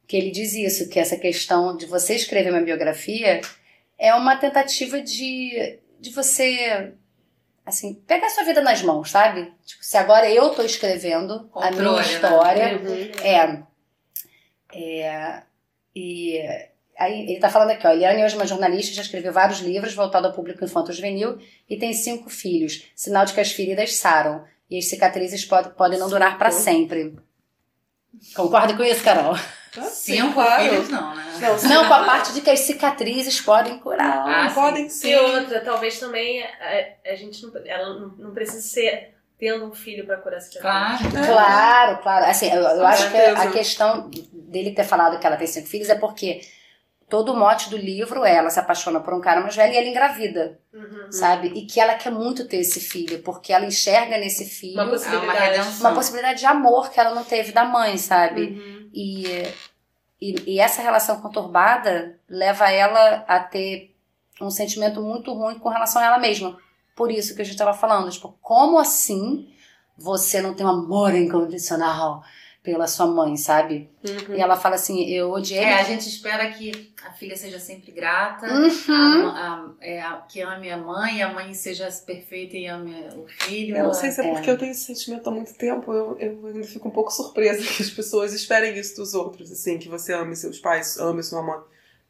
que 0.07 0.17
ele 0.17 0.31
diz 0.31 0.55
isso, 0.55 0.89
que 0.89 0.99
essa 0.99 1.17
questão 1.17 1.77
de 1.77 1.87
você 1.87 2.15
escrever 2.15 2.51
uma 2.51 2.61
biografia 2.61 3.41
é 3.99 4.15
uma 4.15 4.37
tentativa 4.37 5.01
de, 5.01 5.79
de 6.01 6.11
você 6.11 6.93
assim, 7.65 7.95
pegar 8.07 8.29
sua 8.31 8.45
vida 8.45 8.61
nas 8.61 8.83
mãos, 8.83 9.11
sabe? 9.11 9.53
Tipo, 9.65 9.85
se 9.85 9.97
agora 9.97 10.29
eu 10.31 10.51
tô 10.51 10.63
escrevendo 10.63 11.49
a 11.55 11.71
minha 11.71 11.83
Controle, 11.85 11.97
né? 11.97 12.03
história, 12.13 12.79
Uhum. 12.79 13.11
é, 13.23 13.63
é, 14.75 15.43
e 15.95 16.39
aí 16.99 17.23
ele 17.31 17.39
tá 17.41 17.49
falando 17.51 17.71
aqui, 17.71 17.87
ó, 17.87 17.91
Eliane 17.91 18.25
hoje 18.25 18.35
é 18.35 18.39
uma 18.39 18.47
jornalista, 18.47 18.95
já 18.95 19.03
escreveu 19.03 19.33
vários 19.33 19.61
livros 19.61 19.95
voltados 19.95 20.29
ao 20.31 20.35
público 20.35 20.65
infanto-juvenil 20.65 21.39
e 21.69 21.77
tem 21.77 21.93
cinco 21.93 22.31
filhos, 22.31 22.85
sinal 22.95 23.25
de 23.25 23.33
que 23.35 23.41
as 23.41 23.53
feridas 23.53 23.97
saram 23.97 24.45
e 24.71 24.79
as 24.79 24.87
cicatrizes 24.87 25.45
pod- 25.45 25.75
podem 25.77 25.99
não 25.99 26.09
durar 26.09 26.39
para 26.39 26.51
sempre. 26.51 27.15
Concorda 28.35 28.75
com 28.75 28.83
isso, 28.83 29.03
Carol? 29.03 29.37
Ah, 29.77 29.83
sim, 29.85 30.33
claro. 30.33 30.63
filhos, 30.63 30.89
não, 30.91 31.15
né? 31.15 31.25
Não, 31.41 31.59
sim, 31.59 31.69
Não, 31.69 31.89
com 31.89 31.95
a 31.95 32.05
parte 32.05 32.35
de 32.35 32.43
que 32.43 32.51
as 32.51 32.61
cicatrizes 32.61 33.41
podem 33.41 33.79
curar. 33.79 34.29
Ah, 34.29 34.49
sim. 34.49 34.55
podem 34.55 34.87
E 34.87 34.91
sim. 34.91 35.15
outra, 35.15 35.61
talvez 35.61 35.99
também 35.99 36.43
a, 36.43 37.11
a 37.11 37.15
gente 37.15 37.43
não, 37.43 37.53
ela 37.65 37.99
não, 37.99 38.09
não 38.19 38.35
precisa 38.35 38.61
ser 38.61 39.15
tendo 39.39 39.65
um 39.65 39.73
filho 39.73 40.05
pra 40.07 40.19
curar 40.19 40.37
essa 40.37 40.61
Claro. 40.61 40.99
Claro, 41.11 41.99
claro. 42.03 42.27
Assim, 42.27 42.53
eu, 42.53 42.63
eu 42.63 42.87
acho 42.87 43.11
que 43.11 43.17
a 43.17 43.51
questão 43.51 44.11
dele 44.33 44.73
ter 44.73 44.85
falado 44.85 45.19
que 45.19 45.27
ela 45.27 45.37
tem 45.37 45.47
cinco 45.47 45.67
filhos 45.67 45.89
é 45.89 45.95
porque 45.95 46.43
todo 47.13 47.33
o 47.35 47.37
mote 47.37 47.69
do 47.69 47.77
livro 47.77 48.25
é 48.25 48.35
ela 48.37 48.49
se 48.49 48.59
apaixona 48.59 48.99
por 48.99 49.13
um 49.13 49.21
cara 49.21 49.43
mais 49.43 49.55
velho 49.55 49.75
e 49.75 49.77
ela 49.77 49.87
engravida, 49.87 50.59
Uhum. 50.73 51.13
sabe? 51.13 51.49
E 51.49 51.67
que 51.67 51.79
ela 51.79 51.95
quer 51.95 52.11
muito 52.11 52.49
ter 52.49 52.57
esse 52.57 52.81
filho, 52.81 53.19
porque 53.23 53.53
ela 53.53 53.67
enxerga 53.67 54.17
nesse 54.17 54.47
filho 54.47 54.73
Uma 54.81 54.85
uma 54.85 54.91
possibilidade. 54.93 55.81
uma 55.81 55.93
possibilidade 55.95 56.41
de 56.41 56.47
amor 56.47 56.91
que 56.91 56.99
ela 56.99 57.15
não 57.15 57.23
teve 57.23 57.53
da 57.53 57.65
mãe, 57.65 57.99
sabe? 57.99 58.43
Uhum. 58.59 58.91
E, 58.95 59.27
e, 60.19 60.53
e 60.55 60.59
essa 60.59 60.81
relação 60.81 61.21
conturbada 61.21 62.19
leva 62.27 62.71
ela 62.71 63.25
a 63.29 63.41
ter 63.41 63.95
um 64.41 64.49
sentimento 64.51 65.03
muito 65.03 65.35
ruim 65.35 65.59
com 65.59 65.69
relação 65.69 66.01
a 66.01 66.07
ela 66.07 66.19
mesma. 66.19 66.57
Por 66.97 67.13
isso 67.13 67.35
que 67.35 67.43
a 67.43 67.45
gente 67.45 67.55
estava 67.55 67.75
falando, 67.75 68.11
tipo, 68.11 68.35
como 68.41 68.79
assim 68.79 69.53
você 69.99 70.41
não 70.41 70.55
tem 70.55 70.65
um 70.65 70.71
amor 70.71 71.15
incondicional 71.15 72.23
pela 72.63 72.87
sua 72.87 73.07
mãe, 73.09 73.37
sabe? 73.37 73.91
Uhum. 74.09 74.37
E 74.37 74.41
ela 74.41 74.57
fala 74.57 74.77
assim, 74.77 75.05
eu 75.11 75.33
odiei. 75.33 75.59
É, 75.65 75.75
a 75.81 75.83
gente 75.83 76.09
espera 76.09 76.49
que 76.53 76.93
a 77.05 77.11
filha 77.13 77.37
seja 77.37 77.59
sempre 77.59 77.91
grata, 77.91 78.47
Uhum. 78.47 79.27
a- 79.27 79.31
a- 79.31 79.71
é, 79.81 80.01
a- 80.01 80.25
que 80.29 80.41
ame 80.41 80.71
a 80.71 80.77
mãe, 80.77 81.21
a 81.23 81.33
mãe 81.33 81.53
seja 81.55 81.89
perfeita 82.07 82.57
e 82.57 82.67
ame 82.67 82.95
o 83.17 83.27
filho. 83.27 83.77
Eu 83.77 83.85
não 83.85 83.93
sei 83.93 84.13
se 84.13 84.21
é 84.21 84.27
É. 84.29 84.33
porque 84.33 84.49
eu 84.49 84.57
tenho 84.57 84.71
esse 84.71 84.85
sentimento 84.85 85.29
há 85.29 85.33
muito 85.33 85.55
tempo, 85.55 85.93
eu, 85.93 86.17
eu 86.21 86.47
ainda 86.47 86.63
fico 86.63 86.87
um 86.87 86.93
pouco 86.93 87.11
surpresa 87.13 87.61
que 87.67 87.83
as 87.83 87.91
pessoas 87.91 88.33
esperem 88.33 88.79
isso 88.79 88.95
dos 88.97 89.13
outros, 89.13 89.51
assim, 89.51 89.77
que 89.79 89.89
você 89.89 90.13
ame 90.13 90.37
seus 90.37 90.61
pais, 90.61 90.97
ame 90.99 91.23
sua 91.25 91.43
mãe, 91.43 91.59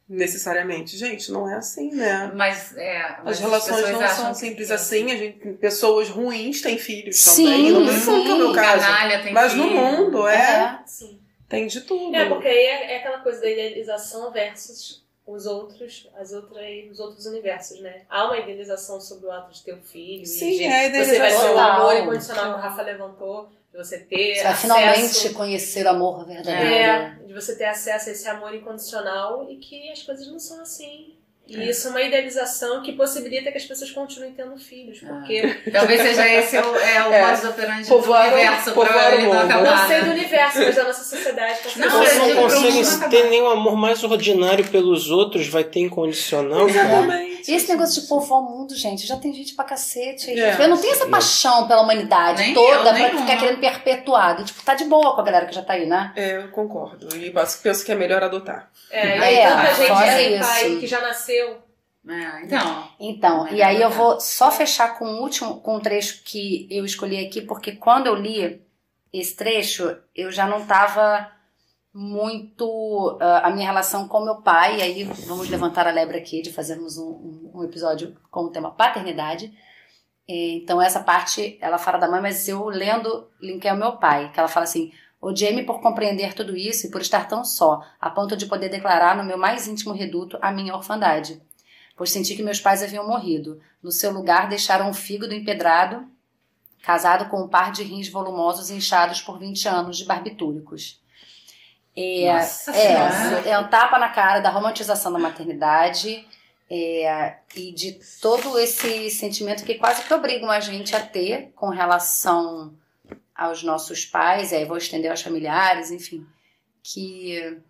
necessariamente. 0.07 0.97
Gente, 0.97 1.31
não 1.31 1.49
é 1.49 1.55
assim, 1.55 1.91
né? 1.93 2.31
Mas, 2.35 2.75
é, 2.77 3.17
mas 3.23 3.37
As 3.37 3.39
relações 3.39 3.89
não 3.89 4.07
são 4.07 4.31
que 4.31 4.37
simples 4.37 4.67
sim. 4.67 4.73
assim, 4.73 5.11
a 5.11 5.15
gente, 5.15 5.53
pessoas 5.53 6.09
ruins 6.09 6.61
têm 6.61 6.77
filhos 6.77 7.17
Sim, 7.19 7.45
também. 7.45 7.71
Não 7.71 7.85
tô 7.85 7.91
dizendo 7.93 8.23
que 8.23 8.29
é 8.29 8.33
o 8.33 8.37
meu 8.37 8.47
sim. 8.49 8.55
caso. 8.55 8.85
Canalha 8.85 9.23
tem 9.23 9.33
Mas 9.33 9.53
no 9.53 9.63
filho. 9.63 9.75
mundo, 9.75 10.27
é, 10.27 10.79
Sim. 10.85 11.19
tem 11.47 11.67
de 11.67 11.81
tudo. 11.81 12.15
É, 12.15 12.27
porque 12.27 12.47
aí 12.47 12.57
é, 12.65 12.93
é 12.93 12.97
aquela 12.97 13.19
coisa 13.19 13.41
da 13.41 13.49
idealização 13.49 14.31
versus 14.31 15.03
os 15.25 15.45
outros, 15.45 16.09
as 16.19 16.33
outras, 16.33 16.61
os 16.91 16.99
outros 16.99 17.25
universos, 17.25 17.79
né? 17.79 18.01
Há 18.09 18.25
uma 18.25 18.37
idealização 18.37 18.99
sobre 18.99 19.27
o 19.27 19.31
ato 19.31 19.53
de 19.53 19.63
ter 19.63 19.73
um 19.73 19.81
filho. 19.81 20.25
Sim, 20.25 20.51
e 20.51 20.57
de, 20.57 20.63
é 20.65 20.67
a 20.67 20.89
Você 20.89 21.17
vai 21.17 21.29
idealização. 21.29 21.59
amor 21.59 21.95
incondicional 21.95 22.53
que 22.53 22.59
o 22.59 22.61
Rafa 22.61 22.81
levantou, 22.81 23.49
de 23.73 23.77
você 23.77 23.97
ter 23.97 24.35
Você 24.35 24.41
acesso... 24.41 24.61
finalmente 24.61 25.29
conhecer 25.31 25.85
o 25.85 25.89
amor 25.89 26.25
verdadeiro. 26.27 26.61
É, 26.75 27.17
de 27.25 27.33
você 27.33 27.55
ter 27.57 27.65
acesso 27.65 28.09
a 28.09 28.11
esse 28.11 28.27
amor 28.29 28.53
incondicional 28.53 29.47
e 29.49 29.57
que 29.57 29.89
as 29.91 30.03
coisas 30.03 30.27
não 30.27 30.37
são 30.37 30.61
assim. 30.61 31.15
E 31.45 31.69
isso 31.69 31.87
é 31.87 31.89
uma 31.89 32.01
idealização 32.01 32.81
que 32.81 32.93
possibilita 32.93 33.51
que 33.51 33.57
as 33.57 33.65
pessoas 33.65 33.91
continuem 33.91 34.31
tendo 34.31 34.55
filhos, 34.57 35.01
porque 35.01 35.41
Talvez 35.73 36.01
seja 36.01 36.25
esse 36.25 36.55
o, 36.57 36.75
é, 36.77 37.09
o 37.09 37.13
É. 37.13 37.25
modus 37.27 37.43
operandi 37.43 37.89
do 37.89 37.95
universo 37.97 38.71
pra 38.71 39.09
o 39.09 39.13
ele 39.13 39.23
não 39.27 39.39
acabar. 39.41 39.63
não 39.81 39.87
sei 39.87 39.99
do 39.99 40.05
né? 40.05 40.11
universo, 40.13 40.59
mas 40.59 40.75
da 40.75 40.83
nossa 40.85 41.03
sociedade. 41.03 41.59
Não. 41.75 41.89
Você 41.89 42.15
é 42.15 42.19
não 42.19 42.43
consegue 42.43 43.09
ter 43.09 43.29
nenhum 43.29 43.49
amor 43.49 43.75
mais 43.75 44.01
ordinário 44.05 44.65
pelos 44.69 45.09
outros, 45.09 45.47
vai 45.47 45.65
ter 45.65 45.81
incondicional. 45.81 46.69
Exatamente. 46.69 47.32
E 47.47 47.55
esse 47.55 47.69
negócio 47.69 48.01
de 48.01 48.07
povoar 48.07 48.41
o 48.41 48.43
mundo, 48.49 48.75
gente, 48.75 49.05
já 49.05 49.17
tem 49.17 49.33
gente 49.33 49.53
pra 49.55 49.65
cacete. 49.65 50.31
É. 50.31 50.63
eu 50.63 50.67
não 50.69 50.77
tenho 50.77 50.93
essa 50.93 51.07
paixão 51.07 51.67
pela 51.67 51.81
humanidade 51.81 52.41
Nem 52.41 52.53
toda 52.53 52.75
eu, 52.75 52.81
pra 52.83 52.93
nenhuma. 52.93 53.21
ficar 53.21 53.37
querendo 53.39 53.59
perpetuar. 53.59 54.39
E, 54.39 54.43
tipo, 54.45 54.61
tá 54.63 54.73
de 54.75 54.85
boa 54.85 55.13
com 55.15 55.21
a 55.21 55.23
galera 55.23 55.45
que 55.45 55.55
já 55.55 55.61
tá 55.61 55.73
aí, 55.73 55.85
né? 55.85 56.11
É, 56.15 56.37
eu 56.37 56.49
concordo. 56.49 57.15
E 57.15 57.29
penso 57.31 57.57
penso 57.61 57.83
que 57.85 57.91
é 57.91 57.95
melhor 57.95 58.23
adotar. 58.23 58.69
É, 58.91 59.17
e 59.17 59.21
É, 59.21 59.23
aí 59.45 59.55
tanta 59.55 59.73
gente 59.75 59.87
fora 59.87 60.11
sem 60.17 60.33
isso. 60.39 60.49
pai 60.49 60.75
que 60.79 60.87
já 60.87 61.01
nasceu. 61.01 61.57
É, 62.07 62.43
então, 62.43 62.89
Então, 62.99 63.47
É 63.47 63.53
e 63.53 63.61
aí 63.63 63.81
eu 63.81 63.89
vou 63.89 64.19
só 64.19 64.51
fechar 64.51 64.97
com 64.99 65.05
o 65.05 65.21
último, 65.21 65.61
com 65.61 65.77
um 65.77 65.79
trecho 65.79 66.21
que 66.25 66.67
eu 66.69 66.83
escolhi 66.83 67.25
aqui, 67.25 67.41
porque 67.41 67.71
quando 67.73 68.07
eu 68.07 68.15
li 68.15 68.61
esse 69.13 69.35
trecho, 69.35 69.95
eu 70.13 70.29
já 70.31 70.45
não 70.45 70.65
tava 70.65 71.29
muito 71.93 73.17
ah, 73.21 73.47
a 73.47 73.51
minha 73.51 73.65
relação 73.67 74.07
com 74.07 74.23
meu 74.23 74.37
pai, 74.41 74.79
e 74.79 74.81
aí 74.81 75.03
vamos 75.27 75.47
levantar 75.49 75.87
a 75.87 75.91
lebre 75.91 76.17
aqui 76.17 76.41
de 76.41 76.51
fazermos 76.51 76.97
um, 76.97 77.03
um- 77.07 77.51
um 77.55 77.63
episódio 77.63 78.15
com 78.31 78.41
o 78.45 78.49
tema 78.49 78.71
paternidade. 78.71 79.53
Então 80.27 80.81
essa 80.81 81.01
parte, 81.01 81.57
ela 81.61 81.77
fala 81.77 81.97
da 81.99 82.09
mãe, 82.09 82.21
mas 82.21 82.47
eu 82.47 82.65
lendo, 82.65 83.27
linkei 83.41 83.69
ao 83.69 83.77
meu 83.77 83.97
pai, 83.97 84.31
que 84.31 84.39
ela 84.39 84.47
fala 84.47 84.63
assim, 84.63 84.91
odiei-me 85.21 85.63
por 85.63 85.81
compreender 85.81 86.33
tudo 86.33 86.55
isso 86.55 86.87
e 86.87 86.91
por 86.91 87.01
estar 87.01 87.27
tão 87.27 87.43
só, 87.43 87.81
a 87.99 88.09
ponto 88.09 88.35
de 88.37 88.45
poder 88.45 88.69
declarar 88.69 89.15
no 89.17 89.23
meu 89.23 89.37
mais 89.37 89.67
íntimo 89.67 89.93
reduto 89.93 90.37
a 90.41 90.51
minha 90.51 90.75
orfandade 90.75 91.41
pois 91.95 92.09
senti 92.09 92.35
que 92.35 92.41
meus 92.41 92.59
pais 92.59 92.81
haviam 92.81 93.07
morrido. 93.07 93.61
No 93.81 93.91
seu 93.91 94.11
lugar, 94.11 94.49
deixaram 94.49 94.89
um 94.89 94.93
fígado 94.95 95.31
empedrado, 95.31 96.03
casado 96.81 97.29
com 97.29 97.43
um 97.43 97.47
par 97.47 97.71
de 97.71 97.83
rins 97.83 98.09
volumosos 98.09 98.71
inchados 98.71 99.21
por 99.21 99.37
20 99.37 99.67
anos 99.67 99.97
de 99.99 100.05
barbitúricos. 100.05 100.99
É, 101.95 102.33
Nossa 102.33 102.75
é, 102.75 103.49
é 103.49 103.59
um 103.59 103.67
tapa 103.67 103.99
na 103.99 104.09
cara 104.09 104.39
da 104.39 104.49
romantização 104.49 105.13
da 105.13 105.19
maternidade 105.19 106.27
é, 106.69 107.37
e 107.55 107.71
de 107.71 107.99
todo 108.19 108.57
esse 108.57 109.11
sentimento 109.11 109.63
que 109.63 109.75
quase 109.75 110.03
que 110.03 110.13
obrigam 110.13 110.49
a 110.49 110.59
gente 110.59 110.95
a 110.95 111.05
ter 111.05 111.51
com 111.55 111.69
relação 111.69 112.73
aos 113.35 113.61
nossos 113.63 114.05
pais, 114.05 114.51
e 114.51 114.55
aí 114.55 114.65
vou 114.65 114.77
estender 114.77 115.11
aos 115.11 115.21
familiares, 115.21 115.91
enfim, 115.91 116.25
que 116.81 117.61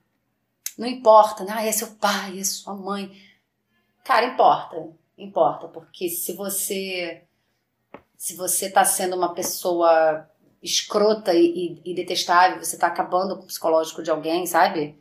não 0.77 0.87
importa, 0.87 1.43
né? 1.43 1.53
Ah, 1.55 1.65
é 1.65 1.71
seu 1.71 1.95
pai, 1.95 2.39
é 2.39 2.43
sua 2.43 2.73
mãe. 2.73 3.11
Cara, 4.03 4.25
importa. 4.25 4.89
Importa, 5.17 5.67
porque 5.67 6.09
se 6.09 6.33
você 6.33 7.23
se 8.17 8.35
você 8.35 8.69
tá 8.69 8.85
sendo 8.85 9.17
uma 9.17 9.33
pessoa 9.33 10.29
escrota 10.63 11.33
e, 11.33 11.45
e- 11.85 11.91
e 11.91 11.93
detestável, 11.95 12.63
você 12.63 12.77
tá 12.77 12.87
acabando 12.87 13.35
com 13.35 13.43
o 13.43 13.47
psicológico 13.47 14.01
de 14.01 14.09
alguém, 14.09 14.45
sabe? 14.47 14.97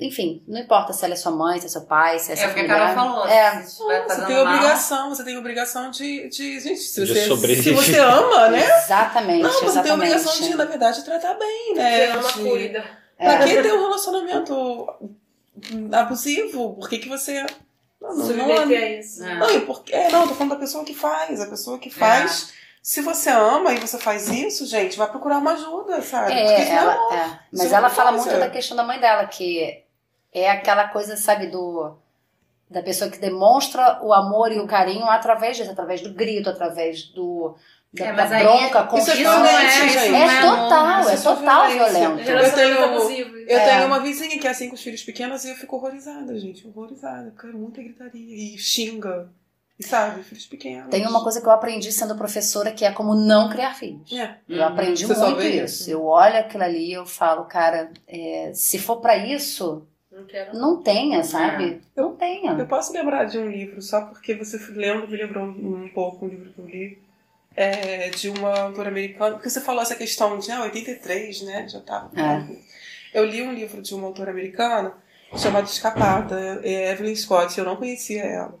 Enfim, 0.00 0.42
não 0.48 0.58
importa 0.60 0.92
se 0.94 1.04
ela 1.04 1.12
é 1.12 1.16
sua 1.16 1.32
mãe, 1.32 1.60
se 1.60 1.66
é 1.66 1.68
seu 1.68 1.82
pai, 1.82 2.18
se 2.18 2.30
é 2.30 2.34
é 2.34 2.36
seu 2.36 2.50
o 2.50 2.54
que 2.54 2.60
a. 2.60 2.66
Carol 2.66 2.94
falou. 2.94 3.26
É. 3.28 3.62
Você 3.62 4.24
tem 4.26 4.36
mal, 4.44 4.54
obrigação, 4.54 5.08
você 5.10 5.24
tem 5.24 5.36
obrigação 5.36 5.90
de. 5.90 6.28
de 6.28 6.60
gente, 6.60 6.80
se 6.80 7.04
De 7.04 7.12
você, 7.28 7.62
se 7.62 7.70
você 7.72 7.98
ama, 7.98 8.48
né? 8.48 8.64
Exatamente, 8.78 9.42
Não, 9.42 9.50
você 9.52 9.58
tem 9.60 9.68
exatamente. 9.68 9.92
obrigação 10.12 10.48
de, 10.48 10.54
na 10.54 10.64
verdade, 10.64 11.04
tratar 11.04 11.34
bem, 11.34 11.74
né? 11.74 12.06
ama, 12.12 12.32
De- 12.32 12.40
cuida. 12.48 12.84
Pra 13.18 13.32
É. 13.34 13.44
que 13.56 13.62
ter 13.62 13.72
um 13.74 13.80
relacionamento 13.82 14.88
abusivo? 15.92 16.74
Por 16.74 16.88
que, 16.88 16.98
que 16.98 17.08
você. 17.08 17.44
Não, 18.00 18.16
não, 18.16 18.36
não, 18.36 18.58
a 18.58 18.64
isso. 18.74 19.22
É. 19.22 19.34
não, 19.38 19.50
e 19.50 19.60
por, 19.60 19.82
é, 19.90 20.10
não, 20.10 20.26
tô 20.26 20.34
falando 20.34 20.50
da 20.54 20.58
pessoa 20.58 20.82
que 20.84 20.94
faz. 20.94 21.40
A 21.40 21.46
pessoa 21.46 21.78
que 21.78 21.90
faz. 21.90 22.52
Se 22.82 23.00
você 23.00 23.30
ama 23.30 23.72
e 23.72 23.78
você 23.78 23.96
faz 23.96 24.28
isso, 24.28 24.66
gente, 24.66 24.98
vai 24.98 25.08
procurar 25.08 25.38
uma 25.38 25.52
ajuda, 25.52 26.02
sabe? 26.02 26.32
É, 26.32 26.64
senão- 26.64 26.82
ela, 26.90 27.14
é. 27.16 27.38
Mas 27.52 27.72
é 27.72 27.76
ela 27.76 27.88
fala 27.88 28.10
coisa. 28.10 28.26
muito 28.26 28.40
da 28.40 28.50
questão 28.50 28.76
da 28.76 28.82
mãe 28.82 28.98
dela, 28.98 29.24
que 29.26 29.84
é 30.32 30.50
aquela 30.50 30.88
coisa, 30.88 31.16
sabe, 31.16 31.46
do 31.46 31.94
da 32.68 32.82
pessoa 32.82 33.10
que 33.10 33.18
demonstra 33.18 34.00
o 34.02 34.12
amor 34.14 34.50
e 34.50 34.58
o 34.58 34.66
carinho 34.66 35.04
através 35.04 35.58
disso, 35.58 35.70
através 35.70 36.00
do 36.00 36.12
grito, 36.14 36.48
através 36.48 37.02
do, 37.04 37.54
da, 37.92 38.06
É, 38.06 38.12
mas 38.12 38.30
da 38.30 38.36
aí- 38.36 38.42
bronca 38.44 38.84
com 38.84 38.96
isso 38.96 39.10
é 39.10 39.14
isso 39.14 39.28
é, 39.30 39.88
gente. 39.88 39.98
é 39.98 40.08
não 40.10 40.18
é 40.30 40.40
total, 40.40 41.08
é 41.10 41.12
é 41.12 41.16
total 41.18 41.68
violência. 41.70 42.00
violento. 42.00 42.26
Relacionamento 42.26 43.06
tenho-. 43.08 43.36
Eu 43.46 43.58
É. 43.58 43.64
tenho 43.68 43.86
uma 43.86 44.00
vizinha 44.00 44.38
que 44.40 44.46
é 44.48 44.50
assim 44.50 44.68
com 44.70 44.74
os 44.74 44.82
filhos 44.82 45.02
pequenos 45.04 45.44
e 45.44 45.50
eu 45.50 45.54
fico 45.54 45.76
horrorizada, 45.76 46.36
gente. 46.38 46.66
Horrorizada, 46.66 47.32
é 47.44 47.46
muita 47.48 47.82
gritaria. 47.82 48.54
E 48.54 48.56
xinga. 48.56 49.28
Sabe, 49.82 50.22
filhos 50.22 50.46
pequenos. 50.46 50.88
Tem 50.90 51.06
uma 51.06 51.22
coisa 51.22 51.40
que 51.40 51.46
eu 51.46 51.50
aprendi 51.52 51.90
sendo 51.92 52.16
professora 52.16 52.72
que 52.72 52.84
é 52.84 52.92
como 52.92 53.14
não 53.14 53.48
criar 53.50 53.74
filhos. 53.74 54.10
É. 54.12 54.36
Eu 54.48 54.64
aprendi 54.64 55.06
Você 55.06 55.20
muito 55.20 55.42
isso. 55.42 55.82
isso. 55.82 55.90
Eu 55.90 56.04
olho 56.04 56.38
aquilo 56.38 56.64
ali 56.64 56.88
e 56.88 56.92
eu 56.92 57.04
falo, 57.06 57.44
cara, 57.44 57.90
é, 58.08 58.52
se 58.54 58.78
for 58.78 58.96
pra 59.00 59.16
isso, 59.16 59.86
Não 60.10 60.24
quero. 60.24 60.56
não 60.58 60.82
tenha, 60.82 61.22
sabe? 61.24 61.80
Eu- 61.96 62.04
Não 62.04 62.16
tenha. 62.16 62.52
Eu 62.52 62.66
posso 62.66 62.92
lembrar 62.92 63.24
de 63.24 63.38
um 63.38 63.50
livro, 63.50 63.80
só 63.82 64.02
porque 64.06 64.34
você 64.34 64.56
lembra, 64.72 65.06
me 65.06 65.16
lembrou 65.16 65.44
um, 65.44 65.84
um 65.84 65.88
pouco 65.88 66.24
um 66.24 66.28
livro 66.28 66.52
que 66.52 66.58
eu 66.58 66.66
li. 66.66 66.98
É, 67.54 68.08
de 68.08 68.30
uma 68.30 68.60
autora 68.60 68.88
americana. 68.88 69.32
Porque 69.34 69.50
você 69.50 69.60
falou 69.60 69.82
essa 69.82 69.94
questão 69.94 70.38
de 70.38 70.50
ah, 70.50 70.62
83, 70.62 71.42
né? 71.42 71.68
Já 71.68 71.80
tá. 71.80 72.08
Eu 73.12 73.26
li 73.26 73.42
um 73.42 73.52
livro 73.52 73.82
de 73.82 73.94
uma 73.94 74.06
autora 74.06 74.30
americana 74.30 74.94
chamado 75.36 75.66
Escapada, 75.66 76.60
é 76.64 76.90
Evelyn 76.92 77.14
Scott. 77.14 77.58
Eu 77.58 77.66
não 77.66 77.76
conhecia 77.76 78.22
ela. 78.22 78.54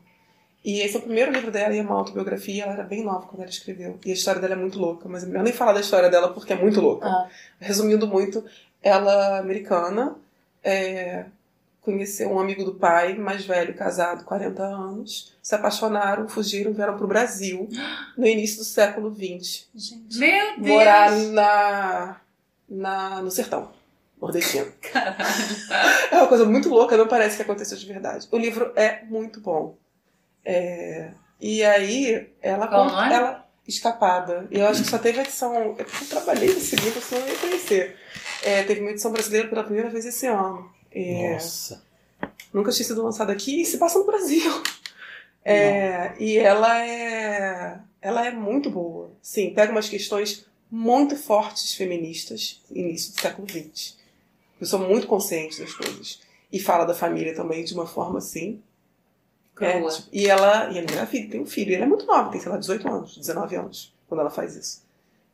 E 0.64 0.80
esse 0.80 0.96
é 0.96 0.98
o 0.98 1.02
primeiro 1.02 1.32
livro 1.32 1.50
dela 1.50 1.74
e 1.74 1.78
é 1.78 1.82
uma 1.82 1.96
autobiografia. 1.96 2.64
Ela 2.64 2.74
era 2.74 2.82
bem 2.84 3.02
nova 3.02 3.26
quando 3.26 3.40
ela 3.40 3.50
escreveu. 3.50 3.98
E 4.04 4.10
a 4.10 4.14
história 4.14 4.40
dela 4.40 4.54
é 4.54 4.56
muito 4.56 4.78
louca, 4.78 5.08
mas 5.08 5.24
é 5.24 5.26
melhor 5.26 5.42
nem 5.42 5.52
falar 5.52 5.72
da 5.72 5.80
história 5.80 6.08
dela 6.08 6.32
porque 6.32 6.52
é 6.52 6.56
muito 6.56 6.80
louca. 6.80 7.08
Ah. 7.08 7.28
Resumindo 7.58 8.06
muito, 8.06 8.44
ela 8.80 9.38
americana 9.38 10.16
é, 10.62 11.24
conheceu 11.80 12.30
um 12.30 12.38
amigo 12.38 12.64
do 12.64 12.74
pai, 12.74 13.14
mais 13.14 13.44
velho, 13.44 13.74
casado, 13.74 14.24
40 14.24 14.62
anos, 14.62 15.34
se 15.42 15.54
apaixonaram, 15.54 16.28
fugiram, 16.28 16.72
vieram 16.72 16.96
para 16.96 17.04
o 17.04 17.08
Brasil 17.08 17.68
no 18.16 18.26
início 18.26 18.58
do 18.58 18.64
século 18.64 19.12
XX, 19.12 19.66
Gente. 19.74 20.18
Meu 20.18 20.60
Deus! 20.60 20.68
morar 20.68 21.10
na, 21.10 22.16
na, 22.68 23.22
no 23.22 23.30
sertão 23.30 23.70
nordestino. 24.20 24.72
É 26.12 26.16
uma 26.16 26.28
coisa 26.28 26.44
muito 26.44 26.68
louca, 26.68 26.96
não 26.96 27.08
parece 27.08 27.36
que 27.36 27.42
aconteceu 27.42 27.76
de 27.76 27.86
verdade. 27.86 28.28
O 28.30 28.38
livro 28.38 28.72
é 28.76 29.02
muito 29.06 29.40
bom. 29.40 29.76
É, 30.44 31.10
e 31.40 31.64
aí, 31.64 32.30
ela 32.40 32.66
Qual 32.68 32.84
conta- 32.88 33.02
nome? 33.02 33.14
ela 33.14 33.48
escapada. 33.66 34.46
E 34.50 34.58
eu 34.58 34.66
acho 34.66 34.82
que 34.82 34.88
só 34.90 34.98
teve 34.98 35.20
a 35.20 35.22
edição. 35.22 35.54
Eu 35.78 35.86
trabalhei 36.08 36.52
nesse 36.52 36.76
livro, 36.76 37.00
senão 37.00 37.22
eu 37.22 37.28
ia 37.32 37.38
conhecer. 37.38 37.96
É, 38.42 38.62
teve 38.64 38.80
uma 38.80 38.90
edição 38.90 39.12
brasileira 39.12 39.48
pela 39.48 39.62
primeira 39.64 39.88
vez 39.88 40.04
esse 40.04 40.26
ano. 40.26 40.70
É, 40.90 41.32
Nossa. 41.34 41.82
nunca 42.52 42.70
tinha 42.72 42.84
sido 42.86 43.02
lançada 43.02 43.32
aqui 43.32 43.62
e 43.62 43.66
se 43.66 43.78
passa 43.78 43.98
no 43.98 44.06
Brasil. 44.06 44.42
É, 45.44 46.12
e 46.20 46.38
ela 46.38 46.86
é, 46.86 47.80
ela 48.00 48.24
é 48.24 48.30
muito 48.30 48.70
boa. 48.70 49.10
Sim, 49.20 49.52
pega 49.52 49.72
umas 49.72 49.88
questões 49.88 50.46
muito 50.70 51.16
fortes 51.16 51.74
feministas, 51.74 52.62
início 52.70 53.12
do 53.12 53.20
século 53.20 53.48
XX. 53.50 53.96
Eu 54.60 54.66
sou 54.68 54.78
muito 54.78 55.08
consciente 55.08 55.60
das 55.60 55.74
coisas. 55.74 56.20
E 56.52 56.60
fala 56.60 56.84
da 56.84 56.94
família 56.94 57.34
também 57.34 57.64
de 57.64 57.74
uma 57.74 57.88
forma 57.88 58.18
assim. 58.18 58.62
É, 59.60 59.80
tipo, 59.80 60.08
e 60.12 60.26
ela, 60.26 60.70
e 60.70 60.78
ela 60.78 60.90
engravida, 60.90 61.30
tem 61.30 61.40
um 61.40 61.46
filho. 61.46 61.74
Ela 61.74 61.84
é 61.84 61.88
muito 61.88 62.06
nova, 62.06 62.30
tem, 62.30 62.40
sei 62.40 62.50
lá, 62.50 62.58
18 62.58 62.88
anos, 62.88 63.16
19 63.16 63.56
anos, 63.56 63.94
quando 64.08 64.20
ela 64.20 64.30
faz 64.30 64.56
isso. 64.56 64.82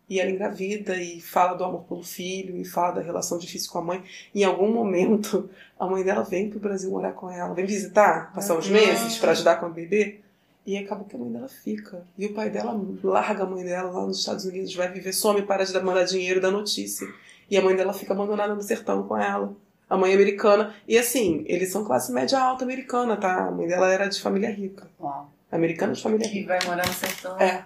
E 0.09 0.19
ela 0.19 0.31
engravida 0.31 0.97
e 0.97 1.21
fala 1.21 1.55
do 1.55 1.65
amor 1.65 1.83
pelo 1.83 2.03
filho 2.03 2.57
e 2.57 2.65
fala 2.65 2.95
da 2.95 3.01
relação 3.03 3.39
difícil 3.39 3.71
com 3.71 3.79
a 3.79 3.83
mãe. 3.83 4.05
E 4.35 4.41
em 4.41 4.45
algum 4.45 4.73
momento, 4.73 5.51
a 5.79 5.87
mãe 5.87 6.03
dela 6.03 6.23
vem 6.23 6.49
pro 6.49 6.59
Brasil 6.59 6.91
morar 6.91 7.13
com 7.13 7.31
ela, 7.31 7.55
vem 7.55 7.67
visitar, 7.67 8.33
passar 8.33 8.57
uns 8.57 8.69
meses 8.69 9.19
pra 9.19 9.33
ajudar 9.33 9.57
com 9.57 9.67
a 9.67 9.69
bebê. 9.69 10.21
E 10.67 10.77
acaba 10.77 11.05
que 11.05 11.17
a 11.17 11.19
mãe 11.19 11.31
dela 11.31 11.49
fica. 11.49 12.07
E 12.17 12.27
o 12.27 12.35
pai 12.35 12.51
dela 12.51 12.79
larga 13.03 13.43
a 13.43 13.47
mãe 13.47 13.65
dela 13.65 13.91
lá 13.91 14.07
nos 14.07 14.19
Estados 14.19 14.45
Unidos, 14.45 14.75
vai 14.75 14.91
viver, 14.91 15.13
some, 15.13 15.43
para 15.43 15.65
de 15.65 15.73
mandar 15.81 16.05
dinheiro, 16.05 16.41
dá 16.41 16.51
notícia. 16.51 17.07
E 17.51 17.57
a 17.57 17.63
mãe 17.63 17.75
dela 17.75 17.93
fica 17.93 18.13
abandonada 18.13 18.55
no 18.55 18.63
sertão 18.63 19.07
com 19.07 19.17
ela. 19.17 19.55
A 19.89 19.97
mãe 19.97 20.13
é 20.13 20.15
americana. 20.15 20.75
E 20.87 20.99
assim, 20.99 21.45
eles 21.47 21.71
são 21.73 21.85
classe 21.85 22.13
média 22.13 22.39
alta 22.39 22.65
americana, 22.65 23.17
tá? 23.17 23.47
A 23.49 23.51
mãe 23.51 23.67
dela 23.67 23.91
era 23.93 24.07
de 24.09 24.21
família 24.21 24.51
rica. 24.51 24.89
Uau. 25.01 25.31
Americana 25.51 25.93
de 25.95 26.03
família 26.03 26.29
Que 26.29 26.41
rica. 26.41 26.49
vai 26.59 26.67
morar 26.67 26.87
no 26.87 26.93
sertão. 26.93 27.39
É. 27.41 27.65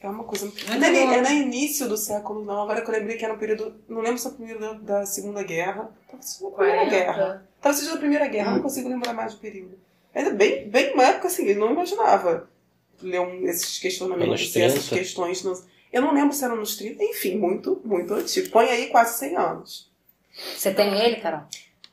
É 0.00 0.08
uma 0.08 0.24
coisa. 0.24 0.46
Muito 0.46 0.66
Não 0.66 0.86
é, 0.86 1.18
é 1.18 1.20
no 1.20 1.30
início 1.30 1.86
do 1.86 1.96
século, 1.96 2.42
não. 2.42 2.62
Agora 2.62 2.80
que 2.80 2.88
eu 2.88 2.94
lembrei 2.94 3.18
que 3.18 3.24
era 3.24 3.34
um 3.34 3.38
período. 3.38 3.74
Não 3.86 4.00
lembro 4.00 4.16
se 4.18 4.26
é 4.26 4.30
o 4.30 4.32
período 4.32 4.60
da, 4.60 4.72
da 5.00 5.06
Segunda 5.06 5.42
Guerra. 5.42 5.90
Talvez 6.08 6.30
seja 6.30 6.48
da 6.50 6.56
Primeira 6.56 6.84
Guerra. 6.88 7.14
40. 7.14 7.46
Talvez 7.60 7.78
seja 7.80 7.92
da 7.92 7.98
Primeira 7.98 8.26
Guerra, 8.28 8.50
Hum. 8.50 8.54
não 8.54 8.62
consigo 8.62 8.88
lembrar 8.88 9.12
mais 9.12 9.34
do 9.34 9.40
período. 9.40 9.78
Ainda 10.14 10.30
bem, 10.30 10.68
bem 10.70 10.94
uma 10.94 11.04
época 11.04 11.28
assim, 11.28 11.44
eu 11.46 11.58
não 11.58 11.70
imaginava 11.72 12.48
ler 13.02 13.20
um, 13.20 13.46
esses 13.46 13.78
questionamentos, 13.78 14.56
e 14.56 14.62
essas 14.62 14.86
30. 14.88 14.96
questões. 15.02 15.44
Nos, 15.44 15.64
eu 15.92 16.00
não 16.00 16.14
lembro 16.14 16.32
se 16.34 16.42
eram 16.44 16.56
nos 16.56 16.76
30, 16.76 17.04
enfim, 17.04 17.36
muito, 17.36 17.80
muito 17.84 18.14
antigo. 18.14 18.48
Põe 18.48 18.70
aí 18.70 18.86
quase 18.86 19.18
100 19.18 19.36
anos. 19.36 19.89
Você 20.56 20.72
tem 20.74 20.94
ele, 20.98 21.16
Carol? 21.16 21.42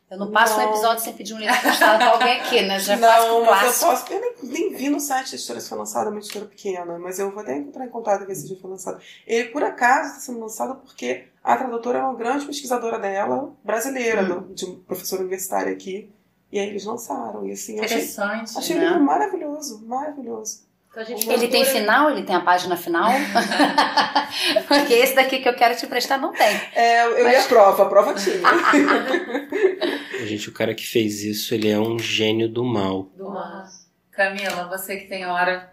Eu 0.09 0.17
não 0.17 0.31
passo 0.31 0.57
Não. 0.57 0.65
um 0.67 0.69
episódio 0.69 1.03
sem 1.03 1.11
pedir 1.13 1.33
um 1.33 1.37
livro 1.37 1.53
emprestado 1.53 1.97
pra 1.97 2.11
alguém 2.11 2.39
aqui, 2.39 2.61
né? 2.61 2.79
Já 2.79 2.97
faço 2.97 3.27
não, 3.27 3.39
com 3.41 3.45
mas 3.51 3.81
eu 3.81 3.89
posso. 3.89 4.13
Eu 4.13 4.21
nem, 4.21 4.33
nem 4.43 4.73
vi 4.73 4.89
no 4.89 5.01
site 5.01 5.31
da 5.31 5.35
história 5.35 5.61
se 5.61 5.67
foi 5.67 5.77
lançada, 5.77 6.07
é 6.07 6.11
uma 6.11 6.19
história 6.21 6.47
pequena, 6.47 6.97
mas 6.97 7.19
eu 7.19 7.29
vou 7.29 7.41
até 7.41 7.57
entrar 7.57 7.85
em 7.85 7.89
contato 7.89 8.25
ver 8.25 8.33
se 8.35 8.47
já 8.47 8.55
foi 8.55 8.69
lançado. 8.69 9.01
Ele, 9.25 9.49
por 9.49 9.61
acaso, 9.63 10.07
está 10.11 10.19
sendo 10.21 10.39
lançado 10.39 10.75
porque 10.75 11.25
a 11.43 11.57
tradutora 11.57 11.99
é 11.99 12.01
uma 12.03 12.15
grande 12.15 12.45
pesquisadora 12.45 12.97
dela, 12.99 13.51
brasileira, 13.65 14.23
Hum. 14.23 14.39
do- 14.43 14.53
de 14.55 14.63
uma 14.65 14.77
professora 14.87 15.21
universitária 15.23 15.73
aqui. 15.73 16.09
E 16.49 16.57
aí 16.57 16.69
eles 16.69 16.85
lançaram. 16.85 17.45
E 17.45 17.51
assim, 17.51 17.77
achei, 17.81 17.97
Interessante, 17.97 18.57
achei 18.57 18.77
o 18.77 18.79
né? 18.79 18.85
livro 18.87 19.03
maravilhoso, 19.03 19.85
maravilhoso. 19.85 20.61
Então 20.91 21.33
Ele 21.33 21.47
tem 21.47 21.63
final? 21.63 22.09
Ele 22.09 22.23
tem 22.23 22.35
a 22.35 22.39
página 22.39 22.75
final? 22.75 23.11
Porque 24.67 24.93
esse 24.93 25.13
daqui 25.15 25.39
que 25.39 25.47
eu 25.47 25.53
quero 25.53 25.75
te 25.77 25.85
emprestar 25.85 26.19
não 26.19 26.31
tem. 26.33 26.59
É, 26.73 27.05
eu 27.05 27.29
ia 27.29 27.39
a 27.39 27.43
prova, 27.43 27.83
a 27.83 27.85
prova 27.89 28.13
tinha. 28.15 28.37
Gente, 30.25 30.49
o 30.49 30.51
cara 30.53 30.73
que 30.73 30.85
fez 30.85 31.23
isso, 31.23 31.53
ele 31.53 31.69
é 31.69 31.77
um 31.79 31.99
gênio 31.99 32.49
do 32.49 32.63
mal. 32.63 33.03
do 33.15 33.29
mar. 33.29 33.67
Camila, 34.11 34.67
você 34.67 34.97
que 34.97 35.07
tem 35.07 35.25
hora, 35.25 35.71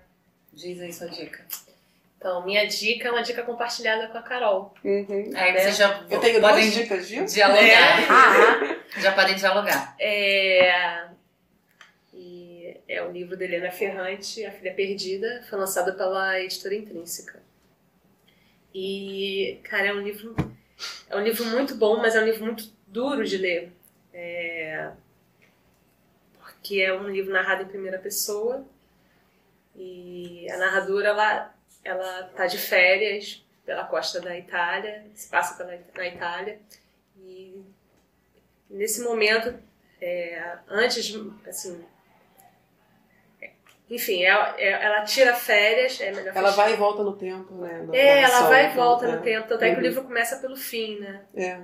diz 0.52 0.78
aí 0.80 0.92
sua 0.92 1.08
dica. 1.08 1.40
Então, 2.18 2.44
minha 2.44 2.66
dica 2.66 3.08
é 3.08 3.10
uma 3.10 3.22
dica 3.22 3.42
compartilhada 3.42 4.08
com 4.08 4.16
a 4.18 4.22
Carol. 4.22 4.74
Uhum. 4.84 5.30
Aí 5.34 5.52
Né? 5.52 5.60
vocês 5.60 5.76
já 5.76 6.00
Eu 6.10 6.20
tenho 6.20 6.40
podem 6.40 6.62
duas 6.70 6.74
dicas 6.74 7.08
disso. 7.08 7.34
dialogar. 7.34 7.98
Ah, 8.10 8.76
Já 9.00 9.12
podem 9.12 9.34
dialogar. 9.34 9.94
É... 9.98 11.04
É 12.94 13.02
o 13.02 13.10
livro 13.10 13.36
da 13.36 13.44
Helena 13.44 13.70
Ferrante, 13.72 14.44
A 14.44 14.52
Filha 14.52 14.72
Perdida, 14.72 15.42
foi 15.48 15.58
lançado 15.58 15.96
pela 15.96 16.40
editora 16.40 16.74
Intrínseca. 16.76 17.42
E, 18.72 19.58
cara, 19.64 19.88
é 19.88 19.92
um 19.92 20.00
livro 20.00 20.34
é 21.08 21.16
um 21.16 21.22
livro 21.22 21.44
muito 21.46 21.74
bom, 21.76 21.96
mas 21.98 22.14
é 22.14 22.20
um 22.20 22.24
livro 22.24 22.44
muito 22.44 22.72
duro 22.86 23.24
de 23.24 23.36
ler. 23.36 23.72
É... 24.12 24.92
Porque 26.38 26.80
é 26.80 26.92
um 26.92 27.08
livro 27.08 27.32
narrado 27.32 27.62
em 27.64 27.68
primeira 27.68 27.98
pessoa 27.98 28.64
e 29.74 30.48
a 30.50 30.56
narradora 30.56 31.08
ela 31.08 31.54
ela 31.82 32.22
tá 32.28 32.46
de 32.46 32.58
férias 32.58 33.44
pela 33.66 33.84
costa 33.84 34.20
da 34.20 34.38
Itália, 34.38 35.04
se 35.14 35.28
passa 35.28 35.56
pela, 35.56 35.78
na 35.96 36.06
Itália 36.06 36.60
e 37.18 37.60
nesse 38.70 39.02
momento 39.02 39.54
é, 40.00 40.58
antes, 40.68 41.04
de- 41.04 41.32
assim, 41.48 41.84
enfim, 43.90 44.22
ela, 44.24 44.54
é- 44.58 44.84
ela 44.84 45.02
tira 45.04 45.34
férias, 45.34 46.00
é 46.00 46.10
melhor 46.10 46.34
Ela 46.36 46.50
fechar. 46.50 46.62
vai 46.64 46.72
e 46.72 46.76
volta 46.76 47.02
no 47.02 47.16
tempo, 47.16 47.54
né? 47.56 47.82
na 47.86 47.94
É, 47.94 48.18
ela 48.20 48.22
narração, 48.28 48.48
vai 48.48 48.70
e 48.72 48.74
volta 48.74 49.06
é. 49.06 49.12
no 49.16 49.22
tempo, 49.22 49.48
tanto 49.48 49.62
é 49.64 49.68
que 49.70 49.74
o 49.74 49.78
Uhum. 49.78 49.82
livro 49.82 50.04
começa 50.04 50.36
pelo 50.38 50.56
fim, 50.56 50.98
né? 51.00 51.22
É. 51.34 51.60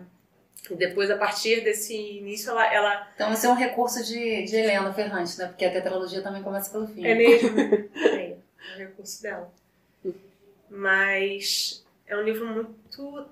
E 0.70 0.74
depois, 0.74 1.10
a 1.10 1.16
partir 1.16 1.62
desse 1.62 1.96
início, 1.96 2.50
ela, 2.50 2.72
ela 2.74 3.08
Então 3.14 3.32
esse 3.32 3.46
é 3.46 3.48
um 3.48 3.54
recurso 3.54 4.04
de, 4.04 4.44
de 4.44 4.56
Helena 4.56 4.92
Ferrante, 4.92 5.38
né? 5.38 5.46
Porque 5.46 5.64
a 5.64 5.72
tetralogia 5.72 6.20
também 6.22 6.42
começa 6.42 6.70
pelo 6.70 6.86
fim. 6.86 7.04
é 7.06 7.14
mesmo 7.14 7.58
é, 7.96 8.36
é 8.72 8.74
o 8.74 8.78
recurso 8.78 9.22
dela. 9.22 9.50
Mas 10.68 11.84
é 12.06 12.16
um 12.16 12.22
livro 12.22 12.46
muito. 12.46 13.26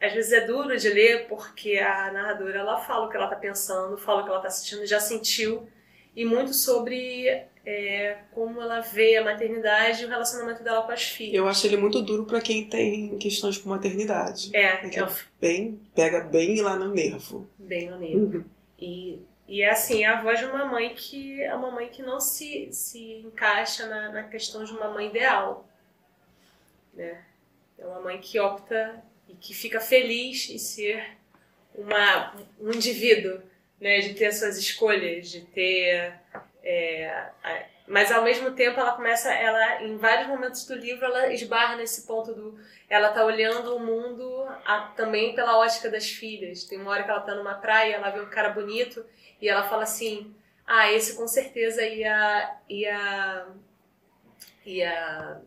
Às 0.00 0.12
vezes 0.12 0.32
é 0.32 0.42
duro 0.46 0.76
de 0.76 0.88
ler 0.90 1.26
porque 1.26 1.78
a 1.78 2.12
narradora 2.12 2.58
ela 2.58 2.78
fala 2.78 3.06
o 3.06 3.08
que 3.08 3.16
ela 3.16 3.28
tá 3.28 3.36
pensando, 3.36 3.96
fala 3.96 4.20
o 4.20 4.24
que 4.24 4.30
ela 4.30 4.40
tá 4.40 4.50
sentindo, 4.50 4.84
já 4.86 5.00
sentiu, 5.00 5.66
e 6.14 6.24
muito 6.24 6.52
sobre 6.52 7.42
é, 7.66 8.18
como 8.30 8.62
ela 8.62 8.80
vê 8.80 9.16
a 9.16 9.24
maternidade 9.24 10.02
e 10.02 10.06
o 10.06 10.08
relacionamento 10.08 10.62
dela 10.62 10.82
com 10.82 10.92
as 10.92 11.02
filhas. 11.02 11.34
Eu 11.34 11.48
acho 11.48 11.66
ele 11.66 11.76
muito 11.76 12.00
duro 12.00 12.24
pra 12.24 12.40
quem 12.40 12.64
tem 12.68 13.18
questões 13.18 13.58
com 13.58 13.68
maternidade. 13.68 14.54
É, 14.54 14.76
que 14.88 15.00
é 15.00 15.04
um 15.04 15.08
Bem, 15.40 15.80
pega 15.92 16.20
bem 16.20 16.62
lá 16.62 16.76
no 16.76 16.94
nervo. 16.94 17.50
bem 17.58 17.90
maneiro. 17.90 18.44
E, 18.78 19.18
e 19.48 19.62
é 19.62 19.70
assim, 19.70 20.04
é 20.04 20.06
a 20.06 20.22
voz 20.22 20.38
de 20.38 20.44
uma 20.44 20.64
mãe 20.64 20.94
que 20.94 21.42
é 21.42 21.52
uma 21.56 21.72
mãe 21.72 21.88
que 21.88 22.02
não 22.02 22.20
se, 22.20 22.68
se 22.70 23.14
encaixa 23.26 23.88
na, 23.88 24.12
na 24.12 24.22
questão 24.22 24.62
de 24.62 24.70
uma 24.70 24.88
mãe 24.92 25.08
ideal. 25.08 25.68
Né? 26.94 27.20
É 27.76 27.84
uma 27.84 28.00
mãe 28.00 28.20
que 28.20 28.38
opta 28.38 29.02
e 29.28 29.34
que 29.34 29.52
fica 29.52 29.80
feliz 29.80 30.48
em 30.50 30.58
ser 30.58 31.04
uma, 31.74 32.32
um 32.60 32.70
indivíduo, 32.72 33.40
né? 33.80 33.98
de 33.98 34.14
ter 34.14 34.32
suas 34.32 34.56
escolhas, 34.56 35.28
de 35.30 35.40
ter 35.40 36.14
é, 36.68 37.30
Mas 37.86 38.10
ao 38.10 38.22
mesmo 38.24 38.50
tempo 38.50 38.80
ela 38.80 38.92
começa, 38.92 39.32
ela 39.32 39.82
em 39.82 39.96
vários 39.96 40.26
momentos 40.26 40.64
do 40.66 40.74
livro 40.74 41.04
ela 41.04 41.32
esbarra 41.32 41.76
nesse 41.76 42.04
ponto 42.06 42.34
do 42.34 42.58
ela 42.88 43.10
tá 43.10 43.24
olhando 43.24 43.76
o 43.76 43.80
mundo 43.80 44.44
a- 44.64 44.92
também 44.96 45.34
pela 45.36 45.56
ótica 45.58 45.88
das 45.88 46.08
filhas. 46.10 46.64
Tem 46.64 46.78
uma 46.80 46.90
hora 46.90 47.04
que 47.04 47.10
ela 47.10 47.20
tá 47.20 47.34
numa 47.34 47.54
praia, 47.54 47.94
ela 47.94 48.10
vê 48.10 48.20
um 48.20 48.28
cara 48.30 48.48
bonito 48.50 49.04
e 49.40 49.48
ela 49.48 49.62
fala 49.68 49.84
assim: 49.84 50.34
"Ah, 50.66 50.90
esse 50.92 51.14
com 51.16 51.28
certeza 51.28 51.82
ia 51.86 52.56
ia 52.68 53.46
ia 54.64 55.40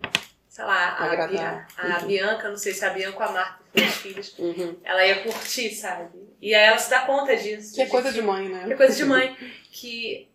sei 0.48 0.64
lá, 0.66 0.96
a. 0.98 1.28
Bia- 1.28 1.68
a 1.78 1.86
Uhum. 2.00 2.08
Bianca, 2.08 2.50
não 2.50 2.58
sei 2.58 2.74
se 2.74 2.84
a 2.86 2.90
Bianca 2.90 3.18
ou 3.18 3.24
a 3.30 3.32
Marta, 3.32 3.60
tem 3.74 3.86
as 3.86 3.96
filhas, 3.96 4.36
Uhum. 4.40 4.78
ela 4.84 5.06
ia 5.06 5.22
curtir, 5.24 5.70
sabe? 5.74 6.10
E 6.42 6.56
aí 6.56 6.66
ela 6.66 6.78
se 6.78 6.90
dá 6.90 7.02
conta 7.02 7.36
disso. 7.36 7.76
Que 7.76 7.82
é 7.82 7.86
coisa 7.86 8.12
de 8.12 8.22
mãe, 8.22 8.48
né? 8.50 8.66
Que 8.66 8.74
é 8.74 8.76
coisa 8.78 8.96
de 8.96 9.06
mãe. 9.06 9.36
Que 9.72 10.28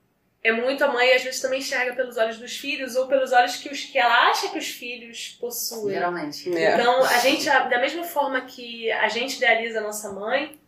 é 0.45 0.53
muito 0.53 0.85
a 0.85 0.89
mãe, 0.89 1.11
às 1.15 1.23
vezes, 1.23 1.41
também 1.41 1.61
enxerga 1.61 1.95
pelos 1.95 2.19
olhos 2.19 2.39
dos 2.39 2.55
filhos 2.55 2.95
ou 2.97 3.09
pelos 3.09 3.33
olhos 3.33 3.57
que, 3.57 3.71
os, 3.71 3.85
que 3.85 3.99
ela 3.99 4.29
acha 4.29 4.51
que 4.51 4.59
os 4.59 4.69
filhos 4.69 5.39
possuem. 5.41 5.95
Geralmente. 5.95 6.55
É. 6.55 6.75
Então, 6.75 7.03
a 7.03 7.19
gente, 7.19 7.47
da 7.47 7.81
mesma 7.81 8.05
forma 8.05 8.43
que 8.43 8.93
a 8.93 9.09
gente 9.09 9.37
idealiza 9.39 9.79
a 9.79 9.83
nossa 9.83 10.13
mãe, 10.13 10.61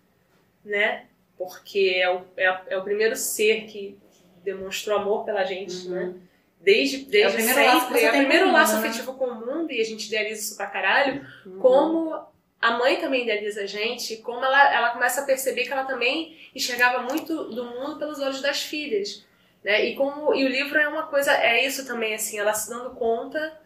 né? 0.64 1.04
Porque 1.36 1.92
é 1.94 2.10
o, 2.10 2.22
é, 2.38 2.60
é 2.68 2.78
o 2.78 2.82
primeiro 2.82 3.14
ser 3.14 3.66
que 3.66 3.98
demonstrou 4.42 4.98
amor 4.98 5.26
pela 5.26 5.44
gente, 5.44 5.86
né? 5.88 6.14
Desde, 6.58 7.04
desde 7.04 7.42
É 7.42 7.42
sempre. 7.42 8.00
É 8.02 8.08
o 8.08 8.12
primeiro 8.12 8.50
laço 8.50 8.76
mundo, 8.76 8.82
né? 8.82 8.88
afetivo 8.88 9.14
com 9.14 9.26
o 9.26 9.34
mundo 9.34 9.70
e 9.70 9.80
a 9.80 9.84
gente 9.84 10.06
idealiza 10.06 10.40
isso 10.40 10.56
pra 10.56 10.66
caralho 10.66 11.24
Uhum. 11.44 11.58
como 11.58 12.26
a 12.60 12.70
mãe 12.78 12.96
também 12.96 13.24
idealiza 13.24 13.60
a 13.60 13.66
gente, 13.66 14.16
como 14.16 14.42
ela, 14.42 14.74
ela 14.74 14.90
começa 14.90 15.20
a 15.20 15.24
perceber 15.24 15.64
que 15.64 15.72
ela 15.72 15.84
também 15.84 16.36
enxergava 16.54 17.02
muito 17.02 17.44
do 17.50 17.64
mundo 17.66 17.98
pelos 17.98 18.18
olhos 18.20 18.40
das 18.40 18.62
filhas, 18.62 19.25
né? 19.66 19.84
E 19.84 19.96
como 19.96 20.32
e 20.34 20.44
o 20.44 20.48
livro 20.48 20.78
é 20.78 20.86
uma 20.88 21.08
coisa, 21.08 21.32
é 21.32 21.66
isso 21.66 21.84
também 21.86 22.14
assim, 22.14 22.38
ela 22.38 22.54
se 22.54 22.70
dando 22.70 22.90
conta 22.90 23.60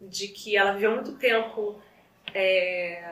de 0.00 0.28
que 0.28 0.56
ela 0.56 0.72
viveu 0.72 0.92
muito 0.92 1.12
tempo 1.16 1.80
é, 2.34 3.02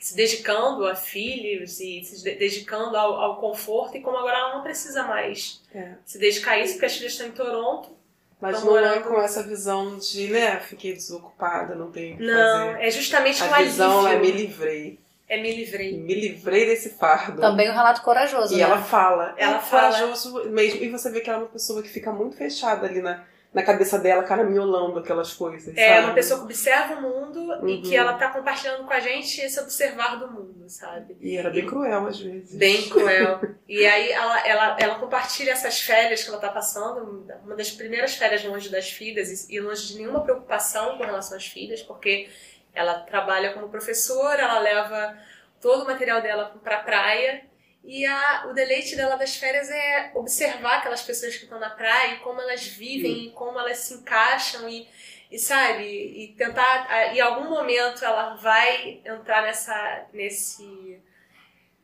se 0.00 0.14
dedicando 0.14 0.86
a 0.86 0.94
filhos 0.94 1.80
e 1.80 2.02
se 2.04 2.22
de- 2.22 2.34
dedicando 2.36 2.96
ao, 2.96 3.14
ao 3.14 3.40
conforto 3.40 3.96
e 3.96 4.00
como 4.00 4.16
agora 4.18 4.36
ela 4.38 4.54
não 4.56 4.62
precisa 4.62 5.02
mais 5.04 5.62
É. 5.74 5.94
se 6.04 6.18
dedicar 6.18 6.52
a 6.52 6.58
isso 6.60 6.74
porque 6.74 6.86
as 6.86 6.96
filhas 6.96 7.12
estão 7.12 7.26
em 7.26 7.32
Toronto. 7.32 7.96
Mas 8.40 8.62
não 8.62 8.76
é 8.78 8.82
morando- 8.82 9.08
com 9.08 9.20
essa 9.20 9.42
visão 9.42 9.98
de, 9.98 10.28
né, 10.28 10.60
fiquei 10.60 10.92
desocupada, 10.92 11.74
não 11.74 11.90
tenho 11.90 12.14
o 12.14 12.18
que 12.18 12.24
Não, 12.24 12.68
fazer. 12.68 12.84
é 12.86 12.90
justamente 12.90 13.42
com 13.42 13.52
A 13.54 13.62
visão 13.62 14.06
é 14.06 14.16
me 14.16 14.30
livrei. 14.30 15.00
É 15.28 15.40
me 15.40 15.54
livrei. 15.54 15.96
Me 15.98 16.14
livrei 16.14 16.66
desse 16.66 16.90
fardo. 16.90 17.40
Também 17.40 17.68
um 17.70 17.74
relato 17.74 18.00
corajoso, 18.02 18.54
E 18.54 18.56
né? 18.56 18.62
ela 18.62 18.80
fala. 18.80 19.34
Ela 19.36 19.56
é 19.56 19.60
fala. 19.60 19.92
corajoso 19.92 20.44
mesmo. 20.50 20.82
E 20.82 20.88
você 20.88 21.10
vê 21.10 21.20
que 21.20 21.28
ela 21.28 21.40
é 21.40 21.42
uma 21.42 21.48
pessoa 21.50 21.82
que 21.82 21.88
fica 21.88 22.10
muito 22.10 22.34
fechada 22.36 22.86
ali 22.86 23.02
na, 23.02 23.24
na 23.52 23.62
cabeça 23.62 23.98
dela, 23.98 24.22
caraminholando 24.22 24.98
aquelas 24.98 25.34
coisas. 25.34 25.76
É 25.76 25.94
sabe? 25.96 26.06
uma 26.06 26.14
pessoa 26.14 26.38
que 26.40 26.44
observa 26.46 26.94
o 26.94 27.02
mundo 27.02 27.38
e 27.68 27.74
Uhum. 27.76 27.82
que 27.82 27.94
ela 27.94 28.14
tá 28.14 28.30
compartilhando 28.30 28.84
com 28.86 28.92
a 28.92 29.00
gente 29.00 29.38
esse 29.40 29.60
observar 29.60 30.18
do 30.18 30.30
mundo, 30.32 30.64
sabe? 30.68 31.14
E 31.20 31.36
era 31.36 31.50
bem 31.50 31.66
cruel 31.66 32.06
às 32.06 32.18
vezes. 32.20 32.54
Bem 32.54 32.82
cruel. 32.88 33.40
e 33.68 33.84
aí 33.86 34.10
ela, 34.10 34.46
ela, 34.48 34.76
ela 34.80 34.94
compartilha 34.94 35.50
essas 35.50 35.78
férias 35.80 36.22
que 36.22 36.30
ela 36.30 36.38
tá 36.38 36.48
passando, 36.48 37.26
uma 37.44 37.54
das 37.54 37.70
primeiras 37.70 38.14
férias 38.14 38.42
longe 38.44 38.70
das 38.70 38.90
filhas 38.90 39.50
e 39.50 39.56
e 39.56 39.60
longe 39.60 39.88
de 39.88 39.96
nenhuma 39.98 40.22
preocupação 40.22 40.96
com 40.96 41.04
relação 41.04 41.36
às 41.36 41.46
filhas, 41.46 41.82
porque 41.82 42.28
ela 42.74 43.00
trabalha 43.00 43.52
como 43.52 43.68
professora, 43.68 44.42
ela 44.42 44.58
leva 44.60 45.18
todo 45.60 45.82
o 45.84 45.86
material 45.86 46.20
dela 46.22 46.58
pra 46.62 46.78
praia. 46.78 47.44
E 47.84 48.04
a, 48.04 48.46
o 48.48 48.52
deleite 48.52 48.96
dela 48.96 49.16
das 49.16 49.36
férias 49.36 49.70
é 49.70 50.10
observar 50.14 50.78
aquelas 50.78 51.02
pessoas 51.02 51.36
que 51.36 51.44
estão 51.44 51.58
na 51.58 51.70
praia 51.70 52.14
e 52.14 52.18
como 52.18 52.40
elas 52.40 52.66
vivem 52.66 53.26
e 53.26 53.30
como 53.30 53.58
elas 53.58 53.78
se 53.78 53.94
encaixam 53.94 54.68
e, 54.68 54.86
e 55.30 55.38
sabe, 55.38 55.84
e 55.84 56.34
tentar, 56.36 56.86
a- 56.90 57.14
em 57.14 57.20
algum 57.20 57.48
momento 57.48 58.04
ela 58.04 58.34
vai 58.34 59.00
entrar 59.04 59.42
nessa, 59.42 60.06
nesse, 60.12 61.00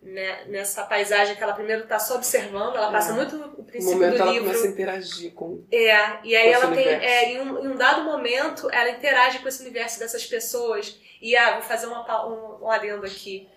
né, 0.05 0.45
nessa 0.45 0.85
paisagem 0.85 1.35
que 1.35 1.43
ela 1.43 1.55
primeiro 1.55 1.85
está 1.85 1.99
só 1.99 2.17
observando, 2.17 2.77
ela 2.77 2.93
passa 2.93 3.11
É. 3.11 3.15
muito 3.15 3.37
o 3.59 3.65
princípio 3.65 3.99
do 3.99 4.05
ela 4.05 4.31
livro. 4.31 4.47
começa 4.47 4.67
a 4.67 4.71
interagir 4.71 5.33
com. 5.33 5.65
É, 5.73 6.19
e 6.23 6.37
aí 6.37 6.51
ela 6.51 6.71
tem. 6.73 6.87
É, 6.87 7.33
em, 7.33 7.41
um, 7.41 7.65
em 7.65 7.69
um 7.69 7.75
dado 7.77 8.03
momento, 8.05 8.69
ela 8.71 8.91
interage 8.91 9.39
com 9.41 9.49
esse 9.49 9.63
universo 9.63 9.99
dessas 9.99 10.25
pessoas. 10.27 10.99
E 11.23 11.35
ah, 11.37 11.55
vou 11.55 11.63
fazer 11.63 11.87
uma, 11.87 12.27
um, 12.29 12.65
um 12.65 12.71
adendo 12.71 13.07
aqui. 13.07 13.49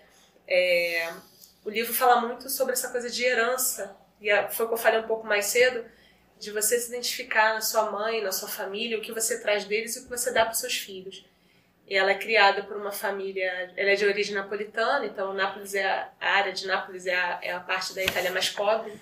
É, 0.46 1.12
o 1.64 1.70
livro 1.70 1.92
fala 1.92 2.20
muito 2.22 2.48
sobre 2.48 2.72
essa 2.72 2.88
coisa 2.88 3.10
de 3.10 3.22
herança. 3.22 3.94
E 4.20 4.30
ah, 4.30 4.48
foi 4.48 4.64
o 4.64 4.68
que 4.68 4.74
eu 4.74 4.78
falei 4.78 5.00
um 5.00 5.06
pouco 5.06 5.26
mais 5.26 5.46
cedo. 5.46 5.84
De 6.38 6.50
você 6.50 6.78
se 6.80 6.88
identificar 6.88 7.54
na 7.54 7.60
sua 7.60 7.90
mãe, 7.90 8.22
na 8.22 8.32
sua 8.32 8.48
família, 8.48 8.96
o 8.96 9.00
que 9.02 9.12
você 9.12 9.40
traz 9.40 9.64
deles 9.64 9.96
e 9.96 9.98
o 10.00 10.02
que 10.04 10.08
você 10.08 10.32
dá 10.32 10.44
para 10.44 10.54
seus 10.54 10.78
filhos. 10.78 11.26
E 11.90 11.96
ela 11.96 12.10
é 12.10 12.14
criada 12.14 12.62
por 12.64 12.76
uma 12.76 12.92
família, 12.92 13.72
ela 13.74 13.90
é 13.90 13.94
de 13.94 14.04
origem 14.04 14.34
napolitana, 14.34 15.06
então 15.06 15.32
Nápoles 15.32 15.74
é 15.74 15.84
a, 15.86 16.08
a 16.20 16.30
área 16.34 16.52
de 16.52 16.66
Nápoles 16.66 17.06
é 17.06 17.14
a, 17.14 17.38
é 17.40 17.52
a 17.52 17.60
parte 17.60 17.94
da 17.94 18.04
Itália 18.04 18.30
mais 18.30 18.50
pobre 18.50 18.92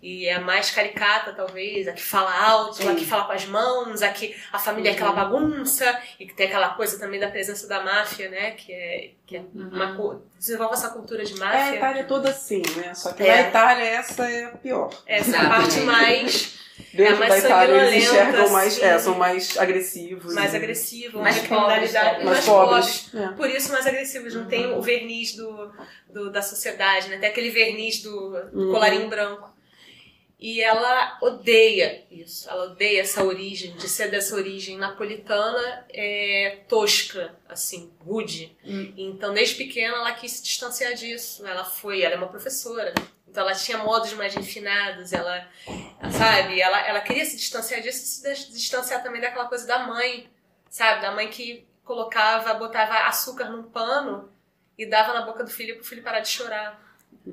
e 0.00 0.26
é 0.26 0.34
a 0.34 0.40
mais 0.40 0.70
caricata 0.70 1.32
talvez, 1.32 1.88
a 1.88 1.92
que 1.92 2.00
fala 2.02 2.32
alto, 2.32 2.88
a 2.88 2.94
que 2.94 3.00
Sim. 3.00 3.06
fala 3.06 3.24
com 3.24 3.32
as 3.32 3.44
mãos, 3.46 4.00
a 4.00 4.10
que 4.10 4.36
a 4.52 4.58
família 4.60 4.90
é 4.90 4.92
aquela 4.92 5.10
bagunça 5.12 6.00
e 6.20 6.26
que 6.26 6.32
tem 6.34 6.46
aquela 6.46 6.68
coisa 6.70 7.00
também 7.00 7.18
da 7.18 7.28
presença 7.28 7.66
da 7.66 7.82
máfia, 7.82 8.28
né, 8.28 8.52
que 8.52 8.72
é, 8.72 9.10
que 9.26 9.36
é 9.36 9.42
uma 9.52 9.96
cu- 9.96 10.22
desenvolve 10.38 10.74
essa 10.74 10.90
cultura 10.90 11.24
de 11.24 11.32
É, 11.32 11.36
a 11.36 11.38
máfia. 11.46 11.76
Itália 11.76 12.00
é 12.00 12.04
toda 12.04 12.30
assim, 12.30 12.62
né? 12.76 12.94
Só 12.94 13.12
que 13.12 13.24
É. 13.24 13.42
na 13.42 13.48
Itália 13.48 13.84
essa 13.84 14.30
é 14.30 14.44
a 14.44 14.50
pior. 14.50 14.90
Essa 15.06 15.36
é 15.36 15.40
a 15.40 15.48
parte 15.48 15.80
mais 15.80 16.58
Dentro 16.94 17.18
mais 17.18 17.42
da 17.42 17.48
Itália 17.48 17.74
eles 17.86 18.04
enxergam 18.04 18.48
mais. 18.50 18.72
assim. 18.74 18.84
é, 18.84 18.98
são 18.98 19.14
mais 19.18 19.56
agressivos. 19.58 20.34
mais 20.34 20.52
e- 20.52 20.56
agressiva, 20.56 21.20
Mais 21.20 21.38
pobres, 21.38 21.92
Mais 21.92 22.24
mais 22.24 22.44
pobres. 22.44 22.98
pobres. 23.10 23.14
É. 23.14 23.28
Por 23.36 23.48
isso 23.50 23.72
mais 23.72 23.86
agressivos, 23.86 24.34
não 24.34 24.46
tem 24.46 24.72
o 24.72 24.80
verniz 24.82 25.34
do, 25.34 25.70
do- 26.12 26.30
da 26.30 26.42
sociedade, 26.42 27.08
né? 27.08 27.18
Tem 27.18 27.28
aquele 27.28 27.50
verniz 27.50 28.02
do, 28.02 28.30
do 28.52 28.60
Uhum. 28.66 28.72
colarinho 28.72 29.08
branco. 29.08 29.49
E 30.40 30.62
ela 30.62 31.18
odeia 31.20 32.06
isso, 32.10 32.48
ela 32.48 32.64
odeia 32.64 33.02
essa 33.02 33.22
origem, 33.22 33.76
de 33.76 33.86
ser 33.86 34.10
dessa 34.10 34.34
origem 34.34 34.78
napolitana 34.78 35.84
é, 35.90 36.60
tosca, 36.66 37.34
assim, 37.46 37.92
rude. 38.00 38.56
Hum. 38.64 38.94
Então, 38.96 39.34
desde 39.34 39.56
pequena, 39.56 39.96
ela 39.96 40.12
quis 40.12 40.32
se 40.32 40.42
distanciar 40.42 40.94
disso. 40.94 41.46
Ela 41.46 41.62
foi, 41.62 42.00
ela 42.00 42.14
é 42.14 42.16
uma 42.16 42.28
professora, 42.28 42.94
então 43.28 43.42
ela 43.42 43.54
tinha 43.54 43.76
modos 43.78 44.14
mais 44.14 44.34
refinados, 44.34 45.12
ela, 45.12 45.46
sabe, 46.16 46.58
ela, 46.58 46.80
ela 46.86 47.00
queria 47.00 47.24
se 47.26 47.36
distanciar 47.36 47.82
disso 47.82 47.98
e 47.98 48.06
se 48.06 48.22
dis- 48.22 48.48
distanciar 48.50 49.02
também 49.02 49.20
daquela 49.20 49.44
coisa 49.46 49.66
da 49.66 49.80
mãe, 49.80 50.26
sabe, 50.70 51.02
da 51.02 51.12
mãe 51.12 51.28
que 51.28 51.68
colocava, 51.84 52.54
botava 52.54 52.94
açúcar 53.06 53.50
num 53.50 53.64
pano 53.64 54.32
e 54.78 54.86
dava 54.86 55.12
na 55.12 55.22
boca 55.22 55.44
do 55.44 55.50
filho 55.50 55.76
pro 55.76 55.84
filho 55.84 56.02
parar 56.02 56.20
de 56.20 56.28
chorar, 56.28 56.80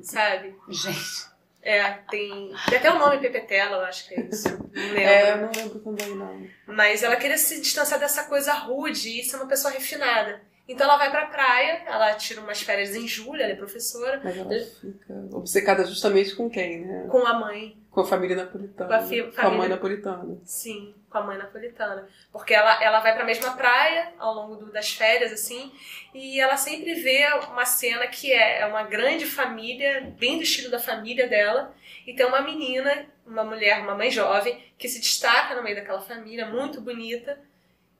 sabe? 0.02 0.54
Gente. 0.68 1.37
É, 1.62 1.90
tem, 2.10 2.52
tem 2.68 2.78
até 2.78 2.90
o 2.90 2.98
nome 2.98 3.18
Pepetela, 3.18 3.78
eu 3.78 3.84
acho 3.84 4.08
que 4.08 4.14
é 4.14 4.20
isso. 4.20 4.48
Não 4.48 4.84
lembro. 4.84 4.98
É, 5.00 5.32
eu 5.32 5.36
não 5.38 5.50
lembro 5.54 5.78
também, 5.80 6.14
não. 6.14 6.46
Mas 6.66 7.02
ela 7.02 7.16
queria 7.16 7.36
se 7.36 7.60
distanciar 7.60 7.98
dessa 7.98 8.24
coisa 8.24 8.52
rude 8.52 9.20
e 9.20 9.24
ser 9.24 9.36
uma 9.36 9.46
pessoa 9.46 9.72
refinada. 9.72 10.40
Então 10.68 10.86
ela 10.86 10.98
vai 10.98 11.10
pra 11.10 11.26
praia, 11.26 11.82
ela 11.86 12.14
tira 12.14 12.42
umas 12.42 12.60
férias 12.60 12.94
em 12.94 13.08
julho, 13.08 13.42
ela 13.42 13.52
é 13.52 13.56
professora, 13.56 14.20
Mas 14.22 14.36
ela 14.36 14.50
fica 14.50 15.14
obcecada 15.32 15.84
justamente 15.86 16.36
com 16.36 16.50
quem, 16.50 16.84
né? 16.84 17.06
com 17.10 17.26
a 17.26 17.32
mãe. 17.38 17.76
Com 17.98 18.04
a 18.04 18.06
família 18.08 18.36
napolitana. 18.36 18.88
Com 18.88 18.94
a 18.94 19.00
fi- 19.08 19.22
Com 19.22 19.28
a 19.28 19.32
família- 19.32 19.58
mãe 19.58 19.68
napolitana. 19.68 20.38
Sim, 20.44 20.94
com 21.10 21.18
a 21.18 21.22
mãe 21.22 21.36
napolitana. 21.36 22.08
Porque 22.32 22.54
ela, 22.54 22.80
ela 22.82 23.00
vai 23.00 23.12
pra 23.14 23.24
mesma 23.24 23.56
praia 23.56 24.12
ao 24.18 24.32
longo 24.34 24.54
do- 24.54 24.70
das 24.72 24.90
férias, 24.90 25.32
assim, 25.32 25.72
e 26.14 26.40
ela 26.40 26.56
sempre 26.56 26.94
vê 26.94 27.26
uma 27.50 27.64
cena 27.64 28.06
que 28.06 28.32
é, 28.32 28.60
é 28.60 28.66
uma 28.66 28.84
grande 28.84 29.26
família, 29.26 30.12
bem 30.16 30.36
do 30.36 30.44
estilo 30.44 30.70
da 30.70 30.78
família 30.78 31.26
dela, 31.26 31.74
e 32.06 32.14
tem 32.14 32.24
uma 32.24 32.40
menina, 32.40 33.06
uma 33.26 33.42
mulher, 33.42 33.80
uma 33.80 33.96
mãe 33.96 34.10
jovem, 34.12 34.62
que 34.78 34.88
se 34.88 35.00
destaca 35.00 35.56
no 35.56 35.62
meio 35.64 35.74
daquela 35.74 36.00
família, 36.00 36.46
muito 36.46 36.80
bonita, 36.80 37.36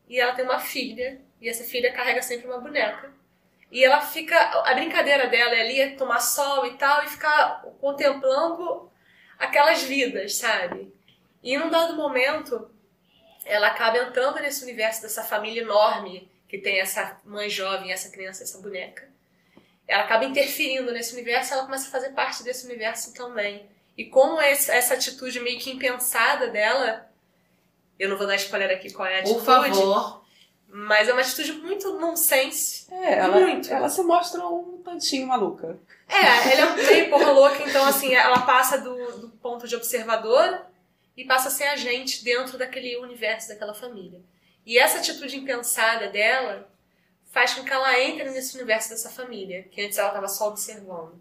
e 0.08 0.20
ela 0.20 0.32
tem 0.32 0.44
uma 0.44 0.60
filha, 0.60 1.20
e 1.40 1.48
essa 1.48 1.64
filha 1.64 1.92
carrega 1.92 2.22
sempre 2.22 2.46
uma 2.46 2.58
boneca. 2.60 3.10
E 3.70 3.84
ela 3.84 4.00
fica. 4.00 4.34
A 4.64 4.72
brincadeira 4.74 5.26
dela 5.26 5.54
é 5.54 5.60
ali 5.60 5.78
é 5.80 5.90
tomar 5.90 6.20
sol 6.20 6.64
e 6.66 6.74
tal, 6.78 7.04
e 7.04 7.08
ficar 7.08 7.62
contemplando 7.80 8.87
aquelas 9.38 9.82
vidas, 9.82 10.36
sabe? 10.36 10.92
E 11.42 11.56
num 11.56 11.70
dado 11.70 11.94
momento, 11.96 12.70
ela 13.44 13.68
acaba 13.68 13.98
entrando 13.98 14.40
nesse 14.40 14.62
universo 14.64 15.02
dessa 15.02 15.22
família 15.22 15.62
enorme 15.62 16.30
que 16.48 16.58
tem 16.58 16.80
essa 16.80 17.18
mãe 17.24 17.48
jovem, 17.48 17.92
essa 17.92 18.10
criança, 18.10 18.42
essa 18.42 18.58
boneca. 18.60 19.08
Ela 19.86 20.02
acaba 20.02 20.24
interferindo 20.24 20.92
nesse 20.92 21.12
universo, 21.14 21.54
ela 21.54 21.64
começa 21.64 21.88
a 21.88 21.90
fazer 21.90 22.10
parte 22.10 22.42
desse 22.42 22.66
universo 22.66 23.14
também. 23.14 23.66
E 23.96 24.04
como 24.04 24.40
esse- 24.40 24.70
essa 24.70 24.94
atitude 24.94 25.40
meio 25.40 25.58
que 25.58 25.70
impensada 25.70 26.48
dela, 26.48 27.10
eu 27.98 28.08
não 28.08 28.16
vou 28.18 28.26
dar 28.26 28.36
spoiler 28.36 28.70
aqui 28.70 28.92
qual 28.92 29.08
é 29.08 29.16
a 29.16 29.20
atitude, 29.20 29.38
Por 29.38 29.44
favor. 29.46 30.24
Mas 30.70 31.08
é 31.08 31.12
uma 31.12 31.22
atitude 31.22 31.52
muito 31.52 31.98
nonsense. 31.98 32.86
É, 32.92 33.14
ela, 33.14 33.40
Muito. 33.40 33.72
ela 33.72 33.88
se 33.88 34.02
mostra 34.02 34.46
um 34.46 34.82
tantinho 34.84 35.26
maluca. 35.26 35.78
É, 36.06 36.52
ela 36.52 36.78
é 36.78 36.86
meio 36.86 37.10
porra 37.10 37.30
louca, 37.32 37.62
então 37.62 37.86
assim, 37.86 38.14
ela 38.14 38.40
passa 38.40 38.78
do, 38.78 39.18
do 39.18 39.28
ponto 39.30 39.66
de 39.66 39.74
observadora 39.74 40.66
e 41.16 41.24
passa 41.24 41.48
a 41.48 41.50
ser 41.50 41.64
agente 41.64 42.22
dentro 42.22 42.58
daquele 42.58 42.96
universo, 42.98 43.48
daquela 43.48 43.74
família. 43.74 44.20
E 44.64 44.78
essa 44.78 44.98
atitude 44.98 45.38
impensada 45.38 46.08
dela 46.08 46.70
faz 47.30 47.54
com 47.54 47.64
que 47.64 47.72
ela 47.72 47.98
entre 47.98 48.30
nesse 48.30 48.56
universo 48.56 48.90
dessa 48.90 49.10
família, 49.10 49.64
que 49.70 49.80
antes 49.80 49.96
ela 49.96 50.08
estava 50.08 50.28
só 50.28 50.48
observando, 50.48 51.18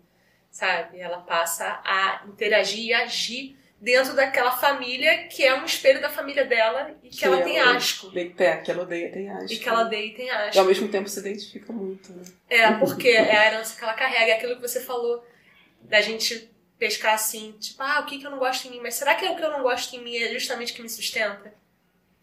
sabe? 0.52 1.00
Ela 1.00 1.20
passa 1.20 1.82
a 1.84 2.24
interagir 2.28 2.86
e 2.86 2.94
agir 2.94 3.58
dentro 3.80 4.16
daquela 4.16 4.52
família 4.52 5.28
que 5.28 5.44
é 5.44 5.54
um 5.54 5.66
espelho 5.66 6.02
da 6.02 6.10
família 6.10 6.44
dela 6.46 6.96
e 7.04 7.10
que, 7.10 7.24
ela 7.24 7.42
tem 7.42 7.60
asco. 7.60 8.12
É, 8.16 8.58
que 8.58 8.72
ela 8.72 8.84
odeia 8.84 9.12
tem 9.12 9.30
asco. 9.30 9.54
E 9.54 9.58
que 9.58 9.70
ela 9.70 9.82
odeia 9.82 10.06
e 10.06 10.14
tem 10.14 10.30
asco. 10.30 10.56
E 10.56 10.60
ao 10.60 10.66
mesmo 10.66 10.88
tempo 10.88 11.08
se 11.08 11.20
identifica 11.20 11.72
muito, 11.72 12.12
né? 12.12 12.24
É, 12.50 12.72
porque 12.74 13.10
é 13.10 13.38
a 13.38 13.46
herança 13.48 13.78
que 13.78 13.84
ela 13.84 13.94
carrega, 13.94 14.32
é 14.32 14.36
aquilo 14.36 14.56
que 14.56 14.62
você 14.62 14.82
falou 14.82 15.26
da 15.82 16.02
gente 16.02 16.50
pescar 16.80 17.14
assim, 17.14 17.54
tipo, 17.60 17.82
ah, 17.82 18.00
o 18.02 18.06
que, 18.06 18.20
que 18.20 18.26
eu 18.26 18.32
não 18.32 18.40
gosto 18.40 18.68
em 18.68 18.72
mim? 18.72 18.80
Mas 18.82 18.96
será 18.96 19.16
que 19.16 19.26
é 19.26 19.32
o 19.32 19.36
que 19.36 19.44
eu 19.44 19.52
não 19.52 19.64
gosto 19.64 19.96
em 19.96 20.04
mim 20.04 20.18
é 20.18 20.32
justamente 20.32 20.74
o 20.74 20.76
que 20.76 20.82
me 20.82 20.90
sustenta? 20.90 21.54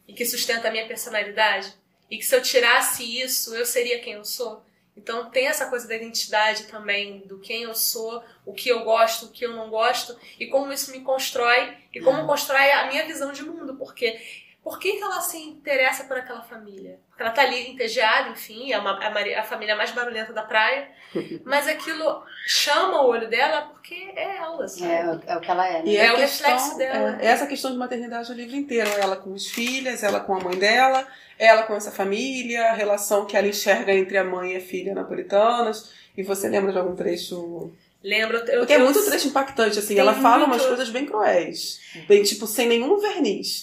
E 0.06 0.12
que 0.12 0.24
sustenta 0.24 0.68
a 0.68 0.70
minha 0.70 0.86
personalidade? 0.86 1.72
E 2.10 2.18
que 2.18 2.24
se 2.24 2.34
eu 2.34 2.42
tirasse 2.42 3.20
isso, 3.20 3.54
eu 3.54 3.64
seria 3.64 4.00
quem 4.00 4.14
eu 4.14 4.24
sou? 4.24 4.64
Então 4.96 5.30
tem 5.30 5.46
essa 5.46 5.68
coisa 5.68 5.88
da 5.88 5.96
identidade 5.96 6.64
também, 6.64 7.20
do 7.26 7.38
quem 7.38 7.62
eu 7.64 7.74
sou, 7.74 8.22
o 8.46 8.52
que 8.52 8.68
eu 8.68 8.84
gosto, 8.84 9.26
o 9.26 9.30
que 9.30 9.44
eu 9.44 9.52
não 9.52 9.68
gosto, 9.68 10.16
e 10.38 10.46
como 10.46 10.72
isso 10.72 10.92
me 10.92 11.00
constrói, 11.00 11.76
e 11.92 12.00
como 12.00 12.20
uhum. 12.20 12.26
constrói 12.26 12.70
a 12.70 12.86
minha 12.86 13.04
visão 13.04 13.32
de 13.32 13.42
mundo, 13.42 13.74
porque 13.76 14.18
por 14.64 14.78
que, 14.78 14.92
que 14.92 15.02
ela 15.02 15.20
se 15.20 15.36
interessa 15.36 16.04
por 16.04 16.16
aquela 16.16 16.40
família? 16.40 16.98
Porque 17.10 17.22
ela 17.22 17.32
tá 17.32 17.42
ali 17.42 17.68
entediada, 17.68 18.30
enfim, 18.30 18.72
é 18.72 18.78
uma, 18.78 18.92
a, 18.92 19.40
a, 19.40 19.42
família 19.42 19.76
mais 19.76 19.90
barulhenta 19.90 20.32
da 20.32 20.42
praia, 20.42 20.88
mas 21.44 21.68
aquilo 21.68 22.22
chama 22.46 23.02
o 23.02 23.08
olho 23.08 23.28
dela 23.28 23.68
porque 23.72 23.94
é 24.16 24.38
ela, 24.38 24.66
sabe? 24.66 24.90
É, 24.90 25.32
é 25.32 25.36
o 25.36 25.40
que 25.40 25.50
ela 25.50 25.68
é. 25.68 25.82
Né? 25.82 25.84
E 25.84 25.96
é, 25.98 26.06
é 26.06 26.12
o 26.14 26.16
questão, 26.16 26.50
reflexo 26.50 26.78
dela. 26.78 27.18
É, 27.20 27.26
essa 27.26 27.46
questão 27.46 27.70
de 27.70 27.76
maternidade 27.76 28.32
o 28.32 28.34
livro 28.34 28.56
inteiro, 28.56 28.88
ela 28.98 29.16
com 29.16 29.34
os 29.34 29.50
filhos, 29.50 30.02
ela 30.02 30.20
com 30.20 30.34
a 30.34 30.40
mãe 30.40 30.56
dela, 30.56 31.06
ela 31.38 31.64
com 31.64 31.74
essa 31.74 31.92
família, 31.92 32.70
a 32.70 32.72
relação 32.72 33.26
que 33.26 33.36
ela 33.36 33.46
enxerga 33.46 33.92
entre 33.92 34.16
a 34.16 34.24
mãe 34.24 34.54
e 34.54 34.56
a 34.56 34.60
filha 34.62 34.94
napolitanas. 34.94 35.92
E 36.16 36.22
você 36.22 36.48
lembra 36.48 36.72
de 36.72 36.78
algum 36.78 36.96
trecho 36.96 37.70
Lembro. 38.02 38.36
Eu, 38.36 38.58
Porque 38.60 38.74
é 38.74 38.78
muito 38.78 39.02
trecho 39.02 39.28
impactante, 39.28 39.78
assim. 39.78 39.98
Ela 39.98 40.12
fala 40.12 40.46
muito... 40.46 40.60
umas 40.60 40.66
coisas 40.66 40.90
bem 40.90 41.06
cruéis. 41.06 41.80
Bem, 42.06 42.22
tipo, 42.22 42.46
sem 42.46 42.68
nenhum 42.68 42.98
verniz. 42.98 43.62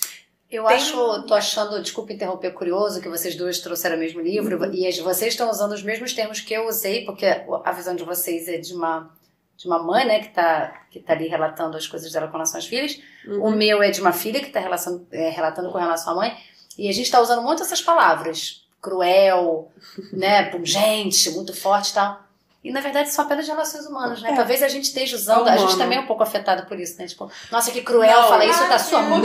Eu 0.52 0.66
Tem... 0.66 0.76
acho, 0.76 1.24
tô 1.24 1.34
achando, 1.34 1.82
desculpa 1.82 2.12
interromper, 2.12 2.52
curioso 2.52 3.02
que 3.02 3.08
vocês 3.08 3.36
duas 3.36 3.60
trouxeram 3.60 3.96
o 3.96 4.00
mesmo 4.00 4.20
livro 4.20 4.60
uhum. 4.60 4.74
e 4.74 4.92
vocês 5.02 5.34
estão 5.34 5.50
usando 5.50 5.72
os 5.72 5.82
mesmos 5.82 6.14
termos 6.14 6.42
que 6.42 6.54
eu 6.54 6.68
usei, 6.68 7.06
porque 7.06 7.26
a 7.64 7.72
visão 7.72 7.96
de 7.96 8.04
vocês 8.04 8.50
é 8.50 8.58
de 8.58 8.74
uma 8.74 9.10
de 9.62 9.68
uma 9.68 9.78
mãe, 9.78 10.06
né, 10.06 10.20
que 10.22 10.30
tá, 10.30 10.86
que 10.90 11.00
tá 11.00 11.14
ali 11.14 11.28
relatando 11.28 11.78
as 11.78 11.86
coisas 11.86 12.12
dela 12.12 12.26
com 12.26 12.34
relação 12.34 12.58
às 12.58 12.66
filhas. 12.66 13.00
Uhum. 13.28 13.44
O 13.44 13.52
meu 13.52 13.84
é 13.84 13.92
de 13.92 14.02
uma 14.02 14.12
filha 14.12 14.40
que 14.40 14.48
está 14.48 14.60
é, 15.12 15.30
relatando 15.30 15.72
com 15.72 15.78
relação 15.78 16.14
à 16.14 16.16
mãe. 16.16 16.36
E 16.76 16.90
a 16.90 16.92
gente 16.92 17.06
está 17.06 17.22
usando 17.22 17.44
muito 17.44 17.62
essas 17.62 17.80
palavras. 17.80 18.66
Cruel, 18.82 19.72
né, 20.12 20.50
pungente, 20.50 21.30
muito 21.30 21.56
forte 21.56 21.92
e 21.92 21.94
tal. 21.94 22.24
E 22.64 22.72
na 22.72 22.82
verdade 22.82 23.12
são 23.12 23.24
apenas 23.24 23.48
relações 23.48 23.86
humanas, 23.86 24.22
né? 24.24 24.32
É. 24.32 24.36
Talvez 24.36 24.64
a 24.64 24.68
gente 24.68 24.86
esteja 24.86 25.16
usando, 25.16 25.48
é 25.48 25.54
a 25.54 25.58
gente 25.58 25.78
também 25.78 26.00
é 26.00 26.02
um 26.02 26.08
pouco 26.08 26.24
afetado 26.24 26.66
por 26.68 26.80
isso, 26.80 26.98
né? 26.98 27.06
Tipo, 27.06 27.32
nossa, 27.52 27.72
que 27.72 27.82
cruel, 27.82 28.24
fala 28.30 28.46
isso 28.46 28.68
da 28.68 28.80
sua 28.80 29.02
mãe. 29.04 29.22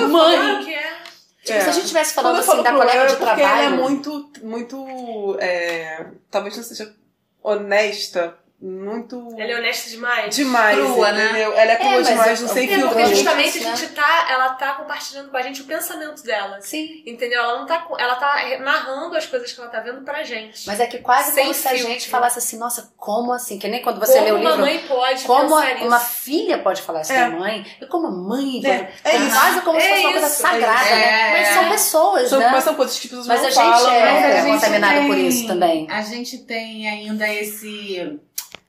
É. 1.53 1.59
Tipo, 1.59 1.59
é. 1.59 1.61
se 1.61 1.69
a 1.69 1.73
gente 1.73 1.85
estivesse 1.85 2.15
falando 2.15 2.39
assim 2.39 2.63
da 2.63 2.73
colega 2.73 3.07
de 3.07 3.13
é 3.13 3.17
trabalho. 3.17 3.43
Ela 3.43 3.63
é 3.63 3.69
muito, 3.71 4.31
muito. 4.43 5.37
É, 5.41 6.07
talvez 6.31 6.57
não 6.57 6.65
seja 6.65 6.95
honesta 7.43 8.37
muito. 8.61 9.29
Ela 9.39 9.53
é 9.53 9.57
honesta 9.57 9.91
demais. 9.91 10.35
Demais, 10.35 10.79
crua, 10.79 11.13
né? 11.13 11.25
entendeu? 11.25 11.51
Né? 11.51 11.63
Ela 11.63 11.73
é 11.73 11.77
crua 11.77 12.01
é, 12.01 12.03
demais, 12.03 12.41
não 12.41 12.49
sei 12.49 12.67
filtro. 12.67 12.89
Porque 12.89 13.07
justamente 13.07 13.59
a 13.59 13.61
gente 13.61 13.89
tá, 13.89 14.27
ela 14.31 14.49
tá 14.55 14.73
compartilhando 14.73 15.31
com 15.31 15.37
a 15.37 15.43
gente 15.43 15.61
o 15.61 15.65
pensamento 15.65 16.23
dela. 16.23 16.59
Sim. 16.63 17.03
Entendeu? 17.07 17.43
Ela 17.43 17.59
não 17.59 17.67
tá, 17.67 17.87
ela 17.99 18.15
tá 18.15 18.59
narrando 18.61 19.15
as 19.15 19.27
coisas 19.27 19.53
que 19.53 19.61
ela 19.61 19.69
tá 19.69 19.81
vendo 19.81 20.01
pra 20.03 20.23
gente. 20.23 20.67
Mas 20.67 20.81
é 20.81 20.87
que 20.87 20.99
quase 20.99 21.33
Sem 21.33 21.45
como 21.45 21.55
se 21.55 21.69
a 21.69 21.77
gente 21.77 22.09
falasse 22.09 22.39
assim, 22.39 22.59
nossa, 22.59 22.95
como 22.97 23.33
assim? 23.33 23.59
Que 23.59 23.69
nem 23.69 23.83
quando 23.83 24.01
você 24.01 24.15
como 24.15 24.25
lê 24.25 24.33
o 24.33 24.37
livro. 24.37 24.51
Como 24.51 24.63
uma 24.63 24.67
mãe 24.67 24.79
pode 24.89 25.25
Como 25.25 25.55
uma 25.87 25.99
isso. 25.99 26.07
filha 26.07 26.59
pode 26.59 26.81
falar 26.81 27.03
isso 27.03 27.13
é. 27.13 27.29
mãe. 27.29 27.67
E 27.81 27.87
como 27.87 28.07
a 28.07 28.11
mãe 28.11 28.63
é. 28.65 28.79
pode. 28.79 28.93
É, 29.05 29.17
é 29.17 29.31
quase 29.31 29.61
como 29.61 29.79
se 29.79 29.89
fosse 29.89 30.01
uma 30.01 30.13
coisa 30.13 30.29
sagrada, 30.29 30.91
né? 30.91 31.33
Mas 31.33 31.49
são 31.49 31.69
pessoas, 31.69 32.29
são, 32.31 32.39
né? 32.39 32.49
Mas 32.49 32.65
são 32.65 32.75
coisas 32.75 32.99
que 32.99 33.09
pessoas 33.09 33.27
mas 33.27 33.41
não 33.43 33.49
a 33.49 33.51
gente 33.51 33.63
falam. 33.63 33.93
É, 33.93 34.39
é 34.39 34.45
contaminada 34.47 35.01
por 35.03 35.19
isso 35.19 35.47
também. 35.47 35.87
A 35.91 36.01
gente 36.01 36.39
tem 36.39 36.89
ainda 36.89 37.29
esse 37.29 38.19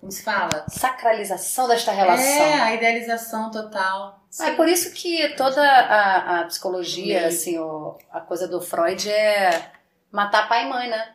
como 0.08 0.12
se 0.12 0.24
fala? 0.24 0.66
Sacralização 0.70 1.68
desta 1.68 1.92
relação. 1.92 2.26
É, 2.26 2.62
a 2.62 2.74
idealização 2.74 3.52
total. 3.52 4.26
É 4.42 4.52
por 4.52 4.68
isso 4.70 4.94
que 4.94 5.28
toda 5.36 5.62
a, 5.62 6.40
a 6.40 6.44
psicologia, 6.46 7.20
Sim. 7.20 7.26
assim, 7.26 7.60
o, 7.60 7.98
a 8.12 8.22
coisa 8.22 8.48
do 8.48 8.62
Freud 8.62 9.10
é 9.10 9.70
matar 10.10 10.48
pai 10.48 10.64
e 10.64 10.70
mãe, 10.70 10.90
né? 10.90 11.14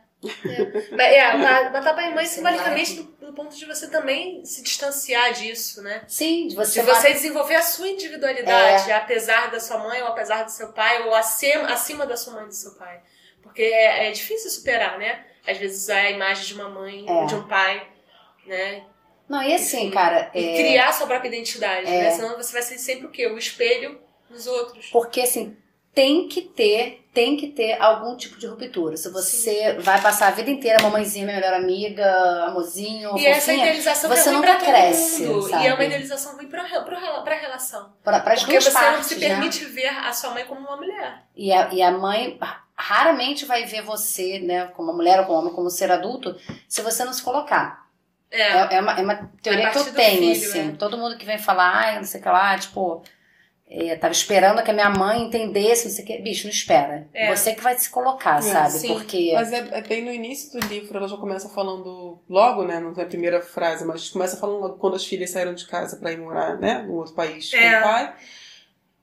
É, 0.98 1.16
é 1.16 1.36
matar 1.70 1.94
pai 1.94 2.10
e 2.10 2.14
mãe 2.14 2.26
simbolicamente 2.26 2.94
do, 2.96 3.26
do, 3.26 3.32
ponto 3.32 3.56
de 3.56 3.64
você 3.64 3.88
também 3.88 4.44
se 4.44 4.62
distanciar 4.62 5.32
disso, 5.32 5.82
né? 5.82 6.02
Sim, 6.06 6.48
de 6.48 6.54
você, 6.54 6.80
de 6.80 6.86
você 6.86 7.08
mata... 7.08 7.12
desenvolver 7.14 7.54
a 7.54 7.62
sua 7.62 7.88
individualidade, 7.88 8.90
é. 8.90 8.94
apesar 8.94 9.50
da 9.50 9.58
sua 9.58 9.78
mãe 9.78 10.02
ou 10.02 10.08
apesar 10.08 10.44
do 10.44 10.50
seu 10.50 10.72
pai, 10.72 11.02
ou 11.02 11.14
acima, 11.14 11.72
acima 11.72 12.06
da 12.06 12.16
sua 12.16 12.34
mãe 12.34 12.44
e 12.44 12.48
do 12.48 12.54
seu 12.54 12.72
pai. 12.72 13.00
Porque 13.42 13.62
é, 13.62 14.08
é 14.08 14.10
difícil 14.12 14.50
superar, 14.50 14.98
né? 14.98 15.24
Às 15.46 15.56
vezes 15.56 15.88
a 15.88 16.10
imagem 16.10 16.44
de 16.44 16.54
uma 16.54 16.68
mãe, 16.68 17.04
é. 17.08 17.26
de 17.26 17.34
um 17.34 17.48
pai 17.48 17.91
né? 18.46 18.84
Não, 19.28 19.42
e 19.42 19.54
assim, 19.54 19.90
cara. 19.90 20.30
E 20.34 20.44
é... 20.44 20.56
criar 20.56 20.92
sua 20.92 21.06
própria 21.06 21.28
identidade, 21.28 21.86
é... 21.86 22.02
né? 22.02 22.10
Senão 22.10 22.36
você 22.36 22.52
vai 22.52 22.62
ser 22.62 22.78
sempre 22.78 23.06
o 23.06 23.10
quê? 23.10 23.26
O 23.26 23.38
espelho 23.38 24.00
dos 24.28 24.46
outros. 24.46 24.86
Porque 24.90 25.20
assim, 25.20 25.56
tem 25.94 26.26
que 26.26 26.42
ter, 26.42 27.06
tem 27.12 27.36
que 27.36 27.48
ter 27.48 27.80
algum 27.80 28.16
tipo 28.16 28.38
de 28.38 28.46
ruptura. 28.46 28.96
Se 28.96 29.10
você 29.10 29.74
Sim. 29.74 29.80
vai 29.80 30.00
passar 30.00 30.28
a 30.28 30.30
vida 30.30 30.50
inteira 30.50 30.82
mamãezinha, 30.82 31.26
minha 31.26 31.38
melhor 31.38 31.54
amiga, 31.54 32.44
amorzinho, 32.46 33.10
e 33.10 33.12
fofinha, 33.12 33.30
essa 33.30 33.52
idealização 33.52 34.10
você 34.10 34.28
é 34.28 34.32
nunca 34.32 34.56
cresce. 34.56 35.22
E 35.24 35.66
é 35.66 35.74
uma 35.74 35.84
idealização 35.84 36.34
ruim 36.36 36.48
pra, 36.48 36.64
pra, 36.64 37.20
pra 37.22 37.34
relação. 37.34 37.92
Pra, 38.02 38.20
pra 38.20 38.34
Porque 38.34 38.60
você 38.60 38.70
partes, 38.70 38.96
não 38.96 39.02
se 39.02 39.16
né? 39.16 39.28
permite 39.28 39.64
ver 39.66 39.88
a 39.88 40.12
sua 40.12 40.30
mãe 40.30 40.44
como 40.46 40.60
uma 40.60 40.76
mulher. 40.76 41.24
E 41.36 41.52
a, 41.52 41.72
e 41.72 41.82
a 41.82 41.90
mãe 41.90 42.38
raramente 42.74 43.44
vai 43.44 43.64
ver 43.64 43.82
você, 43.82 44.38
né, 44.40 44.66
como 44.68 44.90
uma 44.90 44.96
mulher 44.96 45.20
ou 45.20 45.26
como 45.26 45.38
homem, 45.38 45.52
como 45.54 45.66
um 45.66 45.70
ser 45.70 45.92
adulto, 45.92 46.34
se 46.66 46.80
você 46.80 47.04
não 47.04 47.12
se 47.12 47.22
colocar. 47.22 47.82
É. 48.32 48.40
é, 48.40 48.74
é, 48.76 48.80
uma, 48.80 48.98
é 48.98 49.02
uma 49.02 49.30
teoria 49.42 49.70
que 49.70 49.78
eu 49.78 49.92
tenho, 49.92 50.34
filho, 50.34 50.48
assim. 50.48 50.68
É. 50.70 50.72
Todo 50.72 50.96
mundo 50.96 51.16
que 51.18 51.26
vem 51.26 51.38
falar, 51.38 51.70
ai, 51.70 51.96
não 51.96 52.04
sei 52.04 52.18
o 52.18 52.22
que 52.22 52.28
lá, 52.30 52.58
tipo, 52.58 53.04
é, 53.68 53.94
tava 53.96 54.12
esperando 54.12 54.62
que 54.62 54.70
a 54.70 54.74
minha 54.74 54.90
mãe 54.90 55.22
entendesse, 55.22 55.86
não 55.86 55.94
sei 55.94 56.04
o 56.04 56.06
que. 56.06 56.18
Bicho, 56.18 56.44
não 56.44 56.50
espera. 56.50 57.08
É. 57.12 57.34
Você 57.34 57.54
que 57.54 57.62
vai 57.62 57.76
se 57.78 57.88
colocar, 57.88 58.38
é, 58.38 58.42
sabe? 58.42 58.72
Sim. 58.72 58.88
Porque. 58.94 59.32
Mas 59.34 59.52
é, 59.52 59.66
é, 59.70 59.82
bem 59.82 60.04
no 60.04 60.10
início 60.10 60.58
do 60.58 60.66
livro, 60.66 60.96
ela 60.96 61.08
já 61.08 61.16
começa 61.16 61.48
falando 61.48 62.18
logo, 62.28 62.64
né? 62.64 62.80
Não 62.80 62.94
é 62.94 63.02
a 63.02 63.06
primeira 63.06 63.40
frase, 63.40 63.84
mas 63.84 64.10
começa 64.10 64.36
falando 64.36 64.60
logo 64.60 64.76
quando 64.76 64.96
as 64.96 65.06
filhas 65.06 65.30
saíram 65.30 65.54
de 65.54 65.66
casa 65.66 65.96
para 65.96 66.12
ir 66.12 66.18
morar, 66.18 66.58
né? 66.58 66.82
No 66.82 66.94
outro 66.96 67.14
país 67.14 67.50
com 67.50 67.56
o 67.56 67.82
pai. 67.82 68.14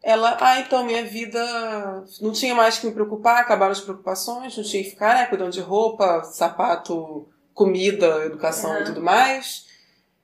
Ela, 0.02 0.38
ah, 0.40 0.60
então 0.60 0.86
minha 0.86 1.04
vida 1.04 1.44
não 2.22 2.32
tinha 2.32 2.56
mais 2.56 2.80
que 2.80 2.88
me 2.88 2.94
preocupar, 2.94 3.42
acabaram 3.42 3.74
as 3.74 3.82
preocupações, 3.82 4.56
não 4.56 4.64
tinha 4.64 4.84
que 4.84 4.92
ficar, 4.92 5.16
né? 5.16 5.26
Cuidando 5.26 5.52
de 5.52 5.60
roupa, 5.60 6.24
sapato 6.24 7.28
comida, 7.60 8.26
educação 8.26 8.72
uhum. 8.72 8.80
e 8.80 8.84
tudo 8.86 9.02
mais. 9.02 9.68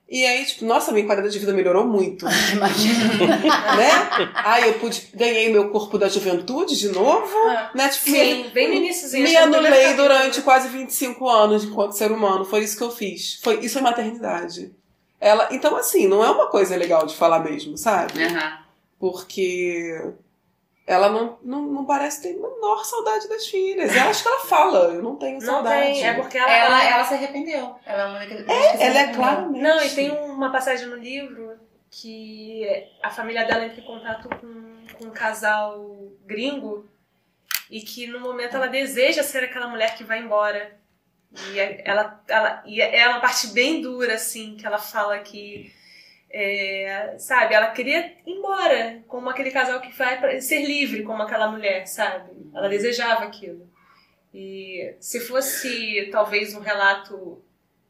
E 0.07 0.23
aí, 0.23 0.45
tipo, 0.45 0.63
nossa, 0.63 0.91
minha 0.93 1.05
qualidade 1.05 1.33
de 1.33 1.39
vida 1.39 1.51
melhorou 1.51 1.85
muito. 1.85 2.25
Imagina. 2.53 3.37
né? 3.75 4.31
Aí 4.35 4.67
eu 4.69 4.75
pude, 4.75 5.09
ganhei 5.13 5.51
meu 5.51 5.69
corpo 5.69 5.97
da 5.97 6.07
juventude 6.07 6.77
de 6.77 6.89
novo. 6.89 7.35
Ah, 7.49 7.71
né? 7.75 7.89
Tipo, 7.89 8.05
sim, 8.05 8.43
me, 8.43 8.49
bem 8.51 8.69
no 8.69 8.73
início. 8.75 9.11
Me 9.19 9.35
anulei 9.35 9.95
durante 9.95 10.41
quase 10.43 10.69
25 10.69 11.27
anos 11.27 11.65
enquanto 11.65 11.97
ser 11.97 12.11
humano. 12.11 12.45
Foi 12.45 12.63
isso 12.63 12.77
que 12.77 12.83
eu 12.83 12.91
fiz. 12.91 13.39
Foi, 13.43 13.59
isso 13.59 13.77
é 13.77 13.81
maternidade. 13.81 14.73
Ela, 15.19 15.49
então, 15.51 15.75
assim, 15.75 16.07
não 16.07 16.23
é 16.23 16.29
uma 16.29 16.47
coisa 16.47 16.77
legal 16.77 17.05
de 17.05 17.15
falar 17.15 17.39
mesmo, 17.39 17.77
sabe? 17.77 18.23
Uhum. 18.23 18.51
Porque 18.97 20.13
ela 20.87 21.09
não, 21.09 21.39
não, 21.41 21.61
não 21.63 21.85
parece 21.85 22.21
ter 22.21 22.37
a 22.37 22.47
menor 22.47 22.83
saudade 22.85 23.27
das 23.27 23.47
filhas. 23.47 23.95
Eu 23.95 24.03
acho 24.03 24.21
que 24.21 24.27
ela 24.27 24.45
fala, 24.45 24.93
eu 24.93 25.01
não 25.01 25.15
tenho 25.15 25.41
saudade. 25.41 25.75
Não 25.75 25.93
tem, 25.93 26.07
é 26.07 26.13
porque 26.13 26.37
ela, 26.37 26.51
ela, 26.51 26.83
ela 26.83 27.03
se 27.05 27.13
arrependeu. 27.15 27.75
Ela 27.85 28.03
é 28.03 28.05
uma 28.05 28.23
é, 28.23 28.85
ela 28.85 28.99
é 28.99 29.13
claramente. 29.13 29.63
Não, 29.63 29.83
e 29.83 29.89
tem 29.89 30.11
uma 30.11 30.51
passagem 30.51 30.87
no 30.87 30.97
livro 30.97 31.57
que 31.89 32.67
a 33.01 33.09
família 33.09 33.45
dela 33.45 33.65
entra 33.65 33.81
em 33.81 33.85
contato 33.85 34.29
com, 34.29 34.85
com 34.97 35.05
um 35.05 35.11
casal 35.11 35.97
gringo 36.23 36.87
e 37.69 37.81
que 37.81 38.05
no 38.05 38.19
momento 38.19 38.55
ela 38.55 38.67
deseja 38.67 39.23
ser 39.23 39.43
aquela 39.43 39.67
mulher 39.67 39.95
que 39.95 40.03
vai 40.03 40.19
embora. 40.19 40.77
E 41.51 41.59
é, 41.59 41.81
ela, 41.83 42.21
ela, 42.27 42.63
e 42.65 42.79
é 42.79 43.07
uma 43.09 43.19
parte 43.19 43.47
bem 43.47 43.81
dura, 43.81 44.13
assim, 44.13 44.55
que 44.55 44.65
ela 44.67 44.77
fala 44.77 45.17
que 45.19 45.73
é, 46.37 47.15
sabe, 47.17 47.53
ela 47.55 47.67
queria 47.71 48.07
ir 48.25 48.33
embora, 48.33 49.01
como 49.07 49.29
aquele 49.29 49.51
casal 49.51 49.79
que 49.79 49.91
vai 49.97 50.19
para 50.19 50.41
ser 50.41 50.65
livre, 50.65 51.03
como 51.03 51.23
aquela 51.23 51.49
mulher, 51.49 51.87
sabe? 51.87 52.29
Ela 52.53 52.67
desejava 52.67 53.23
aquilo. 53.23 53.69
E 54.33 54.93
se 54.99 55.21
fosse 55.21 56.09
talvez 56.11 56.53
um 56.53 56.59
relato 56.59 57.41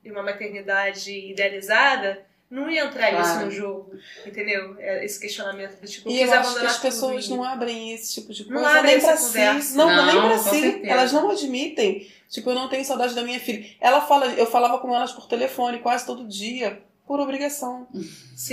de 0.03 0.11
uma 0.11 0.22
maternidade 0.22 1.11
idealizada, 1.32 2.24
não 2.48 2.69
ia 2.69 2.83
entrar 2.83 3.09
Claro. 3.09 3.25
isso 3.25 3.45
no 3.45 3.49
jogo, 3.51 3.91
entendeu? 4.25 4.75
É, 4.77 5.03
Esse 5.03 5.19
questionamento 5.19 5.82
do 5.82 5.88
tipo, 5.88 6.07
E 6.07 6.22
eu 6.22 6.32
acho 6.32 6.59
que 6.59 6.65
as 6.67 6.77
pessoas 6.77 7.27
não 7.27 7.43
abrem 7.43 7.95
esse 7.95 8.14
tipo 8.22 8.32
de 8.32 8.48
Não 8.48 8.61
coisa 8.61 8.77
abrem 8.77 8.91
nem 8.93 9.01
pra 9.01 9.11
essa 9.14 9.22
si. 9.24 9.27
conversa. 9.40 9.75
Não, 9.77 9.88
não, 9.95 10.06
nem 10.06 10.15
Não, 10.15 10.27
pra 10.30 10.38
si. 10.38 10.61
certeza. 10.61 10.88
Elas 10.88 11.11
não 11.11 11.32
admitem. 11.32 12.07
Tipo, 12.30 12.51
eu 12.51 12.56
não 12.56 12.69
tenho 12.69 12.85
saudade 12.85 13.15
da 13.15 13.24
minha 13.24 13.40
filha. 13.40 13.65
Ela 13.82 14.01
fala, 14.01 14.27
eu 14.33 14.45
falava 14.45 14.77
com 14.77 14.93
elas 14.93 15.11
por 15.11 15.27
telefone 15.27 15.80
quase 15.80 16.06
todo 16.06 16.27
dia, 16.27 16.80
por 17.08 17.19
obrigação. 17.19 17.88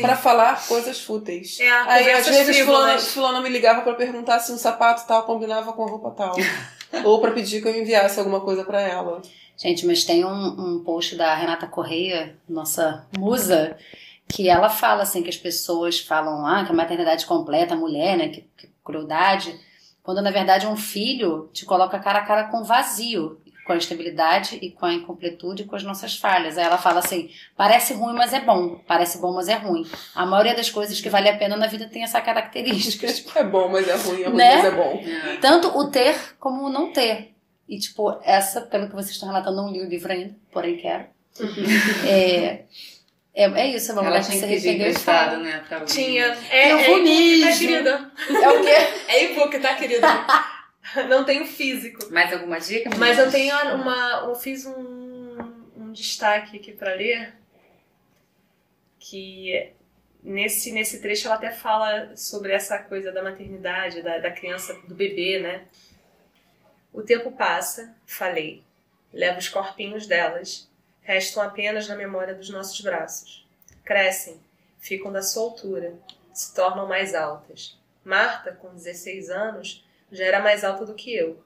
Pra 0.01 0.17
falar 0.17 0.67
coisas 0.67 1.01
fúteis. 1.01 1.59
É, 1.61 1.71
Aí 1.71 2.11
às 2.13 2.27
vezes 2.27 2.59
fulano, 2.59 2.85
frívolas. 2.85 3.09
fulano 3.09 3.43
me 3.43 3.49
ligava 3.49 3.81
pra 3.83 3.95
perguntar 3.95 4.41
se 4.41 4.53
um 4.53 4.59
sapato 4.59 5.07
tal 5.07 5.25
combinava 5.25 5.73
com 5.73 5.85
a 5.85 5.89
roupa 5.89 6.11
tal. 6.11 6.37
Ou 7.05 7.21
pra 7.21 7.31
pedir 7.31 7.63
que 7.63 7.69
eu 7.69 7.75
enviasse 7.75 8.19
alguma 8.19 8.41
coisa 8.41 8.65
pra 8.65 8.81
ela. 8.81 9.23
Gente, 9.57 9.87
mas 9.87 10.05
tem 10.05 10.25
um, 10.25 10.31
um 10.77 10.85
post 10.85 11.17
da 11.17 11.35
Renata 11.35 11.67
Correia, 11.67 12.37
nossa 12.49 13.07
musa, 13.17 13.77
que 14.29 14.49
ela 14.49 14.69
fala 14.69 15.03
assim 15.03 15.23
que 15.23 15.31
as 15.31 15.37
pessoas 15.37 16.01
falam 16.01 16.47
ah, 16.47 16.65
que 16.65 16.73
a 16.73 16.75
maternidade 16.75 17.25
completa 17.27 17.75
a 17.75 17.77
mulher, 17.77 18.17
né? 18.17 18.29
Que, 18.29 18.43
que 18.57 18.69
crueldade. 18.85 19.59
Quando 20.03 20.21
na 20.21 20.31
verdade 20.31 20.67
um 20.67 20.77
filho 20.77 21.49
te 21.53 21.65
coloca 21.65 21.99
cara 21.99 22.19
a 22.19 22.27
cara 22.27 22.45
com 22.45 22.65
vazio, 22.65 23.41
com 23.65 23.73
a 23.73 23.77
instabilidade 23.77 24.59
e 24.61 24.71
com 24.71 24.87
a 24.87 24.93
incompletude 24.93 25.63
e 25.63 25.67
com 25.67 25.77
as 25.77 25.83
nossas 25.83 26.17
falhas. 26.17 26.59
Aí 26.59 26.65
ela 26.65 26.79
fala 26.79 26.99
assim: 26.99 27.31
parece 27.57 27.95
ruim, 27.95 28.15
mas 28.15 28.33
é 28.33 28.41
bom. 28.41 28.81
Parece 28.87 29.19
bom, 29.19 29.33
mas 29.33 29.49
é 29.49 29.55
ruim. 29.55 29.87
A 30.15 30.27
maioria 30.27 30.55
das 30.55 30.71
coisas 30.71 31.01
que 31.01 31.09
vale 31.09 31.29
a 31.29 31.37
pena 31.37 31.57
na 31.57 31.67
vida 31.67 31.89
tem 31.89 32.03
essa 32.03 32.21
característica. 32.21 33.07
É 33.35 33.45
bom, 33.45 33.69
mas 33.69 33.89
é 33.89 33.95
ruim, 33.97 34.23
é 34.23 34.27
ruim, 34.27 34.37
Né? 34.37 34.57
mas 34.57 34.65
é 34.65 34.71
bom. 34.71 35.03
É. 35.05 35.37
Tanto 35.37 35.69
o 35.79 35.91
ter 35.91 36.15
como 36.39 36.67
o 36.67 36.69
não 36.71 36.93
ter. 36.93 37.33
E, 37.69 37.79
tipo, 37.79 38.19
essa, 38.23 38.61
pelo 38.63 38.89
que 38.89 38.95
vocês 38.95 39.13
estão 39.13 39.29
relatando, 39.29 39.57
não 39.57 39.73
li 39.73 39.81
o 39.81 39.89
livro 39.89 40.13
ainda, 40.13 40.35
porém 40.51 40.77
quero. 40.77 41.05
é, 42.07 42.65
é, 43.35 43.45
é 43.45 43.67
isso, 43.69 43.95
vamos 43.95 44.13
lá, 44.13 44.21
tinha 44.21 44.39
você 44.39 44.61
que 44.61 44.69
e 44.69 44.75
emprestado, 44.75 45.39
né? 45.39 45.65
Pra. 45.67 45.81
Tinha. 45.83 46.37
É, 46.51 46.69
é 46.69 46.87
vou 46.87 46.99
e-book, 46.99 47.41
tá, 47.41 47.47
mesmo. 47.47 47.69
querida? 47.69 48.13
É 48.29 48.49
o 48.51 48.63
quê? 48.63 48.77
É 49.09 49.25
e-book, 49.25 49.59
tá, 49.59 49.75
querida? 49.75 50.07
Não 51.09 51.25
tenho 51.25 51.47
físico. 51.47 52.13
Mais 52.13 52.33
alguma 52.33 52.59
dica? 52.59 52.91
Mas 52.99 53.19
eu 53.19 53.31
tenho 53.31 53.55
uma. 53.75 54.25
Eu 54.27 54.35
fiz 54.35 54.67
um, 54.67 55.37
um 55.77 55.93
destaque 55.93 56.57
aqui 56.57 56.73
pra 56.73 56.95
ler. 56.95 57.35
Que 58.99 59.73
nesse, 60.23 60.73
nesse 60.73 61.01
trecho 61.01 61.27
ela 61.27 61.37
até 61.37 61.51
fala 61.51 62.17
sobre 62.17 62.53
essa 62.53 62.79
coisa 62.79 63.11
da 63.11 63.23
maternidade, 63.23 64.03
da, 64.03 64.19
da 64.19 64.31
criança, 64.31 64.75
do 64.87 64.95
bebê, 64.95 65.41
né? 65.41 65.65
O 66.93 67.03
tempo 67.03 67.33
passa, 67.33 67.95
falei. 68.07 68.63
Leva 69.13 69.39
os 69.39 69.49
corpinhos 69.49 70.07
delas. 70.07 70.69
Restam 71.03 71.43
apenas 71.43 71.89
na 71.89 71.97
memória 71.97 72.35
dos 72.35 72.49
nossos 72.51 72.81
braços. 72.81 73.47
Crescem, 73.85 74.41
ficam 74.79 75.11
da 75.11 75.23
sua 75.23 75.43
altura, 75.43 75.95
se 76.33 76.55
tornam 76.55 76.87
mais 76.87 77.15
altas. 77.15 77.77
Marta, 78.05 78.53
com 78.53 78.73
16 78.73 79.31
anos, 79.31 79.85
já 80.13 80.25
era 80.27 80.41
mais 80.41 80.63
alta 80.63 80.85
do 80.85 80.95
que 80.95 81.13
eu. 81.15 81.43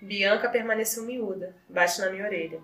Bianca 0.00 0.48
permaneceu 0.48 1.04
miúda, 1.04 1.54
bate 1.68 2.00
na 2.00 2.10
minha 2.10 2.24
orelha. 2.24 2.60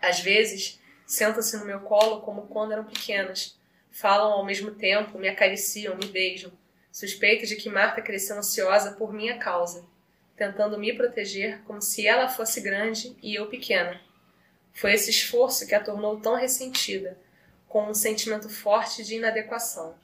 Às 0.00 0.20
vezes, 0.20 0.80
sentam-se 1.06 1.56
no 1.56 1.64
meu 1.64 1.80
colo 1.80 2.22
como 2.22 2.46
quando 2.48 2.72
eram 2.72 2.84
pequenas. 2.84 3.58
Falam 3.90 4.32
ao 4.32 4.44
mesmo 4.44 4.72
tempo, 4.72 5.18
me 5.18 5.28
acariciam, 5.28 5.96
me 5.96 6.06
beijam. 6.06 6.52
Suspeito 6.90 7.46
de 7.46 7.56
que 7.56 7.68
Marta 7.68 8.00
cresceu 8.00 8.36
ansiosa 8.36 8.92
por 8.92 9.12
minha 9.12 9.38
causa, 9.38 9.84
tentando 10.34 10.78
me 10.78 10.94
proteger 10.94 11.62
como 11.64 11.80
se 11.80 12.06
ela 12.06 12.28
fosse 12.28 12.60
grande 12.60 13.16
e 13.22 13.34
eu 13.34 13.46
pequena. 13.48 14.00
Foi 14.72 14.92
esse 14.92 15.10
esforço 15.10 15.66
que 15.66 15.74
a 15.74 15.82
tornou 15.82 16.20
tão 16.20 16.34
ressentida, 16.34 17.18
com 17.68 17.88
um 17.88 17.94
sentimento 17.94 18.48
forte 18.48 19.02
de 19.04 19.16
inadequação. 19.16 19.94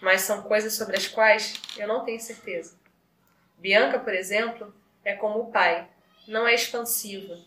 Mas 0.00 0.22
são 0.22 0.42
coisas 0.42 0.74
sobre 0.74 0.96
as 0.96 1.06
quais 1.06 1.60
eu 1.76 1.86
não 1.86 2.04
tenho 2.04 2.20
certeza. 2.20 2.79
Bianca, 3.60 3.98
por 3.98 4.14
exemplo, 4.14 4.74
é 5.04 5.14
como 5.14 5.40
o 5.40 5.50
pai, 5.50 5.86
não 6.26 6.46
é 6.46 6.54
expansiva, 6.54 7.38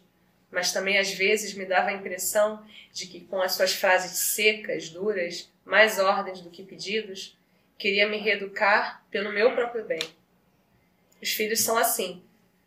mas 0.51 0.71
também 0.71 0.97
às 0.99 1.11
vezes 1.11 1.53
me 1.53 1.65
dava 1.65 1.89
a 1.89 1.93
impressão 1.93 2.63
de 2.91 3.07
que, 3.07 3.21
com 3.21 3.41
as 3.41 3.53
suas 3.53 3.73
frases 3.73 4.33
secas, 4.33 4.89
duras, 4.89 5.51
mais 5.65 5.97
ordens 5.97 6.41
do 6.41 6.51
que 6.51 6.63
pedidos, 6.63 7.37
queria 7.77 8.07
me 8.07 8.17
reeducar 8.17 9.03
pelo 9.09 9.31
meu 9.31 9.53
próprio 9.53 9.85
bem. 9.85 10.01
Os 11.21 11.31
filhos 11.31 11.61
são 11.61 11.77
assim. 11.77 12.21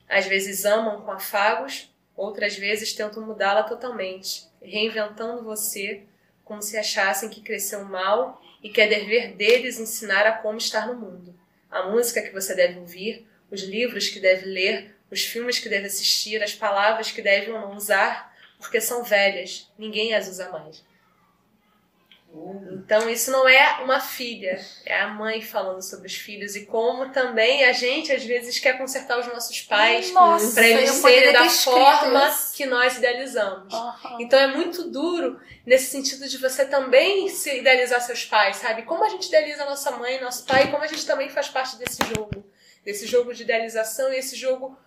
Às 0.09 0.27
vezes 0.27 0.65
amam 0.65 1.03
com 1.03 1.13
afagos, 1.13 1.95
outras 2.17 2.57
vezes 2.57 2.95
tentam 2.95 3.25
mudá-la 3.25 3.63
totalmente, 3.63 4.45
reinventando 4.61 5.45
você 5.45 6.03
como 6.45 6.63
se 6.63 6.77
achassem 6.77 7.29
que 7.29 7.41
cresceu 7.41 7.85
mal 7.85 8.41
e 8.63 8.71
que 8.71 8.81
é 8.81 8.87
dever 8.87 9.35
deles 9.35 9.79
ensinar 9.79 10.27
a 10.27 10.39
como 10.39 10.59
estar 10.59 10.87
no 10.87 10.95
mundo. 10.95 11.35
A 11.71 11.85
música 11.89 12.23
que 12.23 12.33
você 12.33 12.55
deve 12.55 12.79
ouvir, 12.79 13.27
os 13.51 13.63
livros 13.63 14.09
que 14.09 14.21
deve 14.21 14.47
ler, 14.47 14.97
os 15.11 15.25
filmes 15.25 15.59
que 15.59 15.69
deve 15.69 15.87
assistir, 15.87 16.43
as 16.43 16.55
palavras 16.55 17.11
que 17.11 17.23
deve 17.23 17.51
ou 17.51 17.61
não 17.61 17.77
usar, 17.77 18.35
porque 18.59 18.81
são 18.81 19.05
velhas, 19.05 19.71
ninguém 19.79 20.15
as 20.15 20.29
usa 20.29 20.49
mais. 20.51 20.85
Então 22.71 23.09
isso 23.09 23.31
não 23.31 23.49
é 23.49 23.83
uma 23.83 23.99
filha, 23.99 24.61
é 24.85 25.01
a 25.01 25.09
mãe 25.09 25.41
falando 25.41 25.81
sobre 25.81 26.07
os 26.07 26.15
filhos 26.15 26.55
e 26.55 26.67
como 26.67 27.11
também 27.11 27.65
a 27.65 27.73
gente 27.73 28.13
às 28.13 28.25
vezes 28.25 28.59
quer 28.59 28.77
consertar 28.77 29.19
os 29.19 29.27
nossos 29.27 29.63
pais 29.63 30.11
para 30.11 30.67
eles 30.67 30.91
serem 30.91 31.33
da 31.33 31.49
forma 31.49 32.29
isso. 32.29 32.55
que 32.55 32.67
nós 32.67 32.99
idealizamos. 32.99 33.73
Aham. 33.73 34.19
Então 34.21 34.39
é 34.39 34.49
muito 34.49 34.91
duro 34.91 35.41
nesse 35.65 35.91
sentido 35.91 36.29
de 36.29 36.37
você 36.37 36.67
também 36.67 37.29
se 37.31 37.59
idealizar 37.59 38.01
seus 38.03 38.25
pais, 38.25 38.57
sabe? 38.57 38.83
Como 38.83 39.03
a 39.03 39.09
gente 39.09 39.29
idealiza 39.29 39.65
nossa 39.65 39.93
mãe, 39.93 40.21
nosso 40.21 40.45
pai, 40.45 40.71
como 40.71 40.83
a 40.83 40.87
gente 40.87 41.07
também 41.07 41.31
faz 41.31 41.49
parte 41.49 41.77
desse 41.77 41.99
jogo, 42.15 42.45
desse 42.87 43.07
jogo 43.07 43.35
de 43.35 43.43
idealização 43.43 44.11
e 44.13 44.17
esse 44.17 44.35
jogo 44.37 44.79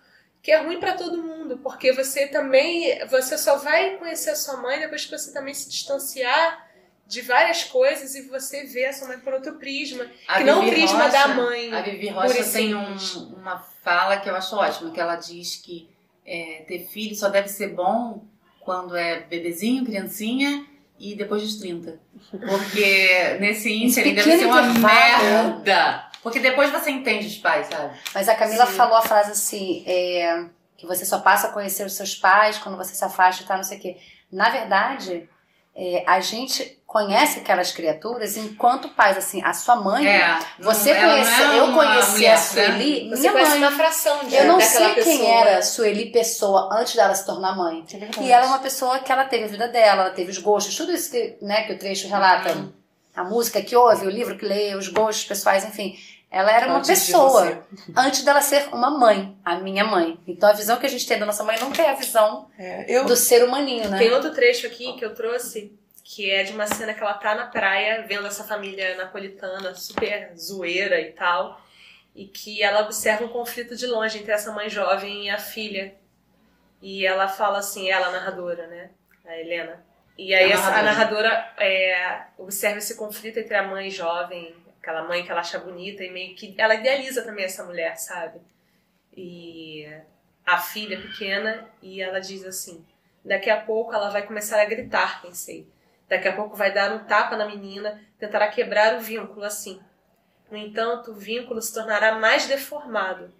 que 0.42 0.50
é 0.50 0.56
ruim 0.60 0.80
pra 0.80 0.94
todo 0.94 1.22
mundo, 1.22 1.58
porque 1.62 1.92
você 1.92 2.26
também, 2.26 2.98
você 3.08 3.36
só 3.38 3.58
vai 3.58 3.98
conhecer 3.98 4.30
a 4.30 4.36
sua 4.36 4.56
mãe 4.56 4.80
depois 4.80 5.04
que 5.04 5.10
você 5.16 5.32
também 5.32 5.52
se 5.54 5.68
distanciar 5.68 6.66
de 7.06 7.20
várias 7.20 7.64
coisas 7.64 8.14
e 8.14 8.22
você 8.22 8.64
vê 8.64 8.86
a 8.86 8.92
sua 8.92 9.08
mãe 9.08 9.18
por 9.18 9.34
outro 9.34 9.56
prisma, 9.56 10.06
A 10.26 10.38
que 10.38 10.44
não 10.44 10.60
o 10.60 10.62
Vivi 10.62 10.76
prisma 10.76 11.04
Rocha- 11.04 11.12
da 11.12 11.28
mãe. 11.28 11.72
A 11.74 11.82
Vivi 11.82 12.08
Rocha 12.08 12.42
tem 12.44 12.74
um- 12.74 12.96
uma 13.36 13.58
fala 13.84 14.16
que 14.18 14.30
eu 14.30 14.34
acho 14.34 14.56
ótima, 14.56 14.90
que 14.92 15.00
ela 15.00 15.16
diz 15.16 15.56
que 15.56 15.88
é, 16.26 16.64
ter 16.66 16.86
filho 16.86 17.14
só 17.16 17.28
deve 17.28 17.48
ser 17.48 17.68
bom 17.74 18.24
quando 18.60 18.96
é 18.96 19.20
bebezinho, 19.20 19.84
criancinha 19.84 20.64
e 20.98 21.14
depois 21.16 21.42
dos 21.42 21.56
30. 21.56 21.98
Porque 22.30 23.36
nesse 23.40 23.72
ínterim 23.72 24.14
deve 24.14 24.30
pequeno 24.30 24.40
ser 24.40 24.46
uma 24.46 24.62
merda. 24.88 26.09
Porque 26.22 26.38
depois 26.38 26.70
você 26.70 26.90
entende 26.90 27.26
os 27.26 27.36
pais, 27.38 27.66
sabe? 27.68 27.98
Mas 28.14 28.28
a 28.28 28.34
Camila 28.34 28.66
Sim. 28.66 28.72
falou 28.72 28.96
a 28.96 29.02
frase 29.02 29.32
assim, 29.32 29.82
é, 29.86 30.44
que 30.76 30.86
você 30.86 31.04
só 31.06 31.18
passa 31.20 31.48
a 31.48 31.50
conhecer 31.50 31.84
os 31.86 31.94
seus 31.94 32.14
pais 32.14 32.58
quando 32.58 32.76
você 32.76 32.94
se 32.94 33.04
afasta 33.04 33.42
e 33.42 33.46
tal, 33.46 33.56
não 33.56 33.64
sei 33.64 33.78
o 33.78 33.80
quê. 33.80 33.96
Na 34.30 34.50
verdade, 34.50 35.28
é, 35.74 36.04
a 36.06 36.20
gente 36.20 36.78
conhece 36.86 37.38
aquelas 37.38 37.72
criaturas 37.72 38.36
enquanto 38.36 38.88
pais, 38.90 39.16
assim, 39.16 39.42
a 39.44 39.52
sua 39.54 39.76
mãe, 39.76 40.06
É. 40.06 40.38
você 40.58 40.92
conhece, 40.94 41.42
é 41.42 41.58
eu 41.58 41.64
uma 41.66 41.84
conheci 41.84 42.10
mulher, 42.12 42.32
a 42.32 42.36
Sueli, 42.36 43.08
Você 43.10 43.20
minha 43.20 43.32
mãe. 43.32 43.58
uma 43.58 43.70
fração 43.70 44.24
de, 44.24 44.34
Eu 44.34 44.44
não 44.46 44.60
sei 44.60 44.94
quem 44.94 45.04
pessoa. 45.04 45.28
era 45.34 45.58
a 45.58 45.62
Sueli 45.62 46.06
pessoa 46.10 46.68
antes 46.72 46.96
dela 46.96 47.14
se 47.14 47.24
tornar 47.24 47.56
mãe. 47.56 47.84
E 48.20 48.30
ela 48.32 48.44
é 48.44 48.48
uma 48.48 48.58
pessoa 48.58 48.98
que 48.98 49.10
ela 49.10 49.24
teve 49.24 49.44
a 49.44 49.48
vida 49.48 49.68
dela, 49.68 50.02
ela 50.02 50.10
teve 50.10 50.30
os 50.32 50.38
gostos, 50.38 50.76
tudo 50.76 50.92
isso 50.92 51.10
que, 51.10 51.36
né, 51.40 51.62
que 51.62 51.72
o 51.72 51.78
trecho 51.78 52.08
relata. 52.08 52.52
Uhum. 52.52 52.72
A 53.14 53.24
música 53.24 53.60
que 53.60 53.74
ouve, 53.76 54.06
o 54.06 54.10
livro 54.10 54.36
que 54.38 54.44
lê, 54.46 54.74
os 54.74 54.88
gostos 54.88 55.24
pessoais, 55.24 55.64
enfim. 55.64 55.96
Ela 56.30 56.52
era 56.52 56.66
uma 56.66 56.78
Antes 56.78 56.88
de 56.88 56.94
pessoa 57.06 57.44
você. 57.44 57.92
antes 57.96 58.22
dela 58.22 58.40
ser 58.40 58.68
uma 58.72 58.90
mãe, 58.90 59.36
a 59.44 59.56
minha 59.56 59.84
mãe. 59.84 60.16
Então 60.28 60.48
a 60.48 60.52
visão 60.52 60.76
que 60.78 60.86
a 60.86 60.88
gente 60.88 61.06
tem 61.06 61.18
da 61.18 61.26
nossa 61.26 61.42
mãe 61.42 61.58
nunca 61.58 61.82
é 61.82 61.90
a 61.90 61.94
visão 61.94 62.48
É, 62.56 62.84
eu, 62.88 63.04
do 63.04 63.16
ser 63.16 63.42
humaninho, 63.42 63.88
né? 63.88 63.98
Tem 63.98 64.12
outro 64.12 64.32
trecho 64.32 64.66
aqui 64.68 64.92
que 64.96 65.04
eu 65.04 65.12
trouxe, 65.12 65.76
que 66.04 66.30
é 66.30 66.44
de 66.44 66.52
uma 66.52 66.66
cena 66.68 66.94
que 66.94 67.00
ela 67.02 67.14
tá 67.14 67.34
na 67.34 67.46
praia, 67.46 68.04
vendo 68.06 68.26
essa 68.28 68.44
família 68.44 68.96
napolitana, 68.96 69.74
super 69.74 70.32
zoeira 70.38 71.00
e 71.00 71.10
tal, 71.12 71.60
e 72.14 72.26
que 72.26 72.62
ela 72.62 72.82
observa 72.82 73.24
um 73.24 73.28
conflito 73.28 73.74
de 73.74 73.86
longe 73.88 74.18
entre 74.18 74.30
essa 74.32 74.52
mãe 74.52 74.70
jovem 74.70 75.24
e 75.26 75.30
a 75.30 75.38
filha. 75.38 75.94
E 76.80 77.04
ela 77.04 77.26
fala 77.28 77.58
assim, 77.58 77.90
ela, 77.90 78.06
a 78.06 78.10
narradora, 78.12 78.66
né? 78.68 78.90
A 79.26 79.36
Helena. 79.36 79.84
E 80.16 80.34
aí 80.34 80.50
A 80.52 80.54
essa- 80.54 80.68
a 80.68 80.82
narradora. 80.82 81.28
narradora 81.28 81.54
é, 81.58 82.22
observa 82.38 82.78
esse 82.78 82.96
conflito 82.96 83.38
entre 83.38 83.54
a 83.56 83.62
mãe 83.62 83.90
jovem, 83.90 84.54
aquela 84.80 85.04
mãe 85.06 85.22
que 85.22 85.30
ela 85.30 85.40
acha 85.40 85.58
bonita, 85.58 86.02
e 86.02 86.10
meio 86.10 86.34
que 86.34 86.54
ela 86.58 86.74
idealiza 86.74 87.22
também 87.22 87.44
essa 87.44 87.64
mulher, 87.64 87.96
sabe? 87.96 88.40
E 89.14 89.86
a 90.44 90.58
filha 90.58 91.00
pequena, 91.00 91.68
e 91.82 92.00
ela 92.00 92.18
diz 92.18 92.44
assim: 92.44 92.84
Daqui 93.24 93.50
a 93.50 93.60
pouco 93.60 93.94
ela 93.94 94.10
vai 94.10 94.26
começar 94.26 94.60
a 94.60 94.64
gritar, 94.64 95.20
pensei. 95.22 95.68
Daqui 96.08 96.26
a 96.26 96.34
pouco 96.34 96.56
vai 96.56 96.72
dar 96.72 96.92
um 96.92 97.04
tapa 97.04 97.36
na 97.36 97.46
menina, 97.46 98.00
tentará 98.18 98.48
quebrar 98.48 98.96
o 98.96 99.00
vínculo 99.00 99.44
assim. 99.44 99.80
No 100.50 100.56
entanto, 100.56 101.12
o 101.12 101.14
vínculo 101.14 101.62
se 101.62 101.72
tornará 101.72 102.18
mais 102.18 102.46
deformado, 102.46 103.32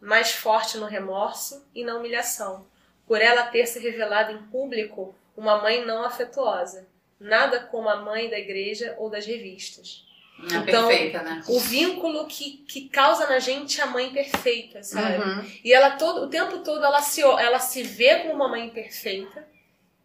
mais 0.00 0.32
forte 0.32 0.78
no 0.78 0.86
remorso 0.86 1.66
e 1.74 1.82
na 1.84 1.96
humilhação, 1.96 2.66
por 3.06 3.20
ela 3.20 3.46
ter 3.46 3.66
se 3.66 3.80
revelado 3.80 4.30
em 4.30 4.42
público 4.44 5.14
uma 5.36 5.60
mãe 5.60 5.84
não 5.84 6.04
afetuosa. 6.04 6.86
nada 7.18 7.60
como 7.60 7.88
a 7.88 7.96
mãe 7.96 8.28
da 8.28 8.36
igreja 8.36 8.96
ou 8.98 9.08
das 9.08 9.24
revistas. 9.24 10.04
É 10.40 10.56
Então, 10.56 10.88
perfeita, 10.88 11.22
né? 11.22 11.42
O 11.48 11.60
vínculo 11.60 12.26
que, 12.26 12.64
que 12.68 12.88
causa 12.88 13.26
na 13.28 13.38
gente 13.38 13.80
a 13.80 13.86
mãe 13.86 14.10
perfeita, 14.12 14.82
sabe? 14.82 15.22
Uhum. 15.22 15.50
E 15.64 15.72
ela 15.72 15.92
todo 15.92 16.24
o 16.24 16.28
tempo 16.28 16.58
todo 16.58 16.84
ela 16.84 17.00
se 17.00 17.20
ela 17.20 17.58
se 17.60 17.82
vê 17.82 18.16
como 18.20 18.34
uma 18.34 18.48
mãe 18.48 18.68
perfeita 18.70 19.46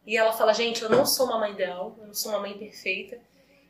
e 0.06 0.16
ela 0.16 0.32
fala, 0.32 0.54
gente, 0.54 0.84
eu 0.84 0.90
não 0.90 1.06
sou 1.06 1.26
uma 1.26 1.40
mãe 1.40 1.52
ideal, 1.52 1.96
eu 2.00 2.08
não 2.08 2.14
sou 2.14 2.32
uma 2.32 2.40
mãe 2.40 2.54
perfeita. 2.54 3.18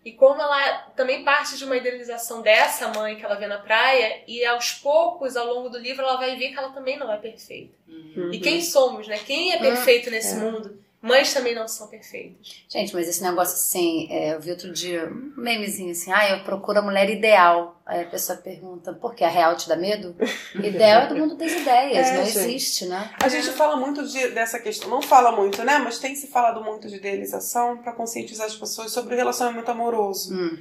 E 0.06 0.12
como 0.14 0.42
ela 0.42 0.74
também 0.96 1.24
parte 1.24 1.58
de 1.58 1.66
uma 1.66 1.76
idealização 1.76 2.42
dessa 2.42 2.88
mãe 2.90 3.16
que 3.18 3.26
ela 3.26 3.36
vê 3.36 3.48
na 3.48 3.58
praia 3.58 4.22
e 4.28 4.46
aos 4.46 4.72
poucos 4.74 5.36
ao 5.36 5.46
longo 5.48 5.70
do 5.70 5.78
livro 5.78 6.04
ela 6.04 6.18
vai 6.18 6.36
ver 6.38 6.50
que 6.50 6.58
ela 6.58 6.70
também 6.70 6.98
não 6.98 7.12
é 7.12 7.18
perfeita. 7.18 7.74
Uhum. 7.88 8.32
E 8.32 8.40
quem 8.40 8.62
somos, 8.62 9.08
né? 9.08 9.18
Quem 9.18 9.52
é 9.52 9.58
perfeito 9.58 10.10
nesse 10.10 10.36
É. 10.36 10.40
mundo? 10.40 10.82
Mães 11.08 11.34
também 11.34 11.56
não 11.56 11.68
são 11.68 11.88
perfeitas. 11.88 12.64
Gente, 12.70 12.94
mas 12.94 13.08
esse 13.08 13.24
negócio 13.24 13.56
assim, 13.56 14.08
é, 14.12 14.34
eu 14.36 14.40
vi 14.42 14.52
outro 14.52 14.72
dia 14.72 15.06
um 15.08 15.34
memezinho 15.42 15.92
assim, 15.92 16.12
ah, 16.12 16.30
eu 16.32 16.44
procuro 16.44 16.80
a 16.80 16.82
mulher 16.82 17.10
ideal. 17.10 17.82
Aí 17.86 18.02
a 18.02 18.06
pessoa 18.06 18.38
pergunta, 18.38 18.92
por 18.94 19.16
que 19.16 19.24
a 19.24 19.30
real 19.30 19.56
te 19.56 19.70
dá 19.70 19.76
medo? 19.78 20.14
Ideal 20.56 21.04
é 21.04 21.08
do 21.08 21.16
mundo 21.16 21.36
das 21.38 21.52
ideias, 21.54 22.08
É, 22.08 22.18
não 22.18 22.26
gente. 22.26 22.38
existe, 22.38 22.86
né? 22.86 23.12
A 23.24 23.30
gente 23.30 23.50
fala 23.52 23.78
muito 23.78 24.06
de- 24.06 24.28
dessa 24.30 24.60
questão, 24.60 24.90
não 24.90 25.02
fala 25.02 25.32
muito, 25.32 25.64
né? 25.64 25.78
Mas 25.78 25.98
tem 25.98 26.14
se 26.14 26.28
falado 26.28 26.62
muito 26.64 26.90
de 26.90 26.98
idealização 26.98 27.78
para 27.78 27.94
conscientizar 27.94 28.46
as 28.48 28.56
pessoas 28.56 28.92
sobre 28.92 29.14
o 29.16 29.18
relacionamento 29.18 29.72
amoroso. 29.72 30.36
Hum. 30.36 30.58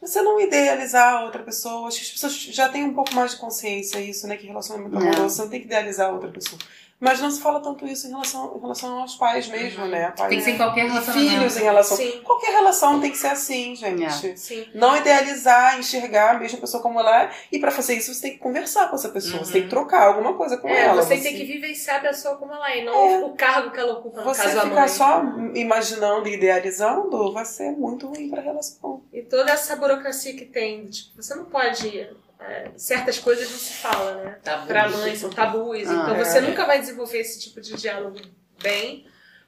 Você 0.00 0.22
não 0.22 0.40
idealizar 0.40 1.14
a 1.16 1.24
outra 1.24 1.42
pessoa, 1.42 1.88
acho 1.88 1.96
que 1.98 2.04
as 2.04 2.10
pessoas 2.12 2.32
já 2.34 2.68
têm 2.68 2.84
um 2.84 2.94
pouco 2.94 3.12
mais 3.12 3.32
de 3.32 3.38
consciência 3.38 3.98
isso, 3.98 4.28
né? 4.28 4.36
Que 4.36 4.46
relacionamento 4.46 4.96
amoroso, 4.96 5.34
você 5.34 5.42
não 5.42 5.48
tem 5.50 5.58
que 5.60 5.66
idealizar 5.66 6.08
a 6.08 6.12
outra 6.12 6.30
pessoa. 6.30 6.60
Mas 7.00 7.20
não 7.20 7.30
se 7.30 7.40
fala 7.40 7.60
tanto 7.60 7.86
isso 7.86 8.08
em 8.08 8.10
relação, 8.10 8.56
em 8.56 8.60
relação 8.60 8.98
aos 9.00 9.14
pais 9.14 9.46
mesmo, 9.46 9.86
né? 9.86 10.12
Pais, 10.16 10.28
Tem 10.30 10.38
que 10.38 10.44
ser 10.44 10.50
em 10.50 10.56
qualquer 10.56 10.86
relacionamento. 10.88 11.30
filhos 11.30 11.56
em 11.56 11.62
relação. 11.62 11.96
Sim. 11.96 12.20
Qualquer 12.24 12.50
relação 12.50 13.00
tem 13.00 13.10
que 13.12 13.18
ser 13.18 13.28
assim, 13.28 13.76
gente. 13.76 14.02
É. 14.30 14.36
Sim. 14.36 14.66
Não 14.74 14.96
idealizar, 14.96 15.78
enxergar 15.78 16.34
a 16.34 16.38
mesma 16.40 16.58
pessoa 16.58 16.82
como 16.82 16.98
ela 16.98 17.22
é. 17.24 17.30
E 17.52 17.58
pra 17.60 17.70
fazer 17.70 17.94
isso, 17.94 18.12
você 18.12 18.22
tem 18.22 18.32
que 18.32 18.38
conversar 18.38 18.88
com 18.88 18.96
essa 18.96 19.10
pessoa. 19.10 19.38
Uhum. 19.38 19.44
Você 19.44 19.52
tem 19.52 19.62
que 19.62 19.68
trocar 19.68 20.08
alguma 20.08 20.34
coisa 20.34 20.56
com 20.56 20.68
É, 20.68 20.86
ela. 20.86 21.00
você 21.00 21.16
tem 21.18 21.36
que 21.36 21.44
vivenciar 21.44 21.98
a 21.98 22.00
pessoa 22.00 22.36
como 22.36 22.52
ela 22.52 22.68
é, 22.72 22.82
e 22.82 22.84
não 22.84 23.26
o 23.26 23.36
cargo 23.36 23.70
que 23.70 23.78
ela 23.78 23.92
ocupa 23.92 24.18
no 24.20 24.24
Você 24.34 24.42
caso 24.42 24.58
a 24.58 24.62
ficar 24.62 24.74
mãe. 24.74 24.88
só 24.88 25.22
imaginando 25.54 26.28
e 26.28 26.34
idealizando 26.34 27.32
vai 27.32 27.44
ser 27.44 27.70
muito 27.72 28.08
ruim 28.08 28.28
pra 28.28 28.40
relação. 28.42 29.02
E 29.12 29.22
toda 29.22 29.52
essa 29.52 29.76
burocracia 29.76 30.34
que 30.34 30.44
tem, 30.46 30.86
tipo, 30.86 31.22
você 31.22 31.34
não 31.36 31.44
pode. 31.44 32.08
É, 32.40 32.70
certas 32.76 33.18
coisas 33.18 33.50
não 33.50 33.58
se 33.58 33.72
fala, 33.74 34.14
né? 34.24 34.38
Pra 34.66 34.88
mãe, 34.88 35.14
são 35.16 35.30
tabus. 35.30 35.88
Ah, 35.88 35.92
então 35.92 36.14
é. 36.16 36.24
você 36.24 36.40
nunca 36.40 36.64
vai 36.64 36.78
desenvolver 36.80 37.18
esse 37.18 37.40
tipo 37.40 37.60
de 37.60 37.74
diálogo 37.74 38.18
bem, 38.62 39.06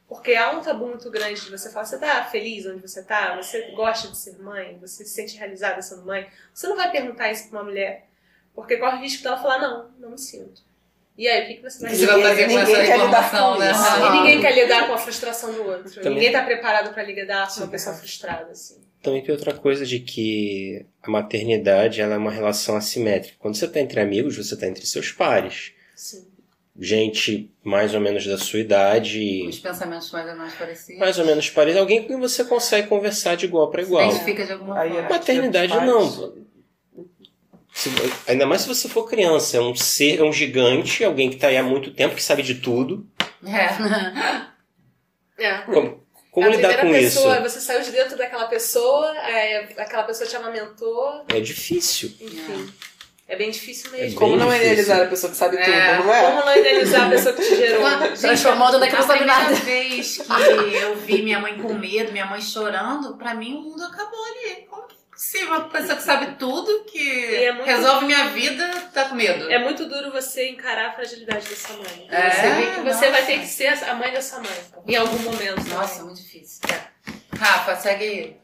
porque 0.08 0.34
há 0.34 0.50
um 0.50 0.60
tabu 0.60 0.86
muito 0.88 1.08
grande 1.10 1.40
de 1.40 1.50
você 1.50 1.70
falar, 1.70 1.84
você 1.86 1.98
tá 1.98 2.24
feliz 2.24 2.66
onde 2.66 2.82
você 2.82 3.02
tá? 3.02 3.36
Você 3.36 3.70
gosta 3.76 4.08
de 4.08 4.16
ser 4.16 4.38
mãe? 4.38 4.76
Você 4.80 5.04
se 5.04 5.10
sente 5.14 5.36
realizada 5.36 5.80
sendo 5.82 6.02
mãe? 6.04 6.28
Você 6.52 6.66
não 6.66 6.76
vai 6.76 6.90
perguntar 6.90 7.30
isso 7.30 7.48
pra 7.48 7.58
uma 7.60 7.64
mulher, 7.64 8.06
porque 8.54 8.76
corre 8.76 8.96
o 8.96 9.00
risco 9.00 9.22
dela 9.22 9.36
falar, 9.40 9.58
não, 9.60 9.90
não 9.98 10.10
me 10.10 10.18
sinto. 10.18 10.68
E 11.16 11.28
aí, 11.28 11.44
o 11.44 11.46
que, 11.48 11.54
que 11.56 11.62
você 11.62 11.80
vai 11.86 11.94
Você 11.94 12.06
vai 12.06 12.22
fazer 12.22 12.42
com 12.42 12.48
Ninguém 12.48 12.62
essa 12.62 12.72
quer 12.72 12.82
lidar 12.82 12.96
informação, 13.08 13.52
com 13.52 13.58
né? 13.60 13.70
isso. 13.72 13.82
E 14.06 14.10
ninguém 14.10 14.40
quer 14.40 14.54
lidar 14.54 14.86
com 14.86 14.94
a 14.94 14.98
frustração 14.98 15.52
do 15.52 15.64
outro. 15.64 15.94
Também- 15.94 16.14
Ninguém 16.14 16.32
tá 16.32 16.42
preparado 16.44 16.94
pra 16.94 17.02
lidar 17.02 17.46
com 17.52 17.60
uma 17.60 17.68
pessoa 17.68 17.94
frustrada, 17.94 18.50
assim. 18.50 18.80
Também 19.02 19.22
tem 19.22 19.34
outra 19.34 19.54
coisa 19.54 19.86
de 19.86 19.98
que 20.00 20.84
a 21.02 21.10
maternidade 21.10 22.00
ela 22.02 22.14
é 22.14 22.18
uma 22.18 22.30
relação 22.30 22.76
assimétrica. 22.76 23.36
Quando 23.38 23.56
você 23.56 23.64
está 23.64 23.80
entre 23.80 23.98
amigos, 24.00 24.36
você 24.36 24.52
está 24.54 24.66
entre 24.66 24.84
seus 24.86 25.10
pares. 25.10 25.72
Sim. 25.96 26.26
Gente 26.78 27.50
mais 27.64 27.94
ou 27.94 28.00
menos 28.00 28.26
da 28.26 28.36
sua 28.38 28.60
idade, 28.60 29.46
Os 29.48 29.58
pensamentos 29.58 30.10
mais 30.12 30.28
ou 30.28 30.36
menos 30.36 30.54
parecidos. 30.54 31.00
mais 31.00 31.18
ou 31.18 31.24
menos 31.26 31.50
parecidos. 31.50 31.80
Alguém 31.80 32.02
com 32.02 32.08
quem 32.08 32.20
você 32.20 32.44
consegue 32.44 32.88
conversar 32.88 33.36
de 33.36 33.46
igual 33.46 33.70
para 33.70 33.82
igual. 33.82 34.06
identifica 34.08 34.44
de 34.46 34.52
alguma 34.52 34.78
Aí 34.78 34.90
forma. 34.90 35.06
é- 35.06 35.10
Maternidade 35.10 35.72
Pais. 35.72 35.86
não. 35.86 36.34
Se- 37.72 37.90
ainda 38.26 38.46
mais 38.46 38.62
se 38.62 38.68
você 38.68 38.88
for 38.88 39.08
criança, 39.08 39.56
é 39.56 39.60
um 39.60 39.74
ser, 39.74 40.20
é 40.20 40.24
um 40.24 40.32
gigante, 40.32 41.04
alguém 41.04 41.28
que 41.30 41.36
está 41.36 41.48
aí 41.48 41.56
há 41.56 41.62
muito 41.62 41.92
tempo, 41.92 42.14
que 42.14 42.22
sabe 42.22 42.42
de 42.42 42.56
tudo. 42.56 43.06
É. 43.44 44.50
É. 45.38 45.58
Como, 45.62 46.02
como 46.30 46.46
a 46.46 46.50
lidar 46.50 46.74
primeira 46.78 46.82
com 46.82 47.04
pessoa, 47.04 47.34
isso? 47.34 47.42
você 47.42 47.60
saiu 47.60 47.82
de 47.82 47.90
dentro 47.90 48.16
daquela 48.16 48.46
pessoa, 48.46 49.16
é, 49.18 49.68
aquela 49.78 50.04
pessoa 50.04 50.28
te 50.28 50.36
amamentou, 50.36 51.24
É 51.28 51.40
difícil. 51.40 52.12
enfim. 52.20 52.72
É, 53.28 53.36
bem 53.36 53.50
difícil 53.52 53.92
mesmo. 53.92 54.16
É 54.16 54.18
Como 54.18 54.30
bem 54.30 54.38
não 54.40 54.46
difícil. 54.48 54.66
idealizar 54.72 55.00
a 55.02 55.06
pessoa 55.06 55.30
que 55.30 55.36
sabe 55.36 55.56
É. 55.56 55.62
tudo, 55.96 56.04
não 56.08 56.14
é? 56.14 56.22
Como 56.32 56.46
não 56.46 56.56
idealizar 56.56 57.06
a 57.06 57.10
pessoa 57.10 57.32
que 57.34 57.42
te 57.42 57.56
gerou? 57.56 57.88
Gente, 57.88 58.20
Transformando 58.20 58.78
naquilo 58.80 58.84
a 58.84 58.88
que 58.88 58.96
não 58.96 59.06
sabe 59.06 59.18
primeira 59.20 59.42
nada. 59.44 59.54
vez 59.64 60.16
que 60.18 60.74
eu 60.76 60.96
vi 60.96 61.22
minha 61.22 61.38
mãe 61.38 61.56
com 61.58 61.72
medo, 61.74 62.10
minha 62.10 62.26
mãe 62.26 62.40
chorando, 62.40 63.16
pra 63.16 63.32
mim 63.34 63.54
o 63.54 63.60
mundo 63.62 63.84
acabou 63.84 64.18
ali. 64.24 64.66
Como 64.68 64.86
que 64.88 64.96
é 65.20 65.30
possível? 65.30 65.48
Uma 65.48 65.68
pessoa 65.68 65.96
que 65.96 66.02
sabe 66.02 66.36
tudo, 66.36 66.84
que 66.84 67.34
é 67.34 67.52
resolve 67.64 68.06
minha 68.06 68.28
vida, 68.28 68.88
tá 68.92 69.08
com 69.08 69.14
medo. 69.14 69.50
É 69.50 69.58
muito 69.58 69.86
duro 69.86 70.10
você 70.10 70.48
encarar 70.48 70.88
a 70.88 70.92
fragilidade 70.94 71.48
da 71.48 71.56
sua 71.56 71.76
mãe. 71.76 72.08
É, 72.10 72.30
você 72.30 72.54
vê 72.54 72.74
que 72.74 72.80
você 72.80 72.84
nossa. 72.84 73.10
vai 73.10 73.26
ter 73.26 73.40
que 73.40 73.46
ser 73.46 73.66
a 73.84 73.94
mãe 73.94 74.12
da 74.12 74.22
sua 74.22 74.40
mãe. 74.40 74.50
Em 74.88 74.96
algum 74.96 75.18
momento. 75.18 75.62
Nossa, 75.68 75.96
é 75.96 75.98
né? 75.98 76.04
muito 76.04 76.22
difícil. 76.22 76.60
Rafa, 77.36 77.76
segue. 77.76 78.36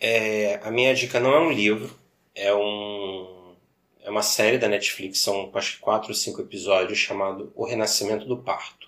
É, 0.00 0.60
a 0.64 0.70
minha 0.70 0.94
dica 0.94 1.20
não 1.20 1.32
é 1.32 1.40
um 1.40 1.50
livro, 1.50 1.98
é 2.34 2.52
um 2.52 3.56
é 4.02 4.10
uma 4.10 4.22
série 4.22 4.58
da 4.58 4.68
Netflix, 4.68 5.20
são 5.20 5.50
acho 5.54 5.76
que 5.76 5.78
quatro 5.80 6.10
ou 6.10 6.14
cinco 6.14 6.42
episódios 6.42 6.98
chamado 6.98 7.50
O 7.54 7.64
Renascimento 7.64 8.26
do 8.26 8.36
Parto. 8.36 8.86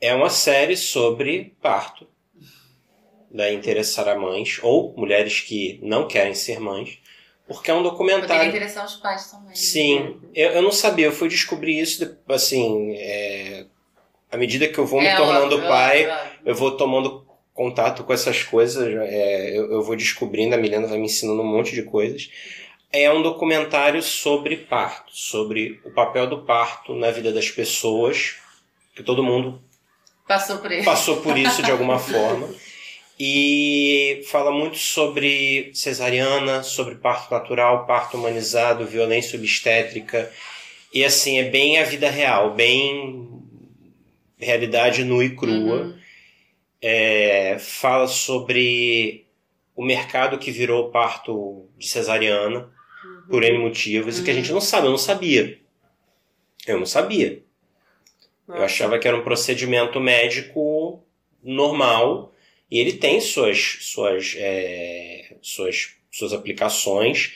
É 0.00 0.12
uma 0.12 0.28
série 0.28 0.76
sobre 0.76 1.54
parto, 1.62 2.08
da 3.34 3.52
interessar 3.52 4.08
a 4.08 4.16
mães 4.16 4.60
ou 4.62 4.94
mulheres 4.96 5.40
que 5.40 5.78
não 5.82 6.06
querem 6.06 6.34
ser 6.34 6.60
mães, 6.60 6.98
porque 7.48 7.70
é 7.70 7.74
um 7.74 7.82
Poderia 7.82 7.90
documentário. 8.16 8.48
interessar 8.48 8.86
os 8.86 8.94
pais 8.96 9.30
também. 9.30 9.54
Sim, 9.54 10.16
eu, 10.34 10.50
eu 10.52 10.62
não 10.62 10.72
sabia, 10.72 11.06
eu 11.06 11.12
fui 11.12 11.28
descobrir 11.28 11.78
isso 11.78 12.16
assim, 12.28 12.94
é, 12.96 13.66
à 14.30 14.36
medida 14.36 14.68
que 14.68 14.78
eu 14.78 14.86
vou 14.86 15.00
me 15.00 15.06
É, 15.08 15.16
tornando 15.16 15.56
óbvio, 15.56 15.68
pai, 15.68 16.06
óbvio, 16.06 16.14
óbvio. 16.14 16.40
eu 16.46 16.54
vou 16.54 16.76
tomando 16.76 17.26
contato 17.52 18.04
com 18.04 18.12
essas 18.12 18.42
coisas, 18.44 18.86
é, 18.88 19.50
eu, 19.50 19.70
eu 19.72 19.82
vou 19.82 19.96
descobrindo, 19.96 20.54
a 20.54 20.58
Milena 20.58 20.86
vai 20.86 20.98
me 20.98 21.06
ensinando 21.06 21.42
um 21.42 21.46
monte 21.46 21.74
de 21.74 21.82
coisas. 21.82 22.30
É 22.92 23.12
um 23.12 23.20
documentário 23.22 24.00
sobre 24.02 24.56
parto, 24.56 25.12
sobre 25.12 25.80
o 25.84 25.90
papel 25.90 26.28
do 26.28 26.42
parto 26.44 26.94
na 26.94 27.10
vida 27.10 27.32
das 27.32 27.50
pessoas, 27.50 28.36
que 28.94 29.02
todo 29.02 29.22
mundo 29.24 29.60
Passou 30.26 30.58
por 30.58 30.70
ele. 30.72 30.84
passou 30.84 31.16
por 31.20 31.36
isso 31.36 31.62
de 31.62 31.70
alguma 31.72 31.98
forma. 31.98 32.48
E 33.18 34.22
fala 34.28 34.50
muito 34.50 34.76
sobre 34.76 35.70
cesariana, 35.72 36.62
sobre 36.62 36.96
parto 36.96 37.32
natural, 37.32 37.86
parto 37.86 38.16
humanizado, 38.16 38.86
violência 38.86 39.38
obstétrica. 39.38 40.32
E 40.92 41.04
assim, 41.04 41.38
é 41.38 41.44
bem 41.44 41.78
a 41.78 41.84
vida 41.84 42.10
real, 42.10 42.54
bem 42.54 43.40
realidade 44.36 45.04
nua 45.04 45.24
e 45.24 45.34
crua. 45.34 45.82
Uhum. 45.82 45.98
É, 46.82 47.56
fala 47.60 48.06
sobre 48.08 49.24
o 49.76 49.84
mercado 49.84 50.38
que 50.38 50.50
virou 50.50 50.90
parto 50.90 51.68
de 51.78 51.88
cesariana, 51.88 52.70
por 53.30 53.42
N 53.42 53.58
motivos, 53.58 54.18
e 54.18 54.24
que 54.24 54.30
a 54.30 54.34
gente 54.34 54.52
não 54.52 54.60
sabe, 54.60 54.86
eu 54.86 54.90
não 54.90 54.98
sabia. 54.98 55.58
Eu 56.66 56.78
não 56.78 56.86
sabia. 56.86 57.42
Eu 58.48 58.62
achava 58.62 58.98
que 58.98 59.08
era 59.08 59.16
um 59.16 59.22
procedimento 59.24 60.00
médico 60.00 61.02
normal 61.42 62.33
e 62.74 62.78
ele 62.80 62.94
tem 62.94 63.20
suas 63.20 63.78
suas 63.82 64.34
é, 64.36 65.36
suas 65.40 65.94
suas 66.10 66.32
aplicações. 66.32 67.32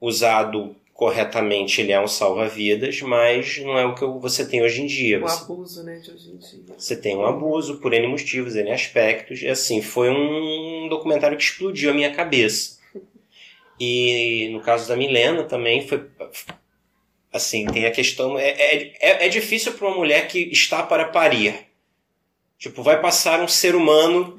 Usado 0.00 0.74
corretamente, 0.94 1.82
ele 1.82 1.92
é 1.92 2.00
um 2.00 2.08
salva-vidas, 2.08 3.02
mas 3.02 3.58
não 3.58 3.78
é 3.78 3.84
o 3.84 3.94
que 3.94 4.06
você 4.06 4.46
tem 4.46 4.62
hoje 4.62 4.80
em 4.80 4.86
dia. 4.86 5.18
O 5.18 5.28
Você, 5.28 5.42
abuso, 5.44 5.84
né, 5.84 5.98
de 5.98 6.10
hoje 6.10 6.30
em 6.30 6.38
dia. 6.38 6.74
você 6.78 6.96
tem 6.96 7.14
um 7.14 7.26
abuso 7.26 7.76
por 7.76 7.92
N 7.92 8.06
motivos, 8.08 8.56
N 8.56 8.70
aspectos. 8.70 9.42
E 9.42 9.48
assim, 9.48 9.82
foi 9.82 10.08
um 10.08 10.88
documentário 10.88 11.36
que 11.36 11.44
explodiu 11.44 11.90
a 11.90 11.94
minha 11.94 12.14
cabeça. 12.14 12.78
E 13.78 14.48
no 14.50 14.60
caso 14.62 14.88
da 14.88 14.96
Milena 14.96 15.44
também 15.44 15.86
foi 15.86 16.06
assim, 17.30 17.66
tem 17.66 17.84
a 17.84 17.90
questão. 17.90 18.38
É, 18.38 18.48
é, 18.48 18.92
é, 18.98 19.26
é 19.26 19.28
difícil 19.28 19.74
para 19.74 19.88
uma 19.88 19.96
mulher 19.98 20.26
que 20.26 20.38
está 20.38 20.82
para 20.82 21.04
parir. 21.06 21.71
Tipo, 22.62 22.80
vai 22.82 23.00
passar 23.00 23.40
um 23.40 23.48
ser 23.48 23.74
humano 23.74 24.36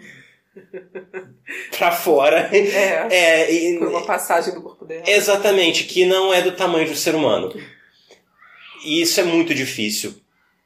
para 1.77 1.92
fora. 1.92 2.50
É, 2.53 3.08
É, 3.11 3.52
e- 3.52 3.77
foi 3.80 3.88
uma 3.90 4.06
passagem 4.06 4.53
do 4.53 4.61
corpo 4.61 4.85
dela. 4.85 5.03
exatamente, 5.06 5.84
que 5.84 6.06
não 6.06 6.34
é 6.34 6.42
do 6.42 6.53
tamanho 6.53 6.85
de 6.85 6.92
um 6.92 6.95
ser 6.95 7.16
humano. 7.16 7.53
E 8.85 9.02
isso 9.02 9.19
é 9.19 9.24
muito 9.24 9.53
difícil 9.53 10.16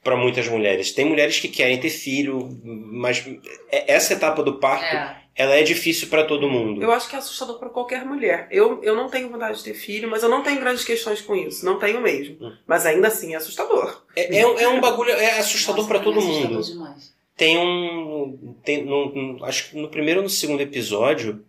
para 0.03 0.15
muitas 0.15 0.47
mulheres. 0.47 0.91
Tem 0.91 1.03
mulheres 1.05 1.39
que 1.39 1.47
querem 1.47 1.79
ter 1.79 1.89
filho, 1.89 2.47
mas 2.63 3.25
é- 3.71 3.91
essa 3.93 4.13
etapa 4.13 4.43
do 4.43 4.59
parto, 4.59 4.85
É. 4.95 5.17
ela 5.35 5.55
é 5.55 5.63
difícil 5.63 6.07
para 6.09 6.23
todo 6.25 6.47
mundo. 6.49 6.81
Eu 6.83 6.91
acho 6.91 7.09
que 7.09 7.15
é 7.15 7.19
assustador 7.19 7.57
para 7.59 7.69
qualquer 7.69 8.05
mulher. 8.05 8.47
Eu, 8.51 8.83
eu 8.83 8.95
não 8.95 9.09
tenho 9.09 9.29
vontade 9.29 9.57
de 9.57 9.63
ter 9.63 9.73
filho, 9.73 10.07
mas 10.09 10.21
eu 10.23 10.29
não 10.29 10.43
tenho 10.43 10.59
grandes 10.59 10.83
questões 10.85 11.21
com 11.21 11.35
isso. 11.35 11.65
Não 11.65 11.77
tenho 11.79 12.01
mesmo. 12.01 12.37
Hum. 12.39 12.55
Mas 12.67 12.85
ainda 12.85 13.07
assim 13.07 13.33
é 13.33 13.37
assustador. 13.37 14.03
É, 14.15 14.39
é, 14.39 14.47
um- 14.47 14.59
é 14.59 14.67
um 14.67 14.79
bagulho, 14.79 15.11
é 15.11 15.39
assustador 15.39 15.87
para 15.87 15.99
todo 15.99 16.17
é 16.19 16.19
assustador 16.23 16.51
mundo. 16.51 16.63
demais. 16.63 17.16
Tem 17.37 17.57
um. 17.57 18.55
Tem, 18.65 18.83
no, 18.83 19.13
no- 19.13 19.45
acho 19.45 19.69
que 19.69 19.77
no 19.77 19.87
primeiro 19.87 20.19
ou 20.19 20.23
no 20.23 20.29
segundo 20.29 20.59
episódio, 20.61 21.45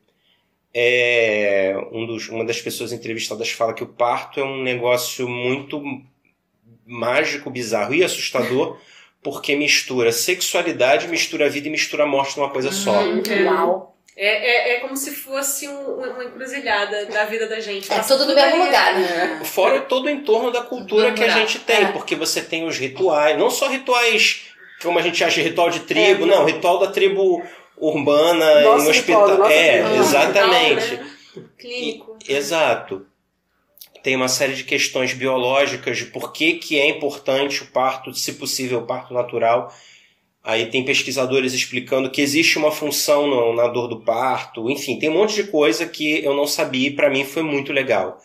é, 0.74 1.74
um 1.90 2.06
dos, 2.06 2.28
uma 2.28 2.44
das 2.44 2.60
pessoas 2.60 2.92
entrevistadas 2.92 3.50
fala 3.50 3.72
que 3.74 3.82
o 3.82 3.86
parto 3.88 4.38
é 4.38 4.44
um 4.44 4.62
negócio 4.62 5.28
muito 5.28 5.82
mágico, 6.86 7.50
bizarro 7.50 7.94
e 7.94 8.04
assustador, 8.04 8.78
porque 9.22 9.56
mistura 9.56 10.12
sexualidade, 10.12 11.08
mistura 11.08 11.48
vida 11.50 11.68
e 11.68 11.70
mistura 11.70 12.06
morte 12.06 12.36
numa 12.38 12.50
coisa 12.50 12.70
só. 12.70 13.02
Uhum. 13.02 13.22
Uau. 13.46 13.94
É, 14.20 14.72
é, 14.72 14.76
é 14.76 14.80
como 14.80 14.96
se 14.96 15.12
fosse 15.14 15.68
um- 15.68 15.94
uma 15.94 16.24
encruzilhada 16.24 17.06
da 17.06 17.24
vida 17.24 17.46
da 17.48 17.60
gente. 17.60 17.90
É 17.92 18.00
tudo 18.00 18.26
no 18.26 18.34
mesmo 18.34 18.64
lugar, 18.64 18.98
né? 18.98 19.40
Fora 19.44 19.80
todo 19.82 20.06
o 20.06 20.10
entorno 20.10 20.50
da 20.50 20.60
cultura 20.62 21.12
que 21.12 21.22
a 21.22 21.28
gente 21.28 21.60
tem, 21.60 21.84
É. 21.84 21.92
porque 21.92 22.16
você 22.16 22.42
tem 22.42 22.66
os 22.66 22.76
rituais, 22.76 23.38
não 23.38 23.48
só 23.48 23.68
rituais 23.68 24.47
como 24.82 24.98
a 24.98 25.02
gente 25.02 25.22
acha 25.24 25.40
ritual 25.40 25.70
de 25.70 25.80
tribo, 25.80 26.24
É, 26.24 26.26
não, 26.26 26.38
não. 26.38 26.44
ritual 26.44 26.78
da 26.78 26.88
tribo 26.88 27.42
urbana 27.76 28.60
Nosso 28.62 28.90
em 28.90 28.92
ritual, 28.92 29.24
hospital. 29.24 29.50
É, 29.50 29.82
tribo. 29.82 29.96
exatamente. 30.02 30.96
Né? 30.96 31.06
Clínico. 31.58 32.16
Exato. 32.28 33.06
Tem 34.02 34.16
uma 34.16 34.28
série 34.28 34.54
de 34.54 34.64
questões 34.64 35.12
biológicas 35.12 35.98
de 35.98 36.06
por 36.06 36.32
que, 36.32 36.54
que 36.54 36.78
é 36.78 36.88
importante 36.88 37.62
o 37.62 37.66
parto, 37.66 38.14
se 38.14 38.34
possível, 38.34 38.78
o 38.80 38.86
parto 38.86 39.12
natural. 39.12 39.72
Aí 40.42 40.66
tem 40.66 40.84
pesquisadores 40.84 41.52
explicando 41.52 42.10
que 42.10 42.22
existe 42.22 42.56
uma 42.58 42.70
função 42.70 43.26
no- 43.26 43.52
na 43.54 43.66
dor 43.68 43.86
do 43.88 44.00
parto. 44.00 44.70
Enfim, 44.70 44.98
tem 44.98 45.10
um 45.10 45.14
monte 45.14 45.34
de 45.34 45.44
coisa 45.44 45.84
que 45.86 46.24
eu 46.24 46.34
não 46.34 46.46
sabia 46.46 46.88
e 46.88 46.92
para 46.92 47.10
mim 47.10 47.24
foi 47.24 47.42
muito 47.42 47.72
legal. 47.72 48.18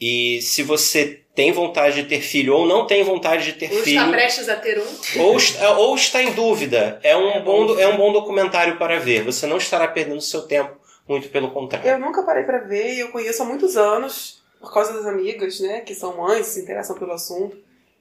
E 0.00 0.40
se 0.42 0.62
você 0.62 1.20
tem 1.38 1.52
vontade 1.52 2.02
de 2.02 2.08
ter 2.08 2.20
filho 2.20 2.52
ou 2.52 2.66
não 2.66 2.84
tem 2.84 3.04
vontade 3.04 3.44
de 3.44 3.52
ter 3.52 3.70
Ou 3.72 3.78
filho, 3.84 4.00
está 4.00 4.10
prestes 4.10 4.48
a 4.48 4.56
ter 4.56 4.76
um. 4.76 5.20
ou, 5.22 5.36
está- 5.36 5.78
ou 5.78 5.94
está 5.94 6.20
em 6.20 6.32
dúvida, 6.32 6.98
é 7.00 7.16
um, 7.16 7.30
É 7.30 7.40
bom, 7.40 7.78
é 7.78 7.86
um 7.86 7.96
bom 7.96 8.12
documentário 8.12 8.76
para 8.76 8.98
ver. 8.98 9.22
Você 9.22 9.46
não 9.46 9.56
estará 9.56 9.86
perdendo 9.86 10.20
seu 10.20 10.42
tempo, 10.48 10.72
muito 11.08 11.28
pelo 11.28 11.52
contrário. 11.52 11.88
Eu 11.88 12.00
nunca 12.00 12.24
parei 12.24 12.42
pra 12.42 12.58
ver 12.58 12.94
e 12.94 12.98
eu 12.98 13.12
conheço 13.12 13.40
há 13.40 13.46
muitos 13.46 13.76
anos, 13.76 14.42
por 14.60 14.74
causa 14.74 14.92
das 14.94 15.06
amigas, 15.06 15.60
né, 15.60 15.78
que 15.82 15.94
são 15.94 16.16
mães, 16.16 16.46
se 16.46 16.60
interessam 16.60 16.98
pelo 16.98 17.12
assunto. 17.12 17.56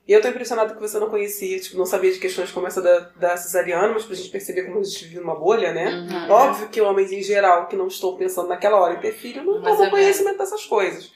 E 0.07 0.14
eu 0.14 0.19
tô 0.19 0.30
impressionada 0.30 0.74
que 0.74 0.80
você 0.82 0.98
não 0.98 1.09
conhecia, 1.11 1.59
tipo, 1.59 1.77
não 1.77 1.85
sabia 1.85 2.11
de 2.11 2.17
questões 2.17 2.49
como 2.49 2.66
essa 2.66 2.82
da, 2.82 2.99
da 3.17 3.38
cesariana, 3.38 3.90
mas 3.93 4.03
pra 4.03 4.16
gente 4.16 4.30
perceber 4.30 4.64
como 4.64 4.80
a 4.80 4.83
gente 4.83 5.03
vive 5.06 5.19
numa 5.19 5.35
bolha, 5.35 5.72
né? 5.74 6.07
Uhum. 6.09 6.32
Óbvio 6.32 6.69
que 6.69 6.82
homens 6.82 7.11
em 7.11 7.22
geral 7.22 7.67
que 7.67 7.75
não 7.75 7.85
estão 7.88 8.16
pensando 8.17 8.48
naquela 8.48 8.80
hora 8.80 8.95
em 8.95 8.99
ter 8.99 9.11
filho 9.14 9.43
não 9.43 9.61
tomam 9.61 9.83
é 9.85 9.90
conhecimento 9.91 10.38
dessas 10.40 10.66
coisas. 10.66 11.11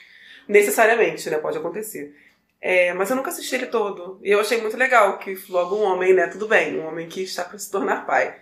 Necessariamente, 0.51 1.29
né? 1.29 1.37
Pode 1.37 1.57
acontecer. 1.57 2.15
É, 2.61 2.93
mas 2.93 3.09
eu 3.09 3.15
nunca 3.15 3.29
assisti 3.31 3.55
ele 3.55 3.65
todo. 3.67 4.19
E 4.23 4.29
eu 4.29 4.39
achei 4.39 4.61
muito 4.61 4.77
legal 4.77 5.17
que 5.17 5.35
logo 5.49 5.75
um 5.75 5.83
homem, 5.83 6.13
né? 6.13 6.27
Tudo 6.27 6.47
bem, 6.47 6.79
um 6.79 6.87
homem 6.87 7.07
que 7.07 7.23
está 7.23 7.43
para 7.43 7.57
se 7.57 7.71
tornar 7.71 8.05
pai. 8.05 8.35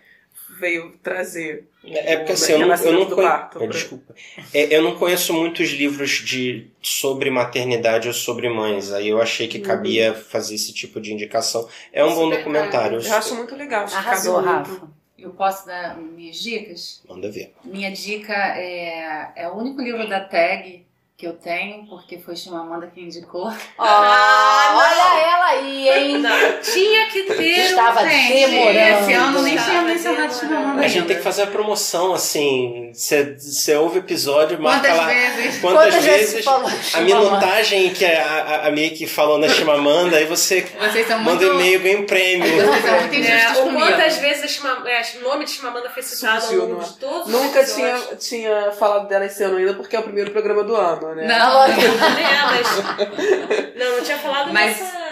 Veio 0.60 0.98
trazer. 1.04 1.70
É 1.86 2.18
porque 2.18 2.32
o 2.32 2.36
assim, 2.36 2.54
eu 2.54 2.60
não, 2.60 2.76
eu 2.76 2.92
não 2.94 3.06
do 3.06 3.16
conheço. 3.16 3.48
pra- 3.50 3.68
Desculpa. 3.68 4.16
É, 4.54 4.76
eu 4.76 4.82
não 4.82 4.96
conheço 4.98 5.32
muitos 5.34 5.70
livros 5.70 6.10
de 6.10 6.68
sobre 6.82 7.30
maternidade 7.30 8.08
ou 8.08 8.14
sobre 8.14 8.50
mães. 8.50 8.92
Aí 8.92 9.08
eu 9.08 9.22
achei 9.22 9.48
que 9.48 9.60
cabia 9.60 10.14
fazer 10.14 10.56
esse 10.56 10.74
tipo 10.74 11.00
de 11.00 11.14
indicação. 11.14 11.70
É 11.94 12.04
um 12.04 12.14
bom 12.16 12.26
Super 12.26 12.38
documentário. 12.40 13.00
Eu 13.00 13.14
acho 13.14 13.36
muito 13.36 13.56
legal. 13.56 13.84
Acho 13.84 13.94
que 13.94 14.00
Arrasou. 14.00 14.42
Rafa. 14.42 14.88
Eu 15.18 15.30
posso 15.32 15.66
dar 15.68 15.98
minhas 15.98 16.38
dicas? 16.38 17.04
Manda 17.08 17.30
ver. 17.30 17.54
Minha 17.64 17.92
dica 17.92 18.34
é, 18.34 19.32
é 19.36 19.48
o 19.50 19.54
único 19.56 19.82
livro 19.82 20.08
da 20.10 20.20
tag 20.22 20.86
que 21.20 21.28
eu 21.28 21.34
tenho, 21.34 21.86
porque 21.88 22.18
foi 22.18 22.34
Chimamanda 22.34 22.88
que 22.88 23.02
indicou. 23.02 23.48
Ó, 23.48 23.52
Ah, 23.78 24.72
olha 24.74 25.22
ela 25.22 25.46
aí, 25.48 25.90
hein? 25.90 26.18
Não, 26.20 26.62
tinha 26.62 27.08
que 27.08 27.24
ter. 27.24 27.60
Estava 27.66 28.08
Gente, 28.08 28.34
demorando. 28.34 29.02
Esse 29.02 29.14
ano 29.14 29.42
nem 29.42 29.58
tinha 29.58 29.82
mencionado. 29.82 30.34
Chimamanda 30.34 30.82
A 30.82 30.88
gente 30.88 31.08
tem 31.08 31.18
que 31.18 31.22
fazer 31.22 31.42
a 31.44 31.48
promoção, 31.48 32.14
assim. 32.14 32.92
Você 32.94 33.76
ouve 33.76 33.98
o 33.98 34.02
episódio, 34.02 34.62
marca 34.62 34.88
Quantas 34.88 34.98
lá. 34.98 35.08
vezes? 35.08 35.60
Quantas, 35.60 35.96
vezes 36.06 36.46
falou 36.46 36.70
a 36.94 37.02
minutagem 37.02 37.94
que 37.94 38.06
a, 38.06 38.24
a, 38.24 38.68
a 38.68 38.72
Mickey 38.72 39.06
falou 39.06 39.38
na 39.38 39.50
Chimamanda, 39.50 40.16
aí 40.16 40.26
você 40.26 40.62
Vocês 40.62 41.06
são 41.06 41.20
muito... 41.20 41.42
manda 41.44 41.54
um 41.54 41.60
e-mail 41.60 41.82
ganha 41.82 42.00
um 42.00 42.06
prêmio. 42.06 42.48
Vocês 42.66 42.86
são 42.86 43.00
muito 43.00 43.16
injustos 43.16 43.58
comigo. 43.60 43.80
quantas 43.80 44.18
vezes 44.18 44.44
a 44.44 44.48
Chima- 44.48 44.84
é, 44.90 45.02
o 45.20 45.24
nome 45.24 45.44
de 45.44 45.52
Chimamanda 45.52 45.90
foi 45.90 46.02
citado 46.02 46.46
ao 46.46 46.54
longo 46.54 46.82
é? 46.82 46.86
de 46.86 46.94
todos 46.98 47.28
os 47.28 47.32
Nunca 47.34 47.66
tinha, 47.66 47.98
tinha 48.18 48.72
falado 48.72 49.08
dela 49.10 49.26
esse 49.26 49.44
ano 49.44 49.58
ainda, 49.58 49.74
porque 49.74 49.96
é 49.96 50.00
o 50.00 50.04
primeiro 50.04 50.32
programa 50.32 50.64
do 50.64 50.76
ano, 50.76 51.09
né? 51.16 51.28
Não, 51.28 51.54
não. 51.54 51.64
É, 51.64 52.46
mas. 52.46 53.76
Não, 53.76 53.98
não 53.98 54.04
tinha 54.04 54.18
falado 54.18 54.54
Mas- 54.54 54.80
nessa. 54.80 55.10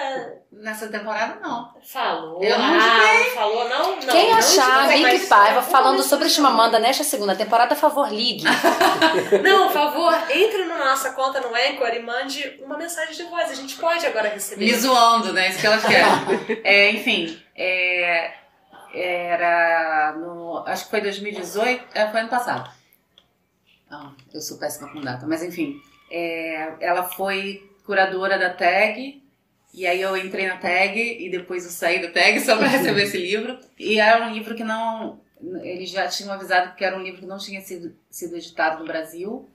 Nessa 0.60 0.88
temporada, 0.88 1.40
não. 1.40 1.72
Falou. 1.84 2.44
Eu 2.44 2.58
não 2.58 2.66
ah, 2.66 2.80
não 2.80 3.36
falou, 3.36 3.70
não? 3.70 3.92
não 3.92 4.08
Quem 4.08 4.32
não 4.32 4.38
achar 4.40 4.88
Vicky 4.88 5.28
Paiva 5.28 5.62
falando 5.62 5.98
Não, 5.98 6.04
sobre 6.04 6.26
não. 6.26 6.32
Chimamanda 6.34 6.80
nesta 6.80 7.04
segunda 7.04 7.36
temporada, 7.36 7.76
por 7.76 7.80
favor, 7.82 8.10
ligue. 8.12 8.44
Não, 9.44 9.68
por 9.68 9.74
favor, 9.74 10.14
entre 10.32 10.66
na 10.66 10.78
nossa 10.78 11.12
conta 11.12 11.40
no 11.40 11.50
Anchor 11.50 11.90
e 11.94 12.00
mande 12.00 12.60
uma 12.64 12.76
mensagem 12.76 13.16
de 13.16 13.24
voz. 13.24 13.52
A 13.52 13.54
gente 13.54 13.76
pode 13.76 14.06
agora 14.08 14.30
receber. 14.30 14.66
Me 14.66 14.74
zoando, 14.74 15.32
né? 15.32 15.50
Isso 15.50 15.60
que 15.60 15.68
elas 15.68 15.86
querem. 15.86 16.62
É, 16.64 16.90
enfim, 16.90 17.40
é, 17.56 18.34
era 18.94 20.16
no. 20.18 20.64
Acho 20.66 20.86
que 20.86 20.90
foi 20.90 21.02
2018. 21.02 21.84
É, 21.94 22.08
foi 22.08 22.20
ano 22.20 22.30
passado. 22.30 22.70
Ah, 23.90 24.12
eu 24.34 24.42
sou 24.42 24.58
péssima 24.58 24.90
com 24.92 25.02
data, 25.02 25.26
mas 25.26 25.42
enfim. 25.44 25.82
é, 26.12 26.74
ela 26.80 27.04
foi 27.04 27.70
curadora 27.86 28.38
da 28.38 28.50
tag. 28.50 29.24
E 29.74 29.86
aí 29.86 30.02
eu 30.02 30.18
entrei 30.18 30.48
na 30.48 30.58
tag 30.58 31.00
e 31.00 31.30
depois 31.30 31.64
eu 31.66 31.72
saí 31.72 32.02
da 32.02 32.10
tag 32.12 32.40
só 32.42 32.58
para 32.58 32.68
receber 32.68 33.04
esse 33.04 33.18
livro. 33.18 33.58
E 33.78 34.00
era 34.00 34.26
um 34.26 34.34
livro 34.34 34.56
que 34.56 34.64
não. 34.64 35.20
Eles 35.62 35.90
já 35.92 36.08
tinham 36.08 36.34
avisado 36.34 36.76
que 36.76 36.84
era 36.84 36.98
um 36.98 37.04
livro 37.04 37.20
que 37.22 37.28
não 37.28 37.38
tinha 37.38 37.62
sido, 37.62 37.96
sido 38.10 38.36
editado 38.36 38.80
no 38.80 38.86
Brasil. 38.86 39.48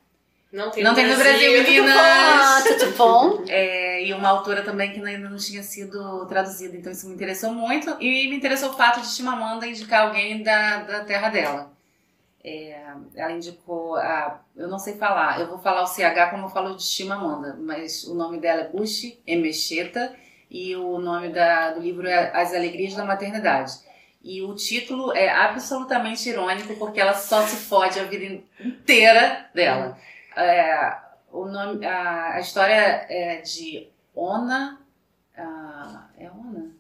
Não 0.52 0.70
tem 0.70 0.84
Não 0.84 0.94
tem 0.94 1.06
no 1.08 1.16
Brasil, 1.16 1.50
meninas. 1.50 1.94
bom. 1.94 1.98
Ah, 1.98 2.62
tudo 2.68 2.96
bom? 2.96 3.44
É, 3.48 4.04
e 4.04 4.12
uma 4.12 4.28
autora 4.28 4.62
também 4.62 4.92
que 4.92 5.00
ainda 5.00 5.28
não 5.30 5.38
tinha 5.38 5.62
sido 5.62 6.26
traduzida, 6.26 6.76
então 6.76 6.92
isso 6.92 7.08
me 7.08 7.14
interessou 7.14 7.52
muito. 7.54 7.96
E 8.00 8.28
me 8.28 8.36
interessou 8.36 8.70
o 8.70 8.74
fato 8.76 9.00
de 9.00 9.08
Chimamanda 9.08 9.66
indicar 9.66 10.06
alguém 10.06 10.42
da, 10.42 10.82
da 10.82 11.04
terra 11.04 11.30
dela. 11.30 11.72
É, 12.44 12.84
ela 13.14 13.32
indicou 13.32 13.94
a. 13.96 14.40
Eu 14.56 14.66
não 14.68 14.78
sei 14.78 14.96
falar, 14.96 15.40
eu 15.40 15.48
vou 15.48 15.58
falar 15.58 15.82
o 15.82 15.86
CH 15.86 16.30
como 16.30 16.46
eu 16.46 16.50
falo 16.50 16.74
de 16.74 16.82
Chimamanda, 16.82 17.56
mas 17.60 18.04
o 18.04 18.14
nome 18.14 18.40
dela 18.40 18.62
é 18.62 18.68
Bushi 18.68 19.22
Emecheta 19.26 20.14
e 20.50 20.74
o 20.74 20.98
nome 20.98 21.28
da, 21.28 21.70
do 21.70 21.80
livro 21.80 22.06
é 22.06 22.30
As 22.34 22.52
Alegrias 22.52 22.94
da 22.94 23.04
Maternidade. 23.04 23.72
E 24.22 24.42
o 24.42 24.54
título 24.54 25.12
é 25.12 25.28
absolutamente 25.28 26.28
irônico 26.28 26.76
porque 26.76 27.00
ela 27.00 27.14
só 27.14 27.42
se 27.42 27.56
fode 27.56 27.98
a 27.98 28.04
vida 28.04 28.42
inteira 28.60 29.48
dela. 29.54 29.96
É, 30.36 30.96
o 31.30 31.46
nome, 31.46 31.84
a, 31.86 32.34
a 32.34 32.40
história 32.40 33.06
é 33.08 33.40
de 33.40 33.88
Ona. 34.14 34.80
ah, 35.36 36.06
é 36.18 36.30
Ona? 36.30 36.70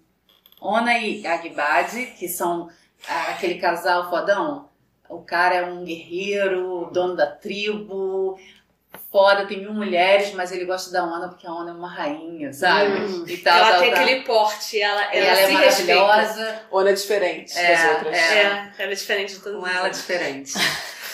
Ona 0.60 0.98
e 0.98 1.26
Agbade, 1.26 2.06
que 2.18 2.28
são 2.28 2.70
aquele 3.08 3.58
casal 3.58 4.08
fodão. 4.08 4.68
O 5.14 5.22
cara 5.22 5.54
é 5.56 5.64
um 5.64 5.84
guerreiro, 5.84 6.88
dono 6.92 7.14
da 7.16 7.26
tribo, 7.26 8.38
foda, 9.10 9.46
tem 9.46 9.60
mil 9.60 9.72
mulheres, 9.74 10.32
mas 10.34 10.50
ele 10.52 10.64
gosta 10.64 10.90
da 10.90 11.04
Ona 11.04 11.28
porque 11.28 11.46
a 11.46 11.52
Ona 11.52 11.70
é 11.70 11.74
uma 11.74 11.92
rainha, 11.92 12.52
sabe? 12.52 12.98
Hum. 13.00 13.24
E 13.28 13.36
tal, 13.38 13.58
Ela 13.58 13.70
tal, 13.72 13.80
tem 13.80 13.90
tal. 13.92 14.02
aquele 14.02 14.20
porte, 14.22 14.80
ela, 14.80 15.02
ela, 15.14 15.26
Ela 15.26 15.40
é 15.40 15.48
maravilhosa, 15.52 16.62
Ou 16.70 16.86
é 16.86 16.92
diferente 16.92 17.58
É, 17.58 17.72
das 17.76 17.90
outras. 17.96 18.16
é. 18.16 18.42
É, 18.42 18.72
ela 18.78 18.92
é 18.92 18.94
diferente 18.94 19.34
de 19.34 19.40
todas 19.40 19.58
com 19.60 19.66
as 19.66 19.72
ela 19.72 19.82
outras. 19.84 19.98
diferente. 20.00 20.52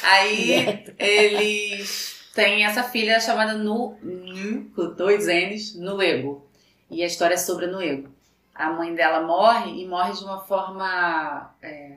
Aí 0.03 0.85
eles 0.99 2.31
têm 2.35 2.65
essa 2.65 2.85
filha 2.85 3.19
chamada 3.21 3.55
Nu, 3.55 3.99
Nu 4.01 4.71
com 4.77 4.95
dois 4.95 5.27
N's, 5.27 5.75
Nuego. 5.75 6.47
E 6.91 7.03
a 7.03 7.07
história 7.07 7.35
é 7.35 7.39
sobre 7.39 7.65
a 7.67 7.69
Nuego. 7.69 8.09
A 8.55 8.71
mãe 8.71 8.95
dela 8.95 9.21
morre 9.27 9.83
e 9.83 9.87
morre 9.87 10.13
de 10.13 10.25
uma 10.25 10.41
forma 10.41 11.53
é, 11.63 11.93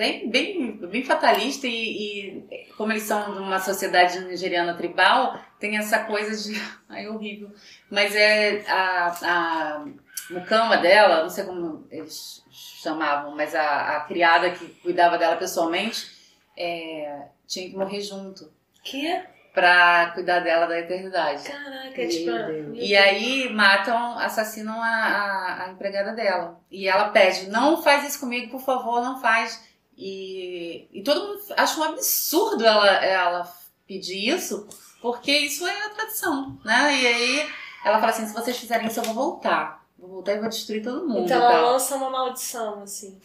bem, 0.00 0.30
bem, 0.30 0.72
bem 0.78 1.04
fatalista 1.04 1.66
e, 1.66 1.72
e 1.72 2.72
como 2.74 2.90
eles 2.90 3.02
são 3.02 3.34
de 3.34 3.38
uma 3.38 3.58
sociedade 3.58 4.18
nigeriana 4.20 4.72
tribal, 4.72 5.38
tem 5.58 5.76
essa 5.76 5.98
coisa 6.04 6.34
de... 6.34 6.58
Ai, 6.88 7.06
horrível. 7.06 7.50
Mas 7.90 8.16
é 8.16 8.64
a, 8.66 9.08
a 9.22 9.84
mucama 10.30 10.78
dela, 10.78 11.20
não 11.20 11.28
sei 11.28 11.44
como 11.44 11.86
eles 11.90 12.42
chamavam, 12.50 13.36
mas 13.36 13.54
a, 13.54 13.98
a 13.98 14.00
criada 14.00 14.50
que 14.50 14.68
cuidava 14.80 15.18
dela 15.18 15.36
pessoalmente 15.36 16.10
é, 16.56 17.26
tinha 17.46 17.68
que 17.68 17.76
morrer 17.76 18.00
junto 18.00 18.50
Que? 18.82 19.20
pra 19.52 20.12
cuidar 20.14 20.40
dela 20.40 20.66
da 20.66 20.78
eternidade. 20.78 21.42
Caraca, 21.42 22.00
é 22.00 22.06
tipo. 22.06 22.30
E 22.72 22.96
aí 22.96 23.52
matam, 23.52 24.18
assassinam 24.18 24.80
a, 24.80 24.86
a, 24.86 25.64
a 25.64 25.70
empregada 25.72 26.12
dela. 26.12 26.58
E 26.70 26.88
ela 26.88 27.10
pede, 27.10 27.50
não 27.50 27.82
faz 27.82 28.08
isso 28.08 28.20
comigo, 28.20 28.50
por 28.50 28.60
favor, 28.60 29.02
não 29.02 29.20
faz. 29.20 29.68
E, 30.02 30.88
e 30.90 31.02
todo 31.02 31.20
mundo 31.20 31.42
acha 31.54 31.78
um 31.78 31.84
absurdo 31.84 32.64
ela, 32.64 32.88
ela 33.04 33.54
pedir 33.86 34.30
isso, 34.30 34.66
porque 35.02 35.30
isso 35.30 35.66
é 35.66 35.84
a 35.84 35.90
tradição, 35.90 36.58
né? 36.64 36.96
E 36.96 37.06
aí 37.06 37.50
ela 37.84 38.00
fala 38.00 38.10
assim, 38.10 38.26
se 38.26 38.32
vocês 38.32 38.56
fizerem 38.56 38.86
isso, 38.86 38.98
eu 38.98 39.04
vou 39.04 39.12
voltar. 39.12 39.84
vou 39.98 40.08
voltar 40.08 40.32
e 40.32 40.40
vou 40.40 40.48
destruir 40.48 40.82
todo 40.82 41.06
mundo. 41.06 41.26
Então 41.26 41.36
ela 41.36 41.52
tal. 41.52 41.72
lança 41.72 41.96
uma 41.96 42.08
maldição, 42.08 42.82
assim. 42.82 43.20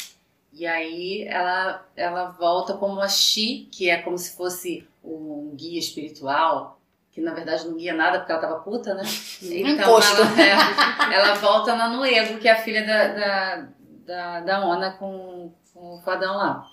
E 0.52 0.68
aí 0.68 1.26
ela, 1.30 1.86
ela 1.96 2.26
volta 2.32 2.74
como 2.74 3.00
a 3.00 3.08
Xi, 3.08 3.70
que 3.72 3.90
é 3.90 4.02
como 4.02 4.18
se 4.18 4.36
fosse 4.36 4.86
um 5.02 5.54
guia 5.56 5.80
espiritual, 5.80 6.78
que 7.14 7.22
na 7.22 7.34
verdade 7.34 7.70
não 7.70 7.78
guia 7.78 7.94
nada 7.94 8.20
porque 8.20 8.34
ela 8.34 8.42
tava 8.42 8.60
puta, 8.60 8.94
né? 8.96 9.04
Imposto. 9.42 10.22
Ela, 10.22 11.14
é, 11.14 11.16
ela 11.16 11.36
volta 11.36 11.74
na 11.74 11.88
Nuevo, 11.88 12.38
que 12.38 12.50
é 12.50 12.52
a 12.52 12.62
filha 12.62 12.86
da, 12.86 13.08
da, 13.08 13.68
da, 14.06 14.40
da 14.42 14.66
Ona 14.66 14.92
com, 14.92 15.54
com 15.76 15.98
o 15.98 16.02
fadão 16.02 16.38
lá. 16.38 16.68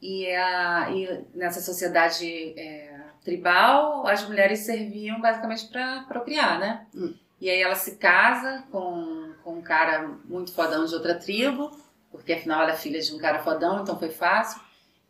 E, 0.00 0.26
a, 0.34 0.90
e 0.90 1.24
nessa 1.34 1.60
sociedade 1.60 2.54
é, 2.58 3.00
tribal, 3.22 4.06
as 4.06 4.26
mulheres 4.26 4.60
serviam 4.60 5.20
basicamente 5.20 5.66
para 5.66 6.04
procriar, 6.04 6.58
né? 6.58 6.86
Hum. 6.94 7.12
E 7.40 7.50
aí 7.50 7.60
ela 7.60 7.74
se 7.74 7.96
casa 7.96 8.64
com, 8.70 9.32
com 9.42 9.54
um 9.54 9.62
cara 9.62 10.08
muito 10.24 10.52
fodão 10.52 10.86
de 10.86 10.94
outra 10.94 11.14
tribo, 11.14 11.70
porque 12.10 12.32
afinal 12.32 12.62
ela 12.62 12.72
é 12.72 12.76
filha 12.76 13.00
de 13.00 13.14
um 13.14 13.18
cara 13.18 13.42
fodão, 13.42 13.82
então 13.82 13.98
foi 13.98 14.10
fácil. 14.10 14.60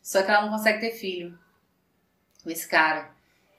Só 0.03 0.23
que 0.23 0.31
ela 0.31 0.43
não 0.43 0.51
consegue 0.51 0.81
ter 0.81 0.93
filho 0.93 1.39
com 2.43 2.51
esse 2.51 2.67
cara. 2.67 3.11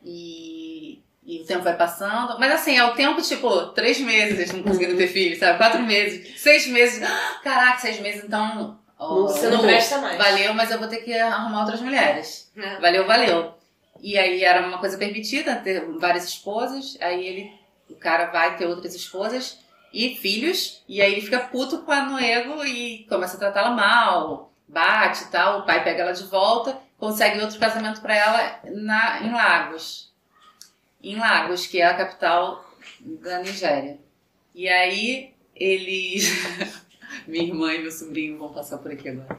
E, 0.03 1.01
e 1.23 1.41
o 1.41 1.45
tempo 1.45 1.63
vai 1.63 1.77
passando. 1.77 2.39
Mas 2.39 2.51
assim, 2.51 2.77
é 2.77 2.83
o 2.83 2.95
tempo, 2.95 3.21
tipo, 3.21 3.67
três 3.67 3.99
meses 3.99 4.39
eles 4.39 4.53
não 4.53 4.63
conseguindo 4.63 4.97
ter 4.97 5.07
filho, 5.07 5.37
sabe? 5.37 5.57
Quatro 5.57 5.81
meses, 5.83 6.41
seis 6.41 6.65
meses. 6.67 7.01
Ah, 7.03 7.39
Caraca, 7.43 7.79
seis 7.79 7.99
meses, 7.99 8.23
então. 8.23 8.80
Ó, 9.01 9.23
Você 9.23 9.49
não 9.49 9.57
vou. 9.57 9.65
presta 9.67 9.97
mais. 9.97 10.17
Valeu, 10.17 10.53
mas 10.53 10.71
eu 10.71 10.79
vou 10.79 10.87
ter 10.87 10.97
que 10.97 11.13
arrumar 11.17 11.61
outras 11.61 11.81
mulheres. 11.81 12.51
É. 12.55 12.79
Valeu, 12.79 13.05
valeu. 13.05 13.53
E 13.99 14.17
aí 14.17 14.43
era 14.43 14.65
uma 14.67 14.77
coisa 14.79 14.97
permitida, 14.97 15.55
ter 15.57 15.85
várias 15.99 16.25
esposas. 16.25 16.97
Aí 17.01 17.25
ele, 17.25 17.51
o 17.89 17.95
cara 17.95 18.25
vai 18.31 18.55
ter 18.57 18.65
outras 18.65 18.95
esposas 18.95 19.59
e 19.93 20.15
filhos. 20.15 20.83
E 20.87 21.01
aí 21.01 21.11
ele 21.13 21.21
fica 21.21 21.39
puto 21.39 21.79
com 21.79 21.91
a 21.91 22.03
Noego 22.03 22.63
e 22.65 23.05
começa 23.09 23.35
a 23.35 23.39
tratá-la 23.39 23.71
mal, 23.71 24.51
bate 24.67 25.23
e 25.23 25.27
tal. 25.27 25.59
O 25.59 25.65
pai 25.65 25.83
pega 25.83 26.01
ela 26.03 26.13
de 26.13 26.23
volta, 26.23 26.77
consegue 26.97 27.39
outro 27.41 27.59
casamento 27.59 28.01
pra 28.01 28.15
ela 28.15 28.59
na, 28.65 29.21
em 29.23 29.31
Lagos. 29.31 30.11
Em 31.03 31.15
Lagos, 31.17 31.67
que 31.67 31.81
é 31.81 31.85
a 31.85 31.95
capital 31.97 32.63
da 32.99 33.39
Nigéria. 33.39 33.99
E 34.55 34.67
aí 34.67 35.33
eles. 35.55 36.29
Minha 37.27 37.43
irmã 37.43 37.73
e 37.73 37.81
meu 37.81 37.91
sobrinho 37.91 38.37
vão 38.37 38.51
passar 38.53 38.77
por 38.77 38.91
aqui 38.91 39.09
agora. 39.09 39.37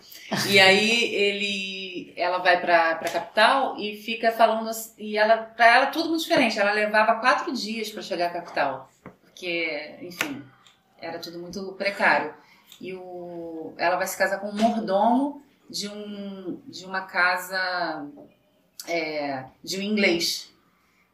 E 0.49 0.59
aí 0.59 1.15
ele, 1.15 2.12
ela 2.17 2.39
vai 2.39 2.60
pra, 2.60 2.97
pra 2.97 3.10
capital 3.10 3.78
e 3.78 3.97
fica 3.97 4.33
falando 4.33 4.70
e 4.99 5.17
ela, 5.17 5.39
pra 5.39 5.67
ela 5.67 5.86
tudo 5.86 6.09
muito 6.09 6.23
diferente. 6.23 6.59
Ela 6.59 6.73
levava 6.73 7.20
quatro 7.20 7.52
dias 7.52 7.91
pra 7.91 8.02
chegar 8.02 8.26
à 8.26 8.33
capital, 8.33 8.91
porque, 9.23 9.97
enfim, 10.01 10.42
era 11.01 11.18
tudo 11.18 11.39
muito 11.39 11.73
precário. 11.73 12.34
E 12.81 12.94
o, 12.94 13.75
ela 13.76 13.97
vai 13.97 14.07
se 14.07 14.17
casar 14.17 14.39
com 14.41 14.49
um 14.49 14.57
mordomo 14.57 15.42
de 15.68 15.89
um, 15.89 16.60
de 16.67 16.84
uma 16.84 17.02
casa 17.02 18.07
é, 18.86 19.44
de 19.62 19.78
um 19.78 19.83
inglês. 19.83 20.52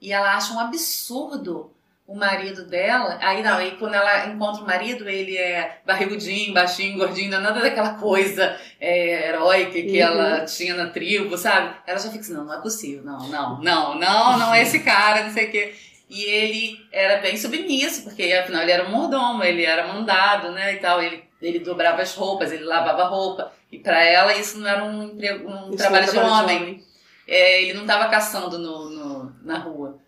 E 0.01 0.13
ela 0.13 0.35
acha 0.37 0.53
um 0.55 0.61
absurdo 0.61 1.73
o 2.09 2.15
marido 2.17 2.65
dela. 2.65 3.19
Aí 3.21 3.43
não, 3.43 3.59
aí 3.59 3.73
quando 3.79 3.93
ela 3.95 4.27
encontra 4.27 4.63
o 4.63 4.67
marido, 4.67 5.07
ele 5.09 5.37
é 5.37 5.79
barrigudinho, 5.87 6.55
baixinho, 6.55 6.97
gordinho, 6.99 7.31
não 7.31 7.39
é 7.39 7.43
nada 7.43 7.61
daquela 7.61 7.95
coisa 7.95 8.59
é, 8.81 9.29
heróica 9.29 9.73
que 9.73 10.01
Uhum. 10.01 10.09
ela 10.09 10.45
tinha 10.47 10.75
na 10.75 10.87
tribo, 10.89 11.37
sabe? 11.37 11.77
Ela 11.87 11.99
já 11.99 12.09
fica 12.09 12.21
assim, 12.21 12.33
não, 12.33 12.45
não 12.45 12.55
é 12.55 12.63
possível, 12.63 13.05
não, 13.05 13.29
não, 13.29 13.61
não, 13.63 13.95
não, 13.99 14.39
não 14.39 14.55
é 14.55 14.63
esse 14.63 14.81
cara, 14.81 15.23
não 15.25 15.31
sei 15.33 15.49
o 15.49 15.51
quê. 15.53 15.75
E 16.09 16.25
ele 16.25 16.81
era 16.91 17.21
bem 17.21 17.37
submisso, 17.37 18.03
porque 18.05 18.23
afinal 18.33 18.63
ele 18.63 18.73
era 18.73 18.89
um 18.89 18.91
mordomo, 18.91 19.45
ele 19.45 19.63
era 19.67 19.87
mandado, 19.93 20.51
né, 20.53 20.73
e 20.73 20.77
tal. 20.79 21.03
Ele, 21.03 21.23
ele 21.43 21.59
dobrava 21.59 22.01
as 22.01 22.15
roupas, 22.15 22.51
ele 22.51 22.65
lavava 22.65 23.03
a 23.03 23.07
roupa. 23.09 23.53
E 23.71 23.79
pra 23.79 24.03
ela 24.03 24.35
isso 24.35 24.59
não 24.59 24.67
era 24.67 24.83
um, 24.83 25.03
emprego, 25.03 25.47
um 25.47 25.69
Isso 25.69 25.77
trabalho, 25.77 26.07
é 26.07 26.09
um 26.09 26.13
de 26.13 26.19
homem. 26.19 26.85
É, 27.29 27.63
ele 27.63 27.75
não 27.75 27.83
estava 27.83 28.09
caçando 28.09 28.59
no, 28.59 28.89
no- 28.89 29.37
na 29.43 29.59
rua. 29.59 29.99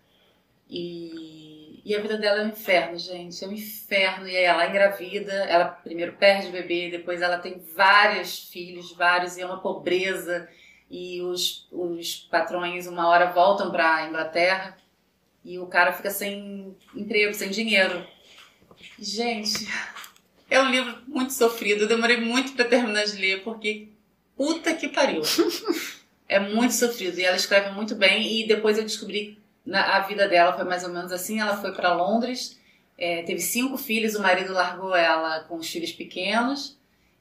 E, 0.67 1.40
e 1.83 1.95
a 1.95 2.01
vida 2.01 2.17
dela 2.17 2.41
é 2.41 2.45
um 2.45 2.49
inferno, 2.49 2.97
gente. 2.97 3.43
É 3.43 3.47
um 3.47 3.53
inferno. 3.53 4.27
E 4.27 4.37
aí 4.37 4.43
ela 4.43 4.67
engravida, 4.67 5.33
ela 5.33 5.65
primeiro 5.65 6.13
perde 6.13 6.47
o 6.47 6.51
bebê, 6.51 6.89
depois 6.89 7.21
ela 7.21 7.39
tem 7.39 7.59
vários 7.75 8.49
filhos, 8.49 8.93
vários, 8.93 9.37
e 9.37 9.41
é 9.41 9.45
uma 9.45 9.59
pobreza. 9.59 10.47
E 10.89 11.21
os, 11.21 11.67
os 11.71 12.15
patrões, 12.29 12.85
uma 12.85 13.07
hora, 13.07 13.31
voltam 13.31 13.71
para 13.71 14.07
Inglaterra 14.07 14.77
e 15.43 15.57
o 15.57 15.65
cara 15.65 15.91
fica 15.91 16.11
sem 16.11 16.75
emprego, 16.95 17.33
sem 17.33 17.49
dinheiro. 17.49 18.05
Gente, 18.99 19.67
é 20.49 20.61
um 20.61 20.69
livro 20.69 21.01
muito 21.07 21.33
sofrido. 21.33 21.83
Eu 21.83 21.87
demorei 21.87 22.17
muito 22.17 22.53
para 22.53 22.65
terminar 22.65 23.05
de 23.05 23.17
ler, 23.17 23.43
porque 23.43 23.87
puta 24.35 24.73
que 24.73 24.87
pariu. 24.87 25.21
É 26.31 26.39
muito 26.39 26.73
sofrido 26.73 27.19
e 27.19 27.25
ela 27.25 27.35
escreve 27.35 27.71
muito 27.71 27.93
bem. 27.93 28.39
E 28.39 28.47
depois 28.47 28.77
eu 28.77 28.85
descobri 28.85 29.37
na, 29.65 29.97
a 29.97 29.99
vida 30.01 30.27
dela 30.27 30.53
foi 30.53 30.65
mais 30.65 30.83
ou 30.83 30.89
menos 30.89 31.11
assim. 31.11 31.39
Ela 31.39 31.57
foi 31.57 31.73
para 31.73 31.93
Londres, 31.93 32.59
é, 32.97 33.23
teve 33.23 33.39
cinco 33.39 33.77
filhos. 33.77 34.15
O 34.15 34.21
marido 34.21 34.53
largou 34.53 34.95
ela 34.95 35.41
com 35.41 35.55
os 35.55 35.69
filhos 35.69 35.91
pequenos 35.91 36.77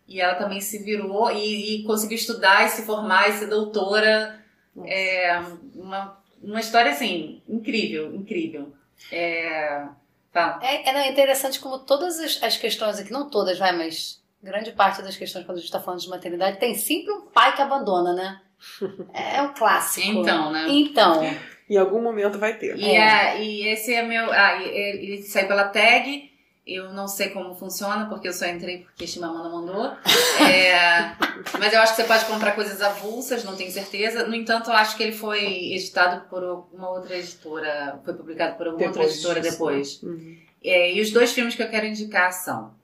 e 0.07 0.21
ela 0.21 0.35
também 0.35 0.61
se 0.61 0.79
virou 0.83 1.31
e, 1.31 1.77
e 1.77 1.85
conseguiu 1.85 2.17
estudar 2.17 2.67
e 2.67 2.71
se 2.71 2.83
formar 2.83 3.29
e 3.29 3.33
ser 3.35 3.47
doutora. 3.47 4.39
É 4.85 5.41
uma, 5.75 6.19
uma 6.43 6.61
história 6.61 6.91
assim 6.91 7.43
incrível, 7.49 8.15
incrível. 8.15 8.73
É, 9.13 9.87
fala. 10.33 10.59
É, 10.63 10.89
é, 10.89 11.07
é 11.07 11.11
interessante 11.11 11.61
como 11.61 11.79
todas 11.79 12.19
as, 12.19 12.43
as 12.43 12.57
questões 12.57 12.99
aqui, 12.99 13.13
não 13.13 13.29
todas, 13.29 13.59
vai, 13.59 13.77
mas 13.77 14.21
grande 14.43 14.73
parte 14.73 15.03
das 15.03 15.17
questões 15.17 15.45
quando 15.45 15.59
a 15.59 15.61
gente 15.61 15.69
está 15.69 15.81
falando 15.81 16.01
de 16.01 16.09
maternidade 16.09 16.59
tem 16.59 16.75
sempre 16.75 17.13
um 17.13 17.27
pai 17.27 17.55
que 17.55 17.63
abandona, 17.63 18.13
né? 18.13 18.41
É 19.15 19.43
um 19.43 19.55
clássico. 19.55 20.07
Então, 20.07 20.51
né? 20.51 20.67
Então, 20.69 21.23
Em 21.71 21.77
algum 21.77 22.03
momento 22.03 22.37
vai 22.37 22.59
ter. 22.59 22.77
E, 22.77 22.85
é, 22.85 23.41
e 23.41 23.69
esse 23.69 23.95
é 23.95 24.03
meu. 24.03 24.33
Ah, 24.33 24.61
ele 24.61 25.13
ele 25.13 25.23
saiu 25.23 25.47
pela 25.47 25.69
tag. 25.69 26.29
Eu 26.67 26.93
não 26.93 27.09
sei 27.09 27.31
como 27.31 27.55
funciona, 27.55 28.07
porque 28.07 28.29
eu 28.29 28.33
só 28.33 28.47
entrei 28.47 28.79
porque 28.79 29.07
Shimamanda 29.07 29.49
mandou. 29.49 29.93
É, 30.41 31.15
mas 31.59 31.73
eu 31.73 31.81
acho 31.81 31.95
que 31.95 32.03
você 32.03 32.09
pode 32.09 32.25
comprar 32.25 32.53
coisas 32.53 32.81
avulsas, 32.81 33.45
não 33.45 33.55
tenho 33.55 33.71
certeza. 33.71 34.27
No 34.27 34.35
entanto, 34.35 34.71
eu 34.71 34.75
acho 34.75 34.97
que 34.97 35.03
ele 35.03 35.13
foi 35.13 35.73
editado 35.73 36.29
por 36.29 36.43
uma 36.73 36.91
outra 36.91 37.17
editora. 37.17 38.01
Foi 38.05 38.15
publicado 38.15 38.57
por 38.57 38.67
uma 38.67 38.75
outra 38.75 38.89
Depois 38.89 39.13
editora 39.13 39.41
disso. 39.41 39.53
depois. 39.53 40.03
Uhum. 40.03 40.37
É, 40.65 40.93
e 40.93 41.01
os 41.01 41.11
dois 41.11 41.33
filmes 41.33 41.55
que 41.55 41.63
eu 41.63 41.69
quero 41.69 41.87
indicar 41.87 42.33
são 42.33 42.75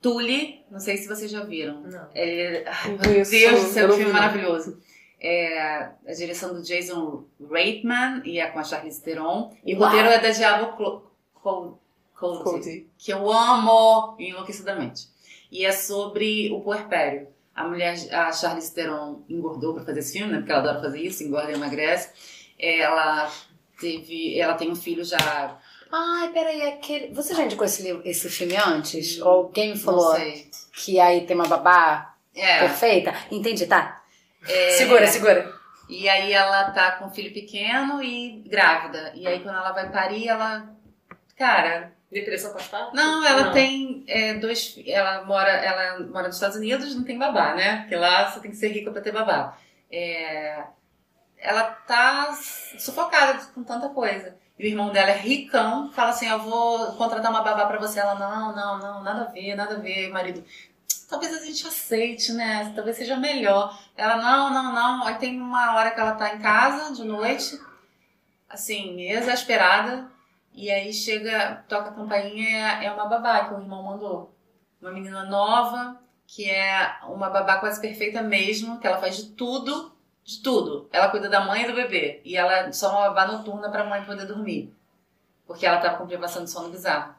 Tully, 0.00 0.60
não 0.70 0.78
sei 0.80 0.96
se 0.96 1.08
vocês 1.08 1.30
já 1.30 1.42
viram. 1.44 1.82
Não. 1.82 2.08
É, 2.14 2.64
meu 2.86 3.24
Deus 3.24 3.28
do 3.28 3.68
céu, 3.68 3.88
não 3.88 3.96
filme 3.96 4.12
maravilhoso. 4.12 4.78
É, 5.24 5.88
a 6.06 6.12
direção 6.16 6.52
do 6.52 6.62
Jason 6.62 7.24
Reitman 7.48 8.22
e 8.24 8.40
é 8.40 8.46
com 8.48 8.58
a 8.58 8.64
Charlize 8.64 9.00
Theron. 9.02 9.54
E 9.64 9.74
o 9.74 9.78
Uau. 9.78 9.88
roteiro 9.88 10.08
é 10.08 10.18
da 10.18 10.30
Diabo 10.30 10.76
Col- 10.76 11.10
Cody, 11.34 11.76
Cody. 12.42 12.86
que 12.98 13.12
eu 13.12 13.30
amo 13.32 14.16
enlouquecidamente. 14.18 15.06
E 15.50 15.64
é 15.64 15.70
sobre 15.72 16.50
o 16.52 16.60
puerpério. 16.60 17.28
A 17.54 17.68
mulher, 17.68 17.94
a 18.12 18.32
Charlize 18.32 18.74
Theron 18.74 19.22
engordou 19.28 19.74
pra 19.74 19.84
fazer 19.84 20.00
esse 20.00 20.14
filme, 20.18 20.32
né? 20.32 20.38
Porque 20.38 20.50
ela 20.50 20.60
adora 20.62 20.80
fazer 20.80 21.00
isso, 21.00 21.22
engorda 21.22 21.50
e 21.52 21.54
emagrece. 21.54 22.10
Ela 22.58 23.30
teve, 23.78 24.38
ela 24.38 24.54
tem 24.54 24.70
um 24.70 24.74
filho 24.76 25.04
já, 25.04 25.58
ai, 25.90 26.32
peraí, 26.32 26.62
aquele. 26.62 27.12
Você 27.14 27.34
já 27.34 27.44
indicou 27.44 27.64
esse, 27.66 27.82
livro, 27.82 28.02
esse 28.04 28.28
filme 28.30 28.56
antes? 28.56 29.20
Ou 29.20 29.28
alguém 29.28 29.68
me 29.70 29.74
não 29.74 29.80
falou 29.82 30.14
sei. 30.16 30.48
que 30.74 30.98
aí 30.98 31.26
tem 31.26 31.36
uma 31.36 31.46
babá 31.46 32.14
É, 32.34 32.60
perfeita? 32.60 33.14
Entendi, 33.30 33.66
tá. 33.66 34.01
Segura, 34.76 35.06
segura. 35.06 35.52
E 35.88 36.08
aí 36.08 36.32
ela 36.32 36.70
tá 36.70 36.92
com 36.92 37.06
um 37.06 37.10
filho 37.10 37.32
pequeno 37.32 38.02
e 38.02 38.42
grávida. 38.46 39.12
E 39.14 39.26
aí 39.26 39.40
quando 39.40 39.56
ela 39.56 39.72
vai 39.72 39.90
parir, 39.90 40.28
ela. 40.28 40.68
Cara, 41.36 41.92
Depressão 42.10 42.52
pós-parto? 42.52 42.94
não, 42.94 43.24
ela 43.24 43.44
Não. 43.44 43.52
tem 43.52 44.04
é, 44.06 44.34
dois. 44.34 44.78
Ela 44.86 45.24
mora, 45.24 45.50
ela 45.50 46.00
mora 46.06 46.26
nos 46.26 46.36
Estados 46.36 46.56
Unidos, 46.56 46.94
não 46.94 47.04
tem 47.04 47.18
babá, 47.18 47.54
né? 47.54 47.78
Porque 47.80 47.96
lá 47.96 48.30
você 48.30 48.40
tem 48.40 48.50
que 48.50 48.56
ser 48.56 48.68
rica 48.68 48.90
pra 48.90 49.00
ter 49.00 49.12
babá. 49.12 49.56
É, 49.90 50.62
ela 51.38 51.64
tá 51.64 52.32
sufocada 52.78 53.38
com 53.54 53.64
tanta 53.64 53.88
coisa. 53.88 54.36
E 54.58 54.64
o 54.64 54.68
irmão 54.68 54.90
dela 54.90 55.10
é 55.10 55.16
ricão, 55.16 55.90
fala 55.92 56.10
assim: 56.10 56.28
Eu 56.28 56.38
vou 56.38 56.92
contratar 56.96 57.30
uma 57.30 57.42
babá 57.42 57.66
pra 57.66 57.78
você. 57.78 57.98
Ela, 57.98 58.14
não, 58.14 58.54
não, 58.54 58.78
não, 58.78 59.02
nada 59.02 59.22
a 59.22 59.32
ver, 59.32 59.54
nada 59.54 59.76
a 59.76 59.78
ver. 59.78 60.10
Marido, 60.10 60.44
talvez 61.08 61.34
a 61.34 61.44
gente 61.44 61.66
aceite, 61.66 62.32
né? 62.32 62.72
Talvez 62.74 62.96
seja 62.96 63.16
melhor. 63.16 63.78
Ela, 63.96 64.16
não, 64.16 64.50
não, 64.50 64.72
não. 64.72 65.06
Aí 65.06 65.16
tem 65.16 65.40
uma 65.40 65.74
hora 65.74 65.90
que 65.90 66.00
ela 66.00 66.12
tá 66.12 66.34
em 66.34 66.40
casa, 66.40 66.94
de 66.94 67.04
noite, 67.04 67.60
assim, 68.48 69.00
exasperada. 69.02 70.10
E 70.54 70.70
aí 70.70 70.92
chega, 70.92 71.64
toca 71.68 71.90
a 71.90 71.94
campainha, 71.94 72.82
é 72.82 72.90
uma 72.92 73.06
babá 73.06 73.44
que 73.46 73.54
o 73.54 73.60
irmão 73.60 73.82
mandou. 73.82 74.34
Uma 74.80 74.92
menina 74.92 75.24
nova, 75.24 76.00
que 76.26 76.50
é 76.50 76.96
uma 77.08 77.30
babá 77.30 77.58
quase 77.58 77.80
perfeita 77.80 78.22
mesmo, 78.22 78.78
que 78.78 78.86
ela 78.86 78.98
faz 78.98 79.16
de 79.16 79.30
tudo, 79.30 79.92
de 80.24 80.42
tudo. 80.42 80.88
Ela 80.92 81.08
cuida 81.08 81.28
da 81.28 81.44
mãe 81.44 81.64
e 81.64 81.66
do 81.66 81.74
bebê. 81.74 82.20
E 82.24 82.36
ela 82.36 82.52
é 82.52 82.72
só 82.72 82.90
uma 82.90 83.08
babá 83.10 83.26
noturna 83.26 83.70
pra 83.70 83.84
mãe 83.84 84.04
poder 84.04 84.26
dormir. 84.26 84.74
Porque 85.46 85.66
ela 85.66 85.80
tava 85.80 85.98
com 85.98 86.06
privação 86.06 86.44
de 86.44 86.50
sono 86.50 86.70
bizarro. 86.70 87.14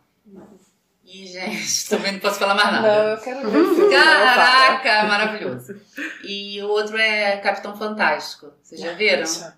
E, 1.05 1.27
gente, 1.27 1.89
também 1.89 2.13
não 2.13 2.19
posso 2.19 2.39
falar 2.39 2.55
mais 2.55 2.71
nada. 2.71 2.87
Não, 2.87 3.09
eu 3.09 3.17
quero 3.17 3.49
ver 3.49 3.75
filme. 3.75 3.93
Caraca, 3.93 5.03
maravilhoso. 5.03 5.75
E 6.23 6.61
o 6.61 6.69
outro 6.69 6.97
é 6.97 7.37
Capitão 7.37 7.75
Fantástico. 7.75 8.53
Vocês 8.61 8.79
já 8.79 8.93
viram? 8.93 9.17
Deixa. 9.17 9.57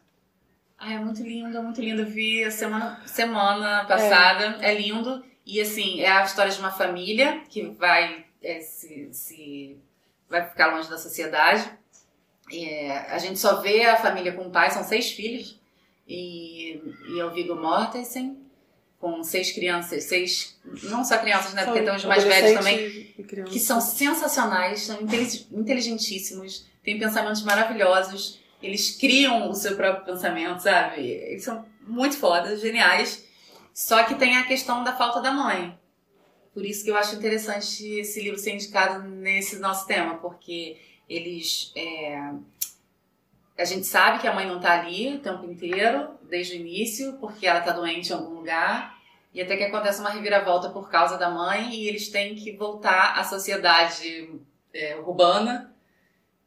Ai, 0.77 0.95
é 0.95 0.99
muito 0.99 1.21
lindo, 1.21 1.57
é 1.57 1.61
muito 1.61 1.81
lindo. 1.81 2.01
Eu 2.01 2.07
vi 2.07 2.43
a 2.43 2.51
semana, 2.51 3.01
semana 3.05 3.85
passada. 3.85 4.57
É. 4.59 4.73
lindo. 4.73 5.23
E 5.45 5.61
assim, 5.61 6.01
é 6.01 6.11
a 6.11 6.23
história 6.23 6.51
de 6.51 6.59
uma 6.59 6.71
família 6.71 7.41
que 7.49 7.63
vai 7.63 8.25
é, 8.41 8.59
se, 8.61 9.09
se. 9.13 9.77
vai 10.27 10.47
ficar 10.47 10.75
longe 10.75 10.89
da 10.89 10.97
sociedade. 10.97 11.69
É, 12.51 12.97
a 13.09 13.17
gente 13.17 13.39
só 13.39 13.61
vê 13.61 13.85
a 13.85 13.97
família 13.97 14.33
com 14.33 14.47
o 14.47 14.51
pai, 14.51 14.71
são 14.71 14.83
seis 14.83 15.11
filhos. 15.11 15.59
E, 16.07 16.81
e 17.09 17.19
é 17.19 17.25
o 17.25 17.31
Viggo 17.31 17.55
Mortensen, 17.55 18.37
com 19.05 19.23
seis 19.23 19.51
crianças, 19.51 20.05
seis. 20.05 20.57
Não 20.83 21.05
só 21.05 21.19
crianças, 21.19 21.53
né? 21.53 21.63
Porque 21.63 21.81
tem 21.81 21.95
os 21.95 22.05
mais 22.05 22.23
velhos 22.23 22.57
também. 22.57 23.13
Que 23.45 23.59
são 23.59 23.79
sensacionais, 23.79 24.81
são 24.81 24.99
intelig- 25.01 25.45
inteligentíssimos, 25.51 26.65
têm 26.83 26.97
pensamentos 26.97 27.43
maravilhosos. 27.43 28.39
Eles 28.63 28.97
criam 28.97 29.47
o 29.49 29.53
seu 29.53 29.75
próprio 29.75 30.05
pensamento, 30.05 30.59
sabe? 30.63 31.01
Eles 31.01 31.43
são 31.43 31.63
muito 31.81 32.17
fodas, 32.17 32.61
geniais. 32.61 33.23
Só 33.73 34.03
que 34.05 34.15
tem 34.15 34.37
a 34.37 34.47
questão 34.47 34.83
da 34.83 34.95
falta 34.97 35.21
da 35.21 35.31
mãe. 35.31 35.77
Por 36.51 36.65
isso 36.65 36.83
que 36.83 36.89
eu 36.89 36.95
acho 36.97 37.15
interessante 37.15 37.85
esse 37.99 38.21
livro 38.21 38.39
ser 38.39 38.53
indicado 38.55 39.07
nesse 39.07 39.59
nosso 39.59 39.85
tema, 39.85 40.15
porque 40.15 40.77
eles. 41.07 41.71
é, 41.75 42.31
A 43.57 43.65
gente 43.65 43.85
sabe 43.85 44.19
que 44.19 44.27
a 44.27 44.33
mãe 44.33 44.47
não 44.47 44.59
tá 44.59 44.79
ali 44.79 45.15
o 45.15 45.19
tempo 45.19 45.45
inteiro, 45.45 46.09
desde 46.29 46.53
o 46.53 46.59
início, 46.59 47.13
porque 47.19 47.45
ela 47.45 47.61
tá 47.61 47.71
doente 47.71 48.09
em 48.09 48.13
algum 48.13 48.35
lugar. 48.35 48.94
E 49.35 49.41
até 49.41 49.57
que 49.57 49.63
acontece 49.65 49.99
uma 49.99 50.09
reviravolta 50.09 50.69
por 50.69 50.89
causa 50.89 51.17
da 51.17 51.29
mãe 51.29 51.75
e 51.75 51.87
eles 51.89 52.07
têm 52.09 52.33
que 52.35 52.53
voltar 52.53 53.19
à 53.19 53.23
sociedade 53.25 54.31
é, 54.73 54.95
urbana 54.95 55.71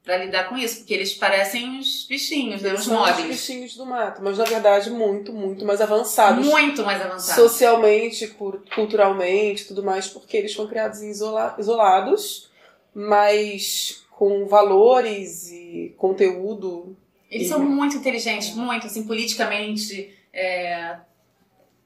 para 0.03 0.17
lidar 0.17 0.49
com 0.49 0.57
isso, 0.57 0.79
porque 0.79 0.95
eles 0.95 1.13
parecem 1.13 1.69
uns 1.69 2.07
bichinhos, 2.09 2.63
né, 2.63 2.71
Eles 2.71 2.81
uns 2.81 2.87
são 2.87 2.95
os 3.03 3.09
móveis. 3.11 3.27
bichinhos 3.29 3.77
do 3.77 3.85
mato, 3.85 4.23
mas 4.25 4.39
na 4.39 4.45
verdade 4.45 4.89
muito, 4.91 5.35
muito 5.35 5.67
mais 5.67 5.83
avançados. 5.83 6.47
Muito 6.47 6.83
mais 6.83 7.03
avançados. 7.03 7.35
Socialmente, 7.43 8.27
culturalmente, 8.75 9.67
tudo 9.67 9.83
mais, 9.83 10.09
porque 10.09 10.39
eles 10.39 10.55
foram 10.55 10.71
criados 10.71 11.03
isola- 11.03 11.55
isolados, 11.59 12.51
mas 12.95 14.03
com 14.13 14.47
valores 14.47 15.51
e 15.53 15.95
conteúdo. 15.99 16.97
Eles 17.31 17.49
são 17.49 17.61
muito 17.61 17.97
inteligentes, 17.99 18.55
muito, 18.55 18.87
assim, 18.87 19.07
politicamente. 19.07 20.15
é, 20.33 20.97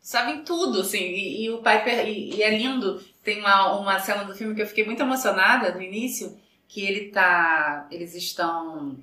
sabem 0.02 0.42
tudo, 0.42 0.80
assim. 0.80 0.98
E, 0.98 1.44
e 1.44 1.50
o 1.50 1.58
pai. 1.58 1.82
E, 2.08 2.36
e 2.36 2.42
é 2.42 2.50
lindo. 2.50 3.02
Tem 3.22 3.38
uma, 3.40 3.78
uma 3.78 4.00
cena 4.00 4.24
do 4.24 4.34
filme 4.34 4.54
que 4.54 4.60
eu 4.62 4.66
fiquei 4.66 4.84
muito 4.84 5.00
emocionada 5.00 5.72
no 5.72 5.80
início, 5.80 6.36
que 6.68 6.84
ele 6.84 7.08
tá. 7.10 7.86
Eles 7.90 8.14
estão. 8.14 8.98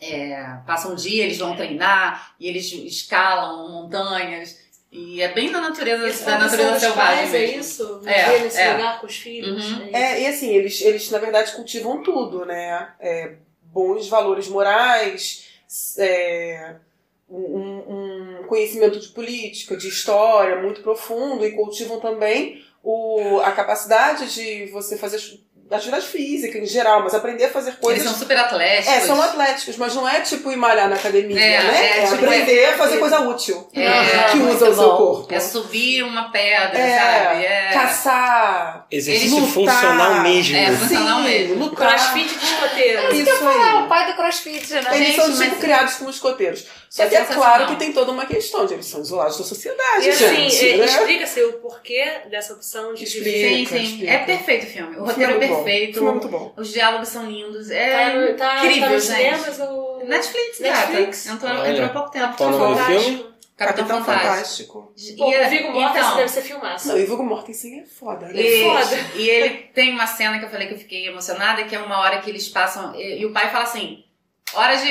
é, 0.00 0.56
passam 0.66 0.92
um 0.92 0.94
dia, 0.96 1.24
eles 1.24 1.38
vão 1.38 1.54
treinar, 1.54 2.34
e 2.40 2.48
eles 2.48 2.72
escalam 2.72 3.70
montanhas. 3.70 4.66
E 4.90 5.20
é 5.20 5.30
bem 5.34 5.52
da 5.52 5.60
natureza, 5.60 6.08
Esse 6.08 6.24
da 6.24 6.38
da 6.38 6.44
natureza 6.44 6.80
selvagem. 6.80 7.16
pais, 7.16 7.34
é 7.34 7.38
mesmo. 7.40 7.60
isso? 7.60 8.00
É, 8.06 8.24
Viver 8.24 8.44
nesse 8.44 8.58
é. 8.60 8.72
lugar 8.72 9.00
com 9.00 9.06
os 9.06 9.16
filhos. 9.16 9.70
Uhum. 9.72 9.82
é 9.82 9.84
isso. 9.84 9.96
É, 9.96 10.22
e 10.22 10.26
assim, 10.26 10.48
eles, 10.54 10.80
eles 10.80 11.10
na 11.10 11.18
verdade 11.18 11.52
cultivam 11.52 12.02
tudo, 12.02 12.46
né? 12.46 12.88
É, 12.98 13.34
bons 13.64 14.08
valores 14.08 14.48
morais, 14.48 15.46
é, 15.98 16.76
um, 17.28 17.58
um 17.58 17.67
conhecimento 18.48 18.98
de 18.98 19.08
política, 19.08 19.76
de 19.76 19.88
história 19.88 20.56
muito 20.60 20.80
profundo 20.82 21.44
e 21.46 21.52
cultivam 21.52 22.00
também 22.00 22.62
o, 22.82 23.40
a 23.44 23.52
capacidade 23.52 24.32
de 24.34 24.66
você 24.72 24.96
fazer 24.96 25.20
atividade 25.70 26.06
física 26.06 26.56
em 26.56 26.64
geral, 26.64 27.02
mas 27.02 27.12
aprender 27.12 27.44
a 27.44 27.50
fazer 27.50 27.68
Eles 27.72 27.80
coisas. 27.80 28.02
são 28.04 28.14
super 28.14 28.38
atléticos. 28.38 28.88
É, 28.90 29.00
são 29.02 29.20
atléticos, 29.20 29.76
mas 29.76 29.94
não 29.94 30.08
é 30.08 30.20
tipo 30.22 30.50
ir 30.50 30.56
malhar 30.56 30.88
na 30.88 30.96
academia, 30.96 31.38
É, 31.38 31.62
né? 31.62 31.78
é, 31.78 31.98
É, 31.98 32.02
tipo, 32.04 32.24
aprender 32.24 32.58
é- 32.58 32.70
a 32.70 32.78
fazer 32.78 32.96
coisa 32.96 33.20
útil 33.20 33.68
É, 33.74 34.30
que 34.30 34.36
muito 34.38 34.54
usa 34.56 34.70
o 34.70 34.74
seu 34.74 34.96
corpo. 34.96 35.34
É 35.34 35.38
subir 35.38 36.02
uma 36.04 36.30
pedra, 36.30 36.78
É, 36.78 36.98
sabe? 36.98 37.44
É. 37.44 37.70
Caçar, 37.74 38.86
Exercício 38.90 39.40
lutar. 39.40 39.52
funcional 39.74 40.22
mesmo. 40.22 40.56
É, 40.56 40.72
funcional 40.72 41.18
sim, 41.18 41.24
mesmo. 41.28 41.54
lutar. 41.56 41.88
Crossfit 41.88 42.28
de 42.38 42.44
escoteiro. 42.46 43.14
Isso 43.14 43.30
Ah, 43.44 43.74
o 43.74 43.82
aí. 43.82 43.88
pai 43.88 44.06
do 44.06 44.16
crossfit, 44.16 44.72
né? 44.72 44.82
Eles 44.92 45.06
Gente, 45.08 45.16
são 45.16 45.28
mas- 45.28 45.38
tipo 45.40 45.56
criados 45.56 45.94
como 45.96 46.08
escoteiros. 46.08 46.64
Só 46.90 47.02
É 47.04 47.08
que 47.08 47.16
é 47.16 47.24
claro 47.24 47.66
que 47.66 47.76
tem 47.76 47.92
toda 47.92 48.10
uma 48.12 48.24
questão 48.24 48.64
de 48.66 48.74
eles 48.74 48.86
são 48.86 49.00
isolados 49.02 49.36
da 49.38 49.44
sociedade, 49.44 50.06
E 50.06 50.10
assim, 50.10 50.48
gente. 50.50 50.68
é, 50.70 50.76
né? 50.78 50.84
explica-se 50.86 51.42
o 51.42 51.52
porquê 51.54 52.04
dessa 52.30 52.54
opção 52.54 52.94
de 52.94 53.04
Explica. 53.04 53.30
Sim, 53.30 53.66
sim. 53.66 53.82
explica. 53.84 54.12
É 54.12 54.18
perfeito 54.18 54.64
o 54.64 54.66
filme. 54.70 54.96
O 54.96 55.02
O 55.02 55.04
roteiro 55.06 55.32
é 55.32 55.38
filme 55.38 55.48
perfeito. 55.54 55.90
O 55.90 55.94
filme 55.94 56.08
é 56.08 56.12
muito 56.12 56.28
bom. 56.28 56.52
Os 56.56 56.72
diálogos 56.72 57.08
são 57.08 57.26
lindos. 57.30 57.68
Tá, 57.68 57.74
É 57.74 58.14
no, 58.14 58.36
tá, 58.36 58.56
incrível, 58.64 58.88
tá 58.88 58.94
nos 58.94 59.04
gente. 59.04 59.16
cinemas 59.16 59.58
ou... 59.60 60.04
Netflix, 60.06 60.60
Netflix. 60.60 61.24
gata. 61.26 61.36
Entrou, 61.36 61.52
Olha. 61.60 61.70
entrou 61.70 61.86
há 61.86 61.88
pouco 61.90 62.10
tempo. 62.10 62.36
Qual 62.36 62.48
o 62.48 62.52
nome 62.58 62.72
do 62.74 62.78
Fantástico. 62.80 63.02
filme? 63.10 63.38
Capitão, 63.58 63.86
Capitão 63.88 64.04
Fantástico. 64.04 64.72
Fantástico. 64.94 65.18
Pô, 65.18 65.32
E, 65.32 65.36
o 65.46 65.50
Viggo 65.50 65.72
Mortensen 65.72 66.00
então, 66.04 66.16
deve 66.16 66.28
ser 66.30 66.42
filmaço. 66.42 66.88
Não, 66.88 66.96
e 66.98 67.02
o 67.02 67.06
Viggo 67.08 67.22
Mortensen 67.24 67.80
é 67.80 67.84
foda, 67.84 68.26
né? 68.28 68.40
E, 68.40 68.62
foda. 68.62 68.96
e 69.16 69.28
ele 69.28 69.50
tem 69.74 69.90
uma 69.92 70.06
cena 70.06 70.38
que 70.38 70.44
eu 70.44 70.48
falei 70.48 70.68
que 70.68 70.74
eu 70.74 70.78
fiquei 70.78 71.08
emocionada, 71.08 71.64
que 71.64 71.74
é 71.74 71.78
uma 71.80 71.98
hora 71.98 72.20
que 72.20 72.30
eles 72.30 72.48
passam. 72.48 72.94
E, 72.94 73.18
e 73.20 73.26
o 73.26 73.32
pai 73.32 73.50
fala 73.50 73.64
assim: 73.64 74.04
hora 74.54 74.76
de 74.76 74.90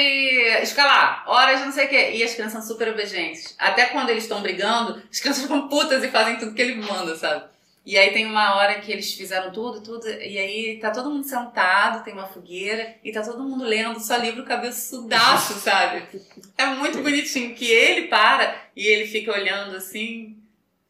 escalar, 0.61 1.23
hora 1.27 1.55
de 1.55 1.65
não 1.65 1.71
sei 1.71 1.85
o 1.85 1.89
quê. 1.89 2.11
E 2.13 2.23
as 2.23 2.33
crianças 2.33 2.63
são 2.63 2.75
super 2.75 2.89
obedientes. 2.89 3.55
Até 3.57 3.85
quando 3.85 4.09
eles 4.09 4.23
estão 4.23 4.41
brigando, 4.41 5.01
as 5.11 5.19
crianças 5.19 5.43
ficam 5.43 5.67
putas 5.67 6.03
e 6.03 6.09
fazem 6.09 6.37
tudo 6.37 6.53
que 6.53 6.61
ele 6.61 6.75
manda, 6.75 7.15
sabe? 7.15 7.45
E 7.87 7.97
aí 7.97 8.11
tem 8.11 8.25
uma 8.25 8.57
hora 8.57 8.81
que 8.81 8.91
eles 8.91 9.13
fizeram 9.13 9.49
tudo, 9.49 9.79
tudo, 9.79 10.09
e 10.09 10.37
aí 10.37 10.77
tá 10.77 10.91
todo 10.91 11.09
mundo 11.09 11.23
sentado, 11.25 12.03
tem 12.03 12.13
uma 12.13 12.27
fogueira, 12.27 12.95
e 13.01 13.13
tá 13.13 13.21
todo 13.21 13.41
mundo 13.41 13.63
lendo 13.63 13.97
só 14.01 14.17
livro 14.17 14.43
cabeçudaço, 14.43 15.53
sabe? 15.63 16.03
É 16.57 16.65
muito 16.65 17.01
bonitinho 17.01 17.55
que 17.55 17.71
ele 17.71 18.09
para 18.09 18.53
e 18.75 18.85
ele 18.85 19.07
fica 19.07 19.31
olhando 19.31 19.77
assim, 19.77 20.35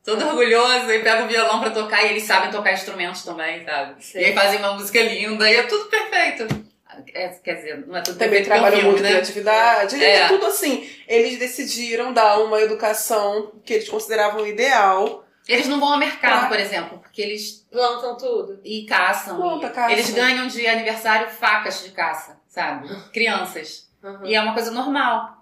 todo 0.04 0.26
orgulhoso, 0.26 0.90
e 0.92 1.04
pega 1.04 1.24
o 1.24 1.28
violão 1.28 1.60
pra 1.60 1.70
tocar, 1.70 2.04
e 2.04 2.10
eles 2.10 2.24
sabem 2.24 2.50
tocar 2.50 2.74
instrumentos 2.74 3.22
também, 3.24 3.64
sabe? 3.64 4.04
Sei. 4.04 4.24
E 4.24 4.26
aí 4.26 4.34
fazem 4.34 4.58
uma 4.58 4.74
música 4.74 5.00
linda, 5.00 5.48
e 5.48 5.56
é 5.56 5.64
tudo 5.64 5.86
perfeito. 5.92 6.67
É, 7.14 7.30
quer 7.30 7.56
dizer, 7.56 7.86
não 7.88 7.98
é 7.98 8.02
tudo 8.02 8.18
Também 8.18 8.42
é 8.42 8.46
trabalham 8.46 8.84
muito 8.84 9.02
né? 9.02 9.10
criatividade. 9.10 10.04
É. 10.04 10.16
É. 10.22 10.28
tudo 10.28 10.46
assim. 10.46 10.90
Eles 11.08 11.38
decidiram 11.40 12.14
dar 12.14 12.40
uma 12.40 12.62
educação 12.62 13.52
que 13.66 13.74
eles 13.74 13.90
consideravam 13.90 14.46
ideal. 14.48 15.26
Eles 15.48 15.68
não 15.68 15.80
vão 15.80 15.94
ao 15.94 15.98
mercado, 16.00 16.46
Ah. 16.46 16.48
por 16.50 16.60
exemplo, 16.60 17.00
porque 17.00 17.22
eles 17.22 17.66
Plantam 17.72 18.18
tudo. 18.18 18.60
e 18.64 18.86
caçam. 18.86 19.38
Planta, 19.38 19.68
e 19.68 19.70
caça. 19.70 19.92
Eles 19.94 20.10
ganham 20.10 20.48
de 20.48 20.68
aniversário 20.68 21.30
facas 21.30 21.84
de 21.84 21.92
caça, 21.92 22.38
sabe? 22.48 22.90
Crianças. 23.14 23.88
Uhum. 24.04 24.26
E 24.26 24.36
é 24.36 24.42
uma 24.42 24.54
coisa 24.54 24.72
normal. 24.72 25.38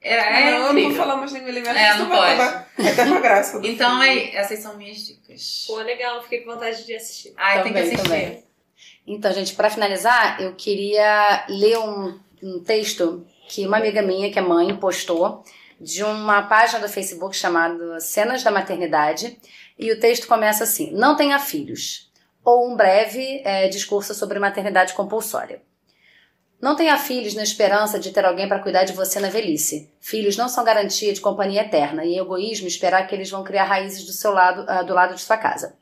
É, 0.00 0.14
é 0.14 0.50
não, 0.58 0.66
eu 0.68 0.72
não 0.72 0.94
falar 0.96 1.16
mais 1.16 1.30
nenhum 1.32 1.46
elemento, 1.48 1.76
É, 1.78 1.96
não 1.96 2.08
pode. 2.08 2.32
acabar. 2.40 2.68
É 2.78 2.88
até 2.90 3.02
uma 3.04 3.20
graça. 3.20 3.60
Então, 3.62 4.00
aí, 4.00 4.34
essas 4.34 4.58
são 4.58 4.76
minhas 4.76 4.96
dicas. 5.06 5.64
Pô, 5.66 5.76
legal, 5.76 6.20
fiquei 6.22 6.40
com 6.40 6.52
vontade 6.52 6.84
de 6.84 6.94
assistir. 6.96 7.32
Ai, 7.36 7.62
tem 7.62 7.72
que 7.72 7.78
assistir. 7.78 8.02
também. 8.02 8.44
Então, 9.06 9.32
gente, 9.32 9.54
para 9.54 9.70
finalizar, 9.70 10.40
eu 10.40 10.54
queria 10.54 11.44
ler 11.48 11.78
um, 11.78 12.18
um 12.42 12.60
texto 12.62 13.26
que 13.48 13.66
uma 13.66 13.76
amiga 13.76 14.00
minha, 14.00 14.30
que 14.30 14.38
é 14.38 14.42
mãe, 14.42 14.74
postou 14.76 15.42
de 15.80 16.04
uma 16.04 16.42
página 16.42 16.78
do 16.78 16.88
Facebook 16.88 17.36
chamada 17.36 17.98
Cenas 18.00 18.42
da 18.42 18.50
Maternidade. 18.50 19.38
E 19.78 19.90
o 19.90 19.98
texto 19.98 20.28
começa 20.28 20.64
assim: 20.64 20.92
Não 20.92 21.16
tenha 21.16 21.38
filhos. 21.38 22.10
Ou 22.44 22.70
um 22.70 22.76
breve 22.76 23.42
eh, 23.44 23.68
discurso 23.68 24.14
sobre 24.14 24.38
maternidade 24.38 24.94
compulsória. 24.94 25.62
Não 26.60 26.76
tenha 26.76 26.96
filhos 26.96 27.34
na 27.34 27.42
esperança 27.42 27.98
de 27.98 28.12
ter 28.12 28.24
alguém 28.24 28.48
para 28.48 28.60
cuidar 28.60 28.84
de 28.84 28.92
você 28.92 29.18
na 29.18 29.28
velhice. 29.28 29.90
Filhos 30.00 30.36
não 30.36 30.48
são 30.48 30.64
garantia 30.64 31.12
de 31.12 31.20
companhia 31.20 31.62
eterna 31.62 32.04
e 32.04 32.16
é 32.16 32.20
egoísmo 32.20 32.68
esperar 32.68 33.06
que 33.08 33.14
eles 33.14 33.28
vão 33.28 33.42
criar 33.42 33.64
raízes 33.64 34.04
do 34.04 34.12
seu 34.12 34.32
lado, 34.32 34.64
ah, 34.68 34.82
do 34.82 34.94
lado 34.94 35.16
de 35.16 35.20
sua 35.20 35.36
casa. 35.36 35.74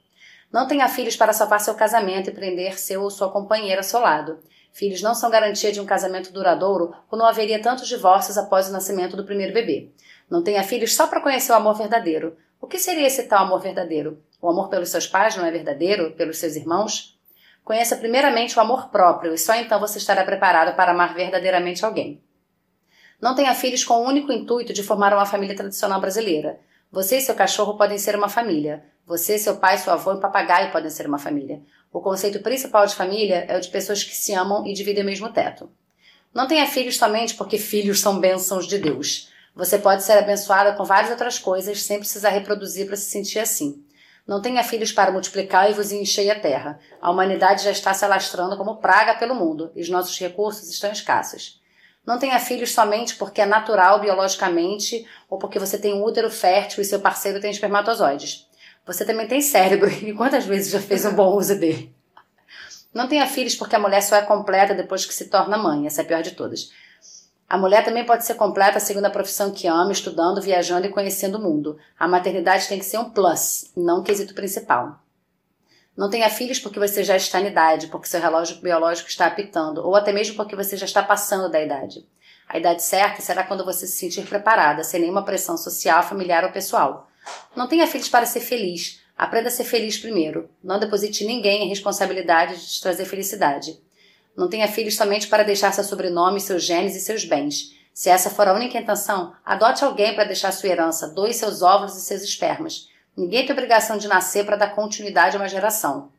Não 0.53 0.67
tenha 0.67 0.89
filhos 0.89 1.17
para 1.17 1.33
salvar 1.33 1.61
seu 1.61 1.75
casamento 1.75 2.29
e 2.29 2.33
prender 2.33 2.79
seu 2.79 3.03
ou 3.03 3.11
sua 3.11 3.31
companheira 3.31 3.81
ao 3.81 3.85
seu 3.85 4.01
lado. 4.01 4.41
Filhos 4.73 5.01
não 5.01 5.15
são 5.15 5.31
garantia 5.31 5.71
de 5.71 5.81
um 5.81 5.87
casamento 5.87 6.33
duradouro 6.33 6.93
ou 7.11 7.19
não 7.19 7.27
haveria 7.27 7.63
tantos 7.63 7.87
divórcios 7.87 8.37
após 8.37 8.69
o 8.69 8.73
nascimento 8.73 9.17
do 9.17 9.25
primeiro 9.25 9.55
bebê. 9.55 9.91
Não 10.29 10.43
tenha 10.43 10.63
filhos 10.63 10.95
só 10.95 11.07
para 11.07 11.21
conhecer 11.21 11.53
o 11.53 11.57
amor 11.57 11.75
verdadeiro. 11.75 12.37
O 12.61 12.67
que 12.67 12.79
seria 12.79 13.07
esse 13.07 13.25
tal 13.25 13.45
amor 13.45 13.61
verdadeiro? 13.61 14.23
O 14.41 14.49
amor 14.49 14.69
pelos 14.69 14.89
seus 14.89 15.07
pais 15.07 15.37
não 15.37 15.45
é 15.45 15.51
verdadeiro? 15.51 16.13
Pelos 16.13 16.39
seus 16.39 16.57
irmãos? 16.57 17.19
Conheça 17.65 17.97
primeiramente 17.97 18.59
o 18.59 18.61
amor 18.61 18.89
próprio 18.89 19.33
e 19.33 19.39
só 19.39 19.55
então 19.55 19.79
você 19.79 19.99
estará 19.99 20.25
preparado 20.25 20.75
para 20.75 20.91
amar 20.91 21.15
verdadeiramente 21.15 21.85
alguém. 21.85 22.23
Não 23.21 23.35
tenha 23.35 23.55
filhos 23.55 23.85
com 23.85 23.95
o 23.95 24.09
único 24.09 24.33
intuito 24.33 24.73
de 24.73 24.83
formar 24.83 25.13
uma 25.13 25.27
família 25.27 25.55
tradicional 25.55 26.01
brasileira. 26.01 26.59
Você 26.91 27.19
e 27.19 27.21
seu 27.21 27.35
cachorro 27.35 27.77
podem 27.77 27.99
ser 27.99 28.17
uma 28.17 28.29
família. 28.29 28.85
Você, 29.11 29.41
seu 29.41 29.57
pai, 29.57 29.77
seu 29.77 29.93
avô 29.93 30.13
e 30.13 30.21
papagaio 30.21 30.71
podem 30.71 30.89
ser 30.89 31.05
uma 31.09 31.19
família. 31.19 31.61
O 31.93 32.01
conceito 32.01 32.39
principal 32.39 32.87
de 32.87 32.95
família 32.95 33.45
é 33.49 33.57
o 33.57 33.61
de 33.61 33.67
pessoas 33.67 34.05
que 34.05 34.15
se 34.15 34.33
amam 34.33 34.65
e 34.65 34.73
dividem 34.73 35.03
o 35.03 35.07
mesmo 35.07 35.33
teto. 35.33 35.69
Não 36.33 36.47
tenha 36.47 36.65
filhos 36.65 36.97
somente 36.97 37.35
porque 37.35 37.59
filhos 37.59 37.99
são 37.99 38.21
bênçãos 38.21 38.69
de 38.69 38.79
Deus. 38.79 39.29
Você 39.53 39.81
pode 39.81 40.05
ser 40.05 40.13
abençoada 40.13 40.75
com 40.75 40.85
várias 40.85 41.11
outras 41.11 41.41
coisas 41.41 41.83
sem 41.83 41.99
precisar 41.99 42.29
reproduzir 42.29 42.87
para 42.87 42.95
se 42.95 43.11
sentir 43.11 43.41
assim. 43.41 43.85
Não 44.25 44.41
tenha 44.41 44.63
filhos 44.63 44.93
para 44.93 45.11
multiplicar 45.11 45.69
e 45.69 45.75
vos 45.75 45.91
encher 45.91 46.31
a 46.31 46.39
terra. 46.39 46.79
A 47.03 47.11
humanidade 47.11 47.65
já 47.65 47.73
está 47.73 47.93
se 47.93 48.05
alastrando 48.05 48.57
como 48.57 48.77
praga 48.77 49.17
pelo 49.17 49.35
mundo 49.35 49.73
e 49.75 49.83
os 49.83 49.89
nossos 49.89 50.17
recursos 50.21 50.71
estão 50.71 50.93
escassos. 50.93 51.61
Não 52.07 52.17
tenha 52.17 52.39
filhos 52.39 52.71
somente 52.71 53.17
porque 53.17 53.41
é 53.41 53.47
natural 53.47 53.99
biologicamente 53.99 55.05
ou 55.29 55.37
porque 55.37 55.59
você 55.59 55.77
tem 55.77 55.95
um 55.95 56.05
útero 56.05 56.31
fértil 56.31 56.81
e 56.81 56.85
seu 56.85 57.01
parceiro 57.01 57.41
tem 57.41 57.51
espermatozoides. 57.51 58.49
Você 58.91 59.05
também 59.05 59.29
tem 59.29 59.41
cérebro 59.41 59.89
e 60.03 60.13
quantas 60.13 60.45
vezes 60.45 60.73
já 60.73 60.81
fez 60.81 61.05
um 61.05 61.15
bom 61.15 61.37
uso 61.37 61.57
dele? 61.57 61.95
Não 62.93 63.07
tenha 63.07 63.25
filhos 63.25 63.55
porque 63.55 63.77
a 63.77 63.79
mulher 63.79 64.03
só 64.03 64.17
é 64.17 64.23
completa 64.23 64.75
depois 64.75 65.07
que 65.07 65.15
se 65.15 65.29
torna 65.29 65.57
mãe, 65.57 65.87
essa 65.87 66.01
é 66.01 66.05
a 66.05 66.07
pior 66.09 66.23
de 66.23 66.33
todas. 66.33 66.73
A 67.49 67.57
mulher 67.57 67.85
também 67.85 68.05
pode 68.05 68.27
ser 68.27 68.35
completa 68.35 68.81
segundo 68.81 69.05
a 69.05 69.11
profissão 69.11 69.53
que 69.53 69.69
ama, 69.69 69.93
estudando, 69.93 70.43
viajando 70.43 70.89
e 70.89 70.91
conhecendo 70.91 71.39
o 71.39 71.41
mundo. 71.41 71.79
A 71.97 72.09
maternidade 72.09 72.67
tem 72.67 72.81
que 72.81 72.85
ser 72.85 72.99
um 72.99 73.11
plus, 73.11 73.71
não 73.77 74.01
um 74.01 74.03
quesito 74.03 74.35
principal. 74.35 74.99
Não 75.97 76.11
tenha 76.11 76.29
filhos 76.29 76.59
porque 76.59 76.81
você 76.81 77.05
já 77.05 77.17
está 77.17 77.41
em 77.41 77.47
idade, 77.47 77.87
porque 77.87 78.09
seu 78.09 78.21
relógio 78.21 78.57
biológico 78.57 79.09
está 79.09 79.27
apitando, 79.27 79.87
ou 79.87 79.95
até 79.95 80.13
mesmo 80.13 80.35
porque 80.35 80.57
você 80.57 80.77
já 80.77 80.87
está 80.87 81.01
passando 81.01 81.49
da 81.49 81.63
idade. 81.63 82.05
A 82.49 82.59
idade 82.59 82.83
certa 82.83 83.23
será 83.23 83.45
quando 83.45 83.65
você 83.65 83.87
se 83.87 83.99
sentir 83.99 84.27
preparada, 84.27 84.83
sem 84.83 85.01
nenhuma 85.01 85.25
pressão 85.25 85.57
social, 85.57 86.03
familiar 86.03 86.43
ou 86.43 86.51
pessoal. 86.51 87.10
Não 87.55 87.67
tenha 87.67 87.87
filhos 87.87 88.09
para 88.09 88.27
ser 88.27 88.41
feliz. 88.41 89.01
Aprenda 89.17 89.49
a 89.49 89.51
ser 89.51 89.65
feliz 89.65 89.99
primeiro. 89.99 90.49
Não 90.63 90.79
deposite 90.79 91.25
ninguém 91.25 91.65
a 91.65 91.69
responsabilidade 91.69 92.59
de 92.59 92.67
te 92.67 92.81
trazer 92.81 93.05
felicidade. 93.05 93.79
Não 94.37 94.49
tenha 94.49 94.67
filhos 94.69 94.97
somente 94.97 95.29
para 95.29 95.43
deixar 95.43 95.73
seu 95.73 95.85
sobrenome, 95.85 96.41
seus 96.41 96.65
genes 96.65 96.97
e 96.97 97.01
seus 97.01 97.25
bens. 97.25 97.75
Se 97.93 98.09
essa 98.09 98.31
for 98.31 98.49
a 98.49 98.55
única 98.55 98.79
intenção, 98.79 99.35
adote 99.45 99.85
alguém 99.85 100.15
para 100.15 100.25
deixar 100.25 100.53
sua 100.53 100.71
herança, 100.71 101.09
doe 101.09 101.35
seus 101.35 101.61
óvulos 101.61 101.97
e 101.97 102.01
seus 102.01 102.23
espermas. 102.23 102.89
Ninguém 103.17 103.45
tem 103.45 103.53
obrigação 103.53 103.99
de 103.99 104.09
nascer 104.09 104.47
para 104.47 104.57
dar 104.57 104.75
continuidade 104.75 105.37
a 105.37 105.41
uma 105.41 105.49
geração. 105.49 106.11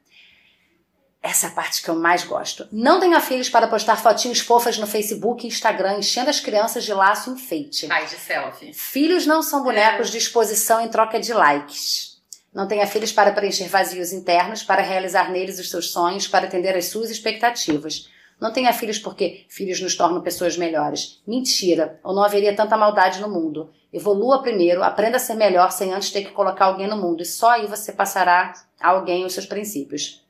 Essa 1.22 1.46
é 1.46 1.50
a 1.50 1.54
parte 1.54 1.84
que 1.84 1.90
eu 1.90 1.96
mais 1.96 2.24
gosto. 2.24 2.68
Não 2.72 3.00
tenha 3.00 3.20
filhos 3.20 3.48
para 3.48 3.68
postar 3.68 3.96
fotinhos 3.96 4.40
fofas 4.40 4.80
no 4.80 4.88
Facebook 4.88 5.46
e 5.46 5.50
Instagram, 5.50 6.00
enchendo 6.00 6.32
as 6.32 6.40
crianças 6.40 6.84
de 6.84 6.94
laço 6.94 7.30
enfeite. 7.30 7.88
Ai, 7.92 8.08
de 8.08 8.16
selfie. 8.16 8.74
Filhos 8.74 9.28
não 9.28 9.44
são 9.44 9.64
bonecos 9.64 10.10
de 10.10 10.18
exposição 10.18 10.82
em 10.82 10.88
troca 10.88 11.20
de 11.20 11.32
likes. 11.32 12.20
Não 12.52 12.68
tenha 12.68 12.88
filhos 12.88 13.12
para 13.12 13.32
preencher 13.32 13.68
vazios 13.68 14.12
internos, 14.12 14.64
para 14.64 14.82
realizar 14.82 15.32
neles 15.32 15.60
os 15.60 15.70
seus 15.70 15.92
sonhos, 15.92 16.28
para 16.28 16.48
atender 16.48 16.76
às 16.76 16.86
suas 16.86 17.12
expectativas. 17.12 18.10
Não 18.40 18.52
tenha 18.52 18.74
filhos 18.74 18.98
porque 18.98 19.46
filhos 19.48 19.80
nos 19.80 19.96
tornam 19.96 20.22
pessoas 20.22 20.58
melhores. 20.58 21.22
Mentira, 21.28 22.00
ou 22.04 22.16
não 22.16 22.24
haveria 22.24 22.56
tanta 22.56 22.76
maldade 22.76 23.22
no 23.22 23.30
mundo. 23.30 23.72
Evolua 23.94 24.42
primeiro, 24.42 24.84
aprenda 24.84 25.18
a 25.18 25.20
ser 25.20 25.36
melhor 25.36 25.72
sem 25.72 25.94
antes 25.94 26.10
ter 26.10 26.24
que 26.24 26.32
colocar 26.32 26.66
alguém 26.66 26.88
no 26.88 26.98
mundo, 26.98 27.22
e 27.22 27.26
só 27.26 27.52
aí 27.52 27.68
você 27.68 27.92
passará 27.92 28.54
a 28.80 28.90
alguém 28.90 29.24
os 29.24 29.34
seus 29.34 29.46
princípios. 29.46 30.26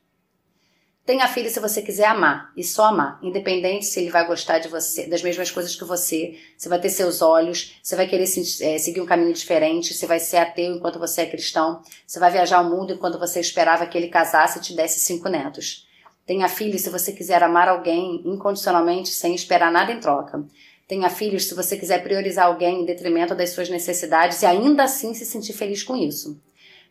Tenha 1.04 1.26
filho 1.26 1.50
se 1.50 1.58
você 1.58 1.82
quiser 1.82 2.06
amar, 2.06 2.52
e 2.56 2.62
só 2.62 2.84
amar, 2.84 3.18
independente 3.22 3.86
se 3.86 3.98
ele 3.98 4.10
vai 4.10 4.24
gostar 4.24 4.60
de 4.60 4.68
você, 4.68 5.04
das 5.08 5.20
mesmas 5.20 5.50
coisas 5.50 5.74
que 5.74 5.84
você, 5.84 6.38
você 6.56 6.68
vai 6.68 6.80
ter 6.80 6.90
seus 6.90 7.20
olhos, 7.20 7.74
você 7.82 7.96
vai 7.96 8.06
querer 8.06 8.26
se, 8.26 8.64
é, 8.64 8.78
seguir 8.78 9.00
um 9.00 9.06
caminho 9.06 9.32
diferente, 9.32 9.94
você 9.94 10.06
vai 10.06 10.20
ser 10.20 10.36
ateu 10.36 10.76
enquanto 10.76 11.00
você 11.00 11.22
é 11.22 11.26
cristão, 11.26 11.82
você 12.06 12.20
vai 12.20 12.30
viajar 12.30 12.60
o 12.60 12.70
mundo 12.70 12.92
enquanto 12.92 13.18
você 13.18 13.40
esperava 13.40 13.84
que 13.84 13.98
ele 13.98 14.06
casasse 14.06 14.60
e 14.60 14.62
te 14.62 14.76
desse 14.76 15.00
cinco 15.00 15.28
netos. 15.28 15.88
Tenha 16.24 16.48
filhos 16.48 16.82
se 16.82 16.90
você 16.90 17.12
quiser 17.12 17.42
amar 17.42 17.68
alguém 17.68 18.22
incondicionalmente 18.24 19.08
sem 19.08 19.34
esperar 19.34 19.72
nada 19.72 19.90
em 19.90 19.98
troca. 19.98 20.44
Tenha 20.86 21.10
filhos 21.10 21.46
se 21.46 21.54
você 21.54 21.76
quiser 21.76 22.04
priorizar 22.04 22.46
alguém 22.46 22.82
em 22.82 22.84
detrimento 22.84 23.34
das 23.34 23.50
suas 23.50 23.68
necessidades 23.68 24.42
e 24.42 24.46
ainda 24.46 24.84
assim 24.84 25.14
se 25.14 25.24
sentir 25.24 25.52
feliz 25.52 25.82
com 25.82 25.96
isso. 25.96 26.40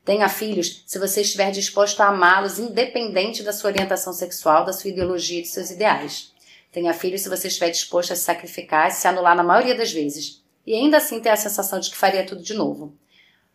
Tenha 0.04 0.28
filhos 0.28 0.84
se 0.88 0.98
você 0.98 1.22
estiver 1.22 1.52
disposto 1.52 2.02
a 2.02 2.08
amá-los 2.08 2.58
independente 2.58 3.44
da 3.44 3.54
sua 3.54 3.70
orientação 3.70 4.12
sexual, 4.14 4.66
da 4.66 4.74
sua 4.74 4.90
ideologia 4.90 5.40
e 5.40 5.44
de 5.44 5.48
seus 5.48 5.70
ideais. 5.70 6.34
Tenha 6.72 6.94
filhos 6.94 7.22
se 7.22 7.30
você 7.30 7.48
estiver 7.48 7.70
disposto 7.70 8.14
a 8.14 8.16
se 8.16 8.24
sacrificar 8.24 8.88
e 8.88 8.92
se 8.92 9.08
anular 9.08 9.36
na 9.36 9.44
maioria 9.44 9.76
das 9.76 9.92
vezes. 9.92 10.42
E 10.66 10.74
ainda 10.74 10.98
assim 10.98 11.20
ter 11.20 11.30
a 11.30 11.36
sensação 11.36 11.80
de 11.80 11.90
que 11.90 11.98
faria 11.98 12.26
tudo 12.26 12.42
de 12.42 12.54
novo. 12.54 12.94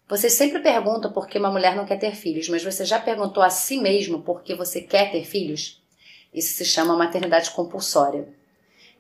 Vocês 0.09 0.35
sempre 0.35 0.61
perguntam 0.61 1.13
por 1.13 1.27
que 1.27 1.39
uma 1.39 1.51
mulher 1.51 1.75
não 1.75 1.85
quer 1.85 1.99
ter 1.99 2.15
filhos, 2.15 2.49
mas 2.49 2.63
você 2.63 2.85
já 2.85 3.01
perguntou 3.01 3.43
a 3.43 3.51
si 3.51 3.79
mesmo 3.79 4.23
por 4.23 4.43
que 4.43 4.55
você 4.55 4.81
quer 4.81 5.11
ter 5.11 5.25
filhos? 5.25 5.83
Isso 6.33 6.55
se 6.55 6.65
chama 6.65 6.97
maternidade 6.97 7.51
compulsória. 7.51 8.29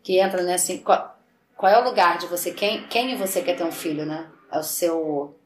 Que 0.02 0.18
entra. 0.18 0.42
Né, 0.42 0.56
qual, 0.82 1.16
qual 1.56 1.72
é 1.72 1.80
o 1.80 1.84
lugar 1.84 2.18
de 2.18 2.26
você? 2.26 2.50
Quem, 2.50 2.86
quem 2.88 3.16
você 3.16 3.40
quer 3.40 3.56
ter 3.56 3.64
um 3.64 3.70
filho, 3.72 4.04
né? 4.04 4.28
É 4.50 4.58
o 4.58 4.64
seu 4.64 5.36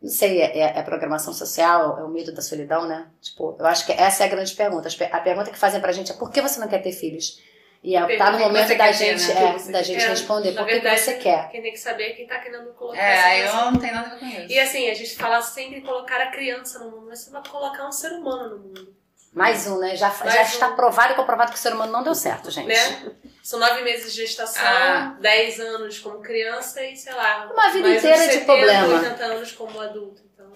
não 0.00 0.10
sei, 0.10 0.40
é, 0.40 0.58
é, 0.58 0.78
é, 0.78 0.82
programação 0.82 1.32
social, 1.32 1.98
é 1.98 2.04
o 2.04 2.08
medo 2.08 2.32
da 2.32 2.40
solidão, 2.40 2.86
né? 2.86 3.08
Tipo, 3.20 3.56
eu 3.58 3.66
acho 3.66 3.84
que 3.84 3.92
essa 3.92 4.22
é 4.22 4.26
a 4.26 4.30
grande 4.30 4.54
pergunta. 4.54 4.88
A 5.10 5.20
pergunta 5.20 5.50
que 5.50 5.58
fazem 5.58 5.80
pra 5.80 5.92
gente 5.92 6.12
é 6.12 6.14
por 6.14 6.30
que 6.30 6.40
você 6.40 6.60
não 6.60 6.68
quer 6.68 6.78
ter 6.78 6.92
filhos? 6.92 7.42
E 7.82 7.96
é, 7.96 8.16
tá 8.16 8.30
no 8.30 8.38
momento 8.38 8.76
da 8.76 8.90
gente, 8.90 9.26
ter, 9.26 9.34
né? 9.34 9.56
é, 9.56 9.72
da 9.72 9.82
gente 9.82 10.04
é, 10.04 10.08
responder 10.08 10.52
por 10.52 10.66
que 10.66 10.80
você 10.80 11.14
quer. 11.14 11.48
Quem 11.50 11.62
tem 11.62 11.72
que 11.72 11.78
saber 11.78 12.04
é 12.04 12.10
quem 12.10 12.26
tá 12.26 12.38
querendo 12.38 12.72
colocar 12.74 13.00
É, 13.00 13.46
eu 13.48 13.54
não 13.54 13.78
tenho 13.78 13.94
nada 13.94 14.08
a 14.08 14.10
ver 14.14 14.20
com 14.20 14.26
isso. 14.26 14.52
E 14.52 14.58
assim, 14.58 14.90
a 14.90 14.94
gente 14.94 15.14
fala 15.16 15.40
sempre 15.42 15.78
em 15.78 15.82
colocar 15.82 16.20
a 16.20 16.30
criança 16.30 16.80
no 16.80 16.90
mundo, 16.90 17.06
mas 17.08 17.20
você 17.20 17.30
vai 17.30 17.42
colocar 17.48 17.86
um 17.86 17.92
ser 17.92 18.12
humano 18.12 18.56
no 18.56 18.58
mundo. 18.58 18.97
Mais 19.32 19.66
um, 19.66 19.78
né? 19.78 19.94
Já, 19.94 20.10
já 20.10 20.40
um. 20.40 20.42
está 20.42 20.72
provado 20.72 21.12
e 21.12 21.16
comprovado 21.16 21.52
que 21.52 21.58
o 21.58 21.60
ser 21.60 21.72
humano 21.72 21.92
não 21.92 22.02
deu 22.02 22.14
certo, 22.14 22.50
gente. 22.50 22.68
Né? 22.68 23.12
São 23.42 23.58
nove 23.58 23.82
meses 23.82 24.12
de 24.12 24.26
gestação, 24.26 24.62
ah. 24.64 25.16
dez 25.20 25.60
anos 25.60 25.98
como 25.98 26.20
criança 26.20 26.82
e, 26.82 26.96
sei 26.96 27.14
lá... 27.14 27.50
Uma 27.52 27.70
vida 27.70 27.88
inteira 27.88 28.16
70, 28.16 28.38
de 28.38 28.44
problema. 28.44 28.94
80 28.96 29.24
anos 29.24 29.52
como 29.52 29.80
adulto. 29.80 30.22
Então... 30.32 30.52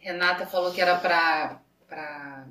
Renata 0.00 0.46
falou 0.46 0.72
que 0.72 0.80
era 0.80 0.96
para 0.96 2.46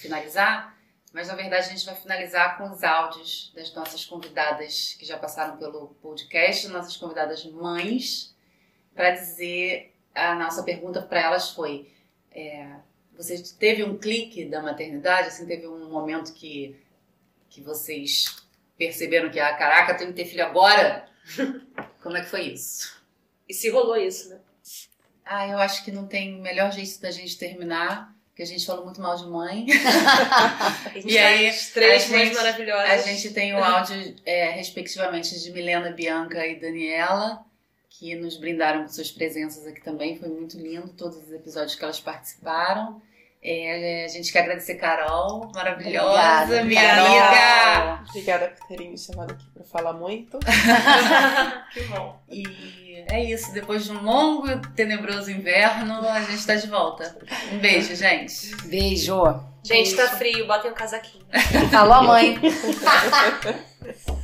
finalizar, 0.00 0.76
mas 1.12 1.28
na 1.28 1.34
verdade 1.34 1.66
a 1.66 1.70
gente 1.70 1.86
vai 1.86 1.94
finalizar 1.94 2.58
com 2.58 2.70
os 2.70 2.82
áudios 2.82 3.52
das 3.54 3.72
nossas 3.74 4.04
convidadas 4.04 4.96
que 4.98 5.06
já 5.06 5.16
passaram 5.16 5.56
pelo 5.56 5.88
podcast, 6.02 6.68
nossas 6.68 6.96
convidadas 6.96 7.44
mães, 7.44 8.34
para 8.94 9.10
dizer... 9.10 9.94
A 10.14 10.34
nossa 10.34 10.62
pergunta 10.64 11.00
para 11.00 11.20
elas 11.20 11.50
foi... 11.50 11.92
É, 12.32 12.66
você 13.18 13.42
teve 13.58 13.82
um 13.82 13.98
clique 13.98 14.44
da 14.44 14.62
maternidade? 14.62 15.28
Assim, 15.28 15.44
teve 15.44 15.66
um 15.66 15.90
momento 15.90 16.32
que, 16.32 16.76
que 17.50 17.60
vocês 17.60 18.36
perceberam 18.78 19.28
que, 19.28 19.40
ah, 19.40 19.52
caraca, 19.54 19.94
tenho 19.94 20.12
que 20.12 20.22
ter 20.22 20.24
filho 20.24 20.46
agora? 20.46 21.04
Como 22.00 22.16
é 22.16 22.20
que 22.20 22.30
foi 22.30 22.42
isso? 22.42 22.96
E 23.48 23.52
se 23.52 23.68
rolou 23.70 23.96
isso, 23.96 24.28
né? 24.30 24.38
Ah, 25.24 25.48
eu 25.48 25.58
acho 25.58 25.84
que 25.84 25.90
não 25.90 26.06
tem 26.06 26.40
melhor 26.40 26.70
jeito 26.70 27.00
da 27.00 27.10
gente 27.10 27.36
terminar, 27.36 28.14
porque 28.28 28.42
a 28.44 28.46
gente 28.46 28.64
falou 28.64 28.84
muito 28.84 29.00
mal 29.00 29.16
de 29.16 29.26
mãe. 29.26 29.66
e 31.04 31.18
aí, 31.18 31.52
três 31.74 32.08
mães 32.08 32.36
maravilhosas. 32.36 32.88
A 32.88 32.98
gente 32.98 33.34
tem 33.34 33.52
o 33.52 33.62
áudio, 33.62 34.14
é, 34.24 34.50
respectivamente, 34.50 35.38
de 35.38 35.50
Milena, 35.50 35.90
Bianca 35.90 36.46
e 36.46 36.58
Daniela, 36.58 37.44
que 37.90 38.14
nos 38.14 38.36
brindaram 38.36 38.82
com 38.82 38.88
suas 38.88 39.10
presenças 39.10 39.66
aqui 39.66 39.82
também. 39.82 40.16
Foi 40.16 40.28
muito 40.28 40.56
lindo 40.56 40.88
todos 40.90 41.18
os 41.18 41.32
episódios 41.32 41.74
que 41.74 41.82
elas 41.82 41.98
participaram. 41.98 43.02
É, 43.40 44.04
a 44.04 44.08
gente 44.08 44.32
quer 44.32 44.40
agradecer 44.40 44.74
Carol, 44.74 45.50
maravilhosa, 45.54 46.60
Obrigada, 46.60 46.64
minha 46.64 46.82
Carol. 46.82 47.06
amiga. 47.06 48.04
Obrigada 48.08 48.48
por 48.48 48.66
terem 48.66 48.90
me 48.90 48.98
chamado 48.98 49.32
aqui 49.32 49.46
para 49.50 49.64
falar 49.64 49.92
muito. 49.92 50.38
que 51.72 51.82
bom. 51.84 52.20
E 52.28 53.04
é 53.08 53.22
isso, 53.22 53.52
depois 53.52 53.84
de 53.84 53.92
um 53.92 54.02
longo 54.02 54.50
e 54.50 54.58
tenebroso 54.74 55.30
inverno, 55.30 56.00
a 56.08 56.20
gente 56.20 56.34
está 56.34 56.56
de 56.56 56.66
volta. 56.66 57.16
Um 57.52 57.58
beijo, 57.58 57.94
gente. 57.94 58.56
Beijo. 58.66 59.22
Gente, 59.62 59.94
tá 59.94 60.08
frio, 60.08 60.46
botem 60.46 60.70
um 60.70 60.74
casaquinho. 60.74 61.24
Falou 61.70 62.02
mãe. 62.04 62.38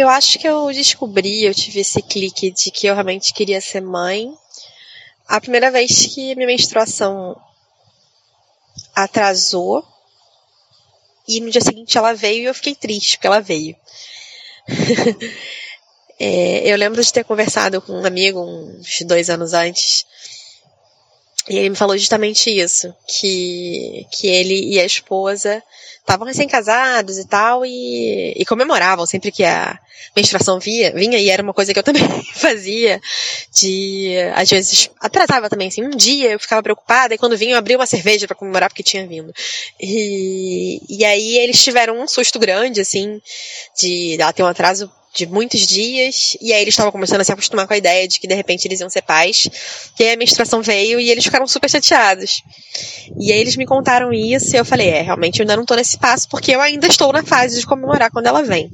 Eu 0.00 0.08
acho 0.08 0.38
que 0.38 0.48
eu 0.48 0.72
descobri, 0.72 1.44
eu 1.44 1.54
tive 1.54 1.80
esse 1.80 2.00
clique 2.00 2.50
de 2.50 2.70
que 2.70 2.86
eu 2.86 2.94
realmente 2.94 3.34
queria 3.34 3.60
ser 3.60 3.82
mãe. 3.82 4.32
A 5.28 5.38
primeira 5.38 5.70
vez 5.70 6.06
que 6.06 6.34
minha 6.34 6.46
menstruação 6.46 7.36
atrasou 8.94 9.86
e 11.28 11.38
no 11.40 11.50
dia 11.50 11.60
seguinte 11.60 11.98
ela 11.98 12.14
veio 12.14 12.42
e 12.42 12.46
eu 12.46 12.54
fiquei 12.54 12.74
triste 12.74 13.18
porque 13.18 13.26
ela 13.26 13.40
veio. 13.40 13.76
é, 16.18 16.72
eu 16.72 16.78
lembro 16.78 17.04
de 17.04 17.12
ter 17.12 17.22
conversado 17.22 17.82
com 17.82 17.92
um 17.92 18.06
amigo 18.06 18.40
uns 18.40 19.02
dois 19.06 19.28
anos 19.28 19.52
antes 19.52 20.06
E 21.50 21.58
ele 21.58 21.70
me 21.70 21.76
falou 21.76 21.98
justamente 21.98 22.48
isso, 22.48 22.94
que, 23.08 24.06
que 24.12 24.28
ele 24.28 24.72
e 24.72 24.78
a 24.78 24.84
esposa 24.84 25.60
estavam 25.98 26.24
recém-casados 26.24 27.18
e 27.18 27.26
tal, 27.26 27.66
e, 27.66 28.32
e 28.36 28.44
comemoravam 28.44 29.04
sempre 29.04 29.32
que 29.32 29.42
a 29.42 29.76
menstruação 30.14 30.60
via, 30.60 30.92
vinha, 30.92 31.18
e 31.18 31.28
era 31.28 31.42
uma 31.42 31.52
coisa 31.52 31.72
que 31.72 31.78
eu 31.80 31.82
também 31.82 32.04
fazia, 32.34 33.00
de, 33.52 34.14
às 34.36 34.48
vezes, 34.48 34.90
atrasava 35.00 35.50
também, 35.50 35.66
assim, 35.66 35.84
um 35.84 35.90
dia 35.90 36.30
eu 36.30 36.38
ficava 36.38 36.62
preocupada, 36.62 37.16
e 37.16 37.18
quando 37.18 37.36
vinha 37.36 37.54
eu 37.54 37.58
abria 37.58 37.76
uma 37.76 37.86
cerveja 37.86 38.28
para 38.28 38.36
comemorar 38.36 38.68
porque 38.68 38.84
tinha 38.84 39.04
vindo. 39.04 39.32
E, 39.80 40.80
e 40.88 41.04
aí 41.04 41.36
eles 41.36 41.60
tiveram 41.64 42.00
um 42.00 42.06
susto 42.06 42.38
grande, 42.38 42.80
assim, 42.80 43.20
de 43.76 44.16
ela 44.20 44.32
ter 44.32 44.44
um 44.44 44.46
atraso 44.46 44.88
de 45.14 45.26
muitos 45.26 45.66
dias, 45.66 46.36
e 46.40 46.52
aí 46.52 46.62
eles 46.62 46.72
estavam 46.72 46.92
começando 46.92 47.20
a 47.20 47.24
se 47.24 47.32
acostumar 47.32 47.66
com 47.66 47.74
a 47.74 47.76
ideia 47.76 48.06
de 48.06 48.20
que 48.20 48.28
de 48.28 48.34
repente 48.34 48.66
eles 48.66 48.80
iam 48.80 48.88
ser 48.88 49.02
pais, 49.02 49.48
e 49.98 50.04
aí 50.04 50.12
a 50.12 50.16
menstruação 50.16 50.62
veio 50.62 51.00
e 51.00 51.10
eles 51.10 51.24
ficaram 51.24 51.46
super 51.46 51.68
chateados. 51.68 52.42
E 53.18 53.32
aí 53.32 53.40
eles 53.40 53.56
me 53.56 53.66
contaram 53.66 54.12
isso 54.12 54.54
e 54.54 54.58
eu 54.58 54.64
falei, 54.64 54.88
é, 54.88 55.02
realmente 55.02 55.40
eu 55.40 55.44
ainda 55.44 55.56
não 55.56 55.64
tô 55.64 55.74
nesse 55.74 55.98
passo 55.98 56.28
porque 56.28 56.52
eu 56.52 56.60
ainda 56.60 56.86
estou 56.86 57.12
na 57.12 57.24
fase 57.24 57.58
de 57.58 57.66
comemorar 57.66 58.10
quando 58.10 58.26
ela 58.26 58.42
vem. 58.42 58.70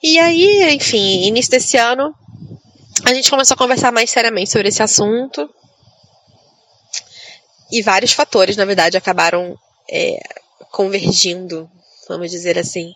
E 0.00 0.18
aí, 0.20 0.72
enfim, 0.72 1.26
início 1.26 1.50
desse 1.50 1.76
ano, 1.76 2.14
a 3.04 3.12
gente 3.12 3.30
começou 3.30 3.54
a 3.54 3.58
conversar 3.58 3.90
mais 3.90 4.10
seriamente 4.10 4.50
sobre 4.50 4.68
esse 4.68 4.82
assunto. 4.82 5.48
E 7.70 7.82
vários 7.82 8.12
fatores, 8.12 8.56
na 8.56 8.64
verdade, 8.64 8.96
acabaram 8.96 9.56
é, 9.90 10.18
convergindo, 10.70 11.68
vamos 12.08 12.30
dizer 12.30 12.58
assim. 12.58 12.92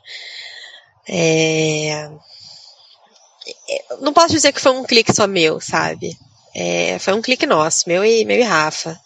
É... 1.08 2.10
Não 4.00 4.12
posso 4.12 4.34
dizer 4.34 4.52
que 4.52 4.60
foi 4.60 4.72
um 4.72 4.84
clique 4.84 5.14
só 5.14 5.26
meu, 5.26 5.60
sabe? 5.60 6.16
É, 6.55 6.98
foi 6.98 7.14
um 7.14 7.22
clique 7.22 7.47
nosso, 7.47 7.89
meu 7.89 8.05
e, 8.05 8.24
meu 8.24 8.39
e 8.39 8.42
Rafa. 8.42 8.98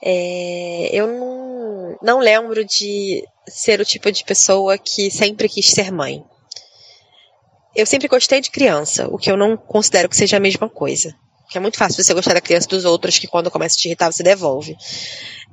É, 0.00 0.90
eu 0.92 1.06
não, 1.06 1.98
não 2.00 2.18
lembro 2.20 2.64
de 2.64 3.26
ser 3.48 3.80
o 3.80 3.84
tipo 3.84 4.10
de 4.12 4.24
pessoa 4.24 4.78
que 4.78 5.10
sempre 5.10 5.48
quis 5.48 5.68
ser 5.68 5.90
mãe. 5.90 6.24
Eu 7.74 7.86
sempre 7.86 8.08
gostei 8.08 8.40
de 8.40 8.50
criança, 8.50 9.08
o 9.08 9.18
que 9.18 9.30
eu 9.30 9.36
não 9.36 9.56
considero 9.56 10.08
que 10.08 10.16
seja 10.16 10.36
a 10.36 10.40
mesma 10.40 10.68
coisa. 10.68 11.14
Porque 11.48 11.56
é 11.56 11.60
muito 11.62 11.78
fácil 11.78 12.04
você 12.04 12.12
gostar 12.12 12.34
da 12.34 12.42
criança 12.42 12.68
dos 12.68 12.84
outros, 12.84 13.18
que 13.18 13.26
quando 13.26 13.50
começa 13.50 13.74
a 13.74 13.78
te 13.78 13.88
irritar, 13.88 14.12
você 14.12 14.22
devolve. 14.22 14.76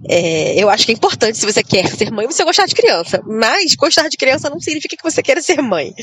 É, 0.09 0.61
eu 0.61 0.69
acho 0.69 0.85
que 0.85 0.91
é 0.91 0.93
importante, 0.93 1.37
se 1.37 1.45
você 1.45 1.63
quer 1.63 1.87
ser 1.87 2.11
mãe, 2.11 2.27
você 2.27 2.43
gostar 2.43 2.65
de 2.65 2.75
criança. 2.75 3.21
Mas 3.25 3.75
gostar 3.75 4.09
de 4.09 4.17
criança 4.17 4.49
não 4.49 4.59
significa 4.59 4.97
que 4.97 5.03
você 5.03 5.23
queira 5.23 5.41
ser 5.41 5.61
mãe. 5.61 5.95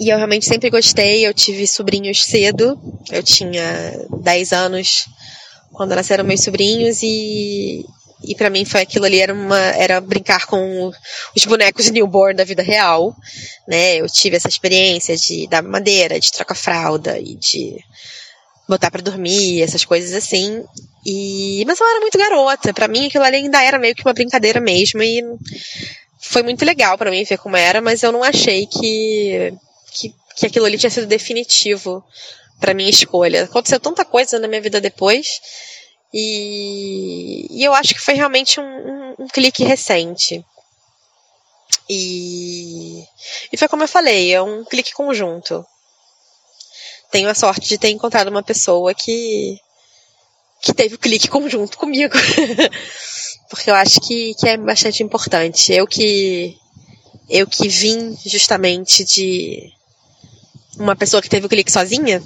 E 0.00 0.08
eu 0.08 0.16
realmente 0.16 0.46
sempre 0.46 0.68
gostei. 0.68 1.24
Eu 1.24 1.32
tive 1.32 1.64
sobrinhos 1.68 2.24
cedo. 2.24 2.76
Eu 3.12 3.22
tinha 3.22 4.04
10 4.24 4.52
anos 4.52 5.06
quando 5.72 5.94
nasceram 5.94 6.24
meus 6.24 6.42
sobrinhos 6.42 7.04
e, 7.04 7.84
e 8.22 8.34
para 8.34 8.50
mim 8.50 8.64
foi 8.64 8.80
aquilo 8.82 9.04
ali 9.04 9.20
era 9.20 9.32
uma 9.32 9.58
era 9.58 10.00
brincar 10.00 10.46
com 10.46 10.90
os 11.34 11.44
bonecos 11.44 11.90
newborn 11.90 12.34
da 12.34 12.44
vida 12.44 12.62
real, 12.62 13.14
né? 13.68 13.96
Eu 13.96 14.06
tive 14.08 14.36
essa 14.36 14.48
experiência 14.48 15.16
de 15.16 15.46
dar 15.48 15.62
madeira, 15.62 16.18
de 16.18 16.32
trocar 16.32 16.54
fralda 16.54 17.18
e 17.18 17.36
de 17.36 17.76
botar 18.68 18.90
para 18.90 19.02
dormir, 19.02 19.62
essas 19.62 19.84
coisas 19.84 20.14
assim. 20.14 20.64
E 21.04 21.64
mas 21.66 21.78
eu 21.78 21.86
era 21.86 22.00
muito 22.00 22.18
garota, 22.18 22.72
para 22.72 22.88
mim 22.88 23.06
aquilo 23.06 23.24
ali 23.24 23.36
ainda 23.36 23.62
era 23.62 23.78
meio 23.78 23.94
que 23.94 24.02
uma 24.02 24.14
brincadeira 24.14 24.60
mesmo 24.60 25.02
e 25.02 25.22
foi 26.18 26.42
muito 26.42 26.64
legal 26.64 26.96
para 26.98 27.10
mim 27.10 27.22
ver 27.24 27.38
como 27.38 27.56
era, 27.56 27.80
mas 27.80 28.02
eu 28.02 28.10
não 28.10 28.24
achei 28.24 28.66
que 28.66 29.52
que, 29.92 30.14
que 30.36 30.46
aquilo 30.46 30.64
ali 30.64 30.78
tinha 30.78 30.90
sido 30.90 31.06
definitivo 31.06 32.04
para 32.60 32.74
minha 32.74 32.90
escolha. 32.90 33.44
Aconteceu 33.44 33.78
tanta 33.78 34.04
coisa 34.04 34.38
na 34.38 34.48
minha 34.48 34.60
vida 34.60 34.80
depois. 34.80 35.40
E, 36.12 37.46
e 37.50 37.64
eu 37.64 37.74
acho 37.74 37.94
que 37.94 38.00
foi 38.00 38.14
realmente 38.14 38.60
um, 38.60 38.64
um, 38.64 39.14
um 39.20 39.28
clique 39.28 39.64
recente. 39.64 40.44
E, 41.88 43.04
e 43.52 43.56
foi 43.56 43.68
como 43.68 43.82
eu 43.82 43.88
falei, 43.88 44.32
é 44.32 44.42
um 44.42 44.64
clique 44.64 44.92
conjunto 44.92 45.64
tenho 47.10 47.28
a 47.28 47.34
sorte 47.34 47.68
de 47.68 47.78
ter 47.78 47.90
encontrado 47.90 48.28
uma 48.28 48.42
pessoa 48.42 48.94
que 48.94 49.58
que 50.60 50.72
teve 50.72 50.96
o 50.96 50.98
clique 50.98 51.28
conjunto 51.28 51.78
comigo. 51.78 52.14
Porque 53.48 53.70
eu 53.70 53.74
acho 53.74 54.00
que, 54.00 54.34
que 54.34 54.48
é 54.48 54.56
bastante 54.56 55.02
importante. 55.02 55.72
Eu 55.72 55.86
que 55.86 56.56
eu 57.28 57.46
que 57.46 57.68
vim 57.68 58.16
justamente 58.24 59.04
de 59.04 59.72
uma 60.78 60.96
pessoa 60.96 61.22
que 61.22 61.28
teve 61.28 61.46
o 61.46 61.48
clique 61.48 61.70
sozinha 61.70 62.22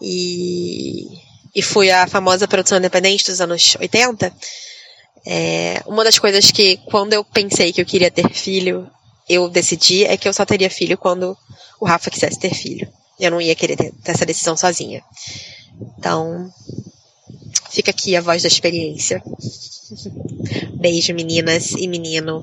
e, 0.00 1.06
e 1.54 1.60
fui 1.62 1.90
a 1.90 2.06
famosa 2.06 2.48
produção 2.48 2.78
independente 2.78 3.26
dos 3.26 3.40
anos 3.40 3.76
80. 3.78 4.32
É, 5.24 5.82
uma 5.86 6.02
das 6.02 6.18
coisas 6.18 6.50
que, 6.50 6.78
quando 6.88 7.12
eu 7.12 7.24
pensei 7.24 7.72
que 7.72 7.80
eu 7.80 7.86
queria 7.86 8.10
ter 8.10 8.28
filho, 8.30 8.90
eu 9.28 9.48
decidi 9.48 10.04
é 10.04 10.16
que 10.16 10.28
eu 10.28 10.32
só 10.32 10.44
teria 10.44 10.70
filho 10.70 10.98
quando 10.98 11.36
o 11.80 11.86
Rafa 11.86 12.10
quisesse 12.10 12.38
ter 12.38 12.54
filho. 12.54 12.88
Eu 13.20 13.30
não 13.30 13.40
ia 13.40 13.54
querer 13.54 13.76
ter, 13.76 13.92
essa 14.04 14.26
decisão 14.26 14.56
sozinha. 14.56 15.02
Então, 15.98 16.52
fica 17.70 17.90
aqui 17.90 18.16
a 18.16 18.20
voz 18.20 18.42
da 18.42 18.48
experiência. 18.48 19.22
Beijo, 20.74 21.14
meninas 21.14 21.72
e 21.72 21.86
menino. 21.86 22.42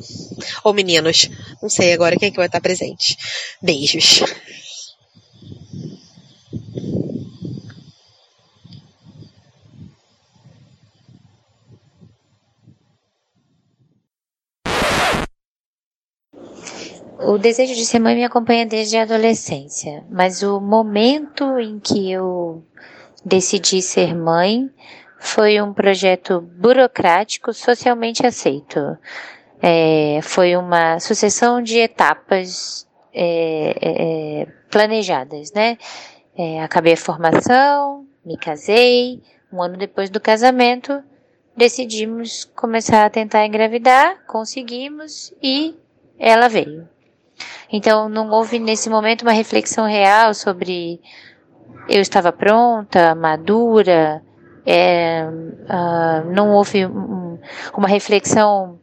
Ou 0.64 0.74
meninos. 0.74 1.30
Não 1.62 1.70
sei 1.70 1.94
agora 1.94 2.16
quem 2.16 2.30
é 2.30 2.32
que 2.32 2.38
vai 2.38 2.46
estar 2.46 2.62
presente. 2.62 3.18
Beijos. 3.62 4.22
O 17.22 17.38
desejo 17.38 17.76
de 17.76 17.86
ser 17.86 18.00
mãe 18.00 18.16
me 18.16 18.24
acompanha 18.24 18.66
desde 18.66 18.96
a 18.96 19.02
adolescência, 19.02 20.06
mas 20.10 20.42
o 20.42 20.62
momento 20.62 21.60
em 21.60 21.78
que 21.78 22.10
eu 22.10 22.64
decidi 23.26 23.82
ser 23.82 24.16
mãe 24.16 24.70
foi 25.18 25.62
um 25.62 25.74
projeto 25.74 26.40
burocrático 26.40 27.54
socialmente 27.54 28.26
aceito. 28.26 28.98
É, 29.62 30.22
foi 30.24 30.56
uma 30.56 30.98
sucessão 31.02 31.62
de 31.62 31.80
etapas 31.80 32.88
é, 33.14 33.76
é, 33.82 34.48
planejadas, 34.72 35.52
né? 35.52 35.78
É, 36.38 36.62
acabei 36.62 36.94
a 36.94 36.98
formação, 36.98 38.08
me 38.24 38.38
casei, 38.38 39.22
um 39.52 39.62
ano 39.62 39.76
depois 39.76 40.10
do 40.10 40.22
casamento, 40.22 41.04
decidimos 41.54 42.46
começar 42.56 43.04
a 43.04 43.10
tentar 43.10 43.46
engravidar, 43.46 44.26
conseguimos 44.26 45.34
e 45.44 45.76
ela 46.18 46.48
veio. 46.48 46.88
Então 47.72 48.10
não 48.10 48.30
houve 48.30 48.60
nesse 48.60 48.90
momento 48.90 49.24
uma 49.24 49.32
reflexão 49.32 49.86
real 49.86 50.34
sobre 50.34 51.00
eu 51.88 52.02
estava 52.02 52.32
pronta, 52.32 53.16
madura, 53.16 54.22
é, 54.66 55.24
uh, 55.26 56.32
não 56.32 56.52
houve 56.52 56.86
um, 56.86 57.40
uma 57.76 57.88
reflexão 57.88 58.80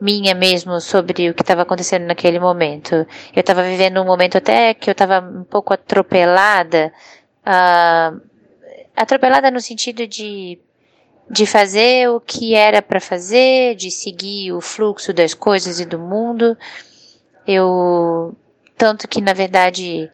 minha 0.00 0.34
mesmo 0.34 0.80
sobre 0.80 1.30
o 1.30 1.34
que 1.34 1.42
estava 1.42 1.62
acontecendo 1.62 2.04
naquele 2.06 2.38
momento. 2.38 2.94
Eu 2.94 3.40
estava 3.40 3.62
vivendo 3.62 4.00
um 4.00 4.04
momento 4.04 4.38
até 4.38 4.74
que 4.74 4.90
eu 4.90 4.92
estava 4.92 5.20
um 5.20 5.44
pouco 5.44 5.72
atropelada, 5.72 6.92
uh, 7.46 8.20
atropelada 8.94 9.50
no 9.50 9.60
sentido 9.60 10.06
de 10.06 10.60
de 11.28 11.44
fazer 11.44 12.08
o 12.08 12.20
que 12.20 12.54
era 12.54 12.80
para 12.80 13.00
fazer, 13.00 13.74
de 13.74 13.90
seguir 13.90 14.52
o 14.52 14.60
fluxo 14.60 15.12
das 15.12 15.34
coisas 15.34 15.80
e 15.80 15.84
do 15.84 15.98
mundo, 15.98 16.56
eu 17.46 18.34
tanto 18.76 19.08
que 19.08 19.20
na 19.20 19.32
verdade 19.32 20.10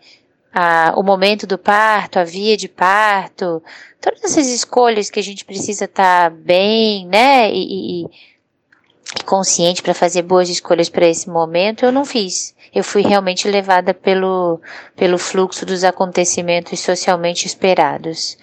a, 0.52 0.92
o 0.96 1.02
momento 1.02 1.46
do 1.46 1.56
parto, 1.56 2.18
a 2.18 2.24
via 2.24 2.56
de 2.56 2.68
parto, 2.68 3.62
todas 4.00 4.22
essas 4.22 4.48
escolhas 4.48 5.10
que 5.10 5.18
a 5.18 5.22
gente 5.22 5.44
precisa 5.44 5.86
estar 5.86 6.30
tá 6.30 6.36
bem, 6.36 7.06
né, 7.06 7.50
e, 7.50 8.02
e, 8.02 8.04
e 8.04 9.24
consciente 9.24 9.82
para 9.82 9.94
fazer 9.94 10.22
boas 10.22 10.48
escolhas 10.48 10.88
para 10.88 11.06
esse 11.06 11.28
momento, 11.28 11.84
eu 11.84 11.92
não 11.92 12.04
fiz. 12.04 12.54
Eu 12.74 12.84
fui 12.84 13.02
realmente 13.02 13.48
levada 13.48 13.92
pelo, 13.92 14.60
pelo 14.96 15.18
fluxo 15.18 15.66
dos 15.66 15.84
acontecimentos 15.84 16.80
socialmente 16.80 17.46
esperados. 17.46 18.38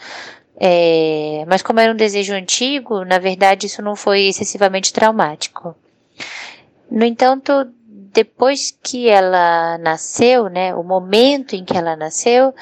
É, 0.61 1.45
mas 1.47 1.61
como 1.61 1.79
era 1.79 1.91
um 1.91 1.95
desejo 1.95 2.33
antigo, 2.33 3.05
na 3.05 3.17
verdade 3.17 3.65
isso 3.65 3.81
não 3.81 3.95
foi 3.95 4.23
excessivamente 4.23 4.91
traumático. 4.91 5.75
No 6.91 7.05
entanto, 7.05 7.71
depois 8.13 8.77
que 8.83 9.07
ela 9.07 9.77
nasceu, 9.77 10.49
né, 10.49 10.73
o 10.75 10.83
momento 10.83 11.55
em 11.55 11.63
que 11.63 11.77
ela 11.77 11.95
nasceu, 11.95 12.53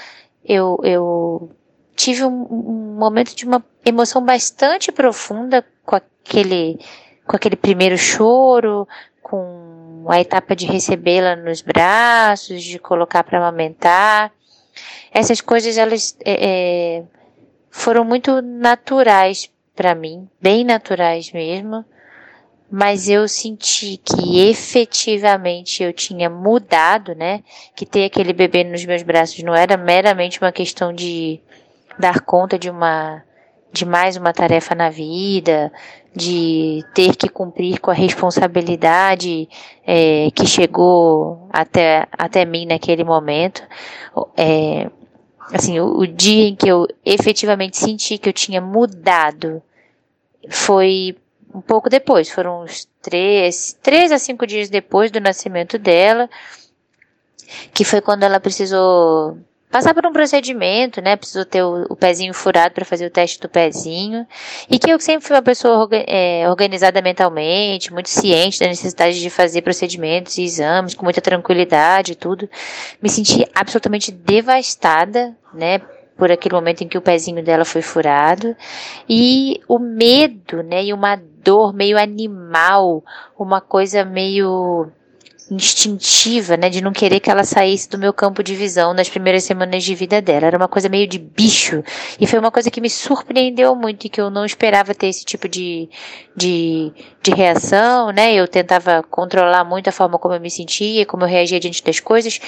eu, 0.44 0.80
eu 0.84 1.52
tive 1.96 2.24
um, 2.24 2.48
um 2.50 2.96
momento 2.98 3.36
de 3.36 3.46
uma 3.46 3.64
emoção 3.86 4.24
bastante 4.24 4.92
profunda 4.92 5.66
com 5.86 5.96
aquele, 5.96 6.80
com 7.26 7.36
aquele 7.36 7.56
primeiro 7.56 7.98
choro, 7.98 8.88
com 9.22 10.06
a 10.08 10.20
etapa 10.20 10.56
de 10.56 10.66
recebê-la 10.66 11.36
nos 11.36 11.62
braços, 11.62 12.64
de 12.64 12.80
colocar 12.80 13.24
para 13.24 13.40
amamentar. 13.40 14.32
Essas 15.12 15.42
coisas, 15.42 15.78
elas, 15.78 16.16
é, 16.24 17.00
é, 17.00 17.04
foram 17.70 18.04
muito 18.06 18.42
naturais 18.42 19.50
para 19.76 19.94
mim, 19.94 20.28
bem 20.42 20.64
naturais 20.64 21.32
mesmo, 21.32 21.86
mas 22.70 23.08
eu 23.08 23.28
senti 23.28 23.98
que 23.98 24.50
efetivamente 24.50 25.82
eu 25.84 25.94
tinha 25.94 26.30
mudado, 26.30 27.16
né? 27.16 27.42
Que 27.76 27.86
ter 27.86 28.06
aquele 28.06 28.34
bebê 28.34 28.64
nos 28.64 28.84
meus 28.86 29.04
braços 29.04 29.42
não 29.44 29.56
era 29.56 29.78
meramente 29.78 30.40
uma 30.42 30.52
questão 30.52 30.92
de 30.94 31.40
dar 31.98 32.22
conta 32.22 32.60
de 32.60 32.70
uma 32.70 33.24
de 33.72 33.86
mais 33.86 34.16
uma 34.16 34.34
tarefa 34.34 34.74
na 34.74 34.90
vida, 34.90 35.72
de 36.16 36.84
ter 36.96 37.16
que 37.16 37.30
cumprir 37.30 37.80
com 37.80 37.92
a 37.92 37.94
responsabilidade 37.94 39.48
é, 39.86 40.32
que 40.32 40.48
chegou 40.48 41.48
até, 41.52 42.08
até 42.12 42.44
mim 42.44 42.66
naquele 42.66 43.04
momento. 43.04 43.62
É, 44.36 44.90
assim, 45.54 45.80
o, 45.80 46.00
o 46.00 46.08
dia 46.08 46.48
em 46.48 46.56
que 46.56 46.68
eu 46.68 46.88
efetivamente 47.06 47.78
senti 47.78 48.18
que 48.18 48.28
eu 48.28 48.34
tinha 48.34 48.60
mudado 48.60 49.62
foi 50.50 51.16
um 51.58 51.62
pouco 51.62 51.90
depois, 51.90 52.30
foram 52.30 52.64
uns 52.64 52.88
três, 53.02 53.76
três 53.82 54.12
a 54.12 54.20
cinco 54.20 54.46
dias 54.46 54.70
depois 54.70 55.10
do 55.10 55.20
nascimento 55.20 55.80
dela, 55.80 56.30
que 57.74 57.84
foi 57.84 58.00
quando 58.00 58.24
ela 58.24 58.40
precisou 58.40 59.40
passar 59.72 59.94
por 59.94 60.06
um 60.06 60.14
procedimento, 60.14 61.02
né? 61.02 61.16
Precisou 61.16 61.46
ter 61.46 61.64
o, 61.64 61.88
o 61.90 61.96
pezinho 61.96 62.34
furado 62.34 62.76
para 62.76 62.86
fazer 62.86 63.08
o 63.08 63.10
teste 63.10 63.40
do 63.40 63.50
pezinho. 63.50 64.26
E 64.70 64.78
que 64.78 64.92
eu 64.92 65.00
sempre 65.00 65.26
fui 65.26 65.36
uma 65.36 65.42
pessoa 65.42 65.90
é, 65.92 66.48
organizada 66.48 67.02
mentalmente, 67.02 67.92
muito 67.92 68.10
ciente 68.10 68.60
da 68.60 68.68
necessidade 68.68 69.20
de 69.20 69.30
fazer 69.30 69.62
procedimentos 69.64 70.38
e 70.38 70.44
exames 70.44 70.94
com 70.94 71.04
muita 71.04 71.22
tranquilidade 71.22 72.12
e 72.12 72.16
tudo. 72.16 72.50
Me 73.02 73.10
senti 73.10 73.46
absolutamente 73.56 74.12
devastada, 74.12 75.36
né? 75.54 75.82
Por 76.18 76.32
aquele 76.32 76.56
momento 76.56 76.84
em 76.84 76.88
que 76.88 76.98
o 76.98 77.02
pezinho 77.02 77.44
dela 77.44 77.64
foi 77.64 77.82
furado. 77.82 78.56
E 79.08 79.62
o 79.68 79.78
medo, 79.78 80.64
né? 80.64 80.84
E 80.86 80.94
uma 80.94 81.16
dor 81.16 81.74
meio 81.74 81.98
animal, 81.98 83.04
uma 83.38 83.62
coisa 83.62 84.04
meio 84.04 84.92
instintiva, 85.50 86.58
né, 86.58 86.70
de 86.70 86.82
não 86.82 86.92
querer 86.92 87.20
que 87.20 87.32
ela 87.32 87.44
saísse 87.44 87.90
do 87.90 87.98
meu 87.98 88.12
campo 88.12 88.44
de 88.44 88.54
visão 88.54 88.94
nas 88.94 89.10
primeiras 89.10 89.44
semanas 89.44 89.84
de 89.84 89.96
vida 89.96 90.22
dela. 90.22 90.46
Era 90.46 90.58
uma 90.58 90.68
coisa 90.68 90.90
meio 90.90 91.08
de 91.08 91.18
bicho. 91.18 91.84
E 92.20 92.28
foi 92.28 92.40
uma 92.40 92.52
coisa 92.52 92.70
que 92.70 92.82
me 92.82 92.90
surpreendeu 92.90 93.76
muito 93.76 94.06
e 94.06 94.10
que 94.10 94.20
eu 94.20 94.30
não 94.30 94.46
esperava 94.46 94.94
ter 94.94 95.08
esse 95.08 95.24
tipo 95.24 95.48
de, 95.48 95.90
de, 96.36 96.92
de 97.24 97.32
reação, 97.32 98.12
né? 98.12 98.34
Eu 98.34 98.48
tentava 98.48 99.02
controlar 99.04 99.64
muito 99.64 99.88
a 99.88 99.94
forma 99.94 100.20
como 100.20 100.36
eu 100.36 100.42
me 100.42 100.52
sentia, 100.52 101.06
como 101.06 101.24
eu 101.24 101.28
reagia 101.28 101.60
diante 101.60 101.84
das 101.84 102.00
coisas. 102.00 102.40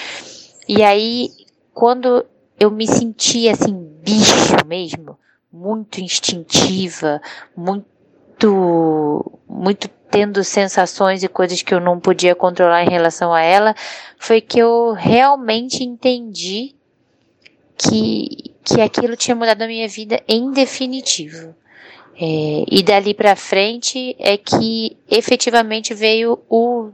E 0.68 0.84
aí, 0.84 1.30
quando 1.74 2.26
eu 2.60 2.70
me 2.70 2.86
sentia 2.86 3.54
assim, 3.54 3.74
bicho 4.04 4.66
mesmo, 4.68 5.18
muito 5.52 6.02
instintiva, 6.02 7.22
muito, 7.56 9.32
muito 9.48 9.88
tendo 10.12 10.44
sensações 10.44 11.24
e 11.24 11.28
coisas 11.28 11.62
que 11.62 11.74
eu 11.74 11.80
não 11.80 12.00
podia 12.00 12.36
controlar 12.36 12.84
em 12.84 12.90
relação 12.90 13.34
a 13.34 13.42
ela, 13.42 13.76
foi 14.18 14.42
que 14.42 14.60
eu 14.60 14.94
realmente 14.94 15.84
entendi 15.84 16.76
que, 17.78 18.54
que 18.64 18.82
aquilo 18.82 19.16
tinha 19.16 19.36
mudado 19.36 19.62
a 19.62 19.68
minha 19.68 19.88
vida 19.88 20.22
em 20.28 20.52
definitivo. 20.52 21.56
É, 22.22 22.66
e 22.70 22.84
dali 22.84 23.14
para 23.14 23.34
frente 23.34 24.14
é 24.20 24.36
que 24.36 24.98
efetivamente 25.10 25.94
veio 25.94 26.38
o, 26.50 26.90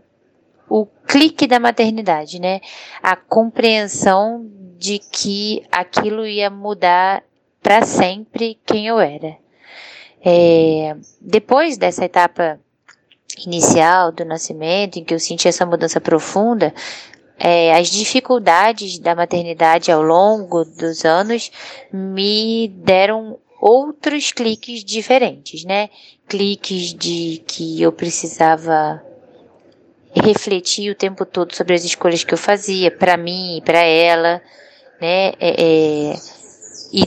o 0.69 0.85
clique 1.07 1.47
da 1.47 1.59
maternidade, 1.59 2.39
né? 2.39 2.61
A 3.01 3.15
compreensão 3.15 4.47
de 4.77 4.99
que 4.99 5.63
aquilo 5.71 6.25
ia 6.25 6.49
mudar 6.49 7.23
para 7.61 7.83
sempre 7.83 8.59
quem 8.65 8.87
eu 8.87 8.99
era. 8.99 9.37
É, 10.23 10.95
depois 11.21 11.77
dessa 11.77 12.05
etapa 12.05 12.59
inicial 13.45 14.11
do 14.11 14.25
nascimento, 14.25 14.97
em 14.97 15.03
que 15.03 15.13
eu 15.13 15.19
senti 15.19 15.47
essa 15.47 15.65
mudança 15.65 15.99
profunda, 15.99 16.73
é, 17.37 17.73
as 17.73 17.89
dificuldades 17.89 18.97
da 18.97 19.13
maternidade 19.13 19.91
ao 19.91 20.01
longo 20.01 20.63
dos 20.63 21.03
anos 21.03 21.51
me 21.91 22.67
deram 22.67 23.37
outros 23.59 24.31
cliques 24.31 24.83
diferentes, 24.83 25.65
né? 25.65 25.89
Cliques 26.27 26.93
de 26.93 27.43
que 27.45 27.81
eu 27.81 27.91
precisava 27.91 29.03
refletir 30.15 30.91
o 30.91 30.95
tempo 30.95 31.25
todo 31.25 31.53
sobre 31.53 31.73
as 31.73 31.83
escolhas 31.83 32.23
que 32.23 32.33
eu 32.33 32.37
fazia 32.37 32.89
para 32.89 33.17
mim 33.17 33.57
e 33.57 33.61
para 33.61 33.81
ela, 33.81 34.41
né? 35.01 35.33
É, 35.39 36.11
é, 36.11 36.15
e 36.93 37.03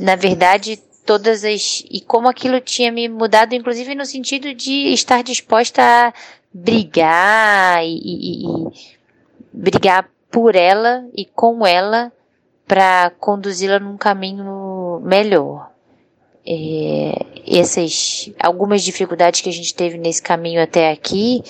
na 0.00 0.16
verdade 0.16 0.76
todas 1.04 1.44
as. 1.44 1.84
e 1.90 2.00
como 2.00 2.28
aquilo 2.28 2.60
tinha 2.60 2.90
me 2.90 3.08
mudado, 3.08 3.54
inclusive 3.54 3.94
no 3.94 4.06
sentido 4.06 4.54
de 4.54 4.92
estar 4.92 5.22
disposta 5.22 5.82
a 5.82 6.14
brigar 6.52 7.84
e, 7.84 7.96
e, 7.96 8.46
e 8.46 8.72
brigar 9.52 10.08
por 10.30 10.56
ela 10.56 11.06
e 11.16 11.24
com 11.24 11.66
ela 11.66 12.12
para 12.66 13.10
conduzi-la 13.18 13.78
num 13.78 13.96
caminho 13.96 15.00
melhor. 15.04 15.70
É, 16.46 17.14
essas 17.46 18.30
algumas 18.38 18.82
dificuldades 18.82 19.40
que 19.40 19.48
a 19.48 19.52
gente 19.52 19.74
teve 19.74 19.96
nesse 19.96 20.22
caminho 20.22 20.62
até 20.62 20.90
aqui 20.90 21.42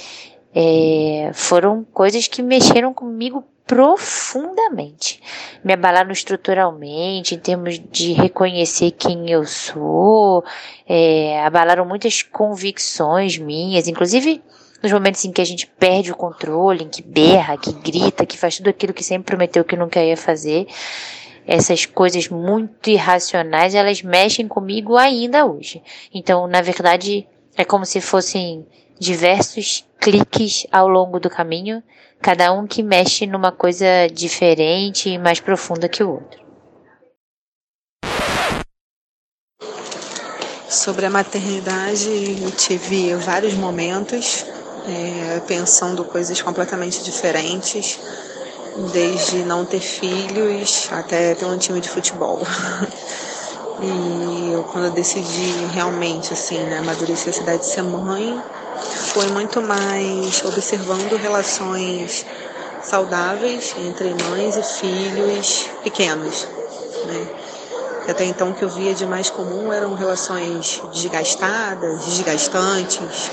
é, 0.55 1.31
foram 1.33 1.85
coisas 1.93 2.29
que 2.29 2.43
mexeram 2.43 2.95
comigo 2.95 3.45
profundamente. 3.67 5.21
Me 5.63 5.73
abalaram 5.73 6.13
estruturalmente, 6.13 7.35
em 7.35 7.39
termos 7.39 7.79
de 7.79 8.13
reconhecer 8.13 8.91
quem 8.93 9.31
eu 9.31 9.45
sou, 9.47 10.45
é, 10.87 11.43
abalaram 11.45 11.87
muitas 11.87 12.23
convicções 12.23 13.39
minhas, 13.39 13.89
inclusive 13.89 14.43
nos 14.83 14.93
momentos 14.93 15.25
em 15.25 15.33
que 15.33 15.41
a 15.41 15.47
gente 15.47 15.67
perde 15.67 16.13
o 16.13 16.17
controle, 16.17 16.85
em 16.85 16.89
que 16.89 17.03
berra, 17.03 17.57
que 17.57 17.73
grita, 17.73 18.27
que 18.27 18.37
faz 18.37 18.59
tudo 18.59 18.69
aquilo 18.69 18.93
que 18.93 19.03
sempre 19.03 19.25
prometeu 19.25 19.65
que 19.65 19.77
nunca 19.77 20.03
ia 20.03 20.17
fazer. 20.17 20.67
Essas 21.47 21.87
coisas 21.87 22.29
muito 22.29 22.91
irracionais, 22.91 23.75
elas 23.75 24.03
mexem 24.03 24.47
comigo 24.47 24.97
ainda 24.97 25.47
hoje. 25.47 25.83
Então, 26.13 26.47
na 26.47 26.61
verdade, 26.61 27.27
é 27.57 27.65
como 27.65 27.87
se 27.87 28.01
fossem 28.03 28.67
diversos 28.99 29.87
cliques 29.99 30.67
ao 30.71 30.87
longo 30.87 31.19
do 31.19 31.31
caminho 31.31 31.83
cada 32.25 32.51
um 32.55 32.67
que 32.67 32.83
mexe 32.83 33.27
numa 33.27 33.53
coisa 33.53 34.09
diferente 34.11 35.11
e 35.11 35.19
mais 35.19 35.41
profunda 35.41 35.91
que 35.91 36.03
o 36.03 36.11
outro. 36.11 36.43
Sobre 40.67 41.05
a 41.05 41.11
maternidade, 41.11 42.09
eu 42.43 42.51
tive 42.51 43.15
vários 43.17 43.53
momentos 43.53 44.47
é, 44.89 45.41
pensando 45.41 46.03
coisas 46.03 46.41
completamente 46.41 47.05
diferentes, 47.05 48.01
desde 48.91 49.45
não 49.45 49.67
ter 49.67 49.81
filhos 49.81 50.89
até 50.91 51.35
ter 51.35 51.45
um 51.45 51.59
time 51.59 51.79
de 51.79 51.91
futebol. 51.91 52.41
E 53.83 54.53
eu, 54.53 54.63
quando 54.63 54.85
eu 54.85 54.91
decidi 54.93 55.53
realmente 55.75 56.33
assim, 56.33 56.59
né, 56.59 56.79
amadurecer 56.79 57.31
a 57.31 57.33
cidade 57.33 57.59
de 57.59 57.67
ser 57.67 57.83
mãe, 57.83 58.41
foi 59.13 59.27
muito 59.29 59.63
mais 59.63 60.45
observando 60.45 61.17
relações 61.17 62.27
saudáveis 62.83 63.75
entre 63.79 64.15
mães 64.25 64.57
e 64.57 64.63
filhos 64.63 65.69
pequenos. 65.83 66.47
Né? 67.07 67.29
Até 68.09 68.25
então 68.25 68.51
o 68.51 68.55
que 68.55 68.63
eu 68.63 68.69
via 68.69 68.95
de 68.95 69.07
mais 69.07 69.31
comum 69.31 69.73
eram 69.73 69.95
relações 69.95 70.83
desgastadas, 70.93 72.05
desgastantes, 72.05 73.31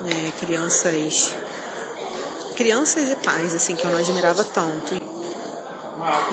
né? 0.00 0.32
crianças 0.40 1.34
crianças 2.56 3.10
e 3.10 3.16
pais 3.16 3.54
assim 3.54 3.74
que 3.74 3.84
eu 3.84 3.90
não 3.90 3.98
admirava 3.98 4.44
tanto. 4.44 4.94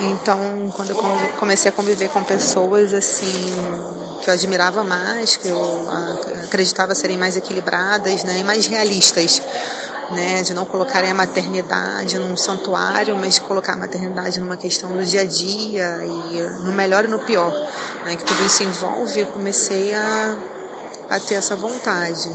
Então, 0.00 0.70
quando 0.74 0.90
eu 0.90 0.96
comecei 1.38 1.70
a 1.70 1.72
conviver 1.72 2.08
com 2.08 2.22
pessoas 2.22 2.94
assim 2.94 3.52
que 4.22 4.30
eu 4.30 4.34
admirava 4.34 4.84
mais, 4.84 5.36
que 5.36 5.48
eu 5.48 5.86
acreditava 6.44 6.94
serem 6.94 7.18
mais 7.18 7.36
equilibradas 7.36 8.24
né, 8.24 8.38
e 8.38 8.44
mais 8.44 8.66
realistas. 8.66 9.42
Né, 10.10 10.42
de 10.42 10.52
não 10.52 10.66
colocarem 10.66 11.10
a 11.10 11.14
maternidade 11.14 12.18
num 12.18 12.36
santuário, 12.36 13.16
mas 13.16 13.38
colocar 13.38 13.72
a 13.72 13.76
maternidade 13.76 14.38
numa 14.40 14.58
questão 14.58 14.90
do 14.90 15.02
dia 15.02 15.22
a 15.22 15.24
dia 15.24 16.04
e 16.04 16.64
no 16.64 16.70
melhor 16.70 17.06
e 17.06 17.08
no 17.08 17.18
pior, 17.20 17.50
né, 18.04 18.14
que 18.16 18.22
tudo 18.22 18.44
isso 18.44 18.62
envolve, 18.62 19.20
eu 19.20 19.26
comecei 19.28 19.94
a, 19.94 20.36
a 21.08 21.18
ter 21.18 21.36
essa 21.36 21.56
vontade. 21.56 22.30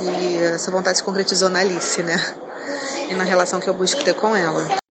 E 0.00 0.36
essa 0.42 0.72
vontade 0.72 0.98
se 0.98 1.04
concretizou 1.04 1.48
na 1.48 1.60
Alice, 1.60 2.02
né? 2.02 2.20
E 3.08 3.14
na 3.14 3.22
relação 3.22 3.60
que 3.60 3.68
eu 3.68 3.74
busco 3.74 4.02
ter 4.02 4.14
com 4.14 4.34
ela. 4.34 4.82